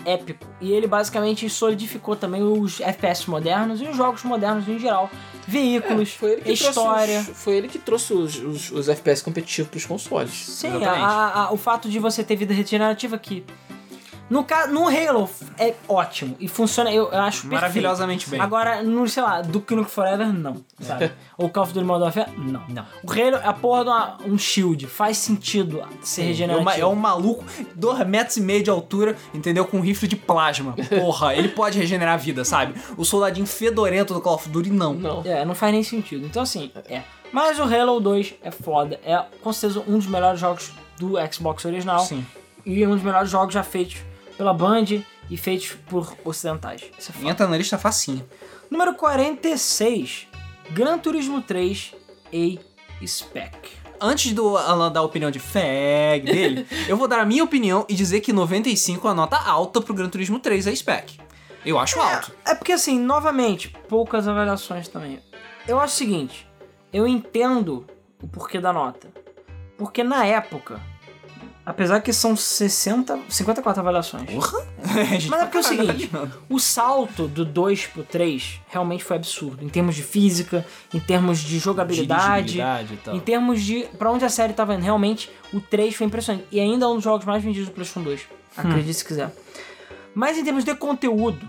épico. 0.06 0.46
E 0.62 0.72
ele 0.72 0.86
basicamente 0.88 1.50
solidificou 1.50 2.16
também 2.16 2.44
os 2.44 2.80
FPS 2.80 3.28
modernos 3.30 3.82
e 3.82 3.86
os 3.86 3.96
jogos 3.96 4.24
modernos 4.24 4.68
em 4.68 4.78
geral. 4.78 5.10
Veículos, 5.48 6.12
foi 6.14 6.34
ele 6.34 6.42
que 6.42 6.52
história. 6.54 7.20
os, 7.22 7.28
foi 7.38 7.56
ele 7.56 7.68
que 7.68 7.80
trouxe 7.80 8.14
os, 8.14 8.36
os, 8.36 8.72
os 8.72 8.90
FPS 8.90 9.24
competitivos 9.24 9.70
pros 9.70 9.86
consoles. 9.86 10.32
Sim, 10.34 10.84
a- 10.84 11.46
a- 11.46 11.52
o 11.54 11.58
fato 11.58 11.88
de 11.90 11.98
você 12.00 12.24
ter 12.24 12.36
vida 12.36 12.54
regenerativa 12.54 13.16
aqui. 13.16 13.44
No, 14.28 14.44
ca- 14.44 14.66
no 14.66 14.88
Halo 14.88 15.30
é 15.60 15.76
ótimo 15.88 16.36
e 16.40 16.48
funciona, 16.48 16.92
eu, 16.92 17.12
eu 17.12 17.20
acho 17.22 17.42
perfeito. 17.42 17.54
Maravilhosamente 17.54 18.28
bem. 18.28 18.40
Agora, 18.42 18.82
no, 18.82 19.08
sei 19.08 19.22
lá, 19.22 19.42
Duke 19.42 19.76
Nukem 19.76 19.90
Forever, 19.92 20.34
não, 20.34 20.56
sabe? 20.80 21.12
Ou 21.38 21.48
Call 21.50 21.64
of 21.64 21.74
Duty 21.74 21.86
Modern 21.86 22.04
Warfare, 22.06 22.32
não. 22.36 22.64
Não. 22.68 22.86
O 23.04 23.12
Halo 23.12 23.36
é 23.36 23.48
a 23.48 23.54
porra 23.54 23.84
de 23.84 23.90
uma- 23.90 24.18
um 24.26 24.36
shield, 24.38 24.88
faz 24.88 25.18
sentido 25.18 25.84
ser 26.02 26.24
É, 26.24 26.26
regenerativo. 26.26 26.62
uma- 26.70 26.76
é 26.76 26.86
um 26.88 26.96
maluco, 26.96 27.44
2 27.76 28.08
metros 28.08 28.38
e 28.38 28.42
meio 28.42 28.64
de 28.64 28.70
altura, 28.72 29.16
entendeu? 29.32 29.64
Com 29.66 29.78
um 29.78 29.82
rifle 29.82 30.08
de 30.08 30.16
plasma. 30.16 30.74
Porra, 31.00 31.36
ele 31.36 31.50
pode 31.50 31.78
regenerar 31.78 32.16
a 32.16 32.18
vida, 32.18 32.44
sabe? 32.44 32.74
O 32.98 33.06
soldadinho 33.06 33.46
fedorento 33.46 34.12
do 34.14 34.22
Call 34.22 34.36
of 34.36 34.50
Duty, 34.50 34.72
não. 34.72 34.94
Não. 34.96 35.22
É, 35.24 35.46
não 35.46 35.54
faz 35.54 35.72
nem 35.72 35.84
sentido. 35.84 36.26
Então, 36.26 36.42
assim, 36.42 36.72
é. 36.90 37.04
Mas 37.32 37.60
o 37.60 37.64
Halo 37.64 38.00
2 38.00 38.34
é 38.42 38.50
foda. 38.50 39.00
É, 39.06 39.22
com 39.44 39.54
certeza, 39.54 39.84
um 39.88 39.98
dos 40.00 40.08
melhores 40.08 40.40
jogos 40.40 40.72
do 40.98 41.14
Xbox 41.32 41.64
original. 41.66 42.00
Sim. 42.00 42.26
E 42.66 42.86
um 42.88 42.92
dos 42.96 43.04
melhores 43.04 43.30
jogos 43.30 43.54
já 43.54 43.62
feitos 43.62 43.98
pela 44.38 44.54
Band 44.54 44.86
e 45.30 45.38
feitos 45.38 45.78
por 45.88 46.16
ocidentais. 46.24 46.84
Isso 46.98 47.12
é. 47.24 47.28
Entra 47.28 47.48
na 47.48 47.58
lista 47.58 47.78
facinho. 47.78 48.28
Número 48.70 48.94
46. 48.96 50.28
Gran 50.72 50.98
Turismo 50.98 51.42
3 51.42 51.94
A-Spec. 53.02 53.86
Antes 54.00 54.34
do 54.34 54.58
Alan 54.58 54.92
dar 54.92 55.00
a 55.00 55.04
opinião 55.04 55.32
de 55.32 55.40
fag 55.40 56.26
dele, 56.26 56.68
eu 56.88 56.98
vou 56.98 57.08
dar 57.08 57.20
a 57.20 57.26
minha 57.26 57.44
opinião 57.44 57.86
e 57.88 57.96
dizer 57.96 58.20
que 58.20 58.34
95 58.34 59.08
é 59.08 59.10
uma 59.10 59.16
nota 59.16 59.38
alta 59.38 59.82
pro 59.82 59.94
Gran 59.94 60.10
Turismo 60.10 60.40
3 60.40 60.68
a 60.68 60.76
spec. 60.76 61.18
Eu 61.66 61.80
acho 61.80 62.00
alto. 62.00 62.32
É 62.46 62.54
porque 62.54 62.74
assim, 62.74 63.00
novamente, 63.00 63.70
poucas 63.88 64.28
avaliações 64.28 64.88
também. 64.88 65.20
Eu 65.68 65.80
acho 65.80 65.96
o 65.96 65.98
seguinte, 65.98 66.48
eu 66.94 67.08
entendo 67.08 67.88
o 68.22 68.28
porquê 68.28 68.60
da 68.60 68.72
nota. 68.72 69.12
Porque 69.78 70.04
na 70.04 70.26
época, 70.26 70.80
apesar 71.66 72.02
que 72.02 72.14
são 72.14 72.36
60, 72.36 73.20
54 73.28 73.82
avaliações. 73.82 74.30
Porra! 74.30 74.66
Mas 75.30 75.42
é 75.42 75.46
porque 75.46 75.58
é 75.58 75.60
o 75.60 75.64
seguinte, 75.64 76.12
o 76.50 76.60
salto 76.60 77.28
do 77.28 77.44
2 77.44 77.88
pro 77.88 78.04
3 78.04 78.62
realmente 78.68 79.04
foi 79.04 79.16
absurdo. 79.18 79.66
Em 79.66 79.70
termos 79.70 79.96
de 79.96 80.04
física, 80.04 80.66
em 80.94 81.00
termos 81.00 81.40
de 81.40 81.58
jogabilidade, 81.58 82.60
em 83.12 83.20
termos 83.20 83.62
de 83.62 83.86
pra 83.98 84.12
onde 84.12 84.24
a 84.24 84.30
série 84.30 84.54
tava 84.54 84.76
indo. 84.76 84.84
Realmente, 84.84 85.30
o 85.52 85.60
3 85.60 85.96
foi 85.96 86.06
impressionante. 86.08 86.46
E 86.52 86.60
ainda 86.60 86.86
é 86.86 86.88
um 86.88 86.96
dos 86.96 87.04
jogos 87.04 87.26
mais 87.26 87.44
vendidos 87.44 87.68
do 87.70 87.74
PlayStation 87.74 88.04
2. 88.04 88.22
Acredite 88.58 88.94
se 88.94 89.04
quiser. 89.06 89.34
Mas 90.14 90.38
em 90.38 90.44
termos 90.44 90.64
de 90.64 90.74
conteúdo, 90.76 91.46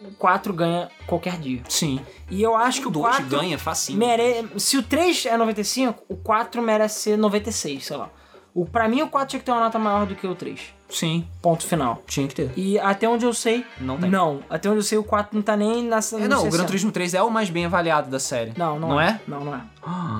o 0.00 0.12
4 0.12 0.52
ganha 0.52 0.88
qualquer 1.06 1.38
dia. 1.38 1.62
Sim. 1.68 2.00
E 2.30 2.40
eu 2.42 2.54
acho 2.56 2.80
que 2.80 2.86
O 2.86 2.90
o 2.90 2.92
2 2.92 3.16
4 3.16 3.26
ganha 3.26 3.58
facinho. 3.58 3.98
mere... 3.98 4.46
Se 4.58 4.76
o 4.76 4.82
3 4.82 5.26
é 5.26 5.36
95, 5.36 6.04
o 6.08 6.16
4 6.16 6.62
merece 6.62 7.00
ser 7.00 7.16
96, 7.16 7.84
sei 7.84 7.96
lá. 7.96 8.10
O, 8.54 8.66
pra 8.66 8.86
mim, 8.86 9.00
o 9.00 9.08
4 9.08 9.28
tinha 9.30 9.40
que 9.40 9.46
ter 9.46 9.52
uma 9.52 9.60
nota 9.62 9.78
maior 9.78 10.04
do 10.06 10.14
que 10.14 10.26
o 10.26 10.34
3. 10.34 10.60
Sim, 10.90 11.26
Ponto 11.40 11.66
final. 11.66 12.02
tinha 12.06 12.28
que 12.28 12.34
ter. 12.34 12.52
E 12.54 12.78
até 12.78 13.08
onde 13.08 13.24
eu 13.24 13.32
sei, 13.32 13.64
Não 13.80 13.98
tem. 13.98 14.10
Não, 14.10 14.40
até 14.50 14.68
onde 14.68 14.80
eu 14.80 14.82
sei, 14.82 14.98
o 14.98 15.02
4 15.04 15.34
não 15.34 15.42
tá 15.42 15.56
nem 15.56 15.82
nessa. 15.84 16.20
É, 16.20 16.28
não, 16.28 16.46
o 16.46 16.50
Gran 16.50 16.66
Turismo 16.66 16.92
3 16.92 17.14
é 17.14 17.22
o 17.22 17.30
mais 17.30 17.48
bem 17.48 17.64
avaliado 17.64 18.10
da 18.10 18.18
série. 18.20 18.52
Não, 18.56 18.78
não, 18.78 18.90
Não 18.90 19.00
é? 19.00 19.18
Não, 19.26 19.40
não 19.42 19.54
é. 19.54 19.62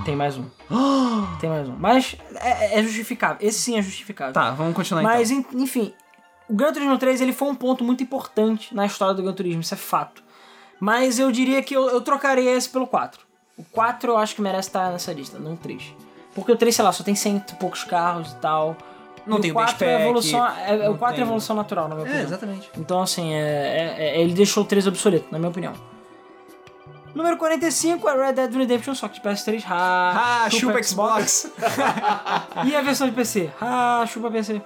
Tem 0.07 0.17
mais 0.17 0.39
um. 0.39 0.47
Tem 1.41 1.51
mais 1.51 1.69
um. 1.69 1.77
Mas 1.79 2.17
é, 2.37 2.79
é 2.79 2.83
justificável. 2.83 3.37
Esse 3.41 3.59
sim 3.59 3.77
é 3.79 3.83
justificável. 3.83 4.33
Tá, 4.33 4.51
vamos 4.53 4.75
continuar 4.75 5.03
Mas, 5.03 5.31
então. 5.31 5.53
en- 5.61 5.63
enfim, 5.65 5.93
o 6.49 6.55
Gran 6.55 6.73
Turismo 6.73 6.97
3 6.97 7.21
ele 7.21 7.35
foi 7.35 7.49
um 7.49 7.55
ponto 7.55 7.85
muito 7.85 8.03
importante 8.03 8.75
na 8.75 8.87
história 8.87 9.13
do 9.15 9.23
Gran 9.23 9.35
Turismo, 9.35 9.61
isso 9.61 9.75
é 9.75 9.77
fato. 9.77 10.23
Mas 10.81 11.19
eu 11.19 11.31
diria 11.31 11.63
que 11.63 11.77
eu, 11.77 11.87
eu 11.91 12.01
trocaria 12.01 12.51
esse 12.57 12.71
pelo 12.71 12.87
4. 12.87 13.21
O 13.59 13.63
4 13.65 14.11
eu 14.13 14.17
acho 14.17 14.35
que 14.35 14.41
merece 14.41 14.71
estar 14.71 14.91
nessa 14.91 15.13
lista, 15.13 15.39
não 15.39 15.53
o 15.53 15.57
3. 15.59 15.83
Porque 16.35 16.53
o 16.53 16.57
3, 16.57 16.75
sei 16.75 16.85
lá, 16.85 16.93
só 16.93 17.03
tem 17.05 17.15
cento 17.15 17.53
e 17.53 17.57
poucos 17.57 17.85
carros 17.85 18.33
e 18.33 18.37
tal. 18.37 18.77
Não 19.27 19.39
E 19.39 19.41
tem 19.43 19.51
o 19.51 19.55
o 19.55 19.57
4 19.57 19.85
é 19.87 20.03
evolução, 20.03 20.47
é, 20.47 20.77
não 20.79 20.93
o 20.95 20.99
4 20.99 21.15
tem- 21.15 21.23
é 21.25 21.27
evolução 21.27 21.55
natural, 21.55 21.89
na 21.89 21.95
minha 21.95 22.07
É, 22.07 22.09
opinião. 22.09 22.27
exatamente. 22.29 22.71
Então, 22.77 23.01
assim, 23.03 23.33
é, 23.35 23.39
é- 23.39 23.97
é- 24.17 24.21
ele 24.21 24.35
deixou 24.35 24.65
o 24.65 24.67
3 24.67 24.87
obsoleto, 24.87 25.27
na 25.31 25.39
minha 25.39 25.51
opinião. 25.51 25.73
Número 27.15 27.37
45 27.37 28.09
é 28.09 28.27
Red 28.27 28.33
Dead 28.33 28.55
Redemption, 28.55 28.95
só 28.95 29.07
que 29.07 29.17
de 29.17 29.21
PS3. 29.21 29.63
Ah, 29.69 30.45
Ah, 30.47 30.51
chupa 30.51 30.83
Xbox. 30.83 31.53
E 32.67 32.75
a 32.75 32.81
versão 32.81 33.07
de 33.07 33.13
PC? 33.15 33.51
Ah, 33.61 34.05
chupa 34.09 34.31
PC. 34.31 34.63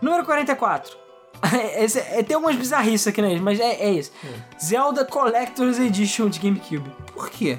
Número 0.00 0.24
44. 0.24 0.96
Esse, 1.76 1.98
é, 1.98 2.22
tem 2.22 2.34
algumas 2.34 2.56
bizarrices 2.56 3.06
aqui 3.06 3.20
nele, 3.20 3.40
mas 3.40 3.60
é, 3.60 3.74
é 3.84 3.90
isso. 3.90 4.12
Zelda 4.60 5.04
Collector's 5.04 5.78
Edition 5.78 6.28
de 6.30 6.38
GameCube. 6.40 6.90
Por 7.12 7.28
quê? 7.30 7.58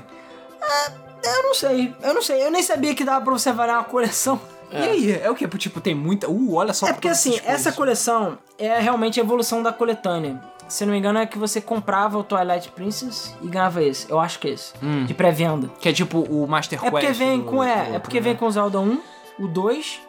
Eu 1.24 1.44
não 1.44 1.54
sei, 1.54 1.96
eu 2.02 2.14
não 2.14 2.22
sei. 2.22 2.44
Eu 2.46 2.52
nem 2.52 2.62
sabia 2.62 2.94
que 2.94 3.04
dava 3.04 3.24
pra 3.24 3.34
você 3.34 3.50
avaliar 3.50 3.78
uma 3.78 3.84
coleção. 3.84 4.40
E 4.72 4.76
aí? 4.78 5.12
É 5.22 5.30
o 5.30 5.36
quê? 5.36 5.48
Tipo, 5.48 5.80
tem 5.80 5.94
muita. 5.94 6.28
Uh, 6.30 6.56
olha 6.56 6.74
só 6.74 6.88
É 6.88 6.94
porque 6.94 7.08
assim, 7.08 7.40
essa 7.46 7.72
coleção 7.72 8.40
é 8.58 8.80
realmente 8.80 9.20
a 9.20 9.24
evolução 9.24 9.62
da 9.62 9.72
coletânea. 9.72 10.42
Se 10.68 10.84
não 10.86 10.94
me 10.94 10.98
engano, 10.98 11.20
é 11.20 11.26
que 11.28 11.38
você 11.38 11.62
comprava 11.62 12.18
o 12.18 12.24
Twilight 12.24 12.70
Princess 12.72 13.36
e 13.42 13.48
ganhava 13.48 13.84
esse. 13.84 14.10
Eu 14.10 14.20
acho 14.20 14.40
que 14.40 14.48
é 14.48 14.52
esse. 14.52 14.74
Hum. 14.82 15.06
De 15.06 15.14
pré-venda. 15.14 15.70
Que 15.80 15.90
é 15.90 15.94
tipo 15.94 16.20
o 16.22 16.48
Master 16.48 16.80
É 16.80 16.82
Quest. 16.82 16.92
porque 16.92 17.12
vem 17.12 17.40
do- 17.40 17.46
com. 17.46 17.64
É, 17.64 17.86
do 17.90 17.96
é 17.96 18.00
porque 18.00 18.18
né? 18.20 18.24
vem 18.24 18.36
com 18.36 18.48
o 18.48 18.52
Zelda 18.52 18.80
1, 18.80 19.00
o 19.40 19.48
2, 19.48 20.02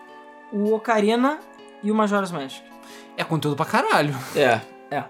o 0.50 0.72
Ocarina 0.72 1.38
e 1.82 1.90
o 1.90 1.94
Majora's 1.94 2.30
Mask. 2.32 2.62
É 3.16 3.22
conteúdo 3.24 3.56
pra 3.56 3.66
caralho. 3.66 4.16
É. 4.34 4.60
É. 4.90 5.04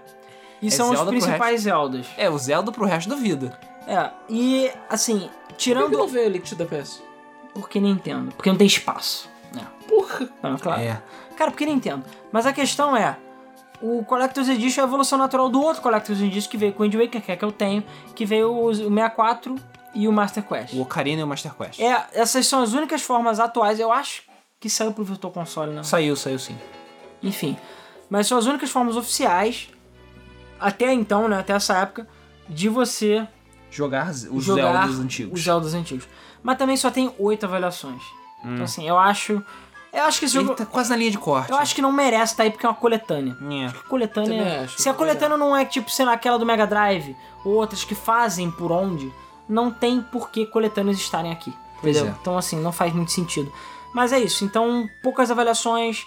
E 0.61 0.67
É 0.67 0.71
são 0.71 0.87
os 0.89 0.97
Zelda 0.97 1.11
pro 1.11 1.19
principais 1.21 1.61
Zeldas. 1.61 2.07
É, 2.17 2.29
o 2.29 2.37
Zelda 2.37 2.71
pro 2.73 2.85
resto 2.85 3.09
da 3.09 3.15
vida. 3.15 3.57
É. 3.87 4.09
E, 4.27 4.69
assim, 4.89 5.29
Por 5.55 5.57
que 5.57 5.63
tirando. 5.63 5.97
não 5.97 6.07
veio 6.07 6.25
Elite 6.25 6.55
da 6.55 6.65
PS? 6.65 7.01
Porque 7.53 7.79
Nintendo. 7.79 8.31
Porque 8.35 8.49
não 8.49 8.57
tem 8.57 8.67
espaço. 8.67 9.29
É. 9.55 9.87
Porra. 9.87 10.29
Não, 10.43 10.57
claro. 10.57 10.81
É. 10.81 11.01
Cara, 11.37 11.51
porque 11.51 11.65
Nintendo. 11.65 12.03
Mas 12.31 12.45
a 12.45 12.53
questão 12.53 12.95
é. 12.95 13.17
O 13.81 14.03
Collector's 14.05 14.47
Edition 14.49 14.81
é 14.81 14.83
a 14.83 14.87
evolução 14.87 15.17
natural 15.17 15.49
do 15.49 15.61
outro 15.61 15.81
Collector's 15.81 16.21
Edition 16.21 16.49
que 16.49 16.57
veio 16.57 16.73
com 16.73 16.83
o 16.83 16.85
Wind 16.85 16.95
Waker, 16.95 17.21
que 17.21 17.31
é 17.31 17.35
que 17.35 17.43
eu 17.43 17.51
tenho, 17.51 17.83
que 18.15 18.25
veio 18.25 18.51
o 18.51 18.65
o 18.67 18.73
64 18.73 19.55
e 19.93 20.07
o 20.07 20.11
Master 20.11 20.43
Quest. 20.43 20.73
O 20.73 20.81
Ocarina 20.81 21.21
e 21.21 21.23
o 21.23 21.27
Master 21.27 21.53
Quest. 21.53 21.79
É, 21.79 22.07
essas 22.13 22.47
são 22.47 22.61
as 22.61 22.73
únicas 22.73 23.01
formas 23.01 23.39
atuais, 23.39 23.79
eu 23.79 23.91
acho 23.91 24.23
que 24.59 24.69
saiu 24.69 24.93
pro 24.93 25.03
Virtual 25.03 25.31
Console, 25.31 25.71
né? 25.73 25.83
Saiu, 25.83 26.15
saiu 26.15 26.39
sim. 26.39 26.57
Enfim. 27.21 27.57
Mas 28.09 28.27
são 28.27 28.37
as 28.37 28.45
únicas 28.45 28.69
formas 28.69 28.95
oficiais, 28.95 29.69
até 30.59 30.91
então, 30.93 31.27
né, 31.27 31.39
até 31.39 31.53
essa 31.53 31.77
época, 31.77 32.07
de 32.47 32.69
você 32.69 33.27
Jogar 33.75 34.09
os 34.09 34.43
jogar 34.43 34.81
Zeldas 34.81 34.99
antigos. 34.99 35.39
os 35.39 35.43
Zeldas 35.45 35.73
antigos. 35.73 36.07
Mas 36.41 36.57
também 36.57 36.77
só 36.77 36.89
tem 36.89 37.13
oito 37.19 37.45
avaliações. 37.45 38.01
Hum. 38.43 38.53
Então, 38.53 38.63
assim, 38.65 38.87
eu 38.87 38.97
acho. 38.97 39.43
Eu 39.91 40.03
acho 40.03 40.19
que 40.19 40.25
esse 40.25 40.37
Ele 40.37 40.45
jogo. 40.45 40.57
tá 40.57 40.65
quase 40.65 40.89
na 40.89 40.95
linha 40.95 41.11
de 41.11 41.17
corte. 41.17 41.51
Eu 41.51 41.57
acho 41.57 41.73
que 41.73 41.81
não 41.81 41.91
merece 41.91 42.33
estar 42.33 42.43
aí 42.43 42.51
porque 42.51 42.65
é 42.65 42.69
uma 42.69 42.75
coletânea. 42.75 43.35
É. 43.41 43.87
Coletânea. 43.87 44.29
Também 44.43 44.57
acho, 44.63 44.81
se 44.81 44.89
a 44.89 44.93
coletânea 44.93 45.37
não 45.37 45.55
é 45.55 45.63
tipo, 45.65 45.89
sei 45.89 46.05
lá, 46.05 46.13
aquela 46.13 46.37
do 46.37 46.45
Mega 46.45 46.67
Drive, 46.67 47.15
ou 47.45 47.53
outras 47.53 47.83
que 47.83 47.95
fazem 47.95 48.51
por 48.51 48.71
onde, 48.71 49.11
não 49.47 49.71
tem 49.71 50.01
por 50.01 50.29
que 50.29 50.45
coletâneas 50.45 50.97
estarem 50.97 51.31
aqui. 51.31 51.53
Pois 51.81 51.95
entendeu? 51.95 52.13
é. 52.13 52.17
Então, 52.21 52.37
assim, 52.37 52.59
não 52.59 52.71
faz 52.73 52.93
muito 52.93 53.11
sentido. 53.11 53.51
Mas 53.93 54.11
é 54.11 54.19
isso. 54.19 54.43
Então, 54.43 54.87
poucas 55.01 55.31
avaliações. 55.31 56.05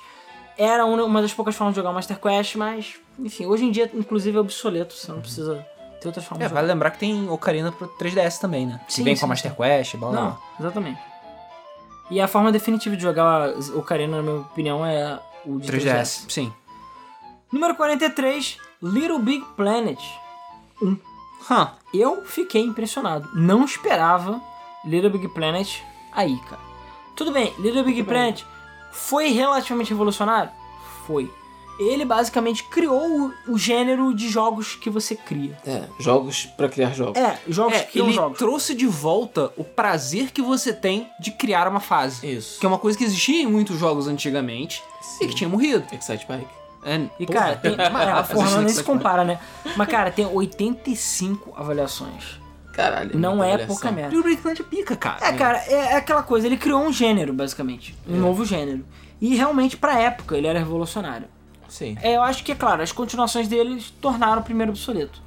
Era 0.56 0.84
uma 0.84 1.04
uma 1.04 1.22
das 1.22 1.32
poucas 1.32 1.54
formas 1.54 1.72
de 1.72 1.76
jogar 1.76 1.90
o 1.90 1.94
Master 1.94 2.20
Quest, 2.20 2.56
mas, 2.56 2.96
enfim, 3.18 3.46
hoje 3.46 3.64
em 3.64 3.70
dia, 3.70 3.90
inclusive, 3.94 4.36
é 4.36 4.40
obsoleto. 4.40 4.92
Você 4.92 5.10
não 5.10 5.20
precisa 5.20 5.64
ter 6.00 6.08
outras 6.08 6.24
formas 6.24 6.50
É, 6.50 6.52
vale 6.52 6.66
lembrar 6.66 6.90
que 6.90 6.98
tem 6.98 7.28
Ocarina 7.28 7.72
pro 7.72 7.88
3DS 7.88 8.38
também, 8.38 8.66
né? 8.66 8.80
Que 8.86 8.94
Sim, 8.94 9.04
vem 9.04 9.14
sim, 9.16 9.20
com 9.20 9.26
a 9.26 9.28
Master 9.30 9.54
Quest, 9.54 9.96
blá 9.96 10.10
blá 10.10 10.20
Não, 10.20 10.38
exatamente. 10.60 11.00
E 12.10 12.20
a 12.20 12.28
forma 12.28 12.50
definitiva 12.50 12.96
de 12.96 13.02
jogar 13.02 13.50
Ocarina, 13.74 14.16
na 14.16 14.22
minha 14.22 14.40
opinião, 14.40 14.84
é 14.84 15.18
o 15.44 15.58
de 15.58 15.70
3DS. 15.70 15.82
3DS, 15.82 16.30
sim. 16.30 16.52
Número 17.52 17.74
43, 17.74 18.58
Little 18.82 19.18
Big 19.18 19.44
Planet. 19.56 19.98
Hã. 21.50 21.72
Eu 21.92 22.24
fiquei 22.24 22.62
impressionado. 22.62 23.28
Não 23.34 23.64
esperava 23.64 24.40
Little 24.84 25.10
Big 25.10 25.28
Planet 25.28 25.82
aí, 26.12 26.38
cara. 26.48 26.62
Tudo 27.16 27.32
bem, 27.32 27.52
Little 27.58 27.84
Big 27.84 28.02
Planet 28.04 28.44
foi 28.92 29.28
relativamente 29.28 29.90
revolucionário? 29.90 30.50
Foi. 31.06 31.32
Ele 31.78 32.04
basicamente 32.04 32.64
criou 32.64 33.32
o, 33.46 33.52
o 33.52 33.58
gênero 33.58 34.12
de 34.12 34.28
jogos 34.28 34.74
que 34.74 34.90
você 34.90 35.14
cria. 35.14 35.56
É, 35.66 35.84
jogos 36.00 36.46
pra 36.56 36.68
criar 36.68 36.90
jogos. 36.92 37.16
É, 37.16 37.38
jogos 37.48 37.74
É, 37.78 37.80
que 37.84 37.92
criam 37.92 38.06
ele 38.06 38.14
jogos. 38.16 38.38
trouxe 38.38 38.74
de 38.74 38.86
volta 38.86 39.52
o 39.56 39.62
prazer 39.62 40.32
que 40.32 40.42
você 40.42 40.72
tem 40.72 41.08
de 41.20 41.30
criar 41.30 41.68
uma 41.68 41.80
fase. 41.80 42.26
Isso. 42.26 42.58
Que 42.58 42.66
é 42.66 42.68
uma 42.68 42.78
coisa 42.78 42.98
que 42.98 43.04
existia 43.04 43.42
em 43.42 43.46
muitos 43.46 43.78
jogos 43.78 44.08
antigamente 44.08 44.82
e 45.20 45.26
que 45.28 45.34
tinha 45.34 45.48
morrido. 45.48 45.84
Excite 45.92 46.26
Bike. 46.26 46.46
É, 46.84 47.00
E 47.18 47.26
porra. 47.26 47.38
cara, 47.38 47.56
tem, 47.56 47.74
é, 47.78 47.90
Mas 47.90 48.28
porra, 48.28 48.46
isso 48.46 48.54
nem 48.56 48.64
não 48.64 48.68
se 48.74 48.82
compara, 48.84 49.24
né? 49.24 49.38
Mas 49.76 49.88
cara, 49.88 50.10
tem 50.10 50.26
85 50.26 51.54
avaliações. 51.56 52.40
Caralho. 52.72 53.18
Não 53.18 53.42
é 53.42 53.58
pouca 53.66 53.90
merda. 53.90 54.14
Little 54.14 54.30
Big 54.30 54.40
Planet 54.42 54.62
pica, 54.62 54.96
cara. 54.96 55.18
É, 55.26 55.32
cara, 55.32 55.58
é, 55.66 55.74
é 55.74 55.96
aquela 55.96 56.22
coisa, 56.22 56.46
ele 56.46 56.56
criou 56.56 56.80
um 56.80 56.92
gênero, 56.92 57.32
basicamente. 57.32 57.94
Um 58.08 58.16
novo 58.16 58.44
gênero. 58.44 58.84
E 59.20 59.34
realmente, 59.34 59.76
pra 59.76 59.98
época, 59.98 60.36
ele 60.36 60.46
era 60.46 60.58
revolucionário. 60.60 61.26
Sim. 61.68 61.96
É, 62.02 62.16
eu 62.16 62.22
acho 62.22 62.42
que, 62.42 62.52
é 62.52 62.54
claro, 62.54 62.82
as 62.82 62.92
continuações 62.92 63.46
deles 63.48 63.92
tornaram 64.00 64.40
o 64.40 64.44
primeiro 64.44 64.72
obsoleto. 64.72 65.22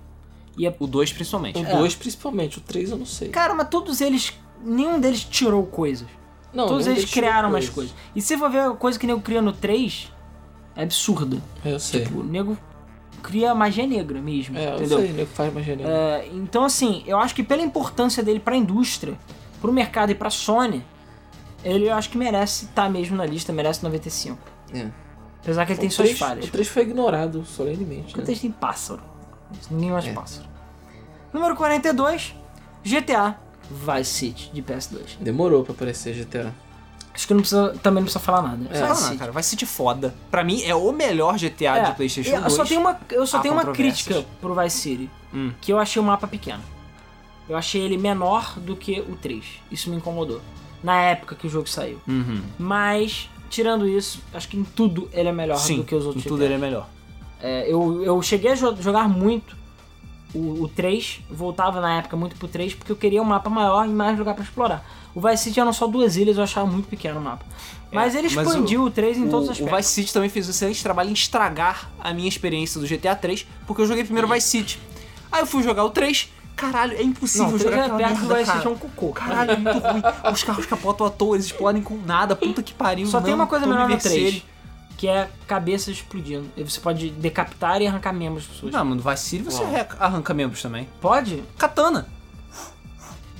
E 0.58 0.66
é... 0.68 0.76
O 0.80 0.88
2 0.88 1.14
principalmente. 1.14 1.60
O 1.60 1.64
2 1.64 1.96
principalmente, 1.96 2.58
o 2.58 2.62
3 2.62 2.92
eu 2.92 2.98
não 2.98 3.06
sei. 3.06 3.30
Cara, 3.30 3.54
mas 3.54 3.70
todos 3.70 4.02
eles. 4.02 4.34
Nenhum 4.64 5.00
deles 5.00 5.24
tirou 5.24 5.66
coisas. 5.66 6.08
Não, 6.54 6.68
todos 6.68 6.86
eles 6.88 7.10
criaram 7.10 7.50
umas 7.50 7.70
coisas. 7.70 7.94
E 8.16 8.22
se 8.22 8.38
for 8.38 8.50
ver 8.50 8.60
a 8.60 8.72
coisa 8.72 9.00
que 9.00 9.06
o 9.06 9.08
nego 9.08 9.22
cria 9.22 9.42
no 9.42 9.54
3, 9.54 10.12
é 10.76 10.84
absurda. 10.84 11.38
Eu 11.64 11.80
sei. 11.80 12.04
Tipo, 12.04 12.20
o 12.20 12.24
nego 12.24 12.58
cria 13.24 13.56
magia 13.56 13.88
negra 13.88 14.20
mesmo. 14.22 14.58
é, 14.58 14.72
eu 14.72 14.76
entendeu? 14.76 15.00
sei, 15.00 15.14
nego 15.14 15.30
faz 15.30 15.54
magia 15.54 15.76
negra. 15.76 15.92
É, 15.92 16.30
então, 16.34 16.66
assim, 16.66 17.04
eu 17.06 17.18
acho 17.18 17.34
que 17.34 17.44
pela 17.44 17.62
importância 17.62 18.22
dele 18.22 18.40
pra 18.40 18.56
indústria, 18.56 19.18
pro 19.62 19.72
mercado 19.72 20.12
e 20.12 20.16
pra 20.16 20.30
Sony, 20.30 20.84
ele 21.64 21.88
eu 21.88 21.94
acho 21.94 22.10
que 22.10 22.18
merece 22.18 22.66
estar 22.66 22.90
mesmo 22.90 23.16
na 23.16 23.26
lista, 23.26 23.54
merece 23.54 23.84
95. 23.84 24.38
É. 24.74 24.88
Apesar 25.42 25.66
que 25.66 25.72
ele 25.74 25.80
O 25.80 25.82
tem 25.82 25.90
suas 25.90 26.08
três- 26.10 26.20
falhas. 26.20 26.46
O 26.48 26.52
3 26.52 26.68
foi 26.68 26.84
ignorado 26.84 27.44
solenemente. 27.46 28.04
Porque 28.06 28.18
Né? 28.18 28.24
o 28.24 28.26
3 28.26 28.40
tem 28.40 28.52
pássaro. 28.52 29.02
Ninguém 29.70 29.90
gosta 29.90 30.04
de 30.10 30.16
É. 30.16 30.20
pássaro. 30.20 30.48
Número 31.34 31.56
42, 31.56 32.36
GTA 32.84 33.36
Vice 33.70 34.12
City 34.12 34.52
de 34.54 34.62
PS2. 34.62 35.18
Demorou 35.20 35.64
pra 35.64 35.74
aparecer 35.74 36.14
GTA. 36.14 36.54
Acho 37.14 37.28
que 37.28 37.34
não 37.34 37.42
precisa, 37.42 37.70
também 37.84 38.02
não 38.02 38.04
precisa 38.04 38.20
falar 38.20 38.42
nada. 38.44 38.66
É. 38.70 38.76
Só 38.76 38.82
Não, 38.82 38.88
Vice 38.90 39.02
não, 39.02 39.08
City. 39.10 39.18
cara, 39.20 39.32
vai 39.32 39.44
ser 39.44 39.56
de 39.58 39.66
foda. 39.66 40.14
Pra 40.30 40.44
mim, 40.44 40.62
é 40.64 40.74
o 40.76 40.92
melhor 40.92 41.38
GTA 41.38 41.78
É, 41.78 41.84
de 41.90 41.96
PlayStation 41.96 42.36
eu 42.36 42.42
2. 42.42 42.54
só 42.54 42.64
tenho 42.66 42.80
uma, 42.82 43.00
eu 43.10 43.28
só 43.28 43.38
Há 43.38 43.42
tenho 43.42 43.54
uma 43.54 43.66
crítica 43.66 44.24
pro 44.40 44.56
Vice 44.56 44.78
City, 44.78 45.10
Hum. 45.34 45.52
que 45.60 45.72
eu 45.74 45.80
achei 45.80 46.02
o 46.02 46.06
mapa 46.06 46.28
pequeno. 46.28 46.64
Eu 47.50 47.58
achei 47.58 47.82
ele 47.82 47.98
menor 47.98 48.58
do 48.60 48.76
que 48.78 49.02
o 49.02 49.16
3. 49.18 49.44
Isso 49.70 49.90
me 49.90 49.96
incomodou. 49.98 50.40
Na 50.82 50.96
época 51.02 51.36
que 51.36 51.46
o 51.46 51.50
jogo 51.50 51.68
saiu. 51.68 52.00
Uhum. 52.08 52.42
Mas, 52.58 53.30
tirando 53.52 53.88
isso, 53.88 54.20
acho 54.34 54.48
que 54.48 54.58
em 54.58 54.64
tudo 54.64 55.08
ele 55.14 55.30
é 55.30 55.32
melhor 55.32 55.58
Sim, 55.58 55.78
do 55.78 55.84
que 55.84 55.94
os 55.94 56.04
em 56.04 56.08
outros 56.08 56.24
tudo 56.24 56.38
GTAs. 56.38 56.46
ele 56.46 56.54
é 56.56 56.58
melhor. 56.58 56.88
É, 57.42 57.66
eu, 57.72 58.04
eu 58.04 58.22
cheguei 58.22 58.52
a 58.52 58.56
jo- 58.56 58.76
jogar 58.82 59.08
muito 59.10 59.56
o, 60.34 60.64
o 60.64 60.68
3, 60.68 61.20
voltava 61.30 61.82
na 61.82 61.98
época 61.98 62.16
muito 62.16 62.36
pro 62.38 62.48
3, 62.48 62.74
porque 62.74 62.92
eu 62.92 62.96
queria 62.96 63.22
um 63.22 63.26
mapa 63.26 63.50
maior 63.50 63.86
e 63.86 63.90
mais 63.90 64.18
lugar 64.18 64.34
pra 64.34 64.44
explorar. 64.44 64.84
O 65.14 65.20
Vice 65.22 65.44
City 65.44 65.60
eram 65.60 65.74
só 65.74 65.88
duas 65.88 66.16
ilhas, 66.16 66.38
eu 66.38 66.44
achava 66.44 66.66
muito 66.66 66.88
pequeno 66.88 67.20
o 67.20 67.24
mapa. 67.24 67.46
Mas 67.92 68.16
ele 68.16 68.30
mas 68.34 68.48
expandiu 68.48 68.84
o, 68.84 68.90
3 68.90 69.18
em 69.18 69.28
todos 69.28 69.50
os 69.50 69.60
O, 69.60 69.64
o 69.64 69.66
aspectos. 69.66 69.78
Vice 69.78 69.90
City 69.94 70.14
também 70.14 70.30
fez 70.30 70.48
um 70.48 70.52
excelente 70.52 70.82
trabalho 70.82 71.10
em 71.10 71.14
estragar 71.14 71.90
a 72.00 72.14
minha 72.14 72.30
experiência 72.30 72.80
do 72.80 72.88
GTA 72.88 73.16
3, 73.16 73.46
porque 73.68 73.82
eu 73.82 73.86
joguei 73.86 74.04
primeiro 74.06 74.28
o 74.30 74.32
Vice 74.34 74.48
City. 74.48 74.80
Aí 75.30 75.42
eu 75.42 75.46
fui 75.46 75.62
jogar 75.64 75.84
o 75.84 75.90
3, 75.90 76.30
caralho, 76.62 76.98
é 76.98 77.04
impossível 77.04 77.48
Não, 77.48 77.56
o 77.56 77.60
3 77.60 77.72
jogar 77.72 77.84
aquela 77.86 77.98
perto 77.98 78.14
do 78.22 78.28
merda, 78.28 78.36
Vice 78.40 78.52
cara. 78.52 78.64
É 78.66 78.72
um 78.72 78.78
cocô. 78.78 79.10
Caralho, 79.12 79.52
é 79.52 79.56
muito 79.58 79.80
ruim. 79.80 80.02
Os 80.34 80.44
carros 80.44 80.66
capotam 80.66 81.08
à 81.08 81.10
toa, 81.10 81.36
eles 81.36 81.48
explodem 81.48 81.82
com 81.82 81.98
nada, 81.98 82.36
puta 82.36 82.62
que 82.64 82.74
pariu. 82.74 83.08
Só 83.08 83.20
tem 83.20 83.32
não, 83.32 83.40
uma 83.40 83.48
coisa 83.48 83.66
melhor 83.66 83.84
no 83.84 83.88
Vercelli. 83.90 84.22
3, 84.32 84.44
que 84.98 85.08
é 85.08 85.28
cabeças 85.48 85.96
explodindo. 85.96 86.48
E 86.56 86.64
você 86.64 86.80
pode 86.80 87.10
decapitar 87.10 87.82
e 87.82 87.88
arrancar 87.88 88.14
membros 88.14 88.46
das 88.46 88.54
pessoas. 88.56 88.72
Não, 88.74 88.86
mas 88.86 89.04
no 89.04 89.10
Vice 89.12 89.24
City 89.24 89.44
você 89.44 89.64
Uau. 89.64 89.74
arranca- 89.76 89.98
arranca 90.00 90.34
membros 90.34 90.62
também. 90.62 90.88
Pode, 91.02 91.44
Katana. 91.58 92.08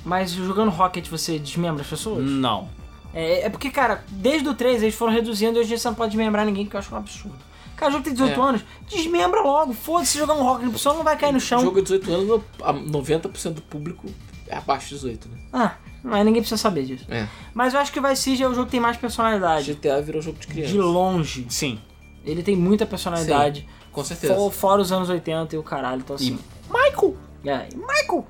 mas 0.04 0.32
jogando 0.32 0.70
Rocket 0.70 1.08
você 1.08 1.38
desmembra 1.38 1.82
as 1.82 1.88
pessoas? 1.88 2.24
Não. 2.28 2.68
É, 3.14 3.46
é 3.46 3.48
porque, 3.50 3.70
cara, 3.70 4.02
desde 4.08 4.48
o 4.48 4.54
3 4.54 4.82
eles 4.82 4.94
foram 4.94 5.12
reduzindo 5.12 5.56
e 5.56 5.60
hoje 5.60 5.66
em 5.66 5.68
dia 5.68 5.78
você 5.78 5.88
não 5.88 5.94
pode 5.94 6.12
desmembrar 6.16 6.44
ninguém, 6.46 6.66
que 6.66 6.74
eu 6.74 6.80
acho 6.80 6.92
um 6.94 6.98
absurdo. 6.98 7.36
Cara, 7.82 7.88
o 7.88 7.92
jogo 7.92 8.04
tem 8.04 8.12
18 8.12 8.40
É. 8.40 8.44
anos, 8.44 8.64
desmembra 8.88 9.40
logo. 9.42 9.72
Foda-se 9.72 10.16
jogar 10.16 10.34
um 10.34 10.42
Rocket, 10.44 10.68
a 10.68 10.70
pessoa 10.70 10.94
não 10.94 11.02
vai 11.02 11.16
cair 11.16 11.32
no 11.32 11.40
chão. 11.40 11.60
Jogo 11.60 11.82
de 11.82 11.98
18 11.98 12.12
anos, 12.12 12.28
no- 12.28 12.44
a 12.62 12.72
90% 12.72 13.54
do 13.54 13.62
público 13.62 14.06
é 14.46 14.56
abaixo 14.56 14.88
de 14.90 14.94
18, 14.94 15.28
né? 15.28 15.38
Ah, 15.52 15.74
mas 16.04 16.24
ninguém 16.24 16.40
precisa 16.42 16.60
saber 16.60 16.84
disso. 16.84 17.04
É. 17.10 17.26
Mas 17.52 17.74
eu 17.74 17.80
acho 17.80 17.90
que 17.92 17.98
o 17.98 18.02
Vice 18.02 18.22
City 18.22 18.42
é 18.42 18.46
o 18.48 18.54
jogo 18.54 18.66
que 18.66 18.72
tem 18.72 18.80
mais 18.80 18.96
personalidade. 18.96 19.74
GTA 19.74 20.00
virou 20.00 20.22
jogo 20.22 20.38
de 20.38 20.46
criança. 20.46 20.72
De 20.72 20.78
longe. 20.78 21.46
Sim. 21.48 21.80
Ele 22.24 22.42
tem 22.42 22.54
muita 22.54 22.86
personalidade. 22.86 23.68
Com 23.90 24.04
certeza. 24.04 24.34
For- 24.34 24.52
Fora 24.52 24.80
os 24.80 24.92
anos 24.92 25.10
80 25.10 25.56
e 25.56 25.58
o 25.58 25.62
caralho, 25.62 26.00
então 26.02 26.14
assim. 26.16 26.38
Michael! 26.70 27.16
É, 27.44 27.68
e 27.72 27.76
Michael! 27.76 28.26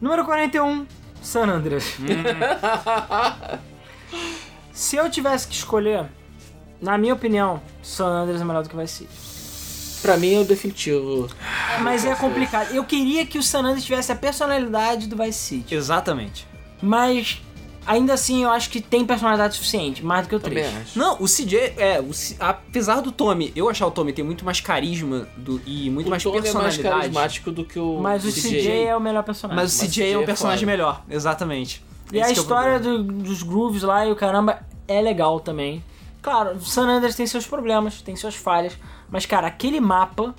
Número 0.00 0.24
41, 0.24 0.86
San 1.22 1.44
Andreas. 1.48 1.94
Se 4.72 4.96
eu 4.96 5.08
tivesse 5.10 5.46
que 5.46 5.54
escolher, 5.54 6.06
na 6.80 6.96
minha 6.98 7.14
opinião, 7.14 7.60
San 7.82 8.06
Andreas 8.06 8.40
é 8.40 8.44
melhor 8.44 8.62
do 8.62 8.68
que 8.68 8.76
Vice 8.76 8.98
City. 9.06 10.02
Pra 10.02 10.16
mim 10.18 10.34
é 10.34 10.38
o 10.40 10.44
definitivo. 10.44 11.28
Mas 11.80 12.04
é 12.04 12.14
complicado. 12.14 12.74
Eu 12.74 12.84
queria 12.84 13.24
que 13.24 13.38
o 13.38 13.42
San 13.42 13.60
Andreas 13.60 13.84
tivesse 13.84 14.12
a 14.12 14.16
personalidade 14.16 15.06
do 15.08 15.16
Vice 15.16 15.38
City. 15.38 15.74
Exatamente. 15.74 16.46
Mas, 16.82 17.40
ainda 17.86 18.12
assim, 18.12 18.42
eu 18.42 18.50
acho 18.50 18.68
que 18.68 18.82
tem 18.82 19.02
personalidade 19.06 19.54
suficiente, 19.54 20.04
mais 20.04 20.26
do 20.26 20.28
que 20.28 20.34
o 20.36 20.40
Também 20.40 20.62
3. 20.64 20.76
acho. 20.82 20.98
Não, 20.98 21.14
o 21.22 21.24
CJ, 21.26 21.72
é, 21.78 22.00
o 22.02 22.10
apesar 22.38 23.00
do 23.00 23.10
Tommy, 23.10 23.50
eu 23.56 23.70
achar 23.70 23.86
o 23.86 23.90
Tommy 23.90 24.12
ter 24.12 24.22
muito 24.22 24.44
mais 24.44 24.60
carisma 24.60 25.26
do, 25.38 25.58
e 25.64 25.88
muito 25.88 26.08
o 26.08 26.10
mais 26.10 26.22
Tony 26.22 26.36
é 26.36 26.40
mais 26.40 26.52
personalidade. 26.52 26.90
carismático 27.00 27.50
do 27.50 27.64
que 27.64 27.78
o 27.78 27.98
Mas 28.02 28.26
o 28.26 28.30
CJ, 28.30 28.84
é 28.88 28.94
o 28.94 29.00
melhor 29.00 29.22
personagem. 29.22 29.62
mas 29.62 29.74
o 29.74 29.78
Mas 29.78 29.88
CJ 29.90 30.02
é 30.02 30.06
CJ 30.08 30.16
um 30.18 30.22
é 30.22 30.26
personagem 30.26 30.60
foda. 30.66 30.70
melhor, 30.70 31.02
exatamente. 31.08 31.82
E 32.12 32.18
Esse 32.18 32.26
a 32.26 32.28
é 32.28 32.32
história 32.32 32.78
do- 32.78 33.02
dos 33.02 33.42
grooves 33.42 33.82
lá 33.82 34.04
e 34.04 34.12
o 34.12 34.16
caramba 34.16 34.58
é 34.86 35.00
legal 35.00 35.40
também. 35.40 35.82
Claro, 36.24 36.58
San 36.58 36.88
Andreas 36.88 37.14
tem 37.14 37.26
seus 37.26 37.46
problemas, 37.46 38.00
tem 38.00 38.16
suas 38.16 38.34
falhas, 38.34 38.76
mas 39.10 39.26
cara, 39.26 39.46
aquele 39.46 39.78
mapa 39.78 40.34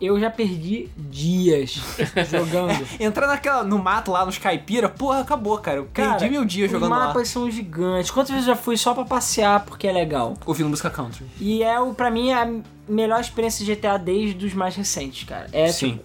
eu 0.00 0.18
já 0.20 0.30
perdi 0.30 0.88
dias 0.96 1.80
jogando. 2.30 2.86
Entrar 3.00 3.26
naquela, 3.26 3.64
no 3.64 3.80
mato 3.80 4.12
lá, 4.12 4.24
nos 4.24 4.38
caipira, 4.38 4.88
porra, 4.88 5.22
acabou, 5.22 5.58
cara. 5.58 5.78
Eu 5.78 5.88
Cara, 5.92 6.10
perdi 6.10 6.30
meu 6.30 6.44
dia 6.44 6.68
jogando 6.68 6.92
Os 6.92 6.98
lá. 6.98 7.06
mapas 7.08 7.28
são 7.28 7.50
gigantes. 7.50 8.12
Quantas 8.12 8.30
vezes 8.30 8.46
eu 8.46 8.54
já 8.54 8.60
fui 8.60 8.76
só 8.76 8.94
pra 8.94 9.04
passear 9.04 9.64
porque 9.64 9.88
é 9.88 9.92
legal? 9.92 10.34
Ouvindo 10.46 10.68
música 10.68 10.88
country. 10.88 11.26
E 11.40 11.64
é, 11.64 11.80
o 11.80 11.92
pra 11.94 12.12
mim, 12.12 12.30
a 12.32 12.48
melhor 12.88 13.20
experiência 13.20 13.64
de 13.64 13.74
GTA 13.74 13.98
desde 13.98 14.46
os 14.46 14.54
mais 14.54 14.76
recentes, 14.76 15.28
cara. 15.28 15.48
É, 15.52 15.66
Sim. 15.72 15.94
tipo, 15.94 16.04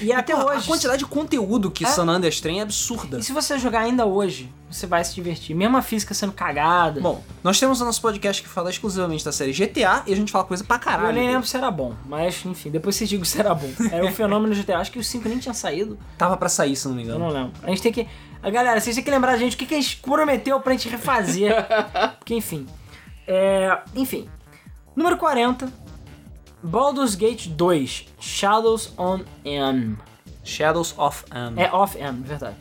e 0.00 0.12
até 0.12 0.34
Porra, 0.34 0.46
hoje. 0.56 0.64
A 0.64 0.66
quantidade 0.66 0.98
de 0.98 1.06
conteúdo 1.06 1.70
que 1.70 1.84
É. 1.84 1.88
San 1.88 2.06
Andreas 2.08 2.40
tem 2.40 2.60
é 2.60 2.62
absurda. 2.62 3.18
E 3.18 3.22
se 3.22 3.32
você 3.32 3.58
jogar 3.58 3.80
ainda 3.80 4.04
hoje, 4.06 4.52
você 4.70 4.86
vai 4.86 5.04
se 5.04 5.14
divertir. 5.14 5.54
Mesmo 5.54 5.76
a 5.76 5.82
física 5.82 6.12
sendo 6.14 6.32
cagada. 6.32 7.00
Bom, 7.00 7.22
nós 7.42 7.58
temos 7.60 7.80
o 7.80 7.84
nosso 7.84 8.00
podcast 8.00 8.42
que 8.42 8.48
fala 8.48 8.70
exclusivamente 8.70 9.24
da 9.24 9.32
série 9.32 9.52
GTA 9.52 10.02
e 10.06 10.12
a 10.12 10.16
gente 10.16 10.32
fala 10.32 10.44
coisa 10.44 10.64
pra 10.64 10.78
caralho. 10.78 11.08
Eu 11.08 11.12
nem 11.12 11.28
lembro 11.30 11.46
se 11.46 11.56
era 11.56 11.70
bom, 11.70 11.94
mas 12.06 12.44
enfim, 12.44 12.70
depois 12.70 12.96
vocês 12.96 13.08
digam 13.08 13.24
se 13.24 13.38
era 13.38 13.54
bom. 13.54 13.70
Era 13.90 14.04
um 14.04 14.10
fenômeno 14.14 14.54
GTA. 14.54 14.78
Acho 14.78 14.90
que 14.92 14.98
o 14.98 15.04
5 15.04 15.28
nem 15.28 15.38
tinha 15.38 15.54
saído, 15.54 15.98
Tava 16.18 16.36
pra 16.36 16.48
sair, 16.48 16.74
se 16.76 16.86
não 16.88 16.94
me 16.94 17.02
eu 17.02 17.06
engano. 17.06 17.24
não 17.26 17.32
lembro. 17.32 17.52
A 17.62 17.68
gente 17.70 17.82
tem 17.82 17.92
que. 17.92 18.06
Galera, 18.42 18.78
vocês 18.80 18.94
têm 18.94 19.02
que 19.04 19.10
lembrar 19.10 19.36
gente 19.38 19.54
o 19.54 19.58
que, 19.58 19.64
que 19.64 19.74
a 19.74 19.80
gente 19.80 19.96
prometeu 19.98 20.60
pra 20.60 20.72
gente 20.72 20.88
refazer. 20.88 21.54
Porque, 22.18 22.34
enfim. 22.34 22.66
É, 23.26 23.78
enfim. 23.94 24.28
Número 24.94 25.16
40. 25.16 25.72
Baldur's 26.64 27.14
Gate 27.14 27.48
2 27.48 28.06
Shadows 28.18 28.92
on 28.96 29.20
M. 29.44 29.98
Shadows 30.42 30.94
of 30.96 31.24
Am. 31.30 31.58
É 31.58 31.70
off 31.70 31.98
M, 31.98 32.22
verdade. 32.22 32.56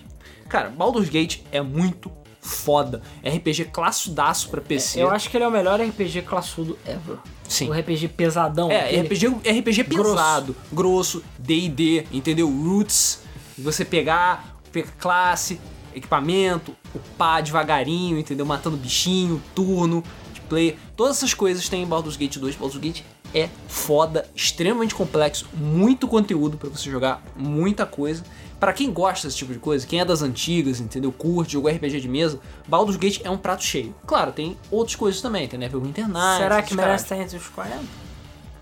Cara, 0.49 0.69
Baldur's 0.69 1.09
Gate 1.09 1.39
é 1.51 1.61
muito 1.61 2.11
foda. 2.41 3.01
RPG 3.25 3.65
classudaço 3.65 4.49
pra 4.49 4.59
PC. 4.59 5.01
Eu 5.01 5.09
acho 5.09 5.29
que 5.29 5.37
ele 5.37 5.45
é 5.45 5.47
o 5.47 5.51
melhor 5.51 5.79
RPG 5.79 6.23
classudo 6.23 6.77
ever. 6.85 7.17
Sim. 7.47 7.69
O 7.69 7.73
RPG 7.73 8.09
pesadão. 8.09 8.69
É, 8.69 9.01
RPG, 9.01 9.27
RPG 9.27 9.83
Grosso. 9.83 10.09
pesado, 10.09 10.55
grosso, 10.71 11.23
D&D, 11.39 12.05
entendeu? 12.11 12.49
Roots, 12.49 13.21
você 13.57 13.85
pegar, 13.85 14.57
pegar 14.71 14.91
classe, 14.99 15.59
equipamento, 15.95 16.75
upar 16.93 17.41
devagarinho, 17.41 18.17
entendeu? 18.17 18.45
Matando 18.45 18.75
bichinho, 18.75 19.41
turno, 19.55 20.03
de 20.33 20.41
player, 20.41 20.75
todas 20.97 21.17
essas 21.17 21.33
coisas 21.33 21.69
tem 21.69 21.83
em 21.83 21.87
Baldur's 21.87 22.17
Gate 22.17 22.37
2. 22.37 22.55
Baldur's 22.55 22.81
Gate 22.81 23.01
é 23.33 23.49
foda, 23.67 24.27
extremamente 24.35 24.93
complexo, 24.93 25.47
muito 25.53 26.07
conteúdo 26.07 26.57
pra 26.57 26.69
você 26.69 26.89
jogar, 26.89 27.21
muita 27.35 27.85
coisa. 27.85 28.23
Pra 28.59 28.71
quem 28.71 28.91
gosta 28.93 29.27
desse 29.27 29.37
tipo 29.37 29.51
de 29.51 29.59
coisa, 29.59 29.85
quem 29.85 29.99
é 29.99 30.05
das 30.05 30.21
antigas, 30.21 30.79
entendeu? 30.79 31.11
Curte, 31.11 31.53
jogou 31.53 31.69
RPG 31.69 31.99
de 31.99 32.07
mesa, 32.07 32.39
Baldur's 32.65 32.95
Gate 32.95 33.19
é 33.23 33.29
um 33.29 33.37
prato 33.37 33.63
cheio. 33.63 33.93
Claro, 34.07 34.31
tem 34.31 34.57
outras 34.71 34.95
coisas 34.95 35.21
também, 35.21 35.47
tem 35.49 35.59
Neverwinter 35.59 36.07
Nights. 36.07 36.37
Será 36.37 36.61
que 36.61 36.73
merece 36.73 37.03
estar 37.03 37.17
entre 37.17 37.35
os 37.35 37.47
40? 37.49 37.83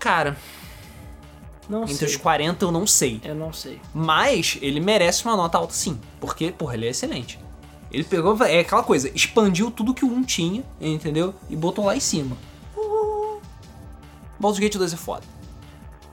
Cara, 0.00 0.36
Não 1.68 1.84
entre 1.84 1.94
sei. 1.94 2.08
os 2.08 2.16
40 2.16 2.64
eu 2.64 2.72
não 2.72 2.84
sei. 2.84 3.20
Eu 3.22 3.36
não 3.36 3.52
sei. 3.52 3.80
Mas 3.94 4.58
ele 4.60 4.80
merece 4.80 5.24
uma 5.24 5.36
nota 5.36 5.56
alta 5.58 5.72
sim. 5.72 5.96
Porque, 6.20 6.50
porra, 6.50 6.74
ele 6.74 6.86
é 6.86 6.90
excelente. 6.90 7.38
Ele 7.92 8.02
pegou, 8.02 8.36
é 8.42 8.58
aquela 8.60 8.82
coisa, 8.82 9.08
expandiu 9.14 9.70
tudo 9.70 9.94
que 9.94 10.04
o 10.04 10.08
1 10.08 10.24
tinha, 10.24 10.64
entendeu? 10.80 11.32
E 11.48 11.54
botou 11.54 11.84
lá 11.84 11.94
em 11.94 12.00
cima. 12.00 12.36
Baldur's 14.42 14.58
Gate 14.60 14.76
2 14.76 14.92
é 14.92 14.96
foda. 14.96 15.22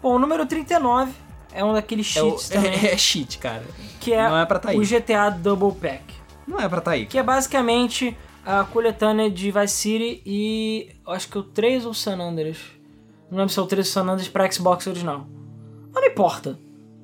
Bom, 0.01 0.15
o 0.15 0.19
número 0.19 0.45
39 0.45 1.11
é 1.51 1.63
um 1.65 1.73
daqueles 1.73 2.15
É, 2.15 2.21
o- 2.23 2.37
cheats 2.37 2.47
também, 2.49 2.71
é, 2.71 2.93
é 2.93 2.97
cheat, 2.97 3.37
cara. 3.39 3.63
que 3.99 4.13
é, 4.13 4.29
não 4.29 4.37
é 4.37 4.45
pra 4.45 4.59
tá 4.59 4.69
aí. 4.69 4.77
o 4.77 4.81
GTA 4.85 5.29
Double 5.31 5.73
Pack. 5.73 6.03
Não 6.47 6.59
é 6.59 6.69
pra 6.69 6.79
tá 6.79 6.91
aí. 6.91 7.05
Que 7.05 7.17
é 7.17 7.23
basicamente 7.23 8.15
a 8.45 8.63
coletânea 8.63 9.29
de 9.29 9.51
Vice 9.51 9.73
City 9.73 10.21
e 10.25 10.89
acho 11.07 11.27
que 11.27 11.37
é 11.37 11.41
o 11.41 11.43
3 11.43 11.85
ou 11.85 11.93
San 11.93 12.17
Andreas. 12.19 12.57
Não 13.29 13.37
lembro 13.39 13.51
se 13.53 13.59
é 13.59 13.61
o 13.61 13.65
3 13.65 13.85
ou 13.87 13.91
San 13.93 14.01
Andreas 14.09 14.27
pra 14.29 14.49
Xbox 14.51 14.87
original. 14.87 15.27
Mas 15.93 16.03
não 16.03 16.11
importa. 16.11 16.57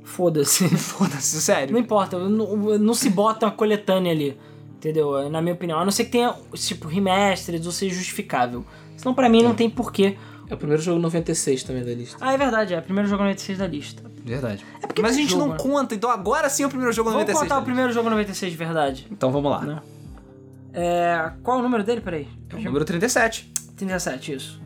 Foda-se. 0.03 0.69
Foda-se, 0.77 1.41
sério. 1.41 1.73
Não 1.73 1.79
importa, 1.79 2.17
não, 2.17 2.55
não 2.77 2.93
se 2.93 3.09
bota 3.09 3.45
uma 3.47 3.51
coletânea 3.51 4.11
ali, 4.11 4.37
entendeu? 4.77 5.29
Na 5.29 5.41
minha 5.41 5.53
opinião. 5.55 5.79
A 5.79 5.83
não 5.85 5.91
ser 5.91 6.05
que 6.05 6.11
tenha, 6.11 6.33
tipo, 6.53 6.87
remastered 6.87 7.65
ou 7.65 7.71
seja 7.71 7.95
justificável. 7.95 8.63
Senão 8.95 9.13
pra 9.13 9.27
mim 9.29 9.43
não 9.43 9.53
tem 9.53 9.69
porquê. 9.69 10.17
É 10.49 10.53
o 10.53 10.57
primeiro 10.57 10.81
jogo 10.81 10.99
96 10.99 11.63
também 11.63 11.83
da 11.83 11.93
lista. 11.93 12.17
Ah, 12.21 12.33
é 12.33 12.37
verdade, 12.37 12.73
é 12.73 12.79
o 12.79 12.81
primeiro 12.81 13.09
jogo 13.09 13.23
96 13.23 13.57
da 13.57 13.67
lista. 13.67 14.03
Verdade. 14.23 14.65
porque 14.81 15.01
Mas 15.01 15.11
a 15.15 15.17
gente 15.19 15.29
jogo, 15.31 15.41
não 15.45 15.51
né? 15.53 15.57
conta, 15.59 15.93
então 15.95 16.09
agora 16.09 16.49
sim 16.49 16.63
é 16.63 16.65
o 16.65 16.69
primeiro 16.69 16.91
jogo 16.93 17.09
Vamos 17.09 17.21
96. 17.23 17.43
contar 17.49 17.61
o 17.61 17.63
primeiro 17.65 17.91
jogo 17.91 18.09
96 18.09 18.51
de 18.51 18.57
verdade. 18.57 19.07
Então 19.11 19.31
vamos 19.31 19.51
lá. 19.51 19.61
Né? 19.61 19.81
É, 20.73 21.31
qual 21.43 21.57
é 21.57 21.59
o 21.59 21.63
número 21.63 21.83
dele? 21.83 22.01
Peraí. 22.01 22.27
É 22.51 22.55
o 22.55 22.61
número 22.61 22.83
37. 22.85 23.51
37, 23.75 24.33
isso. 24.33 24.61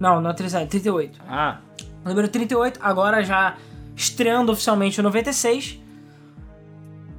Não, 0.00 0.20
não 0.20 0.30
é 0.30 0.34
37, 0.34 0.68
38. 0.70 1.20
Ah, 1.28 1.58
O 2.04 2.08
número 2.08 2.28
38, 2.28 2.80
agora 2.82 3.22
já 3.22 3.56
estreando 3.96 4.52
oficialmente 4.52 5.00
o 5.00 5.02
96. 5.02 5.80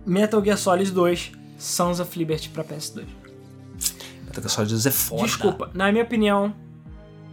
Metal 0.06 0.44
Gear 0.44 0.58
Solid 0.58 0.92
2, 0.92 1.32
Sons 1.58 2.00
of 2.00 2.18
Liberty 2.20 2.50
pra 2.50 2.64
PS2. 2.64 3.06
Metal 4.26 4.42
Gear 4.42 4.50
Solid 4.50 4.72
2 4.72 4.86
é 4.86 4.92
foda. 4.92 5.24
Desculpa, 5.24 5.70
na 5.74 5.92
minha 5.92 6.04
opinião, 6.04 6.54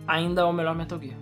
ainda 0.07 0.43
é 0.43 0.45
o 0.45 0.53
melhor 0.53 0.75
Metal 0.75 0.99
Gear. 1.01 1.17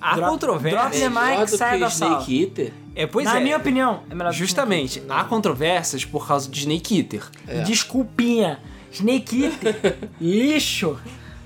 Há 0.00 0.16
Drop- 0.16 0.30
controvérsia. 0.30 0.80
drop 0.80 0.98
the 0.98 1.08
mic, 1.10 1.48
sai 1.50 1.74
que 1.74 1.80
da 1.80 1.90
sala. 1.90 2.12
Snake 2.22 2.42
Eater? 2.42 2.72
É, 2.94 3.06
pois 3.06 3.26
na 3.26 3.38
é. 3.38 3.42
minha 3.42 3.56
opinião, 3.58 4.02
é 4.08 4.14
melhor 4.14 4.32
Justamente, 4.32 5.02
há 5.08 5.24
controvérsias 5.24 6.04
por 6.04 6.26
causa 6.26 6.50
de 6.50 6.58
Snake 6.60 6.98
Eater. 6.98 7.22
É. 7.46 7.62
Desculpinha. 7.62 8.58
Snake 8.90 9.44
Eater, 9.44 9.98
lixo. 10.20 10.98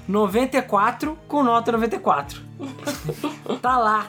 94 0.07 1.19
com 1.27 1.43
nota 1.43 1.73
94. 1.73 2.41
Tá 3.61 3.79
lá. 3.79 4.09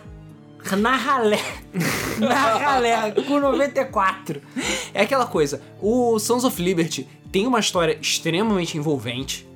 Na 0.78 0.96
ralé. 0.96 1.40
Na 2.20 2.58
ralé, 2.58 3.12
com 3.28 3.40
94. 3.40 4.42
É 4.94 5.02
aquela 5.02 5.26
coisa, 5.28 5.62
o 5.82 6.18
Sons 6.20 6.44
of 6.44 6.62
Liberty 6.62 7.08
tem 7.32 7.46
uma 7.48 7.60
história 7.60 7.98
extremamente 8.02 8.78
envolvente, 8.78 9.48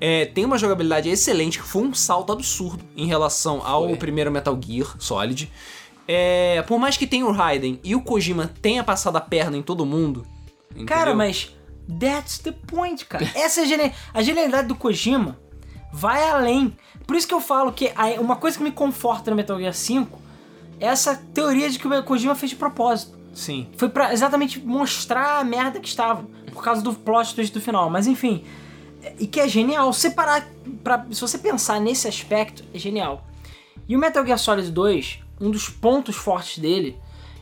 é, 0.00 0.26
tem 0.26 0.44
uma 0.44 0.58
jogabilidade 0.58 1.08
excelente, 1.08 1.58
que 1.58 1.64
foi 1.66 1.82
um 1.82 1.94
salto 1.94 2.32
absurdo 2.32 2.84
em 2.96 3.06
relação 3.06 3.62
ao 3.66 3.84
Foi. 3.88 3.96
primeiro 3.96 4.30
Metal 4.30 4.58
Gear 4.60 4.94
Solid. 4.98 5.50
É, 6.08 6.62
por 6.68 6.78
mais 6.78 6.96
que 6.96 7.06
tenha 7.06 7.26
o 7.26 7.32
Raiden 7.32 7.80
e 7.82 7.94
o 7.94 8.00
Kojima 8.00 8.52
tenha 8.62 8.84
passado 8.84 9.16
a 9.16 9.20
perna 9.20 9.56
em 9.56 9.62
todo 9.62 9.84
mundo. 9.84 10.24
Cara, 10.86 11.10
entendeu? 11.10 11.16
mas 11.16 11.50
that's 11.98 12.38
the 12.38 12.52
point, 12.52 13.04
cara. 13.06 13.28
Essa 13.34 13.60
é 13.60 13.64
a, 13.64 13.66
geni- 13.66 13.92
a 14.14 14.22
genialidade 14.22 14.68
do 14.68 14.74
Kojima 14.76 15.38
vai 15.92 16.22
além. 16.28 16.76
Por 17.06 17.16
isso 17.16 17.26
que 17.26 17.34
eu 17.34 17.40
falo 17.40 17.72
que 17.72 17.92
uma 18.20 18.36
coisa 18.36 18.56
que 18.58 18.62
me 18.62 18.70
conforta 18.70 19.30
no 19.30 19.36
Metal 19.36 19.58
Gear 19.58 19.72
5 19.74 20.20
é 20.78 20.86
essa 20.86 21.16
teoria 21.32 21.68
de 21.70 21.78
que 21.78 21.88
o 21.88 22.02
Kojima 22.04 22.34
fez 22.34 22.50
de 22.50 22.56
propósito. 22.56 23.16
Sim. 23.32 23.68
Foi 23.76 23.88
pra 23.88 24.12
exatamente 24.12 24.60
mostrar 24.60 25.40
a 25.40 25.44
merda 25.44 25.80
que 25.80 25.88
estava. 25.88 26.24
Por 26.52 26.62
causa 26.62 26.80
do 26.82 26.92
plot 26.94 27.34
twist 27.34 27.52
do 27.52 27.60
final. 27.60 27.90
Mas 27.90 28.06
enfim. 28.06 28.44
E 29.18 29.26
que 29.26 29.40
é 29.40 29.48
genial. 29.48 29.92
Separar. 29.92 30.46
Pra, 30.82 31.06
se 31.10 31.20
você 31.20 31.38
pensar 31.38 31.80
nesse 31.80 32.08
aspecto, 32.08 32.64
é 32.72 32.78
genial. 32.78 33.24
E 33.88 33.94
o 33.94 33.98
Metal 33.98 34.24
Gear 34.24 34.38
Solid 34.38 34.70
2, 34.70 35.20
um 35.40 35.50
dos 35.50 35.68
pontos 35.68 36.16
fortes 36.16 36.58
dele 36.58 36.96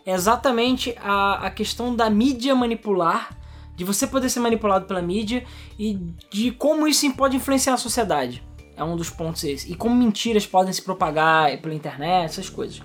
é 0.04 0.12
exatamente 0.12 0.94
a, 1.00 1.46
a 1.46 1.50
questão 1.50 1.94
da 1.96 2.10
mídia 2.10 2.54
manipular, 2.54 3.36
de 3.74 3.84
você 3.84 4.06
poder 4.06 4.28
ser 4.28 4.40
manipulado 4.40 4.84
pela 4.84 5.00
mídia 5.00 5.44
e 5.78 5.98
de 6.30 6.52
como 6.52 6.86
isso 6.86 7.10
pode 7.14 7.36
influenciar 7.36 7.74
a 7.74 7.78
sociedade. 7.78 8.42
É 8.76 8.84
um 8.84 8.96
dos 8.96 9.08
pontos. 9.08 9.42
E 9.44 9.74
como 9.74 9.94
mentiras 9.94 10.46
podem 10.46 10.72
se 10.72 10.82
propagar 10.82 11.56
pela 11.58 11.74
internet, 11.74 12.26
essas 12.26 12.50
coisas. 12.50 12.82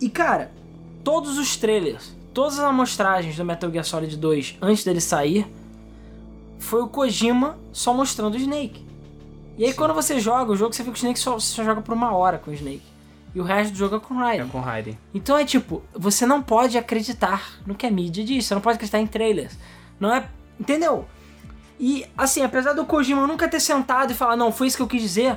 E 0.00 0.08
cara, 0.08 0.50
todos 1.02 1.38
os 1.38 1.56
trailers, 1.56 2.14
todas 2.32 2.58
as 2.58 2.64
amostragens 2.64 3.36
do 3.36 3.44
Metal 3.44 3.70
Gear 3.70 3.84
Solid 3.84 4.16
2 4.16 4.58
antes 4.62 4.84
dele 4.84 5.00
sair, 5.00 5.46
foi 6.58 6.82
o 6.82 6.88
Kojima 6.88 7.58
só 7.72 7.92
mostrando 7.94 8.34
o 8.34 8.38
Snake. 8.38 8.84
E 9.56 9.64
aí 9.64 9.72
quando 9.74 9.94
você 9.94 10.18
joga 10.18 10.52
o 10.52 10.56
jogo, 10.56 10.72
você 10.74 10.82
vê 10.82 10.90
que 10.90 10.96
o 10.96 10.98
Snake 10.98 11.18
só, 11.18 11.34
você 11.34 11.54
só 11.54 11.62
joga 11.64 11.80
por 11.80 11.94
uma 11.94 12.12
hora 12.14 12.38
com 12.38 12.50
o 12.50 12.54
Snake. 12.54 12.82
E 13.34 13.40
o 13.40 13.44
resto 13.44 13.72
do 13.72 13.78
jogo 13.78 13.96
é 13.96 14.00
com 14.00 14.14
o 14.14 14.20
É 14.20 14.24
Raiden. 14.24 14.48
com 14.48 14.60
Raiden. 14.60 14.98
Então 15.12 15.36
é 15.36 15.44
tipo, 15.44 15.82
você 15.92 16.24
não 16.24 16.40
pode 16.40 16.78
acreditar 16.78 17.58
no 17.66 17.74
que 17.74 17.84
a 17.86 17.90
mídia 17.90 18.24
diz, 18.24 18.44
você 18.46 18.54
não 18.54 18.60
pode 18.62 18.76
acreditar 18.76 19.00
em 19.00 19.06
trailers. 19.06 19.58
Não 19.98 20.14
é. 20.14 20.28
Entendeu? 20.58 21.06
E 21.78 22.06
assim, 22.16 22.42
apesar 22.42 22.72
do 22.74 22.84
Kojima 22.84 23.26
nunca 23.26 23.48
ter 23.48 23.58
sentado 23.60 24.12
e 24.12 24.14
falar, 24.14 24.36
não, 24.36 24.52
foi 24.52 24.68
isso 24.68 24.76
que 24.76 24.82
eu 24.82 24.86
quis 24.86 25.02
dizer, 25.02 25.36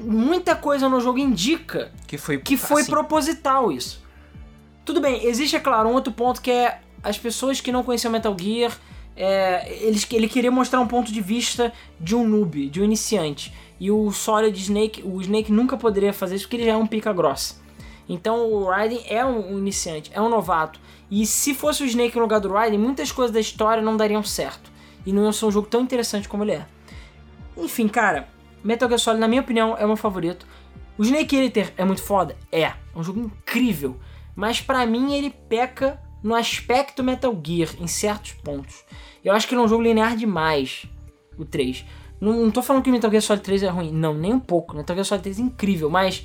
muita 0.00 0.56
coisa 0.56 0.88
no 0.88 1.00
jogo 1.00 1.18
indica 1.18 1.92
Que 2.06 2.18
foi. 2.18 2.38
que 2.38 2.56
foi 2.56 2.82
assim, 2.82 2.90
proposital 2.90 3.70
isso. 3.70 4.02
Tudo 4.84 5.00
bem, 5.00 5.24
existe, 5.26 5.56
é 5.56 5.60
claro, 5.60 5.88
um 5.88 5.92
outro 5.92 6.12
ponto 6.12 6.40
que 6.42 6.50
é 6.50 6.80
as 7.02 7.18
pessoas 7.18 7.60
que 7.60 7.70
não 7.72 7.82
conheciam 7.82 8.10
Metal 8.10 8.34
Gear, 8.38 8.72
é, 9.16 9.72
eles, 9.82 10.06
ele 10.10 10.28
queria 10.28 10.50
mostrar 10.50 10.80
um 10.80 10.86
ponto 10.86 11.12
de 11.12 11.20
vista 11.20 11.72
de 12.00 12.14
um 12.16 12.26
noob, 12.26 12.68
de 12.68 12.80
um 12.80 12.84
iniciante. 12.84 13.52
E 13.78 13.90
o 13.90 14.10
Solid 14.10 14.58
Snake, 14.58 15.02
o 15.04 15.20
Snake 15.20 15.52
nunca 15.52 15.76
poderia 15.76 16.12
fazer 16.12 16.36
isso 16.36 16.44
porque 16.44 16.56
ele 16.56 16.64
já 16.64 16.72
é 16.72 16.76
um 16.76 16.86
pica 16.86 17.12
grossa. 17.12 17.56
Então 18.08 18.50
o 18.50 18.64
Raiden 18.64 19.02
é 19.08 19.24
um, 19.24 19.58
iniciante, 19.58 20.10
é 20.12 20.20
um 20.20 20.28
novato. 20.28 20.78
E 21.10 21.26
se 21.26 21.54
fosse 21.54 21.82
o 21.82 21.86
Snake 21.86 22.16
no 22.16 22.22
lugar 22.22 22.40
do 22.40 22.52
Raiden, 22.52 22.78
muitas 22.78 23.10
coisas 23.12 23.32
da 23.32 23.40
história 23.40 23.82
não 23.82 23.96
dariam 23.96 24.22
certo. 24.22 24.70
E 25.06 25.12
não 25.12 25.24
ia 25.24 25.32
ser 25.32 25.46
um 25.46 25.50
jogo 25.50 25.68
tão 25.68 25.82
interessante 25.82 26.28
como 26.28 26.44
ele 26.44 26.52
é. 26.52 26.66
Enfim, 27.56 27.88
cara, 27.88 28.28
Metal 28.62 28.88
Gear 28.88 28.98
Solid, 28.98 29.20
na 29.20 29.28
minha 29.28 29.42
opinião, 29.42 29.76
é 29.76 29.84
o 29.84 29.88
meu 29.88 29.96
favorito. 29.96 30.46
O 30.96 31.02
Snake 31.02 31.36
Eater 31.36 31.72
é 31.76 31.84
muito 31.84 32.02
foda? 32.02 32.36
É. 32.50 32.62
É 32.62 32.74
um 32.94 33.02
jogo 33.02 33.20
incrível. 33.20 33.98
Mas 34.34 34.60
pra 34.60 34.86
mim 34.86 35.14
ele 35.14 35.30
peca 35.30 36.00
no 36.22 36.34
aspecto 36.34 37.02
Metal 37.02 37.38
Gear, 37.44 37.70
em 37.78 37.86
certos 37.86 38.32
pontos. 38.32 38.82
Eu 39.24 39.32
acho 39.32 39.48
que 39.48 39.54
ele 39.54 39.62
é 39.62 39.64
um 39.64 39.68
jogo 39.68 39.82
linear 39.82 40.16
demais, 40.16 40.84
o 41.38 41.44
3. 41.44 41.84
Não, 42.20 42.32
não 42.44 42.50
tô 42.50 42.62
falando 42.62 42.82
que 42.82 42.90
o 42.90 42.92
Metal 42.92 43.10
Gear 43.10 43.22
Solid 43.22 43.42
3 43.42 43.62
é 43.62 43.68
ruim, 43.68 43.90
não, 43.90 44.14
nem 44.14 44.34
um 44.34 44.40
pouco. 44.40 44.76
Metal 44.76 44.94
Gear 44.94 45.04
Solid 45.04 45.22
3 45.22 45.38
é 45.38 45.42
incrível, 45.42 45.88
mas 45.88 46.24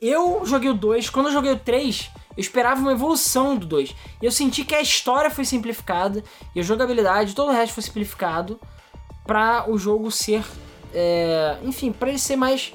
eu 0.00 0.44
joguei 0.44 0.70
o 0.70 0.74
2, 0.74 1.10
quando 1.10 1.26
eu 1.26 1.32
joguei 1.32 1.52
o 1.52 1.58
3, 1.58 2.10
eu 2.36 2.40
esperava 2.40 2.80
uma 2.80 2.92
evolução 2.92 3.56
do 3.56 3.66
2. 3.66 3.94
E 4.20 4.26
eu 4.26 4.30
senti 4.30 4.64
que 4.64 4.74
a 4.74 4.80
história 4.80 5.30
foi 5.30 5.44
simplificada, 5.44 6.22
e 6.54 6.60
a 6.60 6.62
jogabilidade, 6.62 7.34
todo 7.34 7.48
o 7.48 7.52
resto 7.52 7.74
foi 7.74 7.82
simplificado 7.82 8.60
pra 9.26 9.64
o 9.68 9.78
jogo 9.78 10.10
ser. 10.10 10.42
é, 10.94 11.58
enfim, 11.62 11.92
pra 11.92 12.08
ele 12.08 12.18
ser 12.18 12.36
mais 12.36 12.72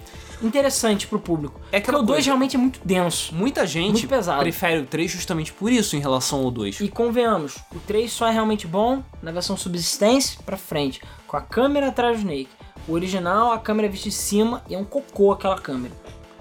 interessante 0.47 1.07
pro 1.07 1.19
público. 1.19 1.59
É 1.71 1.77
aquela 1.77 1.99
o 1.99 2.03
2 2.03 2.17
coisa. 2.17 2.25
realmente 2.29 2.55
é 2.55 2.59
muito 2.59 2.79
denso. 2.83 3.33
Muita 3.33 3.65
gente 3.65 3.91
Muito 3.93 4.07
pesado. 4.07 4.39
prefere 4.39 4.81
o 4.81 4.85
3 4.85 5.09
justamente 5.11 5.51
por 5.53 5.71
isso 5.71 5.95
em 5.95 5.99
relação 5.99 6.39
ao 6.43 6.51
2. 6.51 6.79
E 6.81 6.87
convenhamos, 6.89 7.57
o 7.73 7.79
3 7.79 8.11
só 8.11 8.27
é 8.27 8.31
realmente 8.31 8.67
bom 8.67 9.03
na 9.21 9.31
versão 9.31 9.55
subsistência 9.57 10.39
pra 10.45 10.57
frente, 10.57 11.01
com 11.27 11.37
a 11.37 11.41
câmera 11.41 11.87
atrás 11.89 12.17
do 12.17 12.19
Snake. 12.21 12.49
O 12.87 12.93
original, 12.93 13.51
a 13.51 13.59
câmera 13.59 13.87
é 13.87 13.91
vista 13.91 14.09
de 14.09 14.15
cima 14.15 14.61
e 14.69 14.75
é 14.75 14.77
um 14.77 14.83
cocô 14.83 15.31
aquela 15.31 15.57
câmera. 15.57 15.93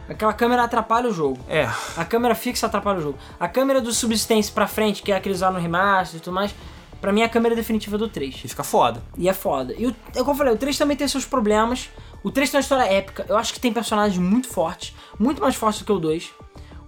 Aquela 0.09 0.32
câmera 0.32 0.64
atrapalha 0.64 1.09
o 1.09 1.12
jogo. 1.12 1.38
É, 1.48 1.68
A 1.96 2.05
câmera 2.05 2.34
fixa 2.34 2.66
atrapalha 2.66 2.98
o 2.98 3.03
jogo. 3.03 3.18
A 3.38 3.46
câmera 3.48 3.80
do 3.80 3.92
subsistência 3.92 4.53
pra 4.53 4.66
frente, 4.66 5.00
que 5.03 5.12
é 5.12 5.16
a 5.16 5.20
que 5.20 5.28
eles 5.28 5.38
usaram 5.38 5.55
no 5.55 5.61
remaster 5.61 6.18
e 6.18 6.20
tudo 6.22 6.34
mais, 6.34 6.53
Pra 7.00 7.12
mim, 7.12 7.22
é 7.22 7.24
a 7.24 7.28
câmera 7.28 7.57
definitiva 7.57 7.98
do 7.98 8.07
3. 8.09 8.42
E 8.44 8.48
fica 8.48 8.62
foda. 8.62 9.03
E 9.18 9.28
é 9.28 9.32
foda. 9.32 9.74
E 9.76 9.88
o, 9.88 9.96
é 10.14 10.18
como 10.20 10.30
eu 10.30 10.34
falei, 10.36 10.55
o 10.55 10.57
3 10.57 10.78
também 10.78 10.96
tem 10.96 11.09
seus 11.09 11.24
problemas. 11.24 11.90
O 12.22 12.30
3 12.30 12.50
tem 12.50 12.58
uma 12.58 12.62
história 12.62 12.84
épica. 12.84 13.26
Eu 13.28 13.36
acho 13.36 13.52
que 13.52 13.60
tem 13.60 13.72
personagens 13.72 14.18
muito 14.18 14.48
fortes. 14.48 14.94
Muito 15.18 15.42
mais 15.42 15.54
fortes 15.54 15.80
do 15.80 15.86
que 15.86 15.92
o 15.92 15.98
2. 15.98 16.30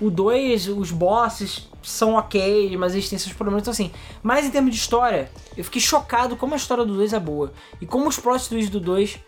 O 0.00 0.10
2, 0.10 0.68
os 0.68 0.90
bosses 0.90 1.68
são 1.82 2.14
ok, 2.14 2.76
mas 2.76 2.94
eles 2.94 3.08
têm 3.08 3.18
seus 3.18 3.32
problemas. 3.32 3.62
Então, 3.62 3.70
assim, 3.70 3.92
mas 4.22 4.44
em 4.44 4.50
termos 4.50 4.74
de 4.74 4.80
história, 4.80 5.30
eu 5.56 5.64
fiquei 5.64 5.80
chocado 5.80 6.36
como 6.36 6.54
a 6.54 6.56
história 6.56 6.84
do 6.84 6.94
2 6.94 7.12
é 7.12 7.20
boa. 7.20 7.52
E 7.80 7.86
como 7.86 8.08
os 8.08 8.18
plot 8.18 8.48
twists 8.48 8.70
do 8.70 8.80
2. 8.80 9.18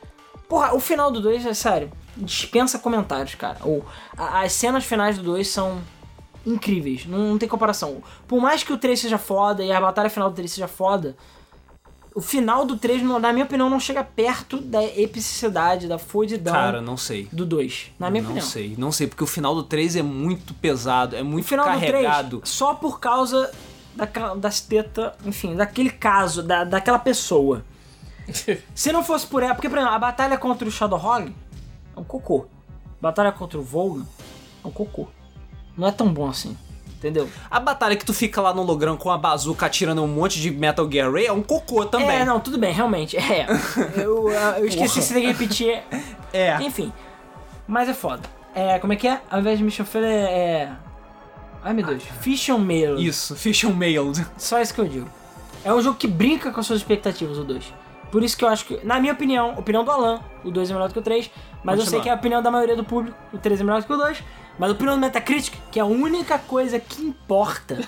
Porra, 0.48 0.74
o 0.74 0.80
final 0.80 1.10
do 1.10 1.20
2 1.20 1.44
é 1.44 1.54
sério. 1.54 1.90
Dispensa 2.16 2.78
comentários, 2.78 3.34
cara. 3.34 3.58
Ou 3.62 3.84
as 4.16 4.52
cenas 4.52 4.84
finais 4.84 5.18
do 5.18 5.24
2 5.24 5.46
são 5.48 5.82
incríveis. 6.46 7.04
Não, 7.04 7.18
não 7.30 7.38
tem 7.38 7.48
comparação. 7.48 8.02
Por 8.28 8.40
mais 8.40 8.62
que 8.62 8.72
o 8.72 8.78
3 8.78 8.98
seja 8.98 9.18
foda 9.18 9.64
e 9.64 9.72
a 9.72 9.80
batalha 9.80 10.08
final 10.08 10.30
do 10.30 10.36
3 10.36 10.50
seja 10.50 10.68
foda, 10.68 11.16
o 12.16 12.20
final 12.22 12.64
do 12.64 12.76
3, 12.78 13.02
não- 13.02 13.18
na 13.18 13.30
minha 13.32 13.44
opinião, 13.44 13.68
não 13.68 13.78
chega 13.78 14.02
perto 14.02 14.58
da 14.58 14.82
epicidade, 14.82 15.86
da 15.86 15.98
fodidão 15.98 16.52
Cara, 16.54 16.80
não 16.80 16.96
sei. 16.96 17.28
do 17.30 17.44
2. 17.44 17.92
Na 17.98 18.08
minha 18.10 18.22
não 18.22 18.30
opinião. 18.30 18.46
sei, 18.48 18.74
não 18.78 18.90
sei, 18.90 19.06
porque 19.06 19.22
o 19.22 19.26
final 19.26 19.54
do 19.54 19.62
3 19.62 19.96
é 19.96 20.02
muito 20.02 20.54
pesado, 20.54 21.14
é 21.14 21.20
O 21.20 21.24
muito 21.26 21.46
final 21.46 21.66
carregado. 21.66 22.28
do 22.30 22.38
3, 22.40 22.48
só 22.50 22.72
por 22.74 22.98
causa 22.98 23.50
daquela, 23.94 24.34
das 24.34 24.60
tetas, 24.60 25.12
enfim, 25.26 25.54
daquele 25.54 25.90
caso, 25.90 26.42
da, 26.42 26.64
daquela 26.64 26.98
pessoa. 26.98 27.62
Se 28.74 28.90
não 28.92 29.04
fosse 29.04 29.26
por 29.26 29.42
ela, 29.42 29.54
porque, 29.54 29.68
por 29.68 29.76
exemplo, 29.78 29.94
a 29.94 29.98
batalha 29.98 30.38
contra 30.38 30.66
o 30.66 30.70
Shadowhog 30.70 31.34
é 31.94 32.00
um 32.00 32.04
cocô. 32.04 32.46
Batalha 33.00 33.30
contra 33.30 33.58
o 33.58 33.62
Volga 33.62 34.04
é 34.64 34.66
um 34.66 34.70
cocô. 34.70 35.06
Não 35.76 35.86
é 35.86 35.92
tão 35.92 36.10
bom 36.12 36.28
assim, 36.28 36.56
entendeu? 36.96 37.28
A 37.50 37.60
batalha 37.60 37.96
que 37.96 38.04
tu 38.04 38.12
fica 38.12 38.40
lá 38.40 38.52
no 38.52 38.62
holograma 38.62 38.96
com 38.96 39.10
a 39.10 39.18
bazuca 39.18 39.66
atirando 39.66 40.02
um 40.02 40.08
monte 40.08 40.40
de 40.40 40.50
Metal 40.50 40.90
Gear 40.90 41.12
Ray 41.12 41.26
é 41.26 41.32
um 41.32 41.42
cocô 41.42 41.84
também. 41.84 42.08
É, 42.08 42.24
não, 42.24 42.40
tudo 42.40 42.58
bem, 42.58 42.72
realmente. 42.72 43.16
É. 43.16 43.46
Eu, 43.96 44.30
eu 44.30 44.66
esqueci 44.66 45.02
se 45.02 45.12
tem 45.14 45.22
que 45.22 45.28
repetir. 45.28 45.82
É. 46.32 46.56
Enfim. 46.62 46.92
Mas 47.66 47.88
é 47.88 47.94
foda. 47.94 48.22
É, 48.54 48.78
como 48.78 48.92
é 48.92 48.96
que 48.96 49.06
é? 49.06 49.20
Ao 49.30 49.40
invés 49.40 49.58
de 49.58 49.64
Mission 49.64 49.84
Fail 49.84 50.04
é. 50.04 50.14
é- 50.14 50.72
Ai 51.62 51.74
meu 51.74 51.84
Deus. 51.84 52.02
Fish 52.20 52.48
on 52.48 52.58
Mail. 52.58 52.98
Isso, 52.98 53.34
Fish 53.34 53.64
and 53.64 53.70
Mailed. 53.74 54.24
Só 54.38 54.60
isso 54.60 54.72
que 54.72 54.80
eu 54.80 54.88
digo. 54.88 55.08
É 55.64 55.72
um 55.74 55.82
jogo 55.82 55.98
que 55.98 56.06
brinca 56.06 56.52
com 56.52 56.60
as 56.60 56.66
suas 56.66 56.78
expectativas, 56.78 57.38
o 57.38 57.44
2. 57.44 57.74
Por 58.10 58.22
isso 58.22 58.36
que 58.36 58.44
eu 58.44 58.48
acho 58.48 58.64
que, 58.64 58.80
na 58.84 59.00
minha 59.00 59.12
opinião, 59.12 59.58
opinião 59.58 59.84
do 59.84 59.90
Alan, 59.90 60.20
o 60.44 60.50
2 60.50 60.70
é 60.70 60.72
melhor 60.72 60.88
do 60.88 60.92
que 60.92 61.00
o 61.00 61.02
3. 61.02 61.28
Mas 61.64 61.80
eu 61.80 61.86
sei 61.86 62.00
que 62.00 62.08
é 62.08 62.12
a 62.12 62.14
opinião 62.14 62.40
da 62.40 62.50
maioria 62.50 62.76
do 62.76 62.84
público, 62.84 63.18
o 63.32 63.38
3 63.38 63.60
é 63.60 63.64
melhor 63.64 63.80
do 63.80 63.86
que 63.86 63.92
o 63.92 63.96
2. 63.96 64.22
Mas 64.58 64.70
a 64.70 64.72
opinião 64.72 64.94
do 64.94 65.00
Metacritic, 65.00 65.54
que 65.70 65.78
é 65.78 65.82
a 65.82 65.86
única 65.86 66.38
coisa 66.38 66.80
que 66.80 67.02
importa. 67.02 67.78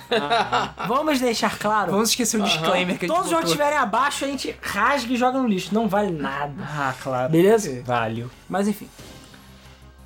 Vamos 0.86 1.18
deixar 1.20 1.58
claro. 1.58 1.92
Vamos 1.92 2.10
esquecer 2.10 2.38
o 2.40 2.44
disclaimer 2.44 2.98
que 2.98 3.06
a 3.06 3.08
gente 3.08 3.16
Todos 3.16 3.24
os 3.26 3.30
jogos 3.30 3.46
estiverem 3.46 3.78
abaixo, 3.78 4.24
a 4.24 4.28
gente 4.28 4.54
rasga 4.60 5.12
e 5.12 5.16
joga 5.16 5.38
no 5.38 5.48
lixo. 5.48 5.72
Não 5.74 5.88
vale 5.88 6.10
nada. 6.10 6.52
Ah, 6.60 6.94
claro. 7.02 7.32
Beleza? 7.32 7.82
Vale. 7.84 8.26
Mas 8.48 8.68
enfim. 8.68 8.88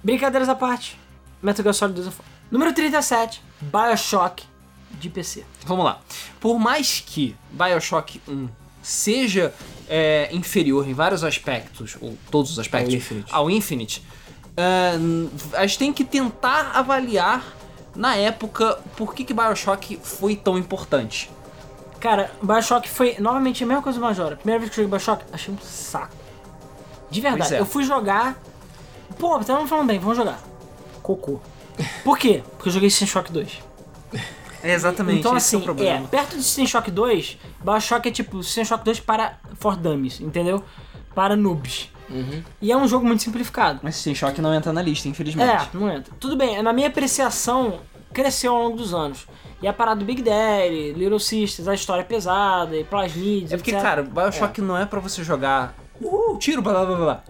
Brincadeiras 0.02 0.48
à 0.48 0.54
parte. 0.54 0.98
Metal 1.42 1.62
Gear 1.62 1.74
Solid 1.74 2.00
2 2.00 2.08
é. 2.08 2.12
Número 2.50 2.72
37, 2.72 3.42
Bioshock 3.60 4.44
de 4.92 5.08
PC. 5.08 5.44
Vamos 5.66 5.84
lá. 5.84 6.00
Por 6.38 6.58
mais 6.58 7.02
que 7.04 7.34
Bioshock 7.50 8.20
1 8.28 8.48
seja 8.82 9.52
é, 9.88 10.28
inferior 10.32 10.88
em 10.88 10.92
vários 10.92 11.24
aspectos, 11.24 11.96
ou 12.00 12.16
todos 12.30 12.52
os 12.52 12.58
aspectos, 12.58 12.92
Ao 12.92 12.98
Infinite. 12.98 13.28
ao 13.32 13.50
Infinite, 13.50 14.04
é, 14.62 15.56
a 15.56 15.66
gente 15.66 15.78
tem 15.78 15.92
que 15.92 16.04
tentar 16.04 16.72
avaliar 16.74 17.44
na 17.94 18.16
época 18.16 18.78
por 18.96 19.14
que, 19.14 19.24
que 19.24 19.34
Bioshock 19.34 19.98
foi 20.02 20.36
tão 20.36 20.56
importante. 20.56 21.30
Cara, 22.00 22.30
Bioshock 22.42 22.88
foi 22.88 23.16
novamente 23.18 23.62
a 23.62 23.66
mesma 23.66 23.82
coisa 23.82 23.98
do 23.98 24.02
Majora. 24.02 24.36
Primeira 24.36 24.60
vez 24.60 24.72
que 24.72 24.80
eu 24.80 24.84
joguei 24.84 24.98
Bioshock, 24.98 25.24
achei 25.32 25.54
um 25.54 25.58
saco. 25.58 26.14
De 27.10 27.20
verdade. 27.20 27.54
É. 27.54 27.60
Eu 27.60 27.66
fui 27.66 27.84
jogar. 27.84 28.40
Pô, 29.18 29.38
tá 29.38 29.66
falando 29.66 29.86
bem, 29.86 29.98
vamos 29.98 30.16
jogar. 30.16 30.40
Cocô. 31.02 31.40
Por 32.02 32.18
quê? 32.18 32.42
Porque 32.56 32.68
eu 32.68 32.72
joguei 32.72 32.90
System 32.90 33.08
Shock 33.08 33.32
2. 33.32 33.62
É 34.62 34.72
exatamente 34.72 35.18
então, 35.18 35.36
esse 35.36 35.54
é 35.54 35.58
assim, 35.58 35.62
o 35.62 35.64
problema. 35.64 36.04
é, 36.04 36.08
perto 36.08 36.36
de 36.36 36.42
System 36.42 36.66
Shock 36.66 36.90
2, 36.90 37.38
Bioshock 37.64 38.08
é 38.08 38.12
tipo 38.12 38.42
System 38.42 38.64
Shock 38.64 38.84
2 38.84 39.00
para 39.00 39.38
for 39.58 39.76
dummies, 39.76 40.20
entendeu? 40.20 40.64
Para 41.14 41.36
noobs. 41.36 41.90
E 42.60 42.70
é 42.70 42.76
um 42.76 42.86
jogo 42.86 43.06
muito 43.06 43.22
simplificado. 43.22 43.80
Mas 43.82 43.94
System 43.96 44.14
Shock 44.14 44.40
não 44.40 44.52
entra 44.54 44.72
na 44.72 44.82
lista, 44.82 45.08
infelizmente. 45.08 45.48
É, 45.50 45.66
não 45.72 45.90
entra. 45.90 46.12
Tudo 46.20 46.36
bem, 46.36 46.62
na 46.62 46.72
minha 46.72 46.88
apreciação, 46.88 47.80
cresceu 48.12 48.54
ao 48.54 48.62
longo 48.64 48.76
dos 48.76 48.92
anos. 48.92 49.26
E 49.62 49.66
a 49.68 49.72
parada 49.72 50.00
do 50.00 50.04
Big 50.04 50.20
Daddy, 50.22 50.92
Little 50.92 51.18
Sisters, 51.20 51.68
a 51.68 51.74
história 51.74 52.02
é 52.02 52.04
pesada, 52.04 52.76
e 52.76 52.84
Plasmids, 52.84 53.52
É 53.52 53.56
porque, 53.56 53.70
etc. 53.70 53.82
cara, 53.82 54.02
Bioshock 54.02 54.60
não 54.60 54.76
é 54.76 54.84
pra 54.84 55.00
você 55.00 55.22
jogar. 55.24 55.74
Uhul, 56.00 56.36
tiro, 56.36 56.60
blá 56.60 56.72
blá 56.72 56.84
blá 56.84 56.96
blá. 56.96 57.22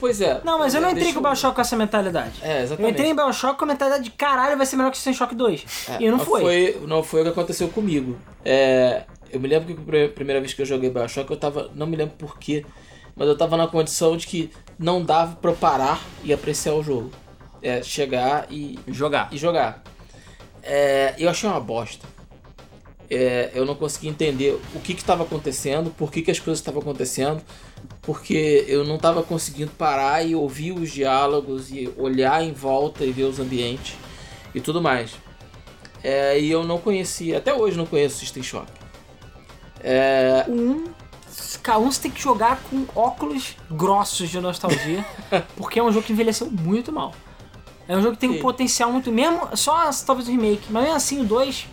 Pois 0.00 0.20
é. 0.22 0.40
Não, 0.42 0.58
mas 0.58 0.74
eu 0.74 0.80
não 0.80 0.88
entrei 0.88 1.04
Deixa 1.04 1.20
com 1.20 1.24
o 1.24 1.28
Bioshock 1.28 1.54
com 1.54 1.60
essa 1.60 1.76
mentalidade. 1.76 2.32
É, 2.42 2.60
Eu 2.60 2.62
exatamente. 2.62 2.92
entrei 2.94 3.10
em 3.10 3.14
Bioshock 3.14 3.58
com 3.58 3.64
a 3.64 3.68
mentalidade 3.68 4.04
de 4.04 4.10
caralho, 4.10 4.56
vai 4.56 4.64
ser 4.64 4.76
melhor 4.76 4.90
que 4.90 4.96
System 4.96 5.12
Shock 5.12 5.34
2. 5.34 5.64
É, 5.90 6.02
e 6.02 6.10
não 6.10 6.16
mas 6.16 6.26
foi. 6.26 6.80
Não 6.88 7.02
foi 7.02 7.20
o 7.20 7.24
que 7.24 7.30
aconteceu 7.30 7.68
comigo. 7.68 8.16
É, 8.42 9.02
eu 9.30 9.38
me 9.38 9.46
lembro 9.46 9.66
que 9.74 9.80
a 9.80 9.84
pri- 9.84 10.08
primeira 10.08 10.40
vez 10.40 10.54
que 10.54 10.62
eu 10.62 10.66
joguei 10.66 10.88
Bioshock, 10.88 11.30
eu 11.30 11.36
tava. 11.36 11.70
Não 11.74 11.86
me 11.86 11.94
lembro 11.96 12.14
porquê, 12.16 12.64
mas 13.20 13.28
eu 13.28 13.36
tava 13.36 13.54
na 13.54 13.66
condição 13.66 14.16
de 14.16 14.26
que 14.26 14.50
não 14.78 15.04
dava 15.04 15.36
pra 15.36 15.50
eu 15.50 15.54
parar 15.54 16.00
e 16.24 16.32
apreciar 16.32 16.72
o 16.72 16.82
jogo. 16.82 17.10
É, 17.62 17.82
chegar 17.82 18.46
e, 18.50 18.78
Jogar. 18.88 19.28
e 19.30 19.36
jogar. 19.36 19.82
É, 20.62 21.14
eu 21.18 21.28
achei 21.28 21.46
uma 21.46 21.60
bosta. 21.60 22.08
É, 23.10 23.50
eu 23.52 23.66
não 23.66 23.74
consegui 23.74 24.08
entender 24.08 24.58
o 24.74 24.80
que 24.80 24.94
estava 24.94 25.24
acontecendo, 25.24 25.90
por 25.90 26.10
que, 26.10 26.22
que 26.22 26.30
as 26.30 26.38
coisas 26.38 26.60
estavam 26.60 26.80
acontecendo, 26.80 27.42
porque 28.00 28.64
eu 28.66 28.84
não 28.84 28.96
estava 28.96 29.22
conseguindo 29.22 29.70
parar 29.72 30.26
e 30.26 30.34
ouvir 30.34 30.72
os 30.72 30.90
diálogos 30.90 31.70
e 31.70 31.92
olhar 31.98 32.42
em 32.42 32.54
volta 32.54 33.04
e 33.04 33.12
ver 33.12 33.24
os 33.24 33.38
ambientes 33.38 33.96
e 34.54 34.62
tudo 34.62 34.80
mais. 34.80 35.12
É, 36.02 36.40
e 36.40 36.50
eu 36.50 36.64
não 36.64 36.78
conhecia, 36.78 37.36
até 37.36 37.52
hoje 37.52 37.76
não 37.76 37.84
conheço 37.84 38.16
System 38.16 38.42
Shock. 38.42 38.66
É, 39.84 40.46
Um, 40.48 40.84
um 41.78 41.90
você 41.90 42.02
tem 42.02 42.10
que 42.10 42.20
jogar 42.20 42.60
com 42.68 42.84
óculos 42.94 43.56
grossos 43.70 44.28
de 44.28 44.40
nostalgia, 44.40 45.04
porque 45.56 45.78
é 45.78 45.82
um 45.82 45.92
jogo 45.92 46.06
que 46.06 46.12
envelheceu 46.12 46.50
muito 46.50 46.92
mal. 46.92 47.14
É 47.88 47.96
um 47.96 48.02
jogo 48.02 48.14
que 48.14 48.20
tem 48.20 48.28
um 48.28 48.32
Ok. 48.34 48.42
potencial 48.42 48.92
muito. 48.92 49.10
Mesmo. 49.10 49.48
Só 49.56 49.90
talvez 50.06 50.28
o 50.28 50.30
remake, 50.30 50.70
mas 50.70 50.82
mesmo 50.84 50.96
assim 50.96 51.20
o 51.20 51.24
2 51.24 51.66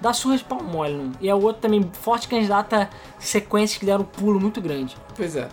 dá 0.00 0.12
surra 0.12 0.36
de 0.36 0.44
pau 0.44 0.62
mole. 0.62 1.12
E 1.20 1.28
é 1.28 1.34
o 1.34 1.40
outro 1.42 1.62
também 1.62 1.90
forte 2.00 2.28
candidato 2.28 2.74
a 2.74 2.88
sequências 3.18 3.78
que 3.78 3.86
deram 3.86 4.02
um 4.02 4.04
pulo 4.04 4.38
muito 4.38 4.60
grande. 4.60 4.96
Pois 5.16 5.36
é. 5.36 5.48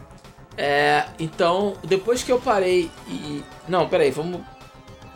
É, 0.58 1.06
então, 1.18 1.76
depois 1.84 2.24
que 2.24 2.32
eu 2.32 2.40
parei 2.40 2.92
e. 3.08 3.42
Não, 3.70 3.88
peraí, 3.88 4.12
vamos 4.12 4.42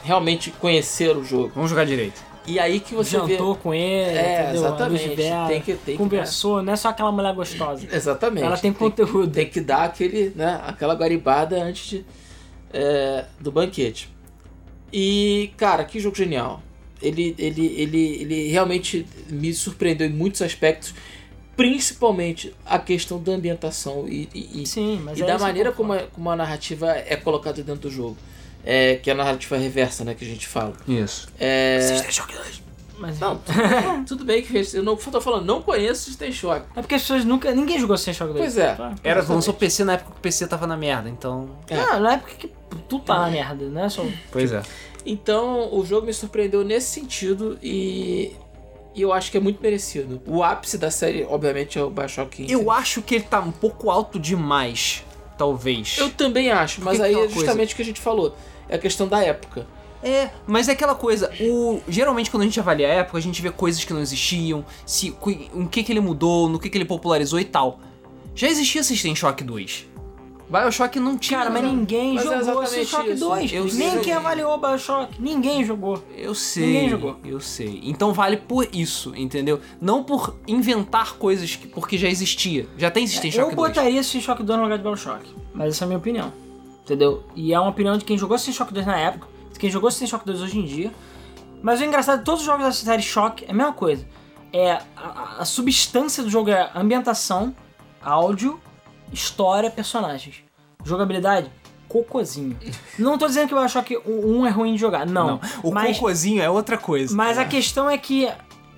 realmente 0.02 0.52
conhecer 0.52 1.16
o 1.16 1.24
jogo. 1.24 1.52
Vamos 1.54 1.70
jogar 1.70 1.86
direito. 1.86 2.24
E 2.48 2.60
aí 2.60 2.80
que 2.80 2.94
você 2.94 3.20
vê. 3.22 3.34
Jantou 3.34 3.56
com 3.56 3.74
ele, 3.74 4.18
É, 4.18 4.44
entendeu? 4.44 4.62
exatamente. 4.62 4.82
A 4.84 4.88
luz 4.88 5.02
de 5.02 5.16
vela, 5.16 5.48
Tem 5.48 5.62
que- 5.62 5.74
tem 5.74 5.96
que- 5.96 5.98
conversou, 5.98 6.62
não 6.62 6.74
é 6.74 6.76
só 6.76 6.90
aquela 6.90 7.12
mulher 7.12 7.34
gostosa. 7.34 7.88
Exatamente. 7.92 8.46
Ela 8.46 8.58
tem 8.58 8.72
conteúdo. 8.72 9.32
Tem 9.32 9.50
que 9.50 9.60
dar 9.62 9.86
aquele, 9.86 10.32
né, 10.36 10.62
aquela 10.66 10.94
guaribada 10.94 11.62
antes 11.62 11.88
de, 11.90 12.06
é, 12.72 13.26
do 13.40 13.52
banquete. 13.52 14.10
E, 14.94 15.52
cara, 15.58 15.84
que 15.84 16.00
jogo 16.00 16.16
genial. 16.16 16.62
Ele, 17.02 17.36
ele, 17.38 17.66
ele, 17.78 18.22
ele 18.22 18.48
realmente 18.50 19.06
me 19.30 19.54
surpreendeu 19.54 20.08
em 20.08 20.14
muitos 20.14 20.42
aspectos, 20.42 20.94
principalmente 21.56 22.54
a 22.66 22.78
questão 22.78 23.22
da 23.22 23.32
ambientação 23.34 24.08
e, 24.08 24.30
e, 24.34 24.66
Sim, 24.66 25.02
e 25.16 25.22
é 25.22 25.26
da 25.26 25.38
maneira 25.40 25.72
como 25.72 25.94
a, 25.94 26.00
como 26.04 26.30
a 26.30 26.36
narrativa 26.36 26.92
é 26.92 27.16
colocada 27.16 27.62
dentro 27.64 27.82
do 27.82 27.92
jogo. 27.92 28.18
É, 28.66 28.96
que 28.96 29.10
é 29.10 29.14
a 29.14 29.16
narrativa 29.16 29.58
reversa, 29.58 30.04
né, 30.04 30.16
que 30.16 30.26
a 30.26 30.28
gente 30.28 30.48
fala. 30.48 30.74
Isso. 30.88 31.28
É, 31.40 31.78
Mas, 32.98 33.20
não, 33.20 33.38
tudo 33.38 33.58
bem, 33.68 34.04
tudo 34.06 34.26
bem 34.26 34.42
que 34.42 34.68
eu 34.74 34.84
não 34.84 34.96
tô 34.96 35.22
falando, 35.22 35.46
não 35.46 35.62
conheço 35.62 36.06
System 36.06 36.32
Shock. 36.32 36.66
É 36.76 36.82
porque 36.82 36.96
as 36.96 37.02
pessoas 37.02 37.26
nunca. 37.26 37.54
Ninguém 37.54 37.80
jogou 37.80 37.98
System 37.98 38.14
Shock 38.14 38.34
2. 38.34 38.40
Pois 38.40 38.58
é. 38.58 38.74
Tá? 38.74 38.96
Era, 39.04 39.22
lançou 39.22 39.54
PC 39.54 39.84
na 39.84 39.94
época 39.94 40.12
que 40.12 40.18
o 40.18 40.22
PC 40.22 40.48
tava 40.48 40.66
na 40.66 40.78
merda, 40.78 41.10
então. 41.10 41.50
É. 41.70 41.76
Não, 41.76 42.00
na 42.00 42.14
época 42.14 42.32
que 42.36 42.52
tudo 42.88 43.04
tá 43.04 43.20
na 43.20 43.30
merda, 43.30 43.66
né? 43.66 43.90
Só... 43.90 44.06
Pois 44.32 44.52
é. 44.52 44.62
Então, 45.06 45.74
o 45.74 45.86
jogo 45.86 46.08
me 46.08 46.14
surpreendeu 46.14 46.64
nesse 46.64 46.88
sentido 46.88 47.60
e, 47.62 48.36
e 48.96 49.02
eu 49.02 49.14
acho 49.14 49.30
que 49.30 49.38
é 49.38 49.40
muito 49.40 49.62
merecido. 49.62 50.22
O 50.26 50.42
ápice 50.42 50.78
da 50.78 50.90
série, 50.90 51.24
obviamente, 51.26 51.78
é 51.78 51.84
o 51.84 51.90
Bioshock 51.90 52.42
Infinite. 52.42 52.54
Eu 52.54 52.72
acho 52.72 53.02
que 53.02 53.16
ele 53.16 53.26
tá 53.26 53.40
um 53.40 53.52
pouco 53.52 53.92
alto 53.92 54.20
demais, 54.20 55.04
talvez. 55.38 55.98
Eu 56.00 56.10
também 56.10 56.52
acho, 56.52 56.82
mas 56.82 57.00
aí 57.00 57.14
é 57.14 57.28
justamente 57.28 57.74
o 57.74 57.76
que 57.76 57.84
a 57.84 57.86
gente 57.86 58.02
falou. 58.02 58.36
É 58.70 58.76
a 58.76 58.80
questão 58.80 59.08
da 59.08 59.24
época. 59.24 59.68
É, 60.04 60.30
mas 60.46 60.70
é 60.70 60.74
aquela 60.74 60.94
coisa, 60.94 61.32
o 61.40 61.82
geralmente 61.88 62.30
quando 62.30 62.44
a 62.44 62.46
gente 62.46 62.60
avalia 62.60 62.88
a 62.88 62.92
época, 62.92 63.18
a 63.18 63.22
gente 63.22 63.42
vê 63.42 63.50
coisas 63.50 63.84
que 63.84 63.92
não 63.92 64.02
existiam, 64.02 64.64
se 64.86 65.16
o 65.54 65.68
que 65.68 65.84
que 65.84 65.92
ele 65.92 66.00
mudou, 66.00 66.48
no 66.48 66.60
que 66.60 66.70
que 66.70 66.78
ele 66.78 66.86
popularizou 66.86 67.40
e 67.40 67.46
tal. 67.46 67.80
Já 68.36 68.48
existia 68.48 68.84
System 68.84 69.16
Shock 69.16 69.44
2. 69.44 69.88
Bioshock 70.48 71.00
não 71.00 71.18
tinha. 71.18 71.40
Cara, 71.40 71.50
mas 71.50 71.64
ninguém 71.64 72.14
Mas 72.14 72.24
é 72.24 72.28
jogou 72.28 72.40
exatamente 72.64 72.76
Bioshock 72.76 73.10
isso. 73.10 73.26
2. 73.30 73.54
Eu 73.54 73.64
Nem 73.64 73.72
sei. 73.92 74.00
quem 74.02 74.14
avaliou 74.14 74.58
Bioshock. 74.60 75.20
Ninguém 75.20 75.64
jogou. 75.64 76.04
Eu 76.16 76.36
sei. 76.36 76.66
Ninguém 76.68 76.90
jogou. 76.90 77.20
Eu 77.26 77.40
sei. 77.40 77.82
Então 77.84 78.14
vale 78.14 78.38
por 78.38 78.68
isso, 78.72 79.12
entendeu? 79.16 79.60
Não 79.82 80.04
por 80.04 80.36
inventar 80.48 81.14
coisas 81.14 81.56
que, 81.56 81.68
porque 81.68 81.98
já 81.98 82.08
existia. 82.08 82.68
Já 82.78 82.92
tem 82.92 83.08
System 83.08 83.32
Shock 83.32 83.50
Eu 83.50 83.56
2. 83.56 83.70
botaria 83.70 84.04
System 84.04 84.22
Shock 84.22 84.44
2 84.44 84.58
no 84.60 84.64
lugar 84.66 84.78
de 84.78 84.84
Bioshock. 84.84 85.26
Mas 85.52 85.70
essa 85.70 85.84
é 85.84 85.86
a 85.86 85.88
minha 85.88 85.98
opinião. 85.98 86.32
Entendeu? 86.86 87.24
E 87.36 87.52
é 87.54 87.60
uma 87.60 87.70
opinião 87.72 87.98
de 87.98 88.06
quem 88.06 88.16
jogou 88.18 88.38
System 88.38 88.54
Shock 88.54 88.72
2 88.74 88.86
na 88.86 88.96
época, 88.98 89.28
de 89.52 89.58
quem 89.60 89.72
jogou 89.72 89.90
System 89.90 90.08
Shock 90.08 90.24
2 90.26 90.42
hoje 90.44 90.60
em 90.60 90.66
dia. 90.66 90.92
Mas 91.62 91.82
o 91.82 91.84
engraçado, 91.84 92.24
todos 92.24 92.42
os 92.42 92.46
jogos 92.46 92.64
da 92.64 92.72
série 92.72 93.02
Shock 93.02 93.44
é 93.46 93.50
a 93.52 93.54
mesma 93.54 93.74
coisa. 93.74 94.08
É 94.54 94.74
a, 94.96 95.38
a- 95.40 95.46
substância 95.46 96.22
do 96.24 96.30
jogo 96.30 96.52
é 96.52 96.70
ambientação, 96.76 97.56
áudio, 98.04 98.60
história, 99.12 99.72
personagens. 99.72 100.44
Jogabilidade, 100.84 101.52
cocôzinho. 101.90 102.56
Não 103.00 103.18
tô 103.18 103.26
dizendo 103.28 103.48
que 103.48 103.56
o 103.56 103.58
Bioshock 103.58 103.98
1 104.06 104.46
é 104.46 104.50
ruim 104.52 104.74
de 104.74 104.80
jogar, 104.80 105.08
não. 105.08 105.28
Não, 105.28 105.40
o 105.64 105.72
mas, 105.72 105.98
cocôzinho 105.98 106.40
é 106.42 106.50
outra 106.50 106.78
coisa. 106.78 107.16
mas 107.16 107.40
a 107.40 107.46
questão 107.46 107.90
é 107.90 107.98
que 107.98 108.32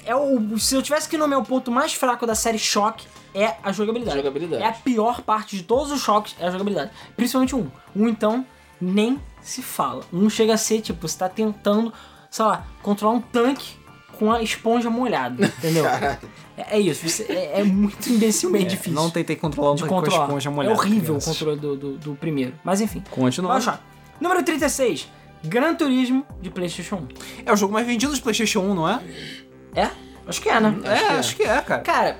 é 0.06 0.16
o, 0.16 0.58
se 0.58 0.74
eu 0.74 0.82
tivesse 0.82 1.10
que 1.10 1.18
nomear 1.18 1.42
o 1.42 1.46
ponto 1.46 1.70
mais 1.70 1.94
fraco 1.94 2.26
da 2.26 2.34
série 2.36 2.58
Shock 2.58 3.06
é 3.34 3.56
a 3.64 3.72
jogabilidade. 3.72 4.18
Jogabilidade. 4.18 4.64
É 4.64 4.68
a 4.68 4.72
pior 4.72 5.22
parte 5.22 5.56
de 5.58 5.64
todos 5.64 5.92
os 5.92 6.02
choques 6.02 6.36
é 6.40 6.48
a 6.48 6.52
jogabilidade. 6.52 6.92
Principalmente 7.16 7.56
um. 7.56 7.68
Um 7.96 8.08
então 8.08 8.46
nem 8.80 9.20
se 9.42 9.62
fala. 9.62 10.04
Um 10.14 10.30
chega 10.30 10.54
a 10.54 10.58
ser 10.58 10.82
tipo, 10.82 11.08
você 11.08 11.18
tá 11.18 11.28
tentando, 11.30 11.92
sei 12.30 12.46
lá, 12.46 12.66
controlar 12.82 13.16
um 13.16 13.22
tanque 13.22 13.76
com 14.20 14.32
a 14.32 14.42
esponja 14.42 14.90
molhada, 14.90 15.46
entendeu? 15.46 15.86
É, 15.86 16.18
é 16.58 16.80
isso, 16.80 17.08
você- 17.08 17.24
é, 17.32 17.60
é 17.60 17.64
muito 17.64 18.10
imbecilmente 18.10 18.66
É, 18.66 18.70
difícil. 18.70 18.94
Não 18.94 19.10
tentei 19.12 19.36
controlar 19.36 19.74
um 19.74 19.76
de 19.76 19.82
tanque 19.84 19.90
com 19.94 20.00
a 20.00 20.02
controlar. 20.02 20.26
esponja 20.26 20.50
é 20.50 20.52
molhada. 20.52 20.76
horrível 20.76 21.00
o 21.16 21.20
crianças. 21.20 21.38
controle 21.38 21.60
do, 21.60 21.76
do, 21.76 21.98
do 21.98 22.16
primeiro. 22.16 22.54
Mas 22.64 22.82
enfim. 22.82 23.04
Continua. 23.12 23.60
Número 24.20 24.42
36. 24.44 25.08
Gran 25.44 25.76
Turismo 25.76 26.26
de 26.42 26.50
Playstation 26.50 26.96
1. 26.96 27.08
É 27.46 27.54
o 27.54 27.56
jogo 27.56 27.74
mais 27.74 27.86
vendido 27.86 28.12
de 28.14 28.20
PlayStation 28.20 28.62
1, 28.62 28.74
não 28.74 28.90
é? 28.90 29.00
É? 29.76 29.90
Acho 30.28 30.42
que 30.42 30.50
é, 30.50 30.60
né? 30.60 30.76
é, 30.84 31.08
acho 31.20 31.36
que 31.36 31.44
é, 31.44 31.62
cara. 31.62 31.82
Cara, 31.84 32.20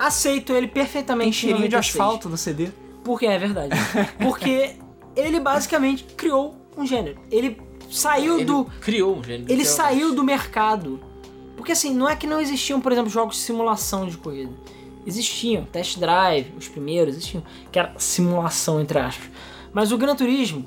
aceito 0.00 0.52
ele 0.52 0.66
perfeitamente. 0.66 1.42
Tem 1.42 1.50
cheirinho 1.50 1.68
de 1.68 1.74
96. 1.76 1.94
asfalto 1.94 2.28
no 2.28 2.36
CD. 2.36 2.70
Porque 3.04 3.26
é 3.26 3.38
verdade. 3.38 3.74
Porque 4.18 4.76
ele 5.14 5.38
basicamente 5.38 6.04
criou 6.16 6.56
um 6.76 6.86
gênero. 6.86 7.20
Ele 7.30 7.60
saiu 7.90 8.36
Ele 8.36 8.44
do. 8.44 8.64
criou 8.80 9.16
um 9.16 9.22
gênero. 9.22 9.52
Ele 9.52 9.64
saiu 9.64 10.14
do 10.14 10.24
mercado. 10.24 11.00
Porque 11.56 11.72
assim, 11.72 11.94
não 11.94 12.08
é 12.08 12.16
que 12.16 12.26
não 12.26 12.40
existiam, 12.40 12.80
por 12.80 12.90
exemplo, 12.90 13.10
jogos 13.10 13.36
de 13.36 13.42
simulação 13.42 14.06
de 14.06 14.16
corrida. 14.16 14.52
Existiam, 15.06 15.64
Test 15.64 15.98
Drive, 15.98 16.52
os 16.56 16.68
primeiros 16.68 17.14
existiam, 17.14 17.42
que 17.70 17.78
era 17.78 17.92
simulação 17.98 18.80
entre 18.80 18.98
aspas. 18.98 19.30
Mas 19.72 19.92
o 19.92 19.98
Gran 19.98 20.16
Turismo 20.16 20.64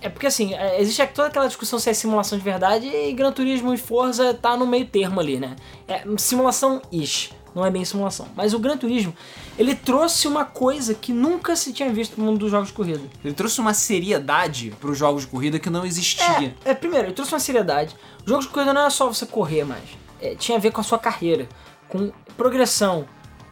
é 0.00 0.08
porque 0.08 0.26
assim, 0.26 0.54
é, 0.54 0.80
existe 0.80 1.06
toda 1.08 1.28
aquela 1.28 1.46
discussão 1.46 1.78
se 1.78 1.90
é 1.90 1.92
simulação 1.92 2.38
de 2.38 2.44
verdade 2.44 2.86
e 2.86 3.12
Gran 3.12 3.32
Turismo 3.32 3.72
e 3.74 3.76
Forza 3.76 4.32
tá 4.32 4.56
no 4.56 4.66
meio 4.66 4.86
termo 4.86 5.20
ali, 5.20 5.38
né? 5.38 5.56
É 5.86 6.02
simulação 6.16 6.80
ish, 6.90 7.32
não 7.54 7.64
é 7.64 7.70
bem 7.70 7.84
simulação. 7.84 8.28
Mas 8.36 8.54
o 8.54 8.58
Gran 8.58 8.76
Turismo, 8.76 9.14
ele 9.58 9.74
trouxe 9.74 10.28
uma 10.28 10.44
coisa 10.44 10.94
que 10.94 11.12
nunca 11.12 11.56
se 11.56 11.72
tinha 11.72 11.92
visto 11.92 12.18
no 12.18 12.26
mundo 12.26 12.38
dos 12.38 12.50
jogos 12.50 12.68
de 12.68 12.74
corrida. 12.74 13.02
Ele 13.24 13.34
trouxe 13.34 13.60
uma 13.60 13.74
seriedade 13.74 14.72
pros 14.80 14.96
jogos 14.96 15.22
de 15.22 15.28
corrida 15.28 15.58
que 15.58 15.68
não 15.70 15.84
existia. 15.84 16.54
É, 16.64 16.70
é, 16.70 16.74
primeiro, 16.74 17.08
ele 17.08 17.14
trouxe 17.14 17.32
uma 17.32 17.40
seriedade. 17.40 17.96
O 18.24 18.28
jogo 18.28 18.42
de 18.42 18.48
corrida 18.48 18.72
não 18.72 18.82
era 18.82 18.90
só 18.90 19.06
você 19.06 19.26
correr 19.26 19.64
mais. 19.64 19.84
É, 20.20 20.34
tinha 20.34 20.58
a 20.58 20.60
ver 20.60 20.70
com 20.70 20.80
a 20.80 20.84
sua 20.84 20.98
carreira, 20.98 21.48
com 21.88 22.12
progressão, 22.36 23.06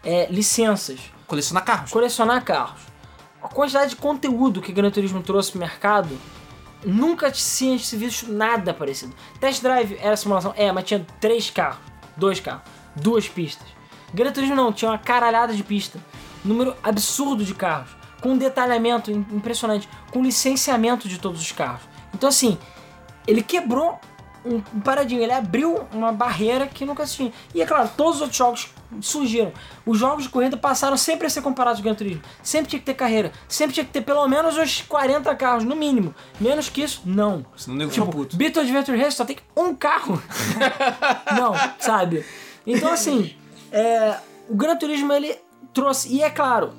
é, 0.05 0.27
licenças, 0.31 0.99
Colecionar 1.27 1.65
carros. 1.65 1.91
colecionar 1.91 2.45
carros. 2.45 2.81
A 3.43 3.49
quantidade 3.49 3.91
de 3.91 3.97
conteúdo 3.97 4.61
que 4.61 4.71
o 4.73 4.75
Gran 4.75 4.91
Turismo 4.91 5.23
trouxe 5.23 5.51
pro 5.53 5.61
mercado, 5.61 6.19
nunca 6.85 7.31
tinha 7.31 7.79
se 7.79 7.97
visto 7.97 8.31
nada 8.33 8.73
parecido. 8.75 9.15
Test 9.41 9.63
Drive 9.63 9.97
era 10.01 10.17
simulação? 10.17 10.53
É, 10.57 10.71
mas 10.73 10.85
tinha 10.85 11.07
três 11.21 11.51
carros, 11.51 11.81
dois 12.17 12.41
carros, 12.41 12.63
duas 12.97 13.29
pistas. 13.29 13.67
Gran 14.13 14.33
Turismo 14.33 14.55
não, 14.57 14.73
tinha 14.73 14.91
uma 14.91 14.99
caralhada 14.99 15.55
de 15.55 15.63
pista. 15.63 15.99
Número 16.45 16.75
absurdo 16.83 17.45
de 17.45 17.55
carros. 17.55 17.91
Com 18.21 18.31
um 18.31 18.39
detalhamento 18.39 19.11
im- 19.11 19.27
impressionante. 19.33 19.89
Com 20.11 20.23
licenciamento 20.23 21.09
de 21.09 21.19
todos 21.19 21.41
os 21.41 21.53
carros. 21.53 21.83
Então 22.15 22.29
assim, 22.29 22.59
ele 23.27 23.43
quebrou 23.43 23.99
um 24.45 24.61
paradinho, 24.81 25.21
ele 25.23 25.33
abriu 25.33 25.87
uma 25.93 26.11
barreira 26.13 26.67
que 26.67 26.85
nunca 26.85 27.07
se 27.07 27.17
tinha. 27.17 27.33
E 27.55 27.61
é 27.61 27.67
claro, 27.67 27.91
todos 27.97 28.17
os 28.17 28.21
outros 28.23 28.39
jogos 28.39 28.69
surgiram. 29.03 29.53
Os 29.85 29.99
jogos 29.99 30.23
de 30.25 30.31
corrida 30.31 30.57
passaram 30.57 30.97
sempre 30.97 31.27
a 31.27 31.31
ser 31.31 31.43
comparados 31.43 31.81
com 31.81 31.83
o 31.83 31.85
Gran 31.85 31.95
Turismo. 31.95 32.23
Sempre 32.43 32.71
tinha 32.71 32.81
que 32.81 32.87
ter 32.87 32.95
carreira. 32.95 33.31
Sempre 33.47 33.75
tinha 33.75 33.85
que 33.85 33.91
ter 33.93 34.01
pelo 34.01 34.27
menos 34.27 34.57
uns 34.57 34.81
40 34.83 35.35
carros, 35.35 35.65
no 35.65 35.77
mínimo. 35.77 36.15
Menos 36.41 36.69
que 36.71 36.81
isso, 36.83 37.03
não. 37.05 37.45
Senão 37.57 37.77
nego 37.77 37.91
Tipo, 37.91 38.07
puto. 38.07 38.37
Beetle 38.37 38.63
Adventure 38.63 38.97
Race 38.99 39.17
só 39.17 39.25
tem 39.25 39.37
um 39.55 39.75
carro. 39.75 40.23
não, 41.37 41.53
sabe? 41.79 42.25
Então, 42.67 42.91
assim, 42.93 43.35
é, 43.73 44.19
o 44.49 44.55
Gran 44.55 44.77
Turismo 44.77 45.13
ele 45.13 45.37
trouxe. 45.73 46.09
E 46.13 46.23
é 46.23 46.31
claro, 46.31 46.73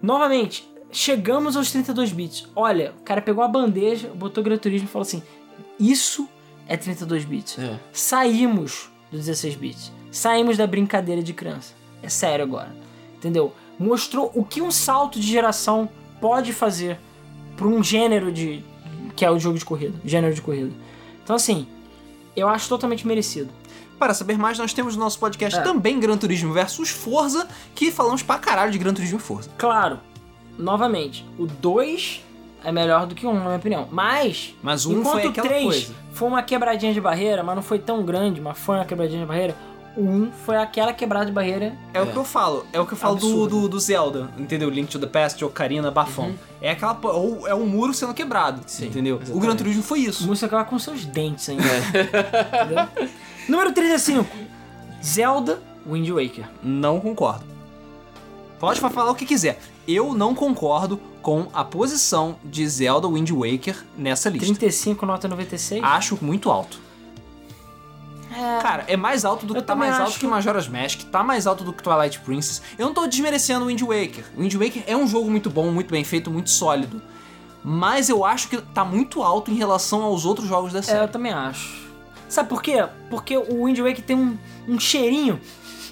novamente, 0.00 0.68
chegamos 0.90 1.56
aos 1.56 1.70
32 1.70 2.12
bits. 2.12 2.48
Olha, 2.54 2.94
o 2.98 3.02
cara 3.02 3.22
pegou 3.22 3.42
a 3.42 3.48
bandeja, 3.48 4.08
botou 4.14 4.42
Gran 4.42 4.58
Turismo 4.58 4.86
e 4.86 4.90
falou 4.90 5.02
assim: 5.02 5.22
Isso 5.78 6.28
é 6.66 6.76
32 6.76 7.24
bits. 7.24 7.58
É. 7.58 7.78
Saímos 7.92 8.90
do 9.10 9.18
16 9.18 9.54
bits. 9.56 9.92
Saímos 10.10 10.56
da 10.56 10.66
brincadeira 10.66 11.22
de 11.22 11.32
criança. 11.32 11.74
É 12.02 12.08
sério 12.08 12.44
agora. 12.44 12.74
Entendeu? 13.16 13.52
Mostrou 13.78 14.30
o 14.34 14.44
que 14.44 14.60
um 14.60 14.70
salto 14.70 15.18
de 15.18 15.26
geração 15.26 15.88
pode 16.20 16.52
fazer 16.52 16.98
para 17.56 17.66
um 17.66 17.82
gênero 17.82 18.30
de. 18.30 18.64
que 19.16 19.24
é 19.24 19.30
o 19.30 19.38
jogo 19.38 19.58
de 19.58 19.64
corrida. 19.64 19.98
Gênero 20.04 20.34
de 20.34 20.42
corrida. 20.42 20.72
Então, 21.22 21.36
assim, 21.36 21.66
eu 22.36 22.48
acho 22.48 22.68
totalmente 22.68 23.06
merecido. 23.06 23.50
Para 24.02 24.14
saber 24.14 24.36
mais, 24.36 24.58
nós 24.58 24.72
temos 24.72 24.96
no 24.96 25.04
nosso 25.04 25.16
podcast 25.16 25.60
É. 25.60 25.62
também 25.62 26.00
Gran 26.00 26.16
Turismo 26.16 26.52
versus 26.52 26.88
Forza, 26.88 27.46
que 27.72 27.92
falamos 27.92 28.20
pra 28.20 28.36
caralho 28.36 28.72
de 28.72 28.76
Gran 28.76 28.92
Turismo 28.92 29.18
e 29.18 29.22
Forza. 29.22 29.48
Claro, 29.56 30.00
novamente, 30.58 31.24
o 31.38 31.46
2 31.46 32.20
é 32.64 32.72
melhor 32.72 33.06
do 33.06 33.14
que 33.14 33.24
o 33.24 33.30
1, 33.30 33.34
na 33.34 33.40
minha 33.44 33.56
opinião. 33.58 33.88
Mas, 33.92 34.56
Mas 34.60 34.86
um 34.86 34.98
enquanto 34.98 35.12
foi 35.12 35.26
o 35.26 35.30
aquela 35.30 35.48
3 35.48 35.64
coisa. 35.64 35.94
foi 36.14 36.28
uma 36.28 36.42
quebradinha 36.42 36.92
de 36.92 37.00
barreira, 37.00 37.44
mas 37.44 37.54
não 37.54 37.62
foi 37.62 37.78
tão 37.78 38.04
grande, 38.04 38.40
mas 38.40 38.58
foi 38.58 38.74
uma 38.74 38.84
quebradinha 38.84 39.20
de 39.20 39.26
barreira, 39.26 39.54
o 39.96 40.02
1 40.02 40.32
foi 40.44 40.56
aquela 40.56 40.92
quebrada 40.92 41.26
de 41.26 41.32
barreira. 41.32 41.72
É, 41.94 42.02
o 42.02 42.06
que 42.08 42.16
eu 42.16 42.24
falo, 42.24 42.66
é 42.72 42.80
o 42.80 42.86
que 42.86 42.94
eu 42.94 42.98
falo 42.98 43.14
do, 43.14 43.46
do, 43.46 43.68
do 43.68 43.78
Zelda, 43.78 44.30
entendeu? 44.36 44.68
Link 44.68 44.90
to 44.90 44.98
the 44.98 45.06
Past, 45.06 45.44
Ocarina, 45.44 45.92
Bafão. 45.92 46.34
É 46.60 46.72
aquela. 46.72 46.98
Ou 47.04 47.46
é 47.46 47.54
um 47.54 47.66
muro 47.66 47.94
sendo 47.94 48.12
quebrado, 48.12 48.62
Sim, 48.66 48.86
entendeu? 48.86 49.14
O 49.14 49.18
exatamente. 49.22 49.46
Gran 49.46 49.54
Turismo 49.54 49.82
foi 49.84 50.00
isso. 50.00 50.26
Música 50.26 50.46
acabar 50.46 50.64
com 50.64 50.76
seus 50.76 51.04
dentes 51.04 51.48
ainda. 51.48 51.62
Entendeu? 52.64 53.08
Número 53.48 53.72
35. 53.72 54.28
Zelda 55.04 55.60
Wind 55.86 56.08
Waker. 56.10 56.44
Não 56.62 57.00
concordo. 57.00 57.44
Pode 58.58 58.78
falar 58.80 59.10
o 59.10 59.14
que 59.14 59.26
quiser. 59.26 59.58
Eu 59.88 60.14
não 60.14 60.34
concordo 60.34 61.00
com 61.20 61.48
a 61.52 61.64
posição 61.64 62.36
de 62.44 62.66
Zelda 62.68 63.08
Wind 63.08 63.30
Waker 63.30 63.76
nessa 63.96 64.28
lista. 64.30 64.46
35, 64.46 65.04
nota 65.04 65.26
96. 65.26 65.82
Acho 65.82 66.16
muito 66.22 66.50
alto. 66.50 66.78
Cara, 68.62 68.84
é 68.88 68.96
mais 68.96 69.24
alto 69.24 69.44
do 69.44 69.52
que 69.52 69.60
Eu 69.60 69.64
tá 69.64 69.74
mais 69.74 69.94
alto 69.98 70.10
acho. 70.10 70.18
que 70.20 70.26
Majora's 70.26 70.66
Mask, 70.66 71.02
tá 71.10 71.22
mais 71.22 71.46
alto 71.46 71.64
do 71.64 71.72
que 71.72 71.82
Twilight 71.82 72.18
Princess. 72.20 72.62
Eu 72.78 72.86
não 72.86 72.94
tô 72.94 73.06
desmerecendo 73.06 73.64
o 73.64 73.68
Wind 73.68 73.82
Waker. 73.82 74.24
O 74.36 74.40
Wind 74.40 74.54
Waker 74.54 74.84
é 74.86 74.96
um 74.96 75.06
jogo 75.06 75.30
muito 75.30 75.50
bom, 75.50 75.70
muito 75.70 75.90
bem 75.90 76.02
feito, 76.02 76.30
muito 76.30 76.48
sólido. 76.48 77.02
Mas 77.62 78.08
eu 78.08 78.24
acho 78.24 78.48
que 78.48 78.56
tá 78.60 78.84
muito 78.84 79.22
alto 79.22 79.50
em 79.50 79.54
relação 79.54 80.02
aos 80.02 80.24
outros 80.24 80.48
jogos 80.48 80.72
da 80.72 80.78
É, 80.78 80.80
eu 80.80 80.84
série. 80.84 81.08
também 81.08 81.32
acho. 81.32 81.81
Sabe 82.32 82.48
por 82.48 82.62
quê? 82.62 82.82
Porque 83.10 83.36
o 83.36 83.66
Wind 83.66 83.78
Waker 83.78 84.02
tem 84.02 84.16
um, 84.16 84.38
um 84.66 84.80
cheirinho 84.80 85.38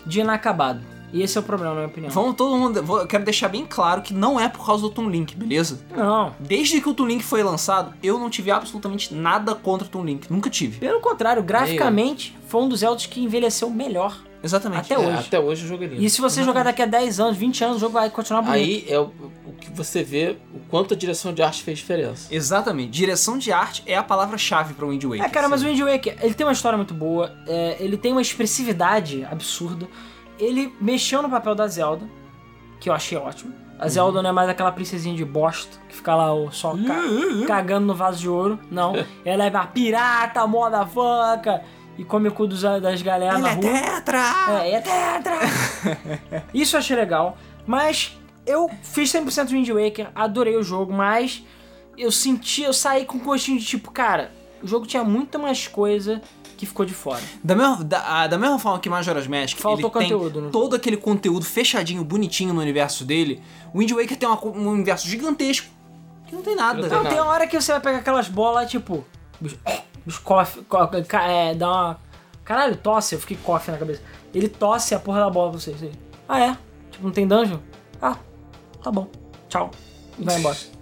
de 0.06 0.20
inacabado. 0.20 0.80
E 1.12 1.22
esse 1.22 1.36
é 1.36 1.40
o 1.40 1.44
problema, 1.44 1.74
na 1.74 1.80
minha 1.80 1.88
opinião. 1.90 2.10
Vamos 2.10 2.34
todo 2.36 2.56
mundo. 2.56 2.82
vou- 2.82 3.00
Eu 3.00 3.06
quero 3.06 3.24
deixar 3.24 3.48
bem 3.48 3.66
claro 3.68 4.00
que 4.00 4.14
não 4.14 4.40
é 4.40 4.48
por 4.48 4.64
causa 4.64 4.82
do 4.84 4.90
Toon 4.90 5.10
Link, 5.10 5.34
beleza? 5.36 5.80
Não. 5.94 6.34
Desde 6.40 6.80
que 6.80 6.88
o 6.88 6.94
Toon 6.94 7.06
Link 7.08 7.22
foi 7.24 7.42
lançado, 7.42 7.92
eu 8.02 8.18
não 8.18 8.30
tive 8.30 8.50
absolutamente 8.50 9.12
nada 9.12 9.54
contra 9.54 9.86
o 9.86 9.90
Toon 9.90 10.04
Link. 10.04 10.30
Nunca 10.32 10.48
tive. 10.48 10.78
Pelo 10.78 11.00
contrário, 11.00 11.42
graficamente, 11.42 12.38
foi 12.48 12.62
um 12.62 12.68
dos 12.68 12.80
Zeldas 12.80 13.04
que 13.06 13.20
envelheceu 13.22 13.68
melhor. 13.68 14.16
Exatamente. 14.42 14.92
Até 14.92 14.94
É, 14.94 14.98
hoje. 15.08 15.18
até 15.26 15.38
hoje 15.40 15.64
o 15.64 15.68
jogo 15.68 15.84
é 15.84 15.86
lindo. 15.86 16.02
E 16.02 16.08
se 16.08 16.20
você 16.20 16.42
jogar 16.42 16.62
daqui 16.64 16.80
a 16.82 16.86
10 16.86 17.20
anos, 17.20 17.36
20 17.36 17.62
anos, 17.64 17.76
o 17.76 17.80
jogo 17.80 17.92
vai 17.94 18.08
continuar 18.10 18.40
bonito. 18.42 18.56
Aí 18.56 18.84
é 18.88 18.98
o, 18.98 19.12
o 19.46 19.52
que 19.60 19.70
você 19.70 20.02
vê, 20.02 20.36
o 20.54 20.58
quanto 20.70 20.94
a 20.94 20.96
direção 20.96 21.32
de 21.34 21.42
arte 21.42 21.62
fez 21.62 21.78
diferença. 21.78 22.34
Exatamente. 22.34 22.90
Direção 22.90 23.36
de 23.36 23.52
arte 23.52 23.82
é 23.86 23.96
a 23.96 24.02
palavra-chave 24.02 24.72
para 24.74 24.86
o 24.86 24.88
Wind 24.90 25.04
Waker. 25.04 25.24
É, 25.24 25.28
cara, 25.28 25.48
mas 25.48 25.62
o 25.62 25.66
Wind 25.66 25.80
Waker, 25.80 26.16
ele 26.22 26.32
tem 26.34 26.46
uma 26.46 26.52
história 26.52 26.76
muito 26.76 26.94
boa, 26.94 27.30
é, 27.46 27.76
ele 27.80 27.96
tem 27.98 28.12
uma 28.12 28.22
expressividade 28.22 29.26
absurda, 29.30 29.86
ele 30.38 30.72
mexeu 30.80 31.20
no 31.20 31.28
papel 31.28 31.54
da 31.54 31.66
Zelda, 31.68 32.08
que 32.80 32.88
eu 32.88 32.94
achei 32.94 33.18
ótimo. 33.18 33.52
A 33.78 33.88
Zelda 33.88 34.22
não 34.22 34.28
é 34.30 34.32
mais 34.32 34.48
aquela 34.48 34.70
princesinha 34.72 35.14
de 35.16 35.24
bosta, 35.24 35.78
que 35.88 35.96
fica 35.96 36.14
lá 36.14 36.28
só 36.52 36.72
ca- 36.76 37.46
cagando 37.46 37.86
no 37.86 37.94
vaso 37.94 38.18
de 38.20 38.28
ouro. 38.28 38.58
Não, 38.70 38.92
ela 39.24 39.44
é 39.46 39.50
uma 39.50 39.66
pirata, 39.66 40.46
moda 40.46 40.84
fanca, 40.86 41.62
e 42.00 42.04
come 42.04 42.28
o 42.28 42.32
cu 42.32 42.46
dos, 42.46 42.62
das 42.62 43.02
galera 43.02 43.34
Ele 43.34 43.42
na 43.42 43.50
é 43.50 43.54
rua. 43.54 43.62
tetra! 43.62 44.64
É, 44.64 44.70
é 44.72 44.80
tetra! 44.80 45.36
Isso 46.54 46.76
eu 46.76 46.78
achei 46.80 46.96
legal, 46.96 47.36
mas 47.66 48.16
eu 48.46 48.70
fiz 48.82 49.12
100% 49.12 49.44
do 49.44 49.50
Wind 49.50 49.68
Waker, 49.68 50.08
adorei 50.14 50.56
o 50.56 50.62
jogo, 50.62 50.92
mas 50.92 51.42
eu 51.98 52.10
senti, 52.10 52.62
eu 52.62 52.72
saí 52.72 53.04
com 53.04 53.18
um 53.18 53.20
gostinho 53.20 53.58
de 53.58 53.66
tipo, 53.66 53.90
cara, 53.90 54.32
o 54.62 54.66
jogo 54.66 54.86
tinha 54.86 55.04
muito 55.04 55.38
mais 55.38 55.68
coisa 55.68 56.22
que 56.56 56.64
ficou 56.64 56.86
de 56.86 56.94
fora. 56.94 57.22
Da 57.44 57.54
mesma, 57.54 57.84
da, 57.84 58.22
a- 58.22 58.26
da 58.26 58.38
mesma 58.38 58.58
forma 58.58 58.78
que 58.78 58.88
Majora's 58.88 59.26
Mask, 59.26 59.58
Faltou 59.58 59.90
ele 59.90 59.90
tem 60.08 60.16
conteúdo, 60.16 60.40
né? 60.42 60.48
todo 60.50 60.76
aquele 60.76 60.96
conteúdo 60.96 61.44
fechadinho, 61.44 62.02
bonitinho 62.02 62.54
no 62.54 62.60
universo 62.62 63.04
dele, 63.04 63.42
o 63.74 63.78
Wind 63.78 63.90
Waker 63.92 64.16
tem 64.16 64.26
uma 64.28 64.42
um 64.46 64.68
universo 64.70 65.06
gigantesco 65.06 65.66
que 66.26 66.34
não 66.34 66.42
tem 66.42 66.56
nada. 66.56 66.80
Não 66.80 66.88
tem 66.88 66.98
Não, 66.98 67.04
tem 67.04 67.20
uma 67.20 67.30
hora 67.30 67.46
que 67.46 67.60
você 67.60 67.72
vai 67.72 67.80
pegar 67.80 67.98
aquelas 67.98 68.28
bolas, 68.28 68.70
tipo, 68.70 69.04
bicho, 69.40 69.58
bicho 70.04 70.20
cofe, 70.22 70.62
co- 70.62 70.88
ca- 71.06 71.28
é, 71.28 71.54
dá 71.54 71.68
uma... 71.68 72.00
Caralho, 72.44 72.76
tosse, 72.76 73.14
eu 73.14 73.20
fiquei 73.20 73.36
cofe 73.42 73.70
na 73.70 73.78
cabeça. 73.78 74.02
Ele 74.34 74.48
tosse 74.48 74.94
a 74.94 74.98
porra 74.98 75.20
da 75.20 75.30
bola 75.30 75.50
pra 75.50 75.60
vocês. 75.60 75.82
Aí. 75.82 75.92
Ah, 76.28 76.40
é? 76.40 76.56
Tipo, 76.90 77.04
não 77.04 77.12
tem 77.12 77.26
dungeon? 77.26 77.58
Ah, 78.00 78.16
tá 78.82 78.90
bom. 78.90 79.08
Tchau. 79.48 79.70
E 80.18 80.24
vai 80.24 80.36
embora. 80.38 80.56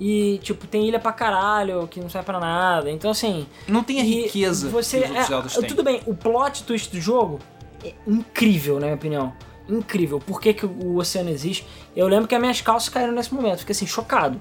E, 0.00 0.38
tipo, 0.44 0.64
tem 0.68 0.86
ilha 0.86 1.00
pra 1.00 1.10
caralho, 1.12 1.88
que 1.88 2.00
não 2.00 2.08
serve 2.08 2.24
pra 2.26 2.38
nada. 2.38 2.88
Então, 2.88 3.10
assim... 3.10 3.48
Não 3.66 3.82
tem 3.82 4.00
a 4.00 4.04
riqueza 4.04 4.68
você, 4.68 5.00
que 5.00 5.10
os 5.18 5.30
outros 5.30 5.58
é. 5.58 5.66
Tudo 5.66 5.82
bem, 5.82 6.00
o 6.06 6.14
plot 6.14 6.62
twist 6.62 6.92
do 6.94 7.00
jogo 7.00 7.40
é 7.84 7.92
incrível, 8.06 8.74
na 8.74 8.82
minha 8.82 8.94
opinião. 8.94 9.32
Incrível. 9.68 10.20
Por 10.20 10.40
que, 10.40 10.54
que 10.54 10.64
o 10.64 10.98
oceano 10.98 11.30
existe? 11.30 11.66
Eu 11.96 12.06
lembro 12.06 12.28
que 12.28 12.34
as 12.36 12.40
minhas 12.40 12.60
calças 12.60 12.88
caíram 12.88 13.12
nesse 13.12 13.34
momento. 13.34 13.58
Fiquei 13.58 13.72
assim, 13.72 13.88
chocado. 13.88 14.40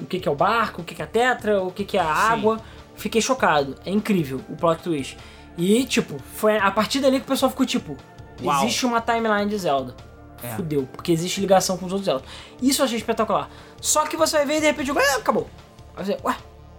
O 0.00 0.06
que, 0.06 0.18
que 0.20 0.26
é 0.26 0.30
o 0.32 0.34
barco, 0.34 0.80
o 0.80 0.84
que, 0.86 0.94
que 0.94 1.02
é 1.02 1.04
a 1.04 1.08
tetra, 1.08 1.62
o 1.62 1.70
que, 1.70 1.84
que 1.84 1.98
é 1.98 2.00
a 2.00 2.10
água. 2.10 2.58
Fiquei 2.96 3.20
chocado. 3.20 3.76
É 3.84 3.90
incrível 3.90 4.40
o 4.48 4.56
plot 4.56 4.82
twist. 4.82 5.16
E, 5.56 5.84
tipo, 5.84 6.18
foi 6.34 6.58
a 6.58 6.70
partir 6.70 7.00
dali 7.00 7.18
que 7.18 7.26
o 7.26 7.28
pessoal 7.28 7.50
ficou 7.50 7.64
tipo: 7.64 7.96
Uau. 8.42 8.62
existe 8.62 8.84
uma 8.84 9.00
timeline 9.00 9.48
de 9.48 9.58
Zelda. 9.58 9.94
É. 10.42 10.54
Fudeu, 10.54 10.86
porque 10.92 11.12
existe 11.12 11.40
ligação 11.40 11.78
com 11.78 11.86
os 11.86 11.92
outros 11.92 12.06
Zelda. 12.06 12.24
Isso 12.60 12.82
eu 12.82 12.84
achei 12.86 12.98
espetacular. 12.98 13.48
Só 13.80 14.04
que 14.04 14.16
você 14.16 14.36
vai 14.38 14.46
ver 14.46 14.56
e 14.58 14.60
de 14.60 14.66
repente 14.66 14.90
ah, 14.90 15.16
acabou. 15.16 15.48
Aí 15.96 16.04
você, 16.04 16.18
ué, 16.22 16.36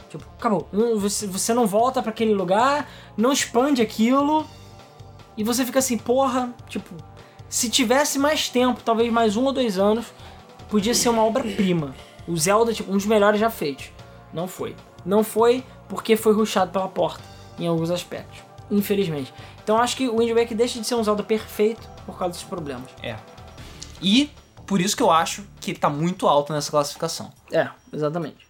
tipo, 0.10 0.24
acabou. 0.38 0.70
Você, 0.98 1.26
você 1.26 1.54
não 1.54 1.66
volta 1.66 2.02
pra 2.02 2.12
aquele 2.12 2.34
lugar, 2.34 2.88
não 3.16 3.32
expande 3.32 3.82
aquilo. 3.82 4.46
E 5.36 5.44
você 5.44 5.66
fica 5.66 5.80
assim, 5.80 5.98
porra, 5.98 6.54
tipo, 6.68 6.96
se 7.50 7.70
tivesse 7.70 8.20
mais 8.20 8.50
tempo, 8.50 8.82
talvez 8.84 9.12
mais 9.12 9.36
um 9.36 9.46
ou 9.46 9.52
dois 9.52 9.78
anos, 9.78 10.06
podia 10.70 10.94
ser 10.94 11.10
uma 11.10 11.24
obra-prima. 11.24 11.96
O 12.28 12.36
Zelda, 12.36 12.74
tipo, 12.74 12.92
um 12.92 12.98
dos 12.98 13.06
melhores 13.06 13.40
já 13.40 13.50
feitos. 13.50 13.92
Não 14.34 14.48
foi. 14.48 14.76
Não 15.06 15.24
foi 15.24 15.64
porque 15.88 16.16
foi 16.16 16.34
ruxado 16.34 16.72
pela 16.72 16.88
porta, 16.88 17.24
em 17.58 17.68
alguns 17.68 17.90
aspectos. 17.90 18.40
Infelizmente. 18.70 19.34
Então 19.64 19.78
acho 19.78 19.96
que 19.96 20.08
o 20.08 20.18
Wind 20.18 20.32
Waker 20.32 20.56
deixa 20.56 20.80
de 20.80 20.88
ser 20.88 20.96
um 20.96 21.04
Zelda 21.04 21.24
perfeito 21.24 21.88
por 22.06 22.18
causa 22.18 22.34
desses 22.34 22.48
problemas. 22.48 22.90
É. 23.02 23.16
E 24.02 24.30
por 24.66 24.82
isso 24.82 24.96
que 24.96 25.04
eu 25.04 25.10
acho 25.10 25.46
que 25.60 25.72
ele 25.72 25.80
tá 25.80 25.90
muito 25.90 26.28
alto 26.28 26.54
nessa 26.54 26.70
classificação. 26.70 27.32
É, 27.52 27.70
exatamente. 27.92 28.48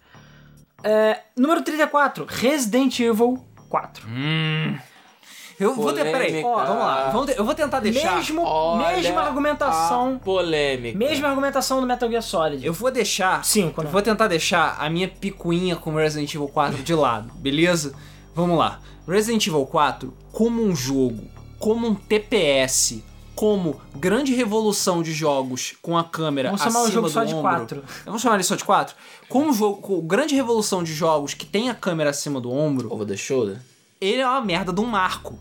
É, 0.84 1.22
número 1.35 1.61
34, 1.61 2.26
Resident 2.27 2.99
Evil 2.99 3.43
4. 3.69 4.07
Eu 5.59 5.73
vou 5.73 5.91
ter, 5.91 6.03
peraí, 6.03 6.43
ó, 6.43 6.55
vamos 6.65 6.84
lá. 6.84 7.09
Vamos 7.09 7.25
ter- 7.27 7.39
eu 7.39 7.43
vou 7.43 7.55
tentar 7.55 7.79
deixar. 7.79 8.15
Mesmo, 8.17 8.43
Olha 8.43 8.95
mesma 8.95 9.21
argumentação. 9.21 10.15
a 10.15 10.19
polêmica. 10.23 10.97
Mesma 10.97 11.29
argumentação 11.29 11.81
do 11.81 11.88
Metal 11.88 12.07
Gear 12.09 12.21
Solid. 12.21 12.63
Eu 12.65 12.73
vou 12.73 12.91
deixar. 12.91 13.43
Cinco, 13.43 13.81
né? 13.81 13.88
Eu 13.88 13.91
vou 13.91 14.01
tentar 14.01 14.27
deixar 14.27 14.77
a 14.79 14.88
minha 14.89 15.07
picuinha 15.07 15.75
com 15.75 15.95
Resident 15.95 16.34
Evil 16.35 16.47
4 16.47 16.84
de 16.84 16.93
lado, 16.93 17.31
beleza? 17.35 17.93
Vamos 18.35 18.57
lá. 18.59 18.79
Resident 19.07 19.47
Evil 19.47 19.65
4, 19.65 20.13
como 20.31 20.61
um 20.63 20.75
jogo, 20.75 21.23
como 21.57 21.88
um 21.88 21.95
TPS, 21.95 23.01
como 23.34 23.81
grande 23.95 24.35
revolução 24.35 25.01
de 25.01 25.11
jogos 25.11 25.73
com 25.81 25.97
a 25.97 26.03
câmera 26.03 26.49
Vamos 26.49 26.61
chamar 26.61 26.79
o 26.79 26.84
acima 26.84 26.93
jogo 26.93 27.07
do 27.07 27.13
só 27.13 27.23
de 27.23 27.34
ombro. 27.34 27.41
quatro. 27.41 27.84
Vamos 28.05 28.21
chamar 28.21 28.35
ele 28.35 28.43
só 28.43 28.55
de 28.55 28.63
4? 28.63 28.95
Como 29.29 29.47
um 29.49 29.53
jogo, 29.53 29.81
com 29.81 29.99
grande 30.01 30.35
revolução 30.35 30.84
de 30.84 30.93
jogos 30.93 31.34
que 31.34 31.45
tem 31.47 31.69
a 31.69 31.73
câmera 31.73 32.11
acima 32.11 32.39
do 32.39 32.51
ombro, 32.51 32.91
Over 32.93 33.07
the 33.07 33.17
shoulder? 33.17 33.57
ele 33.99 34.21
é 34.21 34.27
uma 34.27 34.41
merda 34.41 34.71
de 34.71 34.79
um 34.81 34.85
marco. 34.85 35.39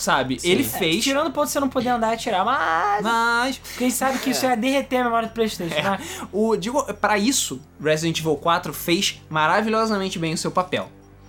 Sabe? 0.00 0.38
Ele 0.42 0.64
fez. 0.64 1.04
Tirando 1.04 1.26
o 1.26 1.30
ponto 1.30 1.44
de 1.46 1.52
você 1.52 1.60
não 1.60 1.68
poder 1.68 1.90
andar 1.90 2.12
e 2.12 2.14
atirar, 2.14 2.42
mas. 2.42 3.02
Mas 3.02 3.60
Quem 3.76 3.90
sabe 3.90 4.18
que 4.18 4.30
isso 4.30 4.46
ia 4.46 4.56
derreter 4.56 4.96
a 4.96 5.04
memória 5.04 5.28
do 5.28 5.34
Playstation, 5.34 5.74
É. 5.74 5.82
né? 5.82 5.98
O, 6.32 6.56
digo, 6.56 6.82
para 6.94 7.18
isso, 7.18 7.60
Resident 7.78 8.18
Evil 8.20 8.34
4 8.36 8.72
fez 8.72 9.20
maravilhosamente 9.28 10.18
bem 10.18 10.32
o 10.32 10.38
seu 10.38 10.50
papel. 10.50 10.88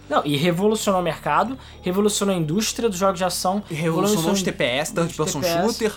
Não, 0.09 0.21
e 0.25 0.37
revolucionou 0.37 1.01
o 1.01 1.03
mercado, 1.03 1.57
revolucionou 1.81 2.33
a 2.33 2.37
indústria 2.37 2.87
dos 2.87 2.97
jogos 2.97 3.17
de 3.17 3.25
ação, 3.25 3.61
Revolucionou 3.69 4.31
os 4.31 4.41
TPS, 4.41 4.91
Third 4.93 5.13
Person 5.13 5.41
TPS. 5.41 5.61
Shooter. 5.65 5.93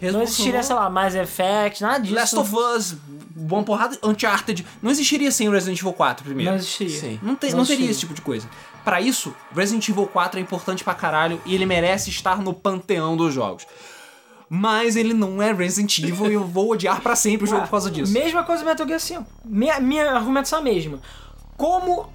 Não 0.00 0.22
existiria, 0.22 0.62
sei 0.62 0.76
lá, 0.76 0.88
mais 0.88 1.14
Effect, 1.16 1.82
nada 1.82 1.98
disso. 1.98 2.14
Last 2.14 2.36
of 2.38 2.54
Us, 2.54 2.94
Boa 3.34 3.62
Porrada, 3.64 3.98
Uncharted. 4.02 4.64
Não 4.80 4.90
existiria 4.92 5.30
sem 5.32 5.50
Resident 5.50 5.80
Evil 5.80 5.92
4 5.92 6.24
primeiro. 6.24 6.50
Não 6.52 6.58
existiria. 6.58 7.00
Sim. 7.00 7.18
Não, 7.22 7.34
tem- 7.34 7.50
Não 7.50 7.58
não 7.58 7.64
teria 7.66 7.84
existiria. 7.86 7.90
esse 7.90 8.00
tipo 8.00 8.14
de 8.14 8.20
coisa. 8.22 8.48
Pra 8.84 9.00
isso, 9.00 9.34
Resident 9.54 9.88
Evil 9.88 10.06
4 10.06 10.38
é 10.38 10.42
importante 10.42 10.82
pra 10.82 10.94
caralho 10.94 11.40
e 11.44 11.54
ele 11.54 11.66
merece 11.66 12.10
estar 12.10 12.38
no 12.38 12.54
panteão 12.54 13.16
dos 13.16 13.34
jogos. 13.34 13.66
Mas 14.48 14.96
ele 14.96 15.12
não 15.12 15.42
é 15.42 15.52
Resident 15.52 15.98
Evil 15.98 16.30
e 16.30 16.34
eu 16.34 16.44
vou 16.44 16.72
odiar 16.72 17.02
pra 17.02 17.14
sempre 17.14 17.44
o 17.44 17.46
jogo 17.46 17.62
por 17.62 17.70
causa 17.70 17.90
disso. 17.90 18.12
Mesma 18.12 18.42
coisa 18.44 18.62
do 18.62 18.66
Metal 18.66 18.86
Gear 18.86 19.00
5. 19.00 19.26
Minha, 19.44 19.78
minha 19.78 20.10
argumentação 20.10 20.58
é 20.58 20.62
a 20.62 20.64
mesma. 20.64 21.00
Como 21.56 22.10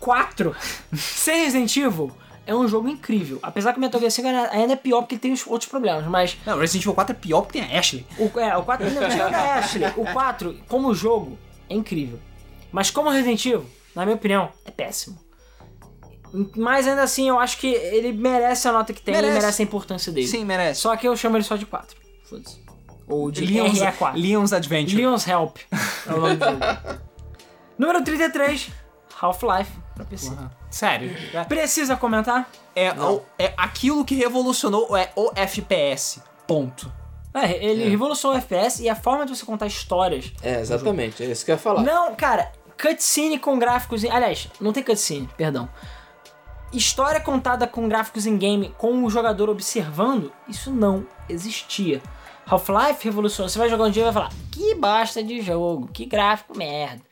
4 0.00 0.56
sem 0.96 1.44
Resident 1.44 1.76
Evil 1.76 2.10
é 2.46 2.54
um 2.54 2.66
jogo 2.66 2.88
incrível. 2.88 3.38
Apesar 3.42 3.72
que 3.72 3.78
o 3.78 3.80
Metal 3.80 4.00
Gear 4.00 4.10
5 4.10 4.28
ainda 4.52 4.72
é 4.72 4.76
pior 4.76 5.02
porque 5.02 5.18
tem 5.18 5.32
os 5.32 5.46
outros 5.46 5.68
problemas, 5.68 6.06
mas 6.06 6.38
Não, 6.46 6.58
Resident 6.58 6.84
Evil 6.84 6.94
4 6.94 7.14
é 7.14 7.18
pior 7.18 7.42
porque 7.42 7.60
tem 7.60 7.76
a 7.76 7.78
Ashley. 7.78 8.06
o, 8.18 8.40
é, 8.40 8.56
o 8.56 8.62
4 8.62 8.90
não, 8.90 9.08
tira 9.10 9.26
a 9.26 9.54
Ashley. 9.56 9.92
O 9.96 10.04
4, 10.12 10.56
como 10.68 10.94
jogo, 10.94 11.38
é 11.68 11.74
incrível. 11.74 12.18
Mas 12.72 12.90
como 12.90 13.10
Resident 13.10 13.44
Evil, 13.44 13.66
na 13.94 14.04
minha 14.04 14.16
opinião, 14.16 14.50
é 14.64 14.70
péssimo. 14.70 15.25
Mas 16.56 16.86
ainda 16.86 17.02
assim, 17.02 17.28
eu 17.28 17.38
acho 17.38 17.58
que 17.58 17.66
ele 17.68 18.12
merece 18.12 18.66
a 18.68 18.72
nota 18.72 18.92
que 18.92 19.00
tem, 19.00 19.14
Merece. 19.14 19.32
ele 19.32 19.40
merece 19.40 19.62
a 19.62 19.64
importância 19.64 20.12
dele. 20.12 20.26
Sim, 20.26 20.44
merece. 20.44 20.80
Só 20.80 20.96
que 20.96 21.06
eu 21.08 21.16
chamo 21.16 21.36
ele 21.36 21.44
só 21.44 21.56
de 21.56 21.64
4. 21.66 21.96
Foda-se. 22.24 22.64
Ou 23.08 23.30
de 23.30 23.46
Leon's, 23.46 23.78
RE4. 23.78 24.12
Leon's 24.16 24.52
Adventure. 24.52 24.96
Leon's 24.96 25.26
Help 25.28 25.58
é 26.06 26.12
o 26.12 26.20
nome 26.20 26.36
do 26.36 26.44
jogo. 26.44 26.60
Número 27.78 28.02
33, 28.02 28.70
Half-Life 29.20 29.70
pra 29.94 30.04
PC. 30.04 30.32
Sério. 30.70 31.14
Precisa 31.48 31.96
comentar? 31.96 32.50
É, 32.74 32.90
o- 32.92 33.22
é 33.38 33.54
aquilo 33.56 34.04
que 34.04 34.14
revolucionou 34.14 34.96
é 34.96 35.10
o 35.16 35.30
FPS. 35.34 36.20
Ponto. 36.46 36.92
É, 37.32 37.64
ele 37.64 37.88
revolucionou 37.88 38.36
o 38.36 38.40
FPS 38.40 38.82
e 38.82 38.88
a 38.88 38.94
forma 38.96 39.24
de 39.26 39.36
você 39.36 39.44
contar 39.46 39.66
histórias. 39.66 40.32
É, 40.42 40.60
exatamente. 40.60 41.22
É 41.22 41.26
isso 41.26 41.44
que 41.44 41.50
eu 41.50 41.54
ia 41.54 41.58
falar. 41.58 41.82
Não, 41.82 42.14
cara, 42.14 42.50
cutscene 42.80 43.38
com 43.38 43.58
gráficos. 43.58 44.04
Aliás, 44.04 44.48
não 44.60 44.72
tem 44.72 44.82
cutscene, 44.82 45.28
perdão. 45.36 45.68
História 46.76 47.18
contada 47.20 47.66
com 47.66 47.88
gráficos 47.88 48.26
em 48.26 48.36
game 48.36 48.74
com 48.76 49.02
o 49.02 49.08
jogador 49.08 49.48
observando, 49.48 50.30
isso 50.46 50.70
não 50.70 51.06
existia. 51.26 52.02
Half-Life 52.46 53.02
revolucionou. 53.02 53.48
Você 53.48 53.58
vai 53.58 53.70
jogar 53.70 53.84
um 53.84 53.90
dia 53.90 54.02
e 54.02 54.04
vai 54.04 54.12
falar: 54.12 54.32
que 54.52 54.74
bosta 54.74 55.22
de 55.22 55.40
jogo, 55.40 55.88
que 55.90 56.04
gráfico 56.04 56.56
merda. 56.56 57.02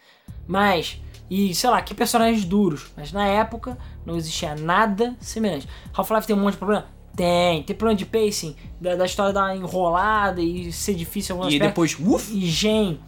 Mas, 0.46 1.00
e 1.30 1.54
sei 1.54 1.70
lá, 1.70 1.80
que 1.80 1.94
personagens 1.94 2.44
duros. 2.44 2.92
Mas 2.94 3.10
na 3.10 3.26
época 3.26 3.78
não 4.04 4.16
existia 4.16 4.54
nada 4.54 5.16
semelhante. 5.18 5.66
Half-Life 5.96 6.26
tem 6.26 6.36
um 6.36 6.40
monte 6.40 6.52
de 6.52 6.58
problema? 6.58 6.86
Tem. 7.16 7.62
Tem 7.62 7.74
problema 7.74 7.96
de 7.96 8.04
pacing, 8.04 8.54
da, 8.78 8.96
da 8.96 9.06
história 9.06 9.32
dar 9.32 9.56
enrolada 9.56 10.42
e 10.42 10.70
ser 10.72 10.92
difícil 10.92 11.36
em 11.36 11.38
alguns 11.38 11.54
E 11.54 11.58
depois, 11.58 11.96
uff, 11.98 12.36
E 12.36 12.44
Gen 12.46 13.00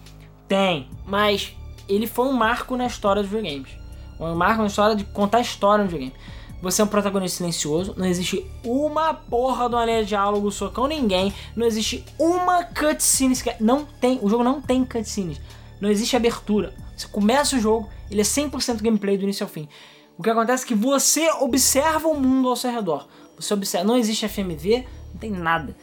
tem, 0.48 0.88
mas 1.04 1.54
ele 1.86 2.06
foi 2.06 2.26
um 2.28 2.32
marco 2.32 2.76
na 2.76 2.86
história 2.86 3.20
dos 3.20 3.30
videogames. 3.30 3.70
Um 4.18 4.34
marco 4.34 4.62
na 4.62 4.68
história 4.68 4.96
de 4.96 5.04
contar 5.04 5.40
história 5.40 5.84
no 5.84 5.90
videogame. 5.90 6.14
Você 6.62 6.80
é 6.80 6.84
um 6.84 6.88
protagonista 6.88 7.38
silencioso, 7.38 7.94
não 7.96 8.06
existe 8.06 8.46
uma 8.64 9.12
porra 9.12 9.68
de 9.68 9.74
uma 9.74 9.84
linha 9.84 10.02
de 10.02 10.08
diálogo 10.08 10.50
socão 10.50 10.86
ninguém, 10.86 11.32
não 11.54 11.66
existe 11.66 12.04
uma 12.18 12.64
cutscene 12.64 13.36
sequer. 13.36 13.58
Não 13.60 13.84
tem, 13.84 14.18
o 14.22 14.28
jogo 14.28 14.42
não 14.42 14.60
tem 14.60 14.84
cutscenes. 14.84 15.40
Não 15.80 15.90
existe 15.90 16.16
abertura. 16.16 16.74
Você 16.96 17.06
começa 17.08 17.56
o 17.56 17.60
jogo, 17.60 17.88
ele 18.10 18.22
é 18.22 18.24
100% 18.24 18.82
gameplay 18.82 19.18
do 19.18 19.24
início 19.24 19.44
ao 19.44 19.50
fim. 19.50 19.68
O 20.16 20.22
que 20.22 20.30
acontece 20.30 20.64
é 20.64 20.68
que 20.68 20.74
você 20.74 21.30
observa 21.32 22.08
o 22.08 22.18
mundo 22.18 22.48
ao 22.48 22.56
seu 22.56 22.70
redor. 22.70 23.06
Você 23.38 23.52
observa, 23.52 23.86
não 23.86 23.98
existe 23.98 24.26
FMV, 24.26 24.86
não 25.12 25.20
tem 25.20 25.30
nada. 25.30 25.76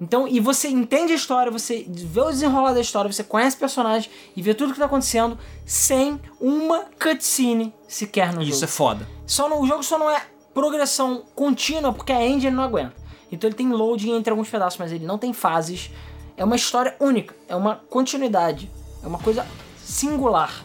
Então, 0.00 0.26
e 0.26 0.40
você 0.40 0.68
entende 0.68 1.12
a 1.12 1.16
história, 1.16 1.52
você 1.52 1.86
vê 1.88 2.20
o 2.20 2.30
desenrolar 2.30 2.72
da 2.72 2.80
história, 2.80 3.10
você 3.10 3.22
conhece 3.22 3.56
o 3.56 3.60
personagem 3.60 4.10
e 4.36 4.42
vê 4.42 4.52
tudo 4.52 4.72
que 4.72 4.78
tá 4.78 4.86
acontecendo 4.86 5.38
sem 5.64 6.20
uma 6.40 6.86
cutscene 7.00 7.72
sequer 7.86 8.32
no 8.32 8.42
isso 8.42 8.64
é 8.64 8.66
jogo. 8.66 8.72
foda. 8.72 9.08
Só 9.26 9.48
no, 9.48 9.60
o 9.60 9.66
jogo 9.66 9.82
só 9.82 9.98
não 9.98 10.10
é 10.10 10.20
progressão 10.52 11.24
contínua 11.34 11.92
porque 11.92 12.12
a 12.12 12.26
engine 12.26 12.54
não 12.54 12.64
aguenta. 12.64 12.94
Então 13.30 13.48
ele 13.48 13.56
tem 13.56 13.68
loading 13.70 14.12
entre 14.12 14.30
alguns 14.30 14.48
pedaços, 14.48 14.78
mas 14.78 14.92
ele 14.92 15.06
não 15.06 15.18
tem 15.18 15.32
fases. 15.32 15.90
É 16.36 16.44
uma 16.44 16.56
história 16.56 16.96
única, 17.00 17.34
é 17.48 17.54
uma 17.54 17.76
continuidade, 17.88 18.70
é 19.02 19.06
uma 19.06 19.18
coisa 19.18 19.46
singular. 19.84 20.64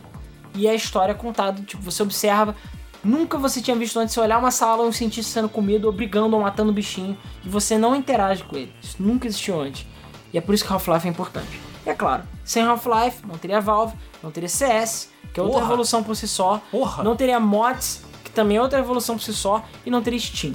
E 0.55 0.67
a 0.67 0.73
história 0.73 1.11
é 1.11 1.15
contada, 1.15 1.61
tipo, 1.61 1.81
você 1.81 2.01
observa. 2.01 2.55
Nunca 3.03 3.37
você 3.37 3.61
tinha 3.61 3.75
visto 3.77 3.97
antes 3.99 4.13
você 4.13 4.19
olhar 4.19 4.37
uma 4.37 4.51
sala 4.51 4.83
um 4.83 4.91
cientista 4.91 5.31
sendo 5.31 5.47
comido, 5.49 5.85
ou 5.85 5.91
brigando, 5.93 6.35
ou 6.35 6.41
matando 6.41 6.71
um 6.71 6.73
bichinho, 6.73 7.17
e 7.45 7.49
você 7.49 7.77
não 7.77 7.95
interage 7.95 8.43
com 8.43 8.55
ele. 8.57 8.73
Isso 8.81 8.97
nunca 8.99 9.25
existiu 9.27 9.59
antes. 9.61 9.85
E 10.33 10.37
é 10.37 10.41
por 10.41 10.53
isso 10.53 10.65
que 10.65 10.71
Half-Life 10.73 11.07
é 11.07 11.09
importante. 11.09 11.61
E 11.85 11.89
é 11.89 11.93
claro, 11.93 12.23
sem 12.43 12.61
Half-Life, 12.63 13.25
não 13.25 13.37
teria 13.37 13.61
Valve, 13.61 13.95
não 14.21 14.29
teria 14.31 14.49
CS, 14.49 15.09
que 15.33 15.39
é 15.39 15.43
outra 15.43 15.59
Porra. 15.59 15.69
revolução 15.69 16.03
por 16.03 16.15
si 16.15 16.27
só. 16.27 16.61
Porra. 16.69 17.03
Não 17.03 17.15
teria 17.15 17.39
mods, 17.39 18.03
que 18.23 18.31
também 18.31 18.57
é 18.57 18.61
outra 18.61 18.77
revolução 18.79 19.15
por 19.15 19.23
si 19.23 19.33
só. 19.33 19.63
E 19.85 19.89
não 19.89 20.01
teria 20.01 20.19
Steam. 20.19 20.53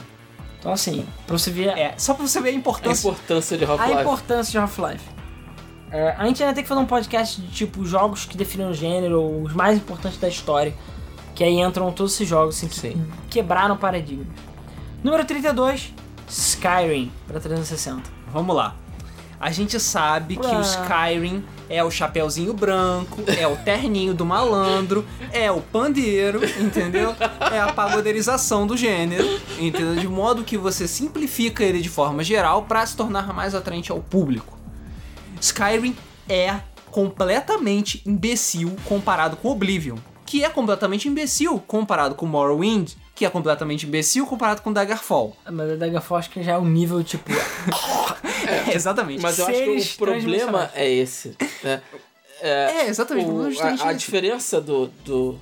Então 0.60 0.72
assim, 0.72 1.06
pra 1.26 1.36
você 1.38 1.50
ver 1.50 1.68
É, 1.68 1.94
só 1.96 2.12
pra 2.14 2.26
você 2.26 2.40
ver 2.40 2.50
a 2.50 2.52
A 2.52 2.54
importância. 2.56 3.08
importância 3.08 3.56
de 3.56 3.64
a 3.64 3.68
Half-Life. 3.70 4.00
importância 4.00 4.50
de 4.52 4.58
Half-Life. 4.58 5.04
É, 5.90 6.10
a 6.18 6.26
gente 6.26 6.42
ainda 6.42 6.54
tem 6.54 6.62
que 6.64 6.68
fazer 6.68 6.80
um 6.80 6.86
podcast 6.86 7.40
de 7.40 7.48
tipo 7.52 7.84
jogos 7.84 8.24
que 8.24 8.36
definiram 8.36 8.70
o 8.70 8.74
gênero, 8.74 9.42
os 9.42 9.52
mais 9.54 9.76
importantes 9.76 10.18
da 10.18 10.28
história. 10.28 10.74
Que 11.34 11.42
aí 11.44 11.60
entram 11.60 11.90
todos 11.92 12.14
esses 12.14 12.28
jogos 12.28 12.56
assim, 12.56 12.68
que 12.68 12.76
Sim. 12.76 13.06
quebraram 13.28 13.76
paradigmas. 13.76 14.28
Número 15.02 15.24
32, 15.24 15.92
Skyrim 16.28 17.10
para 17.26 17.40
360. 17.40 18.02
Vamos 18.32 18.54
lá. 18.54 18.76
A 19.40 19.50
gente 19.50 19.78
sabe 19.78 20.36
que 20.36 20.46
Ué. 20.46 20.56
o 20.56 20.60
Skyrim 20.62 21.44
é 21.68 21.82
o 21.84 21.90
chapeuzinho 21.90 22.54
branco, 22.54 23.22
é 23.26 23.46
o 23.46 23.56
terninho 23.56 24.14
do 24.14 24.24
malandro, 24.24 25.04
é 25.32 25.50
o 25.50 25.60
pandeiro, 25.60 26.40
entendeu? 26.58 27.14
É 27.52 27.60
a 27.60 27.72
pagoderização 27.72 28.66
do 28.66 28.76
gênero, 28.76 29.24
entendeu? 29.58 29.96
De 29.96 30.08
modo 30.08 30.44
que 30.44 30.56
você 30.56 30.88
simplifica 30.88 31.62
ele 31.62 31.82
de 31.82 31.88
forma 31.88 32.24
geral 32.24 32.62
para 32.62 32.86
se 32.86 32.96
tornar 32.96 33.34
mais 33.34 33.54
atraente 33.54 33.92
ao 33.92 34.00
público. 34.00 34.56
Skyrim 35.40 35.94
é 36.28 36.60
completamente 36.90 38.02
imbecil 38.06 38.74
comparado 38.84 39.36
com 39.36 39.48
Oblivion, 39.50 39.96
que 40.34 40.42
é 40.42 40.50
completamente 40.50 41.06
imbecil 41.06 41.60
comparado 41.60 42.16
com 42.16 42.26
Morrowind, 42.26 42.94
que 43.14 43.24
é 43.24 43.30
completamente 43.30 43.86
imbecil 43.86 44.26
comparado 44.26 44.62
com 44.62 44.72
Daggerfall. 44.72 45.36
Mas 45.48 45.70
a 45.70 45.76
Daggerfall 45.76 46.18
acho 46.18 46.30
que 46.30 46.42
já 46.42 46.54
é 46.54 46.58
um 46.58 46.64
nível 46.64 47.04
tipo. 47.04 47.30
É, 48.44 48.74
exatamente. 48.74 49.22
Mas 49.22 49.38
eu 49.38 49.46
acho 49.46 49.56
que 49.56 49.70
o 49.70 49.96
problema 49.96 50.70
é 50.74 50.90
esse. 50.90 51.36
Né? 51.62 51.80
É, 52.42 52.86
exatamente. 52.88 53.30
o 53.30 53.48
é 53.48 53.58
a, 53.80 53.88
a 53.88 53.92
diferença 53.92 54.60
do, 54.60 54.88
do, 55.04 55.38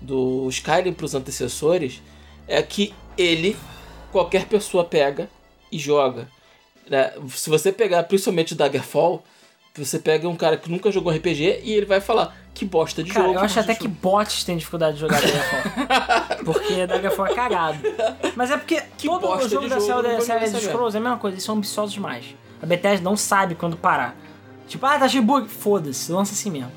do 0.00 0.46
Skyrim 0.50 0.92
pros 0.92 1.14
antecessores 1.14 2.00
é 2.46 2.62
que 2.62 2.94
ele, 3.16 3.56
qualquer 4.12 4.46
pessoa 4.46 4.84
pega 4.84 5.28
e 5.72 5.78
joga. 5.78 6.28
né? 6.88 7.12
Se 7.34 7.48
você 7.48 7.72
pegar 7.72 8.04
principalmente 8.04 8.52
o 8.52 8.56
Daggerfall, 8.56 9.24
você 9.78 9.98
pega 9.98 10.28
um 10.28 10.36
cara 10.36 10.56
que 10.56 10.70
nunca 10.70 10.90
jogou 10.90 11.12
RPG 11.12 11.60
e 11.64 11.72
ele 11.72 11.86
vai 11.86 12.00
falar 12.00 12.36
que 12.54 12.64
bosta 12.64 13.02
de 13.02 13.12
Cara, 13.12 13.26
jogo. 13.26 13.38
eu 13.38 13.44
acho 13.44 13.60
até 13.60 13.74
que 13.74 13.86
bots 13.86 14.42
têm 14.44 14.56
dificuldade 14.56 14.94
de 14.94 15.00
jogar 15.00 15.20
Daggerfall. 15.20 16.42
porque 16.44 16.86
Daggerfall 16.86 17.26
é 17.26 17.34
cagado. 17.34 17.78
Mas 18.34 18.50
é 18.50 18.56
porque 18.56 18.82
todo 19.02 19.28
o 19.28 19.48
jogo 19.48 19.64
de 19.64 19.70
da 19.70 19.80
série, 19.80 20.02
da 20.02 20.20
série 20.20 20.46
saber. 20.48 20.66
Scrolls 20.66 20.96
é 20.96 21.00
a 21.00 21.02
mesma 21.02 21.18
coisa, 21.18 21.34
eles 21.36 21.44
são 21.44 21.54
ambiciosos 21.56 21.92
demais. 21.92 22.34
A 22.60 22.66
Bethesda 22.66 23.04
não 23.04 23.16
sabe 23.16 23.54
quando 23.54 23.76
parar. 23.76 24.16
Tipo, 24.66 24.84
ah, 24.86 24.98
tá 24.98 25.08
cheio 25.08 25.22
de 25.22 25.26
bug. 25.26 25.48
Foda-se, 25.48 26.10
lança 26.12 26.32
assim 26.32 26.50
mesmo. 26.50 26.72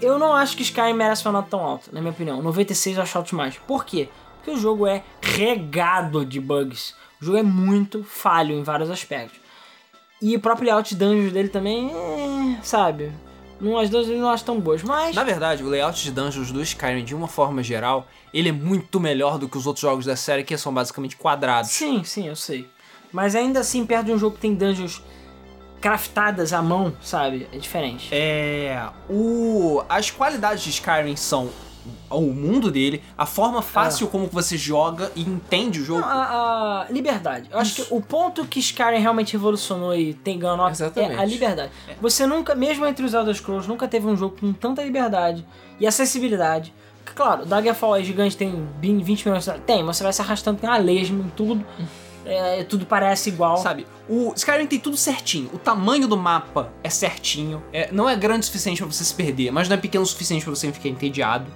Eu 0.00 0.18
não 0.18 0.32
acho 0.34 0.56
que 0.56 0.62
Skyrim 0.62 0.92
merece 0.92 1.26
uma 1.26 1.32
nota 1.32 1.48
tão 1.50 1.60
alta, 1.60 1.90
na 1.92 2.00
minha 2.00 2.12
opinião. 2.12 2.40
96 2.40 2.96
eu 2.96 3.02
acho 3.02 3.18
alto 3.18 3.30
demais. 3.30 3.56
Por 3.66 3.84
quê? 3.84 4.08
Porque 4.36 4.50
o 4.50 4.56
jogo 4.56 4.86
é 4.86 5.02
regado 5.20 6.24
de 6.24 6.40
bugs. 6.40 6.94
O 7.20 7.24
jogo 7.24 7.38
é 7.38 7.42
muito 7.42 8.04
falho 8.04 8.54
em 8.54 8.62
vários 8.62 8.90
aspectos. 8.90 9.40
E 10.20 10.34
o 10.34 10.40
próprio 10.40 10.66
layout 10.66 10.90
de 10.90 10.96
dungeons 10.96 11.32
dele 11.32 11.48
também, 11.48 11.90
é, 11.90 12.58
sabe? 12.62 13.12
Não, 13.60 13.78
as 13.78 13.88
dungeons 13.90 14.10
eu 14.10 14.20
não 14.20 14.30
acho 14.30 14.44
tão 14.44 14.60
boas, 14.60 14.82
mas... 14.82 15.14
Na 15.14 15.24
verdade, 15.24 15.62
o 15.62 15.68
layout 15.68 16.02
de 16.02 16.10
dungeons 16.10 16.52
do 16.52 16.62
Skyrim, 16.62 17.04
de 17.04 17.14
uma 17.14 17.28
forma 17.28 17.62
geral, 17.62 18.06
ele 18.32 18.48
é 18.48 18.52
muito 18.52 19.00
melhor 19.00 19.38
do 19.38 19.48
que 19.48 19.56
os 19.56 19.66
outros 19.66 19.82
jogos 19.82 20.04
da 20.04 20.16
série, 20.16 20.44
que 20.44 20.56
são 20.56 20.72
basicamente 20.72 21.16
quadrados. 21.16 21.70
Sim, 21.70 22.02
sim, 22.04 22.28
eu 22.28 22.36
sei. 22.36 22.68
Mas 23.12 23.34
ainda 23.34 23.60
assim, 23.60 23.84
perto 23.86 24.06
de 24.06 24.12
um 24.12 24.18
jogo 24.18 24.36
que 24.36 24.42
tem 24.42 24.54
dungeons 24.54 25.02
craftadas 25.80 26.52
à 26.52 26.60
mão, 26.60 26.94
sabe? 27.00 27.48
É 27.52 27.58
diferente. 27.58 28.08
É. 28.12 28.88
O, 29.08 29.82
as 29.88 30.10
qualidades 30.10 30.62
de 30.62 30.70
Skyrim 30.70 31.16
são 31.16 31.50
o 32.10 32.20
mundo 32.22 32.70
dele, 32.70 33.02
a 33.16 33.26
forma 33.26 33.62
fácil 33.62 34.08
como 34.08 34.26
você 34.26 34.56
joga 34.56 35.10
e 35.14 35.22
entende 35.22 35.80
o 35.80 35.84
jogo. 35.84 36.04
A, 36.04 36.86
a 36.88 36.92
liberdade. 36.92 37.48
Eu 37.50 37.58
acho 37.58 37.74
que 37.74 37.94
o 37.94 38.00
ponto 38.00 38.44
que 38.46 38.60
Skyrim 38.60 38.98
realmente 38.98 39.32
revolucionou 39.32 39.94
e 39.94 40.14
tem 40.14 40.38
ganho 40.38 40.56
nota 40.56 40.92
é 40.96 41.16
a 41.16 41.24
liberdade. 41.24 41.70
Você 42.00 42.26
nunca, 42.26 42.54
mesmo 42.54 42.86
entre 42.86 43.04
os 43.04 43.14
Elder 43.14 43.34
Scrolls, 43.34 43.68
nunca 43.68 43.86
teve 43.86 44.06
um 44.06 44.16
jogo 44.16 44.36
com 44.38 44.52
tanta 44.52 44.82
liberdade 44.82 45.46
e 45.78 45.86
acessibilidade. 45.86 46.72
Porque, 47.04 47.12
Claro, 47.16 47.46
Daggerfall 47.46 47.96
é 47.96 48.02
gigante, 48.02 48.36
tem 48.36 48.68
20 48.80 49.26
milhões 49.26 49.44
de... 49.44 49.58
Tem, 49.60 49.82
mas 49.82 49.96
você 49.96 50.02
vai 50.02 50.12
se 50.12 50.20
arrastando, 50.20 50.58
tem 50.58 50.68
uma 50.68 50.76
lesma 50.78 51.24
em 51.24 51.30
tudo. 51.30 51.64
É, 52.28 52.64
tudo 52.64 52.86
parece 52.86 53.30
igual. 53.30 53.56
Sabe, 53.56 53.86
o 54.08 54.32
Skyrim 54.36 54.66
tem 54.66 54.78
tudo 54.78 54.96
certinho. 54.96 55.50
O 55.52 55.58
tamanho 55.58 56.06
do 56.06 56.16
mapa 56.16 56.72
é 56.82 56.90
certinho. 56.90 57.62
É, 57.72 57.90
não 57.90 58.08
é 58.08 58.14
grande 58.14 58.40
o 58.40 58.44
suficiente 58.44 58.82
pra 58.82 58.90
você 58.92 59.04
se 59.04 59.14
perder, 59.14 59.50
mas 59.50 59.68
não 59.68 59.74
é 59.74 59.78
pequeno 59.78 60.04
o 60.04 60.06
suficiente 60.06 60.44
pra 60.44 60.54
você 60.54 60.70
ficar 60.72 60.88
entediado. 60.88 61.46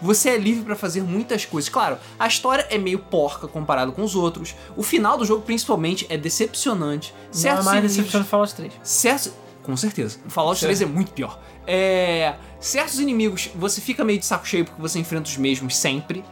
Você 0.00 0.30
é 0.30 0.38
livre 0.38 0.64
pra 0.64 0.76
fazer 0.76 1.02
muitas 1.02 1.44
coisas. 1.44 1.68
Claro, 1.68 1.98
a 2.18 2.26
história 2.26 2.66
é 2.70 2.78
meio 2.78 2.98
porca 2.98 3.46
comparado 3.46 3.92
com 3.92 4.02
os 4.02 4.14
outros. 4.14 4.54
O 4.76 4.82
final 4.82 5.18
do 5.18 5.24
jogo, 5.26 5.42
principalmente, 5.42 6.06
é 6.08 6.16
decepcionante. 6.16 7.14
Não 7.34 7.50
é 7.50 7.62
mais 7.62 7.82
decepcionante 7.82 8.30
Fallout 8.30 8.54
3. 8.54 8.72
Certos. 8.82 9.32
Com 9.62 9.76
certeza. 9.76 10.18
Fallout 10.28 10.58
3 10.58 10.82
é 10.82 10.86
muito 10.86 11.12
pior. 11.12 11.38
É. 11.66 12.34
Certos 12.58 12.98
inimigos 12.98 13.50
você 13.54 13.80
fica 13.80 14.04
meio 14.04 14.18
de 14.18 14.26
saco 14.26 14.46
cheio 14.46 14.64
porque 14.64 14.80
você 14.80 14.98
enfrenta 14.98 15.28
os 15.28 15.36
mesmos 15.36 15.76
sempre. 15.76 16.24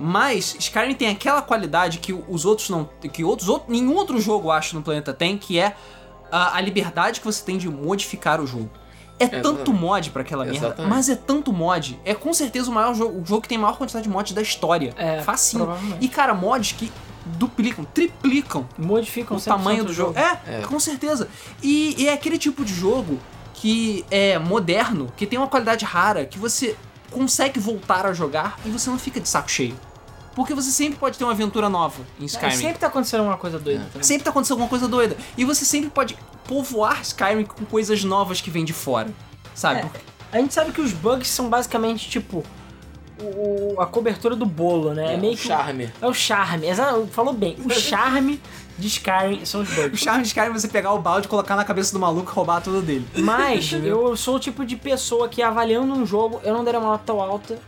Mas 0.00 0.56
Skyrim 0.58 0.94
tem 0.94 1.08
aquela 1.08 1.42
qualidade 1.42 1.98
que 1.98 2.12
os 2.12 2.44
outros 2.44 2.70
não. 2.70 2.88
que 3.12 3.22
outros, 3.22 3.48
outro, 3.48 3.70
nenhum 3.70 3.94
outro 3.94 4.20
jogo, 4.20 4.50
acho, 4.50 4.74
no 4.74 4.82
planeta 4.82 5.12
tem, 5.12 5.36
que 5.36 5.58
é 5.58 5.76
a, 6.32 6.56
a 6.56 6.60
liberdade 6.60 7.20
que 7.20 7.26
você 7.26 7.44
tem 7.44 7.58
de 7.58 7.68
modificar 7.68 8.40
o 8.40 8.46
jogo. 8.46 8.70
É 9.18 9.26
tanto 9.26 9.48
Exatamente. 9.56 9.80
mod 9.80 10.10
pra 10.10 10.22
aquela 10.22 10.44
merda, 10.46 10.58
Exatamente. 10.68 10.90
mas 10.94 11.08
é 11.10 11.14
tanto 11.14 11.52
mod. 11.52 12.00
É 12.06 12.14
com 12.14 12.32
certeza 12.32 12.70
o 12.70 12.74
maior 12.74 12.94
jogo, 12.94 13.20
o 13.20 13.26
jogo 13.26 13.42
que 13.42 13.48
tem 13.48 13.58
a 13.58 13.60
maior 13.60 13.76
quantidade 13.76 14.04
de 14.04 14.08
mods 14.08 14.32
da 14.32 14.40
história. 14.40 14.94
É, 14.96 15.20
Facinho. 15.20 15.68
E 16.00 16.08
cara, 16.08 16.32
mods 16.32 16.72
que 16.72 16.90
duplicam, 17.26 17.84
triplicam 17.84 18.66
Modificam 18.78 19.36
o 19.36 19.40
100% 19.40 19.44
tamanho 19.44 19.84
do 19.84 19.92
jogo. 19.92 20.18
É, 20.18 20.38
É. 20.46 20.62
com 20.62 20.80
certeza. 20.80 21.28
E, 21.62 21.94
e 22.02 22.08
é 22.08 22.14
aquele 22.14 22.38
tipo 22.38 22.64
de 22.64 22.72
jogo 22.72 23.18
que 23.52 24.06
é 24.10 24.38
moderno, 24.38 25.12
que 25.14 25.26
tem 25.26 25.38
uma 25.38 25.48
qualidade 25.48 25.84
rara, 25.84 26.24
que 26.24 26.38
você 26.38 26.74
consegue 27.10 27.60
voltar 27.60 28.06
a 28.06 28.14
jogar 28.14 28.58
e 28.64 28.70
você 28.70 28.88
não 28.88 28.98
fica 28.98 29.20
de 29.20 29.28
saco 29.28 29.50
cheio. 29.50 29.76
Porque 30.42 30.54
você 30.54 30.70
sempre 30.70 30.98
pode 30.98 31.16
ter 31.18 31.24
uma 31.24 31.32
aventura 31.32 31.68
nova 31.68 32.02
em 32.18 32.22
É, 32.22 32.26
Skyrim. 32.26 32.56
sempre 32.56 32.78
tá 32.78 32.86
acontecendo 32.86 33.22
uma 33.24 33.36
coisa 33.36 33.58
doida 33.58 33.84
também. 33.92 34.02
Sempre 34.02 34.24
tá 34.24 34.30
acontecendo 34.30 34.52
alguma 34.54 34.68
coisa 34.68 34.88
doida. 34.88 35.16
E 35.36 35.44
você 35.44 35.64
sempre 35.64 35.90
pode 35.90 36.16
povoar 36.46 37.00
Skyrim 37.02 37.44
com 37.44 37.64
coisas 37.66 38.02
novas 38.04 38.40
que 38.40 38.50
vêm 38.50 38.64
de 38.64 38.72
fora. 38.72 39.08
Sabe? 39.54 39.80
É, 40.32 40.38
a 40.38 40.40
gente 40.40 40.54
sabe 40.54 40.72
que 40.72 40.80
os 40.80 40.92
bugs 40.92 41.28
são 41.28 41.48
basicamente 41.48 42.08
tipo 42.08 42.42
o- 43.22 43.76
a 43.80 43.86
cobertura 43.86 44.34
do 44.34 44.46
bolo, 44.46 44.94
né? 44.94 45.12
É, 45.12 45.14
É, 45.14 45.16
meio 45.18 45.34
o 45.34 45.36
que 45.36 45.46
charme. 45.46 45.90
É 46.00 46.06
o 46.06 46.14
charme. 46.14 46.66
Falou 47.10 47.34
bem. 47.34 47.56
O 47.64 47.68
charme 47.70 48.40
de 48.78 48.86
Skyrim 48.88 49.44
são 49.44 49.60
os 49.60 49.70
O 49.70 49.74
bugs. 49.74 50.00
charme 50.00 50.22
de 50.22 50.28
Skyrim 50.28 50.46
é 50.48 50.52
você 50.52 50.68
pegar 50.68 50.92
o 50.94 50.98
balde, 51.00 51.28
colocar 51.28 51.54
na 51.54 51.64
cabeça 51.64 51.92
do 51.92 51.98
maluco 51.98 52.30
e 52.30 52.34
roubar 52.34 52.62
tudo 52.62 52.80
dele. 52.80 53.06
Mas 53.18 53.72
eu 53.84 54.16
sou 54.16 54.36
o 54.36 54.40
tipo 54.40 54.64
de 54.64 54.76
pessoa 54.76 55.28
que 55.28 55.42
avaliando 55.42 55.92
um 55.92 56.06
jogo, 56.06 56.40
eu 56.42 56.54
não 56.54 56.64
daria 56.64 56.80
uma 56.80 56.92
nota 56.92 57.04
tão 57.04 57.20
alta. 57.20 57.58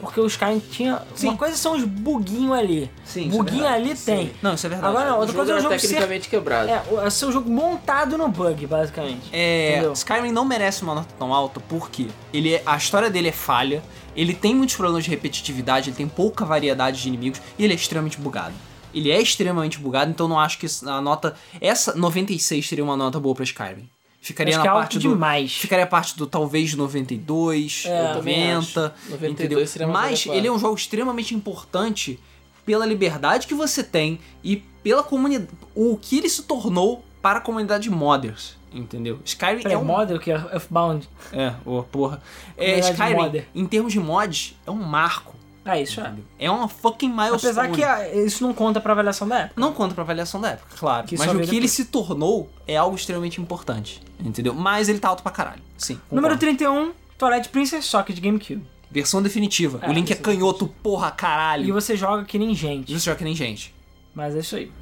Porque 0.00 0.20
o 0.20 0.26
Skyrim 0.26 0.58
tinha. 0.58 1.02
Sim. 1.14 1.28
Uma 1.28 1.36
coisa 1.36 1.56
são 1.56 1.76
os 1.76 1.84
buguinhos 1.84 2.52
ali. 2.58 2.90
Sim, 3.04 3.26
é 3.26 3.30
buguinho 3.30 3.62
verdade. 3.62 3.90
ali 3.90 3.94
tem. 3.94 4.32
Não, 4.42 4.54
isso 4.54 4.66
é 4.66 4.68
verdade. 4.70 4.90
Agora 4.90 5.10
não, 5.10 5.16
O 5.16 5.20
outra 5.20 5.32
jogo 5.34 5.36
coisa 5.38 5.52
é 5.52 5.54
era 5.54 5.62
jogo 5.62 5.78
ser. 5.78 5.86
tecnicamente 5.88 6.28
quebrado. 6.28 6.70
É, 6.70 6.82
é 7.06 7.10
seu 7.10 7.30
jogo 7.30 7.50
montado 7.50 8.16
no 8.16 8.28
bug, 8.28 8.66
basicamente. 8.66 9.28
É, 9.32 9.72
Entendeu? 9.72 9.92
Skyrim 9.92 10.32
não 10.32 10.44
merece 10.44 10.82
uma 10.82 10.94
nota 10.94 11.14
tão 11.18 11.32
alta 11.34 11.60
porque 11.68 12.08
ele 12.32 12.54
é- 12.54 12.62
a 12.64 12.76
história 12.76 13.10
dele 13.10 13.28
é 13.28 13.32
falha, 13.32 13.82
ele 14.16 14.34
tem 14.34 14.54
muitos 14.54 14.74
problemas 14.76 15.04
de 15.04 15.10
repetitividade, 15.10 15.90
ele 15.90 15.96
tem 15.96 16.08
pouca 16.08 16.44
variedade 16.44 17.00
de 17.02 17.08
inimigos 17.08 17.40
e 17.58 17.64
ele 17.64 17.72
é 17.72 17.76
extremamente 17.76 18.18
bugado. 18.18 18.54
Ele 18.92 19.10
é 19.10 19.20
extremamente 19.20 19.78
bugado, 19.78 20.10
então 20.10 20.26
não 20.26 20.38
acho 20.40 20.58
que 20.58 20.66
a 20.86 21.00
nota 21.00 21.34
essa 21.60 21.94
96 21.94 22.68
seria 22.68 22.82
uma 22.82 22.96
nota 22.96 23.20
boa 23.20 23.34
pra 23.34 23.44
Skyrim. 23.44 23.88
Ficaria 24.22 24.54
Acho 24.54 24.64
na 24.64 24.70
é 24.70 24.74
parte 24.74 24.98
do 24.98 25.08
demais. 25.14 25.52
ficaria 25.54 25.84
a 25.84 25.88
parte 25.88 26.16
do 26.16 26.26
talvez 26.26 26.74
92, 26.74 27.84
É, 27.86 28.10
eu 28.10 28.14
também 28.18 28.54
90, 28.54 28.86
acho. 28.86 29.10
92 29.10 29.32
entendeu? 29.32 29.66
seria 29.66 29.86
Mas 29.88 30.26
ele 30.26 30.46
é 30.46 30.52
um 30.52 30.58
jogo 30.58 30.74
extremamente 30.74 31.34
importante 31.34 32.18
pela 32.66 32.84
liberdade 32.84 33.46
que 33.46 33.54
você 33.54 33.82
tem 33.82 34.20
e 34.44 34.56
pela 34.82 35.02
comunidade, 35.02 35.48
o 35.74 35.96
que 35.96 36.18
ele 36.18 36.28
se 36.28 36.42
tornou 36.42 37.02
para 37.22 37.38
a 37.38 37.40
comunidade 37.42 37.84
de 37.84 37.90
modders, 37.90 38.56
entendeu? 38.72 39.20
Skyrim 39.24 39.62
Peraí, 39.62 39.74
é 39.74 39.78
um 39.78 39.84
model 39.84 40.18
que 40.18 40.30
é 40.30 40.34
Earthbound. 40.34 41.08
é, 41.32 41.54
ô 41.64 41.82
porra. 41.82 42.22
É, 42.58 42.78
Skyrim, 42.78 43.14
modder. 43.14 43.48
em 43.54 43.66
termos 43.66 43.92
de 43.92 44.00
mods, 44.00 44.54
é 44.66 44.70
um 44.70 44.74
marco. 44.82 45.34
Ah, 45.64 45.78
isso 45.78 46.00
é. 46.00 46.14
É 46.38 46.50
uma 46.50 46.68
fucking 46.68 47.10
milestone. 47.10 47.36
Apesar 47.36 47.70
que 47.70 47.84
ah, 47.84 48.08
isso 48.14 48.42
não 48.42 48.54
conta 48.54 48.80
pra 48.80 48.92
avaliação 48.92 49.28
da 49.28 49.40
época. 49.40 49.60
Não 49.60 49.72
conta 49.74 49.94
pra 49.94 50.02
avaliação 50.02 50.40
da 50.40 50.50
época, 50.52 50.74
claro. 50.78 51.06
Que 51.06 51.18
mas 51.18 51.30
só 51.30 51.36
o 51.36 51.40
que 51.40 51.54
ele 51.56 51.68
se 51.68 51.84
tornou 51.84 52.50
é 52.66 52.76
algo 52.76 52.96
extremamente 52.96 53.40
importante. 53.40 54.00
Entendeu? 54.18 54.54
Mas 54.54 54.88
ele 54.88 54.98
tá 54.98 55.08
alto 55.08 55.22
pra 55.22 55.30
caralho. 55.32 55.60
Sim. 55.76 55.94
concordo. 55.96 56.16
Número 56.16 56.38
31, 56.38 56.92
Twilight 57.18 57.48
Princess 57.50 57.84
Socket 57.84 58.18
GameCube. 58.18 58.64
Versão 58.90 59.22
definitiva. 59.22 59.78
É, 59.82 59.88
o 59.88 59.92
Link 59.92 60.10
é 60.10 60.16
canhoto, 60.16 60.66
porra, 60.82 61.08
E 61.08 61.12
caralho. 61.12 61.72
você 61.74 61.94
joga 61.96 62.24
que 62.24 62.38
nem 62.38 62.52
E 62.52 62.54
gente. 62.54 62.92
você 62.92 63.04
joga 63.04 63.18
que 63.18 63.24
nem 63.24 63.34
gente. 63.36 63.72
Mas 64.14 64.34
é 64.34 64.40
isso 64.40 64.56
aí. 64.56 64.72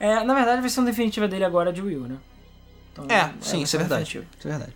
É, 0.00 0.24
na 0.24 0.34
verdade, 0.34 0.58
a 0.58 0.60
versão 0.62 0.84
definitiva 0.84 1.28
dele 1.28 1.44
agora 1.44 1.70
é 1.70 1.72
de 1.72 1.82
Wii 1.82 1.96
U, 1.96 2.00
né? 2.08 2.16
Então, 2.92 3.04
É, 3.08 3.20
a 3.20 3.32
sim, 3.40 3.62
isso 3.62 3.76
é 3.76 3.78
verdade. 3.80 4.04
definitiva. 4.04 4.26
Isso 4.38 4.48
é 4.48 4.50
verdade. 4.50 4.72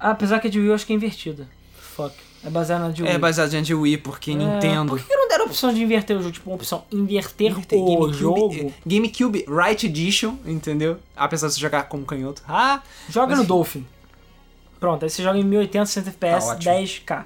Ah, 0.00 0.10
apesar 0.10 0.38
que 0.40 0.46
a 0.46 0.50
de 0.50 0.58
Wii 0.58 0.68
eu 0.68 0.74
acho 0.74 0.86
que 0.86 0.92
é 0.92 0.96
invertida. 0.96 1.48
Fuck. 1.76 2.14
É 2.44 2.50
baseada 2.50 2.84
na 2.84 2.90
de 2.90 3.02
Wii. 3.02 3.10
É 3.12 3.18
baseado 3.18 3.54
em 3.54 3.74
Wii, 3.74 3.98
porque 3.98 4.32
É, 4.32 4.34
Nintendo. 4.34 4.90
Por 4.96 5.00
que 5.06 5.16
não 5.16 5.28
deram 5.28 5.44
a 5.44 5.46
opção 5.46 5.72
de 5.72 5.82
inverter 5.82 6.16
o 6.16 6.20
jogo? 6.20 6.32
Tipo, 6.32 6.50
uma 6.50 6.56
opção 6.56 6.84
inverter 6.92 7.52
Inverter 7.52 7.78
o 7.78 7.84
GameCube, 7.84 8.12
jogo? 8.12 8.72
GameCube 8.86 9.44
Right 9.48 9.86
Edition, 9.86 10.36
entendeu? 10.44 10.98
Apesar 11.16 11.48
de 11.48 11.54
você 11.54 11.60
jogar 11.60 11.84
como 11.84 12.04
canhoto. 12.04 12.42
Ah, 12.46 12.82
Joga 13.08 13.28
Mas- 13.28 13.38
no 13.38 13.44
Dolphin. 13.44 13.86
Pronto, 14.78 15.02
aí 15.04 15.08
você 15.10 15.22
joga 15.22 15.38
em 15.38 15.44
1080, 15.44 15.86
60 15.86 16.10
FPS, 16.10 16.46
Tá 16.46 16.52
ótimo. 16.52 16.72
10K. 16.74 17.24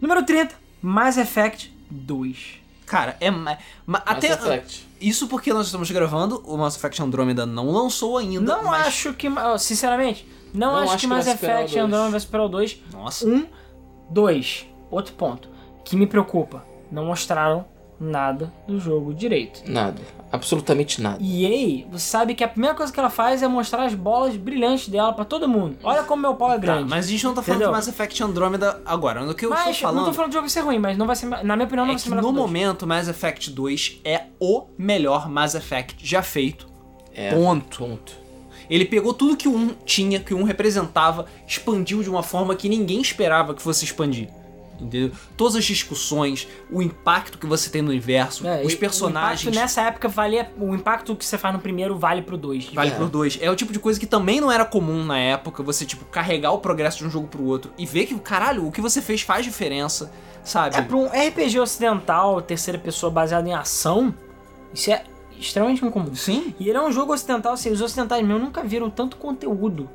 Número 0.00 0.24
30, 0.24 0.54
Mass 0.82 1.16
Effect 1.16 1.72
2. 1.88 2.54
cara, 2.86 3.16
é. 3.20 3.30
ma- 3.30 3.56
ma- 3.86 3.98
Mass 3.98 4.02
até. 4.06 4.28
Effect. 4.32 4.86
Isso 5.00 5.28
porque 5.28 5.52
nós 5.52 5.66
estamos 5.66 5.88
gravando, 5.90 6.42
o 6.46 6.56
Mass 6.56 6.76
Effect 6.76 7.00
Andromeda 7.02 7.46
não 7.46 7.70
lançou 7.70 8.18
ainda. 8.18 8.56
Não 8.56 8.64
mas- 8.64 8.88
acho 8.88 9.12
que. 9.14 9.28
Sinceramente, 9.58 10.26
não, 10.52 10.72
Não 10.72 10.78
acho, 10.78 10.84
acho 10.84 10.94
que 10.96 11.00
que 11.02 11.06
Mass 11.06 11.26
Effect. 11.28 11.78
Andromeda 11.78 12.10
vai 12.10 12.20
superar 12.20 12.46
o 12.46 12.48
2. 12.48 12.82
Nossa. 12.92 13.26
Um, 13.26 13.46
dois. 14.10 14.66
Outro 14.90 15.14
ponto. 15.14 15.48
Que 15.84 15.96
me 15.96 16.06
preocupa. 16.06 16.64
Não 16.90 17.06
mostraram 17.06 17.64
nada 17.98 18.52
do 18.66 18.78
jogo 18.78 19.14
direito. 19.14 19.62
Nada. 19.70 20.00
Absolutamente 20.32 21.00
nada. 21.00 21.18
EA, 21.22 21.86
você 21.90 22.04
sabe 22.06 22.34
que 22.34 22.42
a 22.42 22.48
primeira 22.48 22.74
coisa 22.76 22.92
que 22.92 22.98
ela 22.98 23.08
faz 23.10 23.40
é 23.42 23.46
mostrar 23.46 23.84
as 23.84 23.94
bolas 23.94 24.36
brilhantes 24.36 24.88
dela 24.88 25.12
pra 25.12 25.24
todo 25.24 25.48
mundo. 25.48 25.76
Olha 25.82 26.02
como 26.02 26.22
meu 26.22 26.34
pau 26.34 26.50
é 26.50 26.54
Tá, 26.54 26.58
grande. 26.58 26.90
mas 26.90 27.06
a 27.06 27.08
gente 27.08 27.24
não 27.24 27.34
tá 27.34 27.42
falando 27.42 27.60
Entendeu? 27.60 27.72
de 27.72 27.76
Mass 27.78 27.88
Effect 27.88 28.22
Andromeda 28.22 28.80
agora. 28.84 29.22
O 29.24 29.34
que 29.34 29.46
eu 29.46 29.50
Mas 29.50 29.60
estou 29.60 29.72
não 29.72 29.94
falando, 29.94 30.06
tô 30.06 30.12
falando 30.12 30.30
do 30.30 30.34
jogo 30.34 30.48
ser 30.48 30.60
ruim, 30.60 30.78
mas 30.78 30.98
não 30.98 31.06
vai 31.06 31.14
ser. 31.14 31.26
Na 31.26 31.54
minha 31.56 31.66
opinião, 31.66 31.84
não 31.86 31.92
é 31.92 31.94
vai 31.94 31.98
ser 31.98 32.04
que 32.08 32.10
melhor 32.14 32.22
no 32.22 32.32
momento 32.32 32.84
Mass 32.86 33.06
Effect 33.06 33.50
2 33.52 34.00
é 34.04 34.24
o 34.40 34.64
melhor 34.76 35.28
Mass 35.28 35.54
Effect 35.54 36.04
já 36.04 36.20
feito. 36.22 36.66
É. 37.14 37.32
Ponto. 37.32 37.78
Ponto. 37.78 38.23
Ele 38.68 38.84
pegou 38.84 39.12
tudo 39.14 39.36
que 39.36 39.48
o 39.48 39.54
1 39.54 39.74
tinha, 39.84 40.20
que 40.20 40.32
o 40.34 40.38
1 40.38 40.44
representava, 40.44 41.26
expandiu 41.46 42.02
de 42.02 42.10
uma 42.10 42.22
forma 42.22 42.54
que 42.54 42.68
ninguém 42.68 43.00
esperava 43.00 43.54
que 43.54 43.62
fosse 43.62 43.84
expandir. 43.84 44.28
Entendeu? 44.80 45.12
Todas 45.36 45.54
as 45.54 45.64
discussões, 45.64 46.48
o 46.68 46.82
impacto 46.82 47.38
que 47.38 47.46
você 47.46 47.70
tem 47.70 47.80
no 47.80 47.90
universo, 47.90 48.44
É, 48.44 48.60
os 48.64 48.74
personagens. 48.74 49.40
O 49.40 49.48
impacto 49.48 49.60
nessa 49.60 49.82
época 49.82 50.08
valia. 50.08 50.50
O 50.58 50.74
impacto 50.74 51.14
que 51.14 51.24
você 51.24 51.38
faz 51.38 51.54
no 51.54 51.60
primeiro 51.60 51.96
vale 51.96 52.22
pro 52.22 52.36
2. 52.36 52.70
Vale 52.74 52.90
É. 52.90 52.94
por 52.94 53.08
dois. 53.08 53.38
É 53.40 53.48
o 53.48 53.54
tipo 53.54 53.72
de 53.72 53.78
coisa 53.78 54.00
que 54.00 54.06
também 54.06 54.40
não 54.40 54.50
era 54.50 54.64
comum 54.64 55.04
na 55.04 55.16
época, 55.16 55.62
você, 55.62 55.86
tipo, 55.86 56.04
carregar 56.06 56.50
o 56.50 56.58
progresso 56.58 56.98
de 56.98 57.06
um 57.06 57.10
jogo 57.10 57.28
pro 57.28 57.44
outro 57.44 57.70
e 57.78 57.86
ver 57.86 58.06
que, 58.06 58.18
caralho, 58.18 58.66
o 58.66 58.72
que 58.72 58.80
você 58.80 59.00
fez 59.00 59.22
faz 59.22 59.44
diferença, 59.44 60.10
sabe? 60.42 60.76
É, 60.76 60.82
pra 60.82 60.96
um 60.96 61.06
RPG 61.06 61.60
ocidental, 61.60 62.42
terceira 62.42 62.78
pessoa 62.78 63.12
baseado 63.12 63.46
em 63.46 63.54
ação, 63.54 64.12
isso 64.74 64.90
é 64.90 65.04
extremamente 65.38 65.84
incomum. 65.84 66.14
Sim. 66.14 66.54
E 66.58 66.68
ele 66.68 66.78
é 66.78 66.82
um 66.82 66.90
jogo 66.92 67.12
ocidental, 67.12 67.52
assim, 67.52 67.70
os 67.70 67.80
ocidentais 67.80 68.24
meus 68.26 68.40
nunca 68.40 68.62
viram 68.62 68.88
tanto 68.90 69.16
conteúdo 69.16 69.88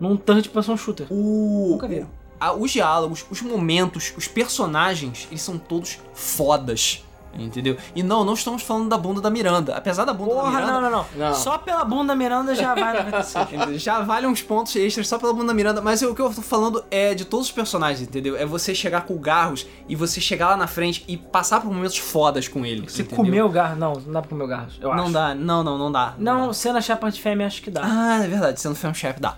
num 0.00 0.16
third 0.16 0.48
person 0.48 0.76
shooter. 0.76 1.06
O, 1.10 1.68
Nunca 1.72 1.86
viram. 1.88 2.08
a- 2.40 2.52
os 2.52 2.70
diálogos, 2.70 3.24
os 3.30 3.40
momentos, 3.42 4.12
os 4.16 4.26
personagens, 4.28 5.26
eles 5.30 5.42
são 5.42 5.56
todos 5.58 5.98
fodas. 6.12 7.04
Entendeu? 7.38 7.76
E 7.94 8.02
não, 8.02 8.24
não 8.24 8.34
estamos 8.34 8.62
falando 8.62 8.88
da 8.88 8.96
bunda 8.98 9.20
da 9.20 9.30
Miranda. 9.30 9.74
Apesar 9.76 10.04
da 10.04 10.12
bunda 10.12 10.34
da 10.34 10.40
Porra, 10.40 10.50
Miranda. 10.60 10.72
não, 10.72 10.80
não, 10.80 10.90
não, 10.90 11.06
Não. 11.16 11.34
Só 11.34 11.58
pela 11.58 11.84
bunda 11.84 12.14
Miranda 12.14 12.54
já 12.54 12.74
vai 12.74 12.94
96. 13.04 13.48
Entendeu? 13.52 13.78
Já 13.78 14.00
vale 14.00 14.26
uns 14.26 14.42
pontos 14.42 14.74
extras 14.76 15.08
só 15.08 15.18
pela 15.18 15.32
bunda 15.32 15.48
da 15.48 15.54
Miranda, 15.54 15.80
mas 15.82 16.02
o 16.02 16.14
que 16.14 16.20
eu 16.22 16.32
tô 16.32 16.42
falando 16.42 16.84
é 16.90 17.14
de 17.14 17.24
todos 17.24 17.46
os 17.46 17.52
personagens, 17.52 18.06
entendeu? 18.08 18.36
É 18.36 18.44
você 18.46 18.74
chegar 18.74 19.02
com 19.02 19.14
o 19.14 19.18
Garros 19.18 19.66
e 19.88 19.94
você 19.96 20.20
chegar 20.20 20.50
lá 20.50 20.56
na 20.56 20.66
frente 20.66 21.04
e 21.08 21.16
passar 21.16 21.60
por 21.60 21.72
momentos 21.72 21.96
fodas 21.98 22.46
com 22.48 22.64
ele. 22.64 22.82
Você 22.88 23.02
entendeu? 23.02 23.16
comeu 23.24 23.46
o 23.46 23.48
garro? 23.50 23.76
Não, 23.76 23.92
não 23.94 24.12
dá 24.12 24.20
pra 24.20 24.28
comer 24.30 24.44
o 24.44 24.46
garro, 24.46 24.66
eu 24.80 24.94
Não 24.94 25.04
acho. 25.04 25.12
dá, 25.12 25.34
não, 25.34 25.62
não, 25.64 25.78
não 25.78 25.90
dá. 25.92 26.14
Não, 26.18 26.52
cena 26.52 26.80
Shepard 26.80 27.20
Fêmea 27.20 27.46
acho 27.46 27.62
que 27.62 27.70
dá. 27.70 27.80
Ah, 27.84 28.24
é 28.24 28.28
verdade, 28.28 28.60
sendo 28.60 28.74
film 28.74 28.92
chef 28.94 29.20
dá. 29.20 29.36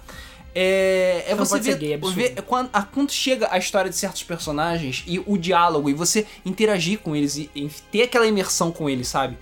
É, 0.59 1.24
é 1.28 1.35
você 1.35 1.61
ver, 1.61 1.77
gay, 1.77 1.93
é 1.93 1.97
ver 1.99 2.43
quando, 2.47 2.70
a- 2.73 2.83
quando 2.83 3.12
chega 3.12 3.47
a 3.51 3.59
história 3.59 3.91
de 3.91 3.97
certos 3.97 4.23
personagens 4.23 5.05
e 5.07 5.23
o 5.27 5.37
diálogo 5.37 5.91
e 5.91 5.93
você 5.93 6.27
interagir 6.47 6.99
com 7.01 7.15
eles 7.15 7.37
e, 7.37 7.51
e 7.55 7.69
ter 7.93 8.05
aquela 8.05 8.27
imersão 8.27 8.73
com 8.73 8.89
eles, 8.89 9.07
sabe? 9.07 9.37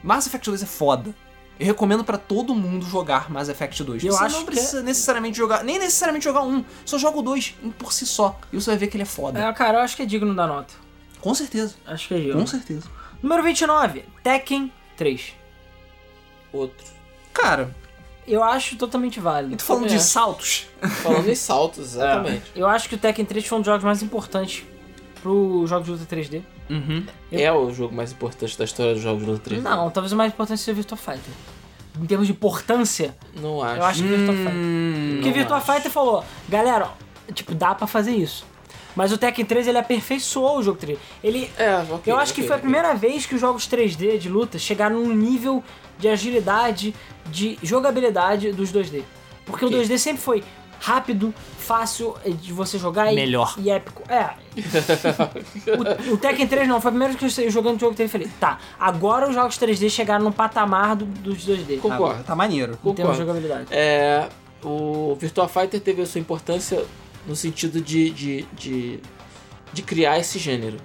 Mass 0.00 0.28
Effect 0.28 0.48
2 0.48 0.62
é 0.62 0.66
foda. 0.66 1.12
Eu 1.58 1.66
recomendo 1.66 2.04
pra 2.04 2.16
todo 2.16 2.54
mundo 2.54 2.86
jogar 2.86 3.28
Mass 3.30 3.48
Effect 3.48 3.82
2. 3.82 4.04
Eu 4.04 4.12
você 4.12 4.24
acho 4.24 4.36
não 4.36 4.44
que 4.44 4.52
precisa 4.52 4.80
necessariamente 4.80 5.36
jogar, 5.36 5.64
nem 5.64 5.76
necessariamente 5.76 6.22
jogar 6.24 6.42
um, 6.42 6.64
só 6.84 6.96
joga 6.98 7.18
o 7.18 7.22
2 7.22 7.56
por 7.76 7.92
si 7.92 8.06
só. 8.06 8.38
E 8.52 8.56
você 8.60 8.70
vai 8.70 8.78
ver 8.78 8.86
que 8.86 8.96
ele 8.96 9.02
é 9.02 9.06
foda. 9.06 9.40
É, 9.44 9.52
cara, 9.52 9.78
eu 9.78 9.82
acho 9.82 9.96
que 9.96 10.02
é 10.02 10.06
digno 10.06 10.32
da 10.36 10.46
nota. 10.46 10.72
Com 11.20 11.34
certeza. 11.34 11.74
Acho 11.84 12.06
que 12.06 12.14
é 12.14 12.18
digno. 12.18 12.38
Com 12.40 12.46
certeza. 12.46 12.88
Número 13.20 13.42
29, 13.42 14.04
Tekken 14.22 14.72
3. 14.96 15.34
Outro. 16.52 16.86
Cara, 17.34 17.74
Eu 18.30 18.42
acho 18.44 18.76
totalmente 18.76 19.18
válido. 19.20 19.54
eu 19.54 19.58
tô 19.58 19.64
falando 19.64 19.82
também 19.84 19.96
de 19.98 20.02
saltos. 20.02 20.66
Falando 21.02 21.28
em 21.28 21.34
saltos, 21.34 21.78
exatamente. 21.94 22.44
Eu 22.54 22.66
acho 22.66 22.88
que 22.88 22.94
o 22.94 22.98
Tekken 22.98 23.24
3 23.24 23.46
foi 23.46 23.58
um 23.58 23.60
dos 23.60 23.66
jogos 23.66 23.84
mais 23.84 24.02
importantes 24.02 24.62
pro 25.22 25.64
jogo 25.66 25.84
de 25.84 25.90
luta 25.90 26.16
3D. 26.16 26.42
Uhum. 26.70 27.04
É 27.32 27.52
o 27.52 27.70
jogo 27.72 27.94
mais 27.94 28.12
importante 28.12 28.56
da 28.56 28.64
história 28.64 28.94
dos 28.94 29.02
jogos 29.02 29.24
de 29.24 29.30
luta 29.30 29.50
3D. 29.50 29.60
Não, 29.60 29.90
talvez 29.90 30.12
o 30.12 30.16
mais 30.16 30.32
importante 30.32 30.58
seja 30.60 30.72
o 30.72 30.74
Virtua 30.76 30.96
Fighter. 30.96 31.34
Em 32.00 32.06
termos 32.06 32.26
de 32.28 32.32
importância, 32.32 33.14
Não 33.34 33.60
acho. 33.62 33.76
eu 33.76 33.84
acho 33.84 34.02
que 34.02 34.06
o 34.12 34.16
Virtua 34.16 34.34
Fighter. 34.34 34.54
Hum, 34.54 35.10
Porque 35.14 35.28
não 35.28 35.34
Virtua 35.34 35.56
acho. 35.56 35.72
Fighter 35.72 35.90
falou, 35.90 36.24
galera, 36.48 36.88
tipo, 37.34 37.54
dá 37.54 37.74
pra 37.74 37.86
fazer 37.86 38.12
isso. 38.12 38.48
Mas 38.96 39.12
o 39.12 39.18
Tekken 39.18 39.44
3 39.44 39.68
ele 39.68 39.78
aperfeiçoou 39.78 40.58
o 40.58 40.62
jogo 40.62 40.78
3D. 40.80 40.96
Ele. 41.22 41.50
É, 41.58 41.76
ok, 41.90 42.12
eu 42.12 42.18
acho 42.18 42.32
que 42.34 42.40
ok, 42.40 42.48
foi 42.48 42.56
a 42.56 42.58
ok. 42.58 42.62
primeira 42.62 42.94
vez 42.94 43.26
que 43.26 43.34
os 43.34 43.40
jogos 43.40 43.68
3D 43.68 44.18
de 44.18 44.28
luta 44.28 44.58
chegaram 44.58 44.96
num 45.00 45.14
nível 45.14 45.62
de 46.00 46.08
agilidade, 46.08 46.94
de 47.26 47.58
jogabilidade 47.62 48.50
dos 48.52 48.72
2D. 48.72 49.02
Porque 49.44 49.64
Ok. 49.64 49.76
o 49.78 49.82
2D 49.82 49.98
sempre 49.98 50.22
foi 50.22 50.42
rápido, 50.80 51.34
fácil 51.58 52.14
de 52.40 52.52
você 52.52 52.78
jogar 52.78 53.12
e- 53.12 53.14
Melhor. 53.14 53.54
e 53.58 53.68
épico. 53.70 54.02
É. 54.10 54.30
o, 56.10 56.14
o 56.14 56.16
Tekken 56.16 56.46
3 56.46 56.66
não, 56.68 56.80
foi 56.80 56.88
a 56.88 56.92
primeira 56.92 57.12
vez 57.12 57.18
que 57.18 57.24
eu 57.24 57.28
estive 57.28 57.50
jogando 57.50 57.76
o 57.76 57.80
jogo 57.80 57.94
3 57.94 58.08
e 58.08 58.12
falei, 58.12 58.28
tá, 58.40 58.58
agora 58.78 59.28
os 59.28 59.34
jogos 59.34 59.58
3D 59.58 59.90
chegaram 59.90 60.24
no 60.24 60.32
patamar 60.32 60.96
do- 60.96 61.04
dos 61.04 61.44
2D. 61.46 61.76
Concordo. 61.80 62.04
Agora, 62.04 62.22
tá 62.24 62.34
maneiro. 62.34 62.78
Em 62.84 62.94
termos 62.94 63.14
de 63.16 63.20
jogabilidade. 63.22 63.66
É, 63.70 64.28
o 64.64 65.14
Virtua 65.20 65.48
Fighter 65.48 65.80
teve 65.80 66.02
a 66.02 66.06
sua 66.06 66.20
importância 66.20 66.84
no 67.26 67.36
sentido 67.36 67.80
de, 67.80 68.10
de, 68.10 68.42
de, 68.54 69.00
de 69.72 69.82
criar 69.82 70.18
esse 70.18 70.38
gênero. 70.38 70.78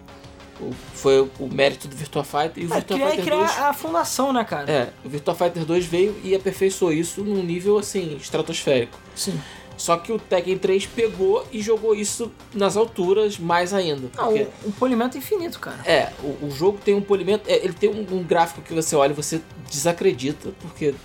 Foi 0.94 1.20
o 1.40 1.48
mérito 1.48 1.88
do 1.88 1.96
Virtua 1.96 2.24
Fighter 2.24 2.64
e 2.64 2.66
o 2.68 2.72
É, 2.72 2.76
Virtua 2.76 2.98
criar, 2.98 3.10
Fighter 3.10 3.26
criar 3.26 3.38
2. 3.46 3.60
a 3.60 3.74
fundação, 3.74 4.34
né, 4.34 4.44
cara? 4.44 4.72
É, 4.72 4.90
o 5.04 5.10
Virtua 5.10 5.36
Fighter 5.36 5.66
2 5.66 5.86
veio 5.86 6.16
e 6.24 6.34
aperfeiçoou 6.36 6.92
isso 6.94 7.24
num 7.24 7.44
nível 7.44 7.78
assim, 7.78 8.16
estratosférico. 8.18 8.98
Sim. 9.16 9.40
Só 9.78 9.98
que 9.98 10.10
o 10.14 10.18
Tekken 10.18 10.58
3 10.58 10.86
pegou 10.86 11.46
e 11.52 11.62
jogou 11.62 11.94
isso 11.94 12.32
nas 12.54 12.78
alturas 12.78 13.38
mais 13.38 13.74
ainda. 13.74 14.10
Não, 14.16 14.28
Porque, 14.28 14.48
o, 14.64 14.70
o 14.70 14.72
polimento 14.72 15.18
é 15.18 15.20
infinito, 15.20 15.60
cara. 15.60 15.80
é, 15.86 16.14
o, 16.24 16.46
o 16.46 16.50
jogo 16.52 16.78
tem 16.84 16.96
um 16.96 17.02
polimento. 17.02 17.44
é, 17.50 17.58
ele 17.58 17.74
tem 17.74 17.90
um, 17.90 18.06
um 18.16 18.24
gráfico 18.24 18.62
que 18.62 18.74
você 18.74 18.96
olha 18.96 19.12
e 19.12 19.16
você 19.16 19.42
desacredita, 19.70 20.52
porque. 20.62 20.96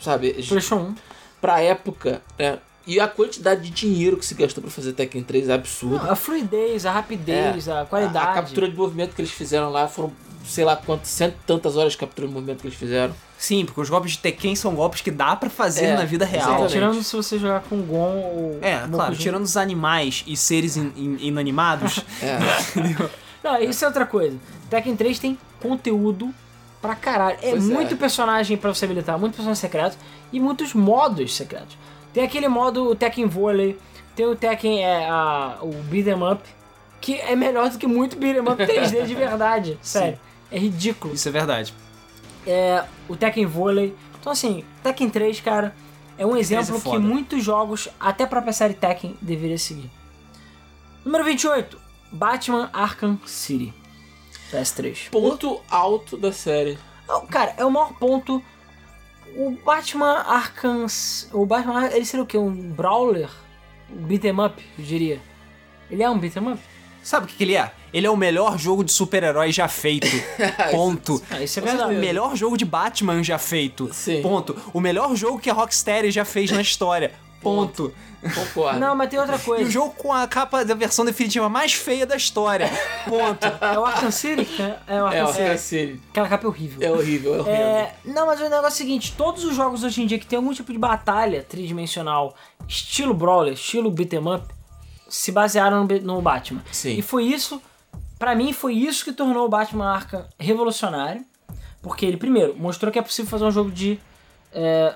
Sabe, 0.00 0.32
PlayStation 0.32 0.76
1. 0.76 0.94
pra 1.40 1.60
época, 1.60 2.22
né? 2.38 2.58
E 2.86 3.00
a 3.00 3.08
quantidade 3.08 3.62
de 3.62 3.70
dinheiro 3.70 4.16
que 4.18 4.26
se 4.26 4.34
gastou 4.34 4.60
pra 4.62 4.70
fazer 4.70 4.92
Tekken 4.92 5.22
3 5.22 5.48
é 5.48 5.54
absurda. 5.54 6.12
A 6.12 6.14
fluidez, 6.14 6.84
a 6.84 6.92
rapidez, 6.92 7.68
a 7.68 7.84
qualidade. 7.86 8.18
A, 8.26 8.30
a 8.30 8.34
captura 8.34 8.68
de 8.68 8.76
movimento 8.76 9.14
que 9.14 9.22
eles 9.22 9.30
fizeram 9.30 9.70
lá 9.70 9.88
foram, 9.88 10.12
sei 10.44 10.64
lá 10.66 10.76
quantas, 10.76 11.08
cento 11.08 11.32
e 11.42 11.46
tantas 11.46 11.76
horas 11.78 11.92
de 11.92 11.98
captura 11.98 12.28
de 12.28 12.34
movimento 12.34 12.60
que 12.60 12.66
eles 12.66 12.78
fizeram. 12.78 13.14
Sim, 13.38 13.64
porque 13.64 13.80
os 13.80 13.88
golpes 13.88 14.12
de 14.12 14.18
Tekken 14.18 14.54
são 14.54 14.74
golpes 14.74 15.00
que 15.00 15.10
dá 15.10 15.34
pra 15.34 15.48
fazer 15.48 15.84
É, 15.86 15.96
na 15.96 16.04
vida 16.04 16.24
real. 16.26 16.42
exatamente. 16.44 16.72
Tirando 16.72 17.02
se 17.02 17.16
você 17.16 17.38
jogar 17.38 17.60
com 17.62 17.80
Gon 17.82 18.16
ou. 18.18 18.58
É, 18.62 18.86
claro, 18.86 19.16
tirando 19.16 19.44
os 19.44 19.56
animais 19.56 20.22
e 20.26 20.36
seres 20.36 20.76
in- 20.76 20.92
in- 20.96 21.16
inanimados. 21.20 22.00
É. 22.22 22.38
Não, 23.42 23.58
isso 23.60 23.84
é 23.84 23.88
outra 23.88 24.06
coisa. 24.06 24.36
Tekken 24.70 24.96
3 24.96 25.18
tem 25.18 25.38
conteúdo 25.60 26.32
pra 26.80 26.94
caralho. 26.94 27.36
É 27.42 27.50
Pois 27.50 27.68
é. 27.68 27.72
muito 27.72 27.96
personagem 27.96 28.56
pra 28.56 28.72
você 28.72 28.84
habilitar, 28.84 29.18
muito 29.18 29.34
personagem 29.34 29.60
secreto 29.60 29.96
e 30.32 30.40
muitos 30.40 30.72
modos 30.74 31.34
secretos. 31.36 31.76
Tem 32.14 32.24
aquele 32.24 32.48
modo 32.48 32.88
o 32.88 32.94
Tekken 32.94 33.26
Volley, 33.26 33.78
tem 34.16 34.24
o 34.24 34.34
Tekken 34.36 34.82
é, 34.84 35.06
a, 35.08 35.58
o 35.60 35.70
Beat'em 35.70 36.22
Up, 36.32 36.42
que 37.00 37.16
é 37.16 37.36
melhor 37.36 37.68
do 37.68 37.76
que 37.76 37.86
muito 37.86 38.16
Beat'em 38.16 38.40
Up 38.40 38.62
3D 38.62 39.04
de 39.06 39.14
verdade. 39.14 39.78
Sério. 39.82 40.18
É 40.50 40.58
ridículo. 40.58 41.12
Isso 41.12 41.28
é 41.28 41.32
verdade. 41.32 41.74
é, 42.46 42.84
o 43.08 43.16
Tekken 43.16 43.44
Volley. 43.46 43.94
Então, 44.20 44.32
assim, 44.32 44.64
Tekken 44.82 45.10
3, 45.10 45.40
cara, 45.40 45.74
é 46.16 46.24
um 46.24 46.36
exemplo 46.36 46.76
é 46.76 46.78
que 46.78 46.84
foda. 46.84 47.00
muitos 47.00 47.42
jogos, 47.44 47.88
até 47.98 48.24
a 48.24 48.26
própria 48.26 48.52
série 48.52 48.74
Tekken, 48.74 49.16
deveria 49.20 49.58
seguir. 49.58 49.90
Número 51.04 51.24
28, 51.24 51.76
Batman 52.12 52.70
Arkham 52.72 53.18
City. 53.26 53.74
PS3. 54.52 55.10
Ponto 55.10 55.60
alto 55.68 56.16
da 56.16 56.32
série. 56.32 56.78
Não, 57.08 57.26
Cara, 57.26 57.52
é 57.58 57.64
o 57.64 57.70
maior 57.70 57.92
ponto. 57.98 58.42
O 59.36 59.50
Batman 59.64 60.18
Arkham. 60.26 60.86
O 61.32 61.44
Batman 61.46 61.86
ele 61.88 62.04
seria 62.04 62.22
o 62.22 62.26
quê? 62.26 62.38
Um 62.38 62.52
brawler? 62.70 63.28
Um 63.90 64.02
beat'em 64.04 64.32
up, 64.40 64.62
eu 64.78 64.84
diria. 64.84 65.20
Ele 65.90 66.02
é 66.02 66.08
um 66.10 66.18
beat'em 66.18 66.52
up? 66.52 66.60
Sabe 67.02 67.26
o 67.26 67.28
que, 67.28 67.36
que 67.36 67.44
ele 67.44 67.54
é? 67.54 67.70
Ele 67.92 68.06
é 68.06 68.10
o 68.10 68.16
melhor 68.16 68.58
jogo 68.58 68.82
de 68.82 68.90
super-herói 68.90 69.52
já 69.52 69.68
feito. 69.68 70.06
Ponto. 70.72 71.22
Ah, 71.30 71.42
isso 71.42 71.58
é 71.58 71.62
O 71.62 71.64
verdade. 71.66 71.88
certeza. 71.90 72.00
melhor 72.06 72.34
jogo 72.34 72.56
de 72.56 72.64
Batman 72.64 73.22
já 73.22 73.36
feito. 73.38 73.92
Sim. 73.92 74.22
Ponto. 74.22 74.56
O 74.72 74.80
melhor 74.80 75.14
jogo 75.14 75.38
que 75.38 75.50
a 75.50 75.52
Rocksteady 75.52 76.10
já 76.10 76.24
fez 76.24 76.50
na 76.50 76.62
história. 76.62 77.12
Ponto. 77.44 77.94
Concordo. 78.34 78.80
Não, 78.80 78.96
mas 78.96 79.10
tem 79.10 79.18
outra 79.18 79.36
E 79.36 79.38
o 79.38 79.42
coisa. 79.42 79.70
jogo 79.70 79.90
com 79.96 80.10
a 80.12 80.26
capa 80.26 80.64
da 80.64 80.74
versão 80.74 81.04
definitiva 81.04 81.46
mais 81.48 81.74
feia 81.74 82.06
da 82.06 82.16
história. 82.16 82.70
Ponto. 83.06 83.46
É 83.60 83.78
o 83.78 83.84
Arkham 83.84 84.10
City? 84.10 84.48
É, 84.88 84.96
é 84.96 85.02
o 85.02 85.08
É, 85.08 85.20
Arkham 85.20 85.24
o 85.24 85.28
City. 85.28 85.42
Arkham 85.42 85.58
City. 85.58 86.02
Aquela 86.10 86.28
capa 86.28 86.44
é 86.44 86.48
horrível. 86.48 86.78
É 86.88 86.90
horrível, 86.90 87.34
é 87.34 87.38
horrível. 87.40 87.54
É, 87.54 87.94
não, 88.04 88.26
mas 88.26 88.40
o 88.40 88.44
negócio 88.44 88.64
é 88.66 88.68
o 88.68 88.72
seguinte: 88.72 89.14
todos 89.16 89.44
os 89.44 89.54
jogos 89.54 89.84
hoje 89.84 90.02
em 90.02 90.06
dia 90.06 90.18
que 90.18 90.26
tem 90.26 90.38
algum 90.38 90.52
tipo 90.54 90.72
de 90.72 90.78
batalha 90.78 91.42
tridimensional, 91.42 92.34
estilo 92.66 93.12
brawler, 93.12 93.52
estilo 93.52 93.90
beat'em 93.90 94.20
up, 94.34 94.46
se 95.08 95.30
basearam 95.30 95.84
no, 95.86 96.00
no 96.00 96.22
Batman. 96.22 96.62
Sim. 96.72 96.96
E 96.96 97.02
foi 97.02 97.24
isso, 97.24 97.60
pra 98.18 98.34
mim, 98.34 98.54
foi 98.54 98.72
isso 98.74 99.04
que 99.04 99.12
tornou 99.12 99.44
o 99.44 99.48
Batman 99.50 99.92
Arkham 99.92 100.24
revolucionário. 100.38 101.22
Porque 101.82 102.06
ele, 102.06 102.16
primeiro, 102.16 102.56
mostrou 102.56 102.90
que 102.90 102.98
é 102.98 103.02
possível 103.02 103.30
fazer 103.30 103.44
um 103.44 103.50
jogo 103.50 103.70
de, 103.70 104.00
é, 104.54 104.94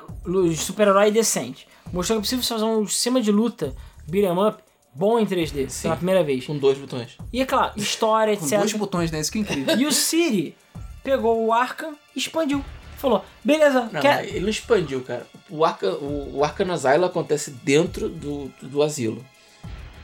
super-herói 0.57 1.11
decente. 1.11 1.68
Mostrou 1.93 2.17
que 2.19 2.21
é 2.21 2.25
possível 2.25 2.45
fazer 2.45 2.65
um 2.65 2.87
sistema 2.87 3.21
de 3.21 3.31
luta 3.33 3.75
beat'em 4.07 4.39
up 4.47 4.63
bom 4.95 5.19
em 5.19 5.27
3D, 5.27 5.83
pela 5.83 5.97
primeira 5.97 6.23
vez. 6.25 6.45
Com 6.45 6.57
dois 6.59 6.77
botões. 6.79 7.17
E 7.33 7.41
é 7.41 7.47
claro, 7.47 7.73
história, 7.77 8.37
Com 8.37 8.45
etc. 8.45 8.59
dois 8.59 8.73
botões, 8.75 9.11
né? 9.11 9.21
Isso 9.21 9.31
que 9.33 9.39
é 9.39 9.41
incrível. 9.43 9.79
E 9.79 9.87
o 9.87 9.93
Siri 9.93 10.57
pegou 11.05 11.45
o 11.47 11.53
Arkham 11.53 11.95
e 12.15 12.19
expandiu. 12.19 12.65
Falou, 12.97 13.25
beleza, 13.45 13.89
Não, 13.93 14.01
quer... 14.01 14.25
ele 14.27 14.41
não 14.41 14.49
expandiu, 14.49 15.01
cara. 15.03 15.25
O 15.49 15.65
Arkham, 15.65 15.93
o, 16.01 16.39
o 16.39 16.45
Arkham 16.45 16.73
Asylum 16.73 17.05
acontece 17.07 17.53
dentro 17.53 18.09
do, 18.09 18.49
do, 18.61 18.69
do 18.69 18.83
asilo. 18.83 19.25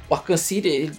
O 0.09 0.15
Arkham 0.15 0.37
City, 0.37 0.69
ele 0.69 0.97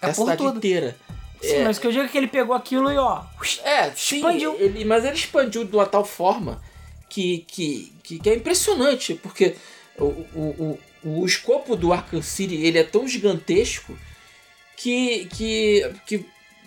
É 0.00 0.06
é 0.06 0.06
a 0.06 0.10
a 0.10 0.14
cidade 0.14 0.38
toda. 0.38 0.56
inteira. 0.56 0.96
Sim, 1.42 1.62
mas 1.62 1.76
o 1.76 1.80
que 1.80 1.86
eu 1.86 1.92
digo 1.92 2.04
é 2.04 2.08
que 2.08 2.16
ele 2.18 2.26
pegou 2.26 2.56
aquilo 2.56 2.90
e 2.90 2.96
ó. 2.96 3.22
É, 3.62 3.90
sim, 3.90 4.16
Expandiu. 4.16 4.56
Ele, 4.58 4.84
mas 4.86 5.04
ele 5.04 5.14
expandiu 5.14 5.64
de 5.64 5.76
uma 5.76 5.84
tal 5.86 6.04
forma 6.04 6.60
que, 7.08 7.38
que, 7.48 7.92
que, 8.02 8.18
que 8.18 8.30
é 8.30 8.34
impressionante, 8.36 9.14
porque 9.14 9.56
o, 9.98 10.04
o, 10.04 10.78
o, 11.04 11.10
o 11.20 11.26
escopo 11.26 11.74
do 11.76 11.92
Arkham 11.92 12.22
City 12.22 12.54
ele 12.56 12.78
é 12.78 12.84
tão 12.84 13.06
gigantesco 13.08 13.96
que, 14.76 15.26
que, 15.26 15.92
que 16.06 16.26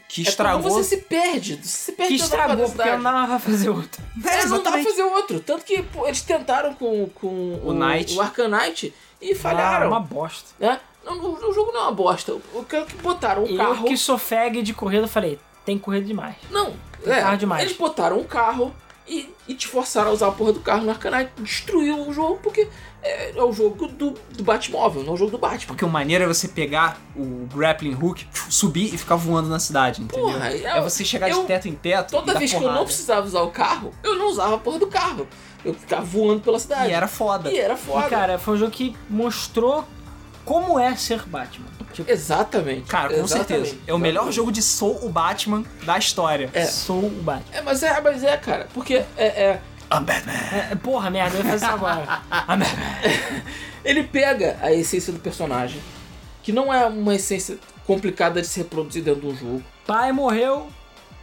Que 0.09 0.21
é 0.21 0.23
estragou. 0.29 0.63
como 0.63 0.75
você 0.83 0.95
se 0.95 1.01
perde. 1.03 1.55
Você 1.63 1.67
se 1.67 1.91
perde 1.93 2.15
Que 2.17 2.21
estragou, 2.21 2.69
porque 2.69 2.89
não 2.91 3.03
dava 3.03 3.27
pra 3.27 3.39
fazer 3.39 3.69
outro. 3.69 4.01
É, 4.25 4.29
É, 4.41 4.45
não 4.45 4.61
dá 4.61 4.71
pra 4.71 4.83
fazer 4.83 5.03
outro. 5.03 5.39
Tanto 5.39 5.63
que 5.63 5.81
pô, 5.83 6.05
eles 6.07 6.21
tentaram 6.21 6.73
com, 6.73 7.07
com 7.15 7.59
O 7.63 7.73
Knight. 7.73 8.13
o 8.15 8.21
Arkham 8.21 8.49
Knight 8.49 8.93
e 9.21 9.31
Ah, 9.31 9.35
falharam. 9.35 9.87
uma 9.87 9.99
bosta. 9.99 10.49
né? 10.59 10.79
Não, 11.05 11.17
o, 11.17 11.49
o 11.49 11.53
jogo 11.53 11.71
não 11.71 11.79
é 11.79 11.83
uma 11.83 11.91
bosta. 11.93 12.33
O 12.33 12.65
que 12.67 12.83
botaram 13.01 13.43
um 13.43 13.47
eu 13.47 13.57
carro. 13.57 13.85
que 13.87 13.95
sou 13.97 14.17
fag 14.17 14.61
de 14.61 14.73
corrida, 14.73 15.07
falei, 15.07 15.39
tem 15.65 15.77
corrida 15.77 16.05
demais. 16.05 16.35
Não, 16.49 16.73
Tem 17.03 17.13
é, 17.13 17.21
carro 17.21 17.37
demais. 17.37 17.63
eles 17.63 17.77
botaram 17.77 18.19
um 18.19 18.23
carro 18.23 18.75
e, 19.07 19.33
e 19.47 19.53
te 19.55 19.67
forçaram 19.67 20.09
a 20.09 20.13
usar 20.13 20.27
a 20.27 20.31
porra 20.31 20.53
do 20.53 20.59
carro 20.59 20.83
no 20.85 20.93
Knight. 20.93 21.31
Destruiu 21.39 22.07
o 22.07 22.13
jogo 22.13 22.39
porque 22.41 22.67
é, 23.01 23.37
é 23.37 23.43
o 23.43 23.51
jogo 23.51 23.87
do, 23.87 24.11
do 24.31 24.43
Batmóvel, 24.43 25.03
não 25.03 25.11
é 25.11 25.13
o 25.13 25.17
jogo 25.17 25.31
do 25.31 25.37
Batman. 25.37 25.67
Porque 25.67 25.83
o 25.85 25.89
maneiro 25.89 26.23
é 26.23 26.27
você 26.27 26.47
pegar 26.47 26.99
o 27.15 27.47
grappling 27.53 27.95
hook, 27.95 28.25
subir 28.49 28.93
e 28.93 28.97
ficar 28.97 29.15
voando 29.15 29.49
na 29.49 29.59
cidade, 29.59 30.01
entendeu? 30.01 30.25
Porra, 30.25 30.49
é 30.49 30.81
você 30.81 31.03
chegar 31.03 31.29
eu- 31.29 31.41
de 31.41 31.47
teto 31.47 31.67
em 31.67 31.73
teto 31.75 32.11
Toda 32.11 32.37
vez 32.37 32.51
que 32.51 32.57
eu 32.57 32.61
porrada. 32.61 32.79
não 32.79 32.85
precisava 32.85 33.25
usar 33.25 33.41
o 33.41 33.51
carro, 33.51 33.91
eu 34.03 34.15
não 34.17 34.27
usava 34.29 34.55
a 34.55 34.57
porra 34.57 34.79
do 34.79 34.87
carro. 34.87 35.27
Eu 35.63 35.73
ficava 35.75 36.01
voando 36.03 36.41
pela 36.41 36.57
cidade. 36.57 36.89
E 36.89 36.93
era 36.93 37.07
foda. 37.07 37.51
E 37.51 37.57
era 37.59 37.77
foda. 37.77 38.07
E 38.07 38.09
cara, 38.09 38.39
foi 38.39 38.55
um 38.55 38.57
jogo 38.57 38.71
que 38.71 38.95
mostrou 39.07 39.85
como 40.51 40.77
é 40.77 40.93
ser 40.97 41.21
Batman. 41.25 41.65
Tipo, 41.93 42.11
Exatamente. 42.11 42.81
Cara, 42.81 43.13
com 43.13 43.23
exatamente, 43.23 43.47
certeza. 43.69 43.77
É 43.87 43.93
o 43.93 43.97
melhor 43.97 44.29
jogo 44.33 44.51
de 44.51 44.61
Sou 44.61 45.05
o 45.05 45.07
Batman 45.07 45.63
da 45.85 45.97
história. 45.97 46.49
É. 46.51 46.65
sou 46.65 47.05
o 47.05 47.09
Batman. 47.09 47.57
É, 47.57 47.61
mas 47.61 47.81
é, 47.81 48.01
mas 48.01 48.21
é, 48.21 48.35
cara, 48.35 48.67
porque 48.73 48.95
é, 48.95 49.05
é, 49.17 49.61
I'm 49.93 50.03
Batman. 50.03 50.33
É, 50.51 50.75
porra, 50.75 51.09
merda, 51.09 51.37
eu 51.37 51.43
ia 51.45 51.51
fazer 51.51 51.65
isso 51.65 51.73
agora. 51.73 52.21
Ah, 52.29 52.57
merda. 52.57 52.75
ele 53.85 54.03
pega 54.03 54.57
a 54.61 54.73
essência 54.73 55.13
do 55.13 55.19
personagem, 55.19 55.81
que 56.43 56.51
não 56.51 56.73
é 56.73 56.85
uma 56.85 57.15
essência 57.15 57.57
complicada 57.87 58.41
de 58.41 58.47
se 58.47 58.59
reproduzir 58.59 59.03
dentro 59.03 59.21
de 59.21 59.27
um 59.27 59.35
jogo. 59.35 59.63
Pai 59.87 60.11
morreu, 60.11 60.67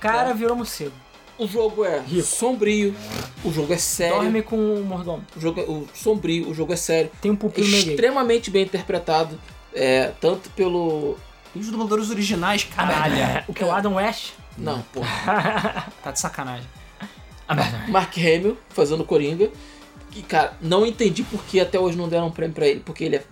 cara 0.00 0.30
É. 0.30 0.34
virou 0.34 0.56
morcego. 0.56 0.92
O 1.38 1.46
jogo 1.46 1.84
é 1.84 2.00
Rico. 2.00 2.26
sombrio, 2.26 2.94
o 3.44 3.52
jogo 3.52 3.72
é 3.72 3.76
sério, 3.78 4.16
Dorme 4.16 4.42
com 4.42 4.56
o 4.56 4.84
mordomo. 4.84 5.24
o 5.36 5.40
jogo 5.40 5.60
é 5.60 5.64
o 5.64 5.86
sombrio, 5.94 6.48
o 6.50 6.54
jogo 6.54 6.72
é 6.72 6.76
sério, 6.76 7.10
Tem 7.20 7.30
um 7.30 7.34
é 7.34 7.36
pupilo 7.36 7.68
meio 7.68 7.84
gay. 7.84 7.94
extremamente 7.94 8.50
bem 8.50 8.64
interpretado, 8.64 9.38
é, 9.72 10.12
tanto 10.20 10.50
pelo 10.50 11.16
E 11.54 11.60
os 11.60 11.68
dubladores 11.70 12.10
originais, 12.10 12.64
caralho. 12.64 13.44
O 13.46 13.54
que? 13.54 13.62
O 13.64 13.70
Adam 13.70 13.94
West? 13.94 14.32
não, 14.56 14.82
porra, 14.82 15.86
Tá 16.02 16.10
de 16.10 16.18
sacanagem. 16.18 16.66
Ah, 17.46 17.54
merda. 17.54 17.84
Mark 17.88 18.14
Hamill 18.18 18.58
fazendo 18.70 19.04
Coringa, 19.04 19.48
que 20.10 20.22
cara, 20.22 20.54
não 20.60 20.84
entendi 20.84 21.22
por 21.22 21.42
que 21.44 21.60
até 21.60 21.78
hoje 21.78 21.96
não 21.96 22.08
deram 22.08 22.26
um 22.26 22.30
prêmio 22.32 22.54
pra 22.54 22.66
ele, 22.66 22.80
porque 22.80 23.04
ele 23.04 23.16
é 23.16 23.22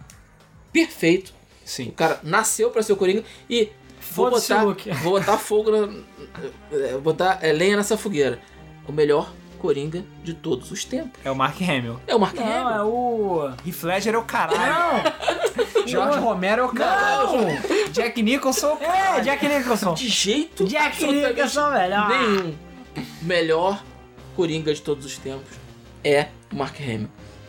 perfeito. 0.72 1.30
O 1.64 1.68
Sim. 1.68 1.90
cara 1.90 2.20
nasceu 2.22 2.70
pra 2.70 2.82
ser 2.82 2.92
o 2.92 2.96
Coringa 2.96 3.24
e 3.50 3.68
vou 4.12 4.30
botar, 4.30 4.64
o 4.64 4.76
vou 5.02 5.18
botar 5.18 5.36
fogo 5.36 5.70
na, 5.70 5.78
é, 5.78 5.90
botar 7.02 7.38
é, 7.42 7.52
lenha 7.52 7.76
nessa 7.76 7.96
fogueira. 7.96 8.38
O 8.88 8.92
melhor 8.92 9.32
Coringa 9.58 10.04
de 10.22 10.34
todos 10.34 10.70
os 10.70 10.84
tempos. 10.84 11.18
É 11.24 11.30
o 11.30 11.34
Mark 11.34 11.60
Hamill. 11.62 11.98
É 12.06 12.14
o 12.14 12.20
Mark 12.20 12.36
Não, 12.36 12.44
Hamill. 12.46 12.76
é 12.76 12.82
o. 12.84 13.50
Heath 13.66 13.82
Ledger 13.82 14.14
é 14.14 14.18
o 14.18 14.22
caralho. 14.22 15.02
Não! 15.04 15.86
George 15.88 16.18
Romero 16.18 16.62
é 16.62 16.64
o 16.66 16.68
caralho. 16.68 17.38
Jack 17.90 18.22
Nicholson 18.22 18.76
é 18.80 18.88
o 18.88 19.16
É. 19.18 19.20
Jack 19.22 19.48
Nicholson. 19.48 19.94
De 19.94 20.08
jeito 20.08 20.64
Jack 20.64 21.04
Nicholson, 21.06 21.70
velho. 21.70 22.08
Nenhum. 22.08 22.54
Melhor 23.22 23.82
Coringa 24.34 24.74
de 24.74 24.82
todos 24.82 25.04
os 25.06 25.16
tempos 25.16 25.56
é 26.04 26.28
o 26.52 26.56
Mark 26.56 26.78
Hamill. 26.80 27.08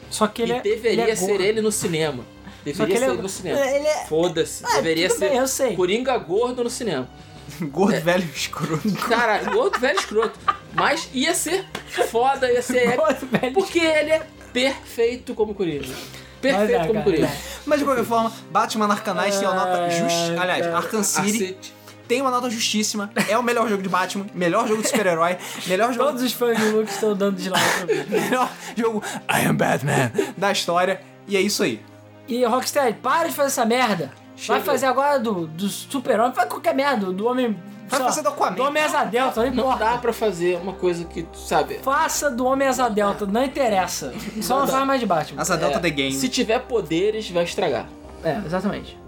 Só 0.09 0.25
que 0.27 0.41
ele 0.41 0.53
e 0.53 0.55
é. 0.55 0.61
deveria 0.61 1.03
ele 1.03 1.11
é 1.11 1.15
ser 1.15 1.41
ele 1.41 1.61
no 1.61 1.71
cinema. 1.71 2.23
Deveria 2.63 2.95
ele 2.95 2.99
ser 2.99 3.05
é- 3.05 3.13
ele 3.13 3.21
no 3.21 3.29
cinema. 3.29 3.59
ele 3.59 3.87
é- 3.87 4.05
Foda-se. 4.05 4.63
Ah, 4.65 4.75
deveria 4.75 5.09
ser 5.09 5.29
bem, 5.29 5.37
eu 5.37 5.47
sei. 5.47 5.75
Coringa 5.75 6.17
gordo 6.17 6.63
no 6.63 6.69
cinema. 6.69 7.09
Gordo, 7.71 8.01
velho, 8.01 8.29
escroto. 8.35 8.91
Cara, 9.07 9.43
gordo 9.51 9.79
velho 9.79 9.99
escroto. 9.99 10.39
Mas 10.73 11.09
ia 11.13 11.33
ser 11.33 11.65
foda, 12.09 12.51
ia 12.51 12.61
ser 12.61 12.89
épico. 12.89 13.03
Gordo, 13.03 13.27
velho. 13.27 13.53
Porque 13.53 13.79
ele 13.79 14.11
é 14.11 14.27
perfeito 14.53 15.33
como 15.33 15.53
Coringa. 15.53 15.95
Perfeito 16.41 16.71
é, 16.71 16.79
como 16.79 16.93
cara, 16.93 17.03
Coringa. 17.03 17.31
Mas 17.65 17.79
de 17.79 17.85
qualquer 17.85 18.05
forma, 18.05 18.31
Batman 18.51 18.91
Arkham 18.91 19.15
Knight 19.15 19.37
tem 19.37 19.47
uma 19.47 19.55
nota 19.55 19.89
justa. 19.89 20.41
Aliás, 20.41 20.67
Arkham 20.67 21.03
City 21.03 21.73
tem 22.07 22.21
uma 22.21 22.31
nota 22.31 22.49
justíssima. 22.49 23.11
É 23.27 23.37
o 23.37 23.43
melhor 23.43 23.67
jogo 23.67 23.83
de 23.83 23.89
Batman, 23.89 24.25
melhor 24.33 24.67
jogo 24.67 24.81
de 24.81 24.87
super-herói, 24.87 25.37
melhor 25.67 25.91
jogo. 25.93 26.05
Todos 26.05 26.23
os 26.23 26.33
fãs 26.33 26.57
do 26.57 26.77
Luke 26.77 26.91
estão 26.91 27.15
dando 27.15 27.35
de 27.35 27.49
lado 27.49 27.63
melhor 28.09 28.49
jogo 28.75 29.03
I 29.29 29.45
am 29.47 29.55
Batman 29.55 30.11
da 30.37 30.51
história. 30.51 31.01
E 31.27 31.35
é 31.35 31.41
isso 31.41 31.63
aí. 31.63 31.81
E 32.27 32.43
Rocksteady, 32.45 32.97
para 32.99 33.27
de 33.27 33.33
fazer 33.33 33.47
essa 33.47 33.65
merda. 33.65 34.11
Vai 34.37 34.59
Chega. 34.59 34.61
fazer 34.61 34.85
agora 34.85 35.19
do, 35.19 35.47
do 35.47 35.67
super-homem, 35.67 36.31
faz 36.33 36.47
qualquer 36.47 36.75
merda, 36.75 37.11
do 37.11 37.25
homem. 37.25 37.57
Vai 37.87 37.99
lá, 37.99 38.05
fazer 38.05 38.21
do 38.21 38.29
Aquaman. 38.29 38.55
Do 38.55 38.63
homem 38.63 38.83
asa 38.83 39.03
delta, 39.05 39.39
não 39.45 39.47
Não 39.51 39.63
importa. 39.63 39.85
dá 39.85 39.97
pra 39.97 40.13
fazer 40.13 40.57
uma 40.61 40.73
coisa 40.73 41.05
que, 41.05 41.25
sabe... 41.33 41.79
Faça 41.79 42.29
do 42.29 42.45
homem 42.45 42.67
asa 42.67 42.87
delta, 42.89 43.25
não 43.25 43.43
interessa. 43.43 44.13
Só 44.41 44.55
não, 44.59 44.65
Não 44.65 44.67
faz 44.67 44.85
mais 44.85 44.99
de 44.99 45.05
Batman. 45.05 45.41
Asa 45.41 45.57
Delta 45.57 45.77
é, 45.77 45.81
The 45.81 45.89
Game. 45.89 46.11
Se 46.13 46.29
tiver 46.29 46.59
poderes, 46.59 47.29
vai 47.31 47.45
estragar. 47.45 47.87
É, 48.23 48.37
exatamente. 48.45 48.99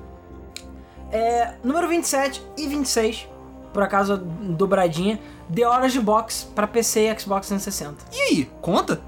É, 1.11 1.53
número 1.63 1.87
27 1.87 2.41
e 2.57 2.67
26, 2.67 3.27
por 3.73 3.83
acaso 3.83 4.17
dobradinha, 4.17 5.19
The 5.53 5.65
Horas 5.67 5.91
de 5.91 5.99
Box 5.99 6.47
pra 6.55 6.65
PC 6.65 7.11
e 7.11 7.19
Xbox 7.19 7.47
360. 7.47 8.05
E 8.15 8.21
aí, 8.21 8.51
conta? 8.61 9.01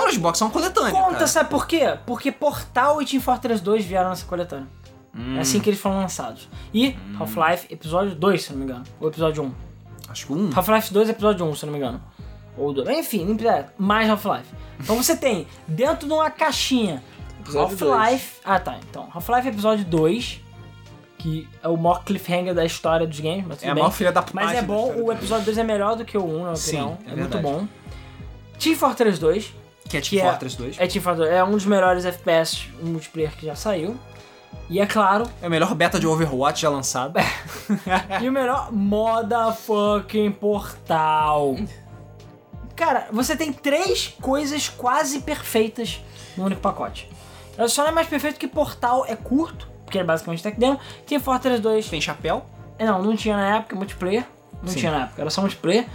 Horas 0.00 0.14
de 0.14 0.20
Box 0.20 0.40
é 0.40 0.44
uma 0.44 0.50
coletânea. 0.50 0.92
Conta, 0.92 1.12
cara. 1.14 1.26
sabe 1.26 1.50
por 1.50 1.66
quê? 1.66 1.98
Porque 2.06 2.30
Portal 2.30 3.00
e 3.02 3.06
Team 3.06 3.20
Fortress 3.20 3.62
2 3.62 3.84
vieram 3.84 4.10
nessa 4.10 4.24
coletânea. 4.26 4.66
É 5.36 5.40
assim 5.40 5.60
que 5.60 5.68
eles 5.70 5.80
foram 5.80 5.96
lançados. 5.96 6.48
E 6.72 6.96
Half-Life 7.18 7.66
episódio 7.72 8.14
2, 8.14 8.42
se 8.42 8.50
não 8.52 8.58
me 8.58 8.64
engano. 8.64 8.84
Ou 9.00 9.08
episódio 9.08 9.42
1. 9.44 9.52
Acho 10.10 10.26
que 10.26 10.32
um. 10.32 10.50
Half-Life 10.54 10.92
2 10.92 11.08
episódio 11.08 11.44
1, 11.46 11.54
se 11.56 11.66
não 11.66 11.72
me 11.72 11.78
engano. 11.78 12.00
Ou 12.56 12.72
2. 12.72 12.88
Enfim, 12.88 13.24
não. 13.24 13.64
Mais 13.78 14.08
Half-Life. 14.08 14.48
Então 14.80 14.96
você 14.96 15.16
tem, 15.16 15.46
dentro 15.66 16.06
de 16.06 16.12
uma 16.12 16.30
caixinha, 16.30 17.02
Half-Life. 17.54 18.40
Ah, 18.44 18.58
tá. 18.60 18.78
Então, 18.88 19.08
Half-Life 19.12 19.48
episódio 19.48 19.84
2, 19.84 20.40
que 21.18 21.48
é 21.62 21.68
o 21.68 21.76
maior 21.76 22.04
cliffhanger 22.04 22.54
da 22.54 22.64
história 22.64 23.06
dos 23.06 23.18
games, 23.18 23.44
mas 23.46 23.58
tudo 23.58 23.68
É 23.68 23.70
a 23.70 23.74
maior 23.74 23.90
filha 23.92 24.12
da 24.12 24.24
Mas 24.32 24.52
é 24.56 24.62
bom, 24.62 24.92
o 25.02 25.12
episódio 25.12 25.44
2 25.46 25.58
é 25.58 25.64
melhor 25.64 25.96
do 25.96 26.04
que 26.04 26.16
o 26.16 26.24
1, 26.24 26.28
na 26.30 26.42
minha 26.44 26.56
Sim, 26.56 26.80
opinião. 26.80 26.98
é 27.06 27.12
É, 27.12 27.16
muito 27.16 27.38
bom. 27.38 27.66
Team 28.58 28.76
Fortress 28.76 29.18
2, 29.20 29.52
Que 29.88 29.96
é 29.96 30.00
que 30.00 30.10
Team 30.10 30.26
é- 30.26 30.30
Fortress 30.30 30.56
2. 30.56 30.76
é, 30.78 30.86
Team 30.86 31.02
Fortress, 31.02 31.30
é 31.32 31.42
um 31.44 31.50
dos 31.52 31.64
melhores 31.66 32.04
FPS 32.04 32.68
multiplayer 32.82 33.32
que 33.36 33.46
já 33.46 33.54
saiu. 33.56 33.96
E 34.70 34.80
é 34.80 34.86
claro, 34.86 35.24
É 35.40 35.46
o 35.46 35.50
melhor 35.50 35.74
beta 35.74 35.98
de 35.98 36.06
Overwatch 36.06 36.60
já 36.62 36.68
lançado. 36.68 37.14
e 38.20 38.28
o 38.28 38.32
melhor 38.32 38.70
motherfucking 38.72 40.30
portal. 40.32 41.56
Cara, 42.76 43.08
você 43.10 43.34
tem 43.36 43.52
três 43.52 44.08
coisas 44.20 44.68
quase 44.68 45.20
perfeitas 45.20 46.00
no 46.36 46.44
único 46.44 46.60
pacote. 46.60 47.08
Ela 47.56 47.68
só 47.68 47.82
não 47.82 47.88
é 47.90 47.92
mais 47.92 48.06
perfeito 48.06 48.38
que 48.38 48.46
Portal 48.46 49.04
é 49.06 49.16
curto, 49.16 49.68
porque 49.84 49.98
é 49.98 50.04
basicamente 50.04 50.42
tech 50.42 50.58
demo. 50.60 50.78
Team 51.06 51.20
Fortress 51.20 51.60
2, 51.60 51.88
Tem 51.88 52.00
chapéu. 52.00 52.44
é, 52.78 52.84
não, 52.86 53.02
não 53.02 53.16
tinha 53.16 53.36
na 53.36 53.56
época 53.56 53.74
multiplayer. 53.74 54.24
Não 54.62 54.68
Sim. 54.68 54.78
tinha 54.78 54.92
na 54.92 55.02
época, 55.04 55.20
era 55.22 55.30
só 55.30 55.40
multiplayer. 55.40 55.86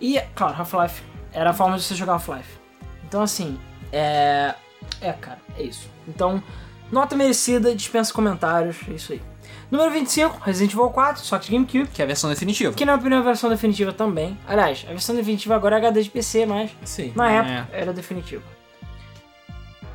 E, 0.00 0.18
claro, 0.34 0.54
Half-Life 0.58 1.02
era 1.32 1.50
a 1.50 1.52
forma 1.52 1.76
de 1.76 1.82
você 1.82 1.94
jogar 1.94 2.14
Half-Life. 2.14 2.58
Então, 3.06 3.20
assim, 3.22 3.58
é. 3.92 4.54
É, 5.02 5.12
cara, 5.12 5.38
é 5.58 5.62
isso. 5.62 5.90
Então, 6.08 6.42
nota 6.90 7.16
merecida, 7.16 7.74
dispensa 7.74 8.12
comentários, 8.12 8.76
é 8.88 8.92
isso 8.92 9.12
aí. 9.12 9.22
Número 9.70 9.90
25, 9.92 10.40
Resident 10.44 10.72
Evil 10.72 10.88
4, 10.90 11.22
só 11.24 11.38
que 11.38 11.52
GameCube. 11.52 11.86
Que 11.88 12.02
é 12.02 12.04
a 12.04 12.06
versão 12.08 12.28
definitiva. 12.28 12.72
Que 12.74 12.84
na 12.84 12.92
minha 12.92 13.00
opinião 13.00 13.18
é 13.18 13.22
a 13.22 13.24
versão 13.24 13.48
definitiva 13.48 13.92
também. 13.92 14.36
Aliás, 14.46 14.84
a 14.88 14.90
versão 14.90 15.14
definitiva 15.14 15.54
agora 15.54 15.76
é 15.76 15.78
HD 15.78 16.02
de 16.02 16.10
PC, 16.10 16.44
mas 16.44 16.70
Sim. 16.84 17.12
na 17.14 17.30
É. 17.32 17.36
época 17.36 17.68
era 17.72 17.92
definitiva. 17.92 18.42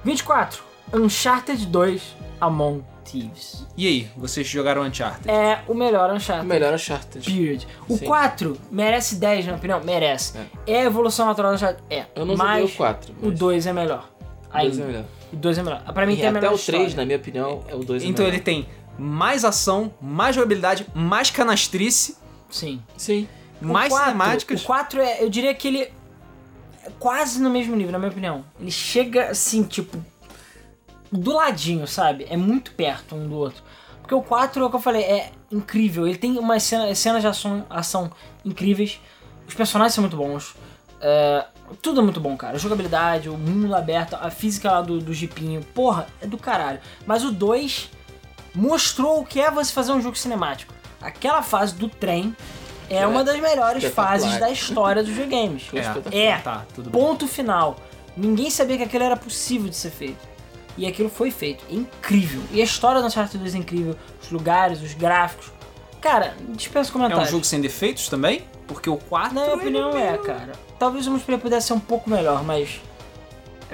24, 0.04 0.64
Uncharted 0.94 1.66
2 1.66 2.16
Among 2.40 2.84
Thieves. 3.04 3.66
E 3.78 3.88
aí, 3.88 4.10
vocês 4.16 4.48
jogaram 4.48 4.82
Uncharted? 4.84 5.30
É 5.30 5.60
o 5.68 5.74
melhor 5.74 6.10
O 6.10 6.16
Uncharted. 6.16 6.48
melhor 6.48 6.74
Uncharted. 6.74 7.26
Period. 7.26 7.68
O 7.88 7.98
Sim. 7.98 8.06
4 8.06 8.58
merece 8.72 9.16
10, 9.16 9.40
na 9.46 9.52
minha 9.52 9.58
opinião? 9.58 9.82
Merece. 9.84 10.38
É, 10.66 10.82
a 10.82 10.84
evolução 10.86 11.26
natural 11.26 11.52
do 11.52 11.56
Uncharted? 11.56 11.84
É. 11.90 12.06
Eu 12.16 12.26
não 12.26 12.36
mas 12.38 12.62
joguei 12.62 12.74
o 12.76 12.78
4. 12.78 13.16
O 13.22 13.32
2 13.32 13.68
é 13.68 13.74
melhor. 13.74 14.10
O 14.54 14.58
2 14.60 14.80
é 14.80 14.86
melhor. 14.86 15.04
O 15.34 15.36
2 15.36 15.58
é 15.58 15.64
melhor. 15.64 15.82
Pra 15.94 16.06
mim 16.06 16.14
E 16.14 16.18
tem 16.18 16.26
a 16.28 16.30
até 16.30 16.40
melhor 16.40 16.54
o 16.54 16.58
3, 16.58 16.66
história. 16.66 16.96
na 16.96 17.06
minha 17.06 17.18
opinião, 17.18 17.64
é 17.68 17.76
o 17.76 17.80
2 17.84 18.04
é 18.04 18.08
Então 18.08 18.24
melhor. 18.26 18.36
ele 18.36 18.44
tem 18.44 18.68
mais 18.98 19.44
ação, 19.44 19.94
mais 20.02 20.36
jogabilidade, 20.36 20.86
mais 20.94 21.30
canastrice, 21.30 22.18
Sim. 22.50 22.82
Sim. 22.96 23.28
O 23.62 23.66
mais 23.68 23.90
4, 23.90 24.06
cinemáticas. 24.06 24.62
O 24.62 24.66
4 24.66 25.02
é, 25.02 25.24
eu 25.24 25.30
diria 25.30 25.54
que 25.54 25.68
ele 25.68 25.82
é 25.82 25.92
quase 27.00 27.42
no 27.42 27.50
mesmo 27.50 27.76
nível, 27.76 27.92
na 27.92 27.98
minha 28.00 28.12
opinião. 28.12 28.46
Ele 28.60 28.72
chega 28.72 29.30
assim, 29.32 29.64
tipo, 29.64 29.98
do 31.12 31.34
ladinho, 31.34 31.88
sabe? 31.88 32.26
É 32.30 32.38
muito 32.38 32.72
perto 32.74 33.16
um 33.16 33.28
do 33.28 33.36
outro. 33.36 33.64
Porque 34.02 34.14
o 34.14 34.22
4, 34.22 34.62
é 34.62 34.66
o 34.66 34.70
que 34.70 34.76
eu 34.76 34.80
falei, 34.82 35.02
é 35.04 35.32
incrível. 35.52 36.08
Ele 36.08 36.18
tem 36.18 36.38
umas 36.38 36.62
cenas, 36.64 36.98
cenas 37.00 37.22
de 37.22 37.28
ação, 37.28 37.66
ação 37.70 38.12
incríveis. 38.46 39.02
Os 39.48 39.54
personagens 39.56 39.94
são 39.96 40.04
muito 40.04 40.16
bons. 40.16 40.56
É, 41.02 41.46
tudo 41.82 42.02
é 42.02 42.04
muito 42.04 42.20
bom, 42.20 42.36
cara. 42.38 42.56
A 42.56 42.60
jogabilidade, 42.60 43.30
o 43.30 43.38
mundo 43.38 43.76
aberto, 43.76 44.16
a 44.16 44.30
física 44.30 44.72
lá 44.72 44.82
do, 44.82 45.00
do 45.00 45.14
jipinho. 45.14 45.62
Porra, 45.74 46.08
é 46.22 46.28
do 46.28 46.38
caralho. 46.38 46.80
Mas 47.06 47.24
o 47.24 47.32
2 47.32 47.90
mostrou 48.54 49.20
o 49.22 49.26
que 49.26 49.40
é 49.40 49.50
você 49.52 49.72
fazer 49.74 49.92
um 49.92 50.02
jogo 50.02 50.18
cinemático. 50.18 50.74
Aquela 51.02 51.42
fase 51.42 51.76
do 51.76 51.88
trem 51.90 52.36
é, 52.90 52.98
É 52.98 53.08
uma 53.08 53.24
das 53.24 53.40
melhores 53.40 53.84
fases 53.86 54.38
da 54.40 54.50
história 54.52 55.04
dos 55.04 55.12
videogames. 55.12 55.64
É, 56.12 56.18
É, 56.32 56.38
tá, 56.38 56.66
tudo 56.74 56.90
bem. 56.90 57.02
ponto 57.02 57.28
final. 57.28 57.78
Ninguém 58.16 58.50
sabia 58.50 58.78
que 58.78 58.84
aquilo 58.84 59.04
era 59.04 59.18
possível 59.18 59.68
de 59.70 59.76
ser 59.76 59.90
feito. 59.92 60.36
E 60.78 60.86
aquilo 60.86 61.10
foi 61.10 61.32
feito. 61.32 61.64
É 61.70 61.74
incrível. 61.74 62.42
E 62.52 62.62
a 62.62 62.64
história 62.64 63.02
do 63.02 63.08
Uncharted 63.08 63.38
2 63.38 63.56
é 63.56 63.58
incrível. 63.58 63.96
Os 64.22 64.30
lugares, 64.30 64.82
os 64.82 64.94
gráficos. 64.94 65.52
Cara, 66.02 66.36
dispensa 66.50 66.90
É 66.90 66.94
comentários. 66.94 67.28
um 67.30 67.32
jogo 67.32 67.46
sem 67.46 67.60
defeitos 67.62 68.08
também? 68.10 68.44
Porque 68.68 68.90
o 68.90 68.98
4. 68.98 69.34
Na 69.34 69.42
minha 69.44 69.56
opinião 69.56 69.98
é, 69.98 70.18
cara. 70.18 70.54
Talvez 70.80 71.08
o 71.08 71.12
multiplayer 71.12 71.42
pudesse 71.42 71.68
ser 71.68 71.74
um 71.74 71.80
pouco 71.80 72.10
melhor, 72.10 72.44
mas. 72.44 72.82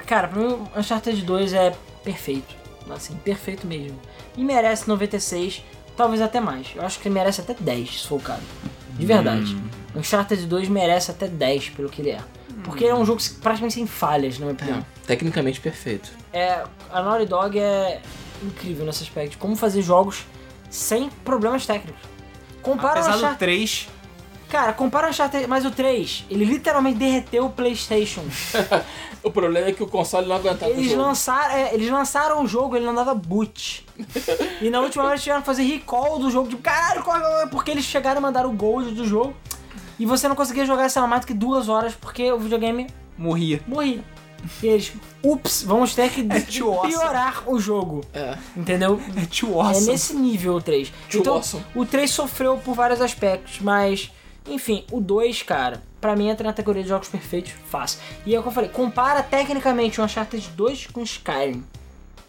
Cara, 0.06 0.28
pra 0.28 0.40
mim 0.40 0.46
o 0.46 0.78
Uncharted 0.78 1.22
2 1.22 1.52
é 1.52 1.74
perfeito. 2.02 2.54
Assim, 2.90 3.14
perfeito 3.16 3.66
mesmo. 3.66 3.98
E 4.36 4.44
merece 4.44 4.88
96, 4.88 5.62
talvez 5.96 6.20
até 6.20 6.40
mais. 6.40 6.68
Eu 6.74 6.84
acho 6.84 6.98
que 6.98 7.08
ele 7.08 7.14
merece 7.14 7.40
até 7.40 7.54
10, 7.54 8.02
se 8.02 8.08
for 8.08 8.16
o 8.16 8.20
caso. 8.20 8.42
De 8.90 9.06
verdade. 9.06 9.54
Hum. 9.54 10.00
Uncharted 10.00 10.46
2 10.46 10.68
merece 10.68 11.10
até 11.10 11.26
10 11.26 11.70
pelo 11.70 11.88
que 11.88 12.02
ele 12.02 12.10
é. 12.10 12.20
Porque 12.64 12.84
ele 12.84 12.92
é 12.92 12.94
um 12.94 13.04
jogo 13.04 13.20
praticamente 13.40 13.74
sem 13.74 13.86
falhas, 13.86 14.38
na 14.38 14.46
minha 14.46 14.54
opinião. 14.54 14.78
É, 14.78 15.06
tecnicamente 15.06 15.60
perfeito. 15.60 16.10
É, 16.32 16.62
a 16.90 17.02
Naughty 17.02 17.26
Dog 17.26 17.58
é 17.58 18.00
incrível 18.42 18.84
nesse 18.84 19.02
aspecto. 19.02 19.38
Como 19.38 19.56
fazer 19.56 19.82
jogos 19.82 20.24
sem 20.70 21.08
problemas 21.24 21.66
técnicos. 21.66 22.02
Compara 22.62 23.00
o 23.00 23.02
Apesar 23.02 23.12
do 23.12 23.18
Uncharted... 23.18 23.38
3, 23.38 23.88
Cara, 24.52 24.74
compara 24.74 25.06
o 25.06 25.10
Uncharted, 25.10 25.46
mas 25.46 25.64
o 25.64 25.70
3, 25.70 26.26
ele 26.28 26.44
literalmente 26.44 26.98
derreteu 26.98 27.46
o 27.46 27.50
Playstation. 27.50 28.22
O 29.24 29.30
problema 29.30 29.68
é 29.68 29.72
que 29.72 29.80
o 29.80 29.86
console 29.86 30.26
não 30.26 30.34
aguentava 30.34 30.72
o 30.72 30.74
Eles 30.74 30.90
jogo. 30.90 31.02
lançaram, 31.02 31.54
é, 31.54 31.72
eles 31.72 31.88
lançaram 31.88 32.42
o 32.42 32.46
jogo, 32.48 32.74
ele 32.74 32.84
não 32.84 32.92
dava 32.92 33.14
boot. 33.14 33.86
e 34.60 34.68
na 34.68 34.80
última 34.80 35.04
hora 35.04 35.12
eles 35.12 35.22
tiveram 35.22 35.42
que 35.42 35.46
fazer 35.46 35.62
recall 35.62 36.18
do 36.18 36.28
jogo, 36.28 36.48
tipo, 36.48 36.60
caralho, 36.60 37.04
é? 37.40 37.46
porque 37.46 37.70
eles 37.70 37.84
chegaram 37.84 38.18
a 38.18 38.20
mandar 38.20 38.44
o 38.44 38.50
gold 38.50 38.90
do 38.96 39.04
jogo. 39.04 39.32
E 39.96 40.04
você 40.04 40.26
não 40.26 40.34
conseguia 40.34 40.66
jogar, 40.66 40.88
sei 40.88 41.00
lá, 41.00 41.06
mais 41.06 41.20
do 41.20 41.28
que 41.28 41.34
duas 41.34 41.68
horas, 41.68 41.94
porque 41.94 42.32
o 42.32 42.38
videogame 42.40 42.88
morria. 43.16 43.60
morria. 43.64 44.02
E 44.60 44.66
eles, 44.66 44.92
ups, 45.22 45.62
vamos 45.62 45.94
ter 45.94 46.10
que 46.10 46.20
awesome. 46.60 46.90
piorar 46.90 47.44
o 47.46 47.60
jogo. 47.60 48.00
É. 48.12 48.36
Entendeu? 48.56 49.00
É 49.16 49.24
too 49.26 49.60
awesome. 49.60 49.86
É 49.86 49.92
nesse 49.92 50.14
nível 50.16 50.54
o 50.56 50.60
3. 50.60 50.92
Too 51.08 51.20
então, 51.20 51.34
awesome. 51.34 51.64
o 51.76 51.86
3 51.86 52.10
sofreu 52.10 52.58
por 52.58 52.74
vários 52.74 53.00
aspectos, 53.00 53.60
mas, 53.60 54.10
enfim, 54.46 54.84
o 54.90 55.00
2, 55.00 55.42
cara, 55.42 55.82
pra 56.00 56.16
mim 56.16 56.28
entra 56.28 56.44
na 56.46 56.52
categoria 56.52 56.82
de 56.82 56.88
jogos 56.88 57.08
perfeitos, 57.08 57.52
fácil. 57.68 58.00
E 58.26 58.34
é 58.34 58.38
o 58.38 58.42
que 58.42 58.48
eu 58.48 58.52
falei, 58.52 58.70
compara 58.70 59.22
tecnicamente 59.22 60.00
o 60.00 60.04
Uncharted 60.04 60.48
2 60.56 60.86
com 60.88 61.02
Skyrim. 61.02 61.64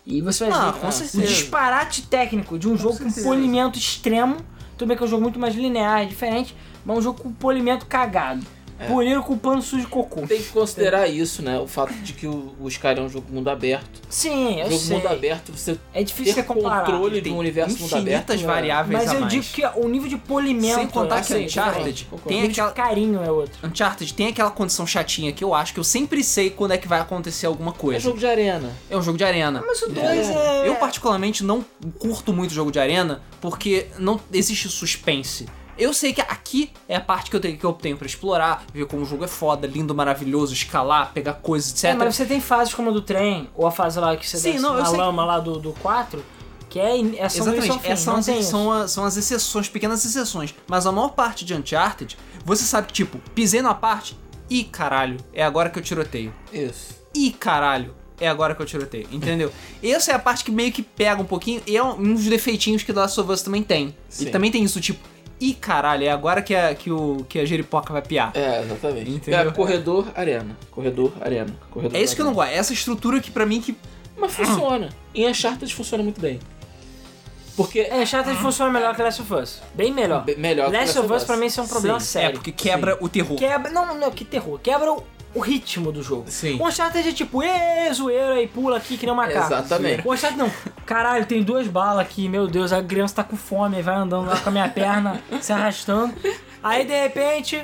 E 0.05 0.21
você 0.21 0.45
vai 0.49 0.59
Ah, 0.59 0.71
ver 0.71 0.79
com 0.81 0.87
o 0.87 0.91
certeza. 0.91 1.23
disparate 1.25 2.01
técnico 2.03 2.59
de 2.59 2.67
um 2.67 2.77
jogo 2.77 2.93
com 2.97 3.05
certeza. 3.05 3.25
polimento 3.27 3.79
extremo. 3.79 4.37
Tudo 4.77 4.87
bem 4.89 4.97
que 4.97 5.03
é 5.03 5.05
um 5.05 5.09
jogo 5.09 5.23
muito 5.23 5.39
mais 5.39 5.55
linear, 5.55 6.01
é 6.01 6.05
diferente, 6.05 6.55
mas 6.85 6.97
um 6.97 7.01
jogo 7.01 7.21
com 7.23 7.31
polimento 7.31 7.85
cagado. 7.85 8.45
É. 8.83 8.87
Poliram 8.87 9.21
com 9.23 9.37
pano 9.37 9.61
sujo 9.61 9.83
de 9.83 9.87
cocô. 9.89 10.21
Tem 10.27 10.41
que 10.41 10.49
considerar 10.49 11.07
isso, 11.07 11.41
né? 11.41 11.57
O 11.59 11.67
fato 11.67 11.93
de 11.93 12.13
que 12.13 12.27
o, 12.27 12.53
o 12.59 12.67
Skyrim 12.67 12.99
é 13.01 13.03
um 13.03 13.09
jogo 13.09 13.31
mundo 13.31 13.49
aberto. 13.49 14.01
Sim, 14.09 14.59
eu 14.59 14.65
jogo 14.69 14.79
sei. 14.81 14.97
mundo 14.97 15.07
aberto, 15.07 15.51
você 15.51 15.77
É 15.93 16.03
difícil 16.03 16.33
ter 16.35 16.43
comparar. 16.43 16.85
controle 16.85 17.15
de 17.15 17.21
Tem 17.23 17.33
um 17.33 17.37
universo 17.37 17.79
mundo 17.79 17.93
aberto. 17.95 18.07
infinitas 18.07 18.41
é- 18.41 18.45
variáveis 18.45 18.99
Mas 18.99 19.11
a 19.11 19.15
eu 19.15 19.21
mais. 19.21 19.31
digo 19.33 19.45
que 19.45 19.65
o 19.79 19.87
nível 19.87 20.09
de 20.09 20.17
polimento... 20.17 20.75
Sem 20.75 20.87
contar 20.87 21.21
que 21.21 21.33
assim, 21.33 21.45
Uncharted 21.45 22.07
o 22.11 22.17
tem 22.19 22.43
aquela... 22.43 22.71
carinho 22.71 23.21
é 23.23 23.31
outro. 23.31 23.67
Uncharted 23.67 24.13
tem 24.13 24.27
aquela 24.27 24.51
condição 24.51 24.85
chatinha 24.85 25.31
que 25.31 25.43
eu 25.43 25.53
acho 25.53 25.73
que 25.73 25.79
eu 25.79 25.83
sempre 25.83 26.23
sei 26.23 26.49
quando 26.49 26.71
é 26.71 26.77
que 26.77 26.87
vai 26.87 26.99
acontecer 26.99 27.45
alguma 27.45 27.71
É 27.71 27.75
coisa. 27.75 27.99
jogo 27.99 28.17
de 28.19 28.25
arena. 28.25 28.69
É 28.89 28.97
um 28.97 29.01
jogo 29.01 29.17
de 29.17 29.23
arena. 29.23 29.63
Mas 29.65 29.81
o 29.81 29.89
2 29.89 30.29
é... 30.29 30.67
Eu 30.67 30.75
particularmente 30.75 31.43
não 31.43 31.63
curto 31.99 32.33
muito 32.33 32.53
jogo 32.53 32.71
de 32.71 32.79
arena 32.79 33.21
porque 33.41 33.87
não 33.97 34.19
existe 34.31 34.69
suspense. 34.69 35.45
Eu 35.77 35.93
sei 35.93 36.13
que 36.13 36.21
aqui 36.21 36.71
é 36.87 36.95
a 36.95 37.01
parte 37.01 37.29
que 37.29 37.35
eu 37.35 37.39
tenho, 37.39 37.57
que 37.57 37.63
eu 37.63 37.73
tenho 37.73 37.97
pra 37.97 38.05
explorar, 38.05 38.63
ver 38.73 38.85
como 38.85 39.01
o 39.01 39.05
jogo 39.05 39.25
é 39.25 39.27
foda, 39.27 39.65
lindo, 39.65 39.93
maravilhoso, 39.95 40.53
escalar, 40.53 41.11
pegar 41.13 41.33
coisas, 41.33 41.71
etc. 41.71 41.85
É, 41.85 41.93
mas 41.93 42.15
você 42.15 42.25
tem 42.25 42.39
fases 42.39 42.73
como 42.73 42.89
a 42.89 42.93
do 42.93 43.01
trem, 43.01 43.49
ou 43.55 43.65
a 43.65 43.71
fase 43.71 43.99
lá 43.99 44.15
que 44.15 44.27
você 44.27 44.37
Sim, 44.37 44.51
desce 44.51 44.63
não, 44.63 44.75
na 44.75 44.89
lama 44.89 45.25
lá 45.25 45.39
do, 45.39 45.57
do 45.57 45.73
4, 45.73 46.23
que 46.69 46.79
é, 46.79 46.99
é 46.99 47.23
ação 47.23 47.47
Exatamente, 47.47 47.79
fim, 47.79 47.89
essas 47.89 47.99
são, 47.99 48.15
as, 48.15 48.45
são, 48.45 48.87
são 48.87 49.05
as 49.05 49.17
exceções, 49.17 49.67
pequenas 49.67 50.05
exceções. 50.05 50.53
Mas 50.67 50.85
a 50.85 50.91
maior 50.91 51.09
parte 51.09 51.43
de 51.43 51.53
Uncharted, 51.53 52.17
você 52.45 52.63
sabe 52.63 52.87
que, 52.87 52.93
tipo, 52.93 53.17
pisei 53.33 53.61
numa 53.61 53.75
parte, 53.75 54.17
e 54.49 54.63
caralho, 54.63 55.17
é 55.33 55.43
agora 55.43 55.69
que 55.69 55.79
eu 55.79 55.83
tiroteio. 55.83 56.33
Isso. 56.51 56.95
E 57.15 57.31
caralho, 57.31 57.95
é 58.19 58.27
agora 58.27 58.53
que 58.53 58.61
eu 58.61 58.65
tiroteio, 58.65 59.07
entendeu? 59.11 59.51
Essa 59.81 60.11
é 60.11 60.15
a 60.15 60.19
parte 60.19 60.43
que 60.43 60.51
meio 60.51 60.71
que 60.71 60.81
pega 60.81 61.21
um 61.21 61.25
pouquinho, 61.25 61.61
e 61.65 61.75
é 61.75 61.83
um, 61.83 61.99
um 61.99 62.13
dos 62.13 62.25
defeitinhos 62.25 62.83
que 62.83 62.93
The 62.93 62.99
Last 62.99 63.19
of 63.19 63.31
Us 63.31 63.41
também 63.41 63.63
tem. 63.63 63.95
Sim. 64.09 64.27
E 64.27 64.31
também 64.31 64.51
tem 64.51 64.63
isso, 64.63 64.79
tipo, 64.79 65.12
e 65.49 65.53
caralho, 65.53 66.03
é 66.05 66.09
agora 66.09 66.41
que 66.41 66.55
a, 66.55 66.73
que 66.73 66.91
o, 66.91 67.25
que 67.27 67.39
a 67.39 67.45
Jeripoca 67.45 67.91
vai 67.91 68.01
piar. 68.01 68.31
É, 68.35 68.61
exatamente. 68.61 69.09
Entendeu? 69.11 69.39
É 69.39 69.51
corredor, 69.51 70.07
arena. 70.15 70.57
Corredor, 70.71 71.11
arena. 71.21 71.53
Corredor, 71.71 71.97
É 71.99 72.01
isso 72.03 72.15
que 72.15 72.21
eu 72.21 72.25
não 72.25 72.31
arena. 72.31 72.45
gosto, 72.47 72.59
essa 72.59 72.73
estrutura 72.73 73.19
que 73.19 73.29
pra 73.31 73.45
mim 73.45 73.59
que... 73.61 73.75
Mas 74.17 74.33
funciona. 74.33 74.89
Em 75.13 75.27
Uncharted 75.27 75.73
funciona 75.73 76.03
muito 76.03 76.21
bem. 76.21 76.39
Porque 77.55 77.81
É, 77.81 78.01
Uncharted 78.01 78.35
funciona 78.37 78.71
melhor 78.71 78.95
que 78.95 79.01
Last 79.03 79.21
of 79.21 79.33
Us. 79.33 79.61
Bem 79.75 79.91
melhor. 79.93 80.23
Be- 80.23 80.35
melhor 80.35 80.71
que 80.71 80.77
Last 80.77 80.97
of 80.99 81.11
Us 81.13 81.23
pra 81.23 81.37
mim 81.37 81.45
isso 81.47 81.59
é 81.59 81.63
um 81.63 81.67
problema 81.67 81.99
Sim, 81.99 82.05
sério. 82.05 82.29
É, 82.29 82.31
porque 82.33 82.51
quebra 82.51 82.97
o 82.99 83.07
terror. 83.07 83.37
Quebra. 83.37 83.71
Não, 83.71 83.93
não, 83.95 84.09
que 84.11 84.25
terror. 84.25 84.59
Quebra 84.59 84.91
o, 84.91 85.03
o 85.33 85.39
ritmo 85.39 85.91
do 85.91 86.03
jogo. 86.03 86.25
Sim. 86.27 86.59
O 86.59 86.67
Uncharted 86.67 87.07
é 87.07 87.11
tipo, 87.11 87.41
ê, 87.41 87.91
zoeira 87.93 88.41
e 88.41 88.47
pula 88.47 88.77
aqui 88.77 88.97
que 88.97 89.05
nem 89.05 89.13
um 89.13 89.17
macaco. 89.17 89.53
Exatamente. 89.53 90.07
O 90.07 90.13
Uncharted 90.13 90.37
não. 90.37 90.51
Caralho, 90.85 91.25
tem 91.25 91.41
duas 91.41 91.67
balas 91.67 92.05
aqui, 92.05 92.29
meu 92.29 92.47
Deus, 92.47 92.71
a 92.71 92.83
criança 92.83 93.15
tá 93.15 93.23
com 93.23 93.35
fome, 93.35 93.81
vai 93.81 93.95
andando 93.95 94.27
lá 94.27 94.37
com 94.37 94.49
a 94.49 94.51
minha 94.51 94.69
perna, 94.69 95.21
se 95.41 95.51
arrastando. 95.51 96.13
Aí 96.61 96.85
de 96.85 96.93
repente, 96.93 97.63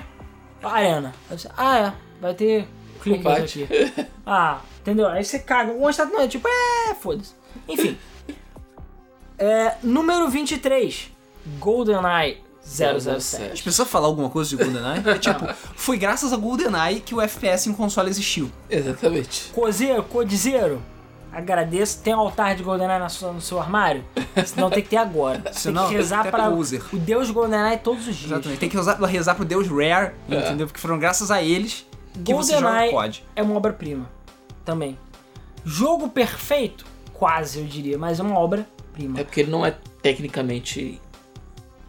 arena. 0.64 1.14
Você, 1.30 1.50
ah, 1.56 1.78
é, 1.78 1.94
vai 2.20 2.34
ter 2.34 2.68
clique 3.02 3.28
aqui. 3.28 3.68
Ah, 4.26 4.60
entendeu? 4.82 5.08
Aí 5.08 5.24
você 5.24 5.40
caga. 5.40 5.72
O 5.72 5.88
Uncharted 5.88 6.16
não, 6.16 6.24
é 6.24 6.28
tipo, 6.28 6.48
é, 6.48 6.96
foda-se. 6.96 7.34
Enfim. 7.68 7.98
É, 9.38 9.76
número 9.82 10.28
23, 10.28 11.10
GoldenEye 11.60 12.49
007. 12.70 13.52
As 13.54 13.62
pessoas 13.62 13.88
falar 13.90 14.08
alguma 14.08 14.30
coisa 14.30 14.50
de 14.50 14.56
GoldenEye, 14.64 15.02
é 15.10 15.18
tipo, 15.18 15.48
foi 15.76 15.98
graças 15.98 16.32
a 16.32 16.38
GoldenEye 16.38 17.00
que 17.00 17.16
o 17.16 17.22
FPS 17.22 17.68
em 17.70 17.74
console 17.74 18.10
existiu. 18.10 18.52
Exatamente. 18.70 19.50
Cozeiro, 19.54 20.04
codizeiro, 20.04 20.82
agradeço. 21.32 22.00
Tem 22.04 22.14
um 22.14 22.20
altar 22.20 22.56
de 22.56 22.64
GoldenEye 22.64 23.00
na 23.00 23.10
sua- 23.10 23.32
no 23.34 23.42
seu 23.42 23.60
armário? 23.60 24.04
Senão 24.46 24.70
tem 24.70 24.84
que 24.84 24.90
ter 24.90 24.98
agora. 24.98 25.52
Senão, 25.54 25.84
tem 25.84 25.92
que 25.92 25.98
rezar 25.98 26.30
para 26.30 26.50
o 26.50 26.98
deus 26.98 27.32
GoldenEye 27.32 27.78
todos 27.80 28.08
os 28.08 28.16
dias. 28.16 28.32
Exatamente. 28.32 28.60
Tem 28.60 28.70
que 28.70 28.78
usar, 28.78 28.96
rezar 29.06 29.36
pro 29.36 29.46
Deus 29.46 29.68
Rare, 29.68 30.14
entendeu? 30.28 30.68
Porque 30.68 30.80
foram 30.80 31.00
graças 31.00 31.32
a 31.32 31.42
eles 31.42 31.86
que 32.24 32.34
você 32.34 32.54
joga 32.54 32.64
GoldenEye 32.68 32.92
COD. 32.92 33.24
é 33.36 33.42
uma 33.44 33.56
obra-prima 33.56 34.10
também. 34.64 34.98
Jogo 35.66 36.08
perfeito? 36.10 36.86
Quase, 37.14 37.60
eu 37.60 37.66
diria, 37.66 37.98
mas 37.98 38.20
é 38.20 38.24
uma 38.24 38.40
obra-prima. 38.40 39.20
É 39.20 39.24
porque 39.24 39.42
ele 39.42 39.52
não 39.52 39.66
é 39.66 39.76
tecnicamente 40.02 41.02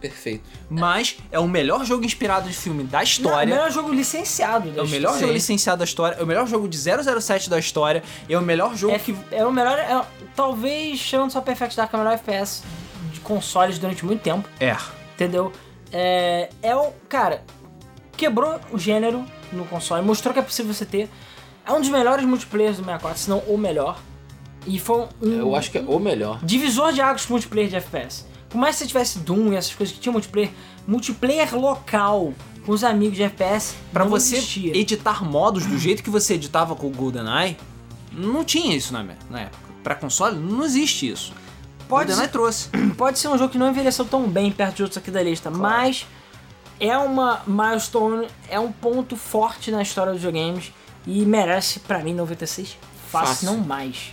Perfeito. 0.01 0.43
Mas 0.71 1.19
é 1.31 1.39
o 1.39 1.47
melhor 1.47 1.85
jogo 1.85 2.05
inspirado 2.05 2.49
de 2.49 2.55
filme 2.55 2.85
da 2.85 2.93
Não, 2.93 2.99
é 2.99 3.03
o 3.03 3.05
história. 3.05 3.55
melhor 3.55 3.71
jogo 3.71 3.93
licenciado. 3.93 4.73
É 4.75 4.83
o 4.83 4.89
melhor 4.89 5.19
jogo 5.19 5.33
licenciado 5.33 5.79
da 5.81 5.85
história, 5.85 6.17
é 6.19 6.23
o 6.23 6.27
melhor 6.27 6.47
jogo 6.47 6.67
de 6.69 6.79
007 6.79 7.51
da 7.51 7.59
história, 7.59 8.03
é 8.29 8.39
o 8.39 8.41
melhor 8.43 8.75
jogo 8.75 8.95
É, 8.95 8.99
que. 8.99 9.15
é 9.31 9.45
o 9.45 9.53
melhor. 9.53 9.79
é- 9.79 10.03
talvez 10.35 10.99
chamando 10.99 11.31
só 11.31 11.41
Perfect 11.43 11.77
Dark 11.77 11.93
é 11.93 11.97
o 11.97 12.01
melhor 12.01 12.15
FPS 12.15 12.63
de 13.13 13.21
consoles 13.21 13.79
durante 13.79 14.05
muito 14.05 14.23
tempo. 14.23 14.49
É. 14.59 14.75
Entendeu? 15.15 15.53
É, 15.93 16.49
é 16.63 16.75
o. 16.75 16.93
Cara, 17.09 17.45
quebrou 18.17 18.59
o 18.73 18.79
gênero 18.79 19.25
no 19.53 19.65
console, 19.67 20.03
mostrou 20.05 20.33
que 20.33 20.41
é 20.41 20.43
possível 20.43 20.73
você 20.73 20.87
ter. 20.87 21.11
É 21.67 21.73
um 21.73 21.81
dos 21.81 21.91
melhores 21.91 22.25
multiplayers 22.25 22.77
do 22.79 22.85
64, 22.85 23.19
se 23.19 23.29
não 23.29 23.39
o 23.41 23.59
melhor. 23.59 23.99
E 24.67 24.79
foi 24.79 25.07
um. 25.23 25.31
Eu 25.39 25.55
acho 25.55 25.71
que 25.71 25.79
é 25.79 25.83
o 25.87 25.99
melhor. 25.99 26.39
Divisor 26.43 26.93
de 26.93 27.01
águas 27.01 27.27
multiplayer 27.27 27.69
de 27.69 27.77
FPS. 27.77 28.25
Por 28.51 28.59
mais 28.59 28.75
que 28.77 28.81
você 28.83 28.89
tivesse 28.89 29.19
Doom 29.21 29.53
e 29.53 29.57
essas 29.57 29.75
coisas 29.75 29.95
que 29.95 30.01
tinha 30.01 30.13
multiplayer, 30.13 30.51
multiplayer 30.87 31.55
local 31.57 32.35
com 32.67 32.73
os 32.73 32.85
amigos 32.85 33.17
de 33.17 33.23
FPS, 33.23 33.75
Pra 33.93 34.05
você 34.05 34.37
existia. 34.37 34.77
editar 34.77 35.25
modos 35.25 35.65
do 35.65 35.79
jeito 35.79 36.03
que 36.03 36.11
você 36.11 36.35
editava 36.35 36.75
com 36.77 36.89
o 36.89 36.91
GoldenEye, 36.91 37.57
não 38.13 38.45
tinha 38.45 38.75
isso 38.77 38.93
na, 38.93 39.03
na 39.31 39.41
época. 39.41 39.71
Pra 39.83 39.95
console, 39.95 40.37
não 40.37 40.65
existe 40.65 41.09
isso. 41.09 41.33
Pode 41.89 42.07
GoldenEye 42.09 42.27
ser- 42.27 42.33
trouxe. 42.33 42.69
Pode 42.99 43.19
ser 43.19 43.29
um 43.29 43.39
jogo 43.39 43.51
que 43.53 43.59
não 43.59 43.71
envelheceu 43.71 44.05
tão 44.05 44.29
bem 44.29 44.51
perto 44.53 44.77
de 44.77 44.83
outros 44.83 44.99
aqui 44.99 45.11
da 45.11 45.23
lista, 45.23 45.51
mas 45.51 46.07
é 46.79 46.97
uma 46.99 47.41
milestone, 47.47 48.27
é 48.49 48.59
um 48.61 48.71
ponto 48.73 49.17
forte 49.17 49.71
na 49.71 49.81
história 49.83 50.13
dos 50.13 50.21
videogames 50.23 50.73
e 51.07 51.25
merece, 51.25 51.81
pra 51.81 52.01
mim, 52.01 52.15
96 52.15 52.77
fácil, 53.11 53.29
Fácil. 53.29 53.47
não 53.47 53.59
mais. 53.59 54.13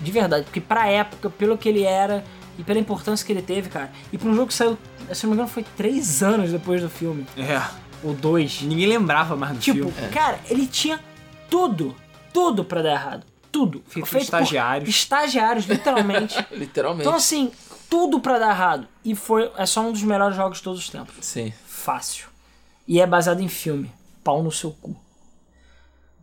De 0.00 0.10
verdade, 0.12 0.44
porque 0.44 0.60
pra 0.60 0.86
época, 0.88 1.28
pelo 1.28 1.58
que 1.58 1.68
ele 1.68 1.82
era 1.82 2.24
e 2.58 2.64
pela 2.64 2.78
importância 2.78 3.24
que 3.24 3.32
ele 3.32 3.40
teve, 3.42 3.68
cara, 3.70 3.90
e 4.12 4.18
pra 4.18 4.28
um 4.28 4.34
jogo 4.34 4.48
que 4.48 4.54
saiu, 4.54 4.76
se 5.14 5.24
não 5.24 5.30
me 5.30 5.36
engano, 5.36 5.48
foi 5.48 5.64
3 5.76 6.22
anos 6.22 6.50
depois 6.50 6.82
do 6.82 6.90
filme, 6.90 7.24
É. 7.38 7.62
ou 8.02 8.12
dois. 8.12 8.60
Ninguém 8.62 8.86
lembrava 8.88 9.36
mais 9.36 9.54
do 9.54 9.60
Tipo, 9.60 9.90
filme. 9.92 10.12
cara, 10.12 10.38
ele 10.50 10.66
tinha 10.66 11.00
tudo, 11.48 11.94
tudo 12.34 12.64
pra 12.64 12.82
dar 12.82 12.92
errado. 12.92 13.24
Tudo. 13.50 13.82
Feito 13.88 14.06
por 14.10 14.20
estagiários. 14.20 14.88
Estagiários, 14.90 15.64
literalmente. 15.66 16.36
Literalmente. 16.52 17.06
Então, 17.06 17.16
assim, 17.16 17.50
tudo 17.88 18.20
pra 18.20 18.38
dar 18.38 18.50
errado. 18.50 18.86
E 19.02 19.14
foi, 19.14 19.50
é 19.56 19.64
só 19.64 19.80
um 19.80 19.90
dos 19.90 20.02
melhores 20.02 20.36
jogos 20.36 20.58
de 20.58 20.64
todos 20.64 20.78
os 20.80 20.90
tempos. 20.90 21.14
Sim. 21.22 21.50
Fácil. 21.66 22.26
E 22.86 23.00
é 23.00 23.06
baseado 23.06 23.40
em 23.40 23.48
filme. 23.48 23.90
Pau 24.22 24.42
no 24.42 24.52
seu 24.52 24.70
cu. 24.72 24.94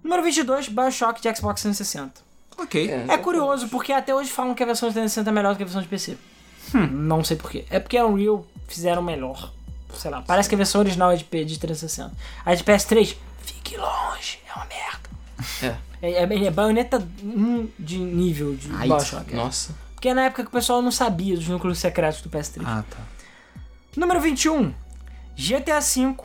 Número 0.03 0.21
22, 0.21 0.67
Bioshock 0.69 1.19
de 1.19 1.35
Xbox 1.35 1.61
360. 1.63 2.21
Ok. 2.57 2.89
É. 2.89 3.05
É 3.13 3.17
curioso, 3.17 3.67
porque 3.69 3.91
até 3.91 4.13
hoje 4.15 4.29
falam 4.31 4.53
que 4.53 4.63
a 4.63 4.65
versão 4.65 4.87
de 4.89 4.93
360 4.93 5.29
é 5.29 5.33
melhor 5.33 5.53
do 5.53 5.57
que 5.57 5.63
a 5.63 5.65
versão 5.65 5.81
de 5.81 5.87
PC. 5.87 6.17
Não 6.91 7.23
sei 7.23 7.37
porquê. 7.37 7.65
É 7.69 7.79
porque 7.79 7.97
a 7.97 8.05
Unreal 8.05 8.45
fizeram 8.67 9.01
melhor. 9.01 9.51
Sei 9.93 10.11
lá, 10.11 10.21
parece 10.21 10.49
que 10.49 10.55
a 10.55 10.57
versão 10.57 10.81
original 10.81 11.11
é 11.11 11.15
de, 11.15 11.23
P- 11.23 11.45
de 11.45 11.57
360. 11.59 12.11
A 12.45 12.53
de 12.55 12.63
PS3, 12.63 13.15
fique 13.41 13.77
longe, 13.77 14.39
é 14.49 14.53
uma 14.53 14.65
merda. 14.65 15.09
É. 15.61 15.75
É, 16.01 16.11
é, 16.23 16.45
é 16.45 16.51
baioneta 16.51 16.97
1 17.23 17.69
de 17.79 17.97
nível 17.97 18.55
de 18.55 18.69
Ai, 18.73 18.87
Bioshock. 18.87 19.31
é. 19.33 19.35
Nossa. 19.37 19.73
Porque 19.93 20.09
é 20.09 20.13
na 20.13 20.23
época 20.25 20.43
que 20.43 20.49
o 20.49 20.51
pessoal 20.51 20.81
não 20.81 20.91
sabia 20.91 21.35
dos 21.35 21.47
núcleos 21.47 21.77
secretos 21.79 22.21
do 22.21 22.29
PS3. 22.29 22.63
Ah, 22.65 22.83
tá. 22.89 22.97
Número 23.95 24.19
21. 24.19 24.73
GTA 25.37 25.79
V 25.79 26.15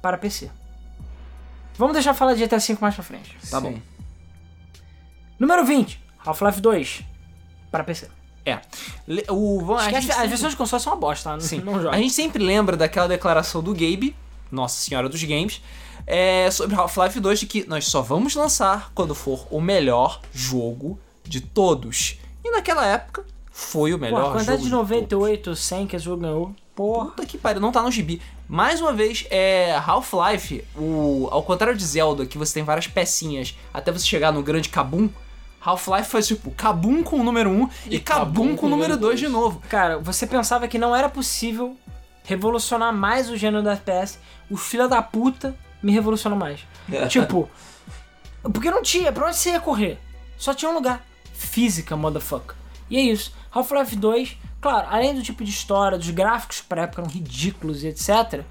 para 0.00 0.16
PC. 0.18 0.50
Vamos 1.76 1.94
deixar 1.94 2.14
falar 2.14 2.34
de 2.34 2.44
GTA 2.44 2.58
V 2.58 2.76
mais 2.80 2.94
pra 2.94 3.02
frente. 3.04 3.36
Tá 3.50 3.60
Sim. 3.60 3.72
bom. 3.72 3.78
Número 5.38 5.64
20. 5.64 6.00
Half-Life 6.24 6.60
2 6.60 7.04
para 7.70 7.84
PC. 7.84 8.08
É. 8.44 8.60
O, 9.28 9.76
Esquece, 9.76 10.02
gente 10.02 10.12
as 10.12 10.28
versões 10.28 10.52
de 10.52 10.56
console 10.56 10.82
são 10.82 10.92
uma 10.92 10.98
bosta, 10.98 11.30
tá? 11.30 11.40
Sim. 11.40 11.60
Não 11.60 11.82
joga. 11.82 11.96
A 11.96 11.98
gente 11.98 12.14
sempre 12.14 12.42
lembra 12.42 12.76
daquela 12.76 13.08
declaração 13.08 13.62
do 13.62 13.72
Gabe, 13.72 14.14
Nossa 14.50 14.80
Senhora 14.80 15.08
dos 15.08 15.22
Games, 15.22 15.60
é, 16.06 16.48
sobre 16.50 16.76
Half-Life 16.76 17.18
2 17.18 17.40
de 17.40 17.46
que 17.46 17.68
nós 17.68 17.86
só 17.86 18.00
vamos 18.02 18.34
lançar 18.36 18.92
quando 18.94 19.14
for 19.14 19.46
o 19.50 19.60
melhor 19.60 20.20
jogo 20.32 20.98
de 21.24 21.40
todos. 21.40 22.18
E 22.44 22.50
naquela 22.50 22.86
época 22.86 23.24
foi 23.50 23.92
o 23.92 23.98
Pô, 23.98 24.04
a 24.04 24.08
melhor 24.08 24.32
quantidade 24.32 24.62
jogo 24.62 24.62
de 24.62 24.68
de 24.68 24.76
98, 24.76 25.56
100 25.56 25.86
que 25.88 25.96
esse 25.96 26.04
jogo 26.04 26.22
ganhou. 26.22 26.54
Porra. 26.74 27.06
Puta 27.06 27.26
que 27.26 27.36
pariu, 27.36 27.60
não 27.60 27.72
tá 27.72 27.82
no 27.82 27.90
gibi. 27.90 28.22
Mais 28.46 28.80
uma 28.80 28.92
vez, 28.92 29.26
é 29.28 29.74
Half-Life, 29.74 30.62
o 30.76 31.26
ao 31.32 31.42
contrário 31.42 31.76
de 31.76 31.84
Zelda, 31.84 32.26
que 32.26 32.38
você 32.38 32.54
tem 32.54 32.62
várias 32.62 32.86
pecinhas 32.86 33.56
até 33.74 33.90
você 33.90 34.06
chegar 34.06 34.32
no 34.32 34.42
grande 34.42 34.68
Kabum, 34.68 35.08
Half-Life 35.66 36.08
foi 36.08 36.22
tipo 36.22 36.52
Kabum 36.52 37.02
com 37.02 37.20
o 37.20 37.24
número 37.24 37.50
1 37.50 37.70
e, 37.86 37.96
E 37.96 38.00
Kabum 38.00 38.24
Kabum 38.24 38.56
com 38.56 38.66
o 38.66 38.70
número 38.70 38.96
2 38.96 39.18
de 39.18 39.26
novo. 39.26 39.60
Cara, 39.68 39.98
você 39.98 40.24
pensava 40.24 40.68
que 40.68 40.78
não 40.78 40.94
era 40.94 41.08
possível 41.08 41.76
revolucionar 42.22 42.92
mais 42.94 43.28
o 43.28 43.36
gênero 43.36 43.64
da 43.64 43.72
FPS. 43.72 44.18
Os 44.48 44.62
filha 44.62 44.86
da 44.86 45.02
puta 45.02 45.56
me 45.82 45.90
revolucionam 45.90 46.38
mais. 46.38 46.60
tipo, 47.08 47.50
porque 48.52 48.70
não 48.70 48.80
tinha, 48.80 49.10
pra 49.10 49.26
onde 49.26 49.36
você 49.36 49.50
ia 49.50 49.60
correr? 49.60 49.98
Só 50.38 50.54
tinha 50.54 50.70
um 50.70 50.74
lugar. 50.74 51.04
Física, 51.34 51.96
motherfucker. 51.96 52.54
E 52.88 52.96
é 52.96 53.00
isso. 53.00 53.34
Half-Life 53.50 53.96
2, 53.96 54.36
claro, 54.60 54.86
além 54.88 55.14
do 55.14 55.22
tipo 55.22 55.42
de 55.42 55.50
história, 55.50 55.98
dos 55.98 56.10
gráficos 56.10 56.60
pra 56.60 56.82
época 56.82 57.02
eram 57.02 57.10
ridículos 57.10 57.82
e 57.82 57.88
etc. 57.88 58.44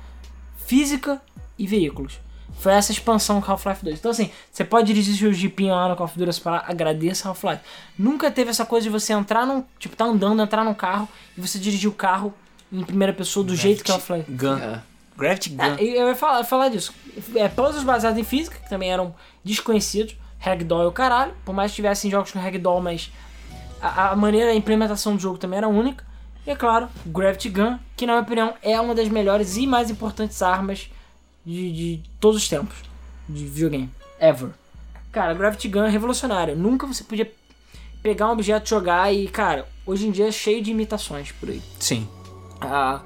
Física 0.58 1.22
e 1.58 1.66
veículos. 1.66 2.20
Foi 2.60 2.74
essa 2.74 2.92
expansão 2.92 3.42
com 3.42 3.52
Half-Life 3.52 3.84
2. 3.84 4.00
Então, 4.00 4.12
assim, 4.12 4.32
você 4.52 4.64
pode 4.64 4.88
dirigir 4.88 5.16
seu 5.16 5.32
jeepinho 5.32 5.74
lá 5.74 5.90
no 5.90 5.96
Call 5.96 6.06
of 6.06 6.18
Duty 6.18 6.42
para 6.42 6.64
agradeça 6.68 7.28
Half-Life. 7.28 7.62
Nunca 7.98 8.32
teve 8.32 8.50
essa 8.50 8.66
coisa 8.66 8.86
de 8.86 8.90
você 8.90 9.14
entrar 9.14 9.46
num. 9.46 9.64
Tipo, 9.78 9.96
tá 9.96 10.06
andando, 10.06 10.42
entrar 10.42 10.64
num 10.64 10.74
carro 10.74 11.08
e 11.38 11.42
você 11.42 11.60
dirigir 11.60 11.90
o 11.90 11.94
carro 11.94 12.34
em 12.72 12.84
primeira 12.84 13.14
pessoa 13.14 13.46
do 13.46 13.56
jeito 13.56 13.84
que 13.84 13.92
é 13.92 13.94
Half-Life. 13.94 14.32
Gun. 14.32 14.58
É. 14.58 14.82
Gravity 15.18 15.50
Gun. 15.52 15.64
É, 15.64 15.84
eu 15.84 16.08
ia 16.08 16.16
falar, 16.16 16.44
falar 16.44 16.70
disso. 16.70 16.94
É, 17.36 17.48
puzzles 17.48 17.84
baseados 17.84 18.18
em 18.20 18.24
física, 18.24 18.58
que 18.58 18.70
também 18.70 18.92
eram 18.92 19.14
desconhecidos. 19.44 20.16
Ragdoll 20.40 20.84
é 20.84 20.88
o 20.88 20.92
caralho. 20.92 21.34
Por 21.46 21.54
mais 21.54 21.72
que 21.72 21.76
tivessem 21.78 22.12
jogos 22.12 22.32
com 22.32 22.40
Ragdoll, 22.40 22.82
mas 22.82 23.12
a, 23.82 24.12
a 24.12 24.16
maneira, 24.16 24.52
a 24.52 24.56
implementação 24.56 25.16
do 25.16 25.22
jogo 25.22 25.38
também 25.38 25.58
era 25.58 25.68
única. 25.68 26.04
E 26.46 26.52
é 26.52 26.56
claro, 26.56 26.88
Gravity 27.06 27.50
Gun, 27.50 27.80
que 27.96 28.06
na 28.06 28.14
minha 28.14 28.24
opinião 28.24 28.54
é 28.62 28.80
uma 28.80 28.94
das 28.94 29.10
melhores 29.10 29.58
e 29.58 29.66
mais 29.66 29.90
importantes 29.90 30.42
armas 30.42 30.90
de, 31.46 31.72
de 31.72 32.04
todos 32.20 32.42
os 32.42 32.50
tempos 32.50 32.76
de 33.28 33.46
videogame. 33.46 33.90
Ever. 34.20 34.50
Cara, 35.12 35.34
Gravity 35.34 35.68
Gun 35.70 35.86
é 35.86 35.90
revolucionário. 35.90 36.56
Nunca 36.56 36.86
você 36.86 37.04
podia 37.04 37.32
pegar 38.02 38.28
um 38.28 38.32
objeto, 38.32 38.70
jogar 38.70 39.14
e, 39.14 39.28
cara, 39.28 39.68
hoje 39.86 40.08
em 40.08 40.12
dia 40.12 40.28
é 40.28 40.32
cheio 40.32 40.62
de 40.62 40.72
imitações 40.72 41.32
por 41.32 41.50
aí. 41.50 41.62
Sim. 41.80 42.08
Ah, 42.62 43.02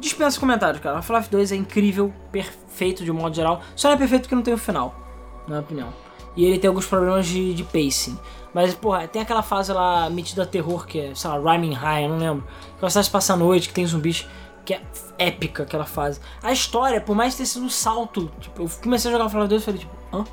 dispensa 0.00 0.40
comentários, 0.40 0.82
cara. 0.82 0.96
Half-Life 0.96 1.30
2 1.30 1.52
é 1.52 1.56
incrível, 1.56 2.12
perfeito 2.32 3.04
de 3.04 3.10
um 3.10 3.14
modo 3.14 3.34
geral. 3.34 3.62
Só 3.76 3.88
não 3.88 3.94
é 3.94 3.98
perfeito 3.98 4.22
porque 4.22 4.34
não 4.34 4.42
tem 4.42 4.54
o 4.54 4.58
final, 4.58 4.94
na 5.42 5.48
minha 5.48 5.60
opinião. 5.60 5.92
E 6.36 6.44
ele 6.44 6.58
tem 6.58 6.68
alguns 6.68 6.86
problemas 6.86 7.26
de, 7.26 7.54
de 7.54 7.64
pacing. 7.64 8.18
Mas, 8.52 8.74
porra, 8.74 9.06
tem 9.06 9.22
aquela 9.22 9.42
fase 9.42 9.72
lá 9.72 10.10
metida 10.10 10.42
a 10.42 10.46
terror, 10.46 10.86
que 10.86 10.98
é, 10.98 11.14
sei 11.14 11.30
lá, 11.30 11.38
Rhyming 11.38 11.74
High, 11.74 12.04
eu 12.04 12.08
não 12.08 12.18
lembro. 12.18 12.46
Que 12.76 12.80
você 12.80 13.02
se 13.02 13.10
passa 13.10 13.34
a 13.34 13.36
noite, 13.36 13.68
que 13.68 13.74
tem 13.74 13.86
zumbis, 13.86 14.26
que 14.70 14.74
é 14.74 14.82
épica 15.18 15.64
aquela 15.64 15.84
fase. 15.86 16.20
A 16.42 16.52
história, 16.52 17.00
por 17.00 17.16
mais 17.16 17.34
ter 17.34 17.46
sido 17.46 17.64
um 17.64 17.68
salto, 17.70 18.30
tipo, 18.40 18.62
eu 18.62 18.70
comecei 18.82 19.10
a 19.10 19.12
jogar 19.12 19.24
Half-Life 19.24 19.48
2 19.48 19.62
e 19.62 19.64
falei, 19.64 19.80
tipo, 19.80 19.96
hã? 20.12 20.24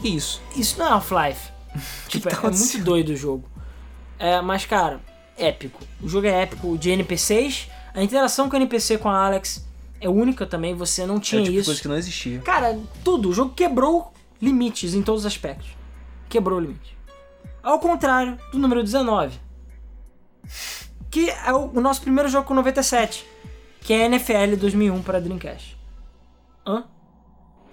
Que 0.00 0.08
isso? 0.16 0.42
Isso 0.54 0.78
não 0.78 0.86
é 0.86 0.90
Half-Life. 0.90 1.50
tipo, 2.08 2.28
é, 2.28 2.32
é 2.32 2.34
muito 2.34 2.46
acontecendo? 2.46 2.84
doido 2.84 3.08
o 3.10 3.16
jogo. 3.16 3.48
É, 4.18 4.40
mas, 4.42 4.66
cara, 4.66 5.00
épico. 5.38 5.80
O 6.02 6.08
jogo 6.08 6.26
é 6.26 6.42
épico 6.42 6.76
de 6.76 6.90
NPCs. 6.90 7.68
A 7.94 8.02
interação 8.02 8.48
com 8.48 8.54
o 8.54 8.58
NPC 8.58 8.98
com 8.98 9.08
a 9.08 9.26
Alex 9.26 9.66
é 10.00 10.08
única 10.08 10.46
também. 10.46 10.74
Você 10.74 11.06
não 11.06 11.16
É 11.16 11.20
tinha 11.20 11.40
o 11.40 11.44
tipo 11.44 11.56
isso. 11.58 11.66
coisa 11.66 11.80
que 11.80 11.88
não 11.88 11.96
existia. 11.96 12.38
Cara, 12.40 12.78
tudo. 13.02 13.30
O 13.30 13.32
jogo 13.32 13.54
quebrou 13.54 14.12
limites 14.40 14.92
em 14.94 15.02
todos 15.02 15.22
os 15.22 15.26
aspectos. 15.26 15.68
Quebrou 16.28 16.60
limites. 16.60 16.92
Ao 17.62 17.78
contrário 17.78 18.38
do 18.52 18.58
número 18.58 18.82
19. 18.82 19.40
Que 21.12 21.30
é 21.30 21.52
o, 21.52 21.66
o 21.72 21.80
nosso 21.80 22.00
primeiro 22.02 22.28
jogo 22.28 22.46
com 22.48 22.54
97. 22.54 23.24
Que 23.82 23.92
é 23.92 24.06
NFL 24.06 24.56
2001 24.58 25.02
para 25.02 25.20
Dreamcast. 25.20 25.76
Hã? 26.66 26.84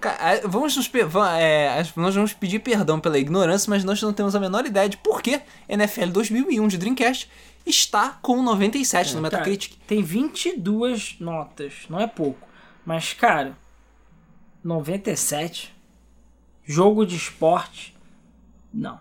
Ca- 0.01 0.17
é, 0.21 0.47
Vamos, 0.47 0.73
suspe- 0.73 1.03
va- 1.03 1.37
é, 1.39 1.83
nós 1.95 2.13
vamos 2.15 2.33
pedir 2.33 2.59
perdão 2.59 2.99
pela 2.99 3.17
ignorância, 3.17 3.69
mas 3.69 3.83
nós 3.83 4.01
não 4.01 4.13
temos 4.13 4.35
a 4.35 4.39
menor 4.39 4.65
ideia 4.65 4.87
de 4.89 4.97
por 4.97 5.21
que 5.21 5.41
NFL 5.67 6.07
2001 6.11 6.67
de 6.67 6.77
Dreamcast 6.77 7.29
está 7.65 8.17
com 8.21 8.41
97 8.41 9.15
no 9.15 9.21
Cara, 9.21 9.37
Metacritic. 9.37 9.77
tem 9.85 10.01
22 10.01 11.17
notas, 11.19 11.73
não 11.89 11.99
é 11.99 12.07
pouco. 12.07 12.47
Mas, 12.85 13.13
cara, 13.13 13.55
97? 14.63 15.73
Jogo 16.63 17.05
de 17.05 17.15
esporte? 17.15 17.95
Não. 18.73 18.99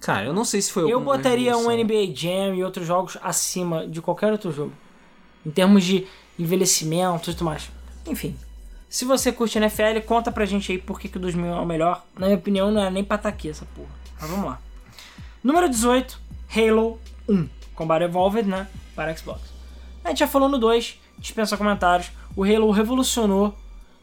Cara, 0.00 0.26
eu 0.26 0.32
não 0.32 0.44
sei 0.44 0.60
se 0.60 0.72
foi 0.72 0.90
Eu 0.90 1.00
botaria 1.00 1.56
um. 1.56 1.70
NBA 1.70 2.14
Jam 2.14 2.54
e 2.54 2.62
outros 2.62 2.86
jogos 2.86 3.16
acima 3.22 3.86
de 3.86 4.00
qualquer 4.00 4.30
outro 4.30 4.52
jogo. 4.52 4.72
Em 5.44 5.50
termos 5.50 5.84
de 5.84 6.06
envelhecimento 6.38 7.30
e 7.30 7.34
tudo 7.34 7.44
mais. 7.44 7.70
Enfim. 8.06 8.36
Se 8.88 9.04
você 9.04 9.32
curte 9.32 9.58
NFL, 9.58 10.00
conta 10.06 10.30
pra 10.30 10.44
gente 10.44 10.70
aí 10.70 10.78
por 10.78 11.00
que, 11.00 11.08
que 11.08 11.16
o 11.16 11.20
2000 11.20 11.46
é 11.46 11.60
o 11.60 11.66
melhor. 11.66 12.04
Na 12.16 12.26
minha 12.26 12.38
opinião, 12.38 12.70
não 12.70 12.82
é 12.82 12.90
nem 12.90 13.02
pra 13.02 13.18
tá 13.18 13.28
aqui 13.28 13.48
essa 13.48 13.66
porra. 13.74 13.88
Mas 14.20 14.30
vamos 14.30 14.46
lá. 14.46 14.60
Número 15.42 15.68
18, 15.68 16.18
Halo 16.54 16.98
1. 17.28 17.48
Combat 17.74 18.02
Evolved, 18.02 18.48
né? 18.48 18.66
Para 18.94 19.14
Xbox. 19.16 19.40
A 20.04 20.08
gente 20.08 20.20
já 20.20 20.26
falou 20.26 20.48
no 20.48 20.58
2 20.58 20.98
dispensa 21.18 21.56
comentários. 21.56 22.10
O 22.34 22.44
Halo 22.44 22.70
revolucionou. 22.70 23.56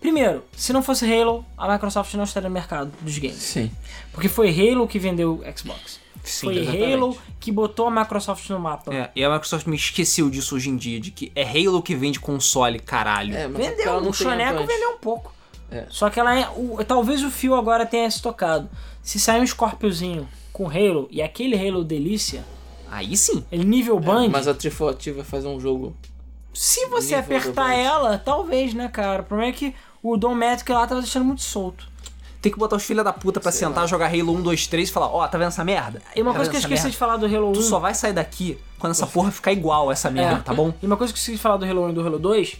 Primeiro, 0.04 0.44
se 0.52 0.74
não 0.74 0.84
fosse 0.84 1.06
Halo, 1.12 1.46
a 1.58 1.72
Microsoft 1.72 2.14
não 2.16 2.26
estaria 2.26 2.50
no 2.50 2.54
mercado 2.54 2.92
dos 3.00 3.18
games. 3.18 3.38
Sim. 3.38 3.72
Porque 4.12 4.28
foi 4.28 4.50
Halo 4.50 4.86
que 4.86 5.00
vendeu 5.00 5.36
o 5.36 5.58
Xbox. 5.58 5.98
Sim, 6.22 6.48
foi 6.48 6.58
exatamente. 6.58 6.94
Halo 6.94 7.18
que 7.40 7.52
botou 7.54 7.88
a 7.88 7.92
Microsoft 7.92 8.50
no 8.50 8.60
mapa. 8.60 8.94
É, 8.94 9.10
e 9.16 9.24
a 9.24 9.30
Microsoft 9.30 9.66
me 9.66 9.78
esqueceu 9.78 10.30
disso 10.30 10.56
hoje 10.58 10.70
em 10.70 10.76
dia, 10.76 11.00
de 11.00 11.10
que 11.10 11.32
é 11.34 11.44
Halo 11.44 11.82
que 11.82 11.96
vende 11.96 12.20
console, 12.20 12.80
caralho. 12.80 13.34
É, 13.34 13.48
Vendeu, 13.48 13.96
o 13.98 14.14
Choneco 14.14 14.66
vendeu 14.66 14.90
um 14.92 14.98
pouco. 14.98 15.34
É. 15.72 15.86
Só 15.90 16.10
que 16.10 16.20
ela 16.20 16.38
é. 16.38 16.50
o- 16.50 16.84
talvez 16.86 17.24
o 17.24 17.32
fio 17.32 17.56
agora 17.56 17.86
tenha 17.86 18.12
se 18.12 18.22
tocado. 18.22 18.70
Se 19.02 19.18
sair 19.22 19.42
um 19.42 19.48
Scorpiozinho 19.48 20.28
com 20.52 20.68
Halo 20.68 21.08
e 21.10 21.22
aquele 21.22 21.56
Halo 21.58 21.82
delícia, 21.84 22.44
Aí 22.92 23.16
sim. 23.16 23.44
ele 23.50 23.64
nível 23.64 23.98
Band, 24.02 24.28
Mas 24.30 24.48
a 24.50 24.54
Triforti 24.54 25.12
vai 25.12 25.24
fazer 25.24 25.48
um 25.48 25.60
jogo. 25.62 25.96
se 26.54 26.86
você 26.88 27.16
apertar 27.16 27.74
ela, 27.74 28.18
talvez, 28.20 28.74
né, 28.74 28.88
cara? 28.88 29.22
O 29.24 29.26
problema 29.26 29.50
é 29.50 29.54
que 29.56 29.74
o 30.04 30.18
Dom 30.18 30.36
Metric 30.36 30.72
lá 30.72 30.86
tava 30.86 31.02
deixando 31.02 31.26
muito 31.26 31.42
solto. 31.42 31.92
Tem 32.42 32.52
que 32.52 32.60
botar 32.60 32.76
os 32.76 32.84
filha 32.84 33.04
da 33.06 33.14
puta 33.14 33.40
pra 33.40 33.54
Sei 33.54 33.60
sentar, 33.66 33.84
lá. 33.84 33.88
jogar 33.88 34.08
Halo 34.08 34.34
1, 34.36 34.42
2, 34.42 34.68
3 34.68 34.90
e 34.90 34.92
falar, 34.92 35.08
ó, 35.08 35.26
tá 35.30 35.38
vendo 35.38 35.48
essa 35.48 35.64
merda? 35.64 36.02
E 36.14 36.22
uma 36.22 36.32
Tá 36.32 36.40
coisa 36.40 36.52
que 36.52 36.58
eu 36.58 36.60
esqueci 36.60 36.82
merda? 36.84 36.92
de 36.92 36.98
falar 36.98 37.16
do 37.16 37.26
Halo 37.26 37.50
1. 37.52 37.54
Tu 37.54 37.62
só 37.62 37.80
vai 37.80 37.94
sair 37.96 38.12
daqui 38.12 38.58
quando 38.78 38.92
essa 38.92 39.08
porra 39.08 39.32
ficar 39.32 39.54
igual 39.54 39.90
essa 39.90 40.12
merda, 40.12 40.40
É. 40.40 40.44
tá 40.44 40.54
bom? 40.54 40.74
E 40.82 40.86
uma 40.86 40.98
coisa 40.98 41.14
que 41.14 41.18
eu 41.18 41.22
esqueci 41.22 41.38
de 41.38 41.42
falar 41.42 41.56
do 41.56 41.64
Halo 41.66 41.86
1 41.86 41.90
e 41.92 41.94
do 41.94 42.06
Halo 42.06 42.20
2: 42.20 42.58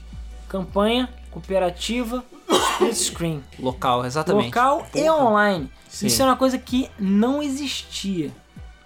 campanha, 0.48 1.10
cooperativa, 1.32 2.24
split 2.50 2.94
screen. 2.96 3.44
Local, 3.60 4.06
exatamente. 4.06 4.46
Local 4.46 4.88
e 4.96 5.02
Porra. 5.04 5.26
online. 5.26 5.70
Sim. 5.90 6.08
Isso 6.08 6.22
é 6.22 6.26
uma 6.26 6.38
coisa 6.38 6.58
que 6.58 6.90
não 6.98 7.44
existia. 7.44 8.32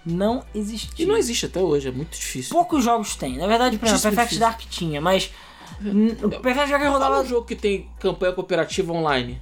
Não 0.04 0.42
existia. 0.54 1.04
E 1.04 1.08
não 1.08 1.16
existe 1.16 1.46
até 1.46 1.60
hoje, 1.60 1.88
é 1.88 1.92
muito 1.92 2.16
difícil. 2.18 2.50
Poucos 2.52 2.82
jogos 2.82 3.14
tem. 3.14 3.36
Na 3.36 3.46
verdade, 3.46 3.78
por 3.78 3.86
exemplo, 3.86 4.02
Perfect 4.02 4.34
difícil. 4.34 4.40
Dark 4.40 4.60
tinha, 4.68 5.00
mas. 5.00 5.30
O 6.22 6.40
Perfect 6.40 6.70
Dark 6.70 6.84
rodava 6.90 7.20
um 7.20 7.26
jogo 7.26 7.46
que 7.46 7.54
tem 7.54 7.88
campanha 8.00 8.32
cooperativa 8.32 8.92
online. 8.92 9.40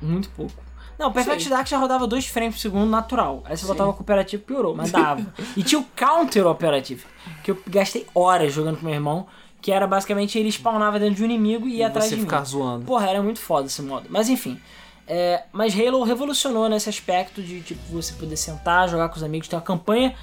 muito 0.00 0.28
pouco. 0.30 0.52
Não, 0.98 1.08
o 1.08 1.12
Perfect 1.12 1.44
Sim. 1.44 1.50
Dark 1.50 1.66
já 1.66 1.78
rodava 1.78 2.06
2 2.08 2.26
frames 2.26 2.56
por 2.56 2.60
segundo 2.60 2.90
natural. 2.90 3.42
Aí 3.44 3.56
você 3.56 3.62
Sim. 3.62 3.68
botava 3.68 3.92
cooperativo 3.92 4.42
piorou, 4.42 4.74
mas 4.74 4.90
dava. 4.90 5.24
e 5.56 5.62
tinha 5.62 5.80
o 5.80 5.84
Counter 5.94 6.46
Operative, 6.46 7.04
que 7.44 7.52
eu 7.52 7.58
gastei 7.68 8.04
horas 8.14 8.52
jogando 8.52 8.78
com 8.78 8.84
meu 8.86 8.94
irmão, 8.94 9.26
que 9.62 9.70
era 9.70 9.86
basicamente 9.86 10.38
ele 10.38 10.50
spawnava 10.50 10.98
dentro 10.98 11.14
de 11.16 11.22
um 11.22 11.26
inimigo 11.26 11.68
e 11.68 11.76
ia 11.76 11.78
E 11.78 11.84
atrás 11.84 12.08
você 12.08 12.16
de 12.16 12.22
ficar 12.22 12.40
mim. 12.40 12.46
zoando. 12.46 12.84
Porra, 12.84 13.08
era 13.10 13.22
muito 13.22 13.38
foda 13.38 13.66
esse 13.66 13.80
modo. 13.80 14.06
Mas 14.10 14.28
enfim. 14.28 14.58
É, 15.06 15.44
mas 15.52 15.72
Halo 15.78 16.02
revolucionou 16.02 16.68
nesse 16.68 16.88
aspecto 16.88 17.40
de 17.42 17.60
tipo, 17.62 17.80
você 17.90 18.12
poder 18.14 18.36
sentar, 18.36 18.88
jogar 18.88 19.08
com 19.08 19.16
os 19.16 19.22
amigos, 19.22 19.46
ter 19.48 19.56
uma 19.56 19.62
campanha 19.62 20.14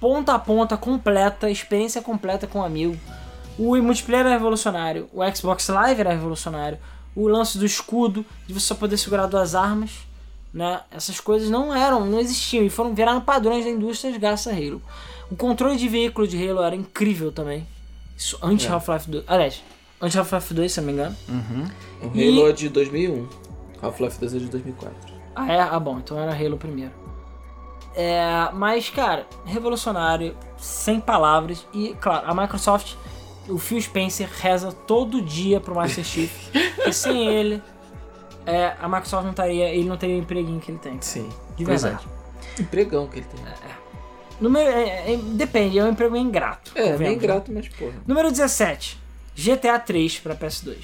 ponta 0.00 0.32
a 0.32 0.38
ponta, 0.38 0.76
completa, 0.78 1.50
experiência 1.50 2.00
completa 2.00 2.46
com 2.46 2.60
um 2.60 2.62
amigo. 2.64 2.96
O 3.62 3.76
multiplayer 3.82 4.24
era 4.26 4.34
revolucionário, 4.34 5.08
o 5.12 5.20
Xbox 5.34 5.68
Live 5.68 6.00
era 6.00 6.10
revolucionário, 6.10 6.78
o 7.14 7.28
lance 7.28 7.58
do 7.58 7.66
escudo, 7.66 8.24
de 8.46 8.54
você 8.54 8.66
só 8.66 8.74
poder 8.74 8.96
segurar 8.96 9.26
duas 9.26 9.54
armas, 9.54 9.90
né? 10.52 10.80
Essas 10.90 11.20
coisas 11.20 11.50
não 11.50 11.74
eram, 11.74 12.06
não 12.06 12.18
existiam 12.18 12.64
e 12.64 12.70
foram 12.70 12.94
viraram 12.94 13.20
padrões 13.20 13.64
da 13.64 13.70
indústria 13.70 14.16
graças 14.18 14.46
a 14.52 14.56
Halo. 14.56 14.80
O 15.30 15.36
controle 15.36 15.76
de 15.76 15.88
veículo 15.88 16.26
de 16.26 16.36
Halo 16.48 16.62
era 16.62 16.74
incrível 16.74 17.30
também. 17.30 17.66
Isso 18.16 18.38
antes 18.42 18.66
É. 18.66 18.70
Half-Life 18.70 19.10
2. 19.10 19.24
Aliás, 19.26 19.62
antes 20.00 20.16
Half-Life 20.16 20.54
2, 20.54 20.72
se 20.72 20.80
não 20.80 20.86
me 20.86 20.92
engano. 20.94 21.16
O 22.02 22.06
Halo 22.06 22.16
E- 22.16 22.50
é 22.50 22.52
de 22.52 22.68
2001. 22.68 23.28
Half-Life 23.82 24.18
2 24.18 24.34
é 24.34 24.38
de 24.38 24.46
2004. 24.46 25.14
Ah, 25.36 25.52
é? 25.52 25.60
Ah, 25.60 25.78
bom, 25.78 25.98
então 25.98 26.18
era 26.18 26.32
Halo 26.32 26.56
primeiro. 26.56 26.92
É, 27.94 28.48
mas, 28.54 28.88
cara, 28.90 29.26
revolucionário, 29.44 30.36
sem 30.56 31.00
palavras. 31.00 31.66
E, 31.72 31.94
claro, 32.00 32.26
a 32.30 32.34
Microsoft, 32.34 32.94
o 33.50 33.58
Phil 33.58 33.80
Spencer 33.80 34.28
reza 34.40 34.72
todo 34.72 35.20
dia 35.20 35.60
pro 35.60 35.74
Master 35.74 36.04
Chief. 36.04 36.30
que 36.84 36.92
sem 36.92 37.26
ele, 37.28 37.62
é, 38.46 38.74
a 38.80 38.88
Microsoft 38.88 39.24
não 39.24 39.30
estaria, 39.30 39.68
ele 39.68 39.88
não 39.88 39.96
teria 39.96 40.16
o 40.16 40.18
empreguinho 40.20 40.60
que 40.60 40.70
ele 40.70 40.78
tem. 40.78 40.96
Sim. 41.00 41.28
De 41.56 41.64
Pois 41.64 41.82
verdade. 41.82 42.04
Empregão 42.58 43.06
que 43.06 43.18
ele 43.18 43.26
tem. 43.26 43.44
Número, 44.40 44.70
é, 44.70 45.12
é, 45.12 45.16
depende, 45.16 45.78
é 45.78 45.84
um 45.84 45.90
emprego 45.90 46.16
ingrato. 46.16 46.72
É, 46.74 46.96
bem 46.96 47.10
né? 47.10 47.14
grato, 47.16 47.52
mas 47.52 47.68
porra. 47.68 47.92
Número 48.06 48.30
17. 48.30 48.98
GTA 49.36 49.78
3 49.78 50.18
pra 50.20 50.34
PS2. 50.34 50.76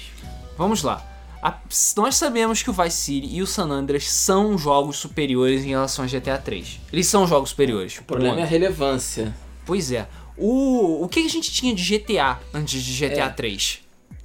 Vamos 0.57 0.83
lá. 0.83 1.03
A- 1.41 1.57
nós 1.95 2.15
sabemos 2.15 2.61
que 2.63 2.69
o 2.69 2.73
Vice 2.73 2.97
City 2.97 3.27
e 3.35 3.41
o 3.41 3.47
San 3.47 3.69
Andreas 3.69 4.09
são 4.11 4.57
jogos 4.57 4.97
superiores 4.97 5.63
em 5.63 5.69
relação 5.69 6.05
a 6.05 6.07
GTA 6.07 6.37
3. 6.37 6.79
Eles 6.91 7.07
são 7.07 7.27
jogos 7.27 7.49
superiores. 7.49 7.97
O 7.97 8.03
problema 8.03 8.39
é 8.39 8.43
a 8.43 8.45
relevância. 8.45 9.35
Pois 9.65 9.91
é. 9.91 10.07
O, 10.37 11.03
o 11.03 11.07
que 11.07 11.19
a 11.19 11.29
gente 11.29 11.51
tinha 11.51 11.73
de 11.73 11.83
GTA 11.97 12.39
antes 12.53 12.81
de 12.83 13.07
GTA 13.07 13.23
É. 13.25 13.29
3? 13.29 13.79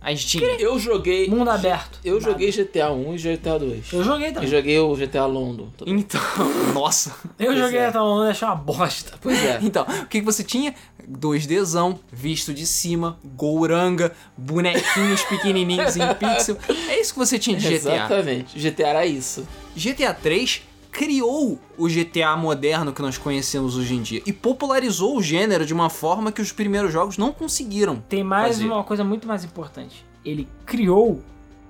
A 0.05 0.11
gente 0.11 0.27
tinha. 0.27 0.45
Eu 0.59 0.77
joguei. 0.81 1.29
Mundo 1.29 1.49
aberto. 1.49 2.01
Eu 2.05 2.15
Nada. 2.19 2.33
joguei 2.33 2.51
GTA 2.51 2.91
1 2.91 3.15
e 3.15 3.19
GTA 3.19 3.57
2. 3.59 3.93
Eu 3.93 4.03
joguei 4.03 4.29
E 4.29 4.33
também. 4.33 4.49
joguei 4.49 4.79
o 4.81 4.97
GTA 4.97 5.27
London. 5.27 5.69
Então, 5.87 6.21
nossa. 6.75 7.15
Eu 7.39 7.47
Pois 7.47 7.59
joguei 7.59 7.79
é. 7.79 7.87
até 7.87 8.01
um 8.01 8.21
achei 8.23 8.49
uma 8.49 8.57
bosta. 8.57 9.13
Pois 9.21 9.39
é. 9.45 9.61
Então, 9.63 9.85
o 9.85 10.07
que, 10.07 10.19
que 10.19 10.25
você 10.25 10.43
tinha? 10.43 10.75
2Dzão, 11.09 11.99
visto 12.13 12.53
de 12.53 12.67
cima, 12.67 13.17
gouranga, 13.25 14.13
bonequinhos 14.37 15.23
pequenininhos 15.23 15.97
em 15.97 16.01
pixel. 16.15 16.57
É 16.89 17.01
isso 17.01 17.13
que 17.13 17.19
você 17.21 17.39
tinha 17.39 17.57
de 17.57 17.65
GTA. 17.69 17.95
Exatamente. 17.95 18.59
GTA 18.59 18.89
era 18.89 19.07
isso. 19.07 19.47
GTA 19.77 20.13
3 20.15 20.63
criou 20.93 21.59
o 21.79 21.89
GTA 21.89 22.37
moderno 22.37 22.93
que 22.93 23.01
nós 23.03 23.17
conhecemos 23.19 23.77
hoje 23.77 23.95
em 23.95 24.03
dia 24.03 24.23
e 24.27 24.33
popularizou 24.33 25.17
o 25.17 25.23
gênero 25.23 25.65
de 25.67 25.73
uma 25.73 25.89
forma 25.89 26.31
que 26.31 26.41
os 26.43 26.53
primeiros 26.53 26.93
jogos 26.93 27.17
não 27.19 27.33
conseguiram. 27.33 27.97
Tem 28.09 28.23
mais 28.23 28.57
fazer. 28.59 28.67
uma 28.69 28.85
coisa 28.85 29.03
muito 29.03 29.27
mais 29.27 29.43
importante. 29.43 30.05
Ele 30.25 30.47
criou 30.67 31.21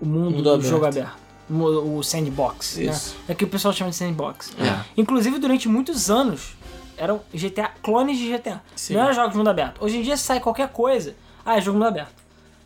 o 0.01 0.05
mundo, 0.05 0.32
Mundo 0.32 0.43
do 0.43 0.51
aberto. 0.51 0.69
jogo 0.69 0.85
aberto. 0.86 1.23
O 1.49 1.99
o 1.99 2.03
sandbox, 2.03 2.77
Isso. 2.78 3.11
né? 3.20 3.24
É 3.28 3.35
que 3.35 3.44
o 3.44 3.49
pessoal 3.49 3.73
chama 3.73 3.90
de 3.90 3.97
sandbox. 3.97 4.53
É. 4.59 4.85
Inclusive, 4.97 5.39
durante 5.39 5.69
muitos 5.69 6.11
anos, 6.11 6.55
eram 6.97 7.20
GTA, 7.32 7.70
clones 7.82 8.19
de 8.19 8.28
GTA. 8.32 8.61
Sim. 8.74 8.94
Não 8.94 9.03
eram 9.03 9.12
jogos 9.12 9.32
de 9.32 9.39
mundo 9.39 9.49
aberto. 9.51 9.82
Hoje 9.85 9.99
em 9.99 10.03
dia 10.03 10.16
sai 10.16 10.40
qualquer 10.40 10.69
coisa, 10.69 11.15
ah, 11.44 11.57
é 11.57 11.61
jogo 11.61 11.78
mundo 11.78 11.89
aberto. 11.89 12.15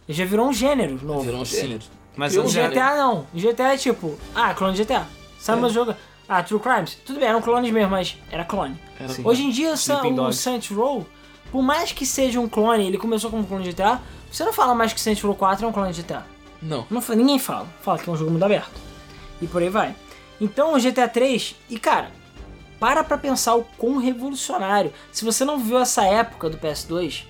Já 0.09 0.25
virou 0.25 0.49
um 0.49 0.53
gênero 0.53 0.99
novo. 1.05 1.23
Virou 1.23 1.41
um 1.41 1.45
gênero. 1.45 1.83
Mas 2.17 2.37
um 2.37 2.43
já- 2.43 2.69
gênero. 2.69 2.75
GTA 2.75 2.97
não. 2.97 3.27
GTA 3.35 3.75
é 3.75 3.77
tipo, 3.77 4.15
ah, 4.35 4.55
clone 4.55 4.75
de 4.75 4.85
GTA. 4.85 5.07
Sabe 5.39 5.59
É. 5.59 5.63
mais 5.63 5.73
jogo? 5.75 5.95
Ah, 6.29 6.43
True 6.43 6.61
Crimes. 6.61 6.97
Tudo 7.05 7.21
bem, 7.21 7.29
eram 7.29 7.41
clones 7.41 7.71
mesmo, 7.71 7.91
mas 7.91 8.17
era 8.31 8.45
clone. 8.45 8.79
Era. 8.99 9.13
Hoje 9.25 9.45
em 9.45 9.51
dia, 9.51 9.73
Sleeping 9.75 10.19
o. 10.19 10.33
Saints 10.33 10.71
Row, 10.71 11.07
por 11.53 11.63
mais 11.63 11.93
que 11.93 12.05
seja 12.05 12.41
um 12.41 12.49
clone, 12.49 12.87
ele 12.87 12.99
começou 12.99 13.31
como 13.31 13.47
clone 13.47 13.65
de 13.65 13.73
GTA, 13.73 14.01
você 14.31 14.45
não 14.45 14.53
fala 14.53 14.75
mais 14.75 14.93
que 14.93 15.01
Saints 15.01 15.23
Row 15.23 15.35
4 15.35 15.65
é 15.65 15.69
um 15.69 15.73
clone 15.73 15.93
de 15.93 16.03
GTA. 16.03 16.27
Não. 16.61 16.87
Não, 16.91 17.01
ninguém 17.11 17.39
fala. 17.39 17.67
Fala 17.83 17.99
que 17.99 18.09
é 18.09 18.13
um 18.13 18.17
jogo 18.17 18.31
mundo 18.31 18.43
aberto. 18.43 18.73
E 19.41 19.47
por 19.47 19.63
aí 19.63 19.69
vai. 19.69 19.95
Então, 20.41 20.75
o 20.75 20.81
GTA 20.81 21.09
3, 21.09 21.55
e 21.71 21.79
cara, 21.79 22.11
para 22.79 23.03
pra 23.05 23.17
pensar 23.17 23.55
o 23.55 23.65
quão 23.79 23.99
revolucionário. 23.99 24.93
Se 25.13 25.25
você 25.25 25.45
não 25.45 25.59
viu 25.59 25.79
essa 25.79 26.05
época 26.05 26.51
do 26.51 26.59
PS2, 26.59 27.25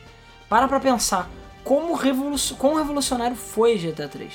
para 0.49 0.67
pra 0.67 0.81
pensar 0.81 1.31
como 1.63 1.95
revolu 1.95 2.37
quão 2.59 2.75
revolucionário 2.75 3.37
foi 3.37 3.77
GTA 3.77 4.09
3. 4.09 4.33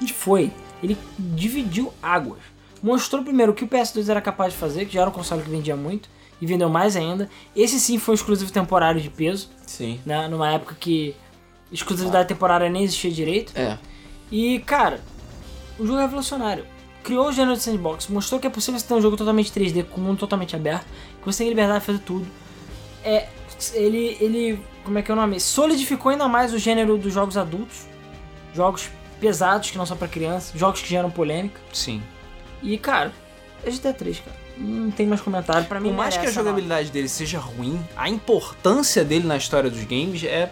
E 0.00 0.08
foi. 0.08 0.50
Ele 0.82 0.96
dividiu 1.18 1.92
águas. 2.02 2.40
Mostrou 2.86 3.20
primeiro 3.24 3.50
o 3.50 3.54
que 3.54 3.64
o 3.64 3.66
PS2 3.66 4.08
era 4.08 4.20
capaz 4.20 4.52
de 4.52 4.60
fazer, 4.60 4.86
que 4.86 4.94
já 4.94 5.00
era 5.00 5.10
um 5.10 5.12
console 5.12 5.42
que 5.42 5.50
vendia 5.50 5.74
muito, 5.74 6.08
e 6.40 6.46
vendeu 6.46 6.68
mais 6.68 6.94
ainda. 6.94 7.28
Esse 7.56 7.80
sim 7.80 7.98
foi 7.98 8.12
um 8.12 8.14
exclusivo 8.14 8.52
temporário 8.52 9.00
de 9.00 9.10
peso, 9.10 9.50
Sim. 9.66 9.98
né? 10.06 10.28
Numa 10.28 10.52
época 10.52 10.76
que 10.78 11.12
exclusividade 11.72 12.28
temporária 12.28 12.70
nem 12.70 12.84
existia 12.84 13.10
direito. 13.10 13.52
É. 13.56 13.76
E, 14.30 14.60
cara, 14.60 15.00
o 15.80 15.84
jogo 15.84 15.98
é 15.98 16.02
revolucionário. 16.02 16.64
Criou 17.02 17.26
o 17.26 17.32
gênero 17.32 17.56
de 17.56 17.62
sandbox, 17.64 18.06
mostrou 18.06 18.40
que 18.40 18.46
é 18.46 18.50
possível 18.50 18.78
você 18.78 18.86
ter 18.86 18.94
um 18.94 19.02
jogo 19.02 19.16
totalmente 19.16 19.50
3D, 19.50 19.82
com 19.82 20.00
um 20.00 20.04
mundo 20.04 20.18
totalmente 20.18 20.54
aberto, 20.54 20.86
que 21.18 21.26
você 21.26 21.38
tem 21.38 21.48
liberdade 21.48 21.80
de 21.80 21.86
fazer 21.86 21.98
tudo. 21.98 22.24
É, 23.02 23.26
ele, 23.74 24.16
ele, 24.20 24.60
como 24.84 24.96
é 24.96 25.02
que 25.02 25.10
é 25.10 25.14
o 25.14 25.16
nome? 25.16 25.40
Solidificou 25.40 26.12
ainda 26.12 26.28
mais 26.28 26.54
o 26.54 26.58
gênero 26.58 26.96
dos 26.96 27.12
jogos 27.12 27.36
adultos, 27.36 27.84
jogos 28.54 28.88
pesados 29.20 29.72
que 29.72 29.76
não 29.76 29.86
são 29.86 29.96
pra 29.96 30.06
criança, 30.06 30.56
jogos 30.56 30.80
que 30.82 30.88
geram 30.88 31.10
polêmica. 31.10 31.60
Sim. 31.72 32.00
E, 32.62 32.76
cara, 32.78 33.12
é 33.64 33.70
GTA 33.70 33.92
3, 33.92 34.20
cara. 34.20 34.36
Não 34.58 34.90
tem 34.90 35.06
mais 35.06 35.20
comentário. 35.20 35.66
Pra 35.66 35.78
mim, 35.80 35.90
Por 35.90 35.96
mais 35.96 36.14
que 36.14 36.20
a 36.20 36.22
nota. 36.24 36.32
jogabilidade 36.34 36.90
dele 36.90 37.08
seja 37.08 37.38
ruim, 37.38 37.78
a 37.96 38.08
importância 38.08 39.04
dele 39.04 39.26
na 39.26 39.36
história 39.36 39.68
dos 39.70 39.84
games 39.84 40.24
é. 40.24 40.50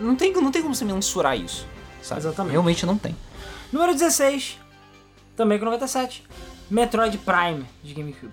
Não 0.00 0.16
tem, 0.16 0.32
não 0.32 0.50
tem 0.50 0.60
como 0.62 0.74
você 0.74 0.84
mensurar 0.84 1.38
isso. 1.38 1.66
Sabe? 2.02 2.20
Exatamente. 2.20 2.52
Realmente 2.52 2.84
não 2.84 2.98
tem. 2.98 3.16
Número 3.72 3.92
16, 3.92 4.58
também 5.36 5.58
com 5.58 5.64
97, 5.64 6.24
Metroid 6.70 7.16
Prime 7.18 7.64
de 7.82 7.94
GameCube. 7.94 8.32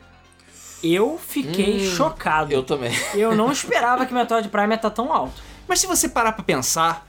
Eu 0.83 1.17
fiquei 1.19 1.87
Hum, 1.87 1.95
chocado. 1.95 2.51
Eu 2.51 2.63
também. 2.63 2.91
Eu 3.13 3.35
não 3.35 3.51
esperava 3.51 4.05
que 4.05 4.13
Metroid 4.13 4.49
Prime 4.49 4.69
ia 4.69 4.75
estar 4.75 4.89
tão 4.89 5.13
alto. 5.13 5.41
Mas 5.67 5.79
se 5.79 5.85
você 5.87 6.09
parar 6.09 6.31
pra 6.31 6.43
pensar, 6.43 7.07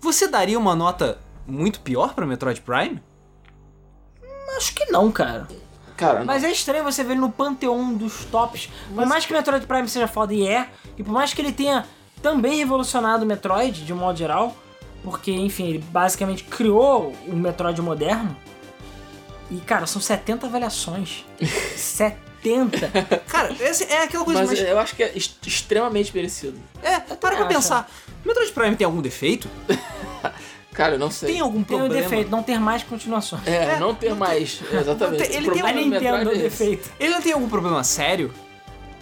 você 0.00 0.26
daria 0.26 0.58
uma 0.58 0.74
nota 0.74 1.18
muito 1.46 1.80
pior 1.80 2.12
pra 2.14 2.26
Metroid 2.26 2.60
Prime? 2.60 3.00
Acho 4.56 4.74
que 4.74 4.90
não, 4.90 5.10
cara. 5.10 5.48
Cara, 5.96 6.24
Mas 6.24 6.42
é 6.42 6.50
estranho 6.50 6.82
você 6.84 7.04
ver 7.04 7.12
ele 7.12 7.20
no 7.20 7.30
panteão 7.30 7.94
dos 7.94 8.24
tops. 8.24 8.68
Por 8.94 9.06
mais 9.06 9.24
que 9.24 9.32
Metroid 9.32 9.66
Prime 9.66 9.88
seja 9.88 10.08
foda 10.08 10.34
e 10.34 10.46
é, 10.46 10.68
e 10.98 11.02
por 11.02 11.12
mais 11.12 11.32
que 11.32 11.40
ele 11.40 11.52
tenha 11.52 11.86
também 12.20 12.56
revolucionado 12.56 13.24
o 13.24 13.26
Metroid, 13.26 13.84
de 13.84 13.92
um 13.92 13.96
modo 13.96 14.18
geral, 14.18 14.56
Porque, 15.04 15.30
enfim, 15.32 15.68
ele 15.68 15.78
basicamente 15.78 16.44
criou 16.44 17.12
o 17.26 17.34
Metroid 17.36 17.80
moderno. 17.82 18.36
E, 19.50 19.56
cara, 19.60 19.84
são 19.86 20.00
70 20.00 20.46
avaliações. 20.46 21.24
70! 21.76 22.90
Cara, 23.28 23.52
esse 23.60 23.84
é 23.84 24.04
aquela 24.04 24.24
coisa 24.24 24.40
Mas 24.40 24.48
mais. 24.50 24.60
eu 24.62 24.78
acho 24.78 24.94
que 24.96 25.02
é 25.02 25.12
est- 25.16 25.44
extremamente 25.46 26.14
merecido. 26.14 26.58
É, 26.82 26.98
para 27.00 27.36
pra 27.36 27.46
pensar. 27.46 27.88
O 28.24 28.28
Metroid 28.28 28.50
Prime 28.52 28.76
tem 28.76 28.84
algum 28.84 29.00
defeito? 29.02 29.48
Cara, 30.72 30.94
eu 30.94 30.98
não 30.98 31.10
sei. 31.10 31.32
Tem 31.32 31.40
algum 31.40 31.62
Tem 31.62 31.76
o 31.76 31.80
problema? 31.80 32.02
defeito, 32.08 32.30
não 32.30 32.42
ter 32.42 32.58
mais 32.58 32.82
continuações. 32.82 33.46
É, 33.46 33.78
não 33.78 33.94
ter 33.94 34.14
mais. 34.14 34.60
Exatamente. 34.72 35.18
não 35.20 35.26
tem- 35.28 35.36
ele 35.36 35.48
O 35.48 35.52
tem 35.52 35.62
problema 35.62 35.72
do 35.72 35.90
Nintendo 35.90 36.30
é 36.30 36.34
é 36.34 36.38
defeito. 36.38 36.90
Ele 36.98 37.10
não 37.14 37.20
tem 37.22 37.32
algum 37.32 37.48
problema 37.48 37.84
sério? 37.84 38.32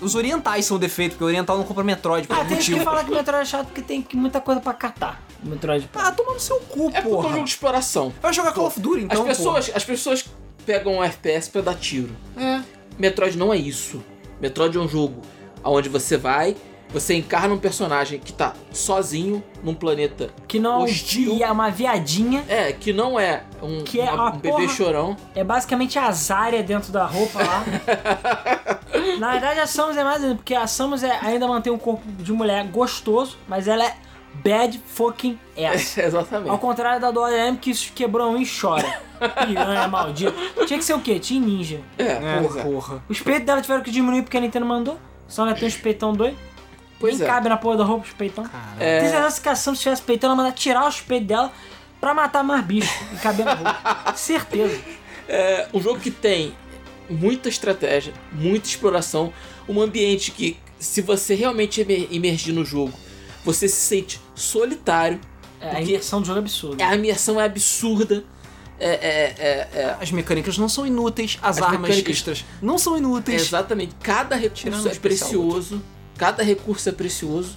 Os 0.01 0.15
orientais 0.15 0.65
são 0.65 0.79
o 0.79 0.81
defeito, 0.81 1.13
porque 1.13 1.25
o 1.25 1.27
oriental 1.27 1.59
não 1.59 1.65
compra 1.65 1.85
Metroid 1.85 2.27
por 2.27 2.33
Ah, 2.35 2.39
algum 2.39 2.49
tem 2.49 2.57
gente 2.59 2.71
motivo. 2.71 2.79
que 2.79 2.85
fala 2.91 3.05
que 3.05 3.11
o 3.13 3.15
Metroid 3.15 3.43
é 3.43 3.45
chato 3.45 3.67
porque 3.67 3.83
tem 3.83 4.05
muita 4.15 4.41
coisa 4.41 4.59
pra 4.61 4.73
catar. 4.73 5.23
O 5.45 5.49
Metroid. 5.49 5.89
Ah, 5.95 6.11
toma 6.11 6.33
no 6.33 6.41
seu 6.41 6.57
cu, 6.61 6.89
É 6.89 6.93
porque 6.93 6.97
é 6.97 7.01
um 7.01 7.05
porra. 7.17 7.29
jogo 7.31 7.45
de 7.45 7.51
exploração. 7.51 8.13
Vai 8.21 8.33
jogar 8.33 8.53
Call 8.53 8.67
of 8.67 8.81
Duty, 8.81 9.03
então, 9.05 9.21
as, 9.23 9.29
pessoas, 9.37 9.71
as 9.75 9.85
pessoas 9.85 10.25
pegam 10.65 10.97
um 10.99 11.05
FPS 11.05 11.51
pra 11.51 11.61
dar 11.61 11.75
tiro. 11.75 12.11
É. 12.37 12.61
Metroid 12.99 13.37
não 13.37 13.53
é 13.53 13.59
isso. 13.59 14.03
Metroid 14.41 14.77
é 14.77 14.81
um 14.81 14.89
jogo 14.89 15.21
onde 15.63 15.91
você 15.91 16.17
vai, 16.17 16.57
você 16.93 17.15
encarna 17.15 17.55
um 17.55 17.59
personagem 17.59 18.19
que 18.19 18.33
tá 18.33 18.53
sozinho 18.73 19.43
num 19.63 19.75
planeta. 19.75 20.31
Que 20.49 20.59
não 20.59 20.73
é 20.73 20.79
um 20.79 20.83
Hostil. 20.85 21.39
é 21.43 21.51
uma 21.51 21.71
viadinha. 21.71 22.45
É, 22.49 22.73
que 22.73 22.93
não 22.93 23.19
é 23.19 23.45
um, 23.63 23.83
Que 23.85 24.01
é 24.01 24.11
uma- 24.11 24.29
um 24.31 24.33
bebê 24.39 24.49
porra- 24.51 24.69
chorão. 24.69 25.17
É 25.35 25.45
basicamente 25.45 25.99
a 25.99 26.11
Zarya 26.13 26.63
dentro 26.63 26.93
da 26.93 27.05
roupa 27.07 27.39
lá. 27.43 27.65
Na 29.19 29.33
verdade, 29.33 29.61
a 29.61 29.67
Samus 29.67 29.97
é 29.97 30.05
mais 30.05 30.23
ainda, 30.23 30.35
porque 30.37 30.55
a 30.55 30.67
Samus 30.67 31.03
é- 31.03 31.19
ainda 31.23 31.47
mantém 31.47 31.73
um 31.73 31.79
corpo 31.79 32.03
de 32.07 32.33
mulher 32.33 32.65
gostoso, 32.67 33.37
mas 33.49 33.69
ela 33.69 33.85
é 33.85 33.95
bad 34.43 34.81
fucking 34.87 35.39
ass. 35.57 35.97
Ao 35.99 36.05
Exatamente. 36.05 36.59
contrário 36.59 37.01
da 37.01 37.11
do 37.11 37.27
M 37.27 37.57
que 37.59 37.73
quebrou 37.93 38.33
um 38.33 38.37
e 38.41 38.47
chora. 38.47 39.01
Piranha 39.47 39.87
maldita. 39.89 40.33
Tinha 40.67 40.79
que 40.79 40.85
ser 40.85 40.95
o 40.95 41.01
quê? 41.01 41.19
Team 41.21 41.41
Ninja. 41.43 41.81
É, 41.99 42.05
É, 42.05 42.41
porra. 42.43 42.63
porra. 42.63 43.05
Os 43.09 43.21
peitos 43.21 43.45
dela 43.45 43.61
tiveram 43.61 43.83
que 43.83 43.91
diminuir 43.91 44.23
porque 44.23 44.37
a 44.37 44.41
Nintendo 44.41 44.65
mandou. 44.67 44.99
Só 45.29 45.43
ela 45.47 45.55
tem 45.55 45.69
os 45.69 45.77
peitão 45.77 46.13
doido. 46.13 46.37
Pois 47.01 47.19
Nem 47.19 47.27
é. 47.27 47.31
cabe 47.31 47.49
na 47.49 47.57
porra 47.57 47.79
da 47.79 47.85
roupa 47.85 48.07
os 48.07 48.13
peitão. 48.13 48.45
É. 48.79 49.01
Tem 49.01 49.09
certeza 49.11 49.41
que 49.41 49.49
a 49.49 49.57
Samus 49.57 49.81
tivesse 49.81 50.03
peitão, 50.03 50.29
ela 50.29 50.37
mandar 50.37 50.53
tirar 50.53 50.87
os 50.87 51.01
peitos 51.01 51.27
dela 51.27 51.51
pra 52.01 52.15
matar 52.15 52.45
mais 52.45 52.63
bicho 52.65 52.93
e 53.13 53.17
caber 53.17 53.45
na 53.47 53.55
roupa. 53.55 54.13
Certeza. 54.17 54.79
É 55.29 55.67
um 55.73 55.81
jogo 55.81 55.99
que 55.99 56.11
tem 56.11 56.55
muita 57.09 57.49
estratégia, 57.49 58.13
muita 58.33 58.69
exploração, 58.69 59.33
um 59.69 59.81
ambiente 59.81 60.31
que, 60.31 60.57
se 60.79 61.01
você 61.01 61.35
realmente 61.35 61.81
imergir 62.11 62.55
no 62.55 62.65
jogo, 62.65 62.93
você 63.45 63.67
se 63.67 63.77
sente 63.81 64.21
solitário. 64.35 65.19
É, 65.61 65.77
a 65.77 65.81
imersão 65.83 66.21
do 66.21 66.27
jogo 66.27 66.39
é 66.39 66.43
absurda. 66.43 66.87
A 66.87 66.95
imersão 66.95 67.41
é 67.41 67.45
absurda. 67.45 68.25
É, 68.79 68.89
é, 68.89 69.35
é, 69.39 69.69
é- 69.81 69.97
As 70.01 70.11
mecânicas 70.11 70.57
não 70.59 70.69
são 70.69 70.87
inúteis, 70.87 71.39
as, 71.43 71.59
As 71.59 71.63
armas 71.63 71.81
mecânicas- 71.83 72.17
extras 72.17 72.45
não 72.63 72.77
são 72.79 72.95
é 72.95 72.99
inúteis. 72.99 73.43
exatamente. 73.43 73.95
Cada 74.03 74.37
recurso 74.37 74.89
é 74.89 74.95
precioso. 74.95 75.83
Cada 76.21 76.43
recurso 76.43 76.87
é 76.87 76.93
precioso. 76.93 77.57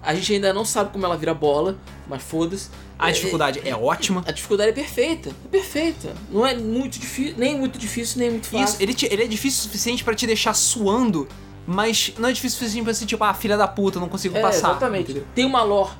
A 0.00 0.14
gente 0.14 0.32
ainda 0.32 0.52
não 0.52 0.64
sabe 0.64 0.92
como 0.92 1.04
ela 1.04 1.16
vira 1.16 1.34
bola, 1.34 1.76
mas 2.08 2.22
foda-se. 2.22 2.68
A 2.96 3.08
É, 3.10 3.12
dificuldade 3.12 3.60
é 3.64 3.74
ótima. 3.74 4.22
A 4.24 4.30
dificuldade 4.30 4.70
é 4.70 4.72
perfeita. 4.72 5.30
É 5.30 5.48
perfeita. 5.48 6.14
Não 6.30 6.46
é 6.46 6.54
muito 6.54 7.00
difícil, 7.00 7.34
nem 7.36 7.58
muito 7.58 7.76
difícil, 7.76 8.20
nem 8.20 8.30
muito 8.30 8.46
fácil. 8.46 8.62
Isso, 8.64 8.76
ele, 8.80 8.94
te- 8.94 9.08
ele 9.12 9.24
é 9.24 9.26
difícil 9.26 9.58
o 9.58 9.62
suficiente 9.64 10.04
pra 10.04 10.14
te 10.14 10.24
deixar 10.24 10.54
suando, 10.54 11.26
mas 11.66 12.12
não 12.16 12.28
é 12.28 12.32
difícil 12.32 12.58
o 12.58 12.58
suficiente 12.60 12.84
pra 12.84 12.94
ser 12.94 13.06
tipo, 13.06 13.24
ah, 13.24 13.34
filha 13.34 13.56
da 13.56 13.66
puta, 13.66 13.98
não 13.98 14.08
consigo 14.08 14.36
É, 14.36 14.40
passar. 14.40 14.70
exatamente. 14.70 15.02
entendeu? 15.10 15.24
Tem 15.34 15.44
uma 15.44 15.64
lore 15.64 15.90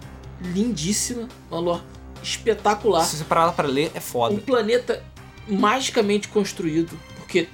lindíssima, 0.41 1.27
uma 1.51 1.59
lore 1.61 1.83
espetacular. 2.23 3.05
Se 3.05 3.17
você 3.17 3.25
parar 3.25 3.51
pra 3.51 3.67
ler, 3.67 3.91
é 3.95 3.99
Um 3.99 4.01
foda. 4.01 4.37
planeta 4.39 5.03
magicamente 5.49 6.29
construído, 6.29 6.97
porque 7.17 7.49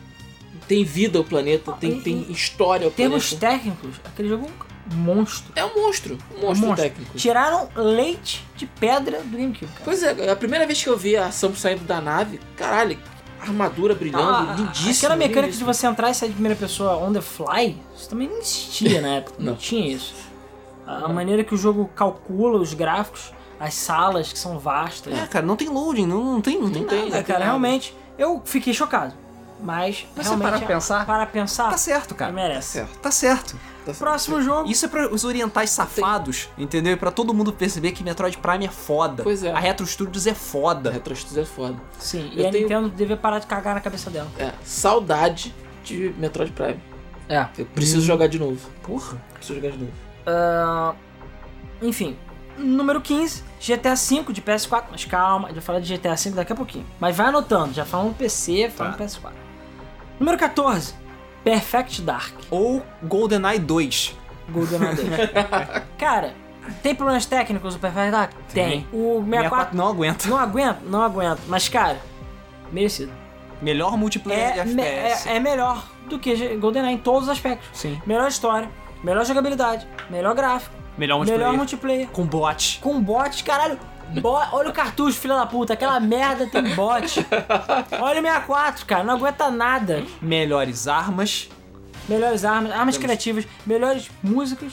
tem 0.74 0.84
vida 0.84 1.20
o 1.20 1.24
planeta, 1.24 1.72
tem, 1.72 1.92
em- 1.92 2.00
tem 2.00 2.26
história 2.30 2.86
o 2.86 2.90
Em 2.90 2.94
termos 2.94 3.34
planeta. 3.34 3.58
técnicos, 3.58 4.00
aquele 4.04 4.28
jogo 4.28 4.46
é 4.46 4.94
um 4.94 4.96
monstro. 4.98 5.52
É 5.54 5.64
um 5.64 5.74
monstro, 5.76 6.18
um 6.36 6.46
um 6.46 6.48
monstro, 6.48 6.74
técnico. 6.76 7.14
Tiraram 7.16 7.68
leite 7.74 8.42
de 8.56 8.64
pedra 8.66 9.20
do 9.22 9.36
GameCube, 9.36 9.70
cara. 9.72 9.82
Pois 9.84 10.02
é, 10.02 10.30
a 10.30 10.36
primeira 10.36 10.66
vez 10.66 10.82
que 10.82 10.88
eu 10.88 10.96
vi 10.96 11.16
a 11.16 11.30
Samus 11.30 11.60
saindo 11.60 11.84
da 11.84 12.00
nave, 12.00 12.40
caralho, 12.56 12.98
armadura 13.40 13.94
brilhando, 13.94 14.22
Ah, 14.50 14.54
lindíssimo. 14.56 14.90
Aquela 14.96 15.16
mecânica 15.16 15.40
de 15.42 15.46
lindíssimo. 15.58 15.74
você 15.74 15.86
entrar 15.86 16.10
e 16.10 16.14
sair 16.14 16.28
de 16.28 16.34
primeira 16.34 16.56
pessoa 16.56 16.96
on 16.96 17.12
the 17.12 17.20
fly, 17.20 17.76
isso 17.94 18.08
também 18.08 18.28
não 18.28 18.38
existia 18.38 19.00
na 19.02 19.08
época. 19.16 19.36
Não, 19.38 19.52
Não. 19.52 19.56
tinha 19.56 19.86
isso. 19.94 20.14
A 20.86 21.08
maneira 21.08 21.44
que 21.44 21.54
o 21.54 21.56
jogo 21.58 21.88
calcula 21.94 22.58
os 22.58 22.72
gráficos, 22.74 23.32
as 23.60 23.74
salas 23.74 24.32
que 24.32 24.38
são 24.38 24.58
vastas. 24.58 25.12
É, 25.16 25.26
cara, 25.26 25.44
não 25.46 25.54
tem 25.56 25.68
loading, 25.68 26.06
não, 26.06 26.24
não 26.24 26.40
tem, 26.40 26.58
não 26.58 26.70
tem 26.70 26.82
Não 26.82 26.88
tem, 26.88 27.04
nada. 27.04 27.18
É, 27.18 27.22
cara, 27.22 27.38
nada. 27.40 27.50
realmente, 27.50 27.94
eu 28.18 28.42
fiquei 28.44 28.72
chocado. 28.74 29.14
Mas, 29.62 30.06
Mas 30.16 30.26
você 30.26 30.36
para 30.36 30.58
pra 30.58 30.66
pensar? 30.66 31.06
para 31.06 31.26
pensar, 31.26 31.70
Tá 31.70 31.76
certo, 31.76 32.14
cara. 32.14 32.32
merece. 32.32 32.72
Certo. 32.72 32.98
Tá 32.98 33.10
certo. 33.12 33.56
Tá 33.84 33.86
certo. 33.92 33.98
Próximo 33.98 34.42
jogo. 34.42 34.68
Isso 34.70 34.84
é 34.86 34.88
pra 34.88 35.08
os 35.12 35.24
orientais 35.24 35.70
safados, 35.70 36.48
entendeu? 36.58 36.92
E 36.92 36.96
pra 36.96 37.10
todo 37.10 37.32
mundo 37.32 37.52
perceber 37.52 37.92
que 37.92 38.02
Metroid 38.02 38.36
Prime 38.38 38.66
é 38.66 38.70
foda. 38.70 39.22
Pois 39.22 39.42
é. 39.44 39.52
A 39.52 39.58
Retro 39.58 39.86
Studios 39.86 40.26
é 40.26 40.30
A 40.32 40.34
foda. 40.34 40.90
Retro 40.90 41.14
Studios 41.14 41.38
é 41.38 41.44
foda. 41.50 41.76
Sim, 41.98 42.30
Eu 42.34 42.44
e 42.44 42.46
a 42.46 42.50
tenho- 42.50 42.62
Nintendo 42.64 42.88
devia 42.90 43.16
parar 43.16 43.38
de 43.38 43.46
cagar 43.46 43.74
na 43.74 43.80
cabeça 43.80 44.10
dela. 44.10 44.28
É, 44.38 44.52
saudade 44.64 45.54
de 45.84 46.14
Metroid 46.18 46.52
Prime. 46.52 46.80
É. 47.28 47.46
Eu 47.56 47.66
preciso 47.66 48.02
jogar 48.02 48.26
de 48.28 48.38
novo. 48.38 48.68
Porra. 48.82 49.16
Preciso 49.34 49.54
jogar 49.60 49.70
de 49.72 49.78
novo. 49.78 49.92
Ah, 50.26 50.94
enfim, 51.80 52.16
número 52.56 53.00
15, 53.00 53.42
GTA 53.60 53.94
V 53.94 54.32
de 54.32 54.40
PS4. 54.42 54.84
Mas 54.90 55.04
calma, 55.04 55.46
a 55.46 55.48
gente 55.48 55.56
vai 55.56 55.64
falar 55.64 55.80
de 55.80 55.92
GTA 55.96 56.14
V 56.14 56.30
daqui 56.30 56.52
a 56.52 56.56
pouquinho. 56.56 56.86
Mas 57.00 57.16
vai 57.16 57.26
anotando, 57.28 57.72
já 57.72 57.84
falando 57.84 58.08
no 58.08 58.14
PC, 58.14 58.70
falando 58.70 58.96
Tá. 58.96 59.04
no 59.04 59.10
PS4. 59.10 59.32
Número 60.22 60.38
14, 60.38 60.94
Perfect 61.42 62.00
Dark. 62.02 62.32
Ou 62.48 62.80
GoldenEye 63.02 63.58
2. 63.58 64.16
GoldenEye 64.50 64.94
2. 64.94 65.08
Cara, 65.98 66.32
tem 66.80 66.94
problemas 66.94 67.26
técnicos 67.26 67.74
o 67.74 67.78
Perfect 67.80 68.12
Dark? 68.12 68.30
Tem. 68.54 68.86
O 68.92 69.20
64 69.28 69.76
não 69.76 69.88
aguenta. 69.88 70.28
não 70.28 70.38
aguento, 70.38 70.78
não 70.84 71.02
aguento. 71.02 71.40
Mas, 71.48 71.68
cara, 71.68 72.00
merecido. 72.70 73.10
Melhor 73.60 73.96
multiplayer 73.96 74.50
É, 74.50 74.52
de 74.52 74.60
FPS. 74.60 75.28
é, 75.28 75.36
é 75.38 75.40
melhor 75.40 75.84
do 76.08 76.20
que 76.20 76.54
GoldenEye 76.56 76.94
em 76.94 76.98
todos 76.98 77.24
os 77.24 77.28
aspectos. 77.28 77.68
Sim. 77.72 78.00
Melhor 78.06 78.28
história, 78.28 78.70
melhor 79.02 79.26
jogabilidade, 79.26 79.88
melhor 80.08 80.36
gráfico, 80.36 80.72
Melhor 80.96 81.16
multiplayer. 81.16 81.46
melhor 81.48 81.56
multiplayer. 81.58 82.06
Com 82.10 82.24
bot. 82.24 82.78
Com 82.80 83.00
bot, 83.02 83.42
caralho. 83.42 83.76
Olha 84.22 84.70
o 84.70 84.72
cartucho, 84.72 85.18
filha 85.18 85.36
da 85.36 85.46
puta. 85.46 85.72
Aquela 85.72 85.98
merda 86.00 86.46
tem 86.46 86.74
bot. 86.74 87.26
Olha 88.00 88.20
o 88.20 88.24
64, 88.24 88.86
cara. 88.86 89.04
Não 89.04 89.14
aguenta 89.14 89.50
nada. 89.50 90.04
Melhores 90.20 90.86
armas. 90.88 91.48
Melhores 92.08 92.44
armas, 92.44 92.72
armas 92.72 92.98
criativas, 92.98 93.46
melhores 93.64 94.10
músicas. 94.22 94.72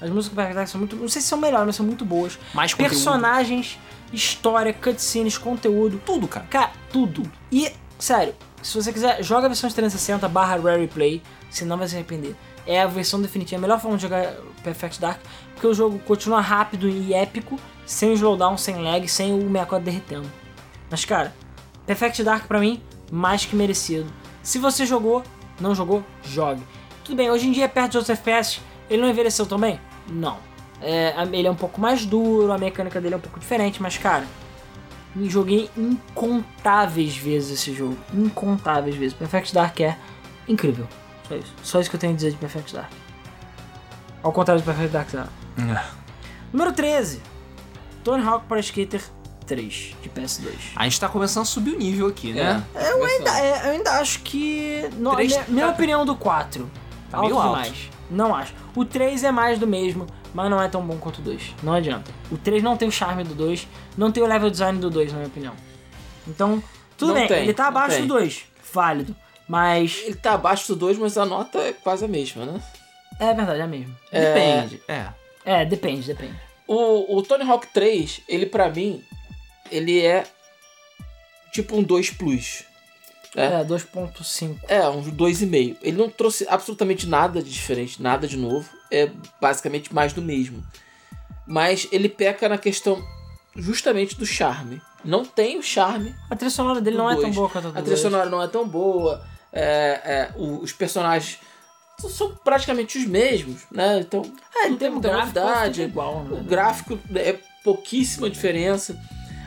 As 0.00 0.10
músicas 0.10 0.48
do 0.48 0.54
Dark 0.54 0.68
são 0.68 0.80
muito. 0.80 0.96
Não 0.96 1.08
sei 1.08 1.22
se 1.22 1.28
são 1.28 1.38
melhores, 1.38 1.66
mas 1.66 1.76
são 1.76 1.86
muito 1.86 2.04
boas. 2.04 2.38
Mais 2.52 2.74
conteúdo. 2.74 2.90
Personagens, 2.90 3.78
história, 4.12 4.72
cutscenes, 4.72 5.38
conteúdo. 5.38 6.00
Tudo, 6.04 6.28
cara. 6.28 6.46
Cara, 6.50 6.72
tudo. 6.92 7.22
E, 7.50 7.72
sério, 7.98 8.34
se 8.62 8.74
você 8.74 8.92
quiser, 8.92 9.22
joga 9.22 9.46
a 9.46 9.48
versão 9.48 9.68
de 9.68 9.74
360 9.74 10.28
barra 10.28 10.56
Rare 10.56 10.86
Play, 10.88 11.22
senão 11.48 11.78
vai 11.78 11.88
se 11.88 11.94
arrepender. 11.94 12.34
É 12.66 12.82
a 12.82 12.86
versão 12.86 13.22
definitiva, 13.22 13.58
a 13.58 13.62
melhor 13.62 13.80
forma 13.80 13.96
de 13.96 14.02
jogar 14.02 14.34
Perfect 14.64 15.00
Dark, 15.00 15.20
porque 15.54 15.68
o 15.68 15.72
jogo 15.72 16.00
continua 16.00 16.40
rápido 16.40 16.88
e 16.88 17.14
épico, 17.14 17.60
sem 17.86 18.12
slowdown, 18.12 18.58
sem 18.58 18.82
lag, 18.82 19.08
sem 19.08 19.32
o 19.32 19.40
64 19.40 19.84
derretendo. 19.84 20.30
Mas, 20.90 21.04
cara, 21.04 21.34
Perfect 21.86 22.22
Dark 22.24 22.46
pra 22.46 22.60
mim, 22.60 22.82
mais 23.10 23.44
que 23.44 23.54
merecido. 23.56 24.12
Se 24.42 24.58
você 24.58 24.84
jogou, 24.84 25.22
não 25.60 25.74
jogou, 25.74 26.04
jogue. 26.22 26.62
Tudo 27.04 27.16
bem, 27.16 27.30
hoje 27.30 27.48
em 27.48 27.52
dia, 27.52 27.68
perto 27.68 27.92
de 27.92 27.96
outros 27.98 28.18
FPS, 28.18 28.60
ele 28.90 29.00
não 29.00 29.08
envelheceu 29.08 29.46
tão 29.46 29.58
bem? 29.58 29.80
Não. 30.08 30.38
É, 30.82 31.14
ele 31.32 31.48
é 31.48 31.50
um 31.50 31.56
pouco 31.56 31.80
mais 31.80 32.04
duro, 32.04 32.52
a 32.52 32.58
mecânica 32.58 33.00
dele 33.00 33.14
é 33.14 33.16
um 33.16 33.20
pouco 33.20 33.40
diferente, 33.40 33.80
mas, 33.80 33.96
cara, 33.96 34.26
joguei 35.24 35.70
incontáveis 35.76 37.16
vezes 37.16 37.60
esse 37.60 37.72
jogo. 37.72 37.96
Incontáveis 38.12 38.96
vezes. 38.96 39.16
Perfect 39.16 39.54
Dark 39.54 39.80
é 39.80 39.96
incrível. 40.46 40.86
Só 41.28 41.34
isso. 41.34 41.54
Só 41.62 41.80
isso 41.80 41.90
que 41.90 41.96
eu 41.96 42.00
tenho 42.00 42.12
a 42.12 42.16
dizer 42.16 42.32
de 42.32 42.36
Perfect 42.36 42.74
Dark. 42.74 42.90
Ao 44.22 44.32
contrário 44.32 44.60
de 44.60 44.66
Perfect 44.66 44.92
Dark 44.92 45.08
Zero. 45.08 45.28
Número 46.52 46.72
13. 46.72 47.22
Tony 48.06 48.24
Hawk 48.24 48.46
Pro 48.46 48.56
Skater 48.60 49.02
3 49.48 49.96
de 50.00 50.08
PS2. 50.08 50.48
A 50.76 50.84
gente 50.84 51.00
tá 51.00 51.08
começando 51.08 51.42
a 51.42 51.44
subir 51.46 51.72
o 51.74 51.78
nível 51.78 52.06
aqui, 52.06 52.32
né? 52.32 52.62
É, 52.72 52.92
Eu 52.92 53.04
ainda, 53.04 53.38
é, 53.40 53.66
eu 53.66 53.70
ainda 53.72 53.90
acho 53.98 54.20
que. 54.20 54.88
Não, 54.96 55.16
Três- 55.16 55.32
minha, 55.32 55.44
minha 55.48 55.68
opinião 55.70 56.06
do 56.06 56.14
4. 56.14 56.70
Tá 57.10 57.20
meio 57.20 57.36
alto. 57.36 57.48
demais. 57.62 57.90
Não 58.08 58.32
acho. 58.32 58.54
O 58.76 58.84
3 58.84 59.24
é 59.24 59.32
mais 59.32 59.58
do 59.58 59.66
mesmo, 59.66 60.06
mas 60.32 60.48
não 60.48 60.62
é 60.62 60.68
tão 60.68 60.86
bom 60.86 60.96
quanto 60.98 61.18
o 61.18 61.22
2. 61.22 61.52
Não 61.64 61.72
adianta. 61.74 62.12
O 62.30 62.38
3 62.38 62.62
não 62.62 62.76
tem 62.76 62.86
o 62.86 62.92
charme 62.92 63.24
do 63.24 63.34
2, 63.34 63.66
não 63.98 64.12
tem 64.12 64.22
o 64.22 64.26
level 64.26 64.50
design 64.50 64.78
do 64.78 64.88
2, 64.88 65.10
na 65.10 65.18
minha 65.18 65.28
opinião. 65.28 65.54
Então, 66.28 66.62
tudo 66.96 67.08
Não 67.08 67.14
bem, 67.16 67.26
tem, 67.26 67.42
ele 67.42 67.54
tá 67.54 67.66
abaixo 67.66 67.96
tem. 67.96 68.06
do 68.06 68.14
2. 68.14 68.44
Válido. 68.72 69.16
Mas. 69.48 70.02
Ele 70.06 70.14
tá 70.14 70.34
abaixo 70.34 70.68
do 70.68 70.76
2, 70.76 70.96
mas 70.96 71.18
a 71.18 71.26
nota 71.26 71.58
é 71.58 71.72
quase 71.72 72.04
a 72.04 72.08
mesma, 72.08 72.44
né? 72.44 72.60
É 73.18 73.34
verdade, 73.34 73.60
é 73.62 73.66
mesmo. 73.66 73.96
Depende. 74.12 74.80
É. 74.86 75.06
É, 75.44 75.64
depende, 75.64 76.06
depende. 76.06 76.45
O, 76.66 77.16
o 77.18 77.22
Tony 77.22 77.44
Hawk 77.48 77.68
3, 77.72 78.22
ele 78.28 78.46
pra 78.46 78.68
mim, 78.70 79.02
ele 79.70 80.00
é 80.00 80.24
tipo 81.52 81.76
um 81.76 81.82
2 81.82 82.10
Plus. 82.10 82.64
É, 83.34 83.62
2.5. 83.64 84.58
É, 84.66 84.88
um 84.88 85.02
2,5. 85.02 85.76
Ele 85.82 85.96
não 85.96 86.08
trouxe 86.08 86.46
absolutamente 86.48 87.06
nada 87.06 87.42
de 87.42 87.50
diferente, 87.50 88.00
nada 88.02 88.26
de 88.26 88.36
novo. 88.36 88.68
É 88.90 89.10
basicamente 89.40 89.94
mais 89.94 90.12
do 90.12 90.22
mesmo. 90.22 90.64
Mas 91.46 91.86
ele 91.92 92.08
peca 92.08 92.48
na 92.48 92.56
questão 92.56 93.02
justamente 93.54 94.16
do 94.16 94.24
charme. 94.24 94.80
Não 95.04 95.24
tem 95.24 95.58
o 95.58 95.62
charme. 95.62 96.14
A 96.30 96.34
trilha 96.34 96.50
sonora 96.50 96.80
dele 96.80 96.96
não 96.96 97.10
é 97.10 97.14
tão 97.14 97.22
dois. 97.24 97.34
boa 97.34 97.48
quanto 97.50 97.68
a 97.68 97.70
do 97.70 97.78
A 97.78 97.82
trilha 97.82 97.88
dois. 97.96 98.00
sonora 98.00 98.30
não 98.30 98.42
é 98.42 98.48
tão 98.48 98.66
boa. 98.66 99.22
é, 99.52 100.00
é, 100.04 100.32
os 100.36 100.72
personagens 100.72 101.38
são- 101.98 102.34
praticamente 102.44 102.98
os 102.98 103.06
mesmos, 103.06 103.62
né? 103.70 104.00
Então, 104.00 104.22
É, 104.54 104.68
não 104.68 104.76
tem 104.76 104.90
muita 104.90 105.08
gráfico, 105.08 105.38
novidade. 105.40 105.82
igual, 105.82 106.24
né? 106.24 106.38
O 106.40 106.44
gráfico 106.44 106.98
é 107.14 107.36
pouquíssima 107.64 108.28
diferença. 108.30 108.98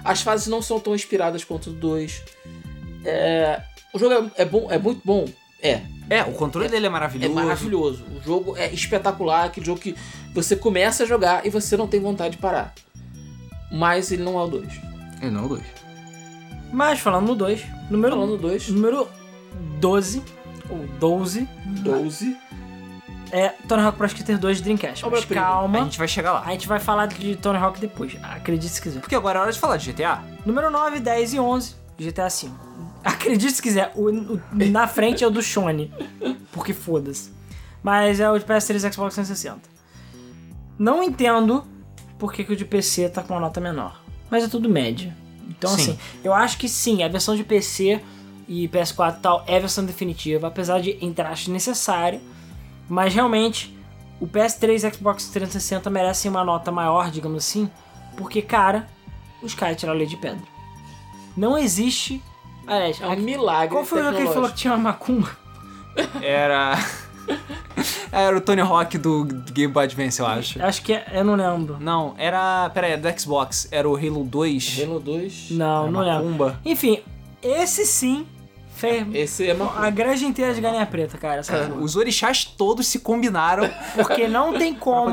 As 0.03 0.21
fases 0.21 0.47
não 0.47 0.61
são 0.61 0.80
tão 0.80 0.95
inspiradas 0.95 1.43
quanto 1.43 1.69
o 1.69 1.73
2. 1.73 2.21
É, 3.05 3.61
o 3.93 3.99
jogo 3.99 4.13
é, 4.35 4.41
é 4.41 4.45
bom, 4.45 4.67
é 4.69 4.77
muito 4.77 5.01
bom. 5.05 5.27
É, 5.61 5.81
É, 6.09 6.23
o 6.23 6.31
controle 6.34 6.67
dele 6.69 6.85
é 6.85 6.88
é 6.88 6.91
maravilhoso. 6.91 7.34
maravilhoso. 7.35 8.03
O 8.17 8.21
jogo 8.23 8.57
é 8.57 8.71
espetacular, 8.73 9.45
aquele 9.45 9.65
jogo 9.65 9.80
que 9.80 9.95
você 10.34 10.55
começa 10.55 11.03
a 11.03 11.05
jogar 11.05 11.45
e 11.45 11.49
você 11.49 11.77
não 11.77 11.88
tem 11.88 11.99
vontade 11.99 12.35
de 12.35 12.41
parar. 12.41 12.73
Mas 13.71 14.11
ele 14.11 14.23
não 14.23 14.39
é 14.39 14.43
o 14.43 14.47
2. 14.47 14.67
É, 15.21 15.30
não, 15.30 15.45
o 15.45 15.49
dois. 15.49 15.63
Mas 16.71 16.99
falando 16.99 17.27
no 17.27 17.35
2, 17.35 17.61
número, 17.91 18.15
Falando 18.15 18.38
2, 18.38 18.69
número 18.69 19.07
12, 19.80 20.23
ou 20.69 20.85
12, 20.99 21.47
12. 21.65 22.37
é 23.31 23.49
Tony 23.67 23.81
Hawk 23.83 23.97
Pro 23.97 24.07
Skater 24.07 24.37
2 24.39 24.57
de 24.57 24.63
Dreamcast. 24.63 25.03
Mas 25.03 25.13
Obra-prima. 25.13 25.41
A 25.41 25.45
calma, 25.45 25.79
gente 25.83 25.97
vai 25.97 26.07
chegar 26.07 26.33
lá. 26.33 26.43
a 26.45 26.51
gente 26.51 26.67
vai 26.67 26.79
falar 26.79 27.05
de 27.07 27.35
Tony 27.35 27.57
Hawk 27.57 27.79
depois, 27.79 28.17
acredite 28.23 28.73
se 28.73 28.81
quiser. 28.81 28.99
Porque 28.99 29.15
agora 29.15 29.39
é 29.39 29.41
hora 29.43 29.51
de 29.51 29.59
falar 29.59 29.77
de 29.77 29.91
GTA. 29.91 30.23
Número 30.45 30.69
9, 30.71 30.99
10 30.99 31.33
e 31.33 31.39
11, 31.39 31.75
GTA 31.99 32.27
V. 32.29 32.49
Acredite 33.03 33.53
se 33.53 33.61
quiser, 33.61 33.91
o, 33.95 34.09
o- 34.09 34.41
na 34.51 34.87
frente 34.87 35.23
é 35.23 35.27
o 35.27 35.29
do 35.29 35.41
Shone, 35.41 35.93
porque 36.51 36.73
foda-se. 36.73 37.31
Mas 37.81 38.19
é 38.19 38.29
o 38.29 38.37
de 38.37 38.43
PS3 38.45 38.75
e 38.75 38.93
Xbox 38.93 39.15
360. 39.15 39.61
Não 40.77 41.01
entendo 41.03 41.65
por 42.17 42.33
que, 42.33 42.43
que 42.43 42.51
o 42.53 42.55
de 42.55 42.65
PC 42.65 43.07
tá 43.09 43.23
com 43.23 43.33
uma 43.33 43.39
nota 43.39 43.61
menor. 43.61 44.01
Mas 44.29 44.43
é 44.43 44.47
tudo 44.47 44.67
média. 44.69 45.15
Então, 45.47 45.69
Sim. 45.71 45.81
assim, 45.91 45.99
eu 46.23 46.33
acho 46.33 46.57
que 46.57 46.67
sim, 46.69 47.03
a 47.03 47.07
versão 47.07 47.35
de 47.35 47.43
PC 47.43 48.01
e 48.49 48.67
PS4 48.67 49.17
e 49.17 49.19
tal 49.19 49.43
é 49.45 49.57
a 49.57 49.59
versão 49.59 49.85
definitiva, 49.85 50.47
apesar 50.47 50.81
de 50.81 50.97
entrar 51.05 51.30
acho 51.30 51.51
necessário. 51.51 52.19
Mas 52.89 53.13
realmente, 53.13 53.77
o 54.19 54.27
PS3 54.27 54.89
e 54.89 54.93
Xbox 54.95 55.27
360 55.27 55.88
merecem 55.91 56.31
uma 56.31 56.43
nota 56.43 56.71
maior, 56.71 57.11
digamos 57.11 57.45
assim, 57.45 57.69
porque, 58.17 58.41
cara, 58.41 58.88
os 59.43 59.53
caras 59.53 59.77
tiraram 59.77 59.95
a 59.95 59.99
lei 59.99 60.07
de 60.07 60.17
pedra. 60.17 60.41
Não 61.38 61.55
existe. 61.55 62.21
Aliás, 62.65 62.99
É 62.99 63.07
um 63.07 63.15
milagre. 63.17 63.69
qual 63.69 63.85
foi 63.85 64.01
o 64.01 64.03
jogo 64.05 64.17
que 64.17 64.23
ele 64.23 64.34
falou 64.34 64.49
que 64.49 64.55
tinha 64.55 64.73
uma 64.73 64.80
macumba? 64.80 65.30
Era. 66.21 66.76
era 68.11 68.35
o 68.35 68.41
Tony 68.41 68.61
Hawk 68.61 68.97
do 68.97 69.26
Game 69.53 69.71
Boy 69.71 69.84
Advance, 69.85 70.19
eu 70.19 70.26
acho. 70.26 70.61
Acho 70.61 70.81
que 70.81 70.93
é, 70.93 71.05
eu 71.13 71.23
não 71.23 71.35
lembro. 71.35 71.77
Não, 71.80 72.15
era. 72.17 72.69
Pera 72.73 72.88
aí, 72.88 72.97
do 72.97 73.19
Xbox. 73.19 73.67
Era 73.71 73.88
o 73.88 73.95
Halo 73.95 74.23
2. 74.23 74.81
Halo 74.84 74.99
2. 74.99 75.51
Não, 75.51 75.84
Era 75.84 75.91
não 75.91 76.01
lembro. 76.01 76.57
Enfim, 76.65 77.01
esse 77.41 77.85
sim 77.85 78.26
fez 78.80 79.06
Esse 79.14 79.49
é 79.49 79.53
uma. 79.53 79.85
a 79.85 79.89
grande 79.89 80.26
inteira 80.26 80.53
de 80.53 80.61
galinha 80.61 80.85
preta, 80.85 81.18
cara. 81.18 81.41
porra. 81.43 81.73
Os 81.81 81.95
orixás 81.95 82.43
todos 82.45 82.88
se 82.88 82.99
combinaram 82.99 83.69
Porque 83.95 84.27
não 84.27 84.57
tem 84.57 84.73
como 84.73 85.11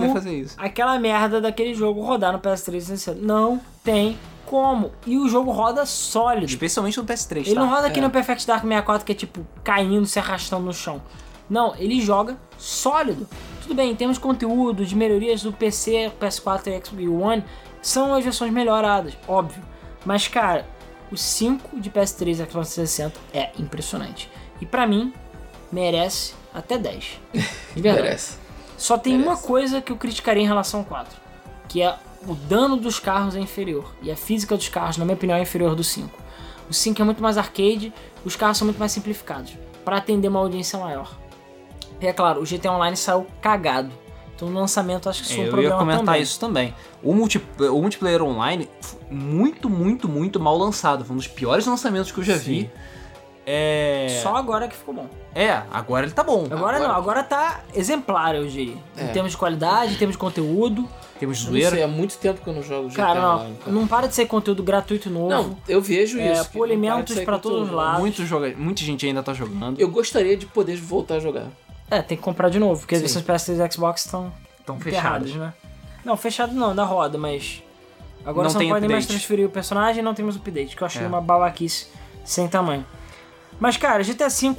aquela 0.56 0.98
merda 0.98 1.40
daquele 1.40 1.74
jogo 1.74 2.00
rodar 2.02 2.32
no 2.32 2.38
PS3 2.38 2.64
360. 2.64 3.20
Não 3.20 3.60
tem 3.84 4.18
como. 4.44 4.92
E 5.06 5.18
o 5.18 5.28
jogo 5.28 5.50
roda 5.50 5.84
sólido. 5.84 6.46
Especialmente 6.46 6.96
no 6.98 7.04
PS3, 7.04 7.36
Ele 7.38 7.54
tá? 7.54 7.60
não 7.60 7.68
roda 7.68 7.86
aqui 7.88 7.98
É. 7.98 8.02
no 8.02 8.10
Perfect 8.10 8.46
Dark 8.46 8.62
64 8.62 9.04
que 9.04 9.12
é 9.12 9.14
tipo 9.14 9.44
caindo, 9.64 10.06
se 10.06 10.18
arrastando 10.18 10.64
no 10.64 10.72
chão. 10.72 11.02
Não, 11.50 11.74
ele 11.76 12.00
joga 12.00 12.36
sólido. 12.58 13.26
Tudo 13.62 13.74
bem, 13.74 13.90
em 13.90 13.96
termos 13.96 14.16
de 14.16 14.22
conteúdo, 14.22 14.84
de 14.84 14.94
melhorias 14.96 15.42
do 15.42 15.52
PC, 15.52 16.12
PS4 16.20 16.68
e 16.68 16.84
Xbox 16.86 17.08
One, 17.08 17.44
são 17.82 18.14
as 18.14 18.22
versões 18.24 18.52
melhoradas, 18.52 19.16
óbvio. 19.28 19.62
Mas 20.04 20.28
cara, 20.28 20.66
o 21.10 21.16
5 21.16 21.80
de 21.80 21.90
PS3 21.90 22.30
e 22.30 22.34
Xbox 22.34 22.74
360 22.74 23.20
é 23.32 23.50
impressionante. 23.58 24.30
E 24.60 24.66
pra 24.66 24.86
mim, 24.86 25.12
merece 25.70 26.34
até 26.52 26.78
10. 26.78 27.20
De 27.74 27.82
verdade. 27.82 28.02
Merece. 28.04 28.38
Só 28.76 28.98
tem 28.98 29.14
Merece. 29.14 29.28
uma 29.28 29.36
coisa 29.40 29.80
que 29.80 29.92
eu 29.92 29.96
criticaria 29.96 30.42
em 30.42 30.46
relação 30.46 30.80
ao 30.80 30.86
4, 30.86 31.18
que 31.68 31.82
é 31.82 31.96
o 32.26 32.34
dano 32.34 32.76
dos 32.76 32.98
carros 32.98 33.36
é 33.36 33.40
inferior. 33.40 33.94
E 34.02 34.10
a 34.10 34.16
física 34.16 34.56
dos 34.56 34.68
carros, 34.68 34.96
na 34.96 35.04
minha 35.04 35.14
opinião, 35.14 35.38
é 35.38 35.42
inferior 35.42 35.74
do 35.74 35.84
5. 35.84 36.10
O 36.68 36.74
5 36.74 37.00
é 37.00 37.04
muito 37.04 37.22
mais 37.22 37.38
arcade, 37.38 37.92
os 38.24 38.34
carros 38.36 38.58
são 38.58 38.66
muito 38.66 38.78
mais 38.78 38.92
simplificados, 38.92 39.52
para 39.84 39.96
atender 39.98 40.28
uma 40.28 40.40
audiência 40.40 40.78
maior. 40.78 41.16
E 42.00 42.06
é 42.06 42.12
claro, 42.12 42.40
o 42.40 42.46
GT 42.46 42.68
Online 42.68 42.96
saiu 42.96 43.26
cagado. 43.40 43.90
Então 44.36 44.48
no 44.50 44.60
lançamento 44.60 45.08
acho 45.08 45.22
que 45.22 45.28
isso 45.28 45.34
foi 45.34 45.44
um 45.44 45.46
É, 45.46 45.48
eu 45.48 45.52
problema 45.52 45.74
ia 45.74 45.78
comentar 45.78 46.04
também. 46.04 46.22
isso 46.22 46.38
também. 46.38 46.74
O, 47.02 47.14
multi- 47.14 47.42
o 47.58 47.80
multiplayer 47.80 48.22
online, 48.22 48.68
muito, 49.10 49.68
muito, 49.70 50.06
muito 50.08 50.38
mal 50.38 50.56
lançado. 50.58 51.04
Foi 51.04 51.14
um 51.14 51.16
dos 51.16 51.26
piores 51.26 51.66
lançamentos 51.66 52.12
que 52.12 52.18
eu 52.18 52.24
já 52.24 52.36
vi. 52.36 52.70
É. 53.48 54.20
Só 54.22 54.34
agora 54.36 54.66
que 54.68 54.74
ficou 54.76 54.92
bom. 54.92 55.06
É, 55.34 55.62
agora 55.72 56.04
ele 56.04 56.12
tá 56.12 56.24
bom. 56.24 56.46
Agora, 56.50 56.76
Agora- 56.76 56.78
não, 56.88 56.94
agora 56.94 57.22
tá 57.22 57.60
exemplar, 57.74 58.34
eu 58.34 58.46
diria. 58.46 58.74
Em 58.96 59.04
É. 59.04 59.06
termos 59.08 59.32
de 59.32 59.38
qualidade, 59.38 59.94
em 59.94 59.96
termos 59.96 60.14
de 60.14 60.18
conteúdo. 60.18 60.88
Temos 61.20 61.38
Eu 61.40 61.46
não 61.46 61.52
sei, 61.52 61.62
zoeira. 61.70 61.84
há 61.84 61.88
muito 61.88 62.18
tempo 62.18 62.42
que 62.42 62.48
eu 62.50 62.52
não 62.52 62.62
jogo 62.62 62.88
GTA 62.88 62.96
Cara, 62.96 63.20
não, 63.20 63.34
Online, 63.36 63.56
cara. 63.64 63.72
não 63.72 63.86
para 63.86 64.06
de 64.08 64.14
ser 64.14 64.26
conteúdo 64.26 64.62
gratuito 64.62 65.08
novo. 65.08 65.28
Não, 65.30 65.56
eu 65.68 65.80
vejo 65.80 66.18
É, 66.18 66.32
isso. 66.32 66.50
polimentos 66.50 67.18
para 67.20 67.38
todos 67.38 67.68
os 67.68 67.70
lados. 67.74 68.00
Muito 68.00 68.26
joga... 68.26 68.52
Muita 68.56 68.82
gente 68.82 69.06
ainda 69.06 69.22
tá 69.22 69.32
jogando. 69.32 69.80
Eu 69.80 69.88
gostaria 69.88 70.36
de 70.36 70.44
poder 70.44 70.76
voltar 70.76 71.14
a 71.14 71.20
jogar. 71.20 71.46
É, 71.90 72.02
tem 72.02 72.16
que 72.16 72.22
comprar 72.22 72.48
de 72.48 72.58
novo, 72.58 72.80
porque 72.80 72.96
Sim. 72.96 73.02
versões 73.02 73.24
PS3 73.24 73.64
e 73.68 73.72
Xbox 73.72 74.04
estão 74.04 74.32
Estão 74.60 74.80
ferradas, 74.80 75.32
né? 75.34 75.52
Não, 76.04 76.16
fechado 76.16 76.52
não, 76.52 76.74
da 76.74 76.84
roda, 76.84 77.16
mas. 77.16 77.62
Agora 78.24 78.44
Não 78.44 78.50
você 78.50 78.58
tem 78.58 78.66
não 78.68 78.74
pode 78.74 78.86
nem 78.86 78.90
mais 78.96 79.04
update. 79.04 79.18
transferir 79.20 79.46
o 79.46 79.50
personagem 79.50 80.00
e 80.00 80.02
não 80.02 80.12
tem 80.14 80.24
mais 80.24 80.36
update, 80.36 80.74
que 80.74 80.82
eu 80.82 80.86
achei 80.86 81.02
É. 81.04 81.06
uma 81.06 81.20
babaquice 81.20 81.86
sem 82.24 82.48
tamanho. 82.48 82.84
Mas, 83.60 83.76
cara, 83.76 84.02
GTA 84.02 84.28
V 84.28 84.56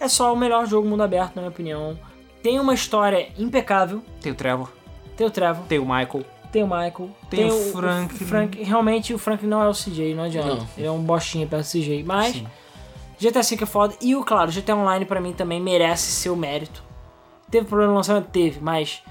é 0.00 0.08
só 0.08 0.32
o 0.32 0.36
melhor 0.36 0.66
jogo 0.66 0.88
mundo 0.88 1.02
aberto, 1.04 1.36
na 1.36 1.42
minha 1.42 1.50
opinião. 1.50 1.96
Tem 2.42 2.58
uma 2.58 2.74
história 2.74 3.28
impecável. 3.38 4.02
Tem 4.20 4.32
o 4.32 4.34
Trevor, 4.34 4.68
Tem 5.16 5.26
o 5.26 5.30
Trevor, 5.30 5.64
tem 5.66 5.78
o 5.78 5.82
Michael. 5.82 6.24
tem 6.50 6.62
o 6.64 6.66
Michael, 6.66 7.10
Tem 7.28 7.44
o 7.48 7.72
Frank. 7.72 8.14
o 8.14 8.26
Frank. 8.26 8.62
Realmente, 8.64 9.14
o 9.14 9.18
Frank 9.18 9.46
não 9.46 9.62
é 9.62 9.68
o 9.68 9.72
CJ, 9.74 10.14
não 10.16 10.24
adianta. 10.24 10.54
Não. 10.56 10.66
Ele 10.76 10.86
é 10.86 10.90
um 10.90 11.00
bostinha 11.02 11.46
perto 11.46 11.64
do 11.66 11.70
CJ. 11.70 12.02
Mas, 12.02 12.32
Sim. 12.34 12.46
GTA 13.20 13.42
V 13.42 13.58
é 13.62 13.66
foda. 13.66 13.94
E, 14.00 14.16
o 14.16 14.24
claro, 14.24 14.50
GTA 14.50 14.74
Online 14.74 15.04
pra 15.04 15.20
mim 15.20 15.32
também 15.32 15.60
merece 15.60 16.10
seu 16.10 16.34
mérito. 16.34 16.82
Teve 17.50 17.66
problema 17.66 17.90
no 17.92 17.96
lançamento? 17.98 18.28
Teve, 18.30 18.60
mas 18.60 19.02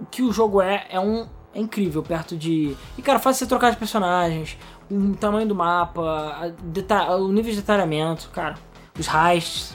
o 0.00 0.06
que 0.06 0.22
o 0.22 0.32
jogo 0.32 0.60
é, 0.60 0.86
é 0.90 0.98
um. 0.98 1.26
É 1.54 1.60
incrível 1.60 2.02
perto 2.02 2.34
de. 2.36 2.74
E 2.96 3.02
cara, 3.02 3.18
faz 3.18 3.36
você 3.36 3.46
trocar 3.46 3.70
de 3.70 3.76
personagens, 3.76 4.56
o 4.90 5.14
tamanho 5.14 5.46
do 5.46 5.54
mapa, 5.54 6.52
deta- 6.62 7.14
o 7.16 7.30
nível 7.30 7.50
de 7.52 7.60
detalhamento, 7.60 8.30
cara, 8.32 8.54
os 8.98 9.06
heists. 9.06 9.74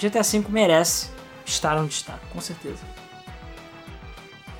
GTA 0.00 0.22
V 0.22 0.46
merece 0.48 1.10
estar 1.44 1.76
onde 1.76 1.92
está, 1.92 2.18
com 2.32 2.40
certeza. 2.40 2.82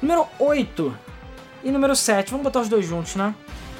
Número 0.03 0.27
8 0.39 0.97
e 1.63 1.71
número 1.71 1.97
7, 1.97 2.31
vamos 2.31 2.45
botar 2.45 2.61
os 2.61 2.69
dois 2.69 2.85
juntos, 2.87 3.17
né? 3.17 3.35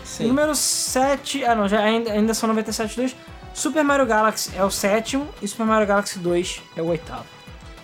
Sim. 0.05 0.27
Número 0.29 0.55
7. 0.55 1.45
Ah, 1.45 1.55
não, 1.55 1.69
já 1.69 1.81
ainda, 1.81 2.13
ainda 2.13 2.33
são 2.35 2.49
97 2.49 2.97
2. 2.97 3.17
Super 3.55 3.85
Mario 3.85 4.05
Galaxy 4.05 4.51
é 4.57 4.65
o 4.65 4.71
sétimo 4.71 5.29
e 5.41 5.47
Super 5.47 5.65
Mario 5.65 5.87
Galaxy 5.87 6.19
2 6.19 6.61
é 6.77 6.83
o 6.83 6.87
oitavo. 6.87 7.25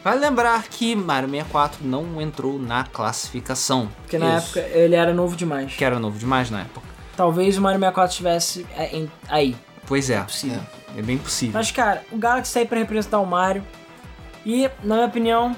Vale 0.03 0.19
lembrar 0.19 0.65
que 0.65 0.97
Mario 0.97 1.31
64 1.31 1.87
não 1.87 2.21
entrou 2.21 2.59
na 2.59 2.85
classificação. 2.85 3.89
Porque 4.01 4.19
na 4.19 4.37
Isso. 4.39 4.59
época 4.59 4.77
ele 4.77 4.97
era 4.97 5.15
novo 5.15 5.37
demais. 5.37 5.75
Que 5.75 5.85
era 5.85 5.99
novo 5.99 6.19
demais 6.19 6.51
na 6.51 6.63
época. 6.63 6.87
Talvez 7.17 7.57
o 7.57 7.61
Mario 7.61 7.79
64 7.79 8.11
estivesse 8.11 8.67
é, 8.77 9.07
aí. 9.29 9.57
Pois 9.87 10.11
é, 10.11 10.21
Possível. 10.21 10.61
é 10.97 11.03
bem 11.03 11.19
possível. 11.19 11.55
Mas, 11.55 11.71
cara, 11.71 12.03
o 12.11 12.17
Galaxy 12.17 12.55
tá 12.55 12.61
aí 12.61 12.67
pra 12.67 12.79
representar 12.79 13.19
o 13.21 13.27
Mario. 13.27 13.63
E, 14.45 14.69
na 14.83 14.95
minha 14.97 15.07
opinião, 15.07 15.55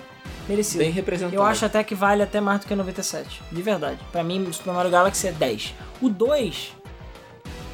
merecido. 0.49 0.79
Bem 0.79 0.91
representado. 0.91 1.37
Eu 1.37 1.43
acho 1.45 1.65
até 1.65 1.83
que 1.85 1.95
vale 1.95 2.23
até 2.23 2.41
mais 2.41 2.61
do 2.61 2.67
que 2.67 2.75
97. 2.75 3.43
De 3.51 3.63
verdade. 3.63 3.99
Pra 4.11 4.25
mim, 4.25 4.43
o 4.43 4.53
Super 4.53 4.75
Mario 4.75 4.91
Galaxy 4.91 5.29
é 5.29 5.33
10. 5.33 5.75
O 6.01 6.09
2. 6.09 6.73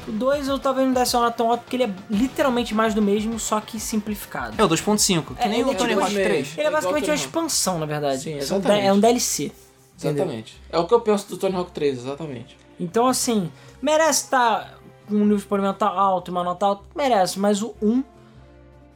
O 0.09 0.11
2 0.11 0.47
eu 0.47 0.57
talvez 0.59 0.87
não 0.87 0.93
desse 0.93 1.15
uma 1.15 1.25
nota 1.25 1.37
tão 1.37 1.49
alta 1.51 1.63
porque 1.63 1.75
ele 1.75 1.83
é 1.83 1.93
literalmente 2.09 2.73
mais 2.73 2.93
do 2.93 3.01
mesmo, 3.01 3.39
só 3.39 3.61
que 3.61 3.79
simplificado. 3.79 4.55
É 4.59 4.63
o 4.63 4.67
2.5, 4.67 5.35
que 5.35 5.43
É, 5.43 5.47
nem 5.47 5.63
o 5.63 5.71
é 5.71 5.75
Tony 5.75 5.89
tipo 5.89 6.01
Hawk 6.01 6.13
meio. 6.13 6.27
3. 6.27 6.47
Ele 6.53 6.61
é 6.61 6.61
igual 6.61 6.71
basicamente 6.73 7.05
Tony 7.05 7.17
uma 7.17 7.25
expansão, 7.25 7.79
na 7.79 7.85
verdade. 7.85 8.21
Sim, 8.23 8.33
exatamente. 8.37 8.85
É 8.87 8.93
um 8.93 8.99
DLC. 8.99 9.51
entendeu? 9.95 10.23
Exatamente. 10.25 10.61
É 10.71 10.77
o 10.79 10.87
que 10.87 10.93
eu 10.93 11.01
penso 11.01 11.29
do 11.29 11.37
Tony 11.37 11.55
Hawk 11.55 11.71
3, 11.71 11.99
exatamente. 11.99 12.57
Então, 12.79 13.07
assim, 13.07 13.51
merece 13.81 14.23
estar 14.23 14.79
com 15.07 15.15
um 15.15 15.19
nível 15.19 15.37
de 15.37 15.45
polimento 15.45 15.83
alto, 15.85 16.31
uma 16.31 16.43
nota 16.43 16.65
alta? 16.65 16.83
Merece, 16.95 17.37
mas 17.39 17.61
o 17.61 17.75
1 17.81 18.03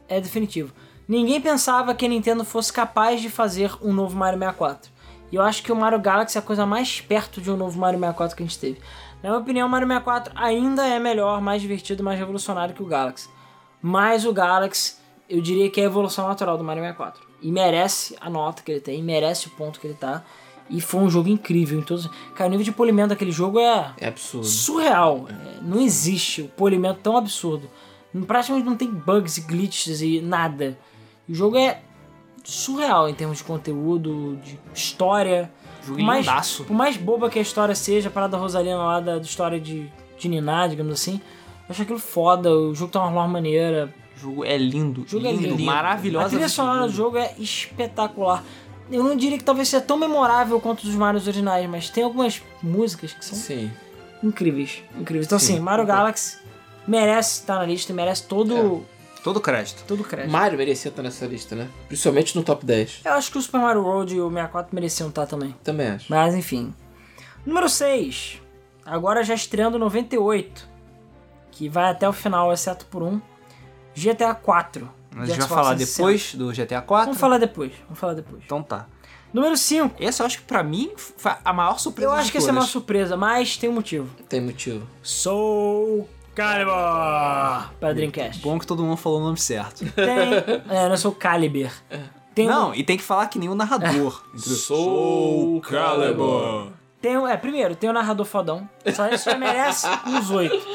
é 0.08 0.20
definitivo. 0.20 0.72
Ninguém 1.06 1.40
pensava 1.40 1.94
que 1.94 2.04
a 2.06 2.08
Nintendo 2.08 2.44
fosse 2.44 2.72
capaz 2.72 3.20
de 3.20 3.28
fazer 3.28 3.70
um 3.82 3.92
novo 3.92 4.16
Mario 4.16 4.38
64. 4.38 4.90
E 5.30 5.36
eu 5.36 5.42
acho 5.42 5.62
que 5.62 5.70
o 5.70 5.76
Mario 5.76 5.98
Galaxy 6.00 6.38
é 6.38 6.40
a 6.40 6.42
coisa 6.42 6.64
mais 6.64 7.00
perto 7.00 7.40
de 7.40 7.50
um 7.50 7.56
novo 7.56 7.78
Mario 7.78 7.98
64 7.98 8.36
que 8.36 8.42
a 8.42 8.46
gente 8.46 8.58
teve. 8.58 8.80
Na 9.24 9.30
minha 9.30 9.40
opinião, 9.40 9.66
o 9.66 9.70
Mario 9.70 9.88
64 9.88 10.34
ainda 10.36 10.86
é 10.86 10.98
melhor, 10.98 11.40
mais 11.40 11.62
divertido, 11.62 12.04
mais 12.04 12.18
revolucionário 12.18 12.74
que 12.74 12.82
o 12.82 12.86
Galaxy. 12.86 13.26
Mas 13.80 14.26
o 14.26 14.34
Galaxy, 14.34 14.96
eu 15.30 15.40
diria 15.40 15.70
que 15.70 15.80
é 15.80 15.84
a 15.84 15.86
evolução 15.86 16.28
natural 16.28 16.58
do 16.58 16.62
Mario 16.62 16.82
64. 16.82 17.22
E 17.40 17.50
merece 17.50 18.14
a 18.20 18.28
nota 18.28 18.62
que 18.62 18.70
ele 18.70 18.80
tem, 18.82 19.02
merece 19.02 19.46
o 19.46 19.50
ponto 19.52 19.80
que 19.80 19.86
ele 19.86 19.94
tá. 19.94 20.22
E 20.68 20.78
foi 20.78 21.00
um 21.00 21.08
jogo 21.08 21.30
incrível 21.30 21.78
em 21.78 21.82
todos. 21.82 22.06
Cara, 22.34 22.48
o 22.48 22.50
nível 22.50 22.64
de 22.66 22.72
polimento 22.72 23.08
daquele 23.08 23.32
jogo 23.32 23.58
é 23.58 23.94
É 23.98 24.08
absurdo. 24.08 24.44
surreal. 24.46 25.26
É, 25.30 25.62
não 25.62 25.80
existe 25.80 26.42
o 26.42 26.48
polimento 26.48 27.00
tão 27.02 27.16
absurdo. 27.16 27.70
Praticamente 28.26 28.66
não 28.68 28.76
tem 28.76 28.90
bugs 28.90 29.38
e 29.38 29.40
glitches 29.40 30.02
e 30.02 30.20
nada. 30.20 30.78
O 31.26 31.34
jogo 31.34 31.56
é 31.56 31.80
surreal 32.44 33.08
em 33.08 33.14
termos 33.14 33.38
de 33.38 33.44
conteúdo, 33.44 34.36
de 34.44 34.60
história. 34.74 35.50
Jogo 35.84 35.98
Por 35.98 36.04
mais, 36.04 36.26
lindaço. 36.26 36.64
por 36.64 36.74
mais 36.74 36.96
boba 36.96 37.28
que 37.28 37.38
a 37.38 37.42
história 37.42 37.74
seja, 37.74 38.08
a 38.08 38.12
parada 38.12 38.32
da 38.32 38.38
Rosalina 38.38 38.76
lá 38.76 39.00
da, 39.00 39.16
da 39.16 39.22
história 39.22 39.60
de, 39.60 39.90
de 40.18 40.28
Niná, 40.28 40.66
digamos 40.66 40.92
assim, 40.92 41.20
eu 41.68 41.70
acho 41.70 41.82
aquilo 41.82 41.98
foda. 41.98 42.50
O 42.50 42.74
jogo 42.74 42.90
tem 42.92 43.00
uma 43.00 43.10
lore 43.10 43.30
maneira. 43.30 43.92
O 44.16 44.20
jogo 44.20 44.44
é 44.44 44.56
lindo. 44.56 45.02
O 45.02 45.08
jogo 45.08 45.26
é 45.26 45.32
lindo, 45.32 45.48
lindo. 45.48 45.62
maravilhoso. 45.64 46.26
A 46.26 46.28
trilha 46.28 46.48
sonora 46.48 46.86
do 46.86 46.92
jogo 46.92 47.16
é 47.18 47.34
espetacular. 47.38 48.42
Eu 48.90 49.02
não 49.02 49.16
diria 49.16 49.38
que 49.38 49.44
talvez 49.44 49.68
seja 49.68 49.82
tão 49.82 49.96
memorável 49.96 50.60
quanto 50.60 50.84
os 50.84 50.94
Marios 50.94 51.26
originais, 51.26 51.68
mas 51.68 51.88
tem 51.88 52.04
algumas 52.04 52.42
músicas 52.62 53.12
que 53.14 53.24
são 53.24 53.36
Sim. 53.36 53.70
incríveis. 54.22 54.82
Incríveis. 54.98 55.26
Então, 55.26 55.38
Sim, 55.38 55.54
assim, 55.54 55.62
Mario. 55.62 55.86
Galaxy 55.86 56.38
merece 56.86 57.40
estar 57.40 57.56
na 57.56 57.64
lista 57.64 57.92
e 57.92 57.94
merece 57.94 58.24
todo, 58.24 58.84
Todo 59.24 59.40
crédito. 59.40 59.82
todo 59.88 60.02
o 60.02 60.04
crédito. 60.04 60.30
Mario 60.30 60.58
merecia 60.58 60.90
estar 60.90 61.02
nessa 61.02 61.24
lista, 61.24 61.56
né? 61.56 61.70
Principalmente 61.88 62.36
no 62.36 62.44
top 62.44 62.64
10. 62.64 63.00
Eu 63.06 63.12
acho 63.14 63.32
que 63.32 63.38
o 63.38 63.42
Super 63.42 63.58
Mario 63.58 63.82
World 63.82 64.14
e 64.14 64.20
o 64.20 64.28
64 64.28 64.74
mereciam 64.74 65.08
estar 65.08 65.24
também. 65.26 65.56
Também 65.64 65.88
acho. 65.88 66.06
Mas, 66.10 66.34
enfim. 66.34 66.74
Número 67.46 67.66
6. 67.66 68.42
Agora 68.84 69.24
já 69.24 69.32
estreando 69.32 69.78
98. 69.78 70.68
Que 71.50 71.70
vai 71.70 71.90
até 71.90 72.06
o 72.06 72.12
final, 72.12 72.52
exceto 72.52 72.84
por 72.84 73.02
um. 73.02 73.18
GTA 73.96 74.34
4. 74.34 74.90
A 75.16 75.20
de 75.22 75.26
gente 75.28 75.38
vai 75.38 75.48
falar 75.48 75.74
360. 75.74 75.96
depois 75.96 76.34
do 76.34 76.52
GTA 76.52 76.82
4. 76.82 77.06
Vamos 77.06 77.20
falar 77.20 77.38
depois. 77.38 77.72
Vamos 77.84 77.98
falar 77.98 78.12
depois. 78.12 78.42
Então 78.44 78.62
tá. 78.62 78.86
Número 79.32 79.56
5. 79.56 79.96
Esse 80.02 80.20
eu 80.20 80.26
acho 80.26 80.38
que 80.38 80.44
pra 80.44 80.62
mim 80.62 80.92
foi 80.96 81.32
a 81.42 81.52
maior 81.52 81.78
surpresa 81.78 82.10
Eu 82.10 82.14
acho 82.14 82.30
que 82.30 82.36
essa 82.36 82.50
é 82.50 82.52
uma 82.52 82.60
todas. 82.60 82.72
surpresa, 82.72 83.16
mas 83.16 83.56
tem 83.56 83.70
um 83.70 83.72
motivo. 83.72 84.10
Tem 84.28 84.40
motivo. 84.40 84.86
Soul 85.02 86.06
Calibur 86.34 86.72
para 87.80 87.92
Dreamcast. 87.94 88.42
Bom 88.42 88.58
que 88.58 88.66
todo 88.66 88.82
mundo 88.82 88.96
falou 88.96 89.20
o 89.20 89.22
nome 89.24 89.38
certo. 89.38 89.84
Tem. 89.92 90.34
É, 90.68 90.88
não 90.88 90.96
sou 90.96 91.12
Caliber. 91.12 91.72
Tem 92.34 92.46
um- 92.48 92.50
Não, 92.50 92.74
e 92.74 92.82
tem 92.82 92.96
que 92.96 93.02
falar 93.02 93.28
que 93.28 93.38
nem 93.38 93.48
o 93.48 93.54
narrador. 93.54 94.22
Soul 94.36 95.60
Calibur. 95.60 96.68
Tem, 97.00 97.16
um- 97.16 97.26
é, 97.28 97.36
primeiro, 97.36 97.76
tem 97.76 97.88
o 97.88 97.92
narrador 97.92 98.26
fodão. 98.26 98.68
Só 98.94 99.08
isso 99.08 99.30
já 99.30 99.38
merece 99.38 99.86
uns 100.06 100.30
oito. 100.30 100.66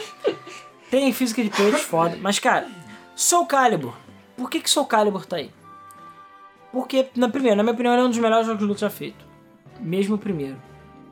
Tem 0.90 1.12
física 1.12 1.44
de 1.44 1.50
peitos 1.50 1.82
foda. 1.82 2.18
Mas, 2.22 2.40
cara, 2.40 2.68
Soul 3.16 3.46
Calibur. 3.46 3.94
Por 4.38 4.50
que 4.50 4.60
que 4.62 4.70
Soul 4.70 4.86
Calibur 4.86 5.26
tá 5.26 5.36
aí? 5.36 5.52
Porque, 6.72 7.08
na 7.16 7.28
primeira, 7.28 7.56
na 7.58 7.64
minha 7.64 7.74
opinião, 7.74 7.94
ele 7.94 8.04
é 8.04 8.06
um 8.06 8.10
dos 8.10 8.18
melhores 8.20 8.46
jogos 8.46 8.62
de 8.62 8.66
luta 8.68 8.80
já 8.82 8.90
feito. 8.90 9.26
Mesmo 9.80 10.16
o 10.16 10.20
primeiro. 10.20 10.56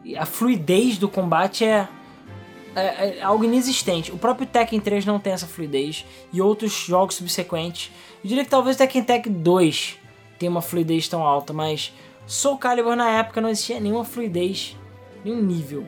E 0.03 0.15
a 0.15 0.26
fluidez 0.26 0.98
do 0.98 1.10
combate 1.10 1.65
é, 1.65 1.88
é- 2.82 3.18
é 3.20 3.22
algo 3.24 3.44
inexistente. 3.44 4.12
O 4.12 4.18
próprio 4.18 4.48
Tekken 4.48 4.80
3 4.80 5.06
não 5.06 5.20
tem 5.20 5.34
essa 5.34 5.48
fluidez. 5.48 6.06
E 6.34 6.41
outros 6.41 6.72
jogos 6.74 7.16
subsequentes. 7.16 7.91
Eu 8.24 8.28
diria 8.30 8.44
que 8.44 8.49
talvez 8.49 8.76
o 8.76 8.80
Tekken 8.80 9.04
Tag 9.04 9.30
2 9.30 9.98
tenha 10.40 10.49
uma 10.52 10.62
fluidez 10.62 11.08
tão 11.08 11.24
alta, 11.24 11.54
mas 11.54 11.94
Soul 12.26 12.58
Calibur 12.58 12.95
na 12.95 13.10
época 13.10 13.40
não 13.41 13.49
existia 13.49 13.80
nenhuma 13.80 14.04
fluidez, 14.04 14.76
nenhum 15.24 15.41
nível. 15.41 15.88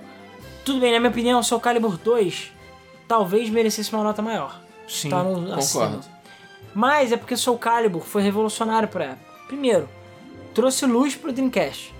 Tudo 0.65 0.79
bem, 0.79 0.91
na 0.93 0.99
minha 0.99 1.09
opinião, 1.11 1.41
Soul 1.43 1.59
Calibur 1.61 1.97
2 1.97 2.51
talvez 3.07 3.49
merecesse 3.49 3.91
uma 3.93 4.03
nota 4.03 4.21
maior. 4.21 4.61
Sim. 4.87 5.09
Tá 5.09 5.23
no. 5.23 5.55
Concordo. 5.55 5.99
Mas 6.73 7.11
é 7.11 7.17
porque 7.17 7.35
Soul 7.35 7.57
Calibur 7.57 8.01
foi 8.03 8.21
revolucionário 8.21 8.87
pra 8.87 9.05
época. 9.05 9.29
Primeiro, 9.47 9.89
trouxe 10.53 10.85
luz 10.85 11.15
pro 11.15 11.31
Dreamcast. 11.33 11.93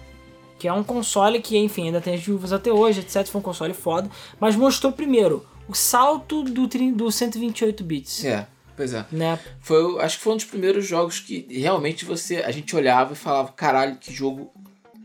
Que 0.60 0.68
é 0.68 0.74
um 0.74 0.84
console 0.84 1.42
que, 1.42 1.58
enfim, 1.58 1.86
ainda 1.86 2.02
tem 2.02 2.14
as 2.14 2.22
viúvas 2.22 2.52
até 2.54 2.72
hoje, 2.72 3.00
etc. 3.00 3.26
Foi 3.26 3.40
um 3.40 3.44
console 3.44 3.74
foda. 3.74 4.10
Mas 4.40 4.56
mostrou 4.56 4.92
primeiro 4.92 5.46
o 5.68 5.74
salto 5.74 6.44
do, 6.44 6.68
do 6.68 7.12
128 7.12 7.84
bits. 7.84 8.26
É, 8.26 8.46
pois 8.76 8.94
é. 8.94 9.06
Né? 9.12 9.40
Foi, 9.62 9.82
o- 9.84 10.00
acho 10.00 10.18
que 10.18 10.24
foi 10.24 10.34
um 10.34 10.36
dos 10.36 10.46
primeiros 10.46 10.86
jogos 10.86 11.20
que 11.20 11.48
realmente 11.50 12.04
você 12.06 12.38
a 12.38 12.52
gente 12.52 12.76
olhava 12.76 13.14
e 13.14 13.16
falava, 13.16 13.52
caralho, 13.54 13.96
que 13.96 14.14
jogo 14.14 14.52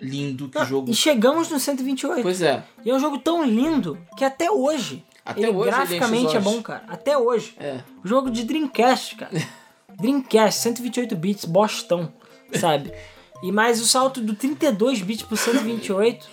lindo, 0.01 0.48
que 0.48 0.59
Não, 0.59 0.66
jogo. 0.66 0.90
E 0.90 0.94
chegamos 0.94 1.48
no 1.51 1.60
128. 1.60 2.22
Pois 2.22 2.43
é. 2.43 2.62
E 2.85 2.90
é 2.90 2.94
um 2.94 2.98
jogo 2.98 3.18
tão 3.18 3.44
lindo 3.44 3.97
que 4.16 4.24
até 4.24 4.51
hoje. 4.51 5.05
Até 5.24 5.40
ele 5.43 5.51
hoje 5.52 5.68
ele 5.68 5.76
graficamente 5.76 6.26
enche 6.26 6.36
é 6.36 6.40
bom, 6.40 6.60
cara. 6.62 6.82
Até 6.89 7.16
hoje. 7.16 7.55
É. 7.59 7.81
Jogo 8.05 8.31
de 8.31 8.43
Dreamcast, 8.44 9.14
cara. 9.16 9.32
Dreamcast, 10.01 10.60
128 10.60 11.14
bits, 11.16 11.44
bostão, 11.44 12.12
sabe? 12.52 12.93
E 13.44 13.52
mais 13.52 13.78
o 13.78 13.86
salto 13.86 14.22
do 14.22 14.34
32 14.34 15.02
bits 15.02 15.22
pro 15.22 15.36
128 15.36 16.26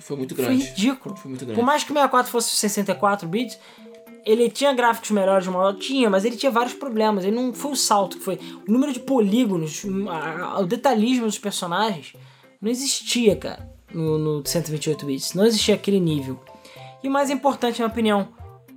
Foi 0.00 0.16
muito 0.16 0.34
foi 0.34 0.42
grande. 0.42 0.64
ridículo. 0.64 1.14
Foi 1.14 1.28
muito 1.28 1.44
grande. 1.44 1.60
Por 1.60 1.66
mais 1.66 1.84
que 1.84 1.92
o 1.92 1.94
64 1.94 2.32
fosse 2.32 2.56
64 2.56 3.28
bits, 3.28 3.58
ele 4.24 4.48
tinha 4.48 4.72
gráficos 4.72 5.10
melhores 5.10 5.44
de 5.44 5.50
modo 5.50 5.78
tinha, 5.78 6.08
mas 6.08 6.24
ele 6.24 6.34
tinha 6.34 6.50
vários 6.50 6.72
problemas. 6.72 7.26
Ele 7.26 7.36
não 7.36 7.52
foi 7.52 7.72
o 7.72 7.76
salto 7.76 8.16
que 8.16 8.24
foi. 8.24 8.40
O 8.66 8.72
número 8.72 8.90
de 8.90 9.00
polígonos, 9.00 9.84
o 9.84 10.64
detalhismo 10.64 11.26
dos 11.26 11.38
personagens 11.38 12.14
não 12.58 12.70
existia, 12.70 13.36
cara, 13.36 13.70
no, 13.92 14.16
no 14.16 14.42
128 14.46 15.04
bits. 15.04 15.34
Não 15.34 15.44
existia 15.44 15.74
aquele 15.74 16.00
nível. 16.00 16.40
E 17.02 17.08
o 17.08 17.10
mais 17.10 17.28
importante, 17.28 17.82
na 17.82 17.84
minha 17.84 17.92
opinião, 17.92 18.28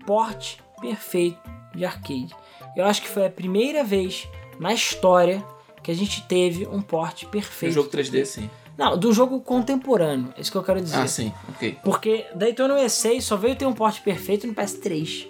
porte 0.06 0.62
perfeito 0.82 1.40
de 1.74 1.86
arcade. 1.86 2.36
Eu 2.76 2.86
acho 2.86 3.02
que 3.02 3.08
foi 3.08 3.26
a 3.26 3.30
primeira 3.30 3.86
vez 3.86 4.28
na 4.60 4.74
história 4.74 5.42
que 5.90 5.92
a 5.92 5.96
gente 5.96 6.22
teve 6.22 6.68
um 6.68 6.82
porte 6.84 7.26
perfeito. 7.26 7.74
jogo 7.74 7.90
3D, 7.90 8.24
sim. 8.24 8.50
Não, 8.78 8.96
do 8.96 9.12
jogo 9.12 9.42
contemporâneo. 9.42 10.32
É 10.38 10.42
isso 10.42 10.52
que 10.52 10.58
eu 10.58 10.64
quero 10.64 10.80
dizer. 10.80 10.98
Ah, 10.98 11.08
sim, 11.08 11.34
ok. 11.50 11.80
Porque 11.84 12.28
Daytona 12.36 12.76
USA 12.76 13.20
só 13.20 13.36
veio 13.36 13.56
ter 13.56 13.66
um 13.66 13.74
porte 13.74 14.00
perfeito 14.02 14.46
no 14.46 14.54
PS3. 14.54 15.28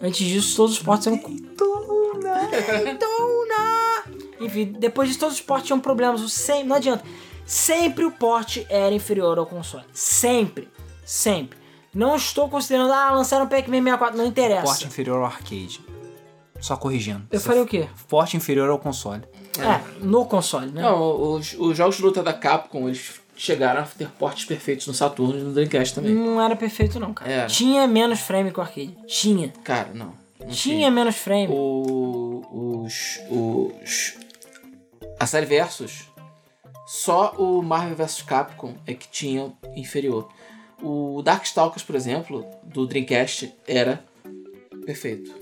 Antes 0.00 0.26
disso, 0.26 0.56
todos 0.56 0.76
os 0.76 0.82
portes 0.82 1.06
eram. 1.06 1.18
Daytona! 2.82 4.04
Enfim, 4.40 4.74
depois 4.78 5.08
disso, 5.08 5.20
todos 5.20 5.34
os 5.34 5.42
portes 5.42 5.66
tinham 5.66 5.78
problemas. 5.78 6.22
O 6.22 6.28
Sempre, 6.30 6.64
não 6.64 6.76
adianta. 6.76 7.04
Sempre 7.44 8.06
o 8.06 8.10
porte 8.10 8.66
era 8.70 8.94
inferior 8.94 9.38
ao 9.38 9.44
console. 9.44 9.84
Sempre. 9.92 10.68
Sempre. 11.04 11.58
Não 11.94 12.16
estou 12.16 12.48
considerando, 12.48 12.92
ah, 12.92 13.12
lançaram 13.12 13.44
o 13.44 13.48
Pac-Man 13.48 13.82
64. 13.82 14.16
Não 14.16 14.26
interessa. 14.26 14.62
Porte 14.64 14.86
inferior 14.86 15.18
ao 15.18 15.26
arcade. 15.26 15.80
Só 16.58 16.76
corrigindo. 16.78 17.26
Eu 17.30 17.38
falei 17.38 17.60
o 17.60 17.66
quê? 17.66 17.86
Porte 18.08 18.38
inferior 18.38 18.70
ao 18.70 18.78
console. 18.78 19.22
É, 19.60 20.04
no 20.04 20.26
console, 20.26 20.70
né? 20.70 20.82
Não, 20.82 21.34
os, 21.34 21.54
os 21.58 21.76
jogos 21.76 21.96
de 21.96 22.02
luta 22.02 22.22
da 22.22 22.32
Capcom, 22.32 22.88
eles 22.88 23.20
chegaram 23.36 23.82
a 23.82 23.84
ter 23.84 24.08
portes 24.10 24.44
perfeitos 24.44 24.86
no 24.86 24.94
Saturno 24.94 25.38
e 25.38 25.42
no 25.42 25.52
Dreamcast 25.52 25.94
também. 25.94 26.14
Não 26.14 26.40
era 26.40 26.56
perfeito, 26.56 26.98
não, 27.00 27.12
cara. 27.12 27.30
Era. 27.30 27.46
Tinha 27.46 27.86
menos 27.86 28.20
frame 28.20 28.50
que 28.50 28.58
o 28.58 28.62
arcade. 28.62 28.96
Tinha. 29.06 29.52
Cara, 29.62 29.90
não. 29.92 30.12
não 30.40 30.48
Tinha 30.48 30.90
menos 30.90 31.16
frame. 31.16 31.48
O, 31.50 32.82
os, 32.84 33.20
os. 33.30 34.14
A 35.18 35.26
série 35.26 35.46
Versus, 35.46 36.10
só 36.86 37.34
o 37.38 37.62
Marvel 37.62 37.96
vs 37.96 38.22
Capcom 38.22 38.74
é 38.86 38.94
que 38.94 39.08
tinha 39.08 39.52
inferior. 39.76 40.28
O 40.82 41.22
Darkstalkers, 41.22 41.82
por 41.82 41.94
exemplo, 41.94 42.44
do 42.62 42.86
Dreamcast, 42.86 43.54
era 43.66 44.04
perfeito. 44.84 45.32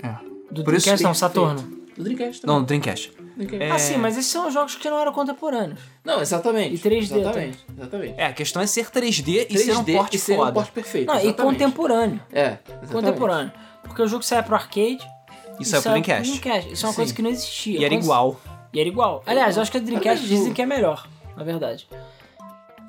Do 0.51 0.63
Por 0.63 0.73
isso 0.75 0.85
Dreamcast, 0.85 1.03
não. 1.03 1.13
Saturno. 1.13 1.61
Do 1.97 2.03
Dreamcast 2.03 2.41
também. 2.41 2.53
Não, 2.53 2.59
no 2.61 2.65
Dreamcast. 2.65 3.11
Dreamcast. 3.35 3.71
Ah, 3.73 3.79
sim, 3.79 3.97
mas 3.97 4.17
esses 4.17 4.31
são 4.31 4.49
jogos 4.51 4.75
que 4.75 4.89
não 4.89 4.99
eram 4.99 5.11
contemporâneos. 5.13 5.79
Não, 6.03 6.21
exatamente. 6.21 6.75
E 6.75 6.79
3D 6.79 7.17
Exatamente. 7.19 7.65
exatamente. 7.77 8.13
É, 8.19 8.25
a 8.25 8.33
questão 8.33 8.61
é 8.61 8.67
ser 8.67 8.89
3D, 8.89 9.47
e 9.49 9.57
ser 9.57 9.75
um 9.77 9.83
3D 9.83 9.97
porte 9.97 10.15
e 10.17 10.19
ser 10.19 10.35
foda. 10.35 10.51
um 10.51 10.53
porte 10.53 10.71
perfeito. 10.71 11.07
Não, 11.07 11.15
e 11.15 11.23
exatamente. 11.27 11.43
contemporâneo. 11.59 12.21
É, 12.31 12.41
exatamente. 12.67 12.91
Contemporâneo. 12.93 13.51
Porque 13.83 14.01
o 14.01 14.07
jogo 14.07 14.23
sai 14.23 14.43
pro 14.43 14.55
arcade. 14.55 14.99
E 15.59 15.65
saiu 15.65 15.81
pro 15.81 15.91
sai 15.91 16.01
Dreamcast. 16.01 16.73
Isso 16.73 16.85
é 16.85 16.87
uma 16.87 16.93
Sim. 16.93 16.95
coisa 16.95 17.13
que 17.13 17.21
não 17.21 17.29
existia. 17.29 17.79
E 17.79 17.85
era 17.85 17.93
Quando- 17.95 18.03
igual. 18.03 18.41
E 18.73 18.79
era 18.79 18.89
igual. 18.89 19.23
Aliás, 19.25 19.55
eu 19.55 19.61
acho 19.61 19.71
que 19.71 19.77
a 19.77 19.81
Dreamcast 19.81 20.25
dizem 20.25 20.51
o- 20.51 20.53
que 20.55 20.61
é 20.61 20.65
melhor, 20.65 21.07
na 21.37 21.43
verdade. 21.43 21.87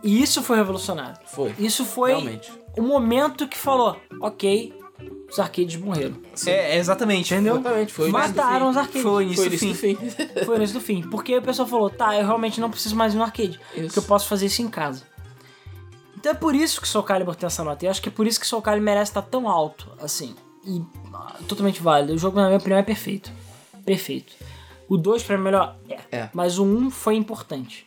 E 0.02 0.22
isso 0.22 0.42
foi 0.42 0.56
revolucionário. 0.56 1.16
Foi. 1.26 1.54
Isso 1.58 1.84
foi 1.84 2.10
Realmente. 2.10 2.52
o 2.76 2.82
momento 2.82 3.48
que 3.48 3.56
falou, 3.56 3.96
ok, 4.20 4.72
os 5.30 5.38
arcades 5.38 5.76
morreram. 5.76 6.16
É, 6.46 6.76
é 6.76 6.76
exatamente. 6.76 7.32
Entendeu? 7.32 7.56
Exatamente, 7.56 7.92
foi 7.92 8.10
Mataram 8.10 8.68
os 8.68 8.76
arcades. 8.76 9.02
Foi 9.02 9.12
o 9.12 9.22
início 9.22 9.42
Foi 9.42 9.48
do 9.48 9.54
isso 9.54 9.74
fim. 9.74 9.94
do 9.94 10.10
fim. 10.10 10.26
Foi 10.44 10.54
o 10.54 10.58
início 10.58 10.74
do 10.74 10.80
fim. 10.80 11.02
Porque 11.08 11.36
o 11.36 11.42
pessoal 11.42 11.68
falou, 11.68 11.90
tá, 11.90 12.16
eu 12.16 12.24
realmente 12.24 12.60
não 12.60 12.70
preciso 12.70 12.94
mais 12.94 13.14
ir 13.14 13.16
no 13.16 13.24
arcade. 13.24 13.60
Isso. 13.74 13.86
Porque 13.86 13.98
eu 13.98 14.02
posso 14.02 14.28
fazer 14.28 14.46
isso 14.46 14.62
em 14.62 14.68
casa. 14.68 15.02
Então 16.16 16.32
é 16.32 16.34
por 16.34 16.54
isso 16.54 16.80
que 16.80 16.88
Soul 16.88 17.04
Calibur 17.04 17.34
tem 17.34 17.46
essa 17.46 17.62
nota. 17.62 17.84
E 17.84 17.86
eu 17.86 17.90
acho 17.90 18.00
que 18.00 18.08
é 18.08 18.12
por 18.12 18.26
isso 18.26 18.40
que 18.40 18.46
Soul 18.46 18.62
Calibur 18.62 18.84
merece 18.84 19.10
estar 19.10 19.22
tão 19.22 19.48
alto, 19.48 19.90
assim. 20.00 20.34
E 20.64 20.82
ah, 21.12 21.36
totalmente 21.46 21.82
válido. 21.82 22.14
O 22.14 22.18
jogo, 22.18 22.36
na 22.36 22.46
minha 22.46 22.58
opinião, 22.58 22.78
é 22.78 22.82
perfeito. 22.82 23.30
Perfeito. 23.84 24.32
O 24.88 24.96
2 24.96 25.22
pra 25.22 25.36
mim 25.36 25.42
é 25.42 25.44
melhor? 25.44 25.76
É. 25.88 25.98
É. 26.18 26.30
Mas 26.32 26.58
o 26.58 26.64
1 26.64 26.76
um 26.76 26.90
foi 26.90 27.16
importante. 27.16 27.86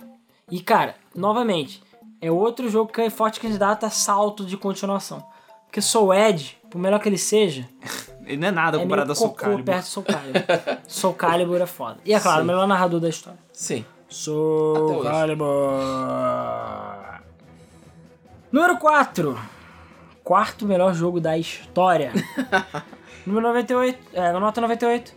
E, 0.52 0.60
cara, 0.62 0.96
novamente, 1.16 1.82
é 2.22 2.32
outro 2.32 2.70
jogo 2.70 2.92
que 2.92 3.02
é 3.02 3.10
forte 3.10 3.40
candidato 3.40 3.86
a 3.86 3.90
salto 3.90 4.46
de 4.46 4.56
continuação. 4.56 5.26
Porque 5.78 5.82
Soul 5.84 6.12
Edge, 6.12 6.58
por 6.72 6.80
melhor 6.80 7.00
que 7.00 7.08
ele 7.08 7.20
seja, 7.20 7.70
Ele 8.26 8.38
não 8.38 8.48
é 8.48 8.52
nada 8.52 8.78
é 8.78 8.82
comparado 8.82 9.12
a 9.12 9.16
Soul 9.16 9.32
Calibur. 9.34 9.64
perto 9.64 9.84
de 9.84 9.90
Soul 9.90 10.06
Calibur. 10.06 10.42
Soul 10.88 11.14
Calibur 11.14 11.62
é 11.62 11.66
foda. 11.68 11.98
E 12.04 12.14
é 12.16 12.20
claro, 12.20 12.40
o 12.40 12.42
Sim. 12.42 12.48
melhor 12.48 12.68
narrador 12.68 13.00
da 13.00 13.08
história. 13.08 13.40
Sim. 13.54 13.86
Soul. 14.10 15.04
Calibur. 15.04 15.48
Número 18.52 18.78
4. 18.80 19.40
Quarto 20.24 20.66
melhor 20.66 20.96
jogo 20.96 21.22
da 21.22 21.38
história. 21.38 22.12
Número 23.24 23.46
98. 23.50 24.00
É, 24.14 24.32
nota 24.32 24.60
98. 24.60 25.14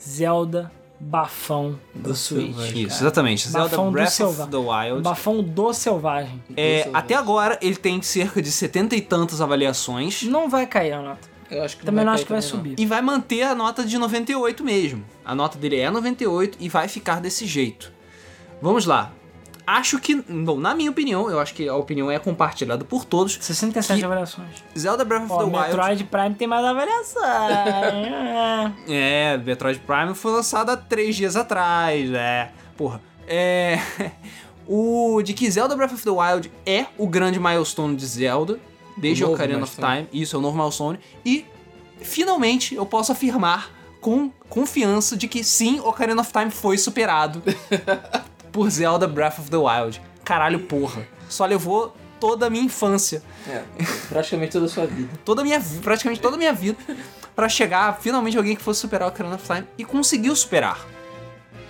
Zelda 0.00 0.72
Bafão 0.98 1.78
do, 1.94 2.14
Switch. 2.14 2.46
Selvagem. 2.54 2.82
Isso, 2.84 3.02
exatamente. 3.02 3.48
Zelda 3.48 3.68
Bafão 3.68 3.86
do 3.86 3.92
Breath 3.92 4.08
Selva- 4.10 4.42
of 4.44 4.50
the 4.50 4.56
Wild. 4.56 5.02
Bafão 5.02 5.42
do 5.42 5.72
Selvagem. 5.72 6.42
É, 6.56 6.82
Selvagem. 6.84 6.92
até 6.94 7.14
agora 7.14 7.58
ele 7.60 7.76
tem 7.76 8.00
cerca 8.02 8.40
de 8.40 8.50
setenta 8.50 8.96
e 8.96 9.00
tantas 9.00 9.40
avaliações 9.40 10.22
Não 10.22 10.48
vai 10.48 10.66
cair 10.66 10.92
a 10.92 11.02
nota. 11.02 11.28
Eu 11.50 11.62
acho 11.62 11.76
que 11.76 11.84
Também 11.84 12.04
não 12.04 12.12
vai 12.12 12.14
acho 12.16 12.26
que 12.26 12.32
vai 12.32 12.40
também, 12.42 12.56
subir. 12.72 12.74
e 12.82 12.86
vai 12.86 13.00
manter 13.00 13.42
a 13.42 13.54
nota 13.54 13.84
de 13.84 13.96
98 13.98 14.64
mesmo. 14.64 15.04
A 15.24 15.32
nota 15.34 15.56
dele 15.56 15.76
é 15.78 15.88
98 15.90 16.58
e 16.60 16.68
vai 16.68 16.88
ficar 16.88 17.20
desse 17.20 17.46
jeito. 17.46 17.92
Vamos 18.60 18.84
lá. 18.86 19.12
Acho 19.66 19.98
que, 19.98 20.14
bom, 20.14 20.58
na 20.58 20.74
minha 20.76 20.90
opinião, 20.90 21.28
eu 21.28 21.40
acho 21.40 21.52
que 21.52 21.68
a 21.68 21.74
opinião 21.74 22.08
é 22.08 22.18
compartilhada 22.20 22.84
por 22.84 23.04
todos. 23.04 23.36
67 23.40 23.98
Que- 23.98 24.04
avaliações. 24.04 24.62
Zelda 24.78 25.04
Breath 25.04 25.24
of 25.24 25.36
the 25.38 25.42
Wild 25.44 25.58
Metroid 25.58 26.04
Prime 26.04 26.34
tem 26.36 26.46
mais 26.46 26.64
avaliação. 26.64 27.22
É. 28.88 29.36
Metroid 29.38 29.80
Prime 29.80 30.14
foi 30.14 30.32
lançado 30.32 30.70
há 30.70 30.76
três 30.76 31.16
dias 31.16 31.34
atrás, 31.36 32.10
é. 32.12 32.50
Porra. 32.76 33.00
É. 33.26 33.78
O 34.68 35.22
de 35.22 35.32
que 35.32 35.48
Zelda 35.48 35.76
Breath 35.76 35.92
of 35.92 36.02
the 36.02 36.10
Wild 36.10 36.50
é 36.66 36.86
o 36.98 37.06
grande 37.06 37.38
milestone 37.38 37.94
de 37.94 38.04
Zelda, 38.04 38.58
desde 38.96 39.24
O 39.24 39.32
Ocarina 39.32 39.62
of. 39.62 39.76
Time. 39.76 40.08
Isso, 40.12 40.34
é 40.34 40.38
o 40.40 40.42
novo 40.42 40.58
milestone. 40.58 40.98
E, 41.24 41.44
finalmente, 42.00 42.74
eu 42.74 42.84
posso 42.84 43.12
afirmar 43.12 43.70
com 44.00 44.28
confiança 44.48 45.16
de 45.16 45.28
que 45.28 45.44
sim, 45.44 45.78
Ocarina 45.78 46.20
of 46.20 46.32
Time 46.32 46.50
foi 46.50 46.76
superado 46.78 47.40
por 48.56 48.70
Zelda 48.70 49.06
Breath 49.06 49.38
of 49.38 49.50
the 49.50 49.56
Wild. 49.58 50.00
Caralho, 50.24 50.60
porra. 50.60 51.06
Só 51.28 51.44
levou 51.44 51.94
toda 52.18 52.46
a 52.46 52.50
minha 52.50 52.64
infância 52.64 53.22
É, 53.46 53.62
praticamente 54.08 54.52
toda 54.52 54.64
a 54.64 54.68
sua 54.70 54.86
vida. 54.86 55.10
toda 55.26 55.42
a 55.42 55.44
minha 55.44 55.60
praticamente 55.82 56.22
toda 56.22 56.36
a 56.36 56.38
minha 56.38 56.54
vida 56.54 56.78
pra 57.34 57.46
chegar 57.50 57.98
finalmente 58.00 58.34
alguém 58.38 58.56
que 58.56 58.62
fosse 58.62 58.80
superar 58.80 59.06
o 59.08 59.12
Ocarina 59.12 59.34
of 59.36 59.44
Time 59.46 59.64
e 59.76 59.84
conseguiu 59.84 60.34
superar. 60.34 60.78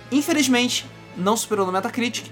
Infelizmente, 0.09 0.85
não 1.17 1.35
superou 1.35 1.65
no 1.65 1.73
Metacritic, 1.73 2.31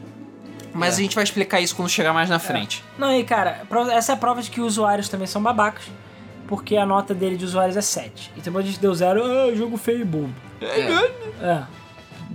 mas 0.73 0.94
É. 0.95 0.99
a 0.99 1.03
gente 1.03 1.15
vai 1.15 1.26
explicar 1.26 1.60
isso 1.60 1.76
quando 1.76 1.90
chegar 1.90 2.14
mais 2.14 2.30
na 2.30 2.40
frente. 2.40 2.82
Não, 2.98 3.11
e 3.14 3.26
cara, 3.26 3.64
essa 3.91 4.14
é 4.14 4.15
a 4.15 4.18
prova 4.18 4.41
de 4.41 4.49
que 4.49 4.61
usuários 4.61 5.10
também 5.10 5.27
são 5.27 5.44
babacas, 5.44 5.84
porque 6.48 6.77
a 6.77 6.86
nota 6.86 7.14
dele 7.14 7.36
de 7.36 7.44
usuários 7.44 7.76
é 7.76 7.82
7. 7.82 8.32
E 8.38 8.40
depois 8.41 8.64
a 8.64 8.68
gente 8.69 8.80
deu 8.80 8.95
zero, 8.95 9.22
ah, 9.26 9.53
jogo 9.53 9.76
feio 9.76 9.99
e 10.02 10.06
bobo. 10.06 10.34
É. 10.61 11.45
É. 11.45 11.64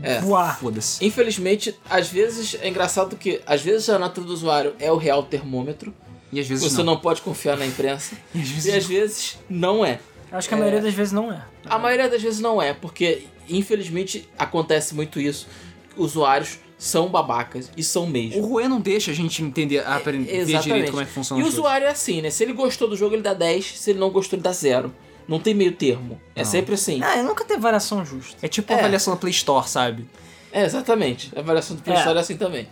É. 0.02 0.20
Voar. 0.20 0.59
Foda-se. 0.59 1.05
Infelizmente, 1.05 1.74
às 1.89 2.09
vezes 2.09 2.56
é 2.60 2.68
engraçado 2.68 3.16
que 3.16 3.40
às 3.47 3.60
vezes 3.62 3.89
a 3.89 3.98
nota 3.98 4.20
do 4.20 4.32
usuário 4.32 4.74
é 4.78 4.90
o 4.90 4.97
real 4.97 5.22
termômetro. 5.22 5.93
E 6.32 6.39
às 6.39 6.47
vezes 6.47 6.62
Você 6.70 6.78
não. 6.78 6.94
não 6.94 6.97
pode 6.97 7.22
confiar 7.22 7.56
na 7.56 7.66
imprensa. 7.66 8.14
E 8.35 8.40
às 8.40 8.48
vezes 8.48 8.64
E 8.66 8.77
às 8.77 8.86
vezes 8.86 9.39
não 9.48 9.85
é. 9.85 9.98
Acho 10.32 10.48
que 10.48 10.55
a 10.55 10.56
maioria 10.59 10.81
das 10.81 10.94
vezes 10.94 11.12
não 11.12 11.32
é. 11.32 11.43
A 11.66 11.77
maioria 11.78 12.09
das 12.09 12.22
vezes 12.22 12.39
não 12.39 12.62
é, 12.62 12.72
porque 12.72 13.24
infelizmente 13.48 14.28
acontece 14.39 14.94
muito 14.94 15.18
isso. 15.20 15.48
Usuários 15.97 16.59
são 16.78 17.09
babacas 17.09 17.70
e 17.77 17.82
são 17.82 18.06
mesmo. 18.06 18.40
O 18.40 18.47
Rue 18.47 18.68
não 18.68 18.81
deixa 18.81 19.10
a 19.10 19.14
gente 19.14 19.43
entender, 19.43 19.85
aprender 19.86 20.44
direito 20.47 20.90
como 20.90 21.02
é 21.02 21.05
que 21.05 21.10
funciona 21.10 21.39
E 21.39 21.43
o 21.43 21.44
coisas. 21.47 21.59
usuário 21.59 21.86
é 21.86 21.90
assim, 21.90 22.22
né? 22.22 22.31
Se 22.31 22.43
ele 22.44 22.52
gostou 22.52 22.89
do 22.89 22.97
jogo, 22.97 23.14
ele 23.16 23.22
dá 23.22 23.35
10. 23.35 23.78
Se 23.78 23.90
ele 23.90 23.98
não 23.98 24.09
gostou, 24.10 24.36
ele 24.36 24.43
dá 24.44 24.52
0. 24.52 24.94
Não 25.31 25.39
tem 25.40 25.55
meio 25.55 25.73
termo. 25.73 26.20
É 26.35 26.43
sempre 26.44 26.74
assim. 26.74 27.01
Ah, 27.02 27.16
eu 27.16 27.24
nunca 27.24 27.44
teve 27.44 27.61
variação 27.61 28.05
justa. 28.05 28.36
É 28.44 28.48
tipo 28.48 28.70
a 28.73 28.77
É. 28.77 28.78
avaliação 28.81 29.15
da 29.15 29.20
Play 29.20 29.31
Store, 29.31 29.66
sabe? 29.69 30.07
É, 30.52 30.65
exatamente. 30.65 31.31
A 31.36 31.39
avaliação 31.40 31.77
do 31.77 31.82
Play 31.82 31.94
É. 31.97 32.01
Store 32.01 32.19
é 32.19 32.20
assim 32.20 32.36
também. 32.36 32.69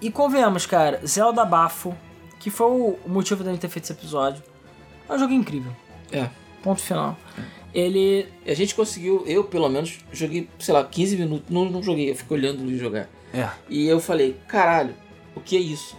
E 0.00 0.10
convenhamos, 0.10 0.66
cara, 0.66 1.00
Zelda 1.04 1.44
Bafo, 1.46 1.96
que 2.38 2.50
foi 2.50 2.66
o 2.66 2.98
motivo 3.06 3.42
da 3.42 3.50
gente 3.50 3.60
ter 3.60 3.68
feito 3.68 3.84
esse 3.86 3.92
episódio, 3.94 4.42
é 5.08 5.12
um 5.14 5.18
jogo 5.18 5.32
incrível. 5.32 5.72
É. 6.12 6.28
Ponto 6.62 6.80
final. 6.82 7.16
Ele. 7.74 8.26
E 8.44 8.50
a 8.50 8.54
gente 8.54 8.74
conseguiu, 8.74 9.24
eu 9.26 9.44
pelo 9.44 9.68
menos, 9.68 9.98
joguei, 10.12 10.48
sei 10.58 10.74
lá, 10.74 10.84
15 10.84 11.16
minutos. 11.16 11.46
Não, 11.50 11.64
não 11.64 11.82
joguei, 11.82 12.10
eu 12.10 12.14
fico 12.14 12.34
olhando 12.34 12.62
ele 12.62 12.78
jogar. 12.78 13.08
É. 13.32 13.48
E 13.68 13.86
eu 13.86 13.98
falei, 14.00 14.36
caralho, 14.46 14.94
o 15.34 15.40
que 15.40 15.56
é 15.56 15.60
isso? 15.60 15.96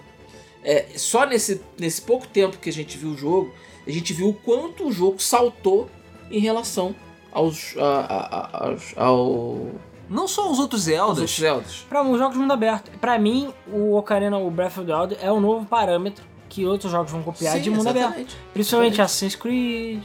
É, 0.63 0.85
só 0.95 1.25
nesse, 1.25 1.61
nesse 1.79 2.01
pouco 2.01 2.27
tempo 2.27 2.57
que 2.57 2.69
a 2.69 2.73
gente 2.73 2.97
viu 2.97 3.09
o 3.09 3.17
jogo, 3.17 3.53
a 3.89 3.93
gente 3.93 4.13
viu 4.13 4.29
o 4.29 4.33
quanto 4.33 4.87
o 4.87 4.91
jogo 4.91 5.19
saltou 5.21 5.89
em 6.31 6.39
relação 6.39 6.95
aos, 7.31 7.75
a, 7.77 7.83
a- 7.83 8.69
a- 8.69 9.03
ao, 9.05 9.67
Não 10.09 10.27
só 10.27 10.51
os 10.51 10.59
outros 10.59 10.81
Zeldas. 10.83 11.19
outros 11.19 11.37
Zeldas. 11.39 11.85
Pra 11.89 12.01
um 12.03 12.17
jogo 12.17 12.33
de 12.33 12.39
mundo 12.39 12.51
aberto. 12.53 12.91
Pra 12.99 13.17
mim, 13.19 13.53
o 13.71 13.95
Ocarina, 13.95 14.37
o 14.37 14.49
Breath 14.49 14.77
of 14.77 14.85
the 14.85 14.95
Wild, 14.95 15.17
é 15.21 15.31
o 15.31 15.39
novo 15.39 15.65
parâmetro 15.65 16.23
que 16.47 16.65
outros 16.65 16.91
jogos 16.91 17.11
vão 17.11 17.21
copiar 17.21 17.53
Sim, 17.57 17.61
de 17.61 17.69
mundo 17.69 17.87
aberto. 17.87 18.05
exatamente. 18.07 18.37
Principalmente 18.53 18.93
Exatamente. 18.93 19.01
Assassin's 19.05 19.35
Creed, 19.35 20.01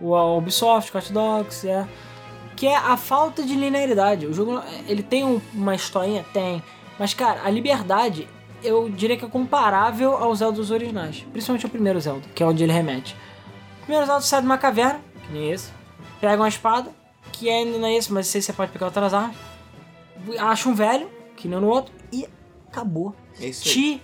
o 0.00 0.14
Ubisoft, 0.38 0.96
Hot 0.96 1.12
Dogs, 1.12 1.66
é. 1.68 1.86
Que 2.56 2.66
é 2.66 2.76
a 2.76 2.96
falta 2.96 3.42
de 3.42 3.54
linearidade. 3.54 4.26
O 4.26 4.32
jogo, 4.32 4.60
ele 4.86 5.02
tem 5.02 5.24
um- 5.24 5.40
uma 5.54 5.74
historinha? 5.74 6.24
Tem. 6.32 6.62
Mas, 6.98 7.12
cara, 7.14 7.40
a 7.44 7.50
liberdade, 7.50 8.28
eu 8.62 8.88
diria 8.88 9.16
que 9.16 9.24
é 9.24 9.28
comparável 9.28 10.16
aos 10.16 10.38
Zeldas 10.38 10.70
originais. 10.70 11.26
Principalmente 11.32 11.66
o 11.66 11.68
primeiro 11.68 12.00
Zelda, 12.00 12.26
que 12.34 12.42
é 12.42 12.46
onde 12.46 12.62
ele 12.62 12.72
remete. 12.72 13.16
O 13.78 13.82
primeiro 13.82 14.06
Zelda 14.06 14.22
sai 14.22 14.40
de 14.40 14.46
uma 14.46 14.58
caverna, 14.58 15.00
que 15.26 15.32
nem 15.32 15.50
esse. 15.50 15.70
Pega 16.20 16.42
uma 16.42 16.48
espada, 16.48 16.90
que 17.32 17.48
ainda 17.48 17.78
não 17.78 17.88
é 17.88 17.94
esse, 17.94 18.12
mas 18.12 18.26
sei 18.26 18.40
se 18.40 18.46
você 18.46 18.52
pode 18.52 18.72
pegar 18.72 18.86
outras 18.86 19.14
armas. 19.14 19.36
Acha 20.38 20.68
um 20.68 20.74
velho, 20.74 21.08
que 21.36 21.48
nem 21.48 21.58
no 21.58 21.68
outro, 21.68 21.94
e 22.12 22.26
acabou. 22.68 23.14
É. 23.40 23.50
Te 23.50 24.02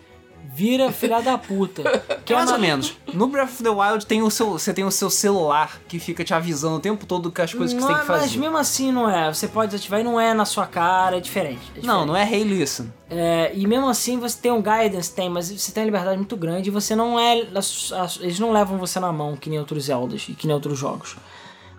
vira 0.54 0.90
filha 0.92 1.20
da 1.20 1.36
puta. 1.36 1.82
Que 2.24 2.32
é 2.32 2.36
Mais 2.36 2.48
uma- 2.48 2.56
ou 2.56 2.60
menos. 2.60 2.96
No 3.12 3.26
Breath 3.28 3.50
of 3.50 3.62
the 3.62 3.68
Wild 3.70 4.06
tem 4.06 4.22
o 4.22 4.30
seu, 4.30 4.50
você 4.50 4.72
tem 4.72 4.84
o 4.84 4.90
seu 4.90 5.08
celular 5.10 5.80
que 5.88 5.98
fica 5.98 6.24
te 6.24 6.32
avisando 6.34 6.76
o 6.76 6.80
tempo 6.80 7.04
todo 7.06 7.30
que 7.30 7.42
as 7.42 7.52
coisas 7.52 7.74
que 7.74 7.80
Não 7.80 7.86
você 7.86 7.92
tem 7.94 7.96
é- 7.96 8.00
que 8.00 8.06
fazer. 8.06 8.22
Mas 8.26 8.36
mesmo 8.36 8.56
assim 8.58 8.90
não 8.92 9.08
é. 9.08 9.32
Você 9.32 9.48
pode 9.48 9.70
desativar 9.72 10.00
e 10.00 10.04
não 10.04 10.20
é 10.20 10.32
na 10.34 10.44
sua 10.44 10.66
cara, 10.66 11.16
é 11.16 11.20
diferente. 11.20 11.56
é 11.56 11.64
diferente. 11.66 11.86
Não, 11.86 12.04
não 12.06 12.16
é 12.16 12.22
Hey 12.30 12.44
Listen. 12.44 12.92
É, 13.08 13.52
e 13.54 13.66
mesmo 13.66 13.88
assim 13.88 14.18
você 14.18 14.36
tem 14.40 14.50
um 14.52 14.62
guidance, 14.62 15.12
tem, 15.14 15.28
mas 15.30 15.50
você 15.50 15.70
tem 15.72 15.82
uma 15.82 15.86
liberdade 15.86 16.16
muito 16.16 16.36
grande 16.36 16.68
e 16.68 16.72
você 16.72 16.96
não 16.96 17.18
é. 17.18 17.38
Eles 18.20 18.38
não 18.40 18.52
levam 18.52 18.78
você 18.78 18.98
na 18.98 19.12
mão 19.12 19.36
que 19.36 19.48
nem 19.48 19.58
outros 19.58 19.84
Zeldas 19.84 20.26
e 20.28 20.32
que 20.34 20.46
nem 20.46 20.54
outros 20.54 20.78
jogos. 20.78 21.16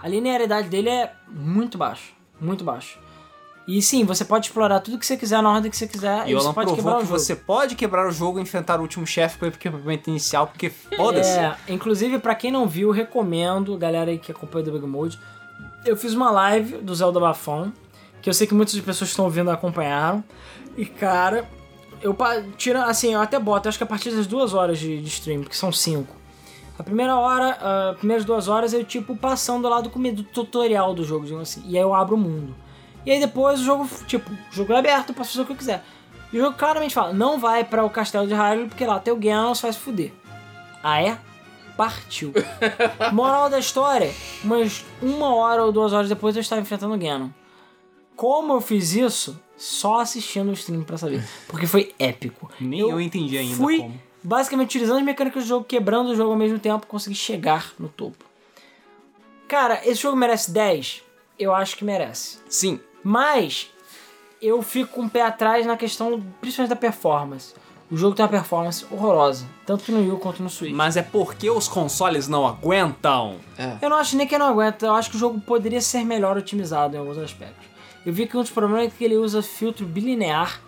A 0.02 0.08
linearidade 0.08 0.70
dele 0.70 0.90
é 0.90 1.12
muito 1.30 1.78
baixo. 1.78 2.14
Muito 2.40 2.64
baixo. 2.64 3.00
E 3.68 3.82
sim, 3.82 4.06
você 4.06 4.24
pode 4.24 4.46
explorar 4.48 4.80
tudo 4.80 4.98
que 4.98 5.06
você 5.06 5.18
quiser 5.18 5.42
na 5.44 5.52
ordem 5.52 5.70
que 5.70 5.76
você 5.76 5.88
quiser 5.88 6.26
E 6.26 6.32
e, 6.32 6.36
o 6.36 6.40
Alan 6.40 6.54
pode 6.54 6.74
quebrar 6.74 6.84
provou 6.84 7.00
o 7.00 7.02
que 7.02 7.08
jogo. 7.08 7.20
você 7.20 7.36
pode 7.36 7.76
quebrar 7.76 8.08
o 8.08 8.12
jogo 8.12 8.40
e 8.40 8.42
enfrentar 8.42 8.80
o 8.80 8.82
último 8.82 9.06
chefe 9.06 9.38
com 9.38 9.46
o 9.46 9.48
equipamento 9.50 10.10
inicial, 10.10 10.48
porque 10.48 10.70
foda-se. 10.70 11.38
É, 11.38 11.58
inclusive, 11.68 12.18
pra 12.18 12.34
quem 12.34 12.50
não 12.50 12.66
viu, 12.66 12.92
recomendo, 12.92 13.78
galera 13.78 14.10
aí 14.10 14.18
que 14.18 14.32
acompanha 14.32 14.62
o 14.62 14.66
Debug 14.66 14.88
Mode. 14.88 15.20
Eu 15.86 15.98
fiz 15.98 16.14
uma 16.14 16.32
live 16.32 16.78
do 16.78 16.96
Zelda 16.96 17.20
Bafão, 17.20 17.74
que 18.22 18.30
eu 18.30 18.34
sei 18.34 18.48
que 18.48 18.54
muitas 18.54 18.74
pessoas 18.80 19.10
que 19.10 19.14
estão 19.14 19.26
ouvindo 19.26 19.52
acompanharam. 19.52 20.24
E, 20.78 20.86
cara, 20.86 21.50
eu 22.02 22.16
tira, 22.58 22.86
assim, 22.86 23.14
eu 23.14 23.22
até 23.22 23.38
boto, 23.38 23.68
acho 23.68 23.78
que 23.78 23.84
a 23.84 23.88
partir 23.88 24.12
das 24.12 24.28
duas 24.28 24.54
horas 24.54 24.80
de, 24.80 25.02
de 25.02 25.08
stream, 25.10 25.44
que 25.44 25.58
são 25.58 25.74
cinco. 25.74 26.16
A 26.80 26.84
primeira 26.84 27.18
hora, 27.18 27.90
as 27.92 27.98
primeiras 27.98 28.24
duas 28.24 28.48
horas 28.48 28.72
eu, 28.72 28.84
tipo, 28.86 29.16
passando 29.16 29.68
lá 29.68 29.82
do, 29.82 29.90
do 29.90 30.24
tutorial 30.24 30.94
do 30.94 31.04
jogo, 31.04 31.26
digamos 31.26 31.50
assim. 31.50 31.64
E 31.68 31.76
aí 31.76 31.84
eu 31.84 31.94
abro 31.94 32.16
o 32.16 32.20
mundo. 32.20 32.56
E 33.08 33.12
aí 33.12 33.22
depois 33.22 33.62
o 33.62 33.64
jogo, 33.64 33.90
tipo, 34.06 34.30
o 34.30 34.38
jogo 34.52 34.74
é 34.74 34.80
aberto, 34.80 35.10
eu 35.12 35.16
posso 35.16 35.32
fazer 35.32 35.44
o 35.44 35.46
que 35.46 35.54
eu 35.54 35.56
quiser. 35.56 35.82
E 36.34 36.38
o 36.38 36.42
jogo 36.42 36.58
claramente 36.58 36.94
fala, 36.94 37.14
não 37.14 37.40
vai 37.40 37.64
para 37.64 37.86
o 37.86 37.90
castelo 37.90 38.28
de 38.28 38.34
Hyrule, 38.34 38.68
porque 38.68 38.86
lá 38.86 39.00
tem 39.00 39.14
o 39.14 39.16
Ganon, 39.16 39.54
vai 39.54 39.72
se 39.72 39.80
fuder. 39.80 40.12
Ah 40.84 41.02
é? 41.02 41.18
Partiu. 41.78 42.34
Moral 43.14 43.50
da 43.50 43.60
história, 43.60 44.14
umas 44.44 44.84
uma 45.02 45.34
hora 45.34 45.64
ou 45.64 45.72
duas 45.72 45.94
horas 45.94 46.10
depois 46.10 46.36
eu 46.36 46.42
estava 46.42 46.60
enfrentando 46.60 46.94
o 46.94 46.98
Ganon. 46.98 47.30
Como 48.14 48.52
eu 48.52 48.60
fiz 48.60 48.92
isso? 48.92 49.42
Só 49.56 50.02
assistindo 50.02 50.50
o 50.50 50.54
stream 50.54 50.84
pra 50.84 50.98
saber. 50.98 51.26
Porque 51.48 51.66
foi 51.66 51.96
épico. 51.98 52.52
Nem 52.60 52.82
eu 52.82 53.00
entendi 53.00 53.38
ainda 53.38 53.56
Fui 53.56 53.78
como. 53.78 54.02
basicamente 54.22 54.68
utilizando 54.68 54.98
as 54.98 55.06
mecânicas 55.06 55.44
do 55.46 55.48
jogo, 55.48 55.64
quebrando 55.64 56.10
o 56.10 56.16
jogo 56.16 56.32
ao 56.32 56.38
mesmo 56.38 56.60
tempo, 56.60 56.86
consegui 56.86 57.16
chegar 57.16 57.72
no 57.80 57.88
topo. 57.88 58.26
Cara, 59.48 59.80
esse 59.86 60.02
jogo 60.02 60.18
merece 60.18 60.52
10? 60.52 61.04
Eu 61.40 61.56
acho 61.56 61.78
que 61.78 61.86
merece. 61.86 62.40
Sim, 62.50 62.82
Mas 63.08 63.70
eu 64.42 64.62
fico 64.62 64.96
com 64.96 65.06
o 65.06 65.10
pé 65.10 65.22
atrás 65.22 65.66
na 65.66 65.78
questão, 65.78 66.22
principalmente 66.42 66.72
da 66.72 66.76
performance. 66.76 67.54
O 67.90 67.96
jogo 67.96 68.14
tem 68.14 68.26
uma 68.26 68.30
performance 68.30 68.86
horrorosa, 68.92 69.46
tanto 69.66 69.94
no 69.94 70.00
Wii 70.00 70.20
quanto 70.20 70.44
no 70.44 70.50
Switch. 70.50 70.74
mas 70.74 70.98
é 70.98 71.02
porque 71.02 71.50
os 71.50 71.70
consoles 71.70 72.28
não 72.28 72.46
aguentam. 72.46 73.38
É. 73.58 73.78
Eu 73.82 73.90
não 73.90 73.96
acho 73.96 74.18
nem 74.18 74.28
que 74.28 74.38
não 74.38 74.48
aguenta, 74.48 74.88
eu 74.88 74.94
acho 74.94 75.10
que 75.10 75.16
o 75.16 75.20
jogo 75.20 75.40
poderia 75.40 75.80
ser 75.80 76.04
melhor 76.04 76.38
otimizado 76.38 76.98
em 76.98 77.00
alguns 77.00 77.18
aspectos. 77.18 77.66
Eu 78.06 78.12
vi 78.12 78.28
que 78.28 78.36
um 78.36 78.42
dos 78.42 78.52
problemas 78.52 78.88
é 78.88 78.90
que 78.90 79.06
ele 79.06 79.16
usa 79.16 79.42
filtro 79.42 79.86
bilinear 79.86 80.60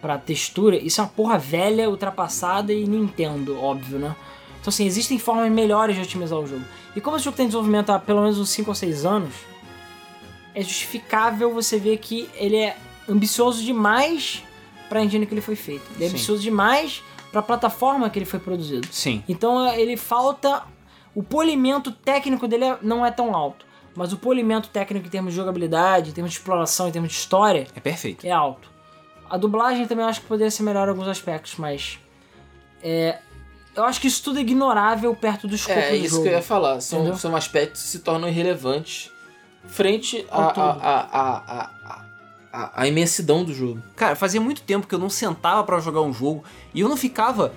pra 0.00 0.16
textura, 0.16 0.76
isso 0.76 1.00
é 1.00 1.04
uma 1.04 1.10
porra 1.10 1.38
velha, 1.38 1.90
ultrapassada 1.90 2.72
e 2.72 2.86
Nintendo, 2.86 3.60
óbvio, 3.60 3.98
né? 3.98 4.14
Então 4.60 4.70
assim, 4.70 4.86
existem 4.86 5.18
formas 5.18 5.50
melhores 5.50 5.96
de 5.96 6.02
otimizar 6.02 6.38
o 6.38 6.46
jogo. 6.46 6.62
E 6.94 7.00
como 7.00 7.16
esse 7.16 7.24
jogo 7.24 7.36
tem 7.36 7.46
desenvolvimento 7.46 7.90
há 7.90 7.98
pelo 7.98 8.20
menos 8.20 8.38
uns 8.38 8.50
5 8.50 8.70
ou 8.70 8.74
6 8.76 9.04
anos, 9.04 9.34
é 10.54 10.62
justificável 10.62 11.52
você 11.52 11.78
ver 11.78 11.98
que 11.98 12.28
ele 12.34 12.56
é 12.56 12.76
ambicioso 13.08 13.62
demais 13.62 14.42
pra 14.88 15.02
engine 15.02 15.26
que 15.26 15.34
ele 15.34 15.40
foi 15.40 15.56
feito. 15.56 15.82
Ele 15.94 16.04
é 16.04 16.08
Sim. 16.08 16.14
ambicioso 16.14 16.42
demais 16.42 17.02
pra 17.30 17.40
plataforma 17.42 18.10
que 18.10 18.18
ele 18.18 18.26
foi 18.26 18.40
produzido. 18.40 18.88
Sim. 18.90 19.22
Então 19.28 19.66
é, 19.66 19.80
ele 19.80 19.96
falta. 19.96 20.62
O 21.14 21.22
polimento 21.22 21.90
técnico 21.90 22.46
dele 22.46 22.64
é- 22.64 22.78
não 22.82 23.04
é 23.04 23.10
tão 23.10 23.34
alto. 23.34 23.66
Mas 23.96 24.12
o 24.12 24.16
polimento 24.16 24.68
técnico 24.68 25.06
em 25.06 25.10
termos 25.10 25.32
de 25.32 25.36
jogabilidade, 25.36 26.10
em 26.10 26.12
termos 26.12 26.30
de 26.32 26.38
exploração, 26.38 26.88
em 26.88 26.92
termos 26.92 27.10
de 27.10 27.16
história, 27.18 27.66
É 27.74 27.80
perfeito. 27.80 28.24
é 28.24 28.30
alto. 28.30 28.70
A 29.28 29.36
dublagem 29.36 29.86
também 29.86 30.04
acho 30.04 30.20
que 30.20 30.26
poderia 30.28 30.50
ser 30.50 30.62
melhor 30.62 30.86
em 30.86 30.90
alguns 30.90 31.08
aspectos, 31.08 31.54
mas. 31.58 31.98
É, 32.82 33.18
eu 33.74 33.84
acho 33.84 34.00
que 34.00 34.06
isso 34.08 34.22
tudo 34.22 34.38
é 34.38 34.42
ignorável 34.42 35.14
perto 35.14 35.46
do 35.48 35.54
escopo 35.54 35.78
É 35.78 35.90
do 35.90 35.96
isso 35.96 36.10
jogo. 36.10 36.22
que 36.22 36.28
eu 36.28 36.32
ia 36.34 36.42
falar. 36.42 36.80
São, 36.80 37.00
Entendeu? 37.00 37.18
são 37.18 37.34
aspectos 37.36 37.82
que 37.82 37.88
se 37.88 37.98
tornam 38.00 38.28
irrelevantes 38.28 39.10
frente 39.66 40.26
à 40.30 40.42
a, 40.42 40.50
a, 40.50 41.00
a, 41.00 41.70
a, 41.92 42.02
a, 42.52 42.70
a 42.82 42.86
imensidão 42.88 43.44
do 43.44 43.54
jogo. 43.54 43.80
Cara, 43.94 44.16
fazia 44.16 44.40
muito 44.40 44.62
tempo 44.62 44.86
que 44.86 44.94
eu 44.94 44.98
não 44.98 45.10
sentava 45.10 45.62
pra 45.64 45.78
jogar 45.80 46.00
um 46.02 46.12
jogo 46.12 46.42
e 46.74 46.80
eu 46.80 46.88
não 46.88 46.96
ficava 46.96 47.52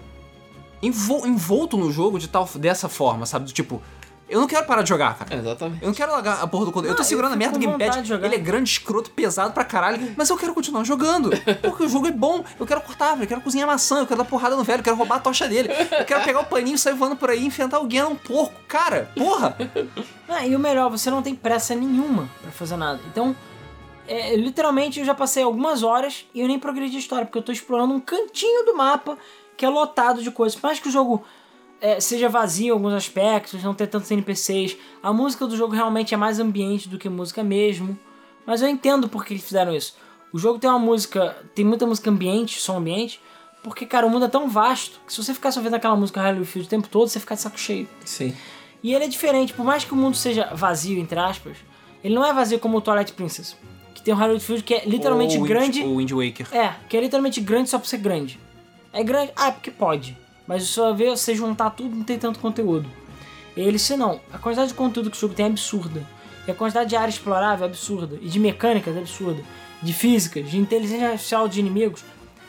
envol- 0.81 1.25
envolto 1.25 1.77
no 1.77 1.91
jogo 1.91 2.19
de 2.19 2.27
tal 2.27 2.47
dessa 2.55 2.87
forma, 2.89 3.25
sabe? 3.25 3.45
Do 3.45 3.51
tipo, 3.51 3.81
eu 4.29 4.39
não 4.39 4.47
quero 4.47 4.65
parar 4.65 4.81
de 4.81 4.89
jogar, 4.89 5.17
cara. 5.17 5.35
Exatamente. 5.35 5.81
Eu 5.81 5.87
não 5.87 5.93
quero 5.93 6.11
largar 6.11 6.41
a 6.41 6.47
porra 6.47 6.65
do 6.65 6.71
controle. 6.71 6.93
Eu 6.93 6.95
tô 6.95 7.03
segurando 7.03 7.31
eu 7.31 7.35
a 7.35 7.37
merda 7.37 7.59
do 7.59 7.65
gamepad. 7.65 8.11
Ele 8.11 8.35
é 8.35 8.37
grande, 8.37 8.69
escroto, 8.69 9.11
pesado 9.11 9.53
pra 9.53 9.63
caralho. 9.63 10.13
Mas 10.17 10.29
eu 10.29 10.37
quero 10.37 10.53
continuar 10.53 10.83
jogando. 10.83 11.29
Porque 11.61 11.83
o 11.83 11.89
jogo 11.89 12.07
é 12.07 12.11
bom. 12.11 12.43
Eu 12.59 12.65
quero 12.65 12.81
cortar 12.81 13.07
árvore, 13.07 13.25
eu 13.25 13.29
quero 13.29 13.41
cozinhar 13.41 13.67
maçã, 13.67 13.99
eu 13.99 14.07
quero 14.07 14.23
dar 14.23 14.29
porrada 14.29 14.55
no 14.55 14.63
velho, 14.63 14.79
eu 14.79 14.83
quero 14.83 14.95
roubar 14.95 15.17
a 15.17 15.19
tocha 15.19 15.47
dele. 15.47 15.69
Eu 15.99 16.05
quero 16.05 16.23
pegar 16.23 16.39
o 16.39 16.45
paninho 16.45 16.75
e 16.75 16.79
sair 16.79 16.95
voando 16.95 17.15
por 17.15 17.29
aí 17.29 17.43
e 17.43 17.45
enfrentar 17.45 17.77
alguém 17.77 17.99
é 17.99 18.05
um 18.05 18.15
porco. 18.15 18.55
Cara, 18.67 19.11
porra! 19.15 19.55
Ah, 20.27 20.47
e 20.47 20.55
o 20.55 20.59
melhor, 20.59 20.89
você 20.89 21.11
não 21.11 21.21
tem 21.21 21.35
pressa 21.35 21.75
nenhuma 21.75 22.29
pra 22.41 22.51
fazer 22.51 22.77
nada. 22.77 22.99
Então, 23.11 23.35
é, 24.07 24.35
literalmente, 24.35 24.99
eu 24.99 25.05
já 25.05 25.13
passei 25.13 25.43
algumas 25.43 25.83
horas 25.83 26.25
e 26.33 26.41
eu 26.41 26.47
nem 26.47 26.57
progredi 26.57 26.95
a 26.95 26.99
história, 26.99 27.25
porque 27.25 27.37
eu 27.37 27.43
tô 27.43 27.51
explorando 27.51 27.93
um 27.93 27.99
cantinho 27.99 28.65
do 28.65 28.75
mapa 28.75 29.17
que 29.55 29.65
é 29.65 29.69
lotado 29.69 30.23
de 30.23 30.31
coisas. 30.31 30.59
Por 30.59 30.67
mais 30.67 30.79
que 30.79 30.87
o 30.87 30.91
jogo 30.91 31.23
é, 31.83 31.99
seja 31.99 32.29
vazio 32.29 32.67
em 32.67 32.69
alguns 32.69 32.93
aspectos, 32.93 33.61
não 33.61 33.73
ter 33.73 33.87
tantos 33.87 34.09
NPCs, 34.09 34.77
a 35.03 35.11
música 35.11 35.45
do 35.45 35.57
jogo 35.57 35.75
realmente 35.75 36.13
é 36.13 36.17
mais 36.17 36.39
ambiente 36.39 36.87
do 36.87 36.97
que 36.97 37.09
música 37.09 37.43
mesmo. 37.43 37.99
Mas 38.45 38.61
eu 38.61 38.69
entendo 38.69 39.09
por 39.09 39.25
que 39.25 39.33
eles 39.33 39.43
fizeram 39.43 39.75
isso. 39.75 39.97
O 40.31 40.39
jogo 40.39 40.59
tem 40.59 40.69
uma 40.69 40.79
música, 40.79 41.35
tem 41.53 41.65
muita 41.65 41.85
música 41.85 42.09
ambiente, 42.09 42.57
som 42.57 42.77
ambiente, 42.77 43.19
porque, 43.61 43.85
cara, 43.85 44.07
o 44.07 44.09
mundo 44.09 44.23
é 44.23 44.29
tão 44.29 44.47
vasto 44.47 45.01
que 45.05 45.11
se 45.11 45.21
você 45.21 45.33
ficar 45.33 45.51
só 45.51 45.59
vendo 45.59 45.73
aquela 45.73 45.95
música 45.95 46.21
Halloween 46.21 46.45
Field 46.45 46.67
o 46.67 46.69
tempo 46.69 46.87
todo, 46.87 47.09
você 47.09 47.19
fica 47.19 47.35
de 47.35 47.41
saco 47.41 47.59
cheio. 47.59 47.87
Sim. 48.05 48.33
E 48.81 48.93
ele 48.93 49.03
é 49.03 49.07
diferente, 49.09 49.53
por 49.53 49.65
mais 49.65 49.83
que 49.83 49.91
o 49.91 49.95
mundo 49.95 50.15
seja 50.15 50.53
vazio, 50.53 50.97
entre 50.97 51.19
aspas, 51.19 51.57
ele 52.01 52.15
não 52.15 52.25
é 52.25 52.31
vazio 52.33 52.59
como 52.59 52.77
o 52.77 52.81
Twilight 52.81 53.11
Princess. 53.11 53.57
Que 53.93 54.01
tem 54.01 54.13
o 54.13 54.17
Hollywood 54.17 54.43
Field 54.43 54.63
que 54.63 54.73
é 54.73 54.85
literalmente 54.85 55.37
Ou 55.37 55.43
grande. 55.43 55.81
Wind, 55.81 55.91
o 55.91 55.97
Wind 55.97 56.11
Waker. 56.11 56.47
É, 56.55 56.75
que 56.87 56.95
é 56.95 57.01
literalmente 57.01 57.41
grande 57.41 57.69
só 57.69 57.77
por 57.77 57.87
ser 57.87 57.97
grande. 57.97 58.39
É 58.93 59.03
grande, 59.03 59.33
ah, 59.35 59.49
é 59.49 59.51
porque 59.51 59.69
pode. 59.69 60.22
Mas 60.47 60.63
só 60.63 60.93
ver 60.93 61.09
você 61.09 61.33
juntar 61.35 61.69
tudo 61.71 61.95
não 61.95 62.03
tem 62.03 62.17
tanto 62.17 62.39
conteúdo. 62.39 62.89
Ele, 63.55 63.77
se 63.77 63.95
não, 63.95 64.19
a 64.31 64.37
quantidade 64.37 64.69
de 64.69 64.73
conteúdo 64.73 65.09
que 65.11 65.17
o 65.17 65.19
jogo 65.19 65.33
tem 65.33 65.45
é 65.45 65.49
absurda. 65.49 66.05
E 66.47 66.51
a 66.51 66.53
quantidade 66.53 66.89
de 66.89 66.95
área 66.95 67.09
explorável 67.09 67.65
é 67.65 67.69
absurda. 67.69 68.17
E 68.21 68.27
de 68.27 68.39
mecânicas 68.39 68.95
é 68.95 68.99
absurda. 68.99 69.41
De 69.81 69.93
físicas, 69.93 70.49
de 70.49 70.57
inteligência 70.57 71.07
artificial 71.07 71.47
de 71.47 71.59
inimigos. 71.59 72.03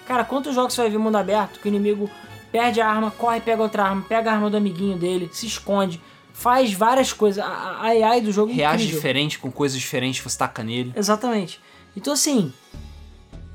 Cara, 0.07 0.25
quantos 0.25 0.55
jogos 0.55 0.75
você 0.75 0.83
vai 0.83 0.91
ver 0.91 0.99
mundo 0.99 1.17
aberto 1.17 1.61
que 1.61 1.67
o 1.67 1.71
inimigo 1.71 2.11
perde 2.51 2.81
a 2.81 2.89
arma, 2.89 3.11
corre, 3.11 3.41
pega 3.41 3.63
outra 3.63 3.85
arma, 3.85 4.03
pega 4.09 4.31
a 4.31 4.35
arma 4.35 4.49
do 4.51 4.57
amiguinho 4.57 4.97
dele, 4.97 5.29
se 5.33 5.47
esconde, 5.47 6.01
faz 6.33 6.73
várias 6.73 7.13
coisas. 7.13 7.43
A, 7.45 7.49
a 7.49 7.83
AI 7.87 8.21
do 8.21 8.31
jogo 8.31 8.53
é 8.53 8.55
Reage 8.55 8.75
incrível. 8.85 8.97
diferente, 8.97 9.39
com 9.39 9.51
coisas 9.51 9.79
diferentes, 9.79 10.23
você 10.23 10.39
taca 10.39 10.63
nele. 10.63 10.93
Exatamente. 10.97 11.61
Então, 11.97 12.13
assim, 12.13 12.53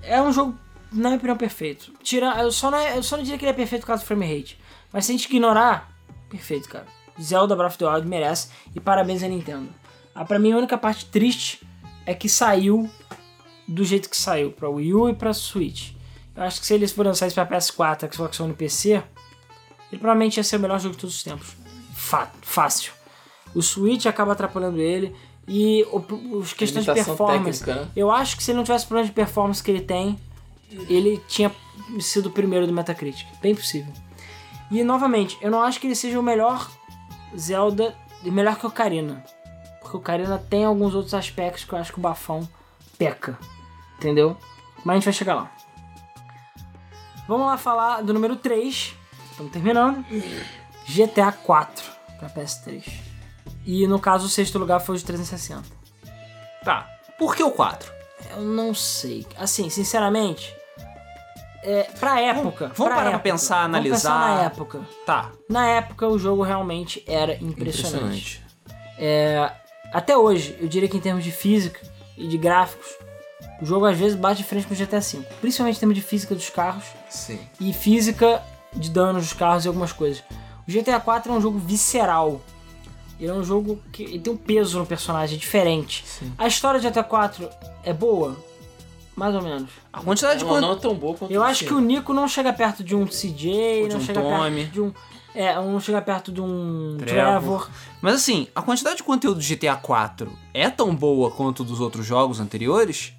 é 0.03 0.21
um 0.21 0.31
jogo, 0.33 0.57
na 0.91 1.09
minha 1.09 1.17
opinião, 1.17 1.37
perfeito. 1.37 1.93
Tira, 2.01 2.35
eu, 2.41 2.51
só 2.51 2.71
não, 2.71 2.79
eu 2.79 3.03
só 3.03 3.17
não 3.17 3.23
diria 3.23 3.37
que 3.37 3.45
ele 3.45 3.51
é 3.51 3.55
perfeito 3.55 3.81
por 3.81 3.87
causa 3.87 4.03
do 4.03 4.07
frame 4.07 4.25
rate. 4.25 4.59
Mas 4.91 5.05
se 5.05 5.11
a 5.11 5.15
gente 5.15 5.25
ignorar, 5.25 5.91
perfeito, 6.29 6.67
cara. 6.67 6.85
Zelda 7.21 7.55
Breath 7.55 7.71
of 7.71 7.77
the 7.77 7.85
Wild 7.85 8.07
merece. 8.07 8.49
E 8.75 8.79
parabéns 8.79 9.23
à 9.23 9.27
Nintendo. 9.27 9.69
Ah, 10.15 10.25
pra 10.25 10.39
mim, 10.39 10.51
a 10.51 10.57
única 10.57 10.77
parte 10.77 11.05
triste 11.05 11.61
é 12.05 12.13
que 12.13 12.27
saiu 12.27 12.89
do 13.67 13.83
jeito 13.83 14.09
que 14.09 14.17
saiu, 14.17 14.51
pra 14.51 14.67
Wii 14.67 14.93
U 14.93 15.09
e 15.09 15.13
pra 15.13 15.33
Switch. 15.33 15.91
Eu 16.35 16.43
acho 16.43 16.59
que 16.59 16.65
se 16.65 16.73
eles 16.73 16.91
forem 16.91 17.09
lançar 17.09 17.27
isso 17.27 17.35
pra 17.35 17.45
PS4, 17.45 18.13
Xbox 18.13 18.39
One 18.39 18.53
e 18.53 18.55
PC, 18.55 19.03
ele 19.91 19.99
provavelmente 19.99 20.37
ia 20.37 20.43
ser 20.43 20.57
o 20.57 20.59
melhor 20.59 20.79
jogo 20.79 20.95
de 20.95 21.01
todos 21.01 21.15
os 21.15 21.23
tempos. 21.23 21.55
Fa 21.93 22.31
fácil. 22.41 22.93
O 23.53 23.61
Switch 23.61 24.05
acaba 24.05 24.31
atrapalhando 24.31 24.79
ele. 24.79 25.15
E 25.47 25.83
o, 25.91 26.37
os 26.37 26.53
questões 26.53 26.85
de 26.85 26.93
performance. 26.93 27.63
técnica, 27.63 27.85
né? 27.85 27.91
Eu 27.95 28.11
acho 28.11 28.37
que 28.37 28.43
se 28.43 28.51
ele 28.51 28.57
não 28.57 28.63
tivesse 28.63 28.85
o 28.85 28.87
problema 28.87 29.07
de 29.07 29.13
performance 29.13 29.63
que 29.63 29.71
ele 29.71 29.81
tem, 29.81 30.17
ele 30.69 31.21
tinha 31.27 31.51
sido 31.99 32.27
o 32.27 32.31
primeiro 32.31 32.67
do 32.67 32.73
Metacritic. 32.73 33.27
Bem 33.41 33.55
possível. 33.55 33.91
E 34.71 34.83
novamente, 34.83 35.37
eu 35.41 35.49
não 35.49 35.61
acho 35.61 35.79
que 35.79 35.87
ele 35.87 35.95
seja 35.95 36.19
o 36.19 36.23
melhor 36.23 36.69
Zelda, 37.37 37.95
melhor 38.23 38.55
que 38.55 38.65
o 38.65 38.69
Ocarina. 38.69 39.23
Porque 39.81 39.97
o 39.97 39.99
Ocarina 39.99 40.37
tem 40.37 40.63
alguns 40.63 40.93
outros 40.93 41.13
aspectos 41.13 41.63
que 41.63 41.73
eu 41.73 41.79
acho 41.79 41.91
que 41.91 41.99
o 41.99 42.01
bafão 42.01 42.47
peca. 42.97 43.37
Entendeu? 43.97 44.37
Mas 44.83 44.93
a 44.93 44.95
gente 44.95 45.05
vai 45.05 45.13
chegar 45.13 45.35
lá. 45.35 45.51
Vamos 47.27 47.47
lá 47.47 47.57
falar 47.57 48.01
do 48.01 48.13
número 48.13 48.35
3. 48.35 48.95
Estamos 49.31 49.51
terminando. 49.51 50.05
GTA 50.87 51.31
4 51.31 51.85
para 52.19 52.29
PS3. 52.29 52.83
E 53.65 53.87
no 53.87 53.99
caso 53.99 54.25
o 54.25 54.29
sexto 54.29 54.57
lugar 54.57 54.79
foi 54.79 54.95
o 54.95 54.97
de 54.97 55.05
360. 55.05 55.63
Tá. 56.63 56.89
Por 57.17 57.35
que 57.35 57.43
o 57.43 57.51
4? 57.51 57.91
Eu 58.31 58.41
não 58.41 58.73
sei. 58.73 59.25
Assim, 59.37 59.69
sinceramente, 59.69 60.55
é, 61.63 61.83
pra 61.99 62.21
época. 62.21 62.71
vamos 62.75 62.77
parar 62.77 62.95
pra 62.95 63.09
época, 63.09 63.19
pensar, 63.19 63.67
vamos 63.67 63.89
pensar 63.89 64.11
analisar. 64.11 64.37
na 64.37 64.43
época. 64.43 64.81
Tá. 65.05 65.31
Na 65.49 65.67
época 65.67 66.07
o 66.07 66.17
jogo 66.17 66.43
realmente 66.43 67.03
era 67.07 67.35
impressionante. 67.35 68.41
Impressionante. 68.41 68.45
É, 68.97 69.51
até 69.93 70.17
hoje, 70.17 70.55
eu 70.59 70.67
diria 70.67 70.87
que 70.87 70.97
em 70.97 71.01
termos 71.01 71.23
de 71.23 71.31
física 71.31 71.79
e 72.17 72.27
de 72.27 72.37
gráficos, 72.37 72.87
o 73.61 73.65
jogo 73.65 73.85
às 73.85 73.97
vezes 73.97 74.15
bate 74.15 74.41
de 74.41 74.47
frente 74.47 74.67
com 74.67 74.73
o 74.73 74.77
GTA 74.77 74.99
V. 74.99 75.19
Principalmente 75.41 75.77
em 75.77 75.79
termos 75.79 75.95
de 75.95 76.01
física 76.01 76.35
dos 76.35 76.49
carros 76.49 76.85
Sim. 77.09 77.39
e 77.59 77.73
física 77.73 78.41
de 78.73 78.89
danos 78.89 79.23
dos 79.23 79.33
carros 79.33 79.65
e 79.65 79.67
algumas 79.67 79.91
coisas. 79.91 80.23
O 80.67 80.71
GTA 80.71 80.99
4 80.99 81.31
é 81.31 81.35
um 81.35 81.41
jogo 81.41 81.57
visceral. 81.57 82.39
Ele 83.19 83.31
é 83.31 83.33
um 83.33 83.43
jogo 83.43 83.81
que 83.91 84.19
tem 84.19 84.31
um 84.31 84.37
peso 84.37 84.79
no 84.79 84.85
personagem 84.85 85.37
diferente. 85.37 86.05
Sim. 86.05 86.31
A 86.37 86.47
história 86.47 86.79
de 86.79 86.87
GTA 86.87 87.03
4 87.03 87.49
é 87.83 87.91
boa? 87.91 88.37
Mais 89.19 89.35
ou 89.35 89.41
menos. 89.41 89.69
A 89.91 89.99
quantidade 90.01 90.39
de 90.39 90.45
Não, 90.45 90.51
quant- 90.53 90.61
não 90.61 90.71
é 90.71 90.75
tão 90.77 90.95
boa 90.95 91.15
quanto 91.17 91.31
Eu 91.33 91.43
acho 91.43 91.65
que 91.65 91.73
o 91.73 91.79
Nico 91.79 92.13
não 92.13 92.27
chega 92.27 92.53
perto 92.53 92.83
de 92.83 92.95
um 92.95 93.05
CJ, 93.05 93.83
de 93.83 93.89
não 93.89 93.97
um 93.97 94.01
chega 94.01 94.21
Tommy. 94.21 94.55
perto 94.61 94.71
de 94.73 94.81
um. 94.81 94.93
É, 95.35 95.55
não 95.55 95.79
chega 95.79 96.01
perto 96.01 96.31
de 96.31 96.41
um 96.41 96.95
Trevor. 96.99 97.13
Trevor. 97.65 97.69
Mas 98.01 98.15
assim, 98.15 98.47
a 98.55 98.61
quantidade 98.61 98.95
de 98.97 99.03
conteúdo 99.03 99.39
de 99.39 99.55
GTA 99.55 99.75
4 99.75 100.31
é 100.53 100.69
tão 100.69 100.95
boa 100.95 101.29
quanto 101.29 101.63
dos 101.63 101.79
outros 101.79 102.05
jogos 102.05 102.39
anteriores? 102.39 103.13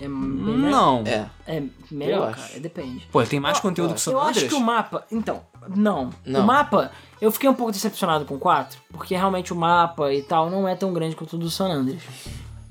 É. 0.00 0.08
Não. 0.08 1.02
É. 1.06 1.26
É 1.46 1.62
melhor, 1.90 2.28
Eu 2.28 2.34
cara. 2.34 2.42
acho. 2.46 2.60
Depende. 2.60 3.06
Pô, 3.12 3.20
ele 3.20 3.28
tem 3.30 3.38
mais 3.40 3.56
Eu- 3.58 3.62
conteúdo 3.62 3.90
que 3.94 4.00
o 4.00 4.02
San 4.02 4.12
Eu 4.12 4.20
acho 4.20 4.30
Andreas? 4.30 4.48
que 4.48 4.54
o 4.54 4.60
mapa. 4.60 5.04
Então, 5.12 5.42
não. 5.76 6.10
Não. 6.24 6.40
O 6.40 6.46
mapa, 6.46 6.90
eu 7.20 7.30
fiquei 7.30 7.48
um 7.48 7.54
pouco 7.54 7.70
decepcionado 7.70 8.24
com 8.24 8.34
o 8.36 8.38
4, 8.38 8.78
porque 8.90 9.14
realmente 9.14 9.52
o 9.52 9.56
mapa 9.56 10.12
e 10.12 10.22
tal 10.22 10.48
não 10.50 10.66
é 10.66 10.74
tão 10.74 10.92
grande 10.92 11.14
quanto 11.14 11.34
o 11.34 11.38
do 11.38 11.50
San 11.50 11.68
Andreas. 11.68 12.02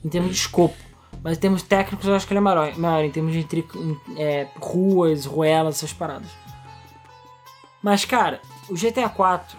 Em 0.03 0.09
termos 0.09 0.31
de 0.31 0.37
escopo. 0.37 0.75
Mas 1.23 1.37
em 1.37 1.41
termos 1.41 1.61
técnicos 1.61 2.07
eu 2.07 2.15
acho 2.15 2.25
que 2.25 2.33
ele 2.33 2.39
é 2.39 2.41
maior, 2.41 2.77
maior 2.77 3.03
em 3.03 3.11
termos 3.11 3.33
de 3.33 3.65
é, 4.17 4.47
ruas, 4.59 5.25
ruelas, 5.25 5.77
essas 5.77 5.93
paradas. 5.93 6.29
Mas, 7.81 8.05
cara, 8.05 8.41
o 8.69 8.73
GTA 8.73 9.09
4 9.09 9.57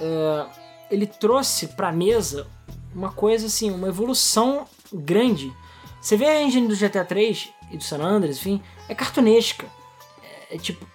é, 0.00 0.46
ele 0.90 1.06
trouxe 1.06 1.68
pra 1.68 1.92
mesa 1.92 2.46
uma 2.94 3.12
coisa 3.12 3.46
assim, 3.46 3.70
uma 3.70 3.88
evolução 3.88 4.66
grande. 4.92 5.52
Você 6.00 6.16
vê 6.16 6.26
a 6.26 6.42
engine 6.42 6.66
do 6.66 6.76
GTA 6.76 7.04
3 7.04 7.50
e 7.70 7.76
do 7.76 7.82
San 7.82 8.02
Andreas, 8.02 8.38
enfim, 8.38 8.62
é 8.88 8.94
cartunesca. 8.94 9.66
É, 10.50 10.56
é 10.56 10.58
tipo, 10.58 10.86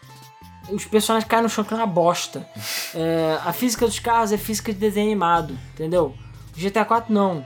os 0.69 0.85
personagens 0.85 1.27
caem 1.27 1.44
no 1.44 1.49
chão 1.49 1.64
que 1.64 1.73
é 1.73 1.77
uma 1.77 1.88
bosta. 1.88 2.48
É, 2.94 3.39
a 3.44 3.53
física 3.53 3.85
dos 3.85 3.99
carros 3.99 4.31
é 4.31 4.38
física 4.38 4.73
de 4.73 4.80
desenho 4.80 5.07
animado, 5.07 5.57
entendeu? 5.73 6.15
O 6.56 6.60
GTA 6.60 6.85
4 6.85 7.14
não. 7.14 7.45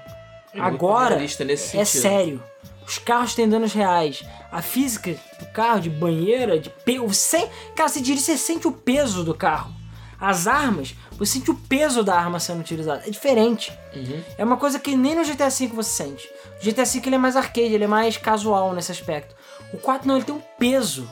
É 0.53 0.59
Agora 0.59 1.23
é 1.23 1.27
sentido. 1.27 1.85
sério. 1.85 2.50
Os 2.91 2.97
carros 2.97 3.33
têm 3.33 3.47
danos 3.47 3.71
reais. 3.71 4.21
A 4.51 4.61
física 4.61 5.15
do 5.39 5.45
carro, 5.53 5.79
de 5.79 5.89
banheira, 5.89 6.59
de 6.59 6.69
peso. 6.69 7.13
Sem... 7.13 7.47
Cara, 7.73 7.87
você 7.87 8.01
dirige, 8.01 8.21
você 8.21 8.37
sente 8.37 8.67
o 8.67 8.71
peso 8.73 9.23
do 9.23 9.33
carro. 9.33 9.71
As 10.19 10.45
armas, 10.45 10.93
você 11.17 11.39
sente 11.39 11.49
o 11.49 11.55
peso 11.55 12.03
da 12.03 12.19
arma 12.19 12.37
sendo 12.37 12.59
utilizada. 12.59 13.03
É 13.07 13.09
diferente. 13.09 13.71
Uhum. 13.95 14.21
É 14.37 14.43
uma 14.43 14.57
coisa 14.57 14.77
que 14.77 14.93
nem 14.97 15.15
no 15.15 15.23
GTA 15.23 15.49
V 15.49 15.67
você 15.67 16.03
sente. 16.03 16.29
O 16.61 16.65
GTA 16.65 16.83
V 16.83 17.01
ele 17.05 17.15
é 17.15 17.17
mais 17.17 17.37
arcade, 17.37 17.73
ele 17.73 17.85
é 17.85 17.87
mais 17.87 18.17
casual 18.17 18.73
nesse 18.73 18.91
aspecto. 18.91 19.33
O 19.73 19.77
4 19.77 20.05
não, 20.05 20.17
ele 20.17 20.25
tem 20.25 20.35
um 20.35 20.41
peso 20.59 21.09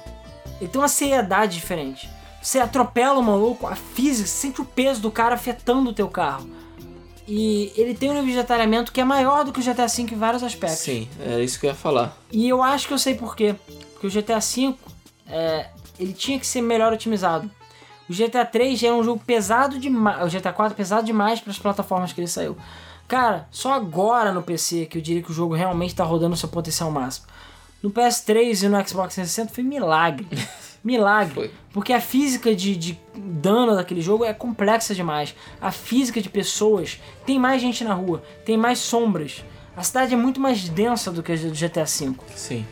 Ele 0.59 0.69
tem 0.69 0.81
uma 0.81 0.89
seriedade 0.89 1.55
diferente. 1.55 2.09
Você 2.41 2.59
atropela 2.59 3.17
o 3.17 3.23
maluco, 3.23 3.65
a 3.65 3.75
física, 3.75 4.27
você 4.27 4.35
sente 4.35 4.59
o 4.59 4.65
peso 4.65 4.99
do 4.99 5.09
cara 5.09 5.35
afetando 5.35 5.91
o 5.91 5.93
teu 5.93 6.09
carro. 6.09 6.49
E 7.31 7.71
ele 7.75 7.93
tem 7.93 8.09
um 8.09 8.13
nível 8.13 8.29
de 8.29 8.35
detalhamento 8.37 8.91
que 8.91 8.99
é 8.99 9.05
maior 9.05 9.45
do 9.45 9.53
que 9.53 9.59
o 9.59 9.63
GTA 9.63 9.85
V 9.85 10.01
em 10.01 10.17
vários 10.17 10.41
aspectos. 10.41 10.79
Sim, 10.79 11.07
era 11.19 11.43
isso 11.43 11.59
que 11.59 11.67
eu 11.67 11.69
ia 11.69 11.75
falar. 11.75 12.17
E 12.31 12.49
eu 12.49 12.63
acho 12.63 12.87
que 12.87 12.93
eu 12.93 12.97
sei 12.97 13.13
por 13.13 13.35
quê. 13.35 13.55
Porque 13.93 14.07
o 14.07 14.09
GTA 14.09 14.39
V, 14.39 14.73
é, 15.27 15.67
ele 15.99 16.11
tinha 16.11 16.39
que 16.39 16.47
ser 16.47 16.61
melhor 16.61 16.91
otimizado. 16.91 17.49
O 18.09 18.13
GTA 18.13 18.43
3 18.43 18.79
já 18.79 18.87
era 18.87 18.97
um 18.97 19.03
jogo 19.03 19.21
pesado 19.23 19.77
demais. 19.77 20.25
O 20.25 20.35
GTA 20.35 20.51
4 20.51 20.75
pesado 20.75 21.05
demais 21.05 21.39
para 21.39 21.51
as 21.51 21.59
plataformas 21.59 22.11
que 22.11 22.19
ele 22.19 22.27
saiu. 22.27 22.57
Cara, 23.07 23.47
só 23.51 23.73
agora 23.73 24.31
no 24.31 24.41
PC 24.41 24.87
que 24.87 24.97
eu 24.97 25.01
diria 25.01 25.21
que 25.21 25.29
o 25.29 25.33
jogo 25.33 25.53
realmente 25.53 25.91
está 25.91 26.03
rodando 26.03 26.33
o 26.33 26.37
seu 26.37 26.49
potencial 26.49 26.89
máximo. 26.89 27.27
No 27.83 27.91
PS3 27.91 28.63
e 28.63 28.69
no 28.69 28.77
Xbox 28.87 29.13
360 29.13 29.53
foi 29.53 29.63
milagre. 29.63 30.27
Milagre. 30.83 31.33
Foi. 31.33 31.51
Porque 31.73 31.93
a 31.93 32.01
física 32.01 32.55
de, 32.55 32.75
de 32.75 32.99
dano 33.15 33.75
daquele 33.75 34.01
jogo 34.01 34.23
é 34.23 34.33
complexa 34.33 34.95
demais. 34.95 35.35
A 35.61 35.71
física 35.71 36.21
de 36.21 36.29
pessoas. 36.29 36.99
Tem 37.25 37.37
mais 37.37 37.61
gente 37.61 37.83
na 37.83 37.93
rua. 37.93 38.23
Tem 38.45 38.57
mais 38.57 38.79
sombras. 38.79 39.43
A 39.75 39.83
cidade 39.83 40.13
é 40.13 40.17
muito 40.17 40.39
mais 40.39 40.67
densa 40.67 41.11
do 41.11 41.23
que 41.23 41.31
a 41.31 41.35
do 41.35 41.51
GTA 41.51 41.85
V. 41.85 42.15
Sim. 42.35 42.65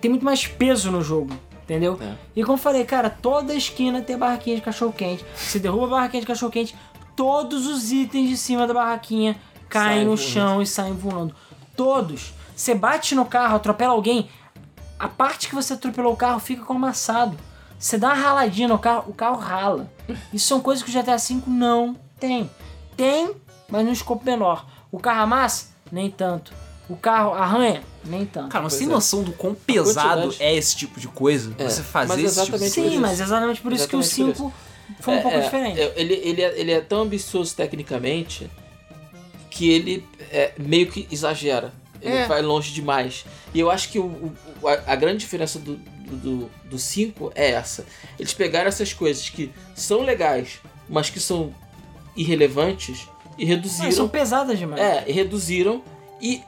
Tem 0.00 0.10
muito 0.10 0.24
mais 0.24 0.46
peso 0.46 0.90
no 0.90 1.02
jogo. 1.02 1.32
Entendeu? 1.62 1.98
É. 2.00 2.14
E 2.34 2.42
como 2.42 2.54
eu 2.54 2.60
falei, 2.60 2.84
cara, 2.84 3.08
toda 3.08 3.54
esquina 3.54 4.02
tem 4.02 4.18
barraquinha 4.18 4.56
de 4.56 4.62
cachorro 4.62 4.92
quente. 4.92 5.24
Você 5.36 5.58
derruba 5.58 5.86
a 5.86 5.90
barraquinha 5.90 6.20
de 6.20 6.26
cachorro 6.26 6.50
quente, 6.50 6.74
todos 7.14 7.66
os 7.66 7.92
itens 7.92 8.28
de 8.28 8.36
cima 8.36 8.66
da 8.66 8.74
barraquinha 8.74 9.36
caem 9.68 10.04
no 10.04 10.16
voando. 10.16 10.20
chão 10.20 10.60
e 10.60 10.66
saem 10.66 10.92
voando. 10.92 11.34
Todos. 11.76 12.34
Você 12.54 12.74
bate 12.74 13.14
no 13.14 13.24
carro, 13.24 13.56
atropela 13.56 13.92
alguém, 13.92 14.28
a 15.02 15.08
parte 15.08 15.48
que 15.48 15.54
você 15.56 15.72
atropelou 15.72 16.12
o 16.12 16.16
carro 16.16 16.38
fica 16.38 16.64
como 16.64 16.78
amassado. 16.84 17.36
Você 17.76 17.98
dá 17.98 18.08
uma 18.10 18.14
raladinha 18.14 18.68
no 18.68 18.78
carro, 18.78 19.10
o 19.10 19.12
carro 19.12 19.36
rala. 19.36 19.90
Isso 20.32 20.46
são 20.46 20.60
coisas 20.60 20.84
que 20.84 20.90
o 20.90 21.02
GTA 21.02 21.16
V 21.16 21.42
não 21.48 21.96
tem. 22.20 22.48
Tem, 22.96 23.32
mas 23.68 23.84
num 23.84 23.90
escopo 23.90 24.24
menor. 24.24 24.64
O 24.92 25.00
carro 25.00 25.22
amassa? 25.22 25.70
Nem 25.90 26.08
tanto. 26.08 26.52
O 26.88 26.94
carro 26.96 27.34
arranha? 27.34 27.82
Nem 28.04 28.24
tanto. 28.24 28.50
Cara, 28.50 28.62
mas 28.62 28.76
tem 28.76 28.86
é. 28.86 28.90
noção 28.90 29.24
do 29.24 29.32
quão 29.32 29.54
pesado 29.56 30.32
é 30.38 30.54
esse 30.54 30.76
tipo 30.76 31.00
de 31.00 31.08
coisa? 31.08 31.52
É, 31.58 31.64
Você 31.68 31.82
fazer 31.82 32.22
mas 32.22 32.24
esse 32.24 32.44
tipo 32.44 32.56
de 32.58 32.64
exatamente 32.64 32.92
Sim, 32.94 33.00
mas 33.00 33.18
exatamente 33.20 33.60
por 33.60 33.72
isso 33.72 33.88
que 33.88 33.96
o 33.96 34.00
Exatamente 34.00 34.34
por 34.40 34.52
5 34.52 34.54
foi 35.00 35.16
um 35.16 35.22
pouco 35.22 35.36
É, 35.36 35.40
é, 35.40 35.42
diferente. 35.42 35.80
é, 35.80 35.92
ele, 35.96 36.14
ele, 36.14 36.42
é, 36.42 36.60
ele 36.60 36.70
é 36.70 36.80
tão 36.80 37.02
ambicioso 37.02 37.56
tecnicamente 37.56 38.48
que 39.50 39.68
ele 39.68 40.06
é, 40.30 40.52
meio 40.58 40.88
que 40.88 41.08
exagera. 41.10 41.72
Ele 42.00 42.14
É. 42.14 42.26
vai 42.26 42.42
longe 42.42 42.72
demais. 42.72 43.24
E 43.52 43.58
eu 43.58 43.68
acho 43.70 43.88
que 43.88 43.98
o, 43.98 44.04
o- 44.04 44.32
a, 44.68 44.92
a 44.92 44.96
grande 44.96 45.18
diferença 45.18 45.58
do 45.58 45.78
5 46.08 46.50
do, 46.68 46.78
5 46.78 47.32
é 47.34 47.52
essa. 47.52 47.84
Eles 48.18 48.34
pegaram 48.34 48.68
essas 48.68 48.92
coisas 48.92 49.28
que 49.30 49.50
são 49.74 50.02
legais, 50.02 50.60
mas 50.88 51.08
que 51.10 51.18
são 51.20 51.54
irrelevantes 52.16 53.08
e 53.38 53.42
Mas 53.44 53.48
reduziram. 53.48 53.92
são 53.92 54.08
pesadas 54.08 54.58
demais. 54.58 54.80
É, 54.80 55.04
e 55.06 55.12
reduziram 55.12 55.82
e 56.20 56.42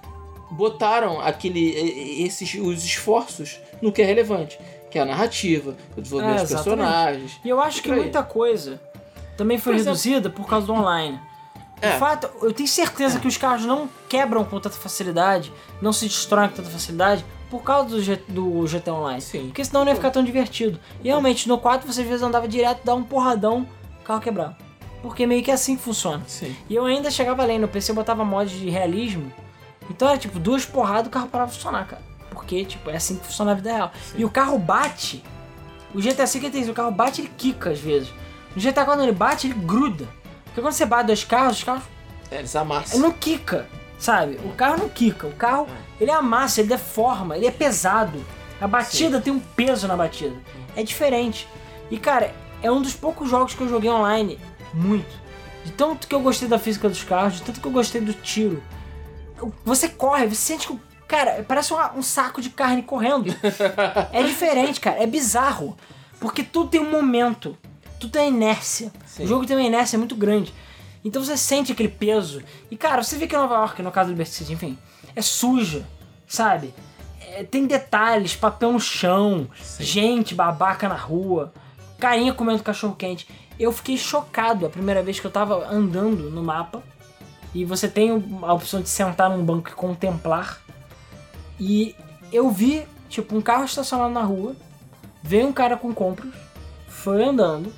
botaram 0.50 1.20
aquele, 1.20 1.70
esses, 2.22 2.54
os 2.54 2.84
esforços 2.84 3.58
no 3.80 3.90
que 3.90 4.02
é 4.02 4.04
relevante, 4.04 4.58
que 4.90 4.98
é 4.98 5.02
a 5.02 5.04
narrativa, 5.04 5.76
o 5.96 6.00
desenvolvimento 6.00 6.38
É, 6.40 6.42
dos 6.42 6.50
personagens. 6.52 7.40
E 7.44 7.48
eu 7.48 7.60
acho 7.60 7.82
que 7.82 7.90
muita 7.90 8.22
coisa 8.22 8.80
também 9.36 9.58
foi 9.58 9.72
Por 9.72 9.78
exemplo- 9.80 9.92
reduzida 9.98 10.30
por 10.30 10.46
causa 10.46 10.66
do 10.66 10.72
online. 10.74 11.18
É. 11.80 11.92
De 11.92 11.98
fato, 11.98 12.30
eu 12.42 12.52
tenho 12.52 12.68
certeza 12.68 13.18
que 13.18 13.26
os 13.26 13.36
carros 13.36 13.64
não 13.66 13.88
quebram 14.08 14.44
com 14.44 14.60
tanta 14.60 14.76
facilidade, 14.76 15.52
não 15.82 15.92
se 15.92 16.06
destroem 16.06 16.48
com 16.50 16.56
tanta 16.56 16.70
facilidade 16.70 17.24
por 17.58 17.62
causa 17.62 17.88
do, 17.90 18.02
G- 18.02 18.20
do 18.26 18.64
GTA 18.66 18.92
Online. 18.94 19.20
Sim. 19.20 19.46
Porque 19.46 19.64
senão 19.64 19.84
não 19.84 19.92
ia 19.92 19.94
ficar 19.94 20.10
tão 20.10 20.24
divertido. 20.24 20.80
E 21.02 21.06
realmente, 21.06 21.48
no 21.48 21.56
4 21.56 21.86
você 21.90 22.00
às 22.00 22.06
vezes 22.08 22.22
andava 22.22 22.48
direto, 22.48 22.80
dava 22.84 22.98
um 22.98 23.04
porradão, 23.04 23.64
o 24.00 24.04
carro 24.04 24.20
quebrava. 24.20 24.56
Porque 25.00 25.24
meio 25.24 25.40
que 25.40 25.50
é 25.52 25.54
assim 25.54 25.76
que 25.76 25.82
funciona. 25.82 26.22
Sim. 26.26 26.52
E 26.68 26.74
eu 26.74 26.84
ainda 26.84 27.12
chegava 27.12 27.42
além, 27.42 27.58
no 27.60 27.68
PC 27.68 27.92
eu 27.92 27.94
botava 27.94 28.24
mods 28.24 28.58
de 28.58 28.68
realismo. 28.70 29.32
Então 29.88 30.08
era 30.08 30.18
tipo, 30.18 30.38
duas 30.40 30.64
porradas 30.66 31.06
o 31.06 31.10
carro 31.10 31.28
parava 31.28 31.50
de 31.50 31.56
funcionar, 31.56 31.86
cara. 31.86 32.02
Porque, 32.30 32.64
tipo, 32.64 32.90
é 32.90 32.96
assim 32.96 33.16
que 33.16 33.24
funciona 33.26 33.52
a 33.52 33.54
vida 33.54 33.72
real. 33.72 33.92
E 34.16 34.24
o 34.24 34.30
carro 34.30 34.58
bate. 34.58 35.22
O 35.94 36.00
GTA 36.00 36.26
V 36.26 36.50
tem 36.50 36.60
isso, 36.62 36.72
o 36.72 36.74
carro 36.74 36.90
bate 36.90 37.20
ele 37.20 37.30
quica 37.38 37.70
às 37.70 37.78
vezes. 37.78 38.08
No 38.56 38.60
GTA 38.60 38.84
quando 38.84 39.02
ele 39.04 39.12
bate, 39.12 39.46
ele 39.46 39.54
gruda. 39.54 40.08
Porque 40.46 40.60
quando 40.60 40.72
você 40.72 40.84
bate 40.84 41.06
dois 41.06 41.22
carros, 41.22 41.58
os 41.58 41.62
carros. 41.64 41.84
É, 42.32 42.38
eles 42.40 42.52
Ele 42.52 42.62
amassam. 42.62 42.98
não 42.98 43.12
quica, 43.12 43.68
sabe? 43.98 44.40
O 44.44 44.48
carro 44.54 44.78
não 44.78 44.88
quica. 44.88 45.26
O 45.28 45.32
carro, 45.32 45.68
ele 46.00 46.10
amassa, 46.10 46.60
ele 46.60 46.68
deforma, 46.68 47.36
ele 47.36 47.46
é 47.46 47.50
pesado. 47.50 48.24
A 48.60 48.66
batida 48.68 49.20
tem 49.20 49.32
um 49.32 49.40
peso 49.40 49.86
na 49.88 49.96
batida. 49.96 50.34
É 50.76 50.82
diferente. 50.82 51.46
E, 51.90 51.98
cara, 51.98 52.34
é 52.62 52.70
um 52.70 52.80
dos 52.80 52.94
poucos 52.94 53.28
jogos 53.28 53.54
que 53.54 53.60
eu 53.60 53.68
joguei 53.68 53.90
online 53.90 54.38
muito. 54.72 55.22
De 55.64 55.72
tanto 55.72 56.06
que 56.06 56.14
eu 56.14 56.20
gostei 56.20 56.48
da 56.48 56.58
física 56.58 56.88
dos 56.88 57.02
carros, 57.04 57.34
de 57.34 57.42
tanto 57.42 57.60
que 57.60 57.66
eu 57.66 57.72
gostei 57.72 58.00
do 58.00 58.12
tiro. 58.12 58.62
Você 59.64 59.88
corre, 59.88 60.26
você 60.26 60.34
sente 60.36 60.66
que. 60.66 60.78
Cara, 61.06 61.44
parece 61.46 61.72
uma- 61.72 61.92
um 61.92 62.02
saco 62.02 62.40
de 62.40 62.48
carne 62.50 62.82
correndo. 62.82 63.34
é 64.12 64.22
diferente, 64.22 64.80
cara. 64.80 65.02
É 65.02 65.06
bizarro. 65.06 65.76
Porque 66.18 66.42
tudo 66.42 66.70
tem 66.70 66.80
um 66.80 66.90
momento. 66.90 67.56
Tudo 68.00 68.12
tem 68.12 68.28
inércia. 68.28 68.90
Sim. 69.06 69.24
O 69.24 69.26
jogo 69.26 69.46
tem 69.46 69.56
uma 69.56 69.62
inércia 69.62 69.98
muito 69.98 70.14
grande. 70.16 70.52
Então 71.04 71.22
você 71.22 71.36
sente 71.36 71.72
aquele 71.72 71.90
peso. 71.90 72.42
E, 72.70 72.76
cara, 72.76 73.02
você 73.02 73.16
vê 73.16 73.26
que 73.26 73.36
Nova 73.36 73.54
York, 73.56 73.82
no 73.82 73.90
caso 73.92 74.08
do 74.08 74.12
Liberty 74.12 74.32
City, 74.32 74.52
enfim, 74.54 74.78
é 75.14 75.22
suja, 75.22 75.84
sabe? 76.26 76.74
É, 77.20 77.44
tem 77.44 77.66
detalhes, 77.66 78.36
papel 78.36 78.72
no 78.72 78.80
chão, 78.80 79.48
gente 79.78 80.34
babaca 80.34 80.88
na 80.88 80.96
rua, 80.96 81.52
carinha 81.98 82.32
comendo 82.32 82.62
cachorro 82.62 82.94
quente. 82.94 83.28
Eu 83.58 83.72
fiquei 83.72 83.96
chocado 83.96 84.66
a 84.66 84.70
primeira 84.70 85.02
vez 85.02 85.20
que 85.20 85.26
eu 85.26 85.30
tava 85.30 85.68
andando 85.68 86.30
no 86.30 86.42
mapa. 86.42 86.82
E 87.54 87.64
você 87.64 87.86
tem 87.86 88.10
a 88.42 88.52
opção 88.52 88.82
de 88.82 88.88
sentar 88.88 89.30
num 89.30 89.44
banco 89.44 89.68
e 89.68 89.72
contemplar. 89.72 90.60
E 91.58 91.94
eu 92.32 92.50
vi, 92.50 92.84
tipo, 93.08 93.36
um 93.36 93.40
carro 93.40 93.64
estacionado 93.64 94.12
na 94.12 94.22
rua. 94.22 94.56
Veio 95.22 95.46
um 95.46 95.52
cara 95.52 95.76
com 95.76 95.94
compras, 95.94 96.34
foi 96.86 97.24
andando, 97.24 97.72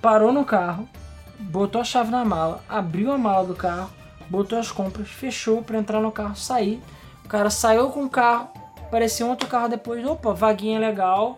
parou 0.00 0.32
no 0.32 0.44
carro, 0.44 0.88
botou 1.36 1.80
a 1.80 1.84
chave 1.84 2.12
na 2.12 2.24
mala, 2.24 2.62
abriu 2.68 3.10
a 3.10 3.18
mala 3.18 3.44
do 3.44 3.56
carro, 3.56 3.90
botou 4.28 4.58
as 4.58 4.70
compras, 4.70 5.08
fechou 5.08 5.62
pra 5.62 5.78
entrar 5.78 6.00
no 6.00 6.12
carro, 6.12 6.36
sair. 6.36 6.82
O 7.24 7.28
cara 7.28 7.50
saiu 7.50 7.90
com 7.90 8.04
o 8.04 8.10
carro, 8.10 8.48
apareceu 8.80 9.28
outro 9.28 9.48
carro 9.48 9.68
depois, 9.68 10.04
opa, 10.04 10.32
vaguinha 10.32 10.78
legal, 10.78 11.36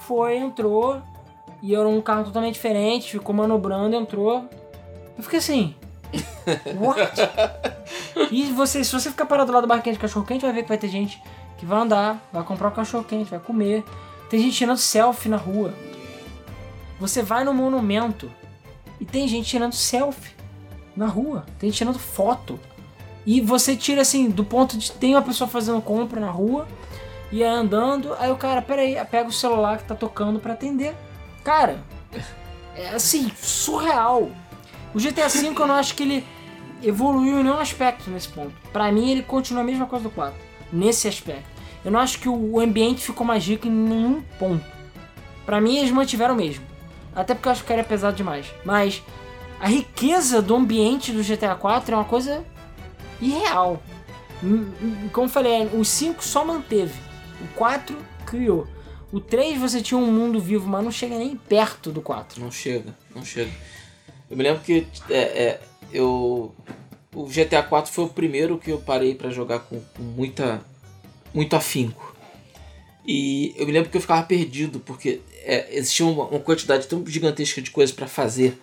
foi, 0.00 0.36
entrou, 0.36 1.02
e 1.62 1.74
era 1.74 1.86
um 1.88 2.00
carro 2.00 2.24
totalmente 2.24 2.54
diferente, 2.54 3.12
ficou 3.12 3.34
manobrando, 3.34 3.96
entrou. 3.96 4.48
Eu 5.16 5.22
fiquei 5.22 5.38
assim. 5.38 5.74
What? 6.78 7.20
e 8.30 8.44
você, 8.52 8.84
se 8.84 8.92
você 8.92 9.10
ficar 9.10 9.26
parado 9.26 9.50
lá 9.52 9.60
do 9.60 9.66
barquinho 9.66 9.94
de 9.94 10.00
cachorro 10.00 10.24
quente, 10.24 10.42
vai 10.42 10.52
ver 10.52 10.62
que 10.62 10.68
vai 10.68 10.78
ter 10.78 10.88
gente 10.88 11.20
que 11.56 11.64
vai 11.64 11.80
andar, 11.80 12.22
vai 12.32 12.44
comprar 12.44 12.68
um 12.68 12.72
cachorro 12.72 13.04
quente, 13.04 13.30
vai 13.30 13.40
comer. 13.40 13.82
Tem 14.28 14.40
gente 14.40 14.56
tirando 14.56 14.78
selfie 14.78 15.28
na 15.28 15.36
rua. 15.36 15.72
Você 17.00 17.22
vai 17.22 17.44
no 17.44 17.52
monumento 17.52 18.30
e 19.00 19.04
tem 19.04 19.26
gente 19.26 19.48
tirando 19.48 19.72
selfie 19.72 20.35
na 20.96 21.06
rua. 21.06 21.44
Tem 21.58 21.70
tirando 21.70 21.98
foto. 21.98 22.58
E 23.24 23.40
você 23.40 23.76
tira 23.76 24.02
assim, 24.02 24.30
do 24.30 24.44
ponto 24.44 24.78
de 24.78 24.92
tem 24.92 25.14
uma 25.14 25.22
pessoa 25.22 25.48
fazendo 25.48 25.80
compra 25.82 26.20
na 26.20 26.30
rua 26.30 26.66
e 27.32 27.42
aí 27.42 27.50
andando, 27.50 28.14
aí 28.20 28.30
o 28.30 28.36
cara, 28.36 28.62
peraí, 28.62 28.96
pega 29.10 29.28
o 29.28 29.32
celular 29.32 29.78
que 29.78 29.84
tá 29.84 29.96
tocando 29.96 30.38
pra 30.38 30.52
atender. 30.52 30.94
Cara, 31.42 31.78
é 32.74 32.90
assim, 32.90 33.30
surreal. 33.36 34.30
O 34.94 34.98
GTA 34.98 35.28
V 35.28 35.46
eu 35.46 35.66
não 35.66 35.74
acho 35.74 35.94
que 35.94 36.04
ele 36.04 36.24
evoluiu 36.82 37.40
em 37.40 37.42
nenhum 37.42 37.58
aspecto 37.58 38.08
nesse 38.10 38.28
ponto. 38.28 38.52
Pra 38.72 38.92
mim 38.92 39.10
ele 39.10 39.22
continua 39.22 39.62
a 39.62 39.66
mesma 39.66 39.86
coisa 39.86 40.04
do 40.04 40.10
4, 40.10 40.34
nesse 40.72 41.08
aspecto. 41.08 41.48
Eu 41.84 41.90
não 41.90 42.00
acho 42.00 42.20
que 42.20 42.28
o 42.28 42.60
ambiente 42.60 43.04
ficou 43.04 43.26
mais 43.26 43.44
rico 43.46 43.66
em 43.66 43.70
nenhum 43.70 44.22
ponto. 44.38 44.64
Pra 45.44 45.60
mim 45.60 45.78
eles 45.78 45.90
mantiveram 45.90 46.34
o 46.34 46.36
mesmo. 46.36 46.64
Até 47.14 47.34
porque 47.34 47.48
eu 47.48 47.52
acho 47.52 47.64
que 47.64 47.72
era 47.72 47.84
pesado 47.84 48.16
demais. 48.16 48.46
Mas 48.64 49.02
a 49.60 49.68
riqueza 49.68 50.42
do 50.42 50.54
ambiente 50.54 51.12
do 51.12 51.22
GTA 51.22 51.54
4 51.54 51.94
é 51.94 51.98
uma 51.98 52.04
coisa 52.04 52.44
irreal. 53.20 53.82
Hum, 54.42 54.70
hum, 54.82 55.08
Como 55.12 55.28
falei, 55.28 55.66
o 55.72 55.84
5 55.84 56.22
só 56.22 56.44
manteve. 56.44 56.94
O 57.42 57.48
4 57.54 57.96
criou. 58.26 58.66
O 59.12 59.20
3 59.20 59.58
você 59.58 59.80
tinha 59.80 59.98
um 59.98 60.10
mundo 60.10 60.40
vivo, 60.40 60.68
mas 60.68 60.84
não 60.84 60.90
chega 60.90 61.16
nem 61.16 61.36
perto 61.36 61.90
do 61.90 62.00
4. 62.02 62.40
Não 62.42 62.50
chega, 62.50 62.94
não 63.14 63.24
chega. 63.24 63.50
Eu 64.30 64.36
me 64.36 64.42
lembro 64.42 64.62
que 64.62 64.86
é, 65.08 65.18
é, 65.18 65.60
eu. 65.92 66.54
O 67.14 67.24
GTA 67.26 67.62
4 67.62 67.90
foi 67.90 68.04
o 68.04 68.08
primeiro 68.08 68.58
que 68.58 68.70
eu 68.70 68.78
parei 68.78 69.14
pra 69.14 69.30
jogar 69.30 69.60
com, 69.60 69.80
com 69.80 70.02
muita. 70.02 70.60
muito 71.32 71.56
afinco. 71.56 72.14
E 73.06 73.54
eu 73.56 73.64
me 73.64 73.72
lembro 73.72 73.88
que 73.88 73.96
eu 73.96 74.00
ficava 74.00 74.22
perdido, 74.24 74.80
porque 74.80 75.20
é, 75.44 75.76
existia 75.76 76.04
uma, 76.04 76.24
uma 76.24 76.40
quantidade 76.40 76.88
tão 76.88 77.06
gigantesca 77.06 77.62
de 77.62 77.70
coisas 77.70 77.94
pra 77.94 78.08
fazer. 78.08 78.58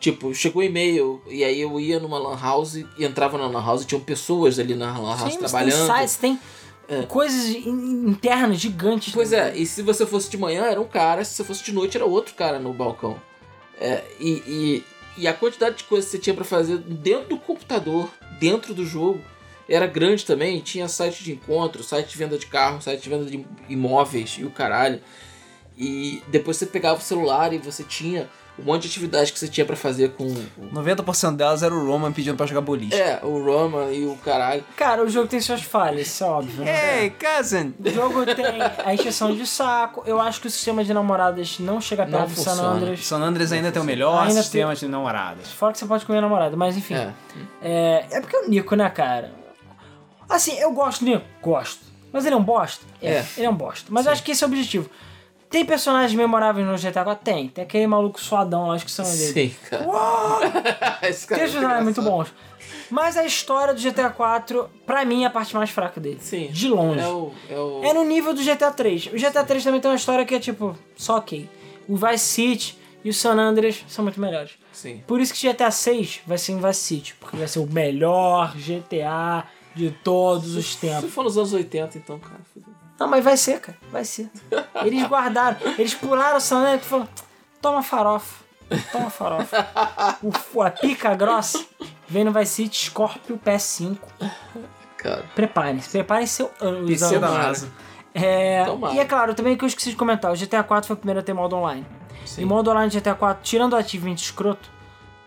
Tipo, 0.00 0.32
chegou 0.32 0.62
e-mail, 0.62 1.20
e 1.28 1.42
aí 1.42 1.60
eu 1.60 1.78
ia 1.80 1.98
numa 1.98 2.18
lan 2.18 2.38
house 2.40 2.76
e 2.76 2.86
entrava 3.04 3.36
na 3.36 3.48
lan 3.48 3.60
house 3.64 3.82
e 3.82 3.86
tinham 3.86 4.00
pessoas 4.00 4.58
ali 4.58 4.74
na 4.76 4.96
lan 4.96 5.08
house 5.16 5.20
Sim, 5.20 5.24
você 5.24 5.38
tem 5.38 5.38
trabalhando. 5.48 5.86
sites, 5.98 6.16
tem 6.16 6.38
É. 6.88 7.02
coisas 7.02 7.46
in- 7.48 8.08
internas 8.10 8.58
gigantes. 8.60 9.12
Pois 9.12 9.32
é, 9.32 9.56
e 9.56 9.66
se 9.66 9.82
você 9.82 10.06
fosse 10.06 10.30
de 10.30 10.38
manhã 10.38 10.64
era 10.66 10.80
um 10.80 10.86
cara, 10.86 11.24
se 11.24 11.34
você 11.34 11.42
fosse 11.44 11.64
de 11.64 11.72
noite 11.72 11.96
era 11.96 12.06
outro 12.06 12.34
cara 12.34 12.58
no 12.60 12.72
balcão. 12.72 13.20
É, 13.80 14.04
e, 14.20 14.30
e, 14.46 14.84
e 15.22 15.26
a 15.28 15.34
quantidade 15.34 15.78
de 15.78 15.84
coisas 15.84 16.08
que 16.10 16.16
você 16.16 16.22
tinha 16.22 16.34
pra 16.34 16.44
fazer 16.44 16.78
dentro 16.78 17.30
do 17.30 17.38
computador, 17.38 18.08
dentro 18.38 18.72
do 18.74 18.86
jogo, 18.86 19.20
era 19.68 19.86
grande 19.86 20.24
também. 20.24 20.60
Tinha 20.60 20.88
site 20.88 21.24
de 21.24 21.32
encontro, 21.32 21.82
site 21.82 22.08
de 22.10 22.16
venda 22.18 22.38
de 22.38 22.46
carro, 22.46 22.80
site 22.80 23.02
de 23.02 23.08
venda 23.10 23.24
de 23.28 23.44
imóveis 23.68 24.36
e 24.38 24.44
o 24.44 24.50
caralho. 24.50 25.00
E 25.76 26.22
depois 26.28 26.56
você 26.56 26.66
pegava 26.66 26.98
o 27.00 27.02
celular 27.02 27.52
e 27.52 27.58
você 27.58 27.82
tinha 27.84 28.28
um 28.58 28.64
monte 28.64 28.82
de 28.82 28.88
atividade 28.88 29.32
que 29.32 29.38
você 29.38 29.46
tinha 29.48 29.64
pra 29.64 29.76
fazer 29.76 30.10
com. 30.10 30.24
o- 30.24 30.70
90% 30.72 31.36
delas 31.36 31.62
era 31.62 31.74
o 31.74 31.86
Roman 31.86 32.12
pedindo 32.12 32.36
pra 32.36 32.44
jogar 32.46 32.60
boliche. 32.60 32.94
É, 32.94 33.20
o 33.22 33.42
Roma 33.44 33.84
e 33.92 34.04
o 34.06 34.16
caralho. 34.16 34.64
Cara, 34.76 35.02
o 35.04 35.08
jogo 35.08 35.28
tem 35.28 35.40
suas 35.40 35.62
falhas, 35.62 36.06
isso 36.08 36.24
é 36.24 36.26
óbvio. 36.26 36.64
né? 36.64 37.02
Hey, 37.04 37.10
cousin! 37.10 37.74
O 37.84 37.90
jogo 37.90 38.24
tem 38.26 38.44
a 38.84 38.92
encheção 38.94 39.34
de 39.34 39.46
saco. 39.46 40.02
Eu 40.06 40.20
acho 40.20 40.40
que 40.40 40.46
o 40.46 40.50
sistema 40.50 40.82
de 40.84 40.92
namoradas 40.92 41.58
não 41.60 41.80
chega 41.80 42.04
Não 42.04 42.18
perto 42.20 42.34
do 42.34 42.40
San. 42.40 42.62
Andreas. 42.62 43.06
San 43.06 43.18
Andreas 43.22 43.52
ainda 43.52 43.70
tem 43.72 43.80
o 43.80 43.84
melhor 43.84 44.22
Ainda 44.26 44.42
sistema 44.42 44.74
de 44.74 44.86
namoradas. 44.88 45.50
Fora 45.52 45.72
que 45.72 45.78
você 45.78 45.86
pode 45.86 46.04
comer 46.04 46.20
namorada, 46.20 46.56
mas 46.56 46.76
enfim. 46.76 46.94
É. 46.94 47.12
É, 47.62 48.06
é 48.10 48.20
porque 48.20 48.36
é 48.36 48.40
o 48.40 48.48
Nico, 48.48 48.74
né, 48.74 48.88
cara? 48.90 49.32
Assim, 50.28 50.58
eu 50.58 50.72
gosto 50.72 51.04
do 51.04 51.10
Nico, 51.10 51.24
gosto. 51.42 51.86
Mas 52.12 52.24
ele 52.24 52.34
é 52.34 52.38
um 52.38 52.42
bosta? 52.42 52.84
É. 53.02 53.24
Ele 53.36 53.46
é 53.46 53.50
um 53.50 53.54
bosta. 53.54 53.86
Mas 53.90 54.06
eu 54.06 54.12
acho 54.12 54.22
que 54.22 54.32
esse 54.32 54.42
é 54.42 54.46
o 54.46 54.50
objetivo. 54.50 54.88
Tem 55.50 55.64
personagens 55.64 56.14
memoráveis 56.14 56.66
no 56.66 56.76
GTA 56.76 57.04
4? 57.04 57.24
Tem. 57.24 57.48
Tem 57.48 57.64
aquele 57.64 57.86
maluco 57.86 58.20
suadão, 58.20 58.70
acho 58.70 58.84
que 58.84 58.90
são 58.90 59.04
dele. 59.04 59.50
Sim, 59.50 59.54
cara. 59.68 59.86
Esse 61.08 61.26
cara 61.26 61.40
Tem 61.40 61.48
é 61.48 61.52
personagens 61.52 61.84
muito 61.84 62.02
bons. 62.02 62.32
Mas 62.90 63.16
a 63.16 63.24
história 63.24 63.74
do 63.74 63.80
GTA 63.80 64.10
4, 64.10 64.68
pra 64.86 65.04
mim, 65.04 65.24
é 65.24 65.26
a 65.26 65.30
parte 65.30 65.54
mais 65.54 65.70
fraca 65.70 66.00
dele. 66.00 66.18
Sim. 66.20 66.48
De 66.48 66.68
longe. 66.68 67.00
É 67.00 67.06
o. 67.08 67.32
É 67.50 67.58
o... 67.58 67.84
É 67.84 67.92
no 67.92 68.04
nível 68.04 68.34
do 68.34 68.42
GTA 68.42 68.70
3. 68.70 69.06
O 69.06 69.16
GTA 69.16 69.44
3 69.44 69.64
também 69.64 69.80
tem 69.80 69.90
uma 69.90 69.96
história 69.96 70.24
que 70.24 70.34
é 70.34 70.40
tipo, 70.40 70.76
só 70.96 71.18
ok. 71.18 71.48
O 71.86 71.96
Vice 71.96 72.24
City 72.24 72.78
e 73.04 73.10
o 73.10 73.14
San 73.14 73.34
Andreas 73.38 73.84
são 73.88 74.02
muito 74.04 74.20
melhores. 74.20 74.52
Sim. 74.72 75.02
Por 75.06 75.20
isso 75.20 75.32
que 75.34 75.50
GTA 75.50 75.70
6 75.70 76.20
vai 76.26 76.38
ser 76.38 76.52
em 76.52 76.60
Vice 76.60 76.80
City, 76.80 77.14
porque 77.18 77.36
vai 77.36 77.48
ser 77.48 77.58
o 77.58 77.66
melhor 77.66 78.54
GTA 78.56 79.44
de 79.74 79.90
todos 79.90 80.56
os 80.56 80.72
Se 80.74 80.78
tempos. 80.78 81.12
for 81.12 81.24
nos 81.24 81.36
anos 81.38 81.52
80, 81.52 81.98
então, 81.98 82.18
cara. 82.18 82.40
Não, 82.98 83.06
mas 83.06 83.22
vai 83.22 83.36
ser, 83.36 83.60
cara, 83.60 83.78
vai 83.92 84.04
ser. 84.04 84.28
Eles 84.84 85.06
guardaram, 85.06 85.56
eles 85.78 85.94
pularam 85.94 86.36
o 86.36 86.40
San 86.40 86.58
Andreas 86.58 86.82
e 86.82 86.84
falaram, 86.84 87.08
toma 87.62 87.82
farofa, 87.82 88.44
toma 88.90 89.10
farofa. 89.10 89.68
O, 90.52 90.62
a 90.62 90.70
pica 90.70 91.14
grossa 91.14 91.64
vem 92.08 92.24
no 92.24 92.32
Vice 92.32 92.54
City 92.54 92.86
Scorpio 92.86 93.38
PS5. 93.38 93.98
Cara. 94.96 95.24
Preparem-se, 95.34 95.90
preparem 95.90 96.26
seu 96.26 96.50
ano. 96.60 96.86
PC 96.86 97.18
da. 97.20 97.30
NASA. 97.30 97.70
É, 98.12 98.64
Tomara. 98.64 98.94
e 98.94 98.98
é 98.98 99.04
claro, 99.04 99.34
também 99.34 99.56
que 99.56 99.62
eu 99.62 99.68
esqueci 99.68 99.90
de 99.90 99.96
comentar, 99.96 100.32
o 100.32 100.36
GTA 100.36 100.64
4 100.64 100.88
foi 100.88 100.94
o 100.94 100.96
primeiro 100.96 101.20
a 101.20 101.22
ter 101.22 101.32
modo 101.32 101.54
online. 101.54 101.86
Sim. 102.24 102.42
E 102.42 102.44
modo 102.44 102.68
online 102.70 102.90
de 102.90 102.98
GTA 102.98 103.14
4, 103.14 103.42
tirando 103.44 103.74
o 103.74 103.76
achievement 103.76 104.14
escroto, 104.14 104.68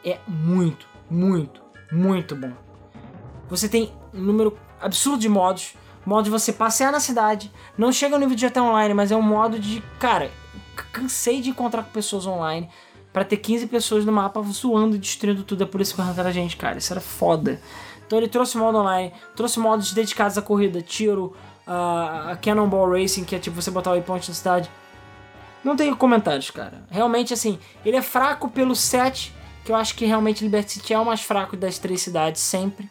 é 0.03 0.17
muito, 0.27 0.85
muito, 1.09 1.61
muito 1.91 2.35
bom. 2.35 2.51
Você 3.49 3.69
tem 3.69 3.93
um 4.13 4.21
número 4.21 4.57
absurdo 4.79 5.19
de 5.19 5.29
modos, 5.29 5.73
modo 6.05 6.25
de 6.25 6.29
você 6.29 6.51
passear 6.51 6.91
na 6.91 6.99
cidade, 6.99 7.51
não 7.77 7.91
chega 7.91 8.15
ao 8.15 8.19
nível 8.19 8.35
de 8.35 8.47
GTA 8.47 8.63
Online, 8.63 8.93
mas 8.93 9.11
é 9.11 9.15
um 9.15 9.21
modo 9.21 9.59
de, 9.59 9.83
cara, 9.99 10.31
cansei 10.91 11.41
de 11.41 11.49
encontrar 11.49 11.83
com 11.83 11.91
pessoas 11.91 12.25
online 12.25 12.69
pra 13.13 13.23
ter 13.23 13.37
15 13.37 13.67
pessoas 13.67 14.05
no 14.05 14.11
mapa 14.11 14.41
zoando 14.41 14.95
e 14.95 14.99
destruindo 14.99 15.43
tudo, 15.43 15.63
é 15.63 15.65
por 15.65 15.81
isso 15.81 15.93
que 15.93 16.01
arrancaram 16.01 16.29
a 16.29 16.33
gente, 16.33 16.55
cara, 16.55 16.77
isso 16.77 16.93
era 16.93 17.01
foda. 17.01 17.61
Então 18.07 18.17
ele 18.17 18.27
trouxe 18.27 18.57
modo 18.57 18.77
online, 18.77 19.11
trouxe 19.35 19.59
modos 19.59 19.93
dedicados 19.93 20.37
à 20.37 20.41
corrida, 20.41 20.81
tiro, 20.81 21.35
a, 21.65 22.31
a 22.31 22.35
Cannonball 22.35 22.91
Racing, 22.91 23.23
que 23.23 23.35
é 23.35 23.39
tipo 23.39 23.61
você 23.61 23.71
botar 23.71 23.91
o 23.91 23.93
waypoint 23.93 24.27
na 24.27 24.33
cidade. 24.35 24.71
Não 25.63 25.75
tenho 25.75 25.95
comentários, 25.95 26.49
cara. 26.49 26.83
Realmente, 26.89 27.33
assim, 27.33 27.59
ele 27.85 27.95
é 27.95 28.01
fraco 28.01 28.49
pelo 28.49 28.75
set, 28.75 29.33
que 29.63 29.71
eu 29.71 29.75
acho 29.75 29.95
que 29.95 30.05
realmente 30.05 30.43
Liberty 30.43 30.73
City 30.73 30.93
é 30.93 30.99
o 30.99 31.05
mais 31.05 31.21
fraco 31.21 31.55
das 31.55 31.77
três 31.77 32.01
cidades, 32.01 32.41
sempre. 32.41 32.89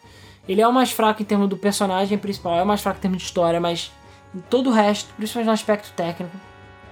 Ele 0.51 0.61
é 0.61 0.67
o 0.67 0.73
mais 0.73 0.91
fraco 0.91 1.23
em 1.23 1.25
termos 1.25 1.49
do 1.49 1.57
personagem 1.57 2.19
principal, 2.19 2.59
é 2.59 2.63
o 2.65 2.67
mais 2.67 2.81
fraco 2.81 2.99
em 2.99 3.03
termos 3.03 3.19
de 3.19 3.25
história, 3.25 3.61
mas 3.61 3.93
em 4.35 4.41
todo 4.41 4.69
o 4.69 4.73
resto, 4.73 5.15
principalmente 5.15 5.47
no 5.47 5.53
aspecto 5.53 5.93
técnico, 5.93 6.37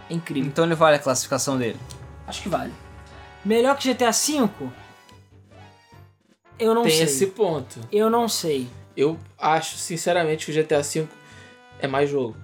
é 0.08 0.14
incrível. 0.14 0.48
Então 0.48 0.64
ele 0.64 0.76
vale 0.76 0.94
a 0.94 0.98
classificação 1.00 1.58
dele. 1.58 1.76
Acho 2.24 2.40
que 2.40 2.48
vale. 2.48 2.72
Melhor 3.44 3.76
que 3.76 3.92
GTA 3.92 4.12
V? 4.12 4.48
Eu 6.56 6.72
não 6.72 6.84
Tem 6.84 6.92
sei. 6.92 7.02
esse 7.02 7.26
ponto. 7.26 7.80
Eu 7.90 8.08
não 8.08 8.28
sei. 8.28 8.68
Eu 8.96 9.18
acho, 9.36 9.76
sinceramente, 9.76 10.46
que 10.46 10.52
o 10.52 10.62
GTA 10.62 10.80
V 10.80 11.08
é 11.80 11.88
mais 11.88 12.08
jogo. 12.08 12.36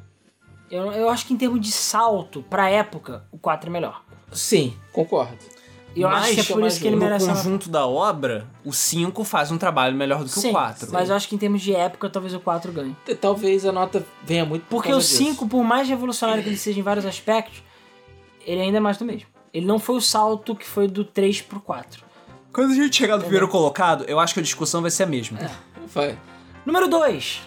Eu, 0.68 0.91
eu 0.91 1.09
acho 1.09 1.26
que 1.26 1.33
em 1.33 1.36
termos 1.36 1.60
de 1.60 1.70
salto, 1.70 2.43
pra 2.43 2.68
época, 2.68 3.25
o 3.31 3.39
4 3.39 3.70
é 3.70 3.73
melhor. 3.73 4.05
Sim, 4.33 4.76
concordo. 4.93 5.39
E 5.94 6.02
eu 6.02 6.08
acho 6.08 6.26
que 6.26 6.32
é 6.32 6.36
Mas 6.36 6.48
por 6.48 6.66
isso 6.66 6.81
que 6.81 6.89
ele. 6.89 6.97
No 6.97 7.02
merece 7.02 7.26
uma 7.26 7.36
conjunto 7.36 7.68
da 7.68 7.86
obra, 7.86 8.48
o 8.64 8.73
5 8.73 9.23
faz 9.23 9.52
um 9.52 9.58
trabalho 9.58 9.97
melhor 9.97 10.24
do 10.24 10.24
que 10.24 10.40
Sim, 10.40 10.50
o 10.50 10.52
4. 10.52 10.89
mas 10.92 11.08
eu 11.08 11.14
acho 11.14 11.28
que 11.28 11.36
em 11.36 11.39
termos 11.39 11.62
de 11.62 11.74
época, 11.74 12.10
talvez 12.10 12.34
o 12.34 12.40
4 12.40 12.73
ganhe. 12.73 12.97
Talvez 13.20 13.64
a 13.64 13.70
nota 13.70 14.05
venha 14.24 14.44
muito 14.44 14.62
por 14.62 14.76
Porque 14.76 14.89
o 14.89 14.92
causa 14.92 15.06
disso. 15.06 15.23
5, 15.23 15.48
por 15.48 15.62
mais 15.62 15.89
revolucionário 15.89 16.42
que 16.42 16.48
ele 16.48 16.56
seja 16.56 16.81
em 16.81 16.82
vários 16.82 17.06
aspectos, 17.06 17.62
ele 18.44 18.60
ainda 18.60 18.78
é 18.78 18.81
mais 18.81 18.97
do 18.97 19.05
mesmo. 19.05 19.28
Ele 19.52 19.66
não 19.66 19.78
foi 19.78 19.94
o 19.97 20.00
salto 20.00 20.56
que 20.56 20.66
foi 20.66 20.89
do 20.89 21.05
3 21.05 21.42
pro 21.42 21.60
4. 21.60 22.02
Quando 22.52 22.73
a 22.73 22.74
gente 22.74 22.97
chegar 22.97 23.16
no 23.16 23.23
primeiro 23.23 23.48
colocado, 23.48 24.05
eu 24.08 24.18
acho 24.18 24.34
que 24.34 24.40
a 24.40 24.42
discussão 24.42 24.82
vai 24.82 24.90
ser 24.90 25.05
a 25.05 25.06
mesma. 25.06 25.39
Vai. 25.86 26.18
Número 26.66 26.89
2. 26.89 27.42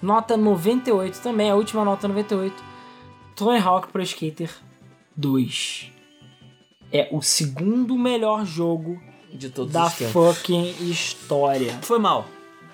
Nota 0.00 0.36
98 0.36 1.20
também, 1.20 1.50
a 1.50 1.54
última 1.54 1.84
nota 1.84 2.08
98. 2.08 2.54
Tony 3.34 3.58
Hawk 3.58 3.88
Pro 3.88 4.02
Skater 4.02 4.50
2. 5.16 5.97
É 6.92 7.08
o 7.12 7.20
segundo 7.20 7.96
melhor 7.96 8.44
jogo 8.46 9.00
De 9.32 9.50
todos 9.50 9.72
da 9.72 9.86
os 9.86 9.94
tempos. 9.94 10.12
fucking 10.36 10.74
história. 10.90 11.78
Foi 11.82 11.98
mal. 11.98 12.26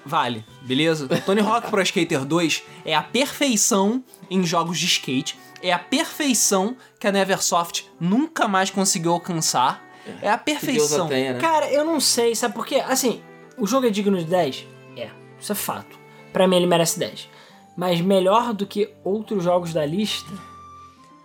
Vale, 0.07 0.45
beleza? 0.63 1.09
Tony 1.25 1.41
Hawk 1.41 1.71
Pro 1.71 1.81
Skater 1.83 2.25
2 2.27 2.63
é 2.85 2.95
a 2.95 3.03
perfeição 3.03 4.05
em 4.31 4.45
jogos 4.45 4.79
de 4.79 4.87
skate. 4.87 5.37
É 5.63 5.73
a 5.73 5.79
perfeição 5.79 6.77
que 7.01 7.07
a 7.07 7.13
Neversoft 7.13 7.87
nunca 7.99 8.47
mais 8.47 8.69
conseguiu 8.69 9.13
alcançar. 9.13 9.83
É 10.21 10.29
a 10.29 10.37
Que 10.37 10.53
Deus 10.53 10.59
a 10.61 10.61
perfeição. 10.61 11.09
tenha, 11.09 11.33
né? 11.33 11.41
Cara, 11.41 11.71
eu 11.73 11.85
não 11.87 11.99
sei, 12.01 12.35
sabe 12.35 12.55
por 12.55 12.67
quê? 12.67 12.77
Assim, 12.87 13.23
o 13.57 13.67
jogo 13.67 13.87
é 13.87 13.91
digno 13.91 14.19
de 14.19 14.25
10? 14.27 14.67
É, 14.95 15.09
isso 15.41 15.53
é 15.53 15.55
fato. 15.55 15.99
Pra 16.35 16.47
mim 16.47 16.57
ele 16.57 16.67
merece 16.67 16.99
10. 16.99 17.27
Mas 17.75 18.01
melhor 18.03 18.53
do 18.53 18.67
que 18.67 18.93
outros 19.03 19.43
jogos 19.43 19.73
da 19.73 19.87
lista? 19.87 20.31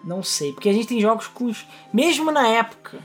Não 0.03 0.23
sei. 0.23 0.53
Porque 0.53 0.69
a 0.69 0.73
gente 0.73 0.87
tem 0.87 0.99
jogos 0.99 1.27
com. 1.27 1.45
os- 1.45 1.65
Mesmo 1.93 2.31
na 2.31 2.47
época 2.47 2.99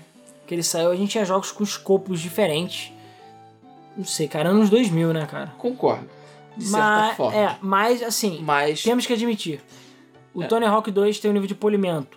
que 0.46 0.54
ele 0.54 0.62
saiu, 0.62 0.90
a 0.90 0.96
gente 0.96 1.10
tinha 1.10 1.24
jogos 1.24 1.50
com 1.50 1.64
escopos 1.64 2.20
diferentes. 2.20 2.92
Não 3.96 4.04
sei, 4.04 4.26
cara, 4.28 4.48
anos 4.50 4.68
2000, 4.70 5.12
né, 5.12 5.26
cara? 5.26 5.52
Concordo. 5.58 6.08
De 6.56 6.64
certa 6.64 6.78
Mas, 6.86 7.16
forma. 7.16 7.36
é, 7.38 7.56
mas 7.60 8.02
assim, 8.02 8.40
Mas 8.42 8.82
temos 8.82 9.06
que 9.06 9.12
admitir. 9.12 9.60
O 10.32 10.42
É. 10.42 10.46
Tony 10.46 10.66
Hawk 10.66 10.90
2 10.90 11.18
tem 11.18 11.30
um 11.30 11.34
nível 11.34 11.48
de 11.48 11.54
polimento 11.54 12.16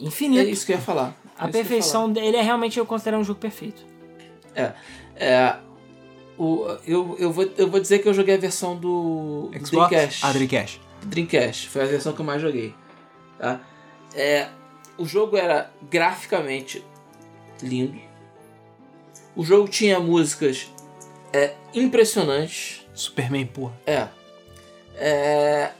é 0.00 0.04
infinito. 0.04 0.48
isso 0.48 0.64
que 0.66 0.72
eu 0.72 0.76
ia 0.76 0.82
falar. 0.82 1.14
a 1.38 1.44
É 1.44 1.46
ia 1.46 1.52
perfeição 1.52 2.10
dele 2.12 2.36
é 2.36 2.42
realmente 2.42 2.78
eu 2.78 2.84
considero 2.86 3.16
um 3.18 3.24
jogo 3.24 3.38
perfeito. 3.40 3.82
falar. 4.54 4.74
É. 5.16 5.56
O, 6.38 6.66
eu, 6.86 7.16
eu, 7.18 7.32
vou, 7.32 7.50
eu 7.56 7.68
vou 7.68 7.80
dizer 7.80 7.98
que 7.98 8.08
eu 8.08 8.14
joguei 8.14 8.34
a 8.34 8.38
versão 8.38 8.76
do 8.76 9.48
do 9.52 9.66
Xbox? 9.66 9.88
Dreamcast. 9.90 10.24
Ah, 10.26 10.32
Dreamcast. 10.32 10.80
Dreamcast. 11.04 11.68
Foi 11.68 11.82
a 11.82 11.86
versão 11.86 12.12
que 12.12 12.20
eu 12.20 12.24
mais 12.24 12.40
joguei. 12.40 12.74
Tá? 13.38 13.60
É, 14.20 14.48
o 14.98 15.06
jogo 15.06 15.36
era 15.36 15.70
graficamente 15.88 16.84
lindo. 17.62 18.00
O 19.36 19.44
jogo 19.44 19.68
tinha 19.68 20.00
músicas 20.00 20.68
é, 21.32 21.54
impressionantes. 21.72 22.84
Superman, 22.92 23.46
porra. 23.46 23.80
É. 23.86 24.08
É, 24.96 25.72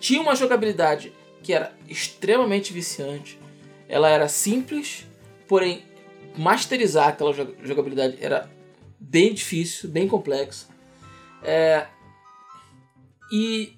Tinha 0.00 0.22
uma 0.22 0.34
jogabilidade 0.34 1.12
que 1.42 1.52
era 1.52 1.72
extremamente 1.86 2.72
viciante. 2.72 3.38
Ela 3.88 4.08
era 4.08 4.26
simples, 4.28 5.06
porém 5.46 5.84
masterizar 6.34 7.08
aquela 7.08 7.34
jo- 7.34 7.54
jogabilidade 7.62 8.16
era 8.20 8.50
bem 8.98 9.34
difícil, 9.34 9.90
bem 9.90 10.08
complexa. 10.08 10.66
É, 11.42 11.86
E 13.30 13.76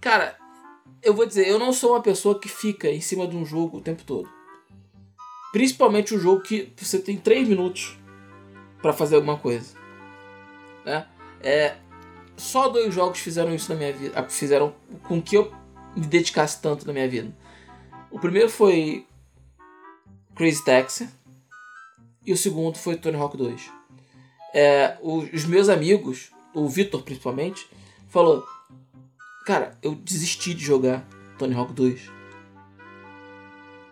cara, 0.00 0.36
eu 1.02 1.14
vou 1.14 1.26
dizer, 1.26 1.46
eu 1.46 1.58
não 1.58 1.72
sou 1.72 1.92
uma 1.92 2.02
pessoa 2.02 2.38
que 2.38 2.48
fica 2.48 2.88
em 2.88 3.00
cima 3.00 3.26
de 3.26 3.36
um 3.36 3.44
jogo 3.44 3.78
o 3.78 3.80
tempo 3.80 4.02
todo. 4.04 4.28
Principalmente 5.52 6.14
um 6.14 6.18
jogo 6.18 6.42
que 6.42 6.72
você 6.76 6.98
tem 6.98 7.16
3 7.16 7.48
minutos 7.48 7.96
pra 8.82 8.92
fazer 8.92 9.16
alguma 9.16 9.38
coisa. 9.38 9.74
Né? 10.84 11.06
É, 11.40 11.76
só 12.36 12.68
dois 12.68 12.94
jogos 12.94 13.18
fizeram 13.18 13.54
isso 13.54 13.70
na 13.72 13.78
minha 13.78 13.92
vida. 13.92 14.22
Fizeram 14.28 14.74
com 15.04 15.20
que 15.20 15.36
eu 15.36 15.52
me 15.96 16.06
dedicasse 16.06 16.60
tanto 16.60 16.86
na 16.86 16.92
minha 16.92 17.08
vida. 17.08 17.34
O 18.10 18.18
primeiro 18.18 18.48
foi 18.48 19.06
Crazy 20.34 20.64
Taxi. 20.64 21.08
E 22.24 22.32
o 22.32 22.36
segundo 22.36 22.76
foi 22.76 22.96
Tony 22.96 23.16
Hawk 23.16 23.36
2. 23.36 23.70
É, 24.54 24.96
os 25.02 25.44
meus 25.44 25.68
amigos, 25.68 26.30
o 26.54 26.68
Vitor 26.68 27.02
principalmente, 27.02 27.66
falou: 28.08 28.46
Cara, 29.48 29.78
eu 29.82 29.94
desisti 29.94 30.52
de 30.52 30.62
jogar 30.62 31.08
Tony 31.38 31.54
Hawk 31.54 31.72
2. 31.72 32.02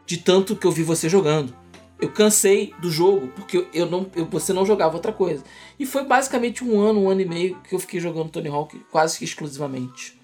De 0.04 0.18
tanto 0.18 0.54
que 0.54 0.66
eu 0.66 0.70
vi 0.70 0.82
você 0.82 1.08
jogando. 1.08 1.56
Eu 1.98 2.12
cansei 2.12 2.74
do 2.78 2.90
jogo, 2.90 3.28
porque 3.28 3.66
eu 3.72 3.86
não, 3.86 4.06
eu, 4.14 4.26
você 4.26 4.52
não 4.52 4.66
jogava 4.66 4.96
outra 4.96 5.14
coisa. 5.14 5.42
E 5.78 5.86
foi 5.86 6.04
basicamente 6.04 6.62
um 6.62 6.78
ano, 6.78 7.00
um 7.00 7.08
ano 7.08 7.22
e 7.22 7.24
meio 7.24 7.58
que 7.62 7.74
eu 7.74 7.78
fiquei 7.78 7.98
jogando 7.98 8.28
Tony 8.28 8.50
Hawk 8.50 8.78
quase 8.92 9.16
que 9.16 9.24
exclusivamente. 9.24 10.20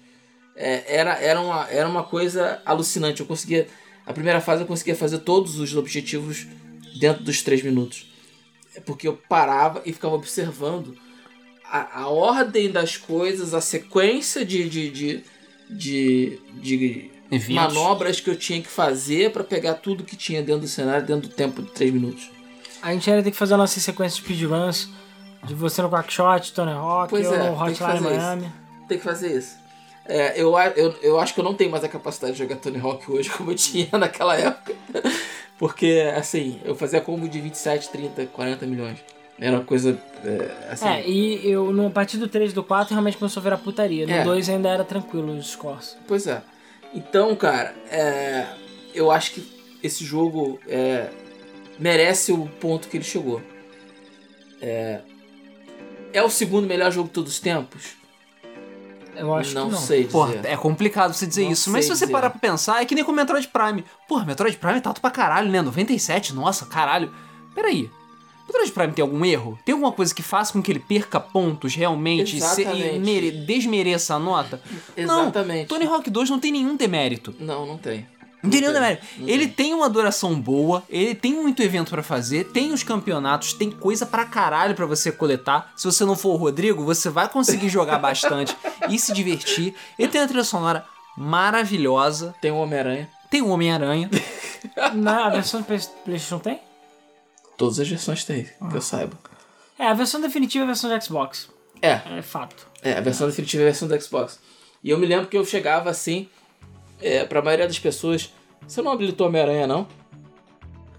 É, 0.55 0.97
era, 0.97 1.19
era, 1.19 1.41
uma, 1.41 1.67
era 1.67 1.89
uma 1.89 2.03
coisa 2.03 2.61
alucinante. 2.63 3.21
Eu 3.21 3.25
conseguia. 3.25 3.67
A 4.05 4.13
primeira 4.13 4.39
fase 4.39 4.61
eu 4.61 4.67
conseguia 4.67 4.95
fazer 4.95 5.17
todos 5.17 5.57
os 5.57 5.75
objetivos 5.75 6.45
dentro 6.99 7.23
dos 7.23 7.41
3 7.41 7.63
minutos. 7.63 8.05
É 8.75 8.79
porque 8.79 9.07
eu 9.07 9.17
parava 9.27 9.81
e 9.83 9.91
ficava 9.91 10.13
observando 10.13 10.95
a, 11.73 12.01
a 12.01 12.07
ordem 12.07 12.71
das 12.71 12.97
coisas, 12.97 13.55
a 13.55 13.59
sequência 13.59 14.45
de, 14.45 14.69
de, 14.69 14.91
de, 14.91 15.23
de, 15.71 16.39
de 16.61 17.11
manobras 17.51 18.19
que 18.19 18.29
eu 18.29 18.35
tinha 18.35 18.61
que 18.61 18.67
fazer 18.67 19.31
pra 19.31 19.43
pegar 19.43 19.73
tudo 19.73 20.03
que 20.03 20.15
tinha 20.15 20.43
dentro 20.43 20.61
do 20.61 20.67
cenário 20.67 21.03
dentro 21.03 21.27
do 21.27 21.33
tempo 21.33 21.63
de 21.63 21.71
3 21.71 21.91
minutos. 21.91 22.29
A 22.79 22.93
gente 22.93 23.09
ainda 23.09 23.23
tem 23.23 23.31
que 23.31 23.37
fazer 23.37 23.55
a 23.55 23.57
nossa 23.57 23.79
sequência 23.79 24.21
de 24.21 24.23
speedruns 24.23 24.87
de 25.43 25.55
você 25.55 25.81
no 25.81 25.89
Quackshot, 25.89 26.53
Tony 26.53 26.73
Hawk, 26.73 27.09
Pois 27.09 27.25
ou 27.25 27.33
é, 27.33 27.37
no 27.37 27.43
tem 27.43 27.55
que 27.55 27.61
Hotline 27.61 27.77
fazer 27.79 27.97
isso. 27.97 28.13
Miami. 28.13 28.51
Tem 28.87 28.97
que 28.99 29.03
fazer 29.03 29.37
isso. 29.37 29.55
É, 30.05 30.39
eu, 30.39 30.53
eu, 30.75 30.95
eu 31.01 31.19
acho 31.19 31.33
que 31.33 31.39
eu 31.39 31.43
não 31.43 31.55
tenho 31.55 31.71
mais 31.71 31.83
a 31.83 31.89
capacidade 31.89 32.33
de 32.33 32.39
jogar 32.39 32.57
Tony 32.57 32.79
Hawk 32.79 33.09
hoje 33.11 33.31
como 33.31 33.49
eu 33.49 33.55
tinha 33.55 33.89
naquela 33.97 34.37
época. 34.37 34.75
Porque, 35.57 36.13
assim, 36.15 36.59
eu 36.63 36.75
fazia 36.75 37.01
combo 37.01 37.27
de 37.27 37.41
27, 37.41 37.89
30, 37.89 38.27
40 38.27 38.65
milhões. 38.67 38.99
Era 39.39 39.57
uma 39.57 39.65
coisa, 39.65 39.97
é, 40.23 40.71
assim... 40.71 40.87
É, 40.87 41.07
e 41.07 41.49
eu, 41.49 41.73
no, 41.73 41.87
a 41.87 41.89
partir 41.89 42.17
do 42.17 42.27
3 42.27 42.51
e 42.51 42.55
do 42.55 42.63
4, 42.63 42.93
realmente 42.93 43.17
começou 43.17 43.41
a 43.41 43.43
virar 43.43 43.57
putaria. 43.57 44.05
No 44.05 44.13
É. 44.13 44.23
2 44.23 44.49
ainda 44.49 44.69
era 44.69 44.83
tranquilo 44.83 45.35
os 45.35 45.51
scores. 45.51 45.97
Pois 46.07 46.27
é. 46.27 46.41
Então, 46.93 47.35
cara, 47.35 47.73
é, 47.89 48.45
eu 48.93 49.11
acho 49.11 49.31
que 49.33 49.77
esse 49.81 50.05
jogo 50.05 50.59
é, 50.67 51.09
merece 51.79 52.31
o 52.31 52.45
ponto 52.59 52.87
que 52.87 52.97
ele 52.97 53.03
chegou. 53.03 53.41
É, 54.61 55.01
é 56.13 56.21
o 56.23 56.29
segundo 56.29 56.67
melhor 56.67 56.91
jogo 56.91 57.07
de 57.07 57.13
todos 57.13 57.33
os 57.33 57.39
tempos? 57.39 57.95
Eu 59.15 59.33
acho 59.35 59.53
não 59.53 59.67
que 59.67 59.73
não. 59.73 59.81
sei 59.81 60.03
dizer. 60.03 60.11
Porra, 60.11 60.41
é 60.43 60.55
complicado 60.57 61.13
você 61.13 61.27
dizer 61.27 61.43
Não 61.45 61.51
isso, 61.51 61.69
mas 61.69 61.85
se 61.85 61.89
você 61.95 62.05
dizer. 62.05 62.11
parar 62.11 62.29
pra 62.29 62.39
pensar, 62.39 62.81
é 62.81 62.85
que 62.85 62.95
nem 62.95 63.03
com 63.03 63.11
o 63.11 63.15
Metroid 63.15 63.47
Prime. 63.47 63.83
Porra, 64.07 64.25
Metroid 64.25 64.57
Prime 64.57 64.81
tá 64.81 64.89
alto 64.89 65.01
pra 65.01 65.11
caralho, 65.11 65.49
né? 65.51 65.61
97, 65.61 66.33
nossa, 66.33 66.65
caralho. 66.65 67.13
Peraí. 67.53 67.89
Metroid 68.47 68.71
Prime 68.71 68.93
tem 68.93 69.01
algum 69.03 69.23
erro? 69.25 69.57
Tem 69.65 69.73
alguma 69.73 69.91
coisa 69.91 70.13
que 70.13 70.21
faça 70.21 70.51
com 70.53 70.61
que 70.61 70.71
ele 70.71 70.79
perca 70.79 71.19
pontos 71.19 71.73
realmente 71.75 72.37
e 72.37 72.41
se- 72.41 72.61
e 72.61 72.65
Exatamente. 72.65 72.99
mere- 72.99 73.31
desmereça 73.31 74.15
a 74.15 74.19
nota? 74.19 74.61
Exatamente. 74.97 75.59
Não, 75.71 75.79
Tony 75.79 75.85
Hawk 75.89 76.09
2 76.09 76.29
não 76.29 76.39
tem 76.39 76.51
nenhum 76.51 76.75
demérito. 76.75 77.33
Não, 77.39 77.65
não 77.65 77.77
tem. 77.77 78.05
Não 78.43 78.49
tem 78.49 78.59
nenhum 78.59 78.73
demérito. 78.73 79.05
não 79.17 79.29
Ele 79.29 79.47
tem 79.47 79.73
uma 79.73 79.89
duração 79.89 80.35
boa, 80.39 80.83
ele 80.89 81.15
tem 81.15 81.33
muito 81.33 81.63
evento 81.63 81.89
pra 81.91 82.03
fazer, 82.03 82.43
tem 82.51 82.73
os 82.73 82.83
campeonatos, 82.83 83.53
tem 83.53 83.71
coisa 83.71 84.05
pra 84.05 84.25
caralho 84.25 84.75
pra 84.75 84.85
você 84.85 85.13
coletar. 85.13 85.71
Se 85.77 85.85
você 85.85 86.03
não 86.03 86.15
for 86.17 86.33
o 86.33 86.35
Rodrigo, 86.35 86.83
você 86.83 87.09
vai 87.09 87.29
conseguir 87.29 87.69
jogar 87.69 87.99
bastante 88.03 88.53
e 88.89 88.99
se 88.99 89.13
divertir. 89.13 89.73
Ele 89.97 90.09
tem 90.09 90.19
uma 90.19 90.27
trilha 90.27 90.43
sonora 90.43 90.85
maravilhosa, 91.17 92.35
Tem 92.41 92.51
o 92.51 92.57
Homem-Aranha. 92.57 93.09
tem 93.29 93.41
o 93.41 93.47
Homem-Aranha. 93.47 94.09
Na 94.93 95.29
versão 95.29 95.61
do 95.61 95.65
Play- 95.65 95.79
PlayStation 96.03 96.39
tem? 96.39 96.59
Todas 97.57 97.79
as 97.79 97.87
versões 97.87 98.23
tem, 98.23 98.47
Ah. 98.59 98.67
que 98.69 98.75
eu 98.77 98.81
saiba. 98.81 99.17
É, 99.77 99.87
a 99.87 99.93
versão 99.93 100.19
definitiva 100.21 100.63
é 100.63 100.65
a 100.65 100.67
versão 100.67 100.89
de 100.97 101.05
Xbox. 101.05 101.49
É, 101.81 101.99
É 102.17 102.21
fato. 102.21 102.67
é, 102.81 102.93
a 102.93 103.01
versão 103.01 103.27
definitiva 103.27 103.63
é 103.63 103.65
a 103.65 103.69
versão 103.69 103.87
do 103.87 104.01
Xbox. 104.01 104.39
E 104.83 104.89
eu 104.89 104.97
me 104.97 105.05
lembro 105.05 105.27
que 105.27 105.37
eu 105.37 105.43
chegava 105.45 105.89
assim, 105.89 106.29
é, 107.01 107.25
pra 107.25 107.41
maioria 107.41 107.67
das 107.67 107.79
pessoas, 107.79 108.31
você 108.67 108.81
não 108.81 108.91
habilitou 108.91 109.27
Homem-Aranha, 109.27 109.67
não? 109.67 109.87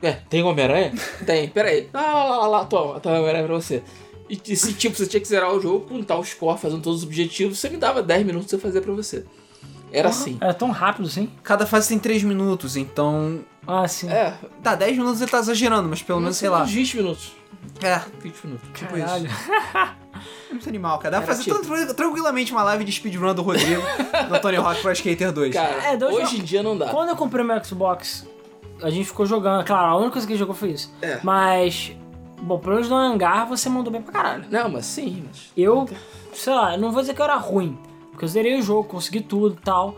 É, 0.03 0.13
tem 0.13 0.43
Homem-Aranha? 0.43 0.93
tem, 1.25 1.49
peraí. 1.49 1.89
Ah, 1.95 2.01
lá, 2.13 2.25
lá, 2.25 2.37
lá, 2.39 2.47
lá, 2.47 2.65
toma, 2.67 3.01
toma 3.01 3.17
Homem-Aranha 3.17 3.45
pra 3.47 3.55
você. 3.55 3.83
E, 4.29 4.41
e 4.49 4.57
se, 4.57 4.73
tipo, 4.75 4.97
você 4.97 5.07
tinha 5.07 5.21
que 5.21 5.29
zerar 5.29 5.53
o 5.55 5.61
jogo, 5.61 5.87
puntar 5.87 6.19
o 6.19 6.25
score, 6.25 6.59
fazendo 6.59 6.83
todos 6.83 7.01
os 7.01 7.07
objetivos, 7.07 7.59
você 7.59 7.69
me 7.71 7.77
dava 7.77 8.03
10 8.03 8.25
minutos 8.27 8.49
pra 8.49 8.57
eu 8.57 8.61
fazer 8.61 8.81
pra 8.81 8.93
você. 8.93 9.25
Era 9.99 10.09
assim. 10.09 10.37
Era 10.41 10.53
tão 10.55 10.71
rápido 10.71 11.07
assim? 11.07 11.31
Cada 11.43 11.67
fase 11.67 11.89
tem 11.89 11.99
3 11.99 12.23
minutos, 12.25 12.77
então. 12.77 13.41
Ah, 13.67 13.87
sim. 13.89 14.09
É, 14.11 14.35
Tá, 14.63 14.75
10 14.75 14.97
minutos 14.99 15.21
ele 15.21 15.31
tá 15.31 15.39
exagerando, 15.39 15.89
mas 15.89 16.03
pelo 16.03 16.21
menos, 16.21 16.37
sei 16.37 16.49
lá. 16.49 16.63
uns 16.63 16.71
20 16.71 16.97
minutos. 16.99 17.33
É, 17.83 18.01
20 18.21 18.45
minutos. 18.45 18.69
tipo 18.75 18.95
Caralho. 18.97 19.27
isso. 19.27 19.35
É 20.49 20.53
muito 20.55 20.69
animal, 20.69 20.99
cara. 21.01 21.11
Dá 21.17 21.19
pra 21.23 21.35
fazer 21.35 21.43
tipo- 21.51 21.59
tran- 21.67 21.87
tranquilamente 21.93 22.53
uma 22.53 22.63
live 22.63 22.85
de 22.85 22.93
speedrun 22.93 23.35
do 23.35 23.43
Rodrigo 23.43 23.83
no 24.31 24.39
Tony 24.41 24.57
Hawk 24.57 24.81
Pro 24.81 24.93
Skater 24.93 25.33
2. 25.33 25.53
Cara, 25.53 25.93
É, 25.93 25.97
dois 25.97 26.15
hoje 26.15 26.39
em 26.41 26.45
dia 26.45 26.63
não 26.63 26.79
dá. 26.79 26.89
Quando 26.89 27.09
eu 27.09 27.17
comprei 27.17 27.45
meu 27.45 27.63
Xbox, 27.65 28.25
a 28.81 28.89
gente 28.91 29.07
ficou 29.07 29.27
jogando. 29.27 29.65
Claro, 29.67 29.87
a 29.93 29.97
única 29.97 30.13
coisa 30.13 30.27
que 30.27 30.33
ele 30.33 30.39
jogou 30.39 30.55
foi 30.55 30.71
isso. 30.71 30.95
É. 31.03 31.19
Mas, 31.25 31.93
bom, 32.41 32.59
pelo 32.61 32.75
menos 32.75 32.89
no 32.89 32.95
hangar 32.95 33.45
você 33.47 33.69
mandou 33.69 33.93
bem 33.93 34.01
pra 34.03 34.13
caralho. 34.13 34.45
Não, 34.49 34.69
mas 34.69 34.87
sim, 34.87 35.25
mas... 35.27 35.51
Eu, 35.57 35.89
sei 36.33 36.55
lá, 36.55 36.75
eu 36.75 36.79
não 36.81 36.93
vou 36.93 37.01
dizer 37.01 37.13
que 37.15 37.21
eu 37.21 37.25
era 37.25 37.37
ruim, 37.37 37.77
porque 38.15 38.25
eu 38.25 38.29
zerei 38.29 38.59
o 38.59 38.63
jogo, 38.63 38.85
consegui 38.89 39.21
tudo 39.21 39.55
e 39.55 39.63
tal, 39.63 39.97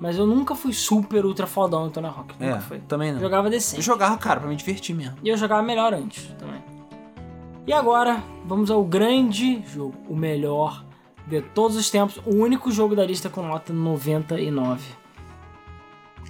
mas 0.00 0.16
eu 0.18 0.26
nunca 0.26 0.54
fui 0.54 0.72
super 0.72 1.24
ultra 1.24 1.46
fodão 1.46 1.84
no 1.84 1.90
Tony 1.90 2.06
Hawk. 2.06 2.34
Nunca 2.38 2.56
É, 2.56 2.60
foi. 2.60 2.78
também 2.80 3.10
não. 3.12 3.18
Eu 3.18 3.22
jogava 3.24 3.46
Eu 3.46 3.50
decente. 3.52 3.82
jogava, 3.82 4.16
cara, 4.18 4.40
pra 4.40 4.48
me 4.48 4.56
divertir 4.56 4.94
mesmo. 4.94 5.16
E 5.22 5.28
eu 5.28 5.36
jogava 5.36 5.62
melhor 5.62 5.92
antes 5.94 6.26
também. 6.38 6.62
E 7.66 7.72
agora, 7.72 8.22
vamos 8.46 8.70
ao 8.70 8.82
grande 8.82 9.62
jogo, 9.66 9.94
o 10.08 10.16
melhor 10.16 10.84
de 11.26 11.42
todos 11.42 11.76
os 11.76 11.90
tempos, 11.90 12.18
o 12.24 12.34
único 12.36 12.70
jogo 12.72 12.96
da 12.96 13.04
lista 13.04 13.28
com 13.28 13.42
nota 13.42 13.72
99. 13.72 14.82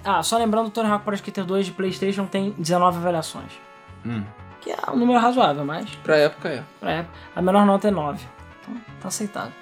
Ah, 0.03 0.23
só 0.23 0.37
lembrando, 0.37 0.67
o 0.67 0.69
Tony 0.69 0.89
Hawk 0.89 1.03
Pro 1.05 1.13
Skater 1.15 1.45
2 1.45 1.67
de 1.67 1.71
Playstation 1.73 2.25
tem 2.25 2.51
19 2.57 2.97
avaliações. 2.97 3.51
Hum. 4.05 4.23
Que 4.61 4.71
é 4.71 4.77
um 4.91 4.97
número 4.97 5.19
razoável, 5.19 5.63
mas 5.65 5.89
Pra 6.03 6.17
época 6.17 6.49
é. 6.49 6.63
pra 6.79 6.91
época, 6.91 7.13
a 7.35 7.41
menor 7.41 7.65
nota 7.65 7.87
é 7.87 7.91
9. 7.91 8.25
Então, 8.61 8.75
tá 9.01 9.07
aceitável. 9.07 9.53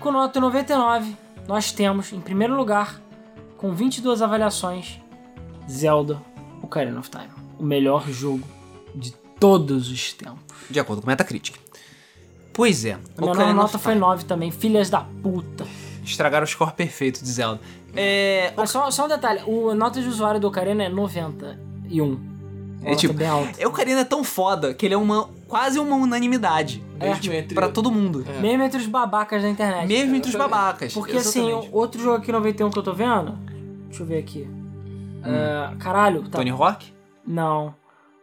Com 0.00 0.12
nota 0.12 0.38
99, 0.40 1.16
nós 1.48 1.72
temos, 1.72 2.12
em 2.12 2.20
primeiro 2.20 2.54
lugar, 2.56 3.00
com 3.56 3.72
22 3.74 4.22
avaliações, 4.22 5.00
Zelda 5.68 6.22
Ocarina 6.62 7.00
of 7.00 7.10
Time. 7.10 7.28
O 7.58 7.64
melhor 7.64 8.08
jogo 8.08 8.46
de 8.94 9.12
todos 9.40 9.90
os 9.90 10.12
tempos. 10.12 10.38
De 10.70 10.78
acordo 10.78 11.02
com 11.02 11.06
o 11.06 11.10
Metacritic. 11.10 11.56
Pois 12.52 12.84
é. 12.84 12.98
A 13.16 13.24
Ocarina 13.24 13.52
nota 13.52 13.78
foi 13.78 13.92
Time. 13.94 14.00
9 14.00 14.24
também, 14.24 14.50
filhas 14.52 14.88
da 14.88 15.00
puta. 15.00 15.66
Estragaram 16.04 16.44
o 16.44 16.46
score 16.46 16.72
perfeito 16.72 17.22
de 17.22 17.30
Zelda. 17.30 17.60
É. 17.94 18.52
Mas 18.56 18.70
só, 18.70 18.90
só 18.90 19.06
um 19.06 19.08
detalhe, 19.08 19.42
o, 19.46 19.70
a 19.70 19.74
nota 19.74 20.00
de 20.00 20.08
usuário 20.08 20.40
do 20.40 20.46
Ocarina 20.46 20.84
é 20.84 20.88
91. 20.88 22.18
É 22.84 22.94
tipo, 22.94 23.14
bem 23.14 23.26
alta. 23.26 23.60
é, 23.60 23.66
Ocarina 23.66 24.00
é 24.00 24.04
tão 24.04 24.22
foda 24.22 24.72
que 24.72 24.86
ele 24.86 24.94
é 24.94 24.98
uma 24.98 25.28
quase 25.48 25.78
uma 25.80 25.96
unanimidade. 25.96 26.84
É. 27.00 27.08
Mesmo 27.08 27.32
entre... 27.32 27.54
Pra 27.54 27.68
todo 27.68 27.90
mundo. 27.90 28.24
É. 28.28 28.40
Mesmo 28.40 28.62
entre 28.62 28.78
os 28.78 28.86
babacas 28.86 29.42
da 29.42 29.48
internet. 29.48 29.88
Mesmo 29.88 30.14
entre 30.14 30.30
os 30.30 30.36
babacas. 30.36 30.92
Porque 30.92 31.16
assim, 31.16 31.48
Exatamente. 31.48 31.70
outro 31.72 32.00
jogo 32.00 32.18
aqui 32.18 32.30
91 32.30 32.70
que 32.70 32.78
eu 32.78 32.82
tô 32.82 32.92
vendo. 32.92 33.32
Deixa 33.88 34.02
eu 34.02 34.06
ver 34.06 34.18
aqui. 34.18 34.48
É, 35.24 35.76
caralho, 35.78 36.22
tá. 36.28 36.38
Tony 36.38 36.50
Hawk? 36.50 36.92
Não. 37.26 37.74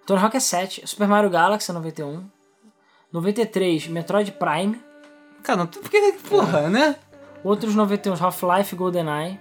Tony 0.06 0.22
Hawk 0.22 0.38
é 0.38 0.40
7. 0.40 0.84
Super 0.86 1.08
Mario 1.08 1.30
Galaxy 1.30 1.72
é 1.72 1.74
91. 1.74 2.24
93, 3.12 3.88
Metroid 3.88 4.32
Prime. 4.34 4.80
Cara, 5.42 5.60
não, 5.60 5.68
porque, 5.68 6.16
porra, 6.30 6.70
né? 6.70 6.96
Outros 7.44 7.76
91, 7.76 8.14
Half-Life 8.14 8.76
GoldenEye. 8.76 9.40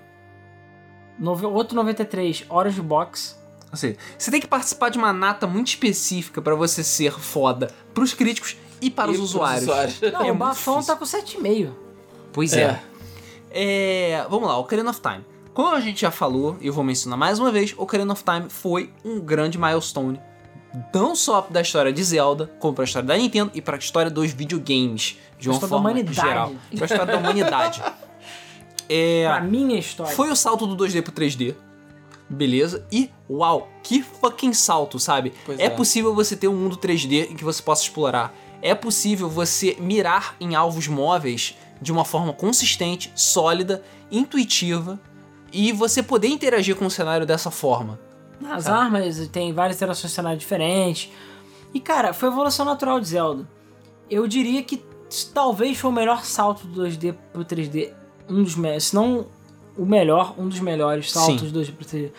Nove, 1.18 1.46
outro 1.46 1.74
93, 1.76 2.44
Orange 2.48 2.80
Box. 2.80 3.38
Ou 3.74 3.78
seja, 3.78 3.96
você 4.16 4.30
tem 4.30 4.40
que 4.40 4.46
participar 4.46 4.88
de 4.88 4.96
uma 4.98 5.12
nata 5.12 5.46
muito 5.46 5.68
específica 5.68 6.40
pra 6.40 6.54
você 6.54 6.82
ser 6.84 7.12
foda 7.12 7.70
pros 7.92 8.14
críticos 8.14 8.56
e 8.80 8.90
para 8.90 9.08
E 9.08 9.12
os 9.12 9.16
pros 9.18 9.30
usuários. 9.30 9.62
usuários. 9.64 10.00
Não, 10.00 10.22
É 10.22 10.32
o 10.32 10.34
Bafão 10.34 10.82
tá 10.82 10.94
com 10.96 11.04
7,5. 11.04 11.70
Pois 12.32 12.52
É. 12.52 12.62
é. 12.62 12.80
É, 13.56 14.26
Vamos 14.28 14.48
lá, 14.48 14.56
Ocarina 14.58 14.90
of 14.90 15.00
Time. 15.00 15.24
Como 15.52 15.68
a 15.68 15.80
gente 15.80 16.00
já 16.00 16.10
falou, 16.10 16.56
e 16.60 16.66
eu 16.66 16.72
vou 16.72 16.82
mencionar 16.82 17.16
mais 17.18 17.38
uma 17.38 17.52
vez, 17.52 17.72
Ocarina 17.76 18.12
of 18.12 18.24
Time 18.24 18.46
foi 18.48 18.90
um 19.04 19.20
grande 19.20 19.56
milestone. 19.58 20.20
Não 20.92 21.14
só 21.14 21.46
da 21.48 21.60
história 21.60 21.92
de 21.92 22.02
Zelda, 22.02 22.50
como 22.58 22.74
pra 22.74 22.84
história 22.84 23.06
da 23.06 23.16
Nintendo 23.16 23.52
e 23.54 23.62
pra 23.62 23.76
história 23.76 24.10
dos 24.10 24.32
videogames. 24.32 25.16
De 25.38 25.48
uma 25.48 25.54
história 25.54 25.60
da 25.60 25.68
forma 25.68 25.90
humanidade. 25.90 26.14
geral. 26.28 26.52
Pra 26.76 26.84
história 26.86 27.06
da 27.06 27.18
humanidade. 27.18 27.82
É, 28.86 29.24
Pra 29.26 29.40
minha 29.40 29.78
história. 29.78 30.12
foi 30.14 30.30
o 30.30 30.36
salto 30.36 30.66
do 30.66 30.76
2D 30.84 31.00
pro 31.00 31.10
3D. 31.10 31.54
Beleza? 32.28 32.86
E, 32.90 33.10
uau, 33.28 33.68
que 33.82 34.02
fucking 34.02 34.52
salto, 34.52 34.98
sabe? 34.98 35.32
É 35.58 35.66
é. 35.66 35.70
possível 35.70 36.14
você 36.14 36.34
ter 36.36 36.48
um 36.48 36.56
mundo 36.56 36.76
3D 36.76 37.30
em 37.30 37.36
que 37.36 37.44
você 37.44 37.62
possa 37.62 37.82
explorar. 37.82 38.34
É 38.62 38.74
possível 38.74 39.28
você 39.28 39.76
mirar 39.78 40.36
em 40.40 40.54
alvos 40.54 40.88
móveis 40.88 41.54
de 41.80 41.92
uma 41.92 42.04
forma 42.04 42.32
consistente, 42.32 43.12
sólida, 43.14 43.82
intuitiva 44.10 44.98
e 45.52 45.70
você 45.70 46.02
poder 46.02 46.28
interagir 46.28 46.74
com 46.74 46.86
o 46.86 46.90
cenário 46.90 47.26
dessa 47.26 47.50
forma. 47.50 48.00
As 48.50 48.66
armas 48.66 49.28
tem 49.28 49.52
várias 49.52 49.76
interações 49.76 50.10
de 50.10 50.16
cenário 50.16 50.38
diferentes. 50.38 51.12
E 51.72 51.80
cara, 51.80 52.12
foi 52.12 52.28
a 52.28 52.32
evolução 52.32 52.64
natural 52.64 53.00
de 53.00 53.08
Zelda. 53.08 53.48
Eu 54.10 54.26
diria 54.26 54.62
que 54.62 54.82
talvez 55.32 55.78
foi 55.78 55.90
o 55.90 55.92
melhor 55.92 56.24
salto 56.24 56.66
do 56.66 56.82
2D 56.82 57.14
pro 57.32 57.44
3D. 57.44 57.92
Um 58.28 58.42
dos 58.42 58.56
melhores, 58.56 58.84
se 58.84 58.94
não 58.94 59.26
o 59.76 59.84
melhor, 59.84 60.34
um 60.38 60.48
dos 60.48 60.60
melhores 60.60 61.10
saltos 61.10 61.50
do 61.50 61.60
2D 61.60 61.72
pro 61.74 61.84
3D. 61.86 62.10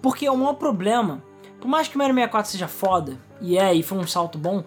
Porque 0.00 0.28
o 0.28 0.36
maior 0.36 0.54
problema, 0.54 1.22
por 1.60 1.68
mais 1.68 1.88
que 1.88 1.96
o 1.96 1.98
Mario 1.98 2.14
64 2.14 2.50
seja 2.50 2.68
foda, 2.68 3.18
e 3.40 3.58
é, 3.58 3.74
e 3.74 3.82
foi 3.82 3.98
um 3.98 4.06
salto 4.06 4.38
bom, 4.38 4.64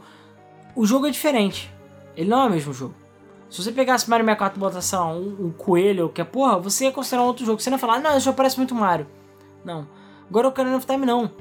o 0.75 0.85
jogo 0.85 1.07
é 1.07 1.11
diferente. 1.11 1.71
Ele 2.15 2.29
não 2.29 2.41
é 2.41 2.45
o 2.47 2.49
mesmo 2.49 2.73
jogo. 2.73 2.95
Se 3.49 3.63
você 3.63 3.71
pegasse 3.71 4.09
Mario 4.09 4.25
64 4.25 4.57
e 4.57 4.59
botasse, 4.59 4.95
lá, 4.95 5.07
um, 5.07 5.47
um 5.47 5.51
coelho 5.51 6.05
ou 6.05 6.09
que 6.09 6.23
porra, 6.23 6.59
você 6.59 6.85
ia 6.85 6.91
considerar 6.91 7.23
um 7.23 7.27
outro 7.27 7.45
jogo. 7.45 7.61
Você 7.61 7.69
não 7.69 7.77
ia 7.77 7.79
falar, 7.79 7.99
não, 7.99 8.11
esse 8.17 8.25
jogo 8.25 8.35
parece 8.35 8.57
muito 8.57 8.75
Mario. 8.75 9.07
Não. 9.63 9.87
Agora 10.29 10.47
o 10.47 10.49
Ocarina 10.49 10.75
of 10.75 10.85
Time 10.85 11.05
não. 11.05 11.31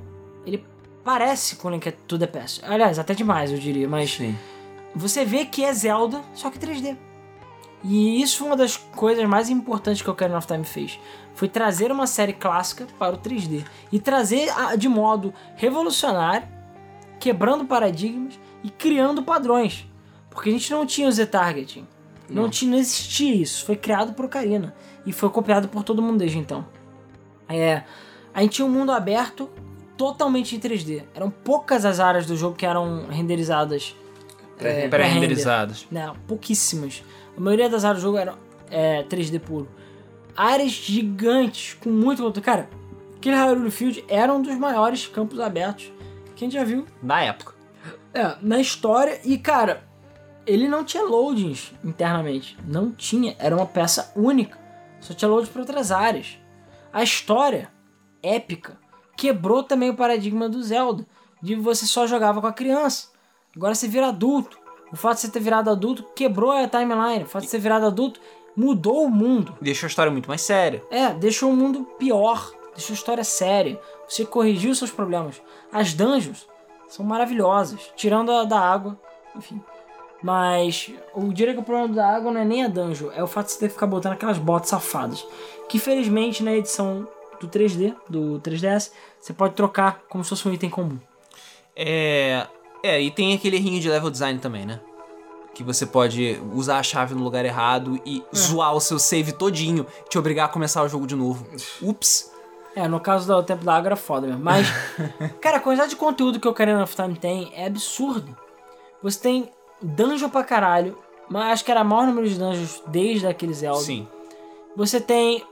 Ele 0.44 0.64
parece 1.04 1.56
com 1.56 1.70
Link 1.70 1.90
to 2.06 2.18
the 2.18 2.26
Past. 2.26 2.64
Aliás, 2.64 2.98
até 2.98 3.14
demais, 3.14 3.50
eu 3.50 3.58
diria, 3.58 3.88
mas 3.88 4.12
Sim. 4.12 4.36
você 4.94 5.24
vê 5.24 5.44
que 5.44 5.64
é 5.64 5.72
Zelda, 5.72 6.22
só 6.34 6.50
que 6.50 6.58
3D. 6.58 6.96
E 7.84 8.20
isso 8.20 8.38
foi 8.38 8.48
uma 8.48 8.56
das 8.56 8.76
coisas 8.76 9.24
mais 9.28 9.48
importantes 9.48 10.02
que 10.02 10.08
o 10.08 10.12
Ocarina 10.12 10.38
of 10.38 10.46
Time 10.46 10.64
fez. 10.64 10.98
Foi 11.34 11.48
trazer 11.48 11.92
uma 11.92 12.06
série 12.06 12.32
clássica 12.32 12.86
para 12.98 13.14
o 13.14 13.18
3D. 13.18 13.64
E 13.92 14.00
trazer 14.00 14.48
de 14.76 14.88
modo 14.88 15.32
revolucionário, 15.56 16.48
quebrando 17.20 17.64
paradigmas 17.64 18.38
e 18.64 18.70
criando 18.70 19.22
padrões. 19.22 19.86
Porque 20.30 20.50
a 20.50 20.52
gente 20.52 20.70
não 20.70 20.84
tinha 20.84 21.08
o 21.08 21.12
Z-Targeting. 21.12 21.86
Não, 22.28 22.48
tinha, 22.50 22.72
não 22.72 22.78
existia 22.78 23.34
isso. 23.34 23.64
Foi 23.64 23.76
criado 23.76 24.14
por 24.14 24.24
Ocarina. 24.24 24.74
E 25.04 25.12
foi 25.12 25.30
copiado 25.30 25.68
por 25.68 25.84
todo 25.84 26.02
mundo 26.02 26.18
desde 26.18 26.38
então. 26.38 26.66
É, 27.48 27.82
a 28.34 28.42
gente 28.42 28.56
tinha 28.56 28.66
um 28.66 28.70
mundo 28.70 28.90
aberto 28.90 29.48
totalmente 29.96 30.56
em 30.56 30.60
3D. 30.60 31.04
Eram 31.14 31.30
poucas 31.30 31.84
as 31.84 32.00
áreas 32.00 32.26
do 32.26 32.36
jogo 32.36 32.56
que 32.56 32.66
eram 32.66 33.06
renderizadas 33.08 33.94
é, 34.58 34.88
Pré-renderizados. 34.88 35.86
não, 35.90 36.16
pouquíssimas. 36.26 37.02
A 37.36 37.40
maioria 37.40 37.68
das 37.68 37.84
áreas 37.84 38.00
do 38.02 38.06
jogo 38.06 38.18
eram 38.18 38.36
é, 38.70 39.02
3D 39.04 39.40
puro. 39.40 39.68
Áreas 40.36 40.70
gigantes, 40.70 41.74
com 41.74 41.90
muito 41.90 42.22
conteúdo. 42.22 42.44
Cara, 42.44 42.68
aquele 43.16 43.36
Hyrule 43.36 43.70
Field 43.70 44.04
era 44.08 44.32
um 44.32 44.42
dos 44.42 44.54
maiores 44.56 45.06
campos 45.06 45.38
abertos 45.40 45.92
que 46.34 46.44
a 46.44 46.46
gente 46.46 46.52
já 46.54 46.64
viu 46.64 46.86
Na 47.02 47.22
época. 47.22 47.54
é, 48.12 48.36
na 48.42 48.60
história. 48.60 49.20
E, 49.24 49.38
cara, 49.38 49.84
ele 50.46 50.68
não 50.68 50.84
tinha 50.84 51.02
loadings 51.04 51.72
internamente. 51.84 52.56
Não 52.66 52.90
tinha. 52.92 53.34
Era 53.38 53.56
uma 53.56 53.66
peça 53.66 54.12
única. 54.14 54.58
Só 55.00 55.14
tinha 55.14 55.30
load 55.30 55.48
para 55.48 55.62
outras 55.62 55.90
áreas. 55.90 56.38
A 56.92 57.02
história, 57.02 57.70
épica, 58.22 58.78
quebrou 59.16 59.62
também 59.62 59.90
o 59.90 59.96
paradigma 59.96 60.48
do 60.48 60.62
Zelda. 60.62 61.06
De 61.42 61.54
você 61.54 61.86
só 61.86 62.06
jogava 62.06 62.40
com 62.40 62.46
a 62.46 62.52
criança. 62.52 63.08
Agora 63.54 63.74
você 63.74 63.88
vira 63.88 64.08
adulto. 64.08 64.58
O 64.92 64.96
fato 64.96 65.16
de 65.16 65.22
você 65.22 65.30
ter 65.30 65.40
virado 65.40 65.70
adulto 65.70 66.04
quebrou 66.14 66.50
a 66.50 66.68
timeline. 66.68 67.24
O 67.24 67.26
fato 67.26 67.42
de 67.42 67.48
você 67.48 67.56
ter 67.56 67.62
virado 67.62 67.86
adulto 67.86 68.20
mudou 68.56 69.04
o 69.04 69.10
mundo. 69.10 69.54
Deixa 69.60 69.86
a 69.86 69.88
história 69.88 70.10
muito 70.10 70.28
mais 70.28 70.40
séria. 70.40 70.82
É, 70.90 71.12
deixou 71.12 71.50
o 71.50 71.56
mundo 71.56 71.84
pior, 71.98 72.52
deixou 72.74 72.94
a 72.94 72.96
história 72.96 73.24
séria. 73.24 73.80
Você 74.08 74.24
corrigiu 74.24 74.74
seus 74.74 74.90
problemas. 74.90 75.42
As 75.72 75.92
dungeons 75.92 76.46
são 76.88 77.04
maravilhosas, 77.04 77.92
tirando 77.96 78.30
a 78.32 78.44
da 78.44 78.58
água, 78.58 78.98
enfim. 79.34 79.60
Mas 80.22 80.92
eu 81.14 81.32
diria 81.32 81.52
que 81.52 81.60
o 81.60 81.64
problema 81.64 81.94
da 81.94 82.16
água 82.16 82.32
não 82.32 82.40
é 82.40 82.44
nem 82.44 82.64
a 82.64 82.68
dungeon, 82.68 83.10
é 83.12 83.22
o 83.22 83.26
fato 83.26 83.46
de 83.46 83.52
você 83.52 83.58
ter 83.60 83.68
que 83.68 83.74
ficar 83.74 83.86
botando 83.86 84.14
aquelas 84.14 84.38
botas 84.38 84.70
safadas. 84.70 85.26
Que 85.68 85.78
felizmente 85.78 86.42
na 86.42 86.52
edição 86.52 87.06
do 87.40 87.48
3D, 87.48 87.94
do 88.08 88.40
3DS, 88.40 88.92
você 89.20 89.32
pode 89.32 89.54
trocar 89.54 90.02
como 90.08 90.24
se 90.24 90.30
fosse 90.30 90.48
um 90.48 90.52
item 90.52 90.70
comum. 90.70 90.98
É. 91.74 92.46
É, 92.82 93.00
e 93.00 93.10
tem 93.10 93.34
aquele 93.34 93.58
rinho 93.58 93.80
de 93.80 93.88
level 93.88 94.10
design 94.10 94.38
também, 94.38 94.66
né? 94.66 94.80
Que 95.54 95.62
você 95.62 95.86
pode 95.86 96.40
usar 96.52 96.78
a 96.78 96.82
chave 96.82 97.14
no 97.14 97.22
lugar 97.22 97.44
errado 97.44 98.00
e 98.04 98.22
zoar 98.34 98.74
o 98.74 98.80
seu 98.80 98.98
save 98.98 99.32
todinho, 99.32 99.86
te 100.08 100.18
obrigar 100.18 100.46
a 100.46 100.48
começar 100.48 100.82
o 100.82 100.88
jogo 100.88 101.06
de 101.06 101.16
novo. 101.16 101.46
Ups. 101.80 102.30
É, 102.74 102.86
no 102.86 103.00
caso 103.00 103.26
do 103.26 103.42
tempo 103.42 103.64
da 103.64 103.74
água 103.74 103.88
era 103.88 103.96
foda 103.96 104.26
mesmo. 104.26 104.44
Mas, 104.44 104.66
cara, 105.40 105.56
a 105.56 105.60
quantidade 105.60 105.90
de 105.90 105.96
conteúdo 105.96 106.38
que 106.38 106.46
o 106.46 106.50
Ocarina 106.50 106.82
of 106.82 106.94
Time 106.94 107.16
tem 107.16 107.50
é 107.54 107.66
absurdo. 107.66 108.36
Você 109.02 109.18
tem 109.18 109.50
dungeon 109.80 110.28
pra 110.28 110.44
caralho, 110.44 110.98
mas 111.28 111.52
acho 111.52 111.64
que 111.64 111.70
era 111.70 111.82
o 111.82 111.84
maior 111.86 112.06
número 112.06 112.28
de 112.28 112.38
dungeons 112.38 112.82
desde 112.86 113.26
aquele 113.26 113.54
Zelda. 113.54 113.80
Sim. 113.80 114.06
Você 114.76 115.00
tem 115.00 115.42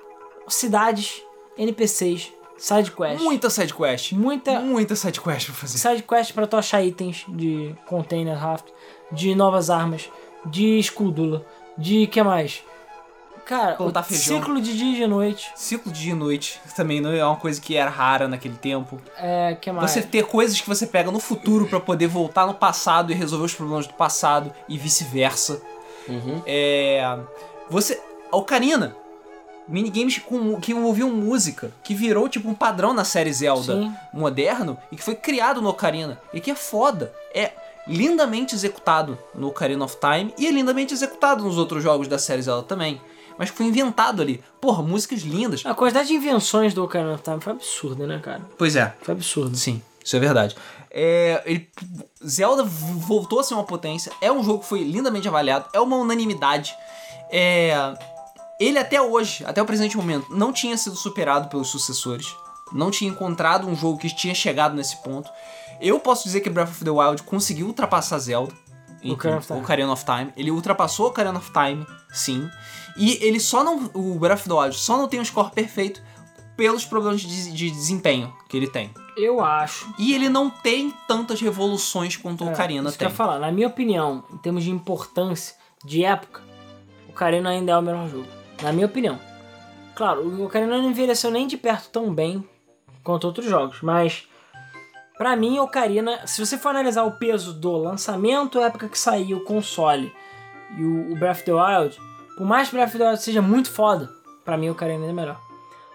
cidades, 0.46 1.22
NPCs, 1.56 2.30
side 2.64 2.90
quest. 2.90 3.22
Muita 3.22 3.50
sidequest. 3.50 4.12
Muita 4.12 4.60
Muita 4.60 4.96
sidequest 4.96 5.46
pra 5.46 5.54
fazer. 5.54 5.78
side 5.78 6.02
quest 6.02 6.32
pra 6.32 6.46
tu 6.46 6.56
achar 6.56 6.82
itens 6.82 7.24
de 7.28 7.74
container 7.86 8.36
raft, 8.38 8.66
de 9.12 9.34
novas 9.34 9.68
armas, 9.70 10.08
de 10.46 10.78
escudula, 10.78 11.44
de 11.76 12.06
que 12.06 12.22
mais? 12.22 12.62
Cara, 13.44 13.74
Plantar 13.74 14.00
o 14.00 14.04
feijão. 14.04 14.38
ciclo 14.38 14.58
de 14.58 14.74
dia 14.74 14.92
e 14.92 14.96
de 14.96 15.06
noite, 15.06 15.52
Ciclo 15.54 15.92
de 15.92 16.00
dia 16.00 16.12
e 16.12 16.16
noite 16.16 16.58
também 16.74 16.98
não 17.02 17.12
é 17.12 17.22
uma 17.22 17.36
coisa 17.36 17.60
que 17.60 17.76
era 17.76 17.90
rara 17.90 18.26
naquele 18.26 18.56
tempo. 18.56 18.98
é, 19.18 19.54
que 19.60 19.70
mais? 19.70 19.90
Você 19.90 20.00
ter 20.00 20.24
coisas 20.24 20.58
que 20.58 20.66
você 20.66 20.86
pega 20.86 21.10
no 21.10 21.20
futuro 21.20 21.66
pra 21.66 21.78
poder 21.78 22.06
voltar 22.06 22.46
no 22.46 22.54
passado 22.54 23.12
e 23.12 23.14
resolver 23.14 23.44
os 23.44 23.52
problemas 23.54 23.86
do 23.86 23.92
passado 23.92 24.50
e 24.66 24.78
vice-versa. 24.78 25.60
Uhum. 26.08 26.42
É. 26.46 27.18
Você. 27.68 28.00
A 28.32 28.36
Ocarina. 28.38 28.96
Minigames 29.66 30.18
com, 30.18 30.60
que 30.60 30.72
envolviam 30.72 31.10
música, 31.10 31.72
que 31.82 31.94
virou 31.94 32.28
tipo 32.28 32.48
um 32.48 32.54
padrão 32.54 32.92
na 32.92 33.04
série 33.04 33.32
Zelda 33.32 33.74
Sim. 33.74 33.92
moderno 34.12 34.76
e 34.92 34.96
que 34.96 35.02
foi 35.02 35.14
criado 35.14 35.62
no 35.62 35.70
Ocarina. 35.70 36.20
E 36.32 36.40
que 36.40 36.50
é 36.50 36.54
foda. 36.54 37.12
É 37.34 37.52
lindamente 37.86 38.54
executado 38.54 39.18
no 39.34 39.48
Ocarina 39.48 39.84
of 39.84 39.96
Time 39.98 40.34
e 40.38 40.46
é 40.46 40.50
lindamente 40.50 40.92
executado 40.94 41.44
nos 41.44 41.56
outros 41.58 41.82
jogos 41.82 42.08
da 42.08 42.18
série 42.18 42.42
Zelda 42.42 42.62
também. 42.62 43.00
Mas 43.38 43.50
que 43.50 43.56
foi 43.56 43.66
inventado 43.66 44.22
ali. 44.22 44.42
Porra, 44.60 44.82
músicas 44.82 45.20
lindas. 45.22 45.64
A 45.66 45.74
quantidade 45.74 46.08
de 46.08 46.14
invenções 46.14 46.72
do 46.74 46.84
Ocarina 46.84 47.14
of 47.14 47.22
Time 47.22 47.40
foi 47.40 47.52
absurda, 47.54 48.06
né, 48.06 48.20
cara? 48.22 48.42
Pois 48.56 48.76
é. 48.76 48.94
Foi 49.02 49.12
absurdo. 49.12 49.56
Sim, 49.56 49.82
isso 50.04 50.14
é 50.14 50.20
verdade. 50.20 50.54
É, 50.90 51.42
ele- 51.44 51.68
Zelda 52.24 52.62
voltou 52.62 53.40
a 53.40 53.42
ser 53.42 53.54
uma 53.54 53.64
potência. 53.64 54.12
É 54.20 54.30
um 54.30 54.42
jogo 54.44 54.60
que 54.60 54.66
foi 54.68 54.84
lindamente 54.84 55.26
avaliado. 55.26 55.66
É 55.72 55.80
uma 55.80 55.96
unanimidade. 55.96 56.74
É, 57.30 57.74
ele 58.60 58.78
até 58.78 59.00
hoje, 59.00 59.44
até 59.46 59.60
o 59.62 59.66
presente 59.66 59.96
momento, 59.96 60.34
não 60.34 60.52
tinha 60.52 60.76
sido 60.76 60.96
superado 60.96 61.48
pelos 61.48 61.68
sucessores. 61.68 62.34
Não 62.72 62.90
tinha 62.90 63.10
encontrado 63.10 63.66
um 63.68 63.76
jogo 63.76 63.98
que 63.98 64.14
tinha 64.14 64.34
chegado 64.34 64.74
nesse 64.74 64.96
ponto. 65.02 65.30
Eu 65.80 66.00
posso 66.00 66.24
dizer 66.24 66.40
que 66.40 66.48
Breath 66.50 66.70
of 66.70 66.84
the 66.84 66.90
Wild 66.90 67.22
conseguiu 67.24 67.66
ultrapassar 67.66 68.18
Zelda. 68.18 68.52
em- 69.02 69.12
Ocarina 69.12 69.38
of 69.38 69.46
Time. 69.46 69.60
Ocarina 69.60 69.92
of 69.92 70.04
Time. 70.04 70.32
Ele 70.36 70.50
ultrapassou 70.50 71.06
o 71.06 71.08
Ocarina 71.10 71.36
of 71.38 71.50
Time, 71.52 71.86
sim. 72.10 72.48
E 72.96 73.18
ele 73.22 73.38
só 73.38 73.62
não. 73.62 73.90
O 73.92 74.18
Breath 74.18 74.40
of 74.40 74.48
the 74.48 74.54
Wild 74.54 74.76
só 74.76 74.96
não 74.96 75.06
tem 75.08 75.20
um 75.20 75.24
score 75.24 75.50
perfeito 75.50 76.02
pelos 76.56 76.84
problemas 76.86 77.20
de, 77.20 77.52
de 77.52 77.70
desempenho 77.70 78.32
que 78.48 78.56
ele 78.56 78.68
tem. 78.68 78.90
Eu 79.16 79.44
acho. 79.44 79.92
E 79.98 80.14
ele 80.14 80.28
não 80.30 80.48
tem 80.48 80.90
tantas 81.06 81.40
revoluções 81.40 82.16
quanto 82.16 82.44
o 82.44 82.48
Ocarina 82.50 82.88
É, 82.88 82.88
isso 82.88 82.98
que 82.98 83.04
eu 83.04 83.08
tem. 83.08 83.16
falar. 83.16 83.38
Na 83.38 83.52
minha 83.52 83.66
opinião, 83.68 84.24
em 84.32 84.38
termos 84.38 84.64
de 84.64 84.70
importância, 84.70 85.54
de 85.84 86.02
época, 86.04 86.40
o 87.06 87.10
Ocarina 87.10 87.50
ainda 87.50 87.72
é 87.72 87.76
o 87.76 87.82
melhor 87.82 88.08
jogo. 88.08 88.26
Na 88.62 88.72
minha 88.72 88.86
opinião. 88.86 89.18
Claro, 89.94 90.22
o 90.22 90.44
Ocarina 90.44 90.78
não 90.78 90.90
envelheceu 90.90 91.30
nem 91.30 91.46
de 91.46 91.56
perto 91.56 91.88
tão 91.90 92.12
bem 92.12 92.46
quanto 93.02 93.26
outros 93.26 93.46
jogos, 93.46 93.80
mas 93.82 94.26
pra 95.16 95.36
mim, 95.36 95.58
Ocarina, 95.58 96.26
se 96.26 96.44
você 96.44 96.58
for 96.58 96.70
analisar 96.70 97.04
o 97.04 97.12
peso 97.12 97.52
do 97.52 97.76
lançamento, 97.76 98.58
a 98.58 98.66
época 98.66 98.88
que 98.88 98.98
saiu 98.98 99.38
o 99.38 99.44
console 99.44 100.12
e 100.76 100.82
o, 100.82 101.14
Breath 101.16 101.36
of 101.36 101.44
the 101.44 101.52
Wild, 101.52 101.98
por 102.36 102.46
mais 102.46 102.68
que 102.68 102.74
Breath 102.74 102.88
of 102.88 102.98
the 102.98 103.04
Wild 103.04 103.22
seja 103.22 103.40
muito 103.40 103.70
foda, 103.70 104.10
pra 104.44 104.56
mim 104.56 104.70
Ocarina 104.70 105.06
é 105.06 105.12
melhor. 105.12 105.40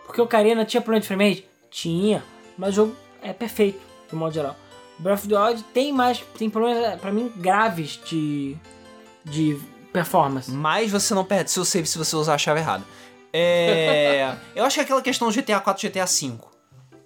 Porque 0.06 0.22
Ocarina 0.22 0.64
tinha 0.64 0.82
problema 0.82 1.02
de 1.02 1.08
frame 1.08 1.30
rate? 1.30 1.50
Tinha, 1.70 2.24
mas 2.58 2.70
o 2.70 2.76
jogo 2.76 2.96
é 3.22 3.34
perfeito, 3.34 3.82
de 4.08 4.16
modo 4.16 4.34
geral. 4.34 4.56
Breath 4.98 5.20
of 5.20 5.28
the 5.28 5.38
Wild 5.38 5.64
tem 5.74 5.92
mais, 5.92 6.20
tem 6.38 6.50
problemas, 6.50 7.00
pra 7.02 7.12
mim, 7.12 7.32
graves 7.36 8.00
de, 8.06 8.56
de 9.26 9.60
performance. 9.92 10.52
Mas 10.52 10.92
você 10.92 11.14
não 11.14 11.26
perde 11.26 11.52
seu 11.52 11.66
save 11.66 11.88
se 11.88 11.98
você 11.98 12.16
usar 12.16 12.36
a 12.36 12.38
chave 12.38 12.60
errada. 12.60 12.84
É. 13.34 14.36
eu 14.56 14.66
acho 14.66 14.76
que 14.76 14.80
é 14.82 14.84
aquela 14.84 15.02
questão 15.02 15.30
do 15.30 15.34
GTA 15.34 15.60
4 15.60 15.86
e 15.86 15.90
GTA 15.90 16.08
5. 16.08 16.52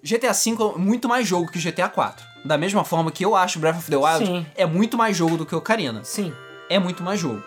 GTA 0.02 0.32
V 0.32 0.50
é 0.74 0.78
muito 0.78 1.08
mais 1.08 1.26
jogo 1.26 1.50
que 1.50 1.58
GTA 1.58 1.88
4. 1.88 2.26
Da 2.44 2.58
mesma 2.58 2.84
forma 2.84 3.10
que 3.10 3.24
eu 3.24 3.34
acho 3.34 3.58
Breath 3.58 3.78
of 3.78 3.90
the 3.90 3.96
Wild 3.96 4.26
Sim. 4.26 4.46
é 4.54 4.66
muito 4.66 4.98
mais 4.98 5.16
jogo 5.16 5.36
do 5.38 5.46
que 5.46 5.54
Ocarina. 5.54 6.04
Sim, 6.04 6.32
É 6.68 6.78
muito 6.78 7.02
mais 7.02 7.18
jogo. 7.18 7.42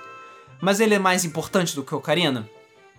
Mas 0.60 0.80
ele 0.80 0.96
é 0.96 1.00
mais 1.00 1.24
importante 1.24 1.76
do 1.76 1.84
que 1.84 1.94
Ocarina? 1.94 2.50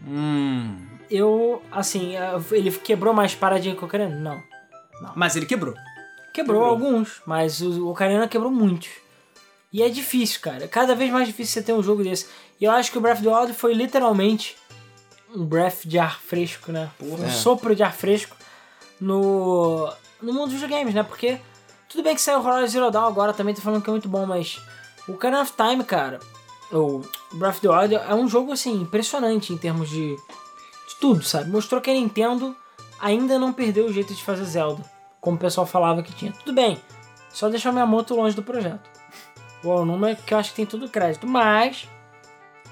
Hum. 0.07 0.77
eu, 1.11 1.61
assim, 1.73 2.15
ele 2.53 2.71
quebrou 2.71 3.13
mais 3.13 3.35
paradigma 3.35 3.77
que 3.77 3.83
o 3.83 3.87
Ocarina? 3.87 4.15
Não. 4.17 4.41
Mas 5.17 5.35
ele 5.35 5.45
quebrou. 5.45 5.75
Quebrou, 6.33 6.61
Quebrou. 6.61 6.65
alguns, 6.65 7.21
mas 7.27 7.61
o 7.61 7.89
Ocarina 7.89 8.29
quebrou 8.29 8.53
muitos. 8.53 8.89
E 9.73 9.83
é 9.83 9.89
difícil, 9.89 10.41
cara. 10.41 10.65
É 10.65 10.69
Cada 10.69 10.95
vez 10.95 11.11
mais 11.11 11.27
difícil 11.27 11.55
você 11.55 11.63
ter 11.63 11.73
um 11.73 11.83
jogo 11.83 12.03
desse. 12.03 12.27
E 12.61 12.65
eu 12.65 12.71
acho 12.73 12.91
que 12.91 12.99
o 12.99 13.01
Breath 13.01 13.19
of 13.19 13.25
the 13.29 13.35
Wild 13.35 13.53
foi 13.55 13.75
literalmente 13.75 14.57
um 15.35 15.45
breath 15.45 15.83
de 15.85 15.99
ar 15.99 16.19
fresco, 16.21 16.73
né? 16.73 16.91
Um 17.03 17.23
É. 17.25 17.31
sopro 17.31 17.77
de 17.77 17.83
ar 17.83 17.93
fresco 17.93 18.35
no, 19.01 19.93
no 20.23 20.33
mundo 20.33 20.51
dos 20.51 20.61
videogames, 20.61 20.95
né? 20.95 21.03
Porque 21.03 21.39
tudo 21.89 22.03
bem 22.03 22.15
que 22.15 22.21
saiu 22.21 22.39
o 22.41 22.47
Horizon 22.47 22.67
Zero 22.67 22.91
Dawn 22.91 23.07
agora, 23.07 23.33
também 23.33 23.55
tô 23.55 23.61
falando 23.61 23.83
que 23.83 23.91
é 23.91 23.93
muito 23.93 24.09
bom, 24.09 24.25
mas 24.27 24.61
o 25.07 25.13
Ocarina 25.13 25.43
of 25.43 25.53
Time, 25.53 25.85
cara, 25.85 26.19
o 26.73 27.03
Breath 27.35 27.57
of 27.57 27.61
the 27.61 27.69
Wild 27.69 27.95
é 27.95 28.15
um 28.15 28.29
jogo, 28.29 28.53
assim, 28.53 28.81
impressionante 28.81 29.53
em 29.53 29.59
termos 29.59 29.89
de, 29.91 30.17
De 30.17 30.97
tudo, 31.01 31.23
sabe? 31.23 31.51
Mostrou 31.51 31.81
que 31.81 31.91
a 31.91 31.95
Nintendo 31.95 32.57
ainda 33.01 33.39
não 33.39 33.53
perdeu 33.53 33.87
o 33.87 33.93
jeito 33.93 34.15
de 34.15 34.23
fazer 34.25 34.45
Zelda, 34.45 34.83
como 35.21 35.37
o 35.37 35.41
pessoal 35.41 35.67
falava 35.67 36.03
que 36.03 36.13
tinha. 36.15 36.33
Tudo 36.33 36.55
bem, 36.55 36.81
só 37.31 37.49
deixar 37.51 37.71
minha 37.73 37.87
moto 37.87 38.15
longe 38.17 38.35
do 38.35 38.43
projeto. 38.43 38.89
O 39.77 39.85
número 39.85 40.17
que 40.17 40.33
eu 40.33 40.39
acho 40.39 40.51
que 40.51 40.57
tem 40.57 40.67
tudo 40.67 40.89
crédito, 40.89 41.27
mas. 41.27 41.89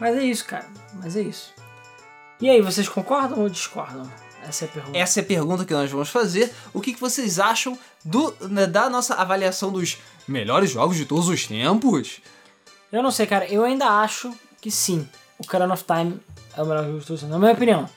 Mas 0.00 0.16
é 0.16 0.25
isso, 0.25 0.44
cara. 0.44 0.66
Mas 0.94 1.16
é 1.16 1.23
isso. 1.23 1.55
E 2.41 2.50
aí, 2.50 2.60
vocês 2.60 2.89
concordam 2.89 3.41
ou 3.41 3.49
discordam? 3.49 4.10
Essa 4.47 4.65
é 4.65 4.68
a 4.68 4.70
pergunta. 4.70 4.99
Essa 4.99 5.20
é 5.20 5.23
a 5.23 5.26
pergunta 5.26 5.65
que 5.65 5.73
nós 5.73 5.91
vamos 5.91 6.08
fazer. 6.08 6.52
O 6.73 6.81
que, 6.81 6.92
que 6.92 7.00
vocês 7.00 7.39
acham 7.39 7.78
do, 8.05 8.34
né, 8.49 8.66
da 8.66 8.89
nossa 8.89 9.15
avaliação 9.15 9.73
dos 9.73 9.99
melhores 10.28 10.70
jogos 10.70 10.97
de 10.97 11.05
todos 11.05 11.28
os 11.28 11.47
tempos? 11.47 12.20
Eu 12.92 13.02
não 13.02 13.10
sei, 13.10 13.26
cara. 13.26 13.47
Eu 13.47 13.65
ainda 13.65 13.86
acho 13.86 14.33
que 14.60 14.70
sim. 14.70 15.08
O 15.39 15.42
Ocarina 15.42 15.75
of 15.75 15.84
Time 15.84 16.20
é 16.57 16.62
o 16.62 16.66
melhor 16.66 16.84
jogo 16.84 17.00
de 17.00 17.07
todos 17.07 17.23
os 17.23 17.28
tempos. 17.28 17.31
Na 17.31 17.39
minha 17.39 17.52
opinião. 17.52 17.83
Na 17.83 17.89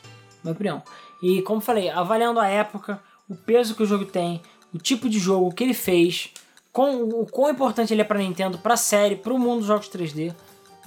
minha 0.44 0.54
opinião. 0.54 0.84
E 1.22 1.42
como 1.42 1.62
falei, 1.62 1.90
avaliando 1.90 2.40
a 2.40 2.48
época, 2.48 3.02
o 3.28 3.36
peso 3.36 3.76
que 3.76 3.84
o 3.84 3.86
jogo 3.86 4.06
tem, 4.06 4.42
o 4.74 4.78
tipo 4.78 5.10
de 5.10 5.20
jogo 5.20 5.54
que 5.54 5.64
ele 5.64 5.74
fez, 5.74 6.32
com, 6.80 7.04
o 7.22 7.26
quão 7.26 7.52
importante 7.52 7.94
ele 7.94 8.00
é 8.00 8.06
pra 8.06 8.18
Nintendo, 8.18 8.58
pra 8.58 8.78
série, 8.78 9.18
pro 9.18 9.38
mundo 9.38 9.60
dos 9.60 9.68
jogos 9.68 9.90
3D. 9.90 10.34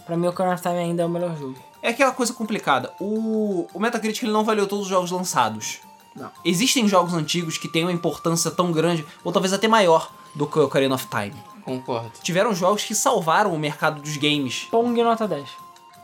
Pra 0.07 0.17
mim, 0.17 0.27
o 0.27 0.31
Ocarina 0.31 0.55
of 0.55 0.63
Time 0.63 0.79
ainda 0.79 1.03
é 1.03 1.07
o 1.07 1.09
melhor 1.09 1.37
jogo. 1.37 1.55
É 1.83 1.91
aquela 1.91 2.13
coisa 2.13 2.33
complicada. 2.33 2.91
O, 2.99 3.69
o 3.75 3.79
Metacritic 3.79 4.23
ele 4.23 4.33
não 4.33 4.41
avaliou 4.41 4.67
todos 4.67 4.87
os 4.87 4.91
jogos 4.91 5.11
lançados. 5.11 5.81
Não. 6.17 6.31
Existem 6.43 6.89
jogos 6.89 7.13
antigos 7.13 7.59
que 7.59 7.69
têm 7.69 7.85
uma 7.85 7.93
importância 7.93 8.51
tão 8.51 8.73
grande, 8.73 9.05
ou 9.23 9.31
talvez 9.31 9.53
até 9.53 9.69
maior, 9.69 10.11
do 10.35 10.47
que 10.47 10.59
o 10.59 10.65
Ocarina 10.65 10.95
of 10.95 11.07
Time. 11.09 11.37
Concordo. 11.63 12.13
Tiveram 12.23 12.55
jogos 12.55 12.85
que 12.85 12.95
salvaram 12.95 13.53
o 13.53 13.59
mercado 13.59 14.01
dos 14.01 14.17
games. 14.17 14.69
Pong 14.71 15.03
nota 15.03 15.29
10. 15.29 15.47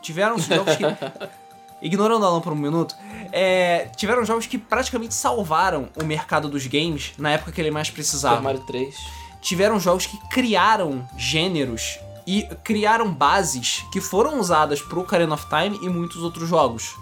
Tiveram 0.03 0.37
jogos 0.37 0.75
que. 0.75 0.83
Ignorando 1.81 2.25
a 2.25 2.27
Alan 2.27 2.41
por 2.41 2.51
um 2.51 2.57
minuto, 2.57 2.93
é, 3.31 3.89
tiveram 3.95 4.25
jogos 4.25 4.45
que 4.45 4.57
praticamente 4.57 5.13
salvaram 5.13 5.87
o 5.95 6.03
mercado 6.03 6.49
dos 6.49 6.67
games 6.67 7.13
na 7.17 7.31
época 7.31 7.53
que 7.53 7.61
ele 7.61 7.71
mais 7.71 7.87
Super 7.87 7.95
precisava. 7.95 8.41
Mario 8.41 8.59
3. 8.67 8.95
Tiveram 9.41 9.79
jogos 9.79 10.05
que 10.05 10.17
criaram 10.29 11.07
gêneros 11.17 11.99
e 12.27 12.43
criaram 12.63 13.11
bases 13.11 13.83
que 13.91 13.99
foram 13.99 14.39
usadas 14.39 14.81
pro 14.81 15.01
Ocarina 15.01 15.33
of 15.33 15.45
Time 15.49 15.79
e 15.81 15.89
muitos 15.89 16.17
outros 16.17 16.47
jogos. 16.47 16.95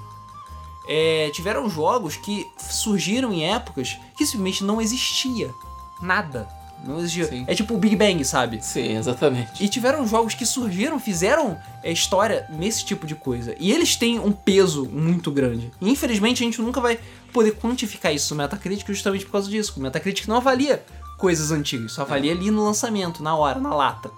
É, 0.87 1.29
tiveram 1.33 1.69
jogos 1.69 2.15
que 2.15 2.47
surgiram 2.57 3.33
em 3.33 3.45
épocas 3.45 3.97
que 4.15 4.25
simplesmente 4.25 4.63
não 4.63 4.81
existia 4.81 5.53
nada. 6.01 6.47
Não 6.85 6.99
existia. 6.99 7.25
Sim. 7.25 7.43
É 7.47 7.55
tipo 7.55 7.73
o 7.73 7.77
Big 7.77 7.95
Bang, 7.95 8.23
sabe? 8.23 8.63
Sim, 8.63 8.95
exatamente. 8.95 9.63
E 9.63 9.67
tiveram 9.67 10.07
jogos 10.07 10.33
que 10.33 10.45
surgiram, 10.45 10.99
fizeram 10.99 11.57
é, 11.83 11.91
história 11.91 12.47
nesse 12.51 12.85
tipo 12.85 13.05
de 13.07 13.15
coisa. 13.15 13.55
E 13.59 13.71
eles 13.71 13.95
têm 13.95 14.19
um 14.19 14.31
peso 14.31 14.85
muito 14.85 15.31
grande. 15.31 15.71
E 15.81 15.89
infelizmente 15.89 16.43
a 16.43 16.45
gente 16.45 16.61
nunca 16.61 16.79
vai 16.79 16.99
poder 17.33 17.55
quantificar 17.55 18.13
isso 18.13 18.33
no 18.33 18.41
Metacritic 18.41 18.87
justamente 18.87 19.25
por 19.25 19.31
causa 19.31 19.49
disso. 19.49 19.73
O 19.75 19.81
Metacritic 19.81 20.27
não 20.27 20.37
avalia 20.37 20.83
coisas 21.17 21.51
antigas, 21.51 21.91
só 21.93 22.03
avalia 22.03 22.31
ali 22.31 22.51
no 22.51 22.63
lançamento, 22.63 23.21
na 23.23 23.35
hora, 23.35 23.59
na 23.59 23.73
lata. 23.73 24.11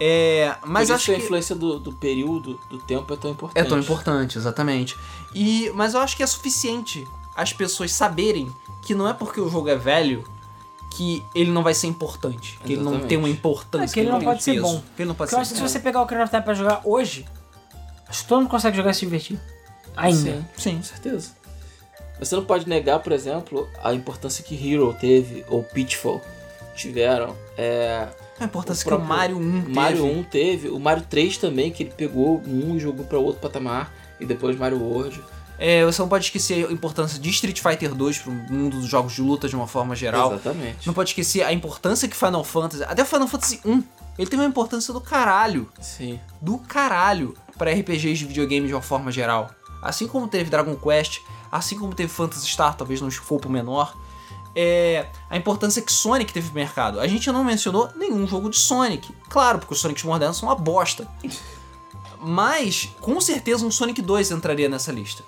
É, 0.00 0.54
mas 0.64 0.88
Por 0.88 0.94
acho 0.94 1.02
isso 1.04 1.10
a 1.12 1.14
que 1.16 1.24
influência 1.24 1.56
do, 1.56 1.78
do 1.80 1.92
período, 1.92 2.58
do 2.70 2.78
tempo 2.78 3.12
é 3.12 3.16
tão 3.16 3.30
é 3.30 3.34
importante. 3.34 3.68
tão 3.68 3.78
importante, 3.78 4.38
exatamente. 4.38 4.96
E 5.34 5.70
mas 5.74 5.94
eu 5.94 6.00
acho 6.00 6.16
que 6.16 6.22
é 6.22 6.26
suficiente 6.26 7.06
as 7.34 7.52
pessoas 7.52 7.92
saberem 7.92 8.52
que 8.82 8.94
não 8.94 9.08
é 9.08 9.12
porque 9.12 9.40
o 9.40 9.50
jogo 9.50 9.68
é 9.68 9.76
velho 9.76 10.24
que 10.92 11.22
ele 11.34 11.50
não 11.50 11.62
vai 11.62 11.74
ser 11.74 11.88
importante, 11.88 12.58
que 12.64 12.72
ele 12.72 12.76
não 12.82 12.92
Exatamente. 12.92 13.08
tem 13.08 13.18
uma 13.18 13.28
importância, 13.28 13.92
É, 13.92 13.94
que 13.94 14.00
ele 14.00 14.10
não 14.10 14.18
tem 14.18 14.28
um 14.28 14.30
pode 14.30 14.42
ser 14.42 14.52
peso, 14.54 14.62
bom. 14.66 14.82
que 14.96 15.02
ele 15.02 15.08
não 15.08 15.14
pode 15.14 15.28
Porque 15.30 15.34
eu 15.34 15.40
acho 15.40 15.48
ser 15.50 15.54
que 15.62 15.68
se 15.68 15.72
você 15.74 15.80
pegar 15.80 16.00
o 16.00 16.04
Ocarina 16.04 16.24
of 16.24 16.30
Time 16.30 16.42
pra 16.42 16.54
jogar 16.54 16.80
hoje, 16.84 17.26
acho 18.08 18.22
que 18.22 18.28
todo 18.28 18.40
mundo 18.40 18.50
consegue 18.50 18.76
jogar 18.76 18.90
e 18.92 18.94
se 18.94 19.00
divertir. 19.00 19.38
Ainda. 19.96 20.32
Sim, 20.32 20.46
Sim. 20.56 20.76
com 20.76 20.82
certeza. 20.84 21.30
Você 22.18 22.34
não 22.34 22.44
pode 22.44 22.68
negar, 22.68 22.98
por 23.00 23.12
exemplo, 23.12 23.68
a 23.82 23.94
importância 23.94 24.42
que 24.42 24.54
Hero 24.54 24.94
teve, 25.00 25.44
ou 25.48 25.62
Pitfall 25.62 26.20
tiveram. 26.74 27.36
É, 27.56 28.08
A 28.40 28.44
importância 28.44 28.86
O 28.86 28.96
que 28.96 29.02
o 29.02 29.04
Mario 29.04 29.36
1 29.38 29.60
teve. 29.62 29.72
Mario 29.74 30.04
1 30.06 30.22
teve, 30.24 30.68
o 30.68 30.78
Mario 30.78 31.04
3 31.08 31.38
também, 31.38 31.70
que 31.70 31.82
ele 31.82 31.92
pegou 31.96 32.42
um 32.46 32.76
e 32.76 32.78
jogou 32.78 33.04
para 33.04 33.18
outro 33.18 33.40
patamar, 33.40 33.92
e 34.20 34.26
depois 34.26 34.56
Mario 34.56 34.80
World. 34.80 35.22
É, 35.58 35.84
você 35.84 36.00
não 36.00 36.08
pode 36.08 36.26
esquecer 36.26 36.66
a 36.68 36.72
importância 36.72 37.18
de 37.18 37.28
Street 37.30 37.60
Fighter 37.60 37.92
2 37.92 38.18
pro 38.18 38.30
mundo 38.30 38.76
dos 38.78 38.88
jogos 38.88 39.12
de 39.12 39.20
luta 39.20 39.48
de 39.48 39.56
uma 39.56 39.66
forma 39.66 39.96
geral. 39.96 40.32
Exatamente. 40.32 40.86
Não 40.86 40.94
pode 40.94 41.10
esquecer 41.10 41.42
a 41.42 41.52
importância 41.52 42.06
que 42.06 42.16
Final 42.16 42.44
Fantasy. 42.44 42.84
Até 42.84 43.04
Final 43.04 43.26
Fantasy 43.26 43.60
1, 43.64 43.82
ele 44.16 44.30
tem 44.30 44.38
uma 44.38 44.46
importância 44.46 44.94
do 44.94 45.00
caralho. 45.00 45.68
Sim. 45.80 46.20
Do 46.40 46.58
caralho 46.58 47.34
para 47.56 47.72
RPGs 47.72 48.18
de 48.20 48.26
videogame 48.26 48.68
de 48.68 48.74
uma 48.74 48.82
forma 48.82 49.10
geral. 49.10 49.50
Assim 49.82 50.06
como 50.06 50.28
teve 50.28 50.48
Dragon 50.48 50.76
Quest, 50.76 51.20
assim 51.50 51.78
como 51.78 51.94
teve 51.94 52.12
Phantasy 52.12 52.46
Star, 52.46 52.76
talvez 52.76 53.00
num 53.00 53.08
escopo 53.08 53.48
menor. 53.48 53.96
É, 54.54 55.06
a 55.30 55.36
importância 55.36 55.80
que 55.80 55.92
Sonic 55.92 56.32
teve 56.32 56.48
no 56.48 56.54
mercado. 56.54 56.98
A 57.00 57.06
gente 57.06 57.30
não 57.30 57.44
mencionou 57.44 57.90
nenhum 57.96 58.26
jogo 58.26 58.50
de 58.50 58.56
Sonic. 58.56 59.12
Claro, 59.28 59.58
porque 59.58 59.74
os 59.74 59.80
Sonics 59.80 60.02
modernos 60.02 60.38
são 60.38 60.48
uma 60.48 60.56
bosta. 60.56 61.06
Mas, 62.20 62.88
com 63.00 63.20
certeza, 63.20 63.64
um 63.64 63.70
Sonic 63.70 64.02
2 64.02 64.32
entraria 64.32 64.68
nessa 64.68 64.90
lista. 64.90 65.22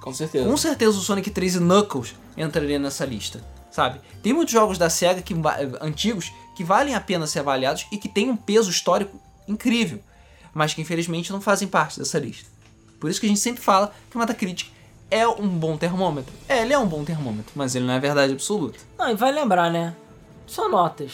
Com 0.00 0.14
certeza. 0.14 0.48
Com 0.48 0.56
certeza 0.56 0.96
o 0.96 1.00
Sonic 1.00 1.30
3 1.30 1.56
e 1.56 1.58
Knuckles 1.58 2.14
entraria 2.36 2.78
nessa 2.78 3.04
lista, 3.04 3.44
sabe? 3.70 4.00
Tem 4.22 4.32
muitos 4.32 4.52
jogos 4.52 4.78
da 4.78 4.88
SEGA 4.88 5.20
que, 5.20 5.34
antigos 5.80 6.32
que 6.54 6.64
valem 6.64 6.94
a 6.94 7.00
pena 7.00 7.26
ser 7.26 7.40
avaliados 7.40 7.86
e 7.90 7.98
que 7.98 8.08
têm 8.08 8.30
um 8.30 8.36
peso 8.36 8.70
histórico 8.70 9.20
incrível, 9.46 10.00
mas 10.54 10.72
que 10.72 10.80
infelizmente 10.80 11.32
não 11.32 11.40
fazem 11.40 11.68
parte 11.68 11.98
dessa 11.98 12.18
lista. 12.18 12.48
Por 12.98 13.10
isso 13.10 13.20
que 13.20 13.26
a 13.26 13.28
gente 13.28 13.40
sempre 13.40 13.62
fala 13.62 13.92
que 14.10 14.16
o 14.16 14.20
Metacritic 14.20 14.70
é 15.10 15.26
um 15.26 15.48
bom 15.48 15.76
termômetro. 15.76 16.32
É, 16.48 16.62
ele 16.62 16.72
é 16.72 16.78
um 16.78 16.86
bom 16.86 17.04
termômetro, 17.04 17.52
mas 17.54 17.74
ele 17.74 17.86
não 17.86 17.94
é 17.94 18.00
verdade 18.00 18.32
absoluta. 18.32 18.78
Não, 18.98 19.10
e 19.10 19.14
vai 19.14 19.32
lembrar, 19.32 19.70
né? 19.70 19.94
São 20.46 20.70
notas. 20.70 21.12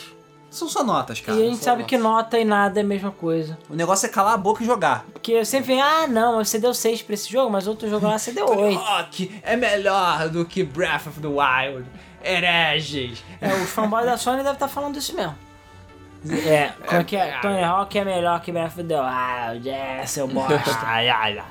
São 0.50 0.68
só 0.68 0.84
notas, 0.84 1.20
cara. 1.20 1.36
e 1.36 1.42
a 1.42 1.50
gente 1.50 1.64
sabe 1.64 1.82
notas. 1.82 1.88
que 1.88 1.98
nota 1.98 2.38
e 2.38 2.44
nada 2.44 2.78
é 2.78 2.82
a 2.84 2.86
mesma 2.86 3.10
coisa. 3.10 3.58
O 3.68 3.74
negócio 3.74 4.06
é 4.06 4.08
calar 4.08 4.34
a 4.34 4.36
boca 4.36 4.62
e 4.62 4.66
jogar. 4.66 5.04
Porque 5.12 5.44
sempre 5.44 5.74
vem, 5.74 5.82
ah, 5.82 6.06
não, 6.06 6.44
você 6.44 6.60
deu 6.60 6.72
6 6.72 7.02
pra 7.02 7.14
esse 7.14 7.28
jogo, 7.28 7.50
mas 7.50 7.66
outro 7.66 7.88
jogo 7.90 8.06
lá 8.06 8.16
você 8.16 8.30
deu 8.30 8.46
8. 8.48 8.78
Rock 8.78 9.40
é 9.42 9.56
melhor 9.56 10.28
do 10.28 10.44
que 10.44 10.62
Breath 10.62 11.08
of 11.08 11.20
the 11.20 11.26
Wild. 11.26 11.84
Hereges. 12.22 13.24
É, 13.40 13.52
os 13.54 13.68
fanboys 13.70 14.06
da 14.06 14.16
Sony 14.16 14.38
devem 14.38 14.52
estar 14.52 14.68
falando 14.68 14.96
isso 14.96 15.14
mesmo. 15.16 15.36
É, 16.46 16.72
como 16.86 17.00
é 17.00 17.04
que 17.04 17.16
é? 17.16 17.38
Tony 17.40 17.62
Hawk 17.62 17.98
é 17.98 18.04
melhor 18.04 18.40
que 18.40 18.52
Breath 18.52 18.78
of 18.78 18.84
the 18.84 18.98
Wild, 18.98 19.68
é, 19.68 20.06
seu 20.06 20.26
bosta. 20.26 20.62
Ai, 20.86 21.08
ai, 21.08 21.38
ai. 21.38 21.44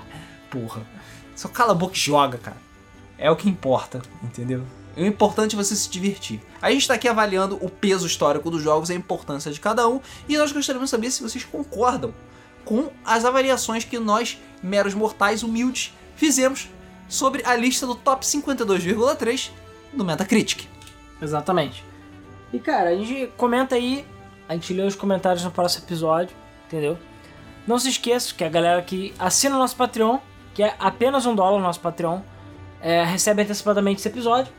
Porra. 0.50 0.82
Só 1.36 1.48
cala 1.48 1.72
a 1.72 1.76
boca 1.76 1.96
e 1.96 2.00
joga, 2.00 2.38
cara. 2.38 2.58
É 3.18 3.30
o 3.30 3.36
que 3.36 3.50
importa, 3.50 4.02
entendeu? 4.22 4.64
O 4.96 5.04
importante 5.04 5.56
é 5.56 5.58
você 5.58 5.76
se 5.76 5.90
divertir. 5.90 6.40
A 6.62 6.72
gente 6.72 6.88
tá 6.88 6.94
aqui 6.94 7.08
avaliando 7.08 7.58
o 7.62 7.70
peso 7.70 8.06
histórico 8.06 8.52
dos 8.52 8.62
jogos 8.62 8.90
e 8.90 8.94
a 8.94 8.96
importância 8.96 9.52
de 9.52 9.60
cada 9.60 9.88
um. 9.88 10.00
E 10.30 10.38
nós 10.38 10.52
gostaríamos 10.52 10.90
de 10.90 10.92
saber 10.92 11.10
se 11.10 11.24
vocês 11.24 11.44
concordam 11.44 12.14
com 12.64 12.90
as 13.04 13.26
avaliações 13.26 13.84
que 13.84 13.98
nós, 13.98 14.40
meros 14.62 14.94
mortais 14.94 15.42
humildes, 15.42 15.94
fizemos 16.16 16.70
sobre 17.08 17.44
a 17.46 17.56
lista 17.56 17.86
do 17.88 17.96
top 17.96 18.26
52,3 18.26 19.50
do 19.92 20.06
Metacritic. 20.06 20.68
Exatamente. 21.22 21.84
E 22.52 22.60
cara, 22.60 22.92
a 22.92 22.96
gente 22.96 23.32
comenta 23.36 23.76
aí, 23.76 24.06
a 24.48 24.54
gente 24.54 24.74
lê 24.74 24.84
os 24.84 24.96
comentários 24.96 25.44
no 25.44 25.52
próximo 25.52 25.86
episódio, 25.86 26.36
entendeu? 26.68 26.98
Não 27.66 27.80
se 27.80 27.90
esqueça 27.90 28.34
que 28.34 28.44
a 28.44 28.50
galera 28.50 28.82
que 28.82 29.14
assina 29.18 29.56
o 29.56 29.60
nosso 29.60 29.76
Patreon, 29.76 30.20
que 30.54 30.64
é 30.64 30.76
apenas 30.80 31.26
um 31.26 31.36
dólar 31.36 31.58
no 31.58 31.64
nosso 31.64 31.80
Patreon, 31.80 32.20
é, 32.82 33.04
recebe 33.04 33.42
antecipadamente 33.42 34.00
esse 34.00 34.08
episódio. 34.08 34.52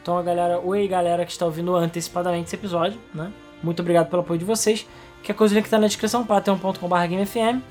Então 0.00 0.18
a 0.18 0.22
galera, 0.22 0.60
oi 0.60 0.86
galera 0.88 1.24
que 1.24 1.32
está 1.32 1.44
ouvindo 1.46 1.74
antecipadamente 1.76 2.46
esse 2.46 2.56
episódio, 2.56 3.00
né? 3.14 3.32
Muito 3.62 3.80
obrigado 3.80 4.08
pelo 4.08 4.22
apoio 4.22 4.38
de 4.38 4.44
vocês. 4.44 4.86
Que 5.22 5.30
a 5.30 5.34
coisa 5.34 5.60
que 5.62 5.68
tá 5.68 5.78
na 5.78 5.86
descrição, 5.86 6.24
patreon.com.br 6.24 6.86
GameFM. 6.86 7.62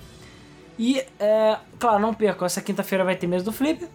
E, 0.80 1.04
é, 1.20 1.58
claro, 1.78 2.00
não 2.00 2.14
percam, 2.14 2.46
essa 2.46 2.62
quinta-feira 2.62 3.04
vai 3.04 3.16
ter 3.16 3.28
mesa 3.28 3.44
do 3.44 3.52
Flip. 3.52 3.88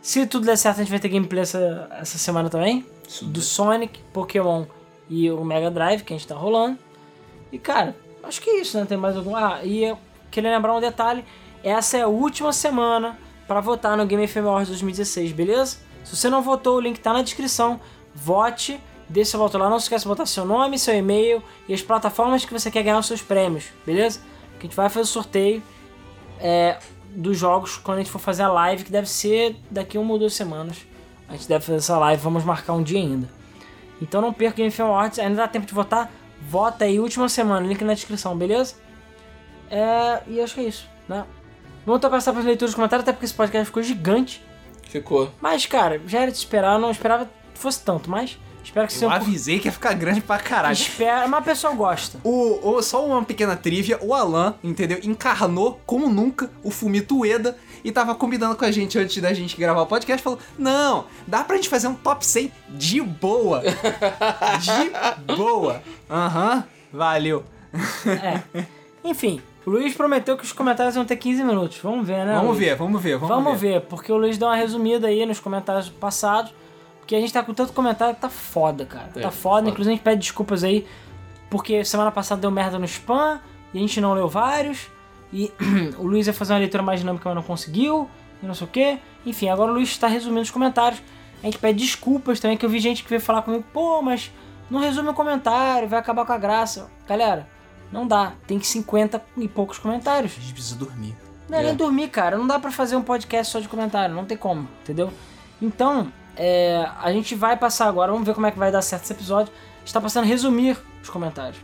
Se 0.00 0.26
tudo 0.26 0.46
der 0.46 0.56
certo, 0.56 0.76
a 0.76 0.82
gente 0.82 0.90
vai 0.90 0.98
ter 0.98 1.08
gameplay 1.08 1.42
essa, 1.42 1.88
essa 2.00 2.18
semana 2.18 2.48
também. 2.48 2.86
Do 3.22 3.40
Sonic, 3.40 4.00
Pokémon 4.12 4.64
e 5.08 5.30
o 5.30 5.44
Mega 5.44 5.70
Drive 5.70 6.02
que 6.02 6.14
a 6.14 6.16
gente 6.16 6.26
tá 6.26 6.34
rolando. 6.34 6.78
E 7.52 7.58
cara, 7.58 7.94
acho 8.22 8.40
que 8.40 8.50
é 8.50 8.60
isso, 8.60 8.78
né? 8.78 8.86
Tem 8.86 8.96
mais 8.96 9.16
algum. 9.16 9.36
Ah, 9.36 9.60
e 9.62 9.84
eu 9.84 9.98
queria 10.30 10.50
lembrar 10.50 10.74
um 10.74 10.80
detalhe: 10.80 11.24
essa 11.68 11.98
é 11.98 12.02
a 12.02 12.08
última 12.08 12.52
semana 12.52 13.18
para 13.46 13.60
votar 13.60 13.96
no 13.96 14.06
Game 14.06 14.26
FM 14.26 14.38
Awards 14.38 14.68
2016, 14.68 15.32
beleza? 15.32 15.78
Se 16.04 16.16
você 16.16 16.30
não 16.30 16.42
votou, 16.42 16.76
o 16.76 16.80
link 16.80 16.98
tá 17.00 17.12
na 17.12 17.22
descrição. 17.22 17.80
Vote, 18.14 18.80
deixe 19.08 19.32
seu 19.32 19.40
voto 19.40 19.58
lá. 19.58 19.68
Não 19.68 19.78
se 19.78 19.84
esqueça 19.84 20.02
de 20.02 20.08
botar 20.08 20.26
seu 20.26 20.44
nome, 20.44 20.78
seu 20.78 20.94
e-mail 20.94 21.42
e 21.68 21.74
as 21.74 21.82
plataformas 21.82 22.44
que 22.44 22.52
você 22.52 22.70
quer 22.70 22.82
ganhar 22.82 22.98
os 22.98 23.06
seus 23.06 23.22
prêmios, 23.22 23.66
beleza? 23.84 24.20
Que 24.58 24.66
a 24.66 24.68
gente 24.68 24.76
vai 24.76 24.88
fazer 24.88 25.02
o 25.02 25.06
sorteio 25.06 25.62
é, 26.40 26.78
dos 27.10 27.36
jogos 27.36 27.76
quando 27.76 27.98
a 27.98 28.00
gente 28.00 28.10
for 28.10 28.18
fazer 28.18 28.42
a 28.42 28.48
live, 28.48 28.84
que 28.84 28.92
deve 28.92 29.08
ser 29.08 29.56
daqui 29.70 29.98
uma 29.98 30.12
ou 30.12 30.18
duas 30.18 30.34
semanas. 30.34 30.78
A 31.28 31.32
gente 31.32 31.48
deve 31.48 31.64
fazer 31.64 31.78
essa 31.78 31.98
live, 31.98 32.22
vamos 32.22 32.44
marcar 32.44 32.72
um 32.72 32.82
dia 32.82 33.00
ainda. 33.00 33.28
Então 34.00 34.20
não 34.20 34.32
perca 34.32 34.54
o 34.54 34.56
Game 34.56 34.70
Film 34.70 34.88
Awards, 34.88 35.18
ainda 35.18 35.36
dá 35.36 35.48
tempo 35.48 35.66
de 35.66 35.74
votar. 35.74 36.10
Vota 36.40 36.84
aí, 36.84 37.00
última 37.00 37.28
semana, 37.28 37.66
link 37.66 37.82
na 37.82 37.94
descrição, 37.94 38.36
beleza? 38.36 38.76
É, 39.70 40.22
e 40.26 40.40
acho 40.40 40.54
que 40.54 40.60
é 40.60 40.64
isso, 40.64 40.88
né? 41.08 41.24
Vamos 41.88 42.00
então 42.00 42.10
passar 42.10 42.32
para 42.32 42.40
as 42.40 42.46
leituras 42.46 42.70
dos 42.72 42.74
comentários, 42.76 43.02
até 43.02 43.12
porque 43.12 43.24
esse 43.24 43.32
podcast 43.34 43.64
ficou 43.64 43.82
gigante. 43.82 44.44
Ficou. 44.90 45.32
Mas, 45.40 45.64
cara, 45.64 45.98
já 46.06 46.20
era 46.20 46.30
de 46.30 46.36
esperar, 46.36 46.74
eu 46.74 46.78
não 46.78 46.90
esperava 46.90 47.24
que 47.24 47.58
fosse 47.58 47.80
tanto, 47.82 48.10
mas 48.10 48.38
espero 48.62 48.86
que 48.86 48.92
Eu 48.92 48.98
seja 48.98 49.06
um 49.06 49.10
avisei 49.10 49.58
que 49.58 49.68
ia 49.68 49.72
ficar 49.72 49.94
grande 49.94 50.20
pra 50.20 50.38
caralho. 50.38 50.74
Espera, 50.74 51.26
mas 51.26 51.40
a 51.40 51.42
pessoa 51.42 51.72
gosta. 51.74 52.18
O, 52.22 52.72
o- 52.76 52.82
só 52.82 53.06
uma 53.06 53.24
pequena 53.24 53.56
trivia, 53.56 53.98
o 54.02 54.12
Alan, 54.12 54.54
entendeu? 54.62 54.98
Encarnou, 55.02 55.80
como 55.86 56.10
nunca, 56.10 56.50
o 56.62 56.70
Fumito 56.70 57.20
Ueda 57.20 57.56
e 57.82 57.90
tava 57.90 58.14
combinando 58.14 58.54
com 58.54 58.66
a 58.66 58.70
gente 58.70 58.98
antes 58.98 59.16
da 59.22 59.32
gente 59.32 59.56
gravar 59.56 59.80
o 59.80 59.86
podcast, 59.86 60.22
falou, 60.22 60.38
não, 60.58 61.06
dá 61.26 61.42
pra 61.42 61.56
gente 61.56 61.70
fazer 61.70 61.88
um 61.88 61.94
top 61.94 62.26
100 62.26 62.52
de 62.68 63.00
boa. 63.00 63.62
de 64.60 65.34
boa. 65.36 65.82
Aham, 66.10 66.64
valeu. 66.92 67.44
É. 68.06 68.62
Enfim, 69.04 69.40
o 69.68 69.70
Luiz 69.70 69.94
prometeu 69.94 70.34
que 70.34 70.44
os 70.44 70.52
comentários 70.52 70.96
iam 70.96 71.04
ter 71.04 71.16
15 71.16 71.44
minutos. 71.44 71.78
Vamos 71.82 72.06
ver, 72.06 72.24
né? 72.24 72.36
Vamos 72.36 72.56
Luiz? 72.56 72.58
ver, 72.58 72.76
vamos 72.76 73.02
ver, 73.02 73.18
vamos, 73.18 73.28
Vamos, 73.28 73.60
ver. 73.60 73.82
porque 73.82 74.10
o 74.10 74.16
Luiz 74.16 74.38
deu 74.38 74.48
uma 74.48 74.56
resumida 74.56 75.08
aí 75.08 75.26
nos 75.26 75.38
comentários 75.38 75.90
passados. 75.90 76.54
Porque 77.00 77.14
a 77.14 77.20
gente 77.20 77.32
tá 77.32 77.42
com 77.42 77.52
tanto 77.52 77.74
comentário 77.74 78.14
que 78.14 78.20
tá 78.20 78.30
foda, 78.30 78.86
cara. 78.86 79.10
É, 79.14 79.20
tá 79.20 79.30
foda. 79.30 79.32
foda. 79.32 79.68
Inclusive 79.68 79.92
a 79.92 79.96
gente 79.96 80.02
pede 80.02 80.20
desculpas 80.22 80.64
aí, 80.64 80.86
porque 81.50 81.84
semana 81.84 82.10
passada 82.10 82.40
deu 82.40 82.50
merda 82.50 82.78
no 82.78 82.86
spam 82.86 83.40
e 83.74 83.78
a 83.78 83.80
gente 83.80 84.00
não 84.00 84.14
leu 84.14 84.26
vários. 84.26 84.88
E 85.30 85.52
o 85.98 86.06
Luiz 86.06 86.26
ia 86.26 86.32
fazer 86.32 86.54
uma 86.54 86.60
leitura 86.60 86.82
mais 86.82 87.00
dinâmica, 87.00 87.28
mas 87.28 87.36
não 87.36 87.42
conseguiu. 87.42 88.08
E 88.42 88.46
não 88.46 88.54
sei 88.54 88.66
o 88.66 88.70
que. 88.70 88.98
Enfim, 89.26 89.50
agora 89.50 89.70
o 89.70 89.74
Luiz 89.74 89.90
está 89.90 90.06
resumindo 90.06 90.40
os 90.42 90.50
comentários. 90.50 91.02
A 91.42 91.46
gente 91.46 91.58
pede 91.58 91.78
desculpas 91.84 92.40
também, 92.40 92.56
que 92.56 92.64
eu 92.64 92.70
vi 92.70 92.80
gente 92.80 93.02
que 93.02 93.08
veio 93.10 93.20
falar 93.20 93.42
comigo, 93.42 93.64
pô, 93.70 94.00
mas 94.00 94.32
não 94.70 94.80
resume 94.80 95.10
o 95.10 95.14
comentário, 95.14 95.86
vai 95.86 95.98
acabar 95.98 96.24
com 96.24 96.32
a 96.32 96.38
graça. 96.38 96.90
Galera, 97.06 97.46
não 97.92 98.06
dá. 98.06 98.32
Tem 98.46 98.58
que 98.58 98.66
50 98.66 99.22
e 99.36 99.48
poucos 99.48 99.78
comentários. 99.78 100.32
A 100.36 100.40
gente 100.40 100.52
precisa 100.52 100.76
dormir. 100.76 101.16
Não 101.48 101.58
é 101.58 101.62
É. 101.62 101.64
nem 101.66 101.74
dormir, 101.74 102.08
cara. 102.08 102.36
Não 102.36 102.46
dá 102.46 102.58
pra 102.58 102.70
fazer 102.70 102.96
um 102.96 103.02
podcast 103.02 103.52
só 103.52 103.58
de 103.60 103.68
comentário. 103.68 104.14
Não 104.14 104.24
tem 104.24 104.36
como, 104.36 104.68
entendeu? 104.82 105.10
Então, 105.60 106.12
é, 106.36 106.86
a 107.00 107.10
gente 107.12 107.34
vai 107.34 107.56
passar 107.56 107.88
agora. 107.88 108.12
Vamos 108.12 108.26
ver 108.26 108.34
como 108.34 108.46
é 108.46 108.50
que 108.50 108.58
vai 108.58 108.70
dar 108.70 108.82
certo 108.82 109.04
esse 109.04 109.12
episódio. 109.12 109.52
A 109.76 109.80
gente 109.80 109.92
tá 109.94 110.00
passando 110.00 110.24
a 110.24 110.26
resumir 110.26 110.76
os 111.02 111.08
comentários. 111.08 111.58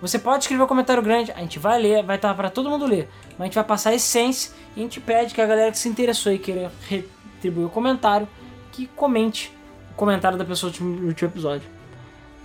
Você 0.00 0.18
pode 0.18 0.44
escrever 0.44 0.62
um 0.62 0.66
comentário 0.66 1.02
grande, 1.02 1.32
a 1.32 1.38
gente 1.38 1.58
vai 1.58 1.80
ler, 1.80 2.02
vai 2.04 2.16
estar 2.16 2.34
pra 2.34 2.50
todo 2.50 2.68
mundo 2.68 2.84
ler. 2.86 3.08
Mas 3.30 3.40
a 3.40 3.44
gente 3.44 3.54
vai 3.54 3.64
passar 3.64 3.90
a 3.90 3.94
essência 3.94 4.52
e 4.76 4.80
a 4.80 4.82
gente 4.82 5.00
pede 5.00 5.34
que 5.34 5.40
a 5.40 5.46
galera 5.46 5.70
que 5.72 5.78
se 5.78 5.88
interessou 5.88 6.32
e 6.32 6.38
queira 6.38 6.70
retribuir 6.88 7.66
o 7.66 7.70
comentário, 7.70 8.28
que 8.72 8.86
comente 8.88 9.50
o 9.92 9.94
comentário 9.94 10.36
da 10.36 10.44
pessoa 10.44 10.70
do 10.70 10.74
último, 10.74 10.96
do 11.00 11.06
último 11.06 11.30
episódio. 11.30 11.66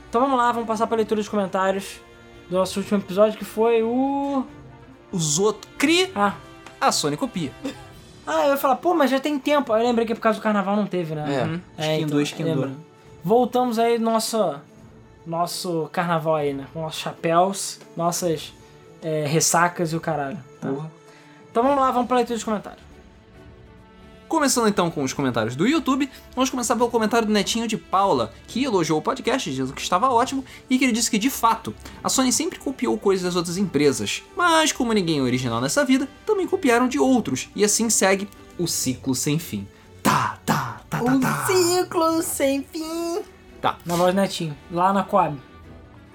Então 0.09 0.21
vamos 0.21 0.37
lá, 0.37 0.51
vamos 0.53 0.67
passar 0.67 0.87
pra 0.87 0.95
leitura 0.95 1.19
dos 1.19 1.27
comentários 1.27 1.99
do 2.51 2.57
nosso 2.57 2.79
último 2.81 2.99
episódio, 2.99 3.37
que 3.39 3.45
foi 3.45 3.81
o... 3.81 4.43
Os 5.11 5.39
outros 5.39 5.71
cria, 5.77 6.11
Ah, 6.13 6.33
a 6.79 6.91
Sony 6.91 7.15
copia. 7.17 7.51
Ah, 8.27 8.45
eu 8.45 8.51
ia 8.51 8.57
falar, 8.57 8.75
pô, 8.75 8.93
mas 8.93 9.09
já 9.09 9.19
tem 9.19 9.39
tempo. 9.39 9.71
Aí 9.73 9.81
eu 9.81 9.87
lembrei 9.87 10.05
que 10.05 10.13
por 10.13 10.21
causa 10.21 10.39
do 10.39 10.43
carnaval 10.43 10.75
não 10.75 10.85
teve, 10.85 11.15
né? 11.15 11.25
É. 11.33 11.43
Uhum. 11.43 11.61
Esquindou, 11.77 12.21
esquindou. 12.21 12.53
lembra. 12.55 12.71
Voltamos 13.23 13.79
aí 13.79 13.97
no 13.97 14.11
nosso, 14.11 14.55
nosso 15.25 15.89
carnaval 15.91 16.35
aí, 16.35 16.53
né? 16.53 16.65
Com 16.73 16.81
nossos 16.81 17.01
chapéus, 17.01 17.79
nossas 17.95 18.53
é, 19.01 19.25
ressacas 19.25 19.93
e 19.93 19.95
o 19.95 20.01
caralho. 20.01 20.37
tá? 20.59 20.69
Porra. 20.69 20.91
Então 21.49 21.63
vamos 21.63 21.79
lá, 21.79 21.91
vamos 21.91 22.07
pra 22.07 22.17
leitura 22.17 22.35
dos 22.37 22.43
comentários. 22.43 22.83
Começando 24.31 24.69
então 24.69 24.89
com 24.89 25.03
os 25.03 25.11
comentários 25.11 25.57
do 25.57 25.67
YouTube, 25.67 26.09
vamos 26.33 26.49
começar 26.49 26.73
pelo 26.77 26.89
comentário 26.89 27.27
do 27.27 27.33
netinho 27.33 27.67
de 27.67 27.75
Paula, 27.75 28.33
que 28.47 28.63
elogiou 28.63 28.97
o 28.97 29.01
podcast, 29.01 29.49
dizendo 29.49 29.73
que 29.73 29.81
estava 29.81 30.09
ótimo 30.09 30.45
e 30.69 30.77
que 30.77 30.85
ele 30.85 30.93
disse 30.93 31.11
que 31.11 31.17
de 31.17 31.29
fato 31.29 31.75
a 32.01 32.07
Sony 32.07 32.31
sempre 32.31 32.57
copiou 32.57 32.97
coisas 32.97 33.25
das 33.25 33.35
outras 33.35 33.57
empresas, 33.57 34.23
mas 34.37 34.71
como 34.71 34.93
ninguém 34.93 35.19
é 35.19 35.21
original 35.21 35.59
nessa 35.59 35.83
vida, 35.83 36.07
também 36.25 36.47
copiaram 36.47 36.87
de 36.87 36.97
outros 36.97 37.49
e 37.53 37.61
assim 37.65 37.89
segue 37.89 38.25
o 38.57 38.67
ciclo 38.67 39.13
sem 39.13 39.37
fim. 39.37 39.67
Tá, 40.01 40.39
tá, 40.45 40.79
tá, 40.89 41.03
tá, 41.03 41.19
tá. 41.19 41.45
ciclo 41.47 42.23
sem 42.23 42.63
fim. 42.63 43.19
Tá, 43.61 43.79
Na 43.85 43.97
voz 43.97 44.15
do 44.15 44.21
Netinho, 44.21 44.57
lá 44.71 44.93
na 44.93 45.03
Coab, 45.03 45.37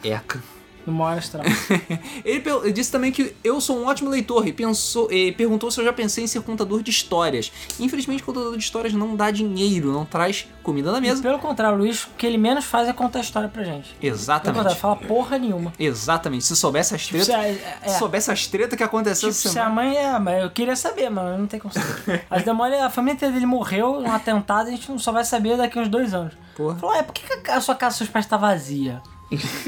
eca. 0.03 0.43
No 0.86 0.92
maior 0.92 1.18
astral. 1.18 1.42
Ele, 2.24 2.73
disse 2.73 2.90
também 2.92 3.10
que 3.12 3.34
eu 3.42 3.60
sou 3.60 3.78
um 3.78 3.86
ótimo 3.86 4.08
leitor 4.10 4.47
e, 4.47 4.52
pensou, 4.52 5.10
e 5.12 5.32
perguntou 5.32 5.70
se 5.70 5.81
eu 5.81 5.84
já 5.84 5.92
pensei 5.92 6.24
em 6.24 6.26
ser 6.26 6.40
contador 6.42 6.82
de 6.82 6.90
histórias. 6.90 7.50
Infelizmente, 7.81 8.23
contador 8.23 8.52
de 8.56 8.62
histórias 8.62 8.92
não 8.94 9.16
dá 9.16 9.31
dinheiro, 9.31 9.92
não 9.92 10.05
traz 10.05 10.47
comida 10.62 10.92
na 10.92 11.00
mesa. 11.00 11.23
Pelo 11.23 11.39
contrário, 11.39 11.76
o 11.76 11.81
Luiz, 11.81 12.05
o 12.05 12.10
que 12.16 12.26
ele 12.26 12.39
menos 12.39 12.65
faz 12.65 12.89
é 12.89 12.92
contar 12.92 13.20
história 13.20 13.48
pra 13.48 13.62
gente. 13.65 13.94
Exatamente. 14.00 14.56
contrário, 14.58 14.81
fala 14.81 14.97
porra 14.97 15.39
nenhuma. 15.39 15.73
Exatamente. 15.78 16.44
Se 16.44 16.56
soubesse 16.56 16.94
as 16.94 17.06
Tipo, 17.06 17.24
tretas. 17.24 17.26
se 17.26 17.65
a- 17.65 17.78
é, 17.82 17.89
Se 17.89 17.98
soubesse 17.98 18.31
as 18.31 18.47
tretas 18.47 18.76
que 18.76 18.82
aconteceu 18.84 19.31
Tipo, 19.32 19.48
se 19.48 19.58
a 19.58 19.68
mãe 19.68 19.97
é. 19.97 20.18
Mas 20.18 20.42
eu 20.42 20.50
queria 20.50 20.76
saber, 20.76 21.08
mano. 21.10 21.39
Não 21.39 21.47
tem 21.47 21.58
como 21.60 21.73
saber. 21.73 22.24
Demônios, 22.44 22.81
a 22.81 22.90
família 22.90 23.15
inteira 23.16 23.34
dele 23.34 23.47
morreu 23.47 24.00
num 24.00 24.12
atentado 24.12 24.68
e 24.68 24.73
a 24.73 24.76
gente 24.76 24.89
não 24.90 24.98
só 24.98 25.10
vai 25.12 25.24
saber 25.24 25.56
daqui 25.56 25.78
a 25.78 25.82
uns 25.82 25.89
dois 25.89 26.15
anos. 26.15 26.32
Porra. 26.56 26.76
Falou, 26.76 26.94
é, 26.94 27.02
por 27.02 27.12
que 27.12 27.23
que 27.39 27.50
a 27.50 27.60
sua 27.60 27.74
casa 27.74 27.90
dos 27.90 27.98
seus 27.98 28.10
pais 28.10 28.26
tá 28.26 28.36
vazia? 28.36 29.02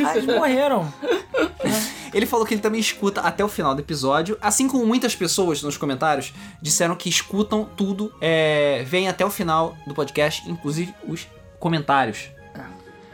Ah, 0.05 0.17
eles 0.17 0.27
morreram. 0.27 0.93
Ele 2.15 2.25
falou 2.25 2.47
que 2.47 2.55
ele 2.55 2.61
também 2.63 2.81
escuta 2.81 3.21
até 3.21 3.45
o 3.45 3.49
final 3.49 3.75
do 3.75 3.83
episódio. 3.83 4.39
Assim 4.41 4.67
como 4.67 4.87
muitas 4.87 5.15
pessoas 5.15 5.63
nos 5.63 5.77
comentários 5.77 6.33
disseram 6.61 6.97
que 6.97 7.07
escutam 7.07 7.69
tudo, 7.77 8.11
é, 8.19 8.83
vem 8.87 9.09
até 9.09 9.27
o 9.27 9.31
final 9.31 9.77
do 9.87 9.93
podcast, 9.95 10.49
inclusive 10.51 10.95
os 11.07 11.29
comentários. 11.61 12.31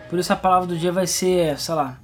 Por 0.09 0.19
isso 0.19 0.33
a 0.33 0.37
palavra 0.37 0.69
do 0.69 0.79
dia 0.79 0.93
vai 0.93 1.07
ser, 1.07 1.59
sei 1.59 1.75
lá, 1.75 1.99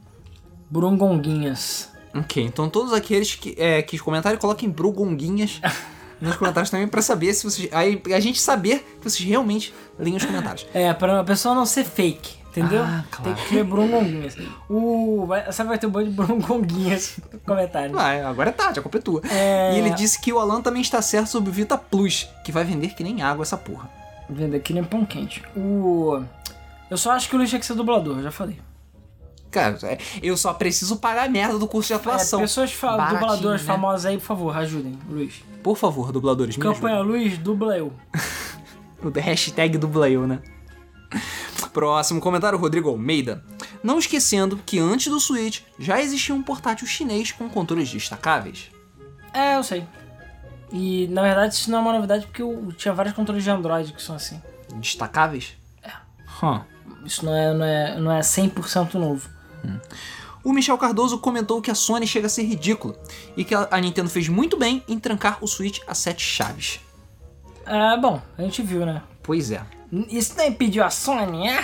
brungonguinhas. 0.69 1.91
Ok, 2.13 2.43
então 2.43 2.69
todos 2.69 2.93
aqueles 2.93 3.37
que, 3.37 3.55
é, 3.57 3.83
que 3.83 3.99
comentaram, 3.99 4.37
coloquem 4.37 4.69
brugonguinhas 4.69 5.61
nos 6.21 6.35
comentários 6.35 6.71
também 6.71 6.89
pra 6.89 7.03
saber 7.03 7.33
se 7.35 7.45
vocês. 7.45 7.69
Aí 7.73 8.03
a 8.13 8.19
gente 8.19 8.41
saber 8.41 8.85
que 8.99 9.09
vocês 9.09 9.29
realmente 9.29 9.73
leem 9.99 10.17
os 10.17 10.25
comentários. 10.25 10.67
É, 10.75 10.93
pra 10.93 11.21
a 11.21 11.25
pessoa 11.25 11.55
não 11.55 11.65
ser 11.65 11.85
fake. 11.85 12.40
Entendeu? 12.51 12.83
Ah, 12.83 13.05
claro. 13.11 13.23
Tem 13.37 13.45
que 13.45 13.55
ter 13.55 13.65
brungonguinhas. 13.65 14.37
O. 14.69 15.25
Vai, 15.27 15.53
sabe, 15.53 15.69
vai 15.69 15.79
ter 15.79 15.87
um 15.87 15.91
monte 15.91 16.07
de 16.07 16.11
brungonguinhas 16.11 17.19
no 17.33 17.39
comentário. 17.41 17.97
Ah, 17.97 18.29
agora 18.29 18.51
é 18.51 18.53
tarde, 18.53 18.81
a 18.81 18.83
culpa 18.83 18.99
é 18.99 19.01
tua. 19.01 19.23
É. 19.31 19.75
E 19.75 19.79
ele 19.79 19.91
disse 19.91 20.21
que 20.21 20.33
o 20.33 20.39
Alan 20.39 20.61
também 20.61 20.83
está 20.83 21.01
certo 21.01 21.29
sobre 21.29 21.49
o 21.51 21.53
Vita 21.53 21.79
Plus, 21.79 22.29
que 22.45 22.51
vai 22.51 22.65
vender 22.65 22.89
que 22.89 23.05
nem 23.05 23.23
água 23.23 23.45
essa 23.45 23.57
porra. 23.57 23.89
Vendo 24.29 24.57
aqui 24.57 24.73
nem 24.73 24.83
pão 24.83 25.05
quente. 25.05 25.43
O. 25.57 26.21
Eu 26.91 26.97
só 26.97 27.13
acho 27.13 27.29
que 27.29 27.37
o 27.37 27.39
Luiz 27.39 27.49
tinha 27.51 27.61
que 27.61 27.67
ser 27.67 27.75
dublador, 27.75 28.17
eu 28.19 28.23
já 28.25 28.33
falei. 28.33 28.59
Cara, 29.49 29.79
é, 29.85 29.99
eu 30.23 30.37
só 30.37 30.53
preciso 30.53 30.97
pagar 30.97 31.27
a 31.27 31.29
merda 31.29 31.59
do 31.59 31.67
curso 31.69 31.89
de 31.89 31.93
É, 31.93 31.97
atuação. 31.97 32.41
pessoas 32.41 32.73
fa 32.73 32.97
Baratinho, 32.97 33.21
dubladoras 33.21 33.61
né? 33.63 33.67
famosas 33.67 34.07
aí, 34.07 34.17
por 34.19 34.25
favor, 34.25 34.57
ajudem, 34.57 34.99
Luiz. 35.09 35.43
Por 35.63 35.77
favor, 35.77 36.11
dubladores, 36.13 36.57
me 36.57 36.63
Campanha 36.63 36.97
ajudem. 37.01 37.13
Luiz, 37.23 37.39
dubla 37.39 37.77
eu. 37.77 37.93
O 39.03 39.09
hashtag 39.19 39.79
dubla 39.79 40.11
eu, 40.11 40.27
né? 40.27 40.41
Próximo 41.73 42.21
comentário, 42.21 42.59
Rodrigo 42.59 42.89
Almeida. 42.89 43.45
Não 43.83 43.99
esquecendo 43.99 44.59
que 44.65 44.79
antes 44.79 45.07
do 45.07 45.21
Switch 45.21 45.63
já 45.79 46.01
existia 46.01 46.35
um 46.35 46.43
portátil 46.43 46.87
chinês 46.87 47.33
com 47.33 47.49
controles 47.49 47.91
destacáveis. 47.91 48.71
É, 49.33 49.57
eu 49.57 49.63
sei. 49.63 49.87
E 50.73 51.09
na 51.09 51.23
verdade 51.23 51.55
isso 51.55 51.71
não 51.71 51.79
é 51.79 51.81
uma 51.83 51.93
novidade 51.93 52.27
porque 52.27 52.43
eu 52.43 52.73
tinha 52.77 52.95
vários 52.95 53.15
controles 53.15 53.45
de 53.45 53.51
Android 53.51 53.93
que 53.93 54.03
são 54.03 54.17
assim. 54.17 54.41
Destacáveis? 54.75 55.57
É. 55.83 55.91
Hum. 56.45 56.61
Isso 57.05 57.25
não 57.25 57.35
é, 57.35 57.55
não 57.55 57.65
é, 57.65 58.01
não 58.01 58.13
é 58.13 58.21
100% 58.21 58.95
novo. 58.95 59.29
O 60.43 60.53
Michel 60.53 60.79
Cardoso 60.79 61.19
comentou 61.19 61.61
que 61.61 61.71
a 61.71 61.75
Sony 61.75 62.07
chega 62.07 62.27
a 62.27 62.31
ser 62.31 62.45
ridícula 62.45 62.97
e 63.37 63.45
que 63.45 63.55
a 63.55 63.69
a 63.71 63.81
Nintendo 63.81 64.09
fez 64.09 64.29
muito 64.29 64.57
bem 64.57 64.83
em 64.89 64.99
trancar 64.99 65.39
o 65.41 65.47
Switch 65.47 65.81
a 65.87 65.95
sete 65.95 66.23
chaves. 66.23 66.81
É, 67.67 67.97
bom, 67.99 68.21
a 68.37 68.43
gente 68.43 68.63
viu, 68.63 68.87
né? 68.87 69.03
Pois 69.23 69.51
é. 69.51 69.63
Isso 70.09 70.37
não 70.37 70.47
impediu 70.47 70.85
a 70.85 70.91
Sony? 70.91 71.49
É. 71.49 71.59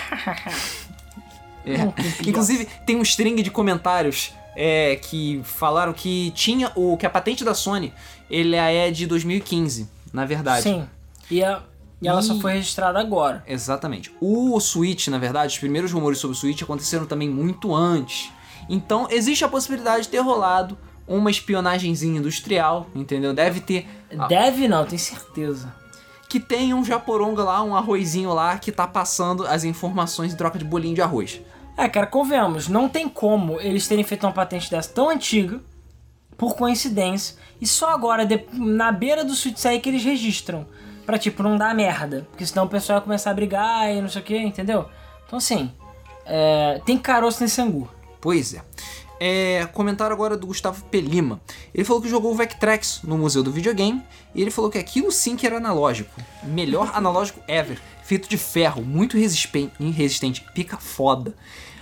Pior. 1.65 1.95
Inclusive, 2.27 2.67
tem 2.87 2.97
um 2.97 3.03
string 3.03 3.43
de 3.43 3.51
comentários 3.51 4.33
é, 4.55 4.97
que 4.97 5.41
falaram 5.45 5.93
que 5.93 6.31
tinha 6.35 6.71
o 6.75 6.97
que 6.97 7.05
a 7.05 7.11
patente 7.11 7.45
da 7.45 7.55
Sony 7.55 7.93
ele 8.31 8.57
é 8.57 8.91
de 8.91 9.07
2015, 9.07 9.89
na 10.13 10.25
verdade. 10.25 10.63
Sim. 10.63 10.89
E, 11.31 11.43
a, 11.43 11.63
e 12.01 12.07
ela 12.09 12.23
só 12.23 12.35
E- 12.35 12.41
foi 12.41 12.53
registrada 12.53 12.99
agora. 13.01 13.43
Exatamente. 13.47 14.13
O 14.21 14.59
Switch, 14.61 15.09
na 15.09 15.19
verdade, 15.19 15.55
os 15.55 15.59
primeiros 15.59 15.93
rumores 15.93 16.19
sobre 16.19 16.37
o 16.37 16.39
Switch 16.41 16.63
aconteceram 16.63 17.07
também 17.07 17.29
muito 17.29 17.75
antes. 17.75 18.31
Então, 18.69 19.07
existe 19.11 19.45
a 19.45 19.49
possibilidade 19.49 20.05
de 20.05 20.09
ter 20.09 20.19
rolado 20.19 20.77
uma 21.07 21.31
espionagemzinha 21.31 22.19
industrial, 22.19 22.89
entendeu? 22.95 23.33
Deve 23.33 23.61
ter. 23.61 23.87
Deve 24.29 24.67
não, 24.67 24.85
tenho 24.85 24.99
certeza. 25.01 25.73
Que 26.29 26.41
tem 26.41 26.75
um 26.75 26.85
japoronga 26.85 27.43
lá, 27.45 27.63
um 27.63 27.77
arrozinho 27.77 28.33
lá, 28.33 28.59
que 28.59 28.73
tá 28.73 28.87
passando 28.87 29.47
as 29.47 29.65
informações 29.65 30.33
em 30.33 30.37
troca 30.37 30.59
de 30.59 30.65
bolinho 30.65 30.95
de 30.95 31.03
arroz. 31.03 31.41
É, 31.77 31.89
cara, 31.89 32.07
convenhamos, 32.07 32.69
não 32.69 32.89
tem 32.89 33.09
como 33.09 33.61
eles 33.61 33.87
terem 33.87 34.03
feito 34.05 34.27
uma 34.27 34.33
patente 34.33 34.71
dessa 34.71 34.89
tão 34.93 35.09
antiga, 35.11 35.61
por 36.37 36.55
coincidência, 36.57 37.37
e 37.61 37.67
só 37.67 37.91
agora, 37.91 38.25
de- 38.27 38.45
na 38.53 38.91
beira 38.93 39.25
do 39.25 39.35
Switch 39.35 39.57
sair, 39.59 39.81
que 39.81 39.89
eles 39.89 40.05
registram. 40.05 40.67
Pra, 41.07 41.17
tipo, 41.19 41.41
não 41.43 41.57
dar 41.57 41.73
merda. 41.75 42.27
Porque 42.31 42.45
senão 42.45 42.65
o 42.65 42.69
pessoal 42.69 42.99
ia 42.99 43.03
começar 43.03 43.31
a 43.31 43.35
brigar 43.35 43.89
e 43.95 44.03
não 44.03 44.09
sei 44.09 44.21
o 44.21 44.25
que, 44.25 44.37
entendeu? 44.37 44.87
Então, 45.25 45.37
assim, 45.39 45.71
é, 46.25 46.81
tem 46.85 46.99
caroço 46.99 47.41
nesse 47.43 47.61
angu. 47.61 47.89
Pois 48.21 48.55
é. 48.55 48.61
É, 49.19 49.67
comentário 49.73 50.15
agora 50.15 50.37
do 50.37 50.47
Gustavo 50.47 50.85
Pelima. 50.85 51.41
Ele 51.75 51.85
falou 51.85 52.03
que 52.03 52.09
jogou 52.09 52.33
o 52.33 52.35
Vectrex 52.35 53.01
no 53.03 53.17
Museu 53.17 53.43
do 53.43 53.51
Videogame 53.51 54.03
e 54.35 54.43
ele 54.43 54.51
falou 54.51 54.71
que 54.71 54.79
aquilo 54.79 55.11
sim 55.11 55.37
que 55.37 55.47
era 55.47 55.57
analógico. 55.57 56.21
Melhor 56.43 56.91
analógico 56.95 57.41
ever. 57.49 57.81
Feito 58.03 58.29
de 58.29 58.37
ferro, 58.37 58.83
muito 58.83 59.17
resistente, 59.17 60.45
pica 60.55 60.77
foda. 60.77 61.35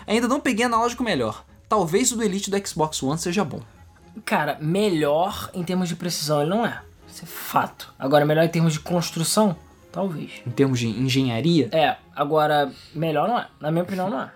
Ainda 0.07 0.29
não 0.29 0.41
peguei 0.41 0.65
analógico 0.65 1.03
melhor. 1.03 1.45
Talvez 1.69 2.13
o 2.13 2.17
do 2.17 2.23
Elite 2.23 2.51
do 2.51 2.67
Xbox 2.67 3.03
One 3.03 3.19
seja 3.19 3.45
bom. 3.45 3.61
Cara, 4.25 4.57
melhor 4.61 5.51
em 5.53 5.65
termos 5.65 5.89
de 5.89 5.97
precisão 5.97 6.41
ele 6.41 6.51
não 6.51 6.65
é. 6.65 6.81
Isso 7.09 7.25
é 7.25 7.27
fato. 7.27 7.93
Agora, 7.99 8.25
melhor 8.25 8.45
em 8.45 8.49
termos 8.49 8.73
de 8.73 8.81
construção? 8.81 9.57
Talvez. 9.91 10.43
Em 10.47 10.51
termos 10.51 10.79
de 10.79 10.89
engenharia. 10.89 11.69
É, 11.73 11.97
agora, 12.15 12.73
melhor 12.95 13.29
não 13.29 13.39
é. 13.39 13.47
Na 13.61 13.71
minha 13.71 13.85
opinião, 13.85 14.11
não 14.11 14.23
é. 14.23 14.31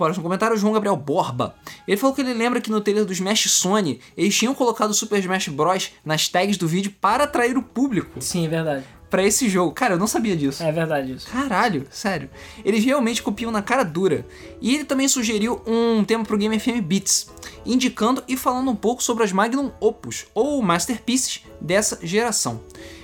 Próximo 0.00 0.22
comentário, 0.22 0.56
João 0.56 0.72
Gabriel 0.72 0.96
Borba. 0.96 1.54
Ele 1.86 1.98
falou 1.98 2.16
que 2.16 2.22
ele 2.22 2.32
lembra 2.32 2.58
que 2.58 2.70
no 2.70 2.80
trailer 2.80 3.04
do 3.04 3.12
Smash 3.12 3.50
Sony, 3.50 4.00
eles 4.16 4.34
tinham 4.34 4.54
colocado 4.54 4.88
o 4.88 4.94
Super 4.94 5.18
Smash 5.18 5.48
Bros. 5.48 5.90
nas 6.02 6.26
tags 6.26 6.56
do 6.56 6.66
vídeo 6.66 6.90
para 6.98 7.24
atrair 7.24 7.58
o 7.58 7.62
público 7.62 8.18
Sim, 8.18 8.46
é 8.46 8.48
verdade. 8.48 8.84
para 9.10 9.22
esse 9.22 9.46
jogo. 9.46 9.72
Cara, 9.72 9.94
eu 9.94 9.98
não 9.98 10.06
sabia 10.06 10.34
disso. 10.34 10.62
É 10.62 10.72
verdade 10.72 11.12
isso. 11.12 11.28
Caralho, 11.28 11.86
sério. 11.90 12.30
Eles 12.64 12.82
realmente 12.82 13.22
copiam 13.22 13.50
na 13.52 13.60
cara 13.60 13.82
dura. 13.84 14.24
E 14.58 14.74
ele 14.74 14.84
também 14.86 15.06
sugeriu 15.06 15.60
um 15.66 16.02
tema 16.02 16.24
pro 16.24 16.38
Game 16.38 16.58
FM 16.58 16.80
Beats, 16.82 17.30
indicando 17.66 18.24
e 18.26 18.38
falando 18.38 18.70
um 18.70 18.76
pouco 18.76 19.02
sobre 19.02 19.22
as 19.22 19.32
Magnum 19.32 19.70
Opus, 19.80 20.28
ou 20.32 20.62
Masterpieces, 20.62 21.42
dessa 21.60 21.98
geração. 22.02 22.62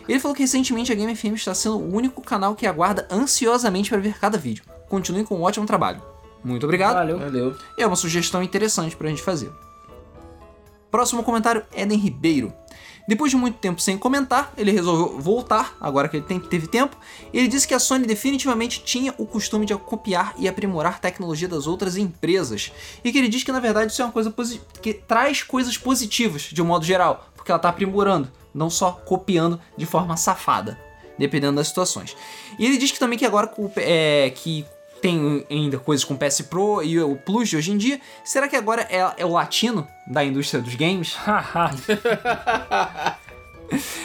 Ele 0.09 0.19
falou 0.19 0.35
que 0.35 0.43
recentemente 0.43 0.91
a 0.91 0.95
Game 0.95 1.15
FM 1.15 1.35
está 1.35 1.55
sendo 1.55 1.77
o 1.77 1.95
único 1.95 2.23
canal 2.23 2.55
que 2.55 2.67
aguarda 2.67 3.07
ansiosamente 3.11 3.91
para 3.91 3.99
ver 3.99 4.19
cada 4.19 4.39
vídeo. 4.39 4.65
Continuem 4.89 5.27
com 5.27 5.37
um 5.37 5.43
ótimo 5.43 5.67
trabalho. 5.67 6.16
Muito 6.47 6.65
obrigado. 6.65 6.95
Valeu. 6.95 7.19
Valeu. 7.19 7.57
É 7.77 7.87
uma 7.87 7.97
sugestão 7.97 8.43
interessante 8.43 8.95
pra 8.97 9.09
gente 9.09 9.21
fazer. 9.23 9.51
Próximo 10.91 11.23
comentário, 11.25 11.65
Eden 11.75 11.99
Ribeiro. 11.99 12.53
Depois 13.09 13.31
de 13.31 13.37
muito 13.37 13.59
tempo 13.59 13.81
sem 13.81 13.97
comentar, 13.97 14.53
ele 14.57 14.73
resolveu 14.73 15.21
voltar, 15.21 15.77
agora 15.81 16.09
que 16.09 16.17
ele 16.17 16.25
tem- 16.27 16.41
teve 16.41 16.67
tempo. 16.67 16.97
Ele 17.33 17.47
disse 17.47 17.67
que 17.67 17.75
a 17.75 17.79
Sony 17.79 18.05
definitivamente 18.07 18.83
tinha 18.83 19.15
o 19.19 19.27
costume 19.27 19.65
de 19.67 19.75
copiar 19.77 20.35
e 20.39 20.49
aprimorar 20.49 21.01
tecnologia 21.01 21.47
das 21.47 21.67
outras 21.67 21.97
empresas. 21.97 22.73
E 23.05 23.13
que 23.13 23.19
ele 23.19 23.29
diz 23.29 23.45
que 23.45 23.53
na 23.53 23.61
verdade 23.61 23.93
isso 23.93 24.03
é 24.03 24.05
uma 24.05 24.13
coisa 24.13 24.33
que 24.83 24.93
traz 24.93 25.43
coisas 25.43 25.77
positivas 25.79 26.43
de 26.43 26.61
um 26.63 26.65
modo 26.65 26.85
geral, 26.85 27.29
porque 27.37 27.51
ela 27.51 27.59
está 27.59 27.69
aprimorando, 27.69 28.31
não 28.53 28.69
só 28.71 28.91
copiando 28.93 29.61
de 29.77 29.87
forma 29.87 30.17
safada, 30.17 30.77
dependendo 31.17 31.57
das 31.57 31.69
situações. 31.69 32.17
E 32.59 32.67
ele 32.67 32.77
diz 32.77 32.91
que 32.91 32.99
também 32.99 33.17
que 33.19 33.25
agora 33.27 33.53
é, 33.77 34.33
que 34.35 34.65
tem 35.07 35.47
ainda 35.49 35.79
coisas 35.79 36.05
com 36.05 36.17
PS 36.17 36.41
Pro 36.43 36.83
e 36.83 37.01
o 37.01 37.15
Plus 37.17 37.49
de 37.49 37.57
hoje 37.57 37.71
em 37.71 37.77
dia, 37.77 38.01
será 38.25 38.49
que 38.49 38.57
agora 38.57 38.83
é, 38.91 39.15
é 39.19 39.25
o 39.25 39.31
latino 39.31 39.87
da 40.07 40.25
indústria 40.25 40.61
dos 40.61 40.75
games? 40.75 41.17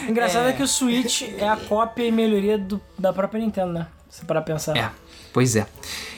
Engraçado 0.08 0.50
é. 0.50 0.54
que 0.54 0.62
o 0.64 0.68
Switch 0.68 1.24
é 1.38 1.48
a 1.48 1.56
cópia 1.58 2.06
e 2.08 2.12
melhoria 2.12 2.58
do- 2.58 2.82
da 2.98 3.12
própria 3.14 3.40
Nintendo, 3.40 3.74
né? 3.74 3.88
Se 4.10 4.26
parar 4.26 4.42
pra 4.42 4.54
pensar. 4.54 4.76
É, 4.78 4.90
pois 5.34 5.56
é. 5.56 5.66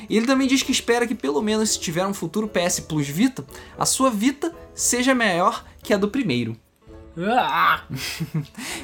E 0.09 0.17
ele 0.17 0.25
também 0.25 0.47
diz 0.47 0.63
que 0.63 0.71
espera 0.71 1.05
que 1.07 1.15
pelo 1.15 1.41
menos 1.41 1.71
se 1.71 1.79
tiver 1.79 2.05
um 2.05 2.13
futuro 2.13 2.47
PS 2.47 2.79
Plus 2.81 3.07
Vita, 3.07 3.45
a 3.77 3.85
sua 3.85 4.09
Vita 4.09 4.53
seja 4.73 5.13
maior 5.15 5.63
que 5.81 5.93
a 5.93 5.97
do 5.97 6.09
primeiro. 6.09 6.57
Ah! 7.17 7.81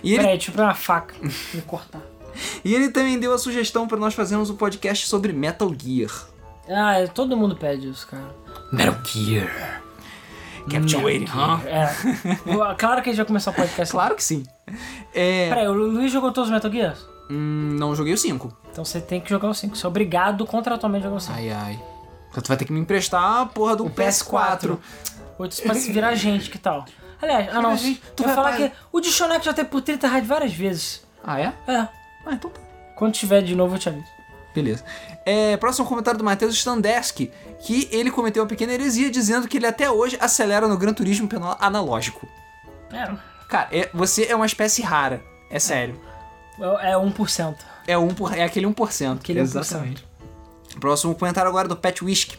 E 0.03 0.13
ele, 0.13 0.19
Peraí, 0.21 0.37
deixa 0.37 0.49
eu 0.51 0.53
pegar 0.55 0.65
uma 0.67 0.75
faca 0.75 1.13
e 1.53 1.61
cortar. 1.61 2.01
E 2.63 2.73
ele 2.73 2.89
também 2.89 3.19
deu 3.19 3.33
a 3.33 3.37
sugestão 3.37 3.87
para 3.87 3.97
nós 3.97 4.13
fazermos 4.13 4.49
um 4.49 4.55
podcast 4.55 5.07
sobre 5.07 5.33
Metal 5.33 5.71
Gear. 5.77 6.11
Ah, 6.69 6.99
é, 6.99 7.07
todo 7.07 7.35
mundo 7.35 7.55
pede 7.55 7.89
isso, 7.89 8.07
cara. 8.07 8.29
Metal 8.71 8.95
Gear. 9.05 9.81
Kept 10.69 10.93
you 10.93 11.01
waiting, 11.03 11.25
huh? 11.25 11.59
É. 11.65 12.75
Claro 12.77 13.01
que 13.01 13.09
a 13.09 13.11
gente 13.11 13.17
vai 13.17 13.25
começar 13.25 13.51
o 13.51 13.53
podcast. 13.55 13.91
Claro 13.91 14.15
que 14.15 14.23
sim. 14.23 14.45
É, 15.13 15.49
Peraí, 15.49 15.67
o 15.67 15.73
Luiz 15.73 16.11
jogou 16.11 16.31
todos 16.31 16.49
os 16.49 16.53
Metal 16.53 16.71
Gears? 16.71 16.99
hum, 17.31 17.75
não 17.79 17.95
joguei 17.95 18.13
o 18.13 18.17
5. 18.17 18.55
Então 18.71 18.85
você 18.85 18.99
tem 19.01 19.19
que 19.19 19.29
jogar 19.29 19.49
o 19.49 19.53
5. 19.53 19.75
Você 19.75 19.85
é 19.85 19.89
obrigado 19.89 20.45
contratualmente 20.45 21.05
a 21.05 21.09
jogar 21.09 21.17
o 21.17 21.21
5. 21.21 21.33
Ai, 21.33 21.49
ai. 21.49 21.79
Então 22.29 22.43
tu 22.43 22.47
vai 22.47 22.57
ter 22.57 22.65
que 22.65 22.73
me 22.73 22.79
emprestar 22.79 23.41
a 23.41 23.45
porra 23.45 23.75
do 23.75 23.85
O 23.85 23.89
PS4. 23.89 24.77
Ou 25.39 25.47
tu 25.47 25.55
se 25.55 25.91
virar 25.91 26.13
gente, 26.15 26.49
que 26.49 26.57
tal? 26.57 26.85
Aliás, 27.21 27.49
ah 27.51 27.61
não, 27.61 27.75
tu 28.15 28.23
vai 28.23 28.35
falar 28.35 28.55
que 28.55 28.71
o 28.91 28.99
Dishonex 29.01 29.43
já 29.43 29.53
teve 29.53 29.69
por 29.69 29.81
30 29.81 30.07
rádio 30.07 30.27
várias 30.27 30.53
vezes. 30.53 31.03
Ah, 31.23 31.39
é? 31.39 31.53
É. 31.67 31.87
Ah, 32.25 32.33
então 32.33 32.49
tá. 32.49 32.59
Quando 32.95 33.13
tiver 33.13 33.41
de 33.41 33.55
novo, 33.55 33.75
eu 33.75 33.79
te 33.79 33.89
aviso. 33.89 34.05
Beleza. 34.53 34.83
É, 35.25 35.55
próximo 35.57 35.87
comentário 35.87 36.17
do 36.17 36.23
Matheus 36.23 36.55
Standeski, 36.55 37.31
que 37.61 37.87
ele 37.91 38.11
cometeu 38.11 38.41
uma 38.43 38.49
pequena 38.49 38.73
heresia 38.73 39.09
dizendo 39.09 39.47
que 39.47 39.57
ele 39.57 39.67
até 39.67 39.89
hoje 39.89 40.17
acelera 40.19 40.67
no 40.67 40.77
Gran 40.77 40.93
Turismo 40.93 41.27
pelo 41.27 41.55
analógico. 41.59 42.27
É, 42.91 43.15
Cara, 43.47 43.67
é- 43.71 43.89
você 43.93 44.25
é 44.25 44.35
uma 44.35 44.45
espécie 44.45 44.81
rara. 44.81 45.21
É 45.49 45.59
sério. 45.59 45.99
é 46.81 46.95
1%. 46.95 47.55
É, 47.87 47.97
um 47.97 48.09
por, 48.09 48.37
é 48.37 48.43
aquele 48.43 48.67
1%. 48.67 49.17
Aquele 49.19 49.41
1%. 49.41 49.97
Próximo 50.79 51.15
comentário 51.15 51.49
agora 51.49 51.67
do 51.67 51.75
Pet 51.75 52.03
Whisk. 52.03 52.35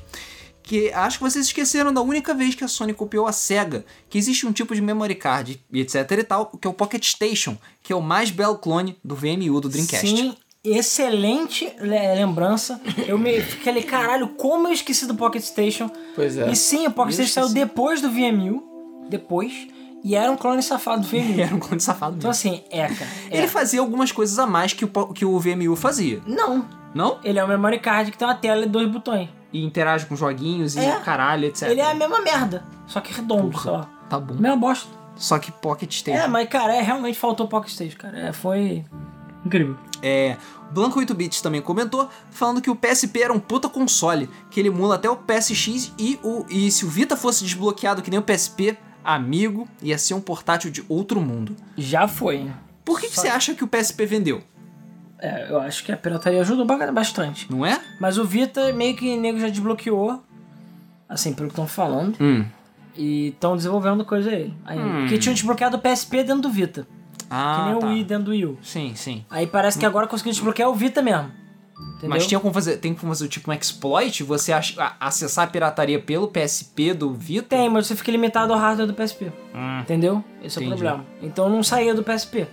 Que 0.71 0.93
acho 0.93 1.19
que 1.19 1.25
vocês 1.25 1.47
esqueceram 1.47 1.93
da 1.93 2.01
única 2.01 2.33
vez 2.33 2.55
que 2.55 2.63
a 2.63 2.69
Sony 2.69 2.95
copiou 2.95 3.27
a 3.27 3.33
SEGA, 3.33 3.85
que 4.09 4.17
existe 4.17 4.47
um 4.47 4.53
tipo 4.53 4.73
de 4.73 4.81
memory 4.81 5.17
card 5.17 5.61
e 5.73 5.81
etc 5.81 6.09
e 6.13 6.23
tal, 6.23 6.47
que 6.47 6.65
é 6.65 6.71
o 6.71 6.73
Pocket 6.73 7.05
Station, 7.05 7.57
que 7.83 7.93
é 7.93 7.97
o 7.97 8.01
mais 8.01 8.31
belo 8.31 8.57
clone 8.57 8.97
do 9.03 9.17
VMU 9.17 9.61
do 9.61 9.69
Dreamcast. 9.69 10.07
Sim, 10.07 10.37
excelente 10.85 11.65
le- 11.81 12.15
lembrança. 12.15 12.81
Eu 13.07 13.19
me 13.19 13.41
fiquei 13.43 13.73
ali, 13.73 13.83
caralho, 13.83 14.29
como 14.29 14.69
eu 14.69 14.73
esqueci 14.73 15.07
do 15.07 15.15
Pocket 15.17 15.43
Station. 15.43 15.91
Pois 16.15 16.37
é. 16.37 16.49
E 16.51 16.55
sim, 16.55 16.87
o 16.87 16.93
Pocket 16.93 17.19
Eu 17.19 17.27
Station 17.27 17.49
saiu 17.49 17.55
depois 17.67 18.01
do 18.01 18.09
VMU. 18.09 18.63
Depois. 19.09 19.53
E 20.05 20.15
era 20.15 20.31
um 20.31 20.37
clone 20.37 20.63
safado 20.63 21.03
do 21.03 21.09
VMU. 21.09 21.35
Era 21.43 21.53
um 21.55 21.59
clone 21.59 21.81
safado 21.81 22.17
Então 22.17 22.31
mesmo. 22.31 22.51
assim, 22.53 22.63
é, 22.71 22.87
cara. 22.87 23.11
É. 23.29 23.37
Ele 23.39 23.49
fazia 23.49 23.81
algumas 23.81 24.11
coisas 24.13 24.39
a 24.39 24.47
mais 24.47 24.73
que 24.73 24.85
o, 24.85 24.89
que 25.13 25.25
o 25.25 25.39
VMU 25.39 25.75
fazia. 25.77 26.23
Não. 26.27 26.65
Não? 26.95 27.19
Ele 27.23 27.39
é 27.41 27.45
um 27.45 27.49
memory 27.49 27.81
card 27.81 28.11
que 28.13 28.17
tem 28.17 28.27
uma 28.27 28.35
tela 28.37 28.65
e 28.65 28.69
dois 28.69 28.89
botões. 28.89 29.29
E 29.53 29.65
interage 29.65 30.07
com 30.07 30.15
joguinhos 30.17 30.77
e 30.77 30.81
É. 30.81 31.01
caralho, 31.01 31.47
etc. 31.47 31.69
Ele 31.71 31.81
é 31.81 31.91
a 31.91 31.95
mesma 31.95 32.21
merda. 32.21 32.65
Só 32.87 33.01
que 33.01 33.13
redondo, 33.13 33.59
sei 33.59 33.71
lá. 33.71 33.89
Tá 34.09 34.19
bom. 34.19 34.35
Mesma 34.35 34.57
bosta. 34.57 34.89
Só 35.17 35.39
que 35.39 35.51
Pocket 35.53 35.93
Station. 35.93 36.19
É, 36.23 36.27
mas 36.29 36.49
cara, 36.49 36.75
é, 36.75 36.81
realmente 36.81 37.19
faltou 37.19 37.47
Pocket 37.49 37.73
Station, 37.73 37.99
cara. 37.99 38.19
É, 38.19 38.33
foi 38.33 38.85
incrível. 39.45 39.77
É, 40.03 40.37
Blanco 40.71 40.99
8 40.99 41.15
Bits 41.15 41.41
também 41.43 41.61
comentou, 41.61 42.09
falando 42.31 42.61
que 42.63 42.71
o 42.71 42.77
PSP 42.77 43.23
era 43.23 43.33
um 43.33 43.41
puta 43.41 43.69
console, 43.69 44.31
que 44.51 44.61
ele 44.61 44.69
emula 44.69 44.95
até 44.95 45.11
o 45.11 45.17
PSX 45.17 45.93
e, 45.99 46.19
o, 46.23 46.47
e 46.49 46.71
se 46.71 46.85
o 46.85 46.89
Vita 46.89 47.17
fosse 47.17 47.45
desbloqueado 47.45 48.01
que 48.03 48.11
nem 48.11 48.19
o 48.19 48.23
PSP, 48.23 48.79
amigo, 49.05 49.69
ia 49.83 49.99
ser 49.99 50.15
um 50.15 50.21
portátil 50.21 50.71
de 50.71 50.85
outro 50.89 51.21
mundo. 51.21 51.55
Já 51.77 52.07
foi. 52.09 52.51
Por 52.85 53.01
que, 53.01 53.09
que 53.09 53.15
Só- 53.17 53.23
você 53.23 53.29
acha 53.29 53.55
que 53.55 53.65
o 53.65 53.69
PSP 53.69 54.07
vendeu? 54.07 54.43
É, 55.21 55.47
eu 55.51 55.61
acho 55.61 55.85
que 55.85 55.93
a 55.93 55.97
pirataria 55.97 56.41
ajudou 56.41 56.65
ba- 56.65 56.91
bastante. 56.93 57.47
Não 57.51 57.65
é? 57.67 57.79
Mas 58.01 58.17
o 58.19 58.25
Vita 58.25 58.73
meio 58.73 58.97
que 58.97 59.17
nego 59.17 59.39
já 59.39 59.49
desbloqueou. 59.49 60.23
Assim, 61.09 61.35
pelo 61.35 61.49
que 61.49 61.53
estão 61.53 61.67
falando. 61.67 62.17
Hum. 62.21 62.45
E 62.97 63.29
estão 63.29 63.57
desenvolvendo 63.57 64.05
coisa 64.05 64.31
aí. 64.31 64.53
aí 64.65 64.79
Porque 65.01 65.19
tinham 65.19 65.35
desbloqueado 65.35 65.77
o 65.77 65.81
PSP 65.81 66.23
dentro 66.25 66.43
do 66.43 66.51
Vita. 66.51 66.83
que 67.19 67.27
Ah, 67.29 67.67
nem 67.71 67.79
tá. 67.81 67.87
o 67.87 67.91
Wii 67.91 68.05
dentro 68.05 68.25
do 68.25 68.31
Wii 68.31 68.47
U. 68.47 68.59
Sim, 68.63 68.93
sim. 68.95 69.25
Aí 69.31 69.47
parece 69.47 69.79
que 69.79 69.87
agora 69.87 70.07
conseguiu 70.07 70.33
desbloquear 70.33 70.69
o 70.71 70.75
Vita 70.75 71.01
mesmo. 71.03 71.31
Entendeu? 71.93 72.11
Mas 72.11 72.27
tinha 72.27 72.41
como 72.41 72.53
fazer, 72.53 72.77
tem 72.79 72.95
como 72.95 73.13
fazer 73.13 73.29
tipo 73.29 73.51
um 73.51 73.55
exploit? 73.55 74.23
Você 74.25 74.53
acessar 74.99 75.45
a 75.45 75.47
pirataria 75.51 75.99
pelo 76.01 76.29
PSP 76.29 76.93
do 76.95 77.13
Vita? 77.13 77.57
Tem, 77.57 77.69
mas 77.69 77.87
você 77.87 77.95
fica 77.97 78.11
limitado 78.11 78.53
ao 78.53 78.59
hardware 78.59 78.87
do 78.87 78.95
PSP. 78.95 79.33
Hum. 79.55 79.81
Entendeu? 79.81 80.25
Esse 80.43 80.59
é 80.59 80.61
o 80.61 80.65
Entendi. 80.65 80.83
problema. 80.83 81.07
Então 81.23 81.49
não 81.51 81.63
saía 81.63 81.95
do 81.95 82.03
PSP. 82.03 82.47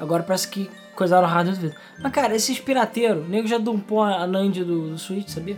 Agora 0.00 0.22
parece 0.22 0.48
que 0.48 0.70
coisaram 0.94 1.26
o 1.26 1.30
hardware 1.30 1.56
do 1.56 1.62
Vita. 1.68 1.76
Mas 1.98 2.12
cara, 2.12 2.34
esses 2.34 2.58
pirateiros, 2.58 3.24
o 3.24 3.28
nego 3.28 3.46
já 3.46 3.58
dumpou 3.58 4.02
a 4.02 4.26
Nand 4.26 4.52
do, 4.52 4.90
do 4.90 4.98
Switch, 4.98 5.28
sabia? 5.28 5.56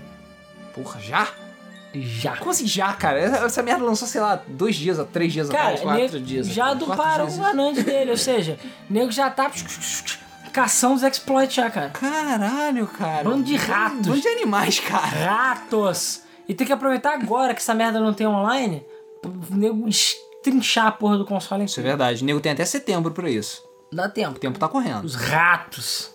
Porra, 0.75 1.01
já? 1.01 1.29
Já. 1.95 2.37
Como 2.37 2.51
assim 2.51 2.67
já, 2.67 2.93
cara? 2.93 3.19
Essa, 3.19 3.37
essa 3.47 3.63
merda 3.63 3.85
lançou, 3.85 4.07
sei 4.07 4.21
lá, 4.21 4.41
dois 4.47 4.77
dias, 4.77 4.99
três 5.13 5.33
dias 5.33 5.49
Cara, 5.49 5.75
atrás. 5.75 5.81
quatro 5.81 6.03
nego 6.03 6.21
dias 6.21 6.47
já 6.49 6.67
atrás. 6.73 6.79
dumparam 6.81 7.29
o 7.29 7.45
Anand 7.45 7.75
dele, 7.75 8.11
ou 8.11 8.17
seja, 8.17 8.59
o 8.89 8.93
nego 8.93 9.11
já 9.11 9.31
tá 9.31 9.51
caçando 10.53 10.95
os 10.95 11.03
exploits 11.03 11.55
já, 11.55 11.71
cara. 11.71 11.91
Caralho, 11.91 12.87
cara. 12.87 13.25
Bando 13.25 13.45
de 13.45 13.57
ratos. 13.57 14.07
Bando 14.07 14.21
de 14.21 14.29
animais, 14.29 14.79
cara. 14.81 15.07
Ratos! 15.07 16.23
E 16.49 16.55
tem 16.55 16.67
que 16.67 16.73
aproveitar 16.73 17.15
agora 17.15 17.55
que 17.55 17.61
essa 17.61 17.75
merda 17.75 17.99
não 17.99 18.13
tem 18.15 18.27
online, 18.27 18.85
o 19.25 19.55
nego 19.57 19.89
estrinchar 19.89 20.87
a 20.87 20.93
porra 20.93 21.19
do 21.19 21.25
console 21.25 21.63
em 21.63 21.65
Isso 21.67 21.81
é 21.81 21.83
verdade. 21.83 22.23
O 22.23 22.27
nego 22.27 22.41
tem 22.41 22.53
até 22.53 22.65
setembro 22.65 23.13
pra 23.13 23.29
isso. 23.29 23.66
Dá 23.97 24.09
tempo. 24.09 24.37
O 24.37 24.41
tempo 24.41 24.59
tá 24.59 24.69
correndo. 24.69 25.05
Os 25.05 25.15
ratos. 25.15 26.11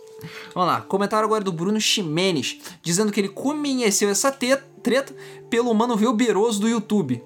Vamos 0.54 0.70
lá. 0.70 0.82
Comentário 0.82 1.26
agora 1.26 1.44
do 1.44 1.52
Bruno 1.52 1.82
Ximenes, 1.82 2.60
dizendo 2.84 3.12
que 3.12 3.20
ele 3.20 3.30
conheceu 3.30 4.08
essa 4.10 4.32
te- 4.32 4.56
treta 4.84 5.14
pelo 5.50 5.74
Mano 5.74 5.98
Velberoso 5.98 6.60
do 6.62 6.70
YouTube. 6.70 7.24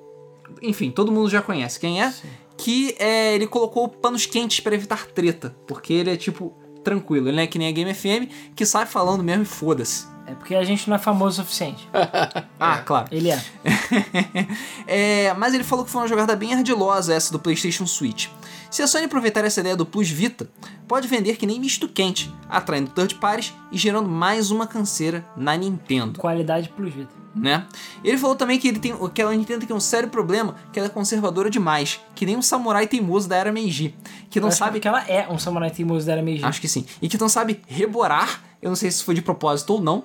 Enfim, 0.62 0.90
todo 0.92 1.12
mundo 1.12 1.30
já 1.30 1.42
conhece 1.42 1.80
quem 1.80 2.02
é. 2.02 2.14
Que 2.58 2.96
é, 2.98 3.36
ele 3.36 3.48
colocou 3.48 3.90
panos 3.90 4.26
quentes 4.26 4.62
pra 4.62 4.74
evitar 4.74 5.08
treta. 5.08 5.54
Porque 5.68 5.92
ele 5.92 6.10
é 6.12 6.16
tipo 6.16 6.54
tranquilo. 6.86 7.28
Ele 7.28 7.36
não 7.36 7.44
é 7.44 7.48
que 7.48 7.60
nem 7.60 7.68
a 7.68 7.72
Game 7.72 7.94
FM, 7.94 8.32
que 8.56 8.66
sai 8.66 8.86
falando 8.86 9.22
mesmo 9.24 9.44
e 9.44 9.46
foda-se. 9.46 10.06
É 10.28 10.34
porque 10.34 10.56
a 10.56 10.64
gente 10.64 10.90
não 10.90 10.96
é 10.96 11.00
famoso 11.00 11.42
o 11.42 11.44
suficiente. 11.46 11.88
Ah, 12.58 12.78
claro. 12.78 13.08
Ele 13.12 13.30
é. 13.30 13.44
É, 14.88 15.34
mas 15.34 15.54
ele 15.54 15.64
falou 15.64 15.84
que 15.86 15.92
foi 15.92 16.02
uma 16.02 16.08
jogada 16.08 16.36
bem 16.36 16.54
ardilosa 16.54 17.14
essa 17.14 17.32
do 17.32 17.40
PlayStation 17.40 17.86
Switch. 17.86 18.28
Se 18.76 18.82
a 18.82 18.88
Sony 18.88 19.06
aproveitar 19.06 19.46
essa 19.46 19.62
ideia 19.62 19.74
do 19.74 19.86
Plus 19.86 20.10
Vita, 20.10 20.50
pode 20.86 21.08
vender 21.08 21.38
que 21.38 21.46
nem 21.48 21.62
misto 21.62 21.88
quente, 21.88 22.30
atraindo 22.50 22.92
third 22.92 23.16
parties 23.16 23.54
e 23.72 23.78
gerando 23.78 24.10
mais 24.10 24.52
uma 24.52 24.68
canseira 24.68 25.26
na 25.38 25.56
Nintendo, 25.56 26.20
Qualidade 26.20 26.68
plus 26.68 26.94
vida. 26.94 27.08
né? 27.34 27.66
Ele 28.04 28.18
falou 28.18 28.36
também 28.36 28.60
que 28.60 28.68
ele 28.68 28.80
tem 28.80 28.94
que 29.14 29.22
a 29.22 29.32
Nintendo 29.32 29.66
tem 29.66 29.74
um 29.74 29.80
sério 29.80 30.10
problema, 30.10 30.58
que 30.74 30.80
ela 30.80 30.90
é 30.90 30.92
conservadora 30.92 31.50
demais, 31.50 32.02
que 32.14 32.26
nem 32.26 32.36
um 32.36 32.42
samurai 32.42 32.86
teimoso 32.86 33.30
da 33.30 33.38
era 33.38 33.50
Meiji, 33.50 33.96
que 34.30 34.42
não 34.42 34.52
Sabe 34.52 34.60
sabe 34.60 34.80
que 34.82 34.88
ela 34.90 35.08
é 35.08 35.26
um 35.30 35.40
samurai 35.40 35.72
teimoso 35.72 36.06
da 36.06 36.12
era 36.12 36.22
Meiji. 36.22 36.44
Acho 36.44 36.60
que 36.60 36.68
sim. 36.68 36.86
E 37.02 37.08
que 37.08 37.18
não 37.18 37.30
sabe 37.30 37.62
reborar, 37.68 38.44
eu 38.62 38.68
não 38.68 38.76
sei 38.76 38.92
se 38.92 39.02
foi 39.06 39.16
de 39.16 39.22
propósito 39.22 39.72
ou 39.72 39.82
não, 39.82 40.04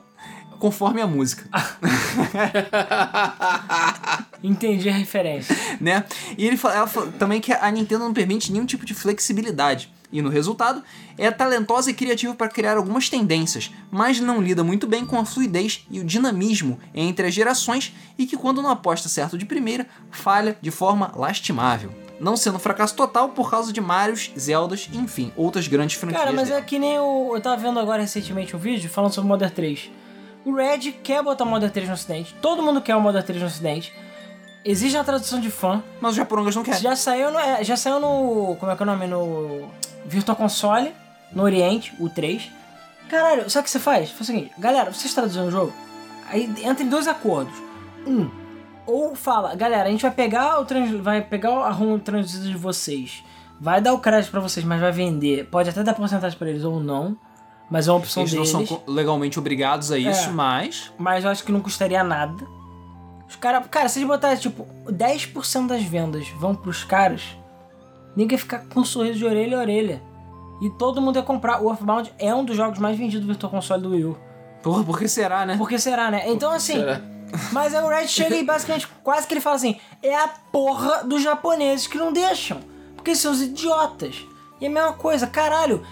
conforme 0.60 1.00
a 1.00 1.06
música. 1.06 1.48
Entendi 4.44 4.88
a 4.88 4.92
referência. 4.92 5.56
né? 5.80 6.04
E 6.38 6.46
ele 6.46 6.56
fala, 6.56 6.86
falou 6.86 7.10
também 7.12 7.40
que 7.40 7.52
a 7.52 7.68
Nintendo 7.70 8.04
não 8.04 8.14
permite 8.14 8.52
nenhum 8.52 8.66
tipo 8.66 8.86
de 8.86 8.94
flexibilidade. 8.94 9.90
E 10.12 10.20
no 10.20 10.28
resultado, 10.28 10.82
é 11.16 11.30
talentosa 11.30 11.90
e 11.90 11.94
criativa 11.94 12.34
para 12.34 12.48
criar 12.48 12.76
algumas 12.76 13.08
tendências, 13.08 13.70
mas 13.92 14.18
não 14.18 14.42
lida 14.42 14.64
muito 14.64 14.86
bem 14.86 15.06
com 15.06 15.18
a 15.18 15.24
fluidez 15.24 15.86
e 15.88 16.00
o 16.00 16.04
dinamismo 16.04 16.80
entre 16.92 17.28
as 17.28 17.34
gerações 17.34 17.94
e 18.18 18.26
que, 18.26 18.36
quando 18.36 18.60
não 18.60 18.70
aposta 18.70 19.08
certo 19.08 19.38
de 19.38 19.46
primeira, 19.46 19.86
falha 20.10 20.58
de 20.60 20.70
forma 20.70 21.12
lastimável. 21.14 21.92
Não 22.18 22.36
sendo 22.36 22.56
um 22.56 22.60
fracasso 22.60 22.94
total 22.96 23.30
por 23.30 23.50
causa 23.50 23.72
de 23.72 23.80
Marios, 23.80 24.30
Zeldas, 24.38 24.90
enfim, 24.92 25.32
outras 25.36 25.68
grandes 25.68 25.96
franquias. 25.96 26.22
Cara, 26.22 26.34
mas 26.34 26.50
é 26.50 26.60
que 26.60 26.78
nem 26.78 26.98
o. 26.98 27.34
Eu 27.34 27.40
tava 27.40 27.56
vendo 27.56 27.78
agora 27.78 28.02
recentemente 28.02 28.54
um 28.54 28.58
vídeo 28.58 28.90
falando 28.90 29.12
sobre 29.12 29.26
o 29.26 29.28
Modern 29.28 29.52
3. 29.52 29.90
O 30.44 30.54
Red 30.54 30.92
quer 31.02 31.22
botar 31.22 31.44
o 31.44 31.46
Modern 31.46 31.72
3 31.72 31.88
no 31.88 31.94
ocidente. 31.94 32.34
Todo 32.40 32.62
mundo 32.62 32.80
quer 32.80 32.96
o 32.96 33.00
Modern 33.00 33.24
3 33.24 33.40
no 33.40 33.46
ocidente. 33.46 33.92
Exige 34.64 34.96
uma 34.96 35.04
tradução 35.04 35.40
de 35.40 35.50
fã. 35.50 35.82
Mas 36.00 36.12
os 36.12 36.16
japoneses 36.16 36.56
não 36.56 36.62
querem. 36.62 36.80
Já 36.80 36.96
saiu 36.96 37.30
no. 37.30 37.38
é, 37.38 37.64
já 37.64 37.76
saiu 37.76 38.00
no. 38.00 38.56
Como 38.56 38.70
é 38.72 38.76
que 38.76 38.82
é 38.82 38.84
o 38.84 38.86
nome? 38.86 39.06
No. 39.06 39.68
Virtual 40.04 40.36
Console, 40.36 40.92
no 41.32 41.42
Oriente, 41.42 41.94
o 42.00 42.08
3. 42.08 42.50
Caralho, 43.08 43.50
sabe 43.50 43.62
o 43.62 43.64
que 43.64 43.70
você 43.70 43.78
faz? 43.78 44.10
Faz 44.10 44.20
o 44.20 44.24
seguinte, 44.24 44.52
galera, 44.56 44.92
vocês 44.92 45.12
traduzem 45.12 45.42
o 45.42 45.50
jogo? 45.50 45.72
Aí 46.28 46.48
entra 46.62 46.84
em 46.84 46.88
dois 46.88 47.08
acordos. 47.08 47.52
Um, 48.06 48.30
ou 48.86 49.14
fala, 49.16 49.54
galera, 49.54 49.88
a 49.88 49.90
gente 49.90 50.02
vai 50.02 50.12
pegar 50.12 50.60
o 50.60 50.64
trans, 50.64 50.90
vai 51.00 51.20
pegar 51.20 51.50
a 51.50 51.70
ROM 51.70 51.98
traduzida 51.98 52.46
de 52.46 52.56
vocês, 52.56 53.22
vai 53.60 53.80
dar 53.80 53.92
o 53.92 53.98
crédito 53.98 54.30
pra 54.30 54.40
vocês, 54.40 54.64
mas 54.64 54.80
vai 54.80 54.92
vender. 54.92 55.46
Pode 55.46 55.68
até 55.68 55.82
dar 55.82 55.94
porcentagem 55.94 56.38
pra 56.38 56.48
eles 56.48 56.64
ou 56.64 56.78
não, 56.78 57.16
mas 57.70 57.86
é 57.88 57.92
uma 57.92 57.98
opção 57.98 58.22
Eles 58.24 58.32
não 58.34 58.42
deles. 58.42 58.68
são 58.68 58.78
co- 58.78 58.90
legalmente 58.90 59.38
obrigados 59.38 59.90
a 59.92 59.98
isso, 59.98 60.28
É. 60.28 60.32
mas. 60.32 60.92
Mas 60.98 61.24
eu 61.24 61.30
acho 61.30 61.44
que 61.44 61.52
não 61.52 61.60
custaria 61.60 62.02
nada. 62.04 62.44
Os 63.28 63.36
caras, 63.36 63.64
cara, 63.70 63.88
se 63.88 63.98
eles 64.00 64.08
botarem 64.08 64.36
tipo 64.36 64.66
10% 64.90 65.68
das 65.68 65.82
vendas 65.82 66.28
vão 66.30 66.54
pros 66.54 66.82
caras, 66.82 67.22
ninguém 68.16 68.34
ia 68.36 68.38
ficar 68.38 68.64
com 68.66 68.80
um 68.80 68.84
sorriso 68.84 69.18
de 69.18 69.24
orelha 69.24 69.56
a 69.56 69.60
orelha. 69.60 70.02
E 70.60 70.68
todo 70.70 71.00
mundo 71.00 71.16
ia 71.16 71.22
comprar. 71.22 71.62
O 71.62 71.70
Earthbound 71.70 72.12
é 72.18 72.34
um 72.34 72.44
dos 72.44 72.56
jogos 72.56 72.78
mais 72.78 72.98
vendidos 72.98 73.20
do 73.24 73.28
Virtual 73.32 73.50
Console 73.50 73.82
do 73.82 73.90
Wii 73.90 74.04
U. 74.04 74.18
Porra, 74.62 74.84
por 74.84 74.98
que 74.98 75.08
será, 75.08 75.46
né? 75.46 75.56
Por 75.56 75.68
que 75.68 75.78
será, 75.78 76.10
né? 76.10 76.24
Então 76.28 76.50
assim. 76.52 76.74
será? 76.74 77.00
Mas 77.52 77.72
aí 77.74 77.82
o 77.84 77.88
Red 77.88 78.08
chega 78.08 78.36
e 78.36 78.44
basicamente 78.44 78.86
quase 79.04 79.26
que 79.26 79.32
ele 79.32 79.40
fala 79.40 79.56
assim: 79.56 79.76
é 80.02 80.14
a 80.14 80.28
porra 80.28 81.04
dos 81.04 81.22
japoneses 81.22 81.86
que 81.86 81.96
não 81.96 82.12
deixam. 82.12 82.58
Porque 82.96 83.14
são 83.14 83.30
os 83.32 83.40
idiotas. 83.40 84.26
E 84.60 84.66
é 84.66 84.68
a 84.68 84.70
mesma 84.70 84.92
coisa, 84.92 85.26
caralho. 85.26 85.82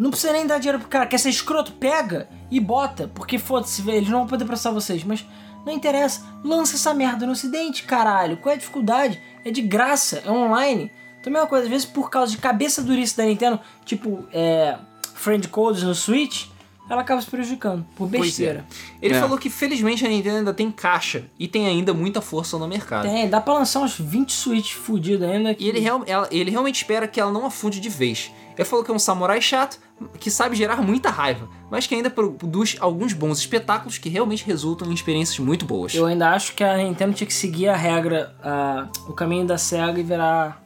Não 0.00 0.10
precisa 0.10 0.32
nem 0.32 0.46
dar 0.46 0.56
dinheiro 0.56 0.78
pro 0.78 0.88
cara. 0.88 1.04
Quer 1.04 1.18
ser 1.18 1.28
escroto? 1.28 1.72
Pega 1.72 2.26
e 2.50 2.58
bota. 2.58 3.06
Porque 3.14 3.38
foda-se, 3.38 3.86
eles 3.90 4.08
não 4.08 4.20
vão 4.20 4.26
poder 4.26 4.46
processar 4.46 4.70
vocês. 4.70 5.04
Mas 5.04 5.26
não 5.66 5.74
interessa. 5.74 6.24
Lança 6.42 6.76
essa 6.76 6.94
merda 6.94 7.26
no 7.26 7.32
ocidente, 7.32 7.82
caralho. 7.82 8.38
Qual 8.38 8.50
é 8.50 8.54
a 8.54 8.58
dificuldade? 8.58 9.20
É 9.44 9.50
de 9.50 9.60
graça, 9.60 10.22
é 10.24 10.30
online. 10.30 10.90
Então, 11.20 11.30
a 11.30 11.34
mesma 11.34 11.46
coisa, 11.46 11.64
às 11.66 11.70
vezes 11.70 11.86
por 11.86 12.08
causa 12.08 12.32
de 12.32 12.38
cabeça 12.38 12.82
durice 12.82 13.14
da 13.14 13.24
Nintendo, 13.24 13.60
tipo, 13.84 14.24
é. 14.32 14.78
Friend 15.12 15.46
codes 15.48 15.82
no 15.82 15.94
Switch, 15.94 16.46
ela 16.90 17.00
acaba 17.02 17.22
se 17.22 17.30
prejudicando 17.30 17.86
por 17.96 18.06
é. 18.08 18.18
besteira. 18.18 18.66
Ele 19.00 19.14
É. 19.14 19.20
falou 19.20 19.38
que 19.38 19.48
felizmente 19.48 20.04
a 20.04 20.08
Nintendo 20.08 20.38
ainda 20.38 20.52
tem 20.52 20.70
caixa 20.70 21.24
e 21.38 21.46
tem 21.48 21.66
ainda 21.68 21.94
muita 21.94 22.20
força 22.20 22.58
no 22.58 22.66
mercado. 22.68 23.04
Tem, 23.08 23.28
dá 23.30 23.40
pra 23.40 23.54
lançar 23.54 23.80
uns 23.80 23.96
20 23.98 24.32
Switch 24.32 24.74
fudidos 24.74 25.26
ainda. 25.26 25.56
E 25.58 25.68
ele, 25.68 25.78
real- 25.78 26.02
ela- 26.06 26.28
ele 26.30 26.50
realmente 26.50 26.76
espera 26.76 27.06
que 27.06 27.20
ela 27.20 27.30
não 27.32 27.46
afunde 27.46 27.78
de 27.80 27.88
vez. 27.88 28.32
Ele 28.58 28.64
falou 28.66 28.84
que 28.84 28.90
é 28.90 28.94
um 28.94 28.98
samurai 28.98 29.40
chato, 29.40 29.78
que 30.18 30.30
sabe 30.30 30.56
gerar 30.56 30.82
muita 30.82 31.08
raiva, 31.10 31.48
mas 31.70 31.86
que 31.86 31.94
ainda 31.94 32.10
produz 32.10 32.76
alguns 32.80 33.12
bons 33.12 33.38
espetáculos 33.38 33.96
que 33.96 34.08
realmente 34.08 34.44
resultam 34.44 34.90
em 34.90 34.94
experiências 34.94 35.38
muito 35.38 35.64
boas. 35.64 35.94
Eu 35.94 36.04
ainda 36.06 36.30
acho 36.30 36.54
que 36.54 36.64
a 36.64 36.76
Nintendo 36.76 37.14
tinha 37.14 37.26
que 37.26 37.32
seguir 37.34 37.68
a 37.68 37.76
regra, 37.76 38.34
a- 38.42 38.88
o 39.08 39.12
caminho 39.12 39.46
da 39.46 39.56
SEGA 39.56 40.00
e 40.00 40.02
virar 40.02 40.62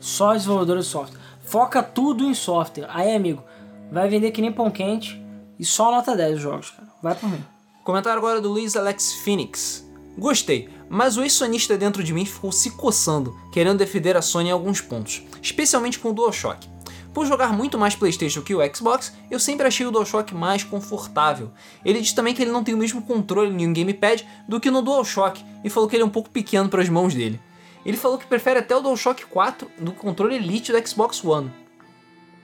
só 0.00 0.32
desenvolvedora 0.34 0.80
de 0.80 0.86
software. 0.86 1.18
Foca 1.42 1.82
tudo 1.82 2.24
em 2.24 2.32
software. 2.34 2.86
Aí, 2.90 3.14
amigo, 3.14 3.42
vai 3.90 4.08
vender 4.08 4.30
que 4.30 4.40
nem 4.40 4.52
pão 4.52 4.70
quente 4.70 5.22
e 5.58 5.64
só 5.64 5.90
nota 5.90 6.16
10 6.16 6.36
os 6.36 6.42
jogos, 6.42 6.70
cara. 6.70 6.88
Vai 7.02 7.14
por 7.14 7.28
mim. 7.28 7.44
Comentário 7.84 8.18
agora 8.18 8.40
do 8.40 8.50
Luiz 8.50 8.76
Alex 8.76 9.14
Phoenix. 9.14 9.84
Gostei, 10.16 10.68
mas 10.88 11.16
o 11.16 11.22
ex-sonista 11.22 11.76
dentro 11.76 12.02
de 12.02 12.12
mim 12.12 12.24
ficou 12.24 12.52
se 12.52 12.70
coçando, 12.70 13.36
querendo 13.52 13.78
defender 13.78 14.16
a 14.16 14.22
Sony 14.22 14.48
em 14.48 14.52
alguns 14.52 14.80
pontos, 14.80 15.22
especialmente 15.42 15.98
com 15.98 16.10
o 16.10 16.12
DualShock. 16.12 16.68
Por 17.12 17.26
jogar 17.26 17.52
muito 17.52 17.78
mais 17.78 17.94
PlayStation 17.94 18.42
que 18.42 18.54
o 18.54 18.74
Xbox, 18.74 19.12
eu 19.30 19.38
sempre 19.38 19.66
achei 19.66 19.86
o 19.86 19.90
DualShock 19.90 20.34
mais 20.34 20.64
confortável. 20.64 21.50
Ele 21.84 22.00
diz 22.00 22.12
também 22.12 22.34
que 22.34 22.42
ele 22.42 22.50
não 22.50 22.64
tem 22.64 22.74
o 22.74 22.78
mesmo 22.78 23.02
controle 23.02 23.50
em 23.50 23.68
um 23.68 23.72
gamepad 23.72 24.26
do 24.48 24.58
que 24.58 24.70
no 24.70 24.82
DualShock 24.82 25.44
e 25.62 25.70
falou 25.70 25.88
que 25.88 25.94
ele 25.94 26.02
é 26.02 26.06
um 26.06 26.10
pouco 26.10 26.30
pequeno 26.30 26.68
para 26.68 26.82
as 26.82 26.88
mãos 26.88 27.14
dele. 27.14 27.40
Ele 27.84 27.96
falou 27.96 28.18
que 28.18 28.26
prefere 28.26 28.58
até 28.58 28.74
o 28.74 28.80
DualShock 28.80 29.26
4 29.26 29.70
do 29.78 29.92
controle 29.92 30.36
Elite 30.36 30.72
do 30.72 30.88
Xbox 30.88 31.24
One. 31.24 31.52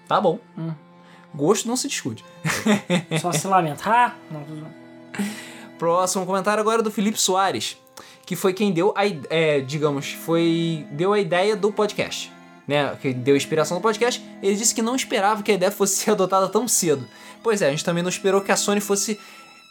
Tá 0.07 0.21
bom. 0.21 0.39
Gosto 1.35 1.69
não 1.69 1.77
se 1.77 1.89
discute. 1.89 2.25
Só 3.21 3.33
se 3.33 3.47
lamenta. 3.47 3.83
Ah, 3.87 4.15
não. 4.31 4.45
Próximo 5.79 6.27
comentário 6.27 6.61
agora 6.61 6.81
é 6.81 6.83
do 6.83 6.91
Felipe 6.91 7.19
Soares, 7.21 7.77
que 8.27 8.37
foi 8.37 8.53
quem 8.53 8.73
deu 8.73 8.93
a, 8.97 9.03
é, 9.31 9.61
digamos, 9.61 10.13
foi 10.13 10.87
deu 10.91 11.13
a 11.13 11.19
ideia 11.19 11.57
do 11.57 11.73
podcast, 11.73 12.31
né? 12.69 12.95
Que 13.01 13.15
deu 13.15 13.35
a 13.35 13.37
inspiração 13.37 13.79
do 13.79 13.81
podcast. 13.81 14.23
Ele 14.43 14.57
disse 14.57 14.75
que 14.75 14.83
não 14.83 14.95
esperava 14.95 15.43
que 15.43 15.51
a 15.51 15.55
ideia 15.55 15.73
fosse 15.73 15.97
ser 16.05 16.11
adotada 16.11 16.49
tão 16.49 16.69
cedo. 16.69 17.09
Pois 17.43 17.63
é, 17.63 17.69
a 17.69 17.71
gente 17.71 17.85
também 17.85 18.03
não 18.03 18.11
esperou 18.11 18.41
que 18.43 18.53
a 18.53 18.57
Sony 18.57 18.81
fosse 18.81 19.19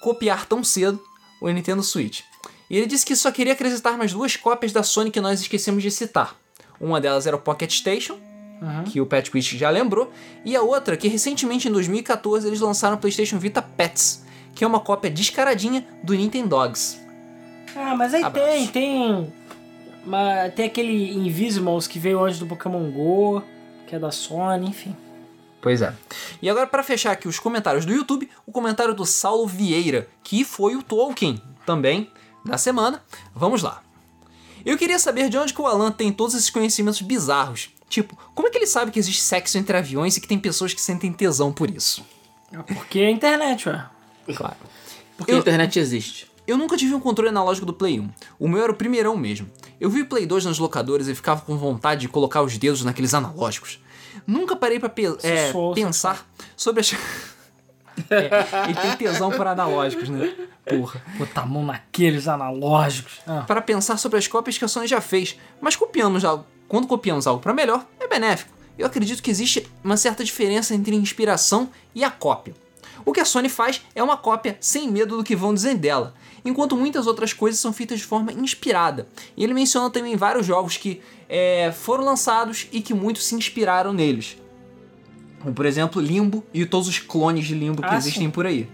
copiar 0.02 0.46
tão 0.46 0.64
cedo 0.64 1.00
o 1.42 1.50
Nintendo 1.50 1.84
Switch. 1.84 2.22
E 2.70 2.78
ele 2.78 2.86
disse 2.86 3.06
que 3.06 3.16
só 3.16 3.32
queria 3.32 3.54
acrescentar 3.54 3.98
mais 3.98 4.14
duas 4.14 4.36
cópias 4.36 4.72
da 4.72 4.84
Sony 4.84 5.12
que 5.12 5.22
nós 5.22 5.42
esquecemos 5.42 5.84
de 5.84 5.92
citar. 5.92 6.36
Uma 6.80 7.02
delas 7.02 7.28
era 7.28 7.36
o 7.36 7.40
Pocket 7.40 7.72
Station, 7.72 8.20
que 8.86 9.00
o 9.00 9.06
Pat 9.06 9.30
Quist 9.30 9.58
já 9.58 9.70
lembrou, 9.70 10.12
e 10.44 10.56
a 10.56 10.62
outra 10.62 10.98
que 10.98 11.08
recentemente 11.08 11.68
em 11.68 11.72
2014 11.72 12.48
eles 12.48 12.60
lançaram 12.60 12.96
o 12.96 13.00
PlayStation 13.00 13.38
Vita 13.40 13.62
Pets, 13.62 14.26
que 14.54 14.64
é 14.64 14.68
uma 14.68 14.80
cópia 14.80 15.10
descaradinha 15.10 15.86
do 16.04 16.14
Nintendogs. 16.14 17.00
Ah, 17.76 17.96
mas 17.96 18.14
aí 18.14 18.24
Abraço. 18.24 18.48
tem, 18.48 18.68
tem. 18.68 19.34
Mas 20.06 20.54
tem 20.54 20.66
aquele 20.66 21.14
Invisimals 21.14 21.88
que 21.88 22.00
veio 22.00 22.24
antes 22.24 22.40
do 22.40 22.46
Pokémon 22.46 22.90
GO, 22.92 23.44
que 23.88 23.96
é 23.96 24.00
da 24.00 24.12
Sony, 24.12 24.68
enfim. 24.68 24.96
Pois 25.62 25.82
é. 25.82 25.94
E 26.42 26.50
agora 26.50 26.68
para 26.68 26.84
fechar 26.84 27.12
aqui 27.12 27.28
os 27.28 27.38
comentários 27.38 27.86
do 27.86 27.94
YouTube, 27.94 28.30
o 28.46 28.52
comentário 28.52 28.94
do 28.94 29.06
Saulo 29.06 29.46
Vieira, 29.46 30.08
que 30.24 30.44
foi 30.44 30.76
o 30.76 30.84
Tolkien 30.84 31.42
também 31.66 32.10
da 32.46 32.58
semana. 32.58 33.04
Vamos 33.36 33.62
lá. 33.62 33.82
Eu 34.66 34.78
queria 34.78 35.00
saber 35.00 35.30
de 35.30 35.38
onde 35.38 35.54
que 35.54 35.62
o 35.62 35.68
Alan 35.68 35.92
tem 35.92 36.12
todos 36.12 36.34
esses 36.34 36.50
conhecimentos 36.50 37.02
bizarros. 37.02 37.70
Tipo, 37.90 38.16
como 38.36 38.48
é 38.48 38.52
que 38.52 38.58
ele 38.58 38.68
sabe 38.68 38.92
que 38.92 39.00
existe 39.00 39.22
sexo 39.22 39.58
entre 39.58 39.76
aviões 39.76 40.16
e 40.16 40.22
que 40.22 40.28
tem 40.28 40.38
pessoas 40.40 40.74
que 40.74 40.82
sentem 40.82 41.12
tesão 41.12 41.52
por 41.52 41.70
isso? 41.70 42.06
Porque 42.68 43.00
é 43.00 43.08
a 43.08 43.12
internet, 43.12 43.68
ué. 43.68 43.84
Claro. 44.36 44.56
Porque 45.18 45.32
Eu- 45.32 45.38
a 45.38 45.40
internet 45.40 45.80
existe. 45.80 46.30
Eu 46.48 46.58
nunca 46.58 46.76
tive 46.78 46.96
um 46.96 47.00
controle 47.00 47.30
analógico 47.30 47.66
do 47.66 47.74
Play 47.74 48.00
1. 48.00 48.10
O 48.40 48.48
meu 48.48 48.64
era 48.64 48.72
o 48.72 48.76
primeirão 48.76 49.16
mesmo. 49.16 49.48
Eu 49.80 49.90
vi 49.90 50.02
o 50.02 50.06
Play 50.08 50.26
2 50.26 50.46
nas 50.46 50.58
locadoras 50.58 51.08
e 51.08 51.14
ficava 51.14 51.42
com 51.42 51.56
vontade 51.58 52.02
de 52.02 52.08
colocar 52.08 52.42
os 52.42 52.58
dedos 52.58 52.84
naqueles 52.84 53.14
analógicos. 53.14 53.80
Nunca 54.26 54.56
parei 54.56 54.80
pra 54.80 54.90
pe- 54.90 55.16
é, 55.24 55.52
sou- 55.52 55.74
pensar 55.76 56.28
sobre 56.58 56.82
as. 56.82 56.92
é, 58.10 58.66
ele 58.66 58.74
tem 58.76 58.96
tesão 58.98 59.30
por 59.30 59.46
analógicos, 59.46 60.10
né? 60.10 60.34
Porra. 60.66 61.02
Botar 61.18 61.42
a 61.42 61.46
mão 61.46 61.64
naqueles 61.66 62.28
analógicos. 62.28 63.20
Ah. 63.28 63.42
Para 63.46 63.62
pensar 63.62 63.98
sobre 63.98 64.18
as 64.18 64.28
cópias 64.28 64.58
que 64.58 64.66
a 64.66 64.68
Sony 64.68 64.88
já 64.88 65.02
fez, 65.02 65.38
mas 65.62 65.76
copiamos 65.76 66.26
algo. 66.26 66.46
Quando 66.70 66.88
copiamos 66.88 67.28
algo 67.28 67.42
para 67.42 67.54
melhor, 67.54 67.86
é 68.00 68.08
benéfico. 68.08 68.52
Eu 68.78 68.86
acredito 68.86 69.22
que 69.22 69.32
existe 69.32 69.68
uma 69.84 69.98
certa 69.98 70.24
diferença 70.24 70.74
entre 70.74 70.96
inspiração 70.96 71.70
e 71.94 72.04
a 72.04 72.10
cópia. 72.12 72.56
O 73.04 73.12
que 73.12 73.20
a 73.20 73.26
Sony 73.26 73.50
faz 73.50 73.82
é 73.96 74.04
uma 74.04 74.16
cópia 74.16 74.56
sem 74.62 74.90
medo 74.90 75.18
do 75.18 75.24
que 75.24 75.36
vão 75.36 75.54
dizer 75.54 75.76
dela, 75.76 76.14
enquanto 76.46 76.78
muitas 76.78 77.08
outras 77.08 77.34
coisas 77.34 77.60
são 77.60 77.74
feitas 77.74 78.00
de 78.00 78.06
forma 78.06 78.32
inspirada. 78.32 79.08
E 79.36 79.44
ele 79.44 79.54
menciona 79.54 79.90
também 79.90 80.16
vários 80.16 80.46
jogos 80.46 80.78
que 80.78 81.02
é, 81.28 81.72
foram 81.72 82.06
lançados 82.06 82.68
e 82.72 82.82
que 82.82 82.94
muitos 82.94 83.26
se 83.26 83.36
inspiraram 83.36 83.92
neles. 83.92 84.38
Como, 85.42 85.54
por 85.54 85.66
exemplo, 85.66 86.02
Limbo 86.02 86.44
e 86.54 86.66
todos 86.66 86.88
os 86.88 87.00
clones 87.00 87.48
de 87.48 87.56
Limbo 87.56 87.82
que 87.82 87.88
Ah, 87.88 87.98
existem 87.98 88.24
sim. 88.28 88.30
por 88.32 88.46
aí. 88.46 88.70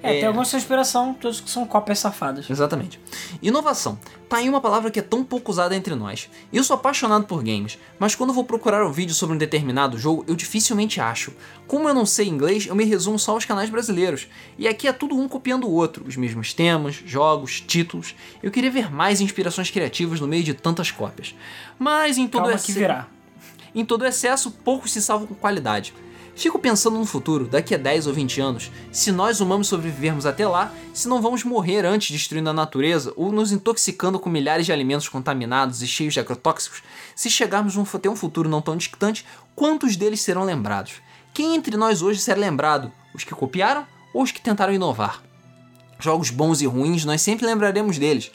É, 0.00 0.12
tem 0.20 0.24
algumas 0.26 0.46
que 0.46 0.50
são 0.52 0.60
inspiração, 0.60 1.12
todos 1.14 1.40
que 1.40 1.50
são 1.50 1.66
cópias 1.66 1.98
safadas. 1.98 2.48
Exatamente. 2.48 3.00
Inovação. 3.42 3.98
Tá 4.28 4.36
aí 4.36 4.48
uma 4.48 4.60
palavra 4.60 4.90
que 4.92 4.98
é 5.00 5.02
tão 5.02 5.24
pouco 5.24 5.50
usada 5.50 5.74
entre 5.74 5.94
nós. 5.96 6.30
Eu 6.52 6.62
sou 6.62 6.74
apaixonado 6.76 7.24
por 7.26 7.42
games, 7.42 7.78
mas 7.98 8.14
quando 8.14 8.32
vou 8.32 8.44
procurar 8.44 8.86
um 8.86 8.92
vídeo 8.92 9.12
sobre 9.14 9.34
um 9.34 9.38
determinado 9.38 9.98
jogo, 9.98 10.24
eu 10.28 10.36
dificilmente 10.36 11.00
acho. 11.00 11.32
Como 11.66 11.88
eu 11.88 11.94
não 11.94 12.06
sei 12.06 12.28
inglês, 12.28 12.66
eu 12.66 12.76
me 12.76 12.84
resumo 12.84 13.18
só 13.18 13.32
aos 13.32 13.44
canais 13.44 13.70
brasileiros. 13.70 14.28
E 14.56 14.68
aqui 14.68 14.86
é 14.86 14.92
tudo 14.92 15.16
um 15.18 15.26
copiando 15.26 15.64
o 15.66 15.72
outro, 15.72 16.04
os 16.06 16.16
mesmos 16.16 16.52
temas, 16.54 16.94
jogos, 17.04 17.60
títulos. 17.60 18.14
Eu 18.40 18.50
queria 18.52 18.70
ver 18.70 18.92
mais 18.92 19.20
inspirações 19.20 19.68
criativas 19.70 20.20
no 20.20 20.28
meio 20.28 20.44
de 20.44 20.54
tantas 20.54 20.90
cópias. 20.92 21.34
Mas 21.78 22.18
em 22.18 22.28
todo 22.28 22.42
Calma 22.42 22.54
exce- 22.54 22.66
que 22.66 22.72
virá. 22.78 23.08
em 23.74 23.84
todo 23.84 24.06
excesso, 24.06 24.50
poucos 24.50 24.92
se 24.92 25.02
salvam 25.02 25.26
com 25.26 25.34
qualidade. 25.34 25.92
Fico 26.38 26.56
pensando 26.56 26.96
no 26.96 27.04
futuro, 27.04 27.48
daqui 27.48 27.74
a 27.74 27.76
10 27.76 28.06
ou 28.06 28.14
20 28.14 28.40
anos, 28.40 28.70
se 28.92 29.10
nós 29.10 29.40
humanos 29.40 29.66
sobrevivermos 29.66 30.24
até 30.24 30.46
lá, 30.46 30.72
se 30.94 31.08
não 31.08 31.20
vamos 31.20 31.42
morrer 31.42 31.84
antes 31.84 32.12
destruindo 32.12 32.48
a 32.48 32.52
natureza 32.52 33.12
ou 33.16 33.32
nos 33.32 33.50
intoxicando 33.50 34.20
com 34.20 34.30
milhares 34.30 34.64
de 34.64 34.72
alimentos 34.72 35.08
contaminados 35.08 35.82
e 35.82 35.86
cheios 35.88 36.14
de 36.14 36.20
agrotóxicos, 36.20 36.80
se 37.16 37.28
chegarmos 37.28 37.76
a 37.76 37.98
ter 37.98 38.08
um 38.08 38.14
futuro 38.14 38.48
não 38.48 38.62
tão 38.62 38.76
distante, 38.76 39.26
quantos 39.56 39.96
deles 39.96 40.20
serão 40.20 40.44
lembrados? 40.44 41.02
Quem 41.34 41.56
entre 41.56 41.76
nós 41.76 42.02
hoje 42.02 42.20
será 42.20 42.38
lembrado? 42.38 42.92
Os 43.12 43.24
que 43.24 43.34
copiaram 43.34 43.84
ou 44.14 44.22
os 44.22 44.30
que 44.30 44.40
tentaram 44.40 44.72
inovar? 44.72 45.20
Jogos 45.98 46.30
bons 46.30 46.60
e 46.60 46.66
ruins, 46.66 47.04
nós 47.04 47.20
sempre 47.20 47.46
lembraremos 47.46 47.98
deles. 47.98 48.30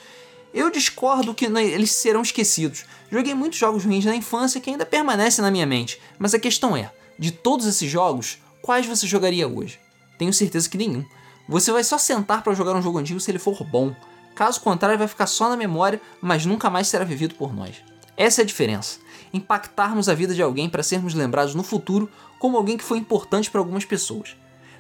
Eu 0.53 0.69
discordo 0.69 1.33
que 1.33 1.45
eles 1.45 1.93
serão 1.93 2.22
esquecidos. 2.22 2.83
Joguei 3.09 3.33
muitos 3.33 3.57
jogos 3.57 3.85
ruins 3.85 4.03
na 4.03 4.14
infância 4.14 4.59
que 4.59 4.69
ainda 4.69 4.85
permanecem 4.85 5.41
na 5.41 5.49
minha 5.49 5.65
mente, 5.65 6.01
mas 6.19 6.33
a 6.33 6.40
questão 6.40 6.75
é: 6.75 6.91
de 7.17 7.32
todos 7.32 7.66
esses 7.66 7.90
jogos, 7.90 8.40
quais 8.61 8.85
você 8.85 9.08
jogaria 9.08 9.48
hoje? 9.48 9.80
Tenho 10.17 10.33
certeza 10.33 10.69
que 10.69 10.77
nenhum. 10.77 11.06
Você 11.48 11.72
vai 11.72 11.83
só 11.83 11.98
sentar 11.98 12.42
para 12.43 12.53
jogar 12.53 12.75
um 12.75 12.82
jogo 12.82 12.98
antigo 12.98 13.19
se 13.19 13.30
ele 13.30 13.40
for 13.40 13.64
bom. 13.64 13.93
Caso 14.35 14.61
contrário, 14.61 14.98
vai 14.98 15.08
ficar 15.08 15.27
só 15.27 15.50
na 15.50 15.58
memória, 15.58 16.01
mas 16.22 16.45
nunca 16.45 16.69
mais 16.69 16.88
será 16.88 17.03
vivido 17.03 17.35
por 17.35 17.53
nós. 17.53 17.83
Essa 18.16 18.42
é 18.42 18.43
a 18.43 18.45
diferença. 18.45 19.00
Impactarmos 19.33 20.08
a 20.08 20.14
vida 20.14 20.33
de 20.33 20.42
alguém 20.42 20.69
para 20.69 20.83
sermos 20.83 21.14
lembrados 21.14 21.56
no 21.56 21.64
futuro 21.64 22.09
como 22.40 22.58
alguém 22.58 22.77
que 22.77 22.83
foi 22.83 22.98
importante 22.98 23.50
para 23.50 23.59
algumas 23.59 23.85
pessoas. 23.85 24.35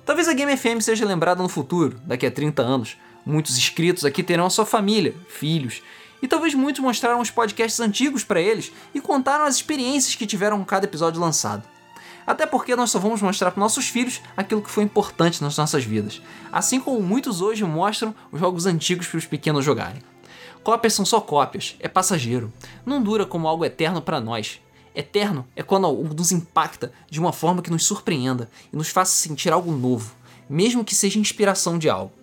Talvez 0.05 0.27
a 0.27 0.33
Game 0.33 0.55
FM 0.55 0.81
seja 0.81 1.05
lembrada 1.05 1.41
no 1.41 1.49
futuro, 1.49 1.99
daqui 2.05 2.25
a 2.25 2.31
30 2.31 2.61
anos. 2.61 2.97
Muitos 3.25 3.57
inscritos 3.57 4.03
aqui 4.03 4.21
terão 4.21 4.45
a 4.45 4.49
sua 4.49 4.65
família, 4.65 5.15
filhos, 5.29 5.81
e 6.21 6.27
talvez 6.27 6.53
muitos 6.53 6.81
mostraram 6.81 7.19
os 7.19 7.29
podcasts 7.29 7.79
antigos 7.79 8.23
para 8.23 8.41
eles 8.41 8.71
e 8.93 9.01
contaram 9.01 9.45
as 9.45 9.55
experiências 9.55 10.15
que 10.15 10.25
tiveram 10.25 10.59
com 10.59 10.65
cada 10.65 10.85
episódio 10.85 11.21
lançado. 11.21 11.63
Até 12.25 12.45
porque 12.45 12.75
nós 12.75 12.91
só 12.91 12.99
vamos 12.99 13.21
mostrar 13.21 13.51
para 13.51 13.59
nossos 13.59 13.87
filhos 13.87 14.21
aquilo 14.35 14.61
que 14.61 14.71
foi 14.71 14.83
importante 14.83 15.41
nas 15.41 15.57
nossas 15.57 15.83
vidas, 15.83 16.21
assim 16.51 16.79
como 16.79 17.01
muitos 17.01 17.41
hoje 17.41 17.63
mostram 17.63 18.15
os 18.31 18.39
jogos 18.39 18.65
antigos 18.65 19.07
para 19.07 19.17
os 19.17 19.25
pequenos 19.25 19.65
jogarem. 19.65 20.01
Cópias 20.63 20.93
são 20.93 21.05
só 21.05 21.19
cópias, 21.19 21.75
é 21.79 21.89
passageiro, 21.89 22.51
não 22.85 23.03
dura 23.03 23.25
como 23.25 23.47
algo 23.47 23.65
eterno 23.65 24.01
para 24.01 24.21
nós. 24.21 24.61
Eterno 24.95 25.45
é 25.55 25.63
quando 25.63 25.85
algo 25.85 26.13
nos 26.13 26.31
impacta 26.31 26.93
de 27.09 27.19
uma 27.19 27.33
forma 27.33 27.61
que 27.61 27.71
nos 27.71 27.85
surpreenda 27.85 28.49
e 28.71 28.77
nos 28.77 28.87
faça 28.87 29.11
sentir 29.11 29.51
algo 29.51 29.71
novo, 29.71 30.15
mesmo 30.49 30.85
que 30.85 30.95
seja 30.95 31.19
inspiração 31.19 31.77
de 31.77 31.89
algo. 31.89 32.13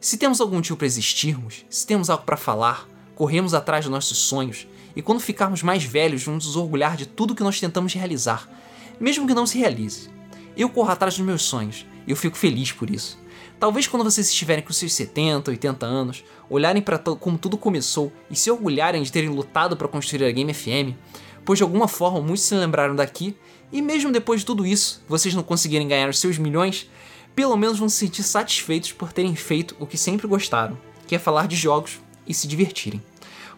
Se 0.00 0.18
temos 0.18 0.40
algum 0.40 0.56
motivo 0.56 0.76
para 0.76 0.86
existirmos, 0.86 1.64
se 1.70 1.86
temos 1.86 2.10
algo 2.10 2.24
para 2.24 2.36
falar, 2.36 2.88
corremos 3.14 3.54
atrás 3.54 3.84
dos 3.84 3.92
nossos 3.92 4.18
sonhos 4.18 4.66
e 4.96 5.02
quando 5.02 5.20
ficarmos 5.20 5.62
mais 5.62 5.84
velhos 5.84 6.24
vamos 6.24 6.46
nos 6.46 6.56
orgulhar 6.56 6.96
de 6.96 7.06
tudo 7.06 7.34
que 7.34 7.42
nós 7.42 7.60
tentamos 7.60 7.94
realizar, 7.94 8.48
mesmo 9.00 9.26
que 9.26 9.34
não 9.34 9.46
se 9.46 9.58
realize. 9.58 10.08
Eu 10.56 10.68
corro 10.68 10.90
atrás 10.90 11.16
dos 11.16 11.26
meus 11.26 11.42
sonhos 11.42 11.86
e 12.06 12.10
eu 12.10 12.16
fico 12.16 12.36
feliz 12.36 12.72
por 12.72 12.90
isso. 12.90 13.18
Talvez 13.58 13.86
quando 13.86 14.04
vocês 14.04 14.28
estiverem 14.28 14.62
com 14.62 14.72
seus 14.72 14.92
70, 14.92 15.50
80 15.50 15.86
anos, 15.86 16.24
olharem 16.50 16.82
para 16.82 16.98
como 16.98 17.38
tudo 17.38 17.56
começou 17.56 18.12
e 18.30 18.36
se 18.36 18.50
orgulharem 18.50 19.02
de 19.02 19.12
terem 19.12 19.30
lutado 19.30 19.76
para 19.76 19.88
construir 19.88 20.24
a 20.24 20.30
Game 20.30 20.52
FM, 20.52 20.94
pois 21.44 21.58
de 21.58 21.62
alguma 21.62 21.88
forma 21.88 22.20
muitos 22.20 22.44
se 22.44 22.54
lembraram 22.54 22.94
daqui, 22.94 23.36
e 23.72 23.80
mesmo 23.80 24.12
depois 24.12 24.40
de 24.40 24.46
tudo 24.46 24.66
isso, 24.66 25.02
vocês 25.08 25.34
não 25.34 25.42
conseguirem 25.42 25.88
ganhar 25.88 26.08
os 26.08 26.18
seus 26.18 26.38
milhões, 26.38 26.88
pelo 27.34 27.56
menos 27.56 27.78
vão 27.78 27.88
se 27.88 27.96
sentir 27.96 28.22
satisfeitos 28.22 28.92
por 28.92 29.12
terem 29.12 29.34
feito 29.34 29.74
o 29.80 29.86
que 29.86 29.98
sempre 29.98 30.26
gostaram, 30.26 30.78
que 31.06 31.14
é 31.14 31.18
falar 31.18 31.48
de 31.48 31.56
jogos 31.56 32.00
e 32.26 32.32
se 32.32 32.46
divertirem. 32.46 33.02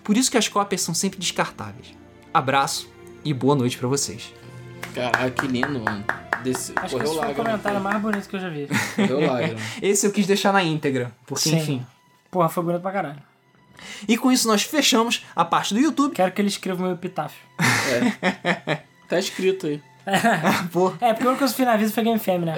Por 0.02 0.16
isso 0.16 0.30
que 0.30 0.38
as 0.38 0.48
cópias 0.48 0.80
são 0.80 0.94
sempre 0.94 1.18
descartáveis. 1.18 1.88
Abraço 2.32 2.88
e 3.24 3.34
boa 3.34 3.56
noite 3.56 3.76
para 3.76 3.88
vocês. 3.88 4.32
Caraca, 4.96 5.30
que 5.30 5.46
lindo, 5.46 5.78
mano. 5.78 6.02
Desse, 6.42 6.72
Acho 6.74 6.96
que 6.96 7.02
esse 7.04 7.14
foi 7.14 7.32
o 7.32 7.34
comentário 7.34 7.80
mais 7.82 8.00
bonito 8.00 8.26
que 8.26 8.36
eu 8.36 8.40
já 8.40 8.48
vi. 8.48 8.66
Correu 8.96 9.20
lágrima. 9.30 9.60
Esse 9.82 10.06
eu 10.06 10.10
quis 10.10 10.26
deixar 10.26 10.54
na 10.54 10.62
íntegra, 10.62 11.12
porque 11.26 11.50
Sim. 11.50 11.58
enfim. 11.58 11.86
Porra, 12.30 12.48
foi 12.48 12.64
bonito 12.64 12.80
pra 12.80 12.92
caralho. 12.92 13.22
E 14.08 14.16
com 14.16 14.32
isso 14.32 14.48
nós 14.48 14.62
fechamos 14.62 15.22
a 15.34 15.44
parte 15.44 15.74
do 15.74 15.80
YouTube. 15.80 16.14
Quero 16.14 16.32
que 16.32 16.40
ele 16.40 16.48
escreva 16.48 16.80
o 16.80 16.86
meu 16.86 16.94
epitáfio. 16.94 17.38
Tá 19.06 19.18
escrito 19.18 19.66
aí. 19.66 19.82
Pô, 20.72 20.94
É, 21.00 21.12
porque 21.12 21.26
o 21.26 21.28
único 21.30 21.38
que 21.38 21.44
eu 21.44 21.48
fiz 21.54 21.66
na 21.66 21.76
vida 21.76 21.90
foi 21.90 22.02
Game 22.02 22.18
Fam, 22.18 22.38
né? 22.38 22.54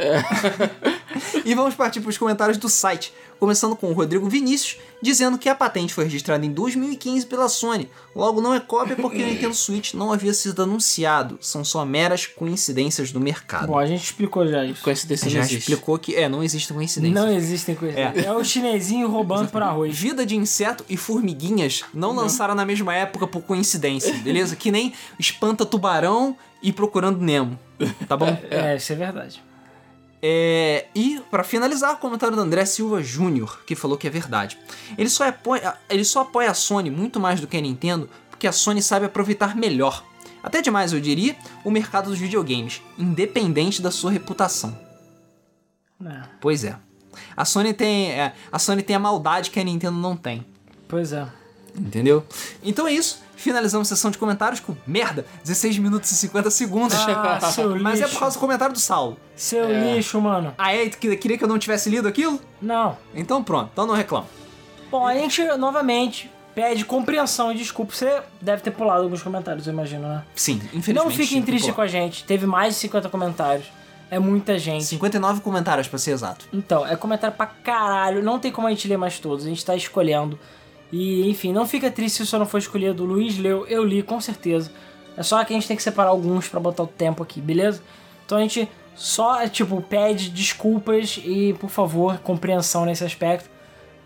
E 1.44 1.54
vamos 1.54 1.74
partir 1.74 2.00
para 2.00 2.10
os 2.10 2.18
comentários 2.18 2.58
do 2.58 2.68
site, 2.68 3.12
começando 3.38 3.76
com 3.76 3.88
o 3.88 3.92
Rodrigo 3.92 4.28
Vinícius, 4.28 4.78
dizendo 5.00 5.38
que 5.38 5.48
a 5.48 5.54
patente 5.54 5.94
foi 5.94 6.04
registrada 6.04 6.44
em 6.44 6.50
2015 6.50 7.26
pela 7.26 7.48
Sony. 7.48 7.88
Logo, 8.14 8.40
não 8.40 8.52
é 8.52 8.60
cópia 8.60 8.96
porque 8.96 9.22
o 9.22 9.26
Nintendo 9.26 9.54
Switch 9.54 9.94
não 9.94 10.12
havia 10.12 10.34
sido 10.34 10.62
anunciado. 10.62 11.38
São 11.40 11.64
só 11.64 11.84
meras 11.84 12.26
coincidências 12.26 13.12
do 13.12 13.20
mercado. 13.20 13.68
Bom, 13.68 13.78
a 13.78 13.86
gente 13.86 14.04
explicou 14.04 14.46
já 14.46 14.64
isso. 14.64 14.82
Coincidência 14.82 15.30
Já 15.30 15.38
não 15.38 15.44
existe. 15.44 15.58
explicou 15.58 15.98
que 15.98 16.14
é, 16.14 16.28
não 16.28 16.42
existe 16.42 16.72
coincidência. 16.72 17.14
Não 17.14 17.32
existem 17.32 17.74
coisas. 17.74 17.96
É. 17.96 18.24
É. 18.26 18.32
o 18.32 18.42
chinesinho 18.42 19.08
roubando 19.08 19.48
por 19.50 19.62
arroz. 19.62 19.96
Vida 19.96 20.26
de 20.26 20.36
inseto 20.36 20.84
e 20.88 20.96
formiguinhas 20.96 21.84
não 21.94 22.14
lançaram 22.14 22.54
na 22.54 22.64
mesma 22.64 22.94
época 22.94 23.26
por 23.26 23.42
coincidência, 23.42 24.12
beleza? 24.18 24.56
Que 24.56 24.70
nem 24.70 24.92
espanta 25.18 25.64
tubarão 25.64 26.36
e 26.62 26.72
procurando 26.72 27.20
Nemo, 27.20 27.58
tá 28.08 28.16
bom? 28.16 28.36
É, 28.50 28.76
isso 28.76 28.92
é 28.92 28.96
verdade. 28.96 29.42
É, 30.20 30.86
e 30.94 31.20
para 31.30 31.44
finalizar, 31.44 31.94
o 31.94 31.98
comentário 31.98 32.34
do 32.34 32.42
André 32.42 32.64
Silva 32.64 33.02
Júnior, 33.02 33.62
que 33.64 33.74
falou 33.74 33.96
que 33.96 34.06
é 34.06 34.10
verdade. 34.10 34.58
Ele 34.96 35.08
só, 35.08 35.28
apoia, 35.28 35.76
ele 35.88 36.04
só 36.04 36.20
apoia 36.20 36.50
a 36.50 36.54
Sony 36.54 36.90
muito 36.90 37.20
mais 37.20 37.40
do 37.40 37.46
que 37.46 37.56
a 37.56 37.60
Nintendo, 37.60 38.08
porque 38.30 38.46
a 38.46 38.52
Sony 38.52 38.82
sabe 38.82 39.06
aproveitar 39.06 39.56
melhor. 39.56 40.04
Até 40.42 40.62
demais, 40.62 40.92
eu 40.92 41.00
diria, 41.00 41.36
o 41.64 41.70
mercado 41.70 42.10
dos 42.10 42.18
videogames, 42.18 42.82
independente 42.96 43.82
da 43.82 43.90
sua 43.90 44.10
reputação. 44.10 44.78
É, 46.04 46.22
Pois 46.40 46.64
é. 46.64 46.76
A 47.36 47.44
Sony 47.44 47.74
tem, 47.74 48.12
é, 48.12 48.32
a 48.50 48.58
Sony 48.58 48.82
tem 48.82 48.94
a 48.94 49.00
maldade 49.00 49.50
que 49.50 49.58
a 49.58 49.64
Nintendo 49.64 49.98
não 49.98 50.16
tem. 50.16 50.44
pois 50.86 51.12
é. 51.12 51.26
Entendeu? 51.76 52.24
Então 52.62 52.86
é 52.86 52.92
isso. 52.92 53.22
Finalizamos 53.36 53.86
a 53.92 53.94
sessão 53.94 54.10
de 54.10 54.18
comentários 54.18 54.58
com 54.60 54.74
merda, 54.86 55.24
16 55.44 55.78
minutos 55.78 56.10
e 56.10 56.14
50 56.16 56.50
segundos. 56.50 56.96
Ah, 56.96 57.40
seu 57.40 57.76
Mas 57.78 58.00
é 58.00 58.02
lixo. 58.02 58.14
por 58.14 58.20
causa 58.20 58.36
do 58.36 58.40
comentário 58.40 58.72
do 58.74 58.80
Saulo. 58.80 59.16
Seu 59.36 59.64
É. 59.64 59.94
lixo, 59.94 60.20
mano. 60.20 60.52
Ah, 60.58 60.74
é? 60.74 60.88
Tu 60.88 60.98
queria 60.98 61.38
que 61.38 61.44
eu 61.44 61.48
não 61.48 61.58
tivesse 61.58 61.88
lido 61.88 62.08
aquilo? 62.08 62.40
Não. 62.60 62.96
Então 63.14 63.42
pronto, 63.44 63.70
então 63.72 63.86
não 63.86 63.94
reclamo. 63.94 64.26
Bom, 64.90 65.06
a 65.06 65.14
gente 65.14 65.44
novamente 65.56 66.28
pede 66.54 66.84
compreensão 66.84 67.52
e 67.52 67.56
desculpa. 67.56 67.94
Você 67.94 68.20
deve 68.40 68.60
ter 68.62 68.72
pulado 68.72 69.04
alguns 69.04 69.22
comentários, 69.22 69.66
eu 69.68 69.72
imagino, 69.72 70.08
né? 70.08 70.24
Sim, 70.34 70.56
infelizmente. 70.74 70.94
Não 70.96 71.08
fiquem 71.10 71.40
tristes 71.40 71.72
com 71.72 71.80
a 71.80 71.86
gente. 71.86 72.24
Teve 72.24 72.44
mais 72.46 72.74
de 72.74 72.80
50 72.80 73.08
comentários. 73.08 73.66
É 74.10 74.18
muita 74.18 74.58
gente. 74.58 74.84
59 74.86 75.42
comentários 75.42 75.86
pra 75.86 75.98
ser 75.98 76.12
exato. 76.12 76.46
Então, 76.52 76.84
é 76.84 76.96
comentário 76.96 77.36
pra 77.36 77.46
caralho. 77.46 78.22
Não 78.22 78.38
tem 78.40 78.50
como 78.50 78.66
a 78.66 78.70
gente 78.70 78.88
ler 78.88 78.96
mais 78.96 79.18
todos. 79.20 79.44
A 79.44 79.48
gente 79.48 79.64
tá 79.64 79.76
escolhendo. 79.76 80.36
E, 80.92 81.28
enfim, 81.28 81.52
não 81.52 81.66
fica 81.66 81.90
triste 81.90 82.16
se 82.16 82.22
o 82.22 82.26
senhor 82.26 82.40
não 82.40 82.46
for 82.46 82.58
escolhido. 82.58 83.02
O 83.04 83.06
Luiz 83.06 83.38
leu, 83.38 83.66
eu 83.66 83.84
li, 83.84 84.02
com 84.02 84.20
certeza. 84.20 84.70
É 85.16 85.22
só 85.22 85.42
que 85.44 85.52
a 85.52 85.56
gente 85.56 85.66
tem 85.68 85.76
que 85.76 85.82
separar 85.82 86.10
alguns 86.10 86.48
pra 86.48 86.60
botar 86.60 86.84
o 86.84 86.86
tempo 86.86 87.22
aqui, 87.22 87.40
beleza? 87.40 87.82
Então 88.24 88.38
a 88.38 88.40
gente 88.40 88.68
só, 88.94 89.46
tipo, 89.48 89.80
pede 89.82 90.30
desculpas 90.30 91.20
e, 91.24 91.54
por 91.60 91.70
favor, 91.70 92.18
compreensão 92.18 92.84
nesse 92.84 93.04
aspecto. 93.04 93.50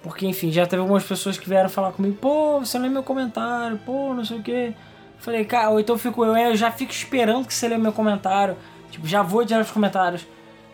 Porque, 0.02 0.26
enfim, 0.26 0.50
já 0.50 0.66
teve 0.66 0.80
algumas 0.80 1.04
pessoas 1.04 1.38
que 1.38 1.48
vieram 1.48 1.68
falar 1.68 1.92
comigo, 1.92 2.16
pô, 2.20 2.58
você 2.58 2.76
não 2.76 2.86
lê 2.86 2.90
meu 2.92 3.02
comentário, 3.02 3.78
pô, 3.86 4.12
não 4.12 4.24
sei 4.24 4.38
o 4.38 4.42
quê. 4.42 4.74
Falei, 5.18 5.44
cara, 5.44 5.70
ou 5.70 5.78
então 5.78 5.94
eu 5.94 5.98
fico, 5.98 6.24
eu, 6.24 6.36
eu 6.36 6.56
já 6.56 6.72
fico 6.72 6.90
esperando 6.90 7.46
que 7.46 7.54
você 7.54 7.68
lê 7.68 7.78
meu 7.78 7.92
comentário. 7.92 8.56
Tipo, 8.90 9.06
já 9.06 9.22
vou 9.22 9.44
direto 9.44 9.62
nos 9.62 9.70
comentários. 9.70 10.26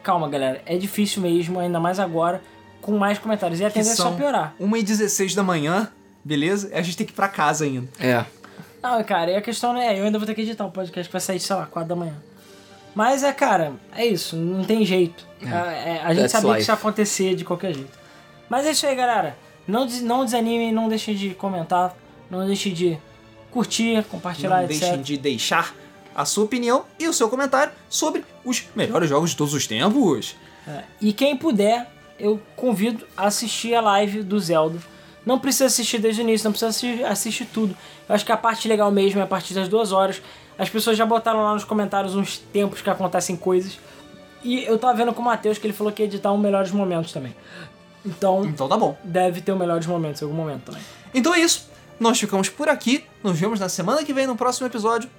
Calma, 0.03 0.29
galera, 0.29 0.63
é 0.65 0.77
difícil 0.77 1.21
mesmo, 1.21 1.61
ainda 1.61 1.79
mais 1.79 2.01
agora, 2.01 2.41
com 2.81 2.97
mais 2.97 3.19
comentários. 3.19 3.61
E 3.61 3.65
a 3.65 3.69
Que 3.69 3.75
tendência 3.75 4.03
é 4.03 4.05
só 4.07 4.13
piorar. 4.13 4.55
1h16 4.59 5.35
da 5.35 5.43
manhã, 5.43 5.93
beleza? 6.25 6.71
A 6.73 6.83
gente 6.83 6.97
tem 6.97 7.07
que 7.07 7.13
ir 7.13 7.17
pra 7.17 7.29
casa 7.29 7.65
ainda. 7.65 7.89
É. 8.01 8.25
Não, 8.83 9.03
cara, 9.05 9.31
e 9.33 9.37
a 9.37 9.43
questão 9.43 9.73
não 9.73 9.81
é, 9.81 9.99
eu 9.99 10.05
ainda 10.05 10.19
vou 10.19 10.27
ter 10.27 10.35
que 10.35 10.43
editar 10.43 10.65
um 10.65 10.71
podcast 10.71 11.09
que 11.09 11.13
vai 11.13 11.21
sair, 11.21 11.41
sei 11.41 11.57
lá, 11.57 11.67
4 11.67 11.89
da 11.89 11.97
manhã. 11.97 12.15
Mas 12.95 13.23
é, 13.23 13.33
cara, 13.33 13.73
é 13.95 14.07
isso, 14.07 14.37
não 14.37 14.65
tem 14.65 14.85
jeito. 14.85 15.27
É, 15.43 15.47
é, 15.47 16.01
a 16.03 16.09
gente 16.15 16.23
That's 16.23 16.33
sabia 16.33 16.49
que 16.49 16.53
life. 16.55 16.63
isso 16.63 16.71
ia 16.71 16.75
acontecer 16.75 17.35
de 17.37 17.45
qualquer 17.45 17.75
jeito. 17.75 17.99
Mas 18.49 18.67
é 18.67 18.71
isso 18.71 18.87
aí, 18.87 18.95
galera. 18.97 19.37
Não, 19.67 19.87
des- 19.87 20.03
não 20.03 20.25
desanimem, 20.25 20.73
não 20.73 20.89
deixem 20.89 21.15
de 21.15 21.31
comentar, 21.35 21.95
não 22.31 22.47
deixem 22.47 22.73
de 22.73 22.99
curtir, 23.51 24.03
compartilhar, 24.11 24.57
Não 24.59 24.65
etc. 24.65 24.81
deixem 24.81 25.03
de 25.03 25.17
deixar 25.19 25.75
a 26.15 26.25
sua 26.25 26.45
opinião 26.45 26.85
e 26.99 27.07
o 27.07 27.13
seu 27.13 27.29
comentário 27.29 27.73
sobre 27.89 28.25
os 28.45 28.65
melhores 28.75 29.09
jogos 29.09 29.31
de 29.31 29.37
todos 29.37 29.55
os 29.55 29.67
tempos. 29.67 30.35
É, 30.67 30.83
E 31.01 31.13
quem 31.13 31.37
puder, 31.37 31.87
eu 32.19 32.41
convido 32.57 33.07
a 33.17 33.27
assistir 33.27 33.75
a 33.75 33.81
live 33.81 34.23
do 34.23 34.39
Zelda. 34.41 34.79
Não 35.29 35.39
precisa 35.39 35.67
assistir 35.67 35.99
desde 35.99 36.23
o 36.23 36.25
início, 36.25 36.47
não 36.47 36.53
precisa 36.53 36.71
assistir, 36.71 37.05
assistir 37.05 37.45
tudo. 37.45 37.77
Eu 38.09 38.15
acho 38.15 38.25
que 38.25 38.33
a 38.33 38.37
parte 38.37 38.67
legal 38.67 38.91
mesmo 38.91 39.21
é 39.21 39.25
a 39.25 39.27
partir 39.27 39.53
das 39.53 39.69
duas 39.69 39.93
horas. 39.93 40.23
As 40.59 40.71
pessoas 40.71 40.97
já 40.97 41.05
botaram 41.05 41.43
lá 41.45 41.53
nos 41.53 41.65
comentários 41.65 42.15
uns 42.15 42.39
tempos 42.39 42.81
que 42.81 42.89
acontecem 42.89 43.37
coisas. 43.37 43.79
E 44.43 44.65
eu 44.65 44.79
tava 44.79 44.95
vendo 44.95 45.13
com 45.13 45.21
o 45.21 45.25
Matheus 45.27 45.59
que 45.59 45.67
ele 45.67 45.75
falou 45.75 45.93
que 45.93 46.01
ia 46.01 46.07
editar 46.07 46.33
um 46.33 46.39
melhores 46.39 46.71
momentos 46.71 47.13
também. 47.13 47.37
Então, 48.07 48.43
Então 48.47 48.67
tá 48.67 48.79
bom. 48.79 48.97
deve 49.05 49.43
ter 49.43 49.53
um 49.53 49.59
melhores 49.59 49.87
momentos 49.87 50.23
em 50.23 50.25
algum 50.25 50.35
momento 50.35 50.63
também. 50.65 50.81
Então 51.13 51.35
é 51.35 51.41
isso. 51.41 51.69
Nós 52.01 52.19
ficamos 52.19 52.49
por 52.49 52.67
aqui. 52.71 53.05
Nos 53.23 53.39
vemos 53.39 53.61
na 53.61 53.69
semana 53.69 54.03
que 54.05 54.15
vem 54.15 54.27
no 54.27 54.35
próximo 54.35 54.67
episódio. 54.67 55.11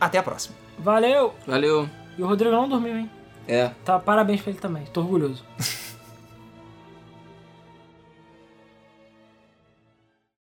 Até 0.00 0.18
a 0.18 0.22
próxima. 0.22 0.54
Valeu! 0.78 1.34
Valeu. 1.44 1.90
E 2.16 2.22
o 2.22 2.28
Rodrigo 2.28 2.54
não 2.54 2.68
dormiu, 2.68 2.96
hein? 2.96 3.10
É. 3.48 3.72
Tá, 3.84 3.98
parabéns 3.98 4.40
pra 4.40 4.50
ele 4.52 4.60
também. 4.60 4.84
Tô 4.92 5.00
orgulhoso. 5.00 5.42